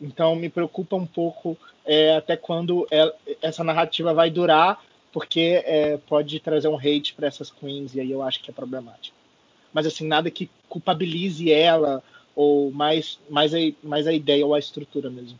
Então 0.00 0.34
me 0.34 0.48
preocupa 0.48 0.96
um 0.96 1.06
pouco 1.06 1.56
é, 1.84 2.16
até 2.16 2.36
quando 2.36 2.86
ela, 2.90 3.14
essa 3.42 3.62
narrativa 3.62 4.14
vai 4.14 4.30
durar, 4.30 4.82
porque 5.12 5.62
é, 5.64 5.96
pode 5.98 6.40
trazer 6.40 6.68
um 6.68 6.78
hate 6.78 7.14
para 7.14 7.26
essas 7.26 7.50
queens, 7.50 7.94
e 7.94 8.00
aí 8.00 8.10
eu 8.10 8.22
acho 8.22 8.42
que 8.42 8.50
é 8.50 8.54
problemático. 8.54 9.16
Mas 9.72 9.86
assim, 9.86 10.06
nada 10.06 10.30
que 10.30 10.50
culpabilize 10.68 11.52
ela, 11.52 12.02
ou 12.34 12.70
mais, 12.70 13.18
mais, 13.28 13.52
a, 13.54 13.58
mais 13.82 14.06
a 14.06 14.12
ideia 14.12 14.46
ou 14.46 14.54
a 14.54 14.58
estrutura 14.58 15.10
mesmo. 15.10 15.38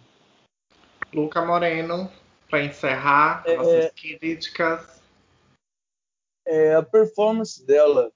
Luca 1.12 1.44
Moreno, 1.44 2.10
para 2.48 2.64
encerrar 2.64 3.42
É, 3.46 3.56
nossas 3.56 3.90
críticas. 3.92 5.00
É, 6.46 6.74
a 6.74 6.82
performance 6.82 7.64
dela 7.64 8.12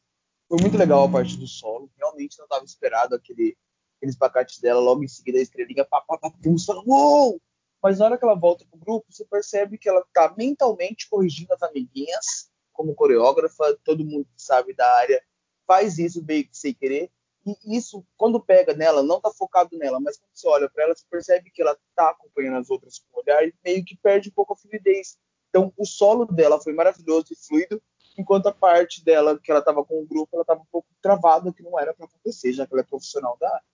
foi 0.49 0.59
muito 0.61 0.77
legal 0.77 1.05
a 1.05 1.09
parte 1.09 1.37
do 1.37 1.47
solo. 1.47 1.91
Realmente 1.97 2.39
não 2.39 2.45
estava 2.45 2.65
esperado 2.65 3.15
aquele, 3.15 3.57
aqueles 4.05 4.17
pacates 4.17 4.61
dela. 4.61 4.81
Logo 4.81 5.03
em 5.03 5.09
seguida 5.09 5.39
a 5.39 5.43
estrelinha 5.43 5.85
pá, 5.85 6.03
pá, 6.03 6.19
pá, 6.19 6.31
pum, 6.31 6.57
você 6.57 6.67
fala, 6.67 6.83
uou! 6.87 7.41
Mas 7.83 7.99
na 7.99 8.07
hora 8.07 8.19
que 8.19 8.25
ela 8.25 8.35
volta 8.35 8.65
pro 8.71 8.79
grupo, 8.79 9.07
você 9.11 9.25
percebe 9.25 9.77
que 9.79 9.89
ela 9.89 10.05
tá 10.13 10.35
mentalmente 10.37 11.09
corrigindo 11.09 11.53
as 11.53 11.63
amiguinhas, 11.63 12.51
como 12.73 12.95
coreógrafa, 12.95 13.79
todo 13.85 14.05
mundo 14.05 14.25
que 14.25 14.43
sabe 14.43 14.75
da 14.75 14.91
área 14.97 15.23
faz 15.67 15.99
isso 15.99 16.25
meio 16.25 16.45
que 16.49 16.57
sem 16.57 16.73
querer. 16.75 17.11
E 17.47 17.77
isso, 17.77 18.05
quando 18.17 18.41
pega 18.41 18.75
nela, 18.75 19.03
não 19.03 19.21
tá 19.21 19.31
focado 19.31 19.77
nela, 19.77 20.01
mas 20.01 20.17
quando 20.17 20.31
você 20.33 20.49
olha 20.49 20.71
para 20.71 20.85
ela, 20.85 20.95
você 20.95 21.05
percebe 21.11 21.51
que 21.51 21.61
ela 21.61 21.77
tá 21.95 22.11
acompanhando 22.11 22.57
as 22.57 22.71
outras 22.71 22.99
com 22.99 23.19
o 23.19 23.23
olhar 23.23 23.47
e 23.47 23.55
meio 23.63 23.85
que 23.85 23.97
perde 23.97 24.31
um 24.31 24.33
pouco 24.33 24.55
a 24.55 24.57
fluidez. 24.57 25.19
Então, 25.51 25.73
o 25.77 25.85
solo 25.85 26.25
dela 26.25 26.59
foi 26.61 26.73
maravilhoso 26.73 27.27
e 27.33 27.37
fluido, 27.37 27.83
enquanto 28.17 28.47
a 28.47 28.53
parte 28.53 29.05
dela, 29.05 29.39
que 29.39 29.51
ela 29.51 29.61
tava 29.61 29.85
com 29.85 30.01
o 30.01 30.07
grupo, 30.07 30.35
ela 30.35 30.45
tava 30.45 30.63
um 30.63 30.67
pouco 30.73 30.89
travada, 31.03 31.53
que 31.53 31.63
não 31.63 31.79
era 31.79 31.93
para 31.93 32.07
acontecer, 32.07 32.53
já 32.53 32.67
que 32.67 32.73
ela 32.73 32.81
é 32.81 32.87
profissional 32.87 33.37
da 33.39 33.49
área. 33.49 33.74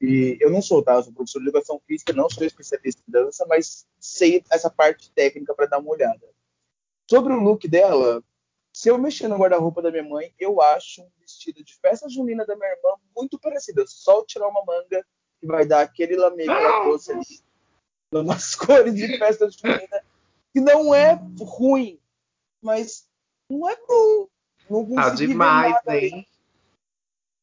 E 0.00 0.38
eu 0.40 0.50
não 0.50 0.62
sou, 0.62 0.82
tá? 0.82 0.94
Eu 0.94 1.02
sou 1.02 1.12
professor 1.12 1.40
de 1.40 1.48
educação 1.48 1.80
física, 1.86 2.12
não 2.12 2.28
sou 2.30 2.46
especialista 2.46 3.02
em 3.06 3.12
dança, 3.12 3.44
mas 3.46 3.86
sei 3.98 4.42
essa 4.50 4.70
parte 4.70 5.12
técnica 5.12 5.54
para 5.54 5.66
dar 5.66 5.78
uma 5.78 5.90
olhada. 5.90 6.26
Sobre 7.08 7.34
o 7.34 7.40
look 7.40 7.68
dela, 7.68 8.22
se 8.72 8.88
eu 8.88 8.96
mexer 8.96 9.28
no 9.28 9.36
guarda-roupa 9.36 9.82
da 9.82 9.90
minha 9.90 10.02
mãe, 10.02 10.32
eu 10.38 10.62
acho 10.62 11.02
um 11.02 11.10
vestido 11.20 11.62
de 11.62 11.76
festa 11.76 12.08
junina 12.08 12.46
da 12.46 12.56
minha 12.56 12.70
irmã 12.70 12.90
muito 13.14 13.38
parecido. 13.38 13.82
É 13.82 13.86
Só 13.86 14.24
tirar 14.24 14.48
uma 14.48 14.64
manga 14.64 15.04
que 15.38 15.46
vai 15.46 15.66
dar 15.66 15.82
aquele 15.82 16.14
que 16.16 16.50
ela 16.50 16.82
trouxe 16.82 17.12
ali. 17.12 17.40
Nas 18.12 18.54
cores 18.56 18.94
de 18.94 19.18
festa 19.18 19.50
junina. 19.50 20.02
Que 20.52 20.60
não 20.60 20.94
é 20.94 21.20
ruim, 21.40 22.00
mas 22.62 23.06
não 23.48 23.68
é 23.68 23.76
bom. 23.86 24.28
Não 24.68 24.94
Tá 24.94 25.10
demais, 25.10 25.76
hein? 25.88 26.26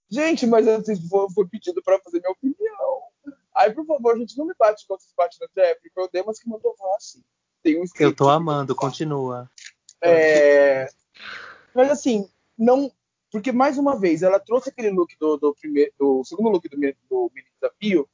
Gente, 0.10 0.48
mas 0.48 0.68
assim, 0.68 0.96
foi, 1.10 1.48
pedido 1.48 1.82
para 1.84 2.00
fazer 2.00 2.20
minha 2.20 2.32
opinião. 2.32 3.02
Aí, 3.54 3.74
por 3.74 3.86
favor, 3.86 4.18
gente, 4.18 4.38
não 4.38 4.46
me 4.46 4.54
bate 4.58 4.84
igual 4.84 5.00
vocês 5.00 5.14
batem 5.18 5.40
no 5.42 5.48
Jeffrey, 5.54 5.92
foi 5.94 6.04
o 6.04 6.10
Demas 6.10 6.40
que 6.40 6.48
mandou 6.48 6.76
falar 6.78 6.96
assim. 6.96 7.24
Tem 7.62 7.82
um 7.82 7.86
Eu 8.00 8.16
tô 8.16 8.30
amando, 8.30 8.76
continua. 8.76 9.50
É, 10.02 10.88
Mas 11.74 11.90
assim, 11.90 12.30
não. 12.58 12.92
Porque, 13.32 13.52
mais 13.52 13.78
uma 13.78 14.00
vez, 14.00 14.24
ela 14.24 14.40
trouxe 14.40 14.70
aquele 14.70 14.90
look 14.90 15.14
do, 15.20 15.36
do, 15.38 15.54
primeiro, 15.54 15.92
do 16.00 16.24
segundo 16.24 16.50
look 16.50 16.68
do, 16.70 16.78
do 16.78 17.32
mini 17.36 17.48
desafio, 17.60 18.08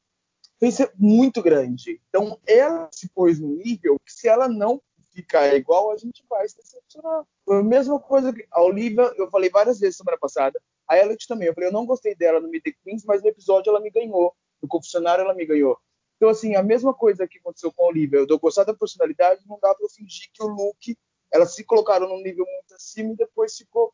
fez 0.60 0.74
ser 0.74 0.92
muito 0.98 1.42
grande. 1.42 2.02
Então, 2.10 2.40
ela 2.48 2.90
se 2.92 3.08
pôs 3.10 3.40
no 3.40 3.50
nível 3.50 4.00
que, 4.04 4.12
se 4.12 4.28
ela 4.28 4.48
não 4.48 4.82
ficar 5.14 5.54
igual, 5.56 5.92
a 5.92 5.98
gente 5.98 6.26
vai 6.28 6.48
se 6.48 6.58
decepcionar. 6.58 7.24
Foi 7.46 7.60
a 7.60 7.64
mesma 7.64 8.00
coisa 8.00 8.34
que 8.34 8.46
a 8.50 8.62
Olivia, 8.62 9.04
eu 9.18 9.30
falei 9.30 9.50
várias 9.50 9.80
vezes 9.80 9.98
semana 9.98 10.18
passada, 10.18 10.60
a 10.88 10.98
Elliot 10.98 11.28
também. 11.28 11.48
Eu 11.48 11.54
falei, 11.54 11.70
eu 11.70 11.74
não 11.74 11.86
gostei 11.86 12.16
dela 12.16 12.40
no 12.40 12.50
Meet 12.50 12.64
the 12.64 12.74
Queens, 12.84 13.04
mas 13.06 13.22
no 13.22 13.30
episódio 13.30 13.70
ela 13.70 13.80
me 13.80 13.90
ganhou. 13.90 14.36
No 14.62 14.68
confessionário 14.68 15.24
ela 15.24 15.34
me 15.34 15.46
ganhou. 15.46 15.78
Então, 16.16 16.30
assim, 16.30 16.56
a 16.56 16.64
mesma 16.64 16.94
coisa 16.94 17.28
que 17.28 17.40
aconteceu 17.40 17.72
com 17.74 17.84
a 17.84 17.88
Olivia. 17.88 18.20
Eu 18.20 18.28
dou 18.28 18.40
gostar 18.40 18.64
da 18.64 18.74
personalidade, 18.74 19.44
não 19.48 19.60
dá 19.62 19.74
pra 19.76 19.90
fingir 19.90 20.30
que 20.34 20.44
o 20.44 20.48
look 20.48 20.98
elas 21.32 21.56
se 21.56 21.64
colocaram 21.64 22.08
num 22.08 22.22
nível 22.22 22.46
muito 22.46 22.76
acima 22.76 23.12
e 23.12 23.18
depois 23.18 23.58
ficou 23.58 23.92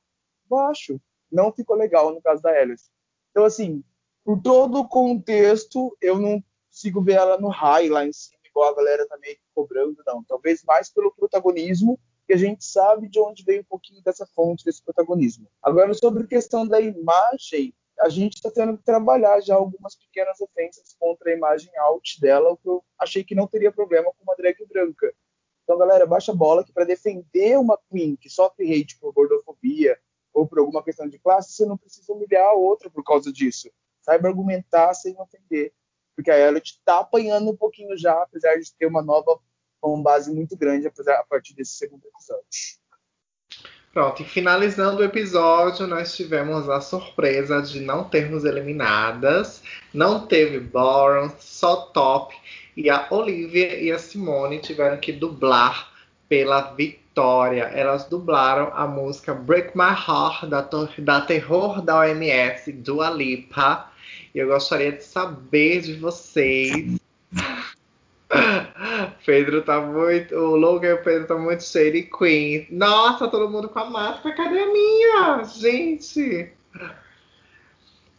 baixo. 0.49 0.99
Não 1.31 1.53
ficou 1.53 1.75
legal 1.75 2.13
no 2.13 2.21
caso 2.21 2.41
da 2.41 2.51
Alice. 2.51 2.89
Então, 3.31 3.45
assim, 3.45 3.83
por 4.25 4.41
todo 4.41 4.79
o 4.79 4.87
contexto, 4.87 5.95
eu 6.01 6.19
não 6.19 6.43
consigo 6.67 7.01
ver 7.01 7.13
ela 7.13 7.39
no 7.39 7.47
high 7.47 7.89
lá 7.89 8.05
em 8.05 8.11
cima, 8.11 8.39
igual 8.45 8.69
a 8.69 8.75
galera 8.75 9.07
que 9.23 9.39
cobrando, 9.55 10.03
não. 10.05 10.23
Talvez 10.23 10.63
mais 10.63 10.89
pelo 10.89 11.13
protagonismo, 11.13 11.99
que 12.29 12.33
a 12.33 12.37
gente 12.37 12.63
sabe 12.63 13.09
de 13.09 13.19
onde 13.19 13.43
veio 13.43 13.61
um 13.61 13.65
pouquinho 13.65 14.03
dessa 14.03 14.23
fonte, 14.23 14.63
desse 14.63 14.83
protagonismo. 14.83 15.47
Agora, 15.63 15.91
sobre 15.95 16.21
a 16.21 16.27
questão 16.27 16.63
da 16.63 16.79
imagem, 16.79 17.73
a 17.99 18.07
gente 18.07 18.35
está 18.35 18.51
tendo 18.51 18.77
que 18.77 18.83
trabalhar 18.83 19.41
já 19.41 19.55
algumas 19.55 19.95
pequenas 19.95 20.39
ofensas 20.39 20.95
contra 20.99 21.31
a 21.31 21.33
imagem 21.33 21.75
out 21.79 22.21
dela, 22.21 22.51
o 22.51 22.57
que 22.57 22.69
eu 22.69 22.83
achei 22.99 23.23
que 23.23 23.33
não 23.33 23.47
teria 23.47 23.71
problema 23.71 24.11
com 24.15 24.21
uma 24.21 24.35
drag 24.35 24.63
branca. 24.67 25.11
Então, 25.63 25.75
galera, 25.79 26.05
baixa 26.05 26.31
a 26.31 26.35
bola 26.35 26.63
que 26.63 26.71
para 26.71 26.83
defender 26.83 27.57
uma 27.57 27.79
queen 27.89 28.15
que 28.15 28.29
sofre 28.29 28.71
hate 28.71 28.99
por 28.99 29.11
gordofobia 29.11 29.97
ou 30.31 30.47
por 30.47 30.59
alguma 30.59 30.83
questão 30.83 31.09
de 31.09 31.17
classe, 31.17 31.53
você 31.53 31.65
não 31.65 31.79
precisa 31.79 32.13
humilhar 32.13 32.45
a 32.45 32.53
outra 32.53 32.91
por 32.91 33.03
causa 33.03 33.33
disso. 33.33 33.71
Saiba 34.03 34.27
argumentar 34.27 34.93
sem 34.93 35.19
ofender. 35.19 35.73
Porque 36.15 36.29
a 36.29 36.37
Elliot 36.37 36.79
tá 36.85 36.99
apanhando 36.99 37.49
um 37.49 37.57
pouquinho 37.57 37.97
já, 37.97 38.21
apesar 38.21 38.55
de 38.57 38.71
ter 38.75 38.85
uma 38.85 39.01
nova 39.01 39.39
uma 39.87 40.03
base 40.03 40.33
muito 40.33 40.57
grande 40.57 40.87
a 40.87 41.23
partir 41.23 41.53
desse 41.53 41.73
segundo 41.73 42.03
episódio. 42.05 42.79
Pronto, 43.91 44.21
e 44.21 44.25
finalizando 44.25 45.01
o 45.01 45.03
episódio, 45.03 45.87
nós 45.87 46.15
tivemos 46.15 46.69
a 46.69 46.79
surpresa 46.79 47.59
de 47.61 47.79
não 47.79 48.03
termos 48.03 48.45
eliminadas. 48.45 49.63
Não 49.91 50.27
teve 50.27 50.59
Boron, 50.59 51.31
só 51.39 51.75
top. 51.87 52.35
E 52.77 52.87
a 52.87 53.07
Olivia 53.09 53.81
e 53.81 53.91
a 53.91 53.97
Simone 53.97 54.59
tiveram 54.59 54.97
que 54.97 55.11
dublar 55.11 55.91
pela 56.29 56.73
vitória. 56.75 57.63
Elas 57.63 58.05
dublaram 58.05 58.71
a 58.75 58.87
música 58.87 59.33
Break 59.33 59.75
My 59.75 59.91
Heart, 59.91 60.45
da, 60.45 60.61
da 60.99 61.21
Terror 61.21 61.81
da 61.81 61.99
OMS, 61.99 62.71
do 62.71 63.01
Alipa. 63.01 63.91
E 64.35 64.37
eu 64.37 64.47
gostaria 64.47 64.91
de 64.91 65.03
saber 65.03 65.81
de 65.81 65.95
vocês. 65.95 66.98
Pedro 69.25 69.61
tá 69.61 69.79
muito. 69.81 70.35
O 70.35 70.55
Logan 70.55 70.89
e 70.89 70.93
o 70.93 71.03
Pedro 71.03 71.27
tá 71.27 71.35
muito 71.35 71.59
de 71.59 72.03
Queen. 72.03 72.67
Nossa, 72.71 73.27
todo 73.27 73.49
mundo 73.49 73.69
com 73.69 73.79
a 73.79 73.89
máscara. 73.89 74.35
Cadê 74.35 74.59
a 74.59 74.67
minha? 74.67 75.43
Gente! 75.43 76.51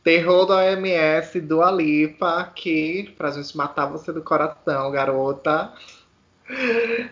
Terror 0.03 0.47
da 0.47 0.57
OMS 0.57 1.41
do 1.41 1.63
Alipa 1.63 2.41
aqui, 2.41 3.15
pra 3.19 3.31
gente 3.31 3.55
matar 3.57 3.87
você 3.87 4.13
do 4.13 4.23
coração, 4.23 4.91
garota. 4.91 5.73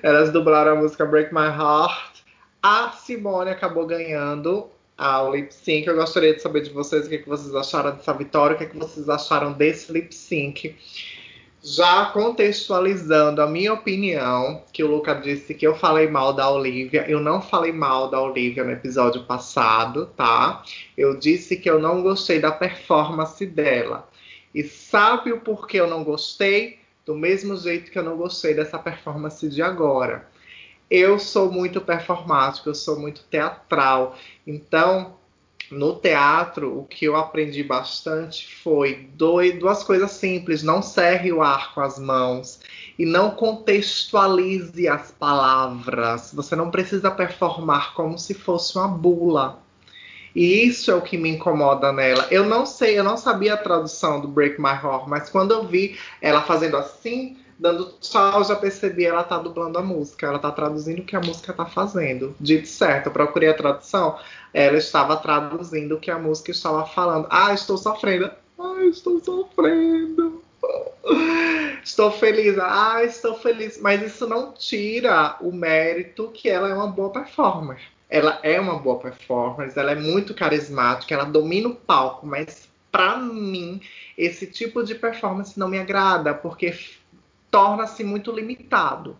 Elas 0.02 0.32
dublaram 0.32 0.72
a 0.72 0.74
música 0.74 1.04
Break 1.04 1.32
My 1.32 1.46
Heart. 1.46 2.22
A 2.62 2.90
Simone 2.90 3.50
acabou 3.50 3.86
ganhando 3.86 4.70
ao 4.96 5.34
lip 5.34 5.52
sync. 5.54 5.86
Eu 5.86 5.94
gostaria 5.94 6.34
de 6.34 6.42
saber 6.42 6.62
de 6.62 6.70
vocês 6.70 7.06
o 7.06 7.08
que, 7.08 7.16
é 7.16 7.18
que 7.18 7.28
vocês 7.28 7.54
acharam 7.54 7.92
dessa 7.92 8.12
vitória, 8.12 8.54
o 8.54 8.58
que, 8.58 8.64
é 8.64 8.66
que 8.66 8.76
vocês 8.76 9.08
acharam 9.08 9.52
desse 9.52 9.92
lip 9.92 10.12
sync. 10.14 10.74
Já 11.74 12.06
contextualizando 12.06 13.42
a 13.42 13.46
minha 13.46 13.74
opinião, 13.74 14.62
que 14.72 14.82
o 14.82 14.86
Luca 14.86 15.14
disse 15.14 15.52
que 15.52 15.66
eu 15.66 15.76
falei 15.76 16.08
mal 16.08 16.32
da 16.32 16.50
Olivia, 16.50 17.04
eu 17.06 17.20
não 17.20 17.42
falei 17.42 17.72
mal 17.72 18.08
da 18.08 18.18
Olivia 18.18 18.64
no 18.64 18.70
episódio 18.70 19.24
passado, 19.24 20.06
tá? 20.16 20.62
Eu 20.96 21.18
disse 21.18 21.58
que 21.58 21.68
eu 21.68 21.78
não 21.78 22.02
gostei 22.02 22.40
da 22.40 22.50
performance 22.50 23.44
dela. 23.44 24.08
E 24.54 24.62
sabe 24.62 25.30
o 25.30 25.40
porquê 25.40 25.78
eu 25.78 25.86
não 25.86 26.02
gostei? 26.02 26.78
Do 27.04 27.14
mesmo 27.14 27.54
jeito 27.54 27.90
que 27.90 27.98
eu 27.98 28.02
não 28.04 28.16
gostei 28.16 28.54
dessa 28.54 28.78
performance 28.78 29.46
de 29.46 29.60
agora. 29.60 30.26
Eu 30.90 31.18
sou 31.18 31.52
muito 31.52 31.82
performático, 31.82 32.70
eu 32.70 32.74
sou 32.74 32.98
muito 32.98 33.24
teatral. 33.24 34.16
Então, 34.46 35.18
no 35.70 35.94
teatro, 35.96 36.78
o 36.78 36.84
que 36.84 37.04
eu 37.04 37.16
aprendi 37.16 37.62
bastante 37.62 38.54
foi 38.62 39.08
dois, 39.14 39.58
duas 39.58 39.82
coisas 39.82 40.10
simples: 40.12 40.62
não 40.62 40.82
cerre 40.82 41.32
o 41.32 41.42
ar 41.42 41.74
com 41.74 41.80
as 41.80 41.98
mãos 41.98 42.60
e 42.98 43.04
não 43.04 43.30
contextualize 43.30 44.88
as 44.88 45.10
palavras. 45.10 46.32
Você 46.34 46.56
não 46.56 46.70
precisa 46.70 47.10
performar 47.10 47.94
como 47.94 48.18
se 48.18 48.34
fosse 48.34 48.76
uma 48.76 48.88
bula. 48.88 49.60
E 50.34 50.66
isso 50.66 50.90
é 50.90 50.94
o 50.94 51.02
que 51.02 51.16
me 51.16 51.30
incomoda 51.30 51.92
nela. 51.92 52.26
Eu 52.30 52.44
não 52.44 52.64
sei, 52.64 52.98
eu 52.98 53.04
não 53.04 53.16
sabia 53.16 53.54
a 53.54 53.56
tradução 53.56 54.20
do 54.20 54.28
Break 54.28 54.60
My 54.60 54.68
Heart, 54.68 55.08
mas 55.08 55.30
quando 55.30 55.52
eu 55.52 55.66
vi 55.66 55.98
ela 56.20 56.42
fazendo 56.42 56.76
assim, 56.76 57.36
dando 57.58 57.92
tchau, 58.00 58.44
já 58.44 58.54
percebi 58.54 59.04
ela 59.04 59.24
tá 59.24 59.38
dublando 59.38 59.78
a 59.78 59.82
música, 59.82 60.26
ela 60.26 60.38
tá 60.38 60.50
traduzindo 60.50 61.00
o 61.00 61.04
que 61.04 61.16
a 61.16 61.20
música 61.20 61.52
tá 61.52 61.66
fazendo. 61.66 62.36
Dito 62.38 62.68
certo, 62.68 63.06
eu 63.06 63.12
procurei 63.12 63.48
a 63.48 63.54
tradução, 63.54 64.16
ela 64.52 64.76
estava 64.76 65.16
traduzindo 65.16 65.96
o 65.96 66.00
que 66.00 66.10
a 66.10 66.18
música 66.18 66.50
estava 66.50 66.86
falando. 66.86 67.26
Ah, 67.30 67.52
estou 67.52 67.76
sofrendo. 67.76 68.30
Ah, 68.58 68.84
estou 68.84 69.22
sofrendo. 69.22 70.42
Estou 71.84 72.10
feliz. 72.10 72.58
Ah, 72.58 73.04
estou 73.04 73.34
feliz. 73.34 73.80
Mas 73.80 74.02
isso 74.02 74.26
não 74.26 74.52
tira 74.52 75.36
o 75.40 75.52
mérito 75.52 76.30
que 76.32 76.48
ela 76.48 76.68
é 76.68 76.74
uma 76.74 76.88
boa 76.88 77.10
performer. 77.10 77.80
Ela 78.10 78.38
é 78.42 78.58
uma 78.58 78.78
boa 78.78 78.98
performance, 78.98 79.78
ela 79.78 79.92
é 79.92 79.94
muito 79.94 80.32
carismática, 80.34 81.14
ela 81.14 81.26
domina 81.26 81.68
o 81.68 81.74
palco, 81.74 82.26
mas 82.26 82.66
para 82.90 83.18
mim 83.18 83.82
esse 84.16 84.46
tipo 84.46 84.82
de 84.82 84.94
performance 84.94 85.58
não 85.58 85.68
me 85.68 85.78
agrada, 85.78 86.32
porque 86.32 86.74
torna-se 87.50 88.02
muito 88.02 88.32
limitado. 88.32 89.14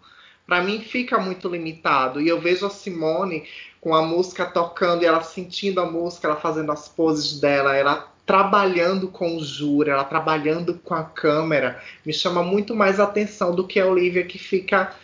Para 0.48 0.62
mim 0.62 0.80
fica 0.80 1.18
muito 1.18 1.46
limitado. 1.46 2.22
E 2.22 2.26
eu 2.26 2.40
vejo 2.40 2.64
a 2.64 2.70
Simone 2.70 3.44
com 3.82 3.94
a 3.94 4.00
música 4.00 4.46
tocando 4.46 5.02
e 5.02 5.06
ela 5.06 5.22
sentindo 5.22 5.78
a 5.78 5.84
música, 5.84 6.26
ela 6.26 6.36
fazendo 6.36 6.72
as 6.72 6.88
poses 6.88 7.38
dela, 7.38 7.76
ela 7.76 8.10
trabalhando 8.24 9.08
com 9.08 9.36
o 9.36 9.44
júri, 9.44 9.90
ela 9.90 10.04
trabalhando 10.04 10.74
com 10.82 10.94
a 10.94 11.04
câmera, 11.04 11.82
me 12.04 12.14
chama 12.14 12.42
muito 12.42 12.74
mais 12.74 12.98
atenção 12.98 13.54
do 13.54 13.66
que 13.66 13.78
a 13.78 13.86
Olivia 13.86 14.24
que 14.24 14.38
fica. 14.38 14.94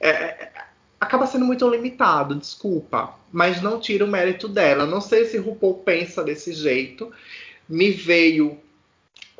É, 0.00 0.08
é 0.08 0.52
acaba 0.98 1.26
sendo 1.26 1.44
muito 1.44 1.68
limitado, 1.68 2.34
desculpa. 2.34 3.14
Mas 3.30 3.60
não 3.60 3.78
tira 3.78 4.06
o 4.06 4.08
mérito 4.08 4.48
dela. 4.48 4.86
Não 4.86 5.02
sei 5.02 5.26
se 5.26 5.36
RuPaul 5.36 5.80
pensa 5.80 6.24
desse 6.24 6.54
jeito. 6.54 7.12
Me 7.68 7.90
veio 7.90 8.58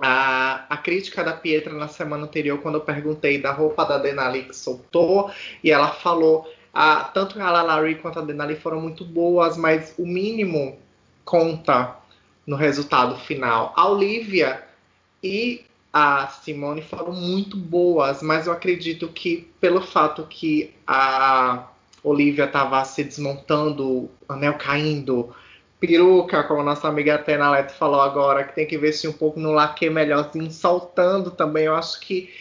a, 0.00 0.64
a 0.68 0.76
crítica 0.76 1.22
da 1.22 1.32
Pietra 1.32 1.72
na 1.72 1.88
semana 1.88 2.24
anterior, 2.24 2.58
quando 2.60 2.76
eu 2.76 2.80
perguntei 2.80 3.40
da 3.40 3.52
roupa 3.52 3.84
da 3.84 3.98
Denali 3.98 4.44
que 4.44 4.56
soltou, 4.56 5.30
e 5.62 5.70
ela 5.70 5.88
falou: 5.88 6.50
ah, 6.72 7.10
tanto 7.14 7.40
a 7.40 7.50
Lalari 7.50 7.96
quanto 7.96 8.18
a 8.18 8.22
Denali 8.22 8.56
foram 8.56 8.80
muito 8.80 9.04
boas, 9.04 9.56
mas 9.56 9.94
o 9.98 10.06
mínimo 10.06 10.78
conta 11.24 11.96
no 12.46 12.56
resultado 12.56 13.16
final. 13.16 13.72
A 13.76 13.88
Olivia 13.88 14.62
e 15.22 15.64
a 15.92 16.26
Simone 16.26 16.82
foram 16.82 17.12
muito 17.12 17.56
boas, 17.56 18.20
mas 18.20 18.46
eu 18.46 18.52
acredito 18.52 19.08
que 19.08 19.48
pelo 19.60 19.80
fato 19.80 20.26
que 20.28 20.74
a 20.86 21.68
Olivia 22.02 22.44
estava 22.44 22.84
se 22.84 23.04
desmontando, 23.04 23.86
o 23.88 24.10
anel 24.28 24.54
caindo, 24.54 25.34
peruca, 25.80 26.42
como 26.44 26.60
a 26.60 26.64
nossa 26.64 26.88
amiga 26.88 27.16
Atena 27.16 27.50
Leto 27.50 27.72
falou 27.72 28.00
agora, 28.00 28.44
que 28.44 28.54
tem 28.54 28.66
que 28.66 28.76
investir 28.76 29.08
um 29.08 29.12
pouco 29.12 29.38
no 29.38 29.52
laque 29.52 29.90
melhorzinho, 29.90 30.50
saltando 30.50 31.30
também, 31.30 31.64
eu 31.64 31.74
acho 31.74 32.00
que 32.00 32.32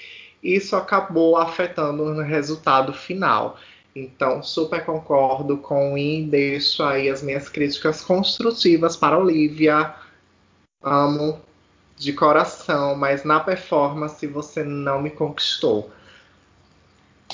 isso 0.41 0.75
acabou 0.75 1.37
afetando 1.37 2.03
o 2.03 2.21
resultado 2.21 2.93
final. 2.93 3.57
Então, 3.95 4.41
super 4.41 4.83
concordo 4.83 5.57
com 5.57 5.97
e 5.97 6.23
deixo 6.25 6.83
aí 6.83 7.09
as 7.09 7.21
minhas 7.21 7.47
críticas 7.47 8.01
construtivas 8.01 8.97
para 8.97 9.17
Olivia. 9.17 9.93
Amo 10.81 11.39
de 11.95 12.11
coração, 12.11 12.95
mas 12.95 13.23
na 13.23 13.39
performance 13.39 14.25
você 14.25 14.63
não 14.63 15.01
me 15.01 15.11
conquistou. 15.11 15.91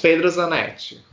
Pedro 0.02 0.30
Zanetti. 0.30 1.04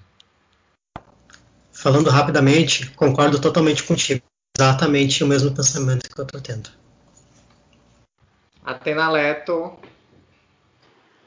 Falando 1.73 2.11
rapidamente, 2.11 2.91
concordo 2.91 3.41
totalmente 3.41 3.83
contigo. 3.85 4.23
Exatamente 4.59 5.23
o 5.23 5.27
mesmo 5.27 5.55
pensamento 5.55 6.09
que 6.09 6.19
eu 6.19 6.25
estou 6.25 6.41
tendo. 6.41 6.71
Atena 8.65 9.11
Leto. 9.11 9.77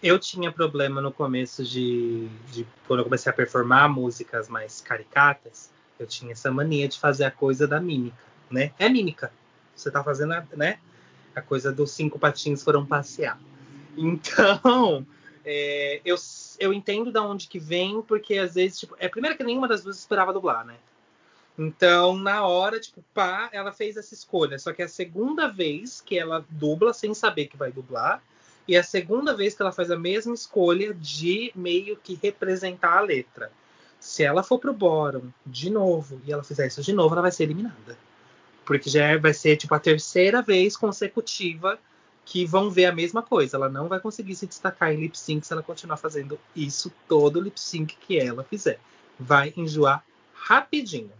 Eu 0.01 0.17
tinha 0.17 0.51
problema 0.51 0.99
no 0.99 1.11
começo 1.11 1.63
de, 1.63 2.27
de, 2.51 2.65
quando 2.87 3.01
eu 3.01 3.03
comecei 3.03 3.29
a 3.31 3.35
performar 3.35 3.87
músicas 3.87 4.49
mais 4.49 4.81
caricatas, 4.81 5.69
eu 5.99 6.07
tinha 6.07 6.31
essa 6.31 6.49
mania 6.49 6.87
de 6.87 6.97
fazer 6.97 7.25
a 7.25 7.29
coisa 7.29 7.67
da 7.67 7.79
mímica, 7.79 8.17
né? 8.49 8.71
É 8.79 8.89
mímica. 8.89 9.31
Você 9.75 9.91
tá 9.91 10.03
fazendo, 10.03 10.33
né? 10.55 10.79
A 11.35 11.41
coisa 11.41 11.71
dos 11.71 11.91
cinco 11.91 12.17
patinhos 12.17 12.63
foram 12.63 12.83
passear. 12.83 13.39
Então, 13.95 15.05
é, 15.45 16.01
eu, 16.03 16.15
eu 16.59 16.73
entendo 16.73 17.11
da 17.11 17.21
onde 17.21 17.47
que 17.47 17.59
vem, 17.59 18.01
porque 18.01 18.39
às 18.39 18.55
vezes, 18.55 18.79
tipo, 18.79 18.95
é 18.97 19.07
primeiro 19.07 19.37
que 19.37 19.43
nenhuma 19.43 19.67
das 19.67 19.83
duas 19.83 19.99
esperava 19.99 20.33
dublar, 20.33 20.65
né? 20.65 20.75
Então, 21.61 22.15
na 22.15 22.47
hora, 22.47 22.79
tipo, 22.79 23.03
pá, 23.13 23.49
ela 23.51 23.73
fez 23.73 23.97
essa 23.97 24.13
escolha. 24.13 24.57
Só 24.57 24.71
que 24.71 24.81
é 24.81 24.85
a 24.85 24.87
segunda 24.87 25.49
vez 25.49 25.99
que 25.99 26.17
ela 26.17 26.45
dubla 26.49 26.93
sem 26.93 27.13
saber 27.13 27.47
que 27.47 27.57
vai 27.57 27.69
dublar. 27.69 28.23
E 28.65 28.77
é 28.77 28.79
a 28.79 28.83
segunda 28.83 29.35
vez 29.35 29.55
que 29.55 29.61
ela 29.61 29.73
faz 29.73 29.91
a 29.91 29.97
mesma 29.97 30.33
escolha 30.33 30.93
de 30.93 31.51
meio 31.53 31.97
que 31.97 32.17
representar 32.23 32.99
a 32.99 33.01
letra. 33.01 33.51
Se 33.99 34.23
ela 34.23 34.41
for 34.41 34.57
pro 34.57 34.71
bottom 34.71 35.23
de 35.45 35.69
novo 35.69 36.21
e 36.25 36.31
ela 36.31 36.45
fizer 36.45 36.65
isso 36.67 36.81
de 36.81 36.93
novo, 36.93 37.13
ela 37.13 37.23
vai 37.23 37.31
ser 37.31 37.43
eliminada. 37.43 37.97
Porque 38.63 38.89
já 38.89 39.17
vai 39.17 39.33
ser 39.33 39.57
tipo 39.57 39.75
a 39.75 39.79
terceira 39.79 40.41
vez 40.41 40.77
consecutiva 40.77 41.77
que 42.23 42.45
vão 42.45 42.69
ver 42.69 42.85
a 42.85 42.95
mesma 42.95 43.21
coisa. 43.21 43.57
Ela 43.57 43.67
não 43.67 43.89
vai 43.89 43.99
conseguir 43.99 44.35
se 44.35 44.47
destacar 44.47 44.93
em 44.93 44.97
lip 45.01 45.19
sync 45.19 45.45
se 45.45 45.51
ela 45.51 45.63
continuar 45.63 45.97
fazendo 45.97 46.39
isso 46.55 46.89
todo 47.05 47.41
lip 47.41 47.59
sync 47.59 47.97
que 47.97 48.17
ela 48.17 48.45
fizer. 48.45 48.79
Vai 49.19 49.53
enjoar 49.57 50.05
rapidinho. 50.33 51.11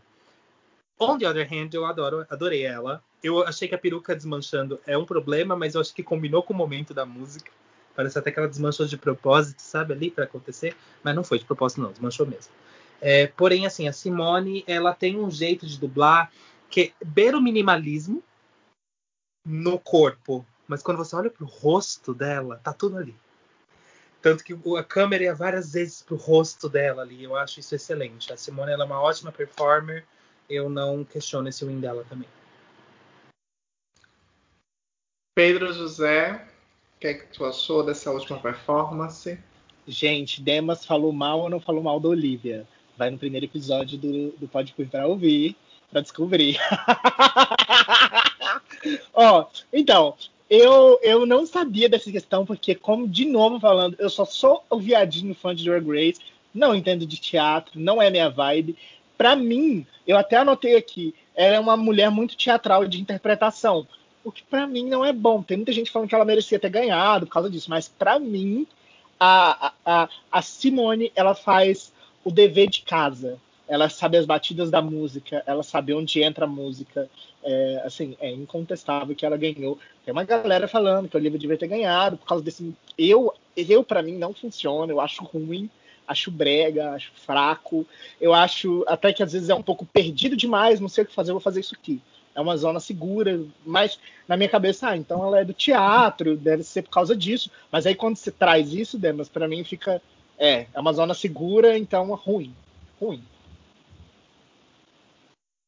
On 1.00 1.18
the 1.18 1.26
other 1.26 1.48
hand, 1.50 1.70
eu 1.74 1.86
adoro, 1.86 2.26
adorei 2.30 2.64
ela. 2.64 3.02
Eu 3.24 3.46
achei 3.46 3.68
que 3.68 3.76
a 3.76 3.78
peruca 3.78 4.16
desmanchando 4.16 4.80
é 4.86 4.98
um 4.98 5.06
problema, 5.06 5.56
mas 5.56 5.76
eu 5.76 5.82
acho 5.82 5.94
que 5.94 6.04
combinou 6.04 6.44
com 6.44 6.54
o 6.54 6.58
momento 6.58 6.94
da 6.94 7.06
música. 7.06 7.52
Parece 7.96 8.20
até 8.20 8.32
que 8.32 8.40
ela 8.40 8.48
desmanchou 8.48 8.86
de 8.86 8.98
propósito, 8.98 9.62
sabe, 9.62 9.94
ali 9.94 10.12
para 10.12 10.26
acontecer. 10.26 10.76
Mas 11.04 11.16
não 11.16 11.24
foi 11.24 11.40
de 11.40 11.46
propósito, 11.46 11.82
não, 11.82 11.92
desmanchou 11.92 12.26
mesmo. 12.26 12.52
É, 13.02 13.28
porém, 13.28 13.66
assim, 13.66 13.88
a 13.88 13.94
Simone, 13.94 14.64
ela 14.68 14.94
tem 14.94 15.18
um 15.18 15.32
jeito 15.32 15.66
de 15.66 15.80
dublar 15.80 16.32
que 16.70 16.94
beira 17.04 17.38
o 17.38 17.42
minimalismo 17.42 18.24
no 19.46 19.80
corpo. 19.80 20.46
Mas 20.68 20.84
quando 20.84 20.98
você 20.98 21.16
olha 21.16 21.30
pro 21.30 21.46
rosto 21.46 22.14
dela, 22.14 22.60
tá 22.64 22.74
tudo 22.74 22.98
ali. 22.98 23.16
Tanto 24.22 24.44
que 24.44 24.54
a 24.78 24.84
câmera 24.84 25.24
ia 25.24 25.34
várias 25.34 25.72
vezes 25.72 26.02
pro 26.02 26.18
rosto 26.18 26.68
dela 26.68 27.02
ali. 27.02 27.24
Eu 27.24 27.36
acho 27.36 27.60
isso 27.60 27.74
excelente. 27.74 28.32
A 28.32 28.38
Simone 28.38 28.72
ela 28.72 28.84
é 28.84 28.86
uma 28.86 29.02
ótima 29.02 29.32
performer. 29.32 30.06
Eu 30.50 30.70
não 30.70 31.04
questiono 31.04 31.48
esse 31.48 31.64
win 31.64 31.80
dela 31.80 32.04
também. 32.10 32.28
Pedro 35.36 35.72
José, 35.72 36.48
o 36.98 37.00
que, 37.00 37.08
é 37.08 37.14
que 37.14 37.28
tu 37.28 37.46
achou 37.46 37.84
dessa 37.84 38.12
última 38.12 38.40
performance? 38.40 39.40
Gente, 39.88 40.42
Demas 40.42 40.86
falou 40.86 41.14
mal 41.14 41.40
ou 41.40 41.50
não 41.50 41.60
falou 41.60 41.82
mal 41.82 42.00
da 42.00 42.10
Olivia? 42.10 42.68
Vai 42.98 43.10
no 43.10 43.18
primeiro 43.18 43.46
episódio 43.46 43.98
do, 43.98 44.32
do 44.32 44.48
Pode 44.48 44.74
Cur 44.74 44.88
para 44.88 45.08
ouvir, 45.08 45.56
para 45.90 46.02
descobrir. 46.02 46.58
Ó, 49.14 49.42
oh, 49.42 49.48
então, 49.72 50.16
eu, 50.50 51.00
eu 51.04 51.26
não 51.26 51.46
sabia 51.46 51.88
dessa 51.88 52.12
questão, 52.12 52.46
porque, 52.46 52.76
como 52.76 53.08
de 53.08 53.26
novo 53.26 53.60
falando, 53.60 53.96
eu 54.00 54.10
só 54.10 54.26
sou 54.26 54.64
o 54.70 54.80
viadinho 54.80 55.36
fã 55.36 55.56
de 55.56 55.64
Drag 55.64 55.88
Race, 55.88 56.20
não 56.54 56.76
entendo 56.76 57.06
de 57.06 57.18
teatro, 57.18 57.80
não 57.80 58.02
é 58.02 58.10
minha 58.10 58.30
vibe. 58.30 58.76
Para 59.20 59.36
mim, 59.36 59.86
eu 60.08 60.18
até 60.18 60.38
anotei 60.38 60.76
aqui, 60.76 61.14
ela 61.36 61.58
é 61.58 61.60
uma 61.60 61.78
mulher 61.78 62.10
muito 62.10 62.36
teatral 62.36 62.88
de 62.88 63.00
interpretação 63.00 63.86
o 64.24 64.32
que 64.32 64.44
para 64.44 64.68
mim 64.68 64.86
não 64.88 65.04
é 65.04 65.12
bom. 65.12 65.42
Tem 65.42 65.58
muita 65.58 65.72
gente 65.72 65.92
falando 65.92 66.10
que 66.10 66.16
ela 66.16 66.26
merecia 66.26 66.60
ter 66.60 66.70
ganhado 66.70 67.26
por 67.26 67.34
causa 67.34 67.50
disso, 67.50 67.70
mas 67.70 67.88
para 67.88 68.20
mim 68.20 68.66
a, 69.20 69.74
a, 69.86 70.10
a 70.32 70.42
Simone 70.42 71.12
ela 71.16 71.36
faz 71.36 71.92
o 72.24 72.32
dever 72.32 72.70
de 72.70 72.82
casa. 72.82 73.38
Ela 73.68 73.88
sabe 73.88 74.18
as 74.18 74.26
batidas 74.26 74.72
da 74.72 74.82
música, 74.82 75.44
ela 75.46 75.62
sabe 75.62 75.94
onde 75.94 76.24
entra 76.24 76.46
a 76.46 76.48
música. 76.48 77.08
É, 77.44 77.84
assim, 77.86 78.18
é 78.20 78.32
incontestável 78.32 79.16
que 79.16 79.26
ela 79.26 79.38
ganhou. 79.38 79.78
Tem 80.04 80.12
uma 80.12 80.24
galera 80.24 80.68
falando 80.68 81.08
que 81.08 81.16
o 81.16 81.20
livro 81.20 81.38
devia 81.38 81.58
ter 81.58 81.68
ganhado 81.68 82.18
por 82.18 82.26
causa 82.26 82.44
desse. 82.44 82.74
Eu 82.98 83.34
eu 83.56 83.84
para 83.84 84.02
mim 84.02 84.18
não 84.18 84.34
funciona, 84.34 84.92
eu 84.92 85.02
acho 85.02 85.24
ruim, 85.24 85.70
acho 86.10 86.32
brega, 86.32 86.92
acho 86.92 87.12
fraco, 87.14 87.86
eu 88.20 88.34
acho 88.34 88.84
até 88.88 89.14
que 89.14 89.22
às 89.22 89.32
vezes 89.32 89.48
é 89.48 89.54
um 89.54 89.62
pouco 89.62 89.86
perdido 89.86 90.36
demais, 90.36 90.80
não 90.80 90.90
sei 90.90 91.04
o 91.04 91.08
que 91.08 91.14
fazer, 91.14 91.32
vou 91.32 91.40
fazer 91.40 91.60
isso 91.60 91.76
aqui. 91.76 92.02
É 92.34 92.42
uma 92.42 92.58
zona 92.58 92.80
segura, 92.80 93.40
mas 93.64 94.00
na 94.28 94.36
minha 94.36 94.50
cabeça, 94.50 94.90
ah, 94.90 94.98
então 94.98 95.24
ela 95.24 95.40
é 95.40 95.46
do 95.46 95.54
teatro, 95.54 96.36
deve 96.36 96.64
ser 96.64 96.82
por 96.82 96.90
causa 96.90 97.16
disso. 97.16 97.52
Mas 97.72 97.86
aí 97.86 97.94
quando 97.94 98.16
você 98.16 98.32
traz 98.32 98.74
isso, 98.74 98.98
Demas, 98.98 99.30
para 99.30 99.48
mim 99.48 99.64
fica, 99.64 100.02
é, 100.38 100.66
é 100.74 100.80
uma 100.80 100.94
zona 100.94 101.14
segura, 101.14 101.78
então 101.78 102.12
é 102.12 102.18
ruim, 102.18 102.56
ruim. 103.00 103.24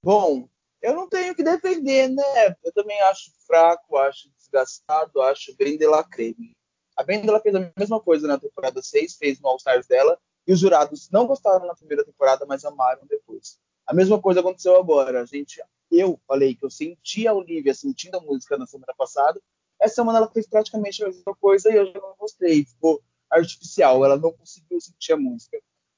Bom, 0.04 0.48
eu 0.82 0.96
não 0.96 1.08
tenho 1.08 1.36
que 1.36 1.44
defender, 1.44 2.10
né? 2.10 2.56
Eu 2.64 2.72
também 2.74 3.00
acho 3.04 3.32
fraco, 3.46 3.98
acho 3.98 4.28
desgastado, 4.36 5.22
acho 5.22 5.56
bem 5.56 5.78
de 5.78 5.86
la 5.86 6.04
creme. 6.04 6.56
A 6.98 7.04
Bendela 7.04 7.40
fez 7.40 7.54
a 7.56 7.72
mesma 7.78 8.00
coisa 8.00 8.28
na 8.28 8.40
temporada 8.40 8.82
6, 8.82 9.16
fez 9.16 9.40
no 9.40 9.50
All 9.50 9.58
Stars 9.58 9.88
dela, 9.88 10.20
e 10.48 10.54
os 10.54 10.60
jurados 10.60 11.10
não 11.10 11.28
gostaram 11.28 11.66
na 11.66 11.76
primeira 11.76 12.04
temporada, 12.04 12.46
mas 12.46 12.66
amaram 12.66 13.06
depois. 13.08 13.60
A 13.86 13.94
mesma 13.94 14.20
coisa 14.20 14.40
aconteceu 14.40 14.78
agora. 14.78 15.22
A 15.22 15.26
gente, 15.26 15.62
eu 15.92 16.20
falei 16.28 16.56
que 16.56 16.66
eu 16.66 16.70
senti 16.70 17.28
a 17.28 17.34
Olivia 17.34 17.74
sentindo 17.74 18.18
a 18.18 18.22
música 18.22 18.58
na 18.58 18.66
semana 18.66 18.94
passada. 18.98 19.42
Essa 19.80 19.96
semana 19.96 20.20
ela 20.20 20.32
fez 20.32 20.48
praticamente 20.48 21.04
a 21.04 21.08
mesma 21.08 21.36
coisa 21.36 21.72
e 21.72 21.76
eu 21.76 21.86
já 21.88 22.00
não 22.00 22.16
gostei. 22.18 22.66
Ficou 22.66 23.02
artificial, 23.30 24.04
ela 24.04 24.18
não 24.18 24.32
conseguiu 24.32 24.80
sentir 24.80 25.14
a 25.14 25.18
música. 25.18 25.58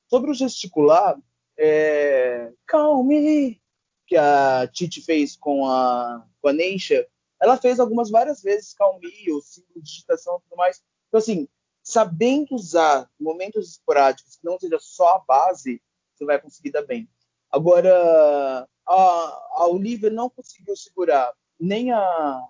Sobre 0.10 0.32
o 0.32 0.34
gesticular, 0.34 1.18
é... 1.58 2.52
Calm 2.66 3.04
me, 3.04 3.62
que 4.08 4.16
a 4.16 4.68
Titi 4.72 5.02
fez 5.02 5.36
com 5.36 5.68
a, 5.68 6.26
com 6.42 6.48
a 6.50 6.54
Neisha, 6.54 7.08
ela 7.42 7.58
fez 7.58 7.80
algumas 7.80 8.10
várias 8.10 8.42
vezes 8.42 8.74
Calm 8.74 9.00
me, 9.00 9.32
o 9.32 9.42
símbolo 9.42 9.82
de 9.82 9.82
digitação 9.82 10.38
e 10.38 10.42
tudo 10.44 10.58
mais. 10.58 10.82
Então, 11.08 11.20
assim, 11.20 11.48
sabendo 11.84 12.56
usar 12.56 13.10
momentos 13.20 13.72
esporádicos 13.72 14.38
que 14.38 14.45
não 14.45 14.58
seja 14.58 14.80
só 14.80 15.16
a 15.16 15.20
base, 15.20 15.82
você 16.16 16.26
vai 16.26 16.42
conseguir 16.42 16.72
dar 16.72 16.84
bem. 16.84 17.10
Agora, 17.52 18.68
a, 18.88 18.94
a 18.94 19.68
Olivia 19.68 20.10
não 20.10 20.30
conseguiu 20.30 20.76
segurar 20.78 21.32
nem 21.60 21.92
a, 21.92 22.42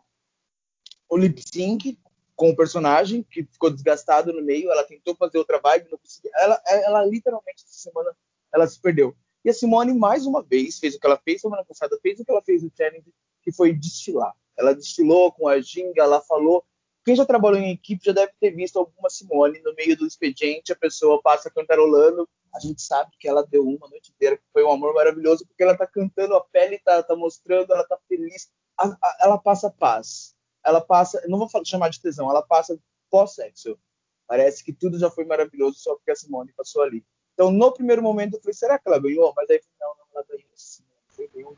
o 1.09 1.17
lip 1.17 1.41
sync 1.41 1.99
com 2.35 2.51
o 2.51 2.55
personagem, 2.55 3.23
que 3.23 3.43
ficou 3.43 3.69
desgastado 3.69 4.31
no 4.31 4.41
meio. 4.41 4.71
Ela 4.71 4.83
tentou 4.83 5.15
fazer 5.15 5.39
outra 5.39 5.59
vibe, 5.59 5.89
não 5.91 5.97
conseguiu. 5.97 6.31
Ela, 6.35 6.61
ela 6.65 7.05
literalmente, 7.05 7.63
essa 7.65 7.89
semana, 7.89 8.15
ela 8.53 8.67
se 8.67 8.79
perdeu. 8.79 9.15
E 9.43 9.49
a 9.49 9.53
Simone, 9.53 9.93
mais 9.93 10.25
uma 10.25 10.41
vez, 10.41 10.79
fez 10.79 10.95
o 10.95 10.99
que 10.99 11.05
ela 11.05 11.17
fez 11.17 11.41
semana 11.41 11.65
passada, 11.65 11.99
fez 12.01 12.19
o 12.19 12.25
que 12.25 12.31
ela 12.31 12.41
fez 12.41 12.63
no 12.63 12.71
challenge, 12.75 13.13
que 13.41 13.51
foi 13.51 13.73
destilar. 13.73 14.33
Ela 14.57 14.73
destilou 14.73 15.31
com 15.31 15.47
a 15.47 15.59
ginga, 15.59 16.01
ela 16.01 16.21
falou 16.21 16.63
quem 17.03 17.15
já 17.15 17.25
trabalhou 17.25 17.59
em 17.59 17.71
equipe 17.71 18.05
já 18.05 18.13
deve 18.13 18.31
ter 18.39 18.51
visto 18.51 18.79
alguma 18.79 19.09
Simone 19.09 19.59
no 19.61 19.73
meio 19.75 19.97
do 19.97 20.05
expediente, 20.05 20.71
a 20.71 20.75
pessoa 20.75 21.21
passa 21.21 21.49
cantarolando, 21.49 22.27
a 22.53 22.59
gente 22.59 22.81
sabe 22.81 23.11
que 23.19 23.27
ela 23.27 23.45
deu 23.45 23.67
uma 23.67 23.89
noite 23.89 24.11
inteira, 24.11 24.37
que 24.37 24.43
foi 24.53 24.63
um 24.63 24.71
amor 24.71 24.93
maravilhoso, 24.93 25.45
porque 25.45 25.63
ela 25.63 25.77
tá 25.77 25.87
cantando, 25.87 26.35
a 26.35 26.41
pele 26.41 26.79
tá, 26.79 27.01
tá 27.03 27.15
mostrando, 27.15 27.73
ela 27.73 27.83
tá 27.83 27.97
feliz, 28.07 28.49
a, 28.77 28.87
a, 28.87 29.17
ela 29.21 29.37
passa 29.37 29.69
paz, 29.69 30.35
ela 30.63 30.79
passa, 30.79 31.21
não 31.27 31.37
vou 31.37 31.49
falar, 31.49 31.65
chamar 31.65 31.89
de 31.89 31.99
tesão, 31.99 32.29
ela 32.29 32.41
passa 32.41 32.79
pós-sexo. 33.09 33.77
Parece 34.25 34.63
que 34.63 34.71
tudo 34.71 34.97
já 34.97 35.09
foi 35.09 35.25
maravilhoso 35.25 35.77
só 35.79 35.95
porque 35.95 36.11
a 36.11 36.15
Simone 36.15 36.53
passou 36.53 36.81
ali. 36.81 37.05
Então, 37.33 37.51
no 37.51 37.71
primeiro 37.71 38.01
momento, 38.01 38.35
eu 38.35 38.41
falei, 38.41 38.53
será 38.53 38.79
que 38.79 38.87
ela 38.87 38.99
ganhou? 38.99 39.33
Mas 39.35 39.49
aí, 39.49 39.61
não, 39.79 39.89
não, 39.89 40.05
ela 40.13 40.25
ganhou 40.27 40.49
sim. 40.55 40.83
Ela 41.17 41.27
ganhou 41.33 41.57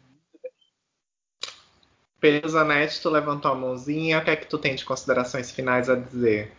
Pedro 2.26 2.50
Zanetti, 2.50 3.00
tu 3.02 3.10
levantou 3.12 3.52
a 3.52 3.56
mãozinha. 3.56 4.18
O 4.18 4.24
que 4.24 4.32
é 4.32 4.36
que 4.36 4.48
tu 4.48 4.58
tem 4.58 4.74
de 4.74 4.84
considerações 4.84 5.52
finais 5.52 5.88
a 5.88 5.96
dizer? 5.96 6.52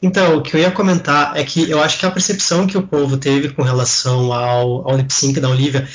Então, 0.00 0.38
o 0.38 0.42
que 0.42 0.56
eu 0.56 0.60
ia 0.60 0.70
comentar 0.70 1.36
é 1.36 1.44
que 1.44 1.70
eu 1.70 1.82
acho 1.82 1.98
que 1.98 2.06
a 2.06 2.10
percepção 2.10 2.66
que 2.66 2.78
o 2.78 2.86
povo 2.86 3.18
teve 3.18 3.50
com 3.50 3.60
relação 3.60 4.32
ao, 4.32 4.88
ao 4.88 4.96
lip 4.96 5.12
sync 5.12 5.38
da 5.38 5.50
Olivia 5.50 5.86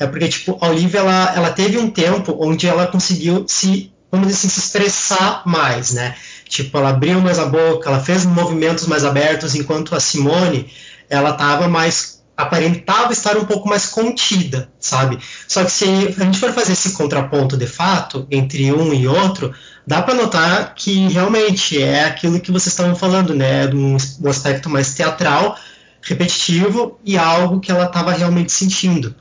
é 0.00 0.08
porque, 0.08 0.26
tipo, 0.26 0.58
a 0.60 0.68
Olivia, 0.68 0.98
ela, 0.98 1.32
ela 1.36 1.50
teve 1.52 1.78
um 1.78 1.88
tempo 1.88 2.36
onde 2.40 2.66
ela 2.66 2.84
conseguiu 2.88 3.44
se, 3.46 3.92
vamos 4.10 4.26
dizer 4.26 4.38
assim, 4.38 4.48
se 4.48 4.58
expressar 4.58 5.42
mais, 5.46 5.92
né? 5.92 6.16
Tipo, 6.48 6.78
ela 6.78 6.88
abriu 6.88 7.20
mais 7.20 7.38
a 7.38 7.46
boca, 7.46 7.88
ela 7.88 8.00
fez 8.00 8.26
movimentos 8.26 8.88
mais 8.88 9.04
abertos, 9.04 9.54
enquanto 9.54 9.94
a 9.94 10.00
Simone, 10.00 10.68
ela 11.08 11.32
tava 11.32 11.68
mais 11.68 12.17
aparentava 12.38 13.12
estar 13.12 13.36
um 13.36 13.44
pouco 13.44 13.68
mais 13.68 13.86
contida, 13.86 14.72
sabe? 14.78 15.18
Só 15.48 15.64
que 15.64 15.72
se 15.72 15.84
a 15.84 16.24
gente 16.24 16.38
for 16.38 16.52
fazer 16.52 16.74
esse 16.74 16.92
contraponto 16.92 17.56
de 17.56 17.66
fato 17.66 18.28
entre 18.30 18.72
um 18.72 18.94
e 18.94 19.08
outro, 19.08 19.52
dá 19.84 20.00
para 20.00 20.14
notar 20.14 20.72
que 20.76 21.08
realmente 21.08 21.82
é 21.82 22.04
aquilo 22.04 22.40
que 22.40 22.52
vocês 22.52 22.72
estavam 22.72 22.94
falando, 22.94 23.34
né? 23.34 23.66
Um, 23.74 23.96
um 24.22 24.28
aspecto 24.30 24.70
mais 24.70 24.94
teatral, 24.94 25.58
repetitivo 26.00 27.00
e 27.04 27.18
algo 27.18 27.58
que 27.58 27.72
ela 27.72 27.86
estava 27.86 28.12
realmente 28.12 28.52
sentindo. 28.52 29.16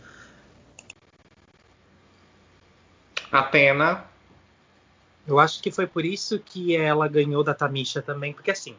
Atena. 3.32 4.04
Eu 5.28 5.40
acho 5.40 5.60
que 5.60 5.72
foi 5.72 5.88
por 5.88 6.06
isso 6.06 6.40
que 6.40 6.78
ela 6.78 7.08
ganhou 7.08 7.44
da 7.44 7.56
Tamisha 7.56 8.00
também, 8.00 8.32
porque 8.32 8.52
assim, 8.52 8.76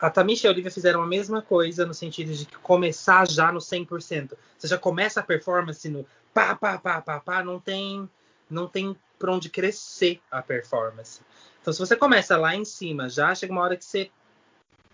a 0.00 0.10
Tamisha 0.10 0.46
e 0.46 0.48
a 0.48 0.52
Olivia 0.52 0.70
fizeram 0.70 1.02
a 1.02 1.06
mesma 1.06 1.40
coisa 1.40 1.86
no 1.86 1.94
sentido 1.94 2.32
de 2.32 2.46
começar 2.62 3.28
já 3.28 3.50
no 3.50 3.60
100%. 3.60 4.32
Você 4.58 4.68
já 4.68 4.78
começa 4.78 5.20
a 5.20 5.22
performance 5.22 5.88
no 5.88 6.06
pá, 6.34 6.54
pá, 6.54 6.78
pá, 6.78 7.00
pá, 7.00 7.20
pá, 7.20 7.44
não 7.44 7.58
tem, 7.58 8.08
não 8.50 8.68
tem 8.68 8.96
por 9.18 9.30
onde 9.30 9.48
crescer 9.48 10.20
a 10.30 10.42
performance. 10.42 11.20
Então, 11.60 11.72
se 11.72 11.78
você 11.78 11.96
começa 11.96 12.36
lá 12.36 12.54
em 12.54 12.64
cima, 12.64 13.08
já 13.08 13.34
chega 13.34 13.52
uma 13.52 13.62
hora 13.62 13.76
que 13.76 13.84
você 13.84 14.10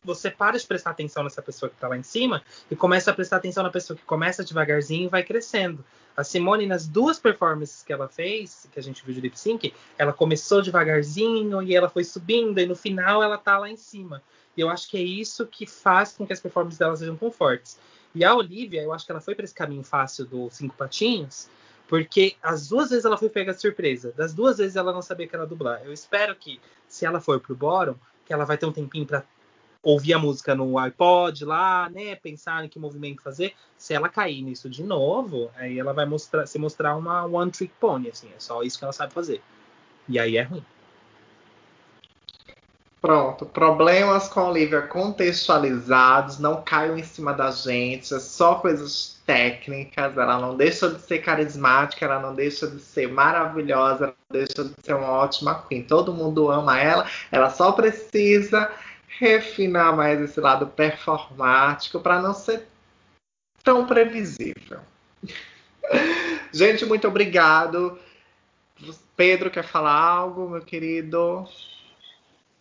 você 0.05 0.31
para 0.31 0.59
de 0.59 0.67
prestar 0.67 0.91
atenção 0.91 1.23
nessa 1.23 1.41
pessoa 1.41 1.69
que 1.69 1.77
está 1.77 1.87
lá 1.87 1.97
em 1.97 2.03
cima 2.03 2.43
e 2.69 2.75
começa 2.75 3.11
a 3.11 3.15
prestar 3.15 3.37
atenção 3.37 3.63
na 3.63 3.71
pessoa 3.71 3.97
que 3.97 4.05
começa 4.05 4.43
devagarzinho 4.43 5.05
e 5.05 5.09
vai 5.09 5.23
crescendo. 5.23 5.85
A 6.17 6.25
Simone, 6.25 6.67
nas 6.67 6.87
duas 6.87 7.19
performances 7.19 7.83
que 7.83 7.93
ela 7.93 8.09
fez, 8.09 8.69
que 8.73 8.79
a 8.79 8.83
gente 8.83 9.05
viu 9.05 9.15
de 9.15 9.21
lip 9.21 9.39
sync, 9.39 9.73
ela 9.97 10.13
começou 10.13 10.61
devagarzinho 10.61 11.63
e 11.63 11.75
ela 11.75 11.89
foi 11.89 12.05
subindo, 12.05 12.59
e 12.59 12.67
no 12.67 12.75
final 12.75 13.23
ela 13.23 13.39
tá 13.39 13.59
lá 13.59 13.71
em 13.71 13.77
cima. 13.77 14.23
E 14.57 14.61
eu 14.61 14.69
acho 14.69 14.89
que 14.89 14.97
é 14.97 15.03
isso 15.03 15.47
que 15.47 15.67
faz 15.67 16.13
com 16.13 16.27
que 16.27 16.33
as 16.33 16.41
performances 16.41 16.79
dela 16.79 16.97
sejam 16.97 17.17
tão 17.17 17.31
fortes. 17.31 17.79
E 18.15 18.25
a 18.25 18.35
Olivia, 18.35 18.83
eu 18.83 18.93
acho 18.93 19.07
que 19.07 19.13
ela 19.13 19.21
foi 19.21 19.35
para 19.35 19.45
esse 19.45 19.55
caminho 19.55 19.83
fácil 19.83 20.27
do 20.27 20.51
cinco 20.51 20.77
patinhos, 20.77 21.49
porque 21.89 22.37
as 22.43 22.69
duas 22.69 22.91
vezes 22.91 23.05
ela 23.05 23.17
foi 23.17 23.29
pega 23.29 23.55
de 23.55 23.61
surpresa. 23.61 24.13
Das 24.17 24.35
duas 24.35 24.59
vezes 24.59 24.77
ela 24.77 24.93
não 24.93 25.03
sabia 25.03 25.27
que 25.27 25.35
era 25.35 25.47
dublar. 25.47 25.81
Eu 25.85 25.93
espero 25.93 26.35
que, 26.37 26.61
se 26.87 27.07
ela 27.07 27.21
for 27.21 27.41
pro 27.41 27.55
Bottom, 27.55 27.97
que 28.25 28.33
ela 28.33 28.45
vai 28.45 28.59
ter 28.59 28.67
um 28.67 28.73
tempinho 28.73 29.07
para 29.07 29.25
ouvir 29.83 30.15
a 30.15 30.19
música 30.19 30.55
no 30.55 30.79
iPod 30.79 31.45
lá, 31.45 31.91
né? 31.91 32.15
Pensar 32.15 32.65
em 32.65 32.69
que 32.69 32.79
movimento 32.79 33.23
fazer. 33.23 33.55
Se 33.77 33.95
ela 33.95 34.09
cair 34.09 34.43
nisso 34.43 34.71
de 34.71 34.83
novo, 34.83 35.51
aí 35.57 35.79
ela 35.79 35.93
vai 35.93 36.07
mostrar, 36.07 36.47
se 36.47 36.59
mostrar 36.59 36.97
uma 36.97 37.25
one 37.25 37.51
trick 37.51 37.73
pony, 37.81 38.09
assim. 38.09 38.29
É 38.37 38.39
só 38.39 38.63
isso 38.63 38.79
que 38.79 38.85
ela 38.85 38.93
sabe 38.93 39.13
fazer. 39.13 39.43
E 40.09 40.19
aí 40.19 40.37
é 40.37 40.43
ruim. 40.43 40.65
Pronto, 43.03 43.45
problemas 43.45 44.29
com 44.29 44.43
Olivia 44.43 44.83
contextualizados, 44.83 46.39
não 46.39 46.63
caiam 46.63 46.97
em 46.97 47.03
cima 47.03 47.35
da 47.35 47.51
gente, 47.51 48.15
é 48.15 48.21
só 48.21 48.55
coisas 48.55 49.21
técnicas, 49.27 50.17
ela 50.17 50.39
não 50.39 50.57
deixa 50.57 50.89
de 50.89 51.03
ser 51.03 51.19
carismática, 51.19 52.05
ela 52.05 52.21
não 52.21 52.33
deixa 52.33 52.69
de 52.69 52.81
ser 52.81 53.09
maravilhosa, 53.09 54.05
ela 54.05 54.15
não 54.31 54.41
deixa 54.41 54.63
de 54.63 54.73
ser 54.85 54.95
uma 54.95 55.11
ótima 55.11 55.65
queen. 55.67 55.83
Todo 55.83 56.15
mundo 56.15 56.49
ama 56.49 56.79
ela, 56.79 57.11
ela 57.33 57.51
só 57.51 57.73
precisa 57.73 58.71
refinar 59.19 59.97
mais 59.97 60.21
esse 60.21 60.41
lado 60.41 60.69
performático 60.69 61.99
para 61.99 62.23
não 62.23 62.33
ser 62.33 62.69
tão 63.65 63.85
previsível. 63.85 64.79
gente, 66.55 66.87
muito 66.87 67.09
obrigado. 67.09 67.99
Pedro 69.17 69.51
quer 69.51 69.65
falar 69.65 69.93
algo, 69.93 70.49
meu 70.49 70.63
querido? 70.63 71.49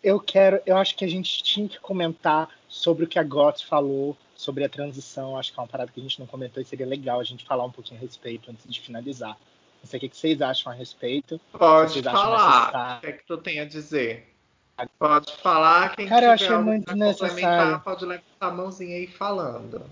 Eu 0.03 0.19
quero, 0.19 0.61
eu 0.65 0.77
acho 0.77 0.95
que 0.95 1.05
a 1.05 1.07
gente 1.07 1.43
tinha 1.43 1.67
que 1.67 1.79
comentar 1.79 2.49
sobre 2.67 3.05
o 3.05 3.07
que 3.07 3.19
a 3.19 3.23
Goth 3.23 3.61
falou 3.61 4.17
sobre 4.35 4.63
a 4.63 4.69
transição. 4.69 5.37
Acho 5.37 5.53
que 5.53 5.59
é 5.59 5.61
uma 5.61 5.67
parada 5.67 5.91
que 5.91 5.99
a 5.99 6.03
gente 6.03 6.19
não 6.19 6.25
comentou 6.25 6.61
e 6.61 6.65
seria 6.65 6.85
legal 6.85 7.19
a 7.19 7.23
gente 7.23 7.45
falar 7.45 7.63
um 7.63 7.71
pouquinho 7.71 7.99
a 7.99 8.01
respeito 8.01 8.49
antes 8.49 8.65
de 8.67 8.81
finalizar. 8.81 9.37
Não 9.83 9.89
sei 9.89 9.97
o 9.97 10.01
que 10.01 10.17
vocês 10.17 10.41
acham 10.41 10.71
a 10.71 10.75
respeito. 10.75 11.39
Pode 11.51 12.01
falar. 12.01 12.97
O 12.97 13.01
que 13.01 13.07
é 13.07 13.11
que 13.11 13.25
tu 13.25 13.37
tem 13.37 13.59
a 13.59 13.65
dizer? 13.65 14.27
Pode 14.97 15.31
falar. 15.37 15.95
Quem 15.95 16.07
Cara, 16.07 16.27
eu 16.27 16.31
achei 16.31 16.57
muito 16.57 16.95
necessário. 16.95 17.79
Pode 17.81 18.05
levantar 18.05 18.47
a 18.47 18.51
mãozinha 18.51 18.95
aí 18.95 19.05
falando. 19.05 19.83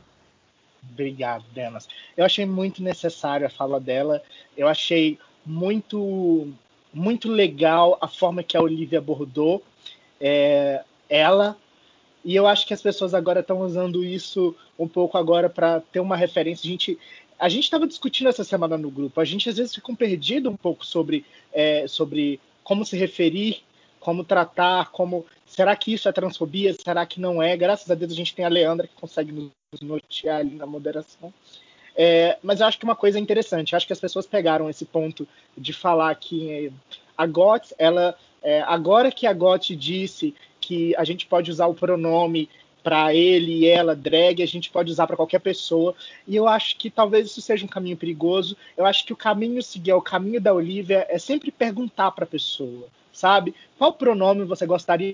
Obrigado, 0.91 1.45
Demas. 1.53 1.88
Eu 2.17 2.25
achei 2.25 2.45
muito 2.45 2.81
necessário 2.81 3.45
a 3.45 3.49
fala 3.49 3.79
dela. 3.79 4.21
Eu 4.57 4.67
achei 4.67 5.19
muito 5.45 6.51
muito 6.91 7.29
legal 7.29 7.99
a 8.01 8.07
forma 8.07 8.41
que 8.41 8.57
a 8.57 8.61
Olivia 8.61 8.97
abordou 8.97 9.63
é, 10.19 10.83
ela. 11.09 11.57
E 12.23 12.35
eu 12.35 12.48
acho 12.48 12.67
que 12.67 12.73
as 12.73 12.81
pessoas 12.81 13.14
agora 13.14 13.39
estão 13.39 13.61
usando 13.61 14.03
isso 14.03 14.56
um 14.77 14.88
pouco 14.88 15.17
agora 15.17 15.49
para 15.49 15.80
ter 15.80 15.99
uma 15.99 16.17
referência. 16.17 16.67
A 16.67 16.72
gente 16.72 16.99
a 17.38 17.48
gente 17.48 17.64
estava 17.64 17.88
discutindo 17.88 18.27
essa 18.27 18.43
semana 18.43 18.77
no 18.77 18.91
grupo. 18.91 19.22
A 19.22 19.25
gente 19.25 19.49
às 19.49 19.56
vezes 19.56 19.73
fica 19.73 19.95
perdido 19.95 20.49
um 20.49 20.57
pouco 20.57 20.85
sobre, 20.85 21.25
é, 21.53 21.88
sobre 21.88 22.38
como 22.65 22.83
se 22.83 22.98
referir, 22.98 23.64
como 23.98 24.25
tratar, 24.25 24.91
como 24.91 25.25
Será 25.49 25.75
que 25.75 25.91
isso 25.91 26.07
é 26.07 26.11
transfobia? 26.11 26.75
Será 26.75 27.03
que 27.07 27.19
não 27.19 27.41
é? 27.41 27.57
Graças 27.57 27.89
a 27.89 27.95
Deus 27.95 28.11
a 28.11 28.15
gente 28.15 28.35
tem 28.35 28.45
a 28.45 28.49
Leandra 28.49 28.88
que 28.88 28.93
consegue 28.93 29.31
nos 29.31 29.81
nortear 29.81 30.38
ali 30.38 30.56
na 30.56 30.65
moderação. 30.67 31.33
É, 31.95 32.38
mas 32.43 32.59
eu 32.59 32.67
acho 32.67 32.77
que 32.77 32.83
uma 32.83 32.95
coisa 32.95 33.19
interessante, 33.19 33.75
acho 33.75 33.88
que 33.88 33.91
as 33.91 33.99
pessoas 33.99 34.27
pegaram 34.27 34.69
esse 34.69 34.85
ponto 34.85 35.27
de 35.57 35.73
falar 35.73 36.14
que 36.15 36.72
a 37.17 37.25
GOT, 37.25 37.73
ela, 37.80 38.15
é, 38.42 38.61
agora 38.61 39.11
que 39.11 39.27
a 39.27 39.34
GOT 39.34 39.76
disse 39.76 40.34
que 40.59 40.95
a 40.95 41.03
gente 41.03 41.26
pode 41.26 41.51
usar 41.51 41.68
o 41.68 41.74
pronome 41.74 42.50
para 42.84 43.14
ele 43.14 43.59
e 43.59 43.66
ela, 43.68 43.95
drag, 43.95 44.42
a 44.42 44.48
gente 44.48 44.69
pode 44.69 44.92
usar 44.92 45.06
para 45.06 45.16
qualquer 45.16 45.40
pessoa. 45.40 45.95
E 46.27 46.35
eu 46.35 46.48
acho 46.48 46.77
que 46.77 46.90
talvez 46.90 47.27
isso 47.27 47.42
seja 47.42 47.66
um 47.66 47.69
caminho 47.69 47.98
perigoso. 47.98 48.56
Eu 48.77 48.85
acho 48.85 49.06
que 49.06 49.14
o 49.14 49.18
caminho 49.18 49.61
seguir, 49.61 49.93
o 49.93 50.01
caminho 50.01 50.40
da 50.40 50.53
Olivia, 50.53 51.06
é 51.09 51.19
sempre 51.19 51.51
perguntar 51.51 52.11
para 52.11 52.24
a 52.24 52.27
pessoa, 52.27 52.88
sabe? 53.11 53.53
Qual 53.77 53.93
pronome 53.93 54.43
você 54.45 54.66
gostaria 54.66 55.14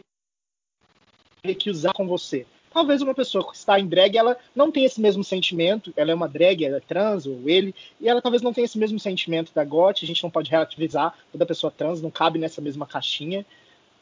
que 1.59 1.69
usar 1.69 1.93
com 1.93 2.07
você? 2.07 2.45
Talvez 2.75 3.01
uma 3.01 3.15
pessoa 3.15 3.49
que 3.49 3.55
está 3.55 3.79
em 3.79 3.87
drag, 3.87 4.17
ela 4.17 4.37
não 4.53 4.69
tenha 4.69 4.85
esse 4.85 4.99
mesmo 4.99 5.23
sentimento, 5.23 5.93
ela 5.95 6.11
é 6.11 6.13
uma 6.13 6.27
drag, 6.27 6.65
ela 6.65 6.75
é 6.75 6.81
trans, 6.81 7.25
ou 7.25 7.39
ele, 7.45 7.73
e 8.01 8.09
ela 8.09 8.21
talvez 8.21 8.41
não 8.41 8.51
tenha 8.51 8.65
esse 8.65 8.77
mesmo 8.77 8.99
sentimento 8.99 9.53
da 9.55 9.63
GOT, 9.63 10.03
a 10.03 10.07
gente 10.07 10.21
não 10.21 10.29
pode 10.29 10.51
relativizar 10.51 11.17
toda 11.31 11.45
pessoa 11.45 11.71
trans, 11.71 12.01
não 12.01 12.11
cabe 12.11 12.37
nessa 12.37 12.59
mesma 12.61 12.85
caixinha. 12.85 13.45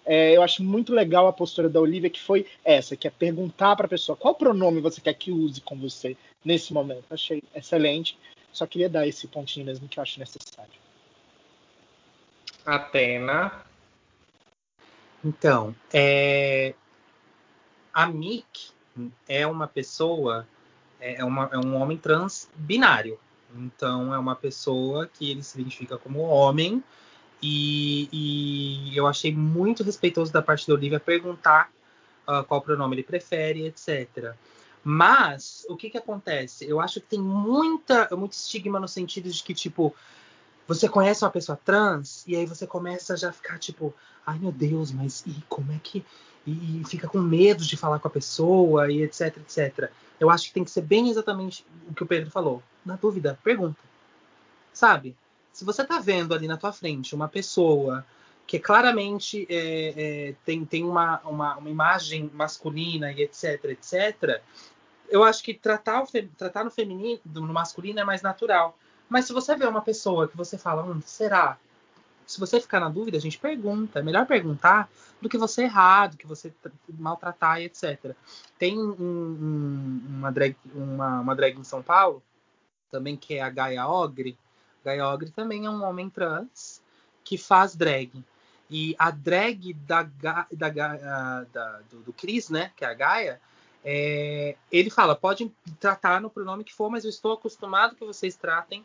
É, 0.03 0.35
eu 0.35 0.41
acho 0.41 0.63
muito 0.63 0.91
legal 0.91 1.27
a 1.27 1.31
postura 1.33 1.69
da 1.69 1.79
Olivia, 1.79 2.09
que 2.09 2.19
foi 2.19 2.47
essa, 2.65 2.97
que 2.97 3.07
é 3.07 3.11
perguntar 3.11 3.75
para 3.75 3.85
a 3.85 3.89
pessoa 3.89 4.15
qual 4.15 4.33
pronome 4.33 4.81
você 4.81 4.99
quer 4.99 5.13
que 5.13 5.29
use 5.29 5.61
com 5.61 5.77
você 5.77 6.17
nesse 6.43 6.73
momento. 6.73 7.05
Achei 7.11 7.43
excelente. 7.53 8.17
Só 8.51 8.65
queria 8.65 8.89
dar 8.89 9.05
esse 9.05 9.27
pontinho 9.27 9.67
mesmo 9.67 9.87
que 9.87 9.99
eu 9.99 10.01
acho 10.01 10.19
necessário. 10.19 10.73
Atena. 12.65 13.51
Então, 15.23 15.75
é... 15.93 16.73
a 17.93 18.07
Mick 18.07 18.71
é 19.27 19.45
uma 19.45 19.67
pessoa, 19.67 20.47
é, 20.99 21.23
uma, 21.23 21.49
é 21.51 21.57
um 21.57 21.75
homem 21.75 21.97
trans 21.97 22.49
binário. 22.55 23.19
Então, 23.55 24.13
é 24.13 24.17
uma 24.17 24.35
pessoa 24.35 25.07
que 25.07 25.29
ele 25.29 25.43
se 25.43 25.59
identifica 25.59 25.97
como 25.97 26.21
homem, 26.21 26.83
e, 27.45 28.07
e, 28.11 28.97
eu 28.97 29.05
achei 29.05 29.35
muito 29.35 29.83
respeitoso 29.83 30.31
da 30.31 30.41
parte 30.41 30.65
da 30.65 30.73
Olivia 30.73 30.97
perguntar 30.97 31.69
uh, 32.25 32.41
qual 32.45 32.61
pronome 32.61 32.95
ele 32.95 33.03
prefere, 33.03 33.65
etc. 33.65 34.33
Mas 34.81 35.65
o 35.67 35.75
que 35.75 35.89
que 35.89 35.97
acontece? 35.97 36.65
Eu 36.65 36.79
acho 36.79 37.01
que 37.01 37.07
tem 37.07 37.19
muita, 37.19 38.07
muito 38.15 38.31
estigma 38.31 38.79
no 38.79 38.87
sentido 38.87 39.29
de 39.29 39.43
que 39.43 39.53
tipo 39.53 39.93
você 40.65 40.87
conhece 40.87 41.25
uma 41.25 41.31
pessoa 41.31 41.59
trans 41.63 42.23
e 42.25 42.37
aí 42.37 42.45
você 42.45 42.65
começa 42.65 43.13
a 43.13 43.17
já 43.17 43.33
ficar 43.33 43.59
tipo, 43.59 43.93
ai 44.25 44.39
meu 44.39 44.51
Deus, 44.51 44.93
mas 44.93 45.25
e 45.27 45.43
como 45.49 45.73
é 45.73 45.79
que 45.83 46.05
e, 46.45 46.81
e 46.81 46.83
fica 46.85 47.07
com 47.07 47.19
medo 47.19 47.63
de 47.63 47.77
falar 47.77 47.99
com 47.99 48.07
a 48.07 48.11
pessoa 48.11 48.91
e 48.91 49.01
etc, 49.01 49.37
etc. 49.37 49.89
Eu 50.19 50.29
acho 50.29 50.47
que 50.47 50.53
tem 50.53 50.63
que 50.63 50.71
ser 50.71 50.81
bem 50.81 51.09
exatamente 51.09 51.65
o 51.89 51.93
que 51.93 52.03
o 52.03 52.07
Pedro 52.07 52.29
falou. 52.31 52.61
Na 52.85 52.95
dúvida, 52.95 53.39
pergunta. 53.43 53.79
Sabe? 54.73 55.15
se 55.53 55.63
você 55.63 55.83
está 55.83 55.99
vendo 55.99 56.33
ali 56.33 56.47
na 56.47 56.57
tua 56.57 56.73
frente 56.73 57.13
uma 57.13 57.29
pessoa 57.29 58.03
que 58.45 58.59
claramente 58.59 59.45
é, 59.47 59.93
é, 60.29 60.35
tem, 60.43 60.65
tem 60.65 60.83
uma, 60.83 61.19
uma, 61.19 61.55
uma, 61.55 61.69
imagem 61.69 62.29
masculina 62.33 63.11
e 63.11 63.21
etc, 63.21 63.63
etc, 63.65 64.41
eu 65.07 65.23
acho 65.23 65.43
que 65.43 65.53
tratar, 65.53 66.03
o, 66.03 66.07
tratar 66.35 66.65
no 66.65 66.71
feminino, 66.71 67.21
no 67.23 67.53
masculino 67.53 67.99
é 67.99 68.03
mais 68.03 68.21
natural. 68.21 68.77
Mas 69.07 69.25
se 69.25 69.33
você 69.33 69.55
vê 69.55 69.65
uma 69.65 69.81
pessoa 69.81 70.27
que 70.27 70.35
você 70.35 70.57
fala, 70.57 70.83
hum, 70.83 70.99
será? 71.05 71.57
Se 72.33 72.39
você 72.39 72.59
ficar 72.59 72.79
na 72.79 72.89
dúvida, 72.89 73.15
a 73.15 73.21
gente 73.21 73.37
pergunta. 73.37 73.99
É 73.99 74.01
melhor 74.01 74.25
perguntar 74.25 74.89
do 75.21 75.29
que 75.29 75.37
você 75.37 75.65
errar, 75.65 76.07
do 76.07 76.17
que 76.17 76.25
você 76.25 76.51
maltratar 76.89 77.61
e 77.61 77.65
etc. 77.65 78.15
Tem 78.57 78.75
um, 78.79 78.89
um, 78.89 80.01
uma, 80.17 80.31
drag, 80.31 80.57
uma, 80.73 81.19
uma 81.19 81.35
drag 81.35 81.59
em 81.59 81.63
São 81.63 81.83
Paulo, 81.83 82.23
também 82.89 83.15
que 83.15 83.35
é 83.35 83.41
a 83.43 83.51
Gaia 83.51 83.87
Ogre, 83.87 84.35
Gaia 84.83 85.07
Ogre 85.07 85.29
também 85.29 85.67
é 85.67 85.69
um 85.69 85.83
homem 85.83 86.09
trans 86.09 86.81
que 87.23 87.37
faz 87.37 87.75
drag. 87.75 88.11
E 88.67 88.95
a 88.97 89.11
drag 89.11 89.71
da, 89.75 90.01
da, 90.01 90.47
da, 90.51 91.43
da 91.53 91.79
do, 91.91 91.99
do 91.99 92.13
Chris, 92.13 92.49
né, 92.49 92.71
que 92.75 92.83
é 92.83 92.87
a 92.87 92.95
Gaia, 92.95 93.39
é, 93.85 94.55
ele 94.71 94.89
fala, 94.89 95.15
pode 95.15 95.51
tratar 95.79 96.19
no 96.19 96.31
pronome 96.31 96.63
que 96.63 96.73
for, 96.73 96.89
mas 96.89 97.03
eu 97.03 97.11
estou 97.11 97.33
acostumado 97.33 97.95
que 97.95 98.03
vocês 98.03 98.35
tratem 98.35 98.83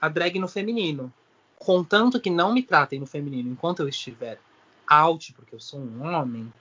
a 0.00 0.08
drag 0.08 0.38
no 0.38 0.48
feminino. 0.48 1.12
Contanto 1.58 2.20
que 2.20 2.30
não 2.30 2.52
me 2.52 2.62
tratem 2.62 3.00
no 3.00 3.06
feminino 3.06 3.50
enquanto 3.50 3.80
eu 3.80 3.88
estiver 3.88 4.38
out, 4.86 5.32
porque 5.32 5.54
eu 5.54 5.60
sou 5.60 5.80
um 5.80 6.04
homem, 6.04 6.52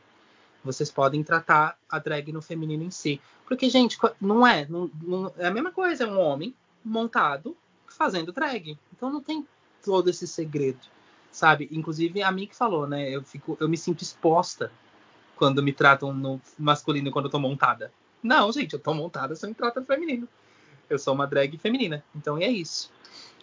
vocês 0.64 0.90
podem 0.90 1.24
tratar 1.24 1.78
a 1.90 2.00
drag 2.00 2.32
no 2.32 2.42
feminino 2.42 2.84
em 2.84 2.90
si. 2.90 3.22
Porque, 3.46 3.70
gente, 3.70 3.98
não 4.20 4.46
é. 4.46 4.66
Não, 4.68 4.90
não, 5.02 5.32
é 5.38 5.46
a 5.46 5.52
mesma 5.52 5.72
coisa, 5.72 6.04
é 6.04 6.08
um 6.08 6.20
homem 6.20 6.56
montado 6.84 7.56
fazendo 7.88 8.32
drag. 8.32 8.78
Então 8.92 9.12
não 9.12 9.22
tem 9.22 9.48
todo 9.84 10.10
esse 10.10 10.28
segredo, 10.28 10.80
sabe? 11.32 11.70
Inclusive 11.72 12.24
a 12.24 12.32
mim 12.32 12.48
que 12.48 12.56
falou, 12.56 12.88
né? 12.88 13.10
Eu 13.10 13.24
fico, 13.24 13.56
eu 13.60 13.70
me 13.70 13.78
sinto 13.78 14.02
exposta 14.02 14.72
quando 15.36 15.62
me 15.62 15.72
tratam 15.72 16.14
no 16.14 16.42
masculino 16.58 17.12
quando 17.12 17.26
eu 17.26 17.32
tô 17.32 17.40
montada. 17.40 17.92
Não, 18.24 18.52
gente, 18.52 18.74
eu 18.74 18.80
tô 18.80 18.94
montada, 18.94 19.36
você 19.36 19.46
me 19.46 19.54
trata 19.54 19.84
feminino. 19.84 20.28
Eu 20.90 20.98
sou 20.98 21.14
uma 21.14 21.28
drag 21.28 21.58
feminina. 21.60 22.04
Então 22.16 22.38
é 22.38 22.48
isso. 22.48 22.92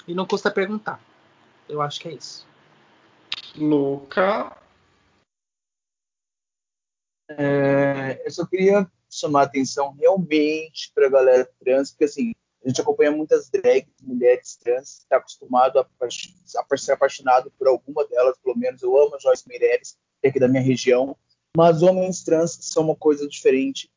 E 0.09 0.15
não 0.15 0.27
custa 0.27 0.51
perguntar. 0.51 1.01
Eu 1.69 1.81
acho 1.81 2.01
que 2.01 2.09
é 2.09 2.13
isso. 2.13 2.47
Luca. 3.57 4.57
É, 7.31 8.23
eu 8.27 8.31
só 8.31 8.47
queria 8.47 8.91
chamar 9.11 9.43
atenção 9.43 9.93
realmente 9.93 10.91
para 10.95 11.07
a 11.07 11.11
galera 11.11 11.51
trans, 11.61 11.91
porque 11.91 12.05
assim, 12.05 12.33
a 12.65 12.69
gente 12.69 12.81
acompanha 12.81 13.11
muitas 13.11 13.51
drags, 13.51 13.93
mulheres 14.03 14.57
trans, 14.57 15.01
está 15.01 15.17
acostumado 15.17 15.79
a, 15.79 15.87
a, 16.01 16.77
ser 16.77 16.93
apaixonado 16.93 17.51
por 17.59 17.67
alguma 17.67 18.07
delas, 18.07 18.39
pelo 18.39 18.57
menos. 18.57 18.83
Eu 18.83 18.97
amo 18.97 19.17
a 19.17 19.19
Joyce 19.19 19.49
Meirelles, 19.49 19.99
que 20.21 20.27
é 20.27 20.31
aqui 20.31 20.39
da 20.39 20.49
minha 20.49 20.63
região. 20.63 21.17
Mas 21.57 21.83
homens 21.83 22.23
trans 22.23 22.59
são 22.63 22.85
uma 22.85 22.97
coisa 22.97 23.29
diferente 23.29 23.91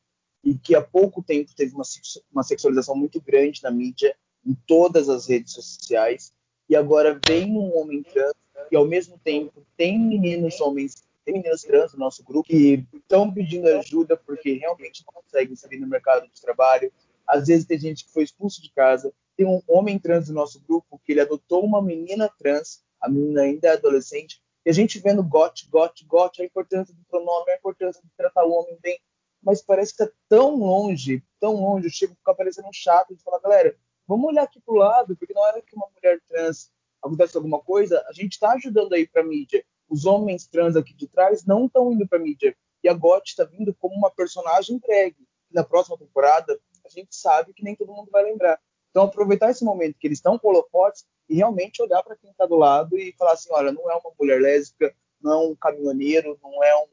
e 0.44 0.56
que 0.58 0.74
há 0.74 0.82
pouco 0.82 1.22
tempo 1.22 1.54
teve 1.54 1.74
uma, 1.74 1.84
uma 2.30 2.42
sexualização 2.42 2.94
muito 2.94 3.20
grande 3.20 3.62
na 3.62 3.70
mídia, 3.70 4.16
em 4.44 4.54
todas 4.66 5.08
as 5.08 5.26
redes 5.26 5.52
sociais. 5.52 6.32
E 6.68 6.76
agora 6.76 7.18
vem 7.26 7.52
um 7.52 7.76
homem 7.76 8.02
trans 8.02 8.32
e, 8.70 8.76
ao 8.76 8.86
mesmo 8.86 9.18
tempo, 9.22 9.64
tem 9.76 9.98
meninos 9.98 10.60
homens 10.60 11.06
tem 11.26 11.34
meninas 11.34 11.62
trans 11.62 11.92
no 11.92 11.98
nosso 11.98 12.22
grupo 12.22 12.48
que 12.48 12.86
estão 12.94 13.32
pedindo 13.34 13.66
ajuda 13.66 14.16
porque 14.16 14.52
realmente 14.52 15.04
não 15.04 15.12
conseguem 15.12 15.56
sair 15.56 15.76
no 15.80 15.88
mercado 15.88 16.28
de 16.32 16.40
trabalho, 16.40 16.92
às 17.26 17.48
vezes 17.48 17.66
tem 17.66 17.76
gente 17.76 18.04
que 18.04 18.12
foi 18.12 18.22
expulso 18.22 18.62
de 18.62 18.70
casa. 18.70 19.12
Tem 19.36 19.44
um 19.44 19.60
homem 19.66 19.98
trans 19.98 20.28
no 20.28 20.36
nosso 20.36 20.60
grupo 20.60 21.00
que 21.04 21.12
ele 21.12 21.20
adotou 21.20 21.64
uma 21.64 21.82
menina 21.82 22.30
trans, 22.38 22.84
a 23.00 23.08
menina 23.08 23.42
ainda 23.42 23.68
é 23.68 23.72
adolescente, 23.72 24.40
e 24.64 24.70
a 24.70 24.72
gente 24.72 25.00
vendo 25.00 25.22
got, 25.22 25.68
got, 25.68 26.04
got, 26.06 26.40
a 26.40 26.44
importância 26.44 26.94
do 26.94 27.04
pronome, 27.10 27.50
a 27.50 27.56
importância 27.56 28.00
de 28.00 28.08
tratar 28.16 28.44
o 28.44 28.52
homem 28.52 28.78
bem, 28.80 28.98
mas 29.42 29.60
parece 29.60 29.96
que 29.96 30.02
está 30.02 30.14
tão 30.28 30.56
longe, 30.56 31.22
tão 31.40 31.54
longe, 31.54 31.86
eu 31.88 31.90
chego 31.90 32.12
a 32.12 32.16
ficar 32.16 32.34
parecendo 32.34 32.68
um 32.68 32.72
chato 32.72 33.14
de 33.14 33.22
falar, 33.22 33.40
galera, 33.40 33.76
vamos 34.06 34.26
olhar 34.26 34.42
aqui 34.42 34.60
pro 34.60 34.74
lado, 34.74 35.16
porque 35.16 35.34
na 35.34 35.40
hora 35.40 35.62
que 35.62 35.74
uma 35.74 35.88
mulher 35.94 36.20
trans 36.28 36.70
acontece 37.02 37.36
alguma 37.36 37.60
coisa, 37.60 38.04
a 38.08 38.12
gente 38.12 38.32
está 38.32 38.52
ajudando 38.52 38.92
aí 38.92 39.06
para 39.06 39.22
mídia. 39.22 39.64
Os 39.88 40.04
homens 40.04 40.46
trans 40.46 40.76
aqui 40.76 40.94
de 40.94 41.06
trás 41.06 41.44
não 41.44 41.66
estão 41.66 41.92
indo 41.92 42.06
para 42.06 42.18
mídia. 42.18 42.56
E 42.82 42.88
a 42.88 42.94
GOT 42.94 43.30
está 43.30 43.44
vindo 43.44 43.74
como 43.74 43.94
uma 43.94 44.10
personagem 44.10 44.78
drag. 44.78 45.14
Na 45.50 45.62
próxima 45.62 45.96
temporada, 45.96 46.58
a 46.84 46.88
gente 46.88 47.14
sabe 47.14 47.52
que 47.52 47.62
nem 47.62 47.76
todo 47.76 47.92
mundo 47.92 48.10
vai 48.10 48.24
lembrar. 48.24 48.60
Então, 48.90 49.04
aproveitar 49.04 49.50
esse 49.50 49.64
momento 49.64 49.98
que 49.98 50.06
eles 50.06 50.18
estão 50.18 50.38
com 50.38 50.48
holofotes 50.48 51.04
e 51.28 51.34
realmente 51.36 51.82
olhar 51.82 52.02
para 52.02 52.16
quem 52.16 52.30
está 52.30 52.46
do 52.46 52.56
lado 52.56 52.98
e 52.98 53.14
falar 53.18 53.32
assim: 53.32 53.48
olha, 53.52 53.72
não 53.72 53.90
é 53.90 53.94
uma 53.94 54.12
mulher 54.18 54.40
lésbica, 54.40 54.94
não 55.20 55.32
é 55.32 55.48
um 55.48 55.56
caminhoneiro, 55.56 56.38
não 56.42 56.62
é 56.62 56.76
um, 56.76 56.88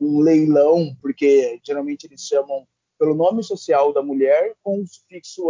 um 0.00 0.20
leilão, 0.20 0.94
porque 1.00 1.60
geralmente 1.64 2.04
eles 2.06 2.22
chamam 2.22 2.66
pelo 2.98 3.14
nome 3.14 3.42
social 3.42 3.92
da 3.92 4.02
mulher 4.02 4.54
com 4.62 4.80
o 4.80 4.86
sufixo 4.86 5.48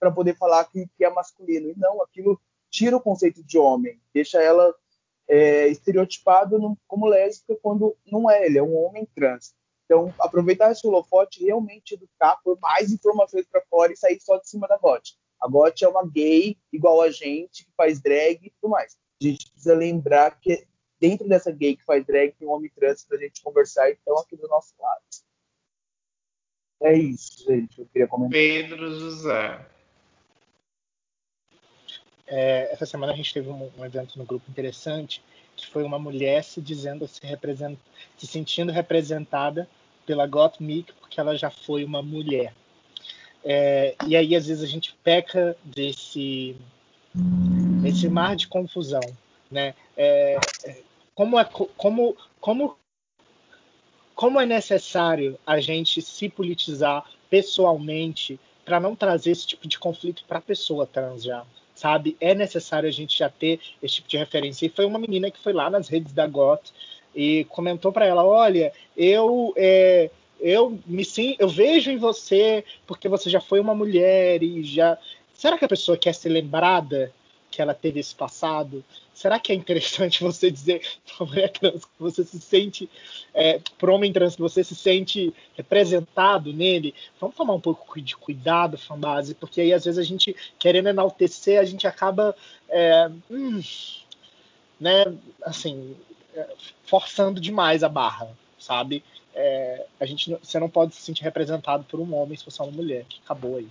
para 0.00 0.10
poder 0.10 0.34
falar 0.36 0.64
que, 0.64 0.88
que, 0.96 1.04
é 1.04 1.10
masculino. 1.10 1.68
E 1.68 1.78
não, 1.78 2.02
aquilo 2.02 2.40
tira 2.70 2.96
o 2.96 3.00
conceito 3.00 3.44
de 3.44 3.58
homem, 3.58 4.00
deixa 4.14 4.42
ela 4.42 4.74
é, 5.28 5.68
estereotipada 5.68 6.56
como 6.88 7.06
lésbica 7.06 7.56
quando 7.62 7.96
não 8.06 8.28
é, 8.30 8.46
ele 8.46 8.58
é 8.58 8.62
um 8.62 8.74
homem 8.76 9.06
trans. 9.14 9.54
Então, 9.84 10.12
aproveitar 10.20 10.70
esse 10.70 10.86
holofote 10.86 11.42
e 11.42 11.46
realmente 11.46 11.94
educar 11.94 12.36
por 12.42 12.58
mais 12.60 12.92
informações 12.92 13.44
para 13.46 13.62
fora 13.68 13.92
e 13.92 13.96
sair 13.96 14.20
só 14.20 14.38
de 14.38 14.48
cima 14.48 14.66
da 14.66 14.78
GOT. 14.78 15.18
A 15.40 15.48
GOT 15.48 15.84
é 15.84 15.88
uma 15.88 16.06
gay 16.06 16.56
igual 16.72 17.02
a 17.02 17.10
gente, 17.10 17.64
que 17.64 17.72
faz 17.76 18.00
drag 18.00 18.38
e 18.40 18.50
tudo 18.50 18.70
mais. 18.70 18.96
A 19.20 19.26
gente 19.26 19.50
precisa 19.50 19.74
lembrar 19.74 20.38
que 20.40 20.64
dentro 21.00 21.28
dessa 21.28 21.50
gay 21.50 21.76
que 21.76 21.84
faz 21.84 22.06
drag 22.06 22.32
tem 22.32 22.46
um 22.46 22.52
homem 22.52 22.70
trans 22.74 23.04
para 23.04 23.16
a 23.16 23.20
gente 23.20 23.42
conversar, 23.42 23.90
então 23.90 24.16
aqui 24.18 24.36
do 24.36 24.46
nosso 24.46 24.74
lado. 24.78 25.02
É 26.82 26.96
isso, 26.96 27.44
gente. 27.44 27.80
Eu 27.80 27.86
queria 27.86 28.08
comentar. 28.08 28.32
Pedro 28.32 28.90
José. 28.98 29.66
É, 32.30 32.72
essa 32.72 32.86
semana 32.86 33.12
a 33.12 33.16
gente 33.16 33.34
teve 33.34 33.48
um, 33.48 33.68
um, 33.76 33.84
evento 33.84 34.16
no 34.16 34.24
grupo 34.24 34.48
interessante, 34.48 35.20
que 35.56 35.66
foi 35.66 35.82
uma 35.82 35.98
mulher 35.98 36.44
se 36.44 36.60
dizendo, 36.60 37.06
se, 37.08 37.20
se 38.16 38.26
sentindo 38.26 38.70
representada 38.70 39.68
pela 40.06 40.26
Gottmik, 40.26 40.92
porque 41.00 41.18
ela 41.18 41.36
já 41.36 41.50
foi 41.50 41.84
uma 41.84 42.00
mulher. 42.00 42.54
É, 43.44 43.96
e 44.06 44.16
aí, 44.16 44.36
às 44.36 44.46
vezes, 44.46 44.62
a 44.62 44.66
gente 44.66 44.94
peca 45.02 45.56
desse, 45.64 46.56
desse 47.82 48.08
mar 48.08 48.36
de 48.36 48.46
confusão. 48.46 49.00
Né? 49.50 49.74
É 49.96 50.38
como, 51.20 51.38
é, 51.38 51.44
como, 51.44 52.16
como, 52.40 52.78
como 54.14 54.40
é 54.40 54.46
necessário 54.46 55.38
a 55.46 55.60
gente 55.60 56.00
se 56.00 56.30
politizar 56.30 57.04
pessoalmente 57.28 58.40
para 58.64 58.80
não 58.80 58.96
trazer 58.96 59.32
esse 59.32 59.46
tipo 59.46 59.68
de 59.68 59.78
conflito 59.78 60.24
para 60.26 60.38
a 60.38 60.40
pessoa 60.40 60.86
trans 60.86 61.22
já? 61.22 61.44
Sabe? 61.80 62.14
É 62.20 62.34
necessário 62.34 62.86
a 62.86 62.92
gente 62.92 63.18
já 63.18 63.30
ter 63.30 63.58
esse 63.82 63.94
tipo 63.94 64.08
de 64.10 64.18
referência. 64.18 64.66
E 64.66 64.68
foi 64.68 64.84
uma 64.84 64.98
menina 64.98 65.30
que 65.30 65.40
foi 65.40 65.54
lá 65.54 65.70
nas 65.70 65.88
redes 65.88 66.12
da 66.12 66.26
GOT 66.26 66.70
e 67.16 67.44
comentou 67.44 67.90
para 67.90 68.04
ela: 68.04 68.22
Olha, 68.22 68.70
eu. 68.94 69.54
É, 69.56 70.10
eu 70.38 70.78
me 70.86 71.04
sim, 71.04 71.36
eu 71.38 71.48
vejo 71.48 71.90
em 71.90 71.96
você 71.96 72.64
porque 72.86 73.08
você 73.08 73.30
já 73.30 73.40
foi 73.40 73.60
uma 73.60 73.74
mulher 73.74 74.42
e 74.42 74.62
já. 74.62 74.98
Será 75.32 75.56
que 75.56 75.64
a 75.64 75.68
pessoa 75.68 75.96
quer 75.96 76.14
ser 76.14 76.28
lembrada 76.28 77.10
que 77.50 77.62
ela 77.62 77.72
teve 77.72 77.98
esse 77.98 78.14
passado? 78.14 78.84
Será 79.20 79.38
que 79.38 79.52
é 79.52 79.54
interessante 79.54 80.22
você 80.24 80.50
dizer 80.50 80.82
para 81.04 81.26
mulher 81.26 81.50
trans 81.50 81.84
que 81.84 81.90
você 81.98 82.24
se 82.24 82.40
sente, 82.40 82.88
é, 83.34 83.60
para 83.78 83.92
homem 83.92 84.12
trans 84.12 84.34
que 84.34 84.40
você 84.40 84.64
se 84.64 84.74
sente 84.74 85.34
representado 85.54 86.52
nele? 86.52 86.94
Vamos 87.20 87.36
tomar 87.36 87.54
um 87.54 87.60
pouco 87.60 88.00
de 88.00 88.16
cuidado, 88.16 88.78
fanbase, 88.78 89.34
porque 89.34 89.60
aí 89.60 89.74
às 89.74 89.84
vezes 89.84 89.98
a 89.98 90.02
gente, 90.02 90.34
querendo 90.58 90.88
enaltecer, 90.88 91.60
a 91.60 91.64
gente 91.64 91.86
acaba, 91.86 92.34
é, 92.68 93.10
hum, 93.30 93.60
né, 94.80 95.04
assim, 95.42 95.94
é, 96.34 96.48
forçando 96.84 97.40
demais 97.40 97.82
a 97.82 97.88
barra, 97.88 98.30
sabe? 98.58 99.04
é, 99.34 99.86
a 99.98 100.06
gente, 100.06 100.34
você 100.34 100.58
não 100.58 100.68
pode 100.68 100.94
se 100.94 101.02
sentir 101.02 101.22
representado 101.22 101.84
por 101.84 102.00
um 102.00 102.14
homem 102.14 102.36
se 102.36 102.44
você 102.44 102.60
é 102.60 102.64
uma 102.64 102.72
mulher. 102.72 103.06
Acabou 103.24 103.56
aí. 103.56 103.68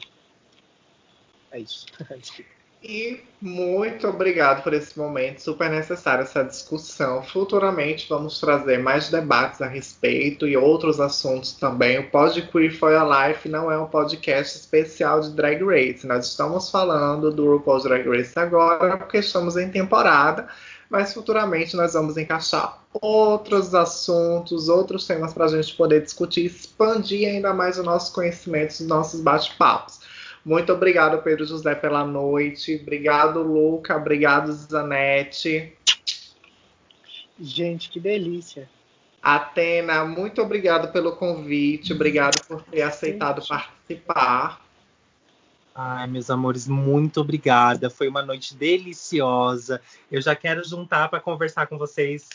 É 1.51 1.59
isso. 1.59 1.85
E 2.81 3.21
muito 3.41 4.07
obrigado 4.07 4.63
por 4.63 4.73
esse 4.73 4.97
momento, 4.97 5.41
super 5.41 5.69
necessário 5.69 6.23
essa 6.23 6.43
discussão. 6.43 7.21
Futuramente 7.21 8.07
vamos 8.07 8.39
trazer 8.39 8.77
mais 8.79 9.09
debates 9.09 9.61
a 9.61 9.67
respeito 9.67 10.47
e 10.47 10.55
outros 10.55 10.99
assuntos 10.99 11.51
também. 11.53 11.99
O 11.99 12.09
Pod 12.09 12.41
Queer 12.41 12.73
for 12.73 12.91
Your 12.91 13.05
Life 13.05 13.49
não 13.49 13.69
é 13.69 13.77
um 13.77 13.85
podcast 13.85 14.57
especial 14.57 15.19
de 15.19 15.31
Drag 15.31 15.61
Race. 15.61 16.07
Nós 16.07 16.27
estamos 16.27 16.69
falando 16.69 17.31
do 17.31 17.51
RuPaul's 17.51 17.83
Drag 17.83 18.07
Race 18.07 18.39
agora 18.39 18.97
porque 18.97 19.17
estamos 19.17 19.57
em 19.57 19.69
temporada 19.69 20.47
mas 20.89 21.13
futuramente 21.13 21.75
nós 21.75 21.93
vamos 21.93 22.17
encaixar 22.17 22.79
outros 22.91 23.75
assuntos, 23.75 24.67
outros 24.67 25.05
temas 25.05 25.33
para 25.33 25.45
a 25.45 25.47
gente 25.47 25.75
poder 25.75 26.01
discutir, 26.01 26.45
expandir 26.45 27.29
ainda 27.29 27.53
mais 27.53 27.77
o 27.77 27.83
nosso 27.83 28.11
conhecimento, 28.11 28.71
os 28.71 28.79
nossos 28.81 29.21
bate-papos. 29.21 29.98
Muito 30.43 30.71
obrigado, 30.71 31.21
Pedro 31.21 31.45
José, 31.45 31.75
pela 31.75 32.05
noite. 32.05 32.79
Obrigado, 32.81 33.41
Luca. 33.43 33.95
Obrigado, 33.95 34.51
Zanete. 34.51 35.73
Gente, 37.39 37.89
que 37.89 37.99
delícia. 37.99 38.69
Atena, 39.21 40.05
muito 40.05 40.41
obrigado 40.41 40.91
pelo 40.91 41.15
convite. 41.15 41.93
Obrigado 41.93 42.41
por 42.47 42.61
ter 42.63 42.81
aceitado 42.81 43.45
participar. 43.45 44.61
Ai, 45.75 46.07
meus 46.07 46.29
amores, 46.29 46.67
muito 46.67 47.21
obrigada. 47.21 47.89
Foi 47.89 48.07
uma 48.07 48.21
noite 48.21 48.55
deliciosa. 48.55 49.81
Eu 50.11 50.21
já 50.21 50.35
quero 50.35 50.63
juntar 50.67 51.09
para 51.09 51.19
conversar 51.19 51.67
com 51.67 51.77
vocês 51.77 52.29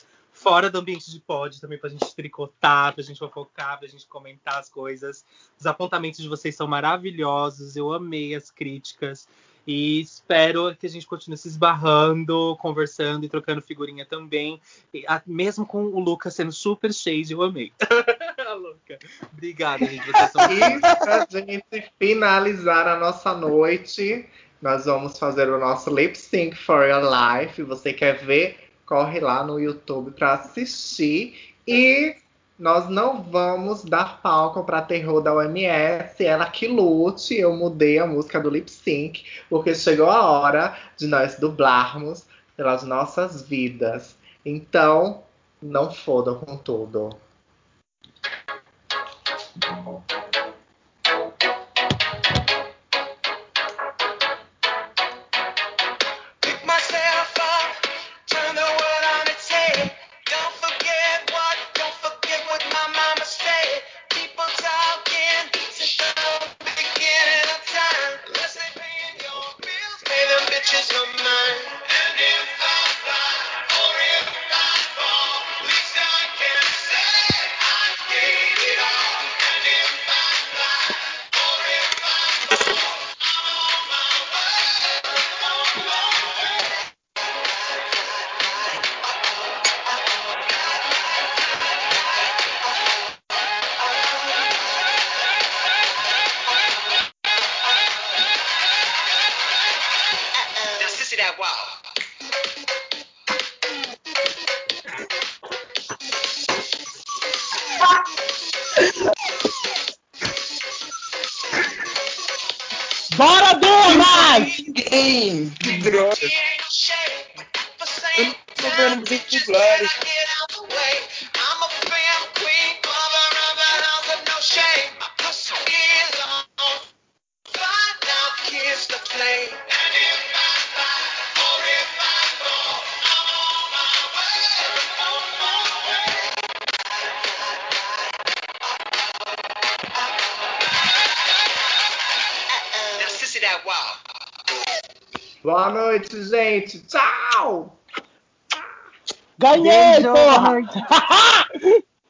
fora 0.44 0.68
do 0.68 0.78
ambiente 0.78 1.10
de 1.10 1.18
pod 1.20 1.58
também 1.58 1.78
para 1.78 1.89
a 1.89 1.92
gente 1.92 2.14
tricotar, 2.14 2.92
para 2.92 3.00
a 3.00 3.05
gente 3.05 3.18
fofocar, 3.18 3.78
para 3.78 3.89
a 3.89 3.90
gente 3.90 4.06
comentar 4.06 4.58
as 4.58 4.68
coisas. 4.68 5.24
Os 5.58 5.64
apontamentos 5.64 6.20
de 6.20 6.28
vocês 6.28 6.55
são 6.55 6.66
maravilhosos. 6.66 7.76
Eu 7.76 7.90
amei 7.94 8.34
as 8.34 8.50
críticas. 8.50 9.26
E 9.66 10.02
espero 10.02 10.76
que 10.76 10.84
a 10.84 10.90
gente 10.90 11.06
continue 11.06 11.39
se 11.39 11.48
esbarrando, 11.48 12.55
conversando 12.60 13.24
e 13.24 13.28
trocando 13.31 13.62
figurinha 13.62 14.05
também. 14.05 14.60
E, 14.92 15.02
a, 15.08 15.23
mesmo 15.26 15.64
com 15.64 15.86
o 15.86 15.98
Lucas 15.98 16.34
sendo 16.34 16.52
super 16.52 16.92
cheio, 16.92 17.24
eu 17.31 17.42
amei. 17.42 17.73
Luca. 18.55 18.98
Obrigada, 19.32 19.86
gente. 19.86 20.06
Vocês 20.06 20.31
são 20.31 20.52
e 20.52 20.81
pra 20.98 21.26
gente 21.31 21.92
finalizar 21.98 22.86
a 22.86 22.98
nossa 22.98 23.32
noite, 23.32 24.28
nós 24.60 24.84
vamos 24.84 25.18
fazer 25.18 25.48
o 25.48 25.58
nosso 25.58 25.89
lip 25.92 26.16
sync 26.16 26.55
for 26.55 26.86
your 26.86 27.02
life. 27.02 27.62
Você 27.62 27.94
quer 27.94 28.23
ver? 28.24 28.64
Corre 28.86 29.20
lá 29.20 29.42
no 29.44 29.58
YouTube 29.58 30.10
para 30.12 30.34
assistir. 30.34 31.54
E 31.66 32.16
nós 32.58 32.88
não 32.88 33.22
vamos 33.22 33.82
dar 33.84 34.20
palco 34.22 34.62
para 34.64 34.82
terror 34.82 35.20
da 35.20 35.34
OMS, 35.34 36.24
ela 36.24 36.46
que 36.46 36.68
lute. 36.68 37.34
Eu 37.34 37.54
mudei 37.54 37.98
a 37.98 38.06
música 38.06 38.40
do 38.40 38.50
lip 38.50 38.70
sync, 38.70 39.24
porque 39.48 39.74
chegou 39.74 40.08
a 40.08 40.30
hora 40.30 40.76
de 40.96 41.06
nós 41.06 41.36
dublarmos 41.38 42.24
pelas 42.56 42.82
nossas 42.84 43.42
vidas. 43.42 44.16
Então, 44.44 45.22
não 45.60 45.90
foda 45.90 46.34
com 46.34 46.56
tudo. 46.56 47.10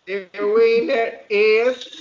The 0.07 0.29
winner 0.41 1.13
is 1.31 1.94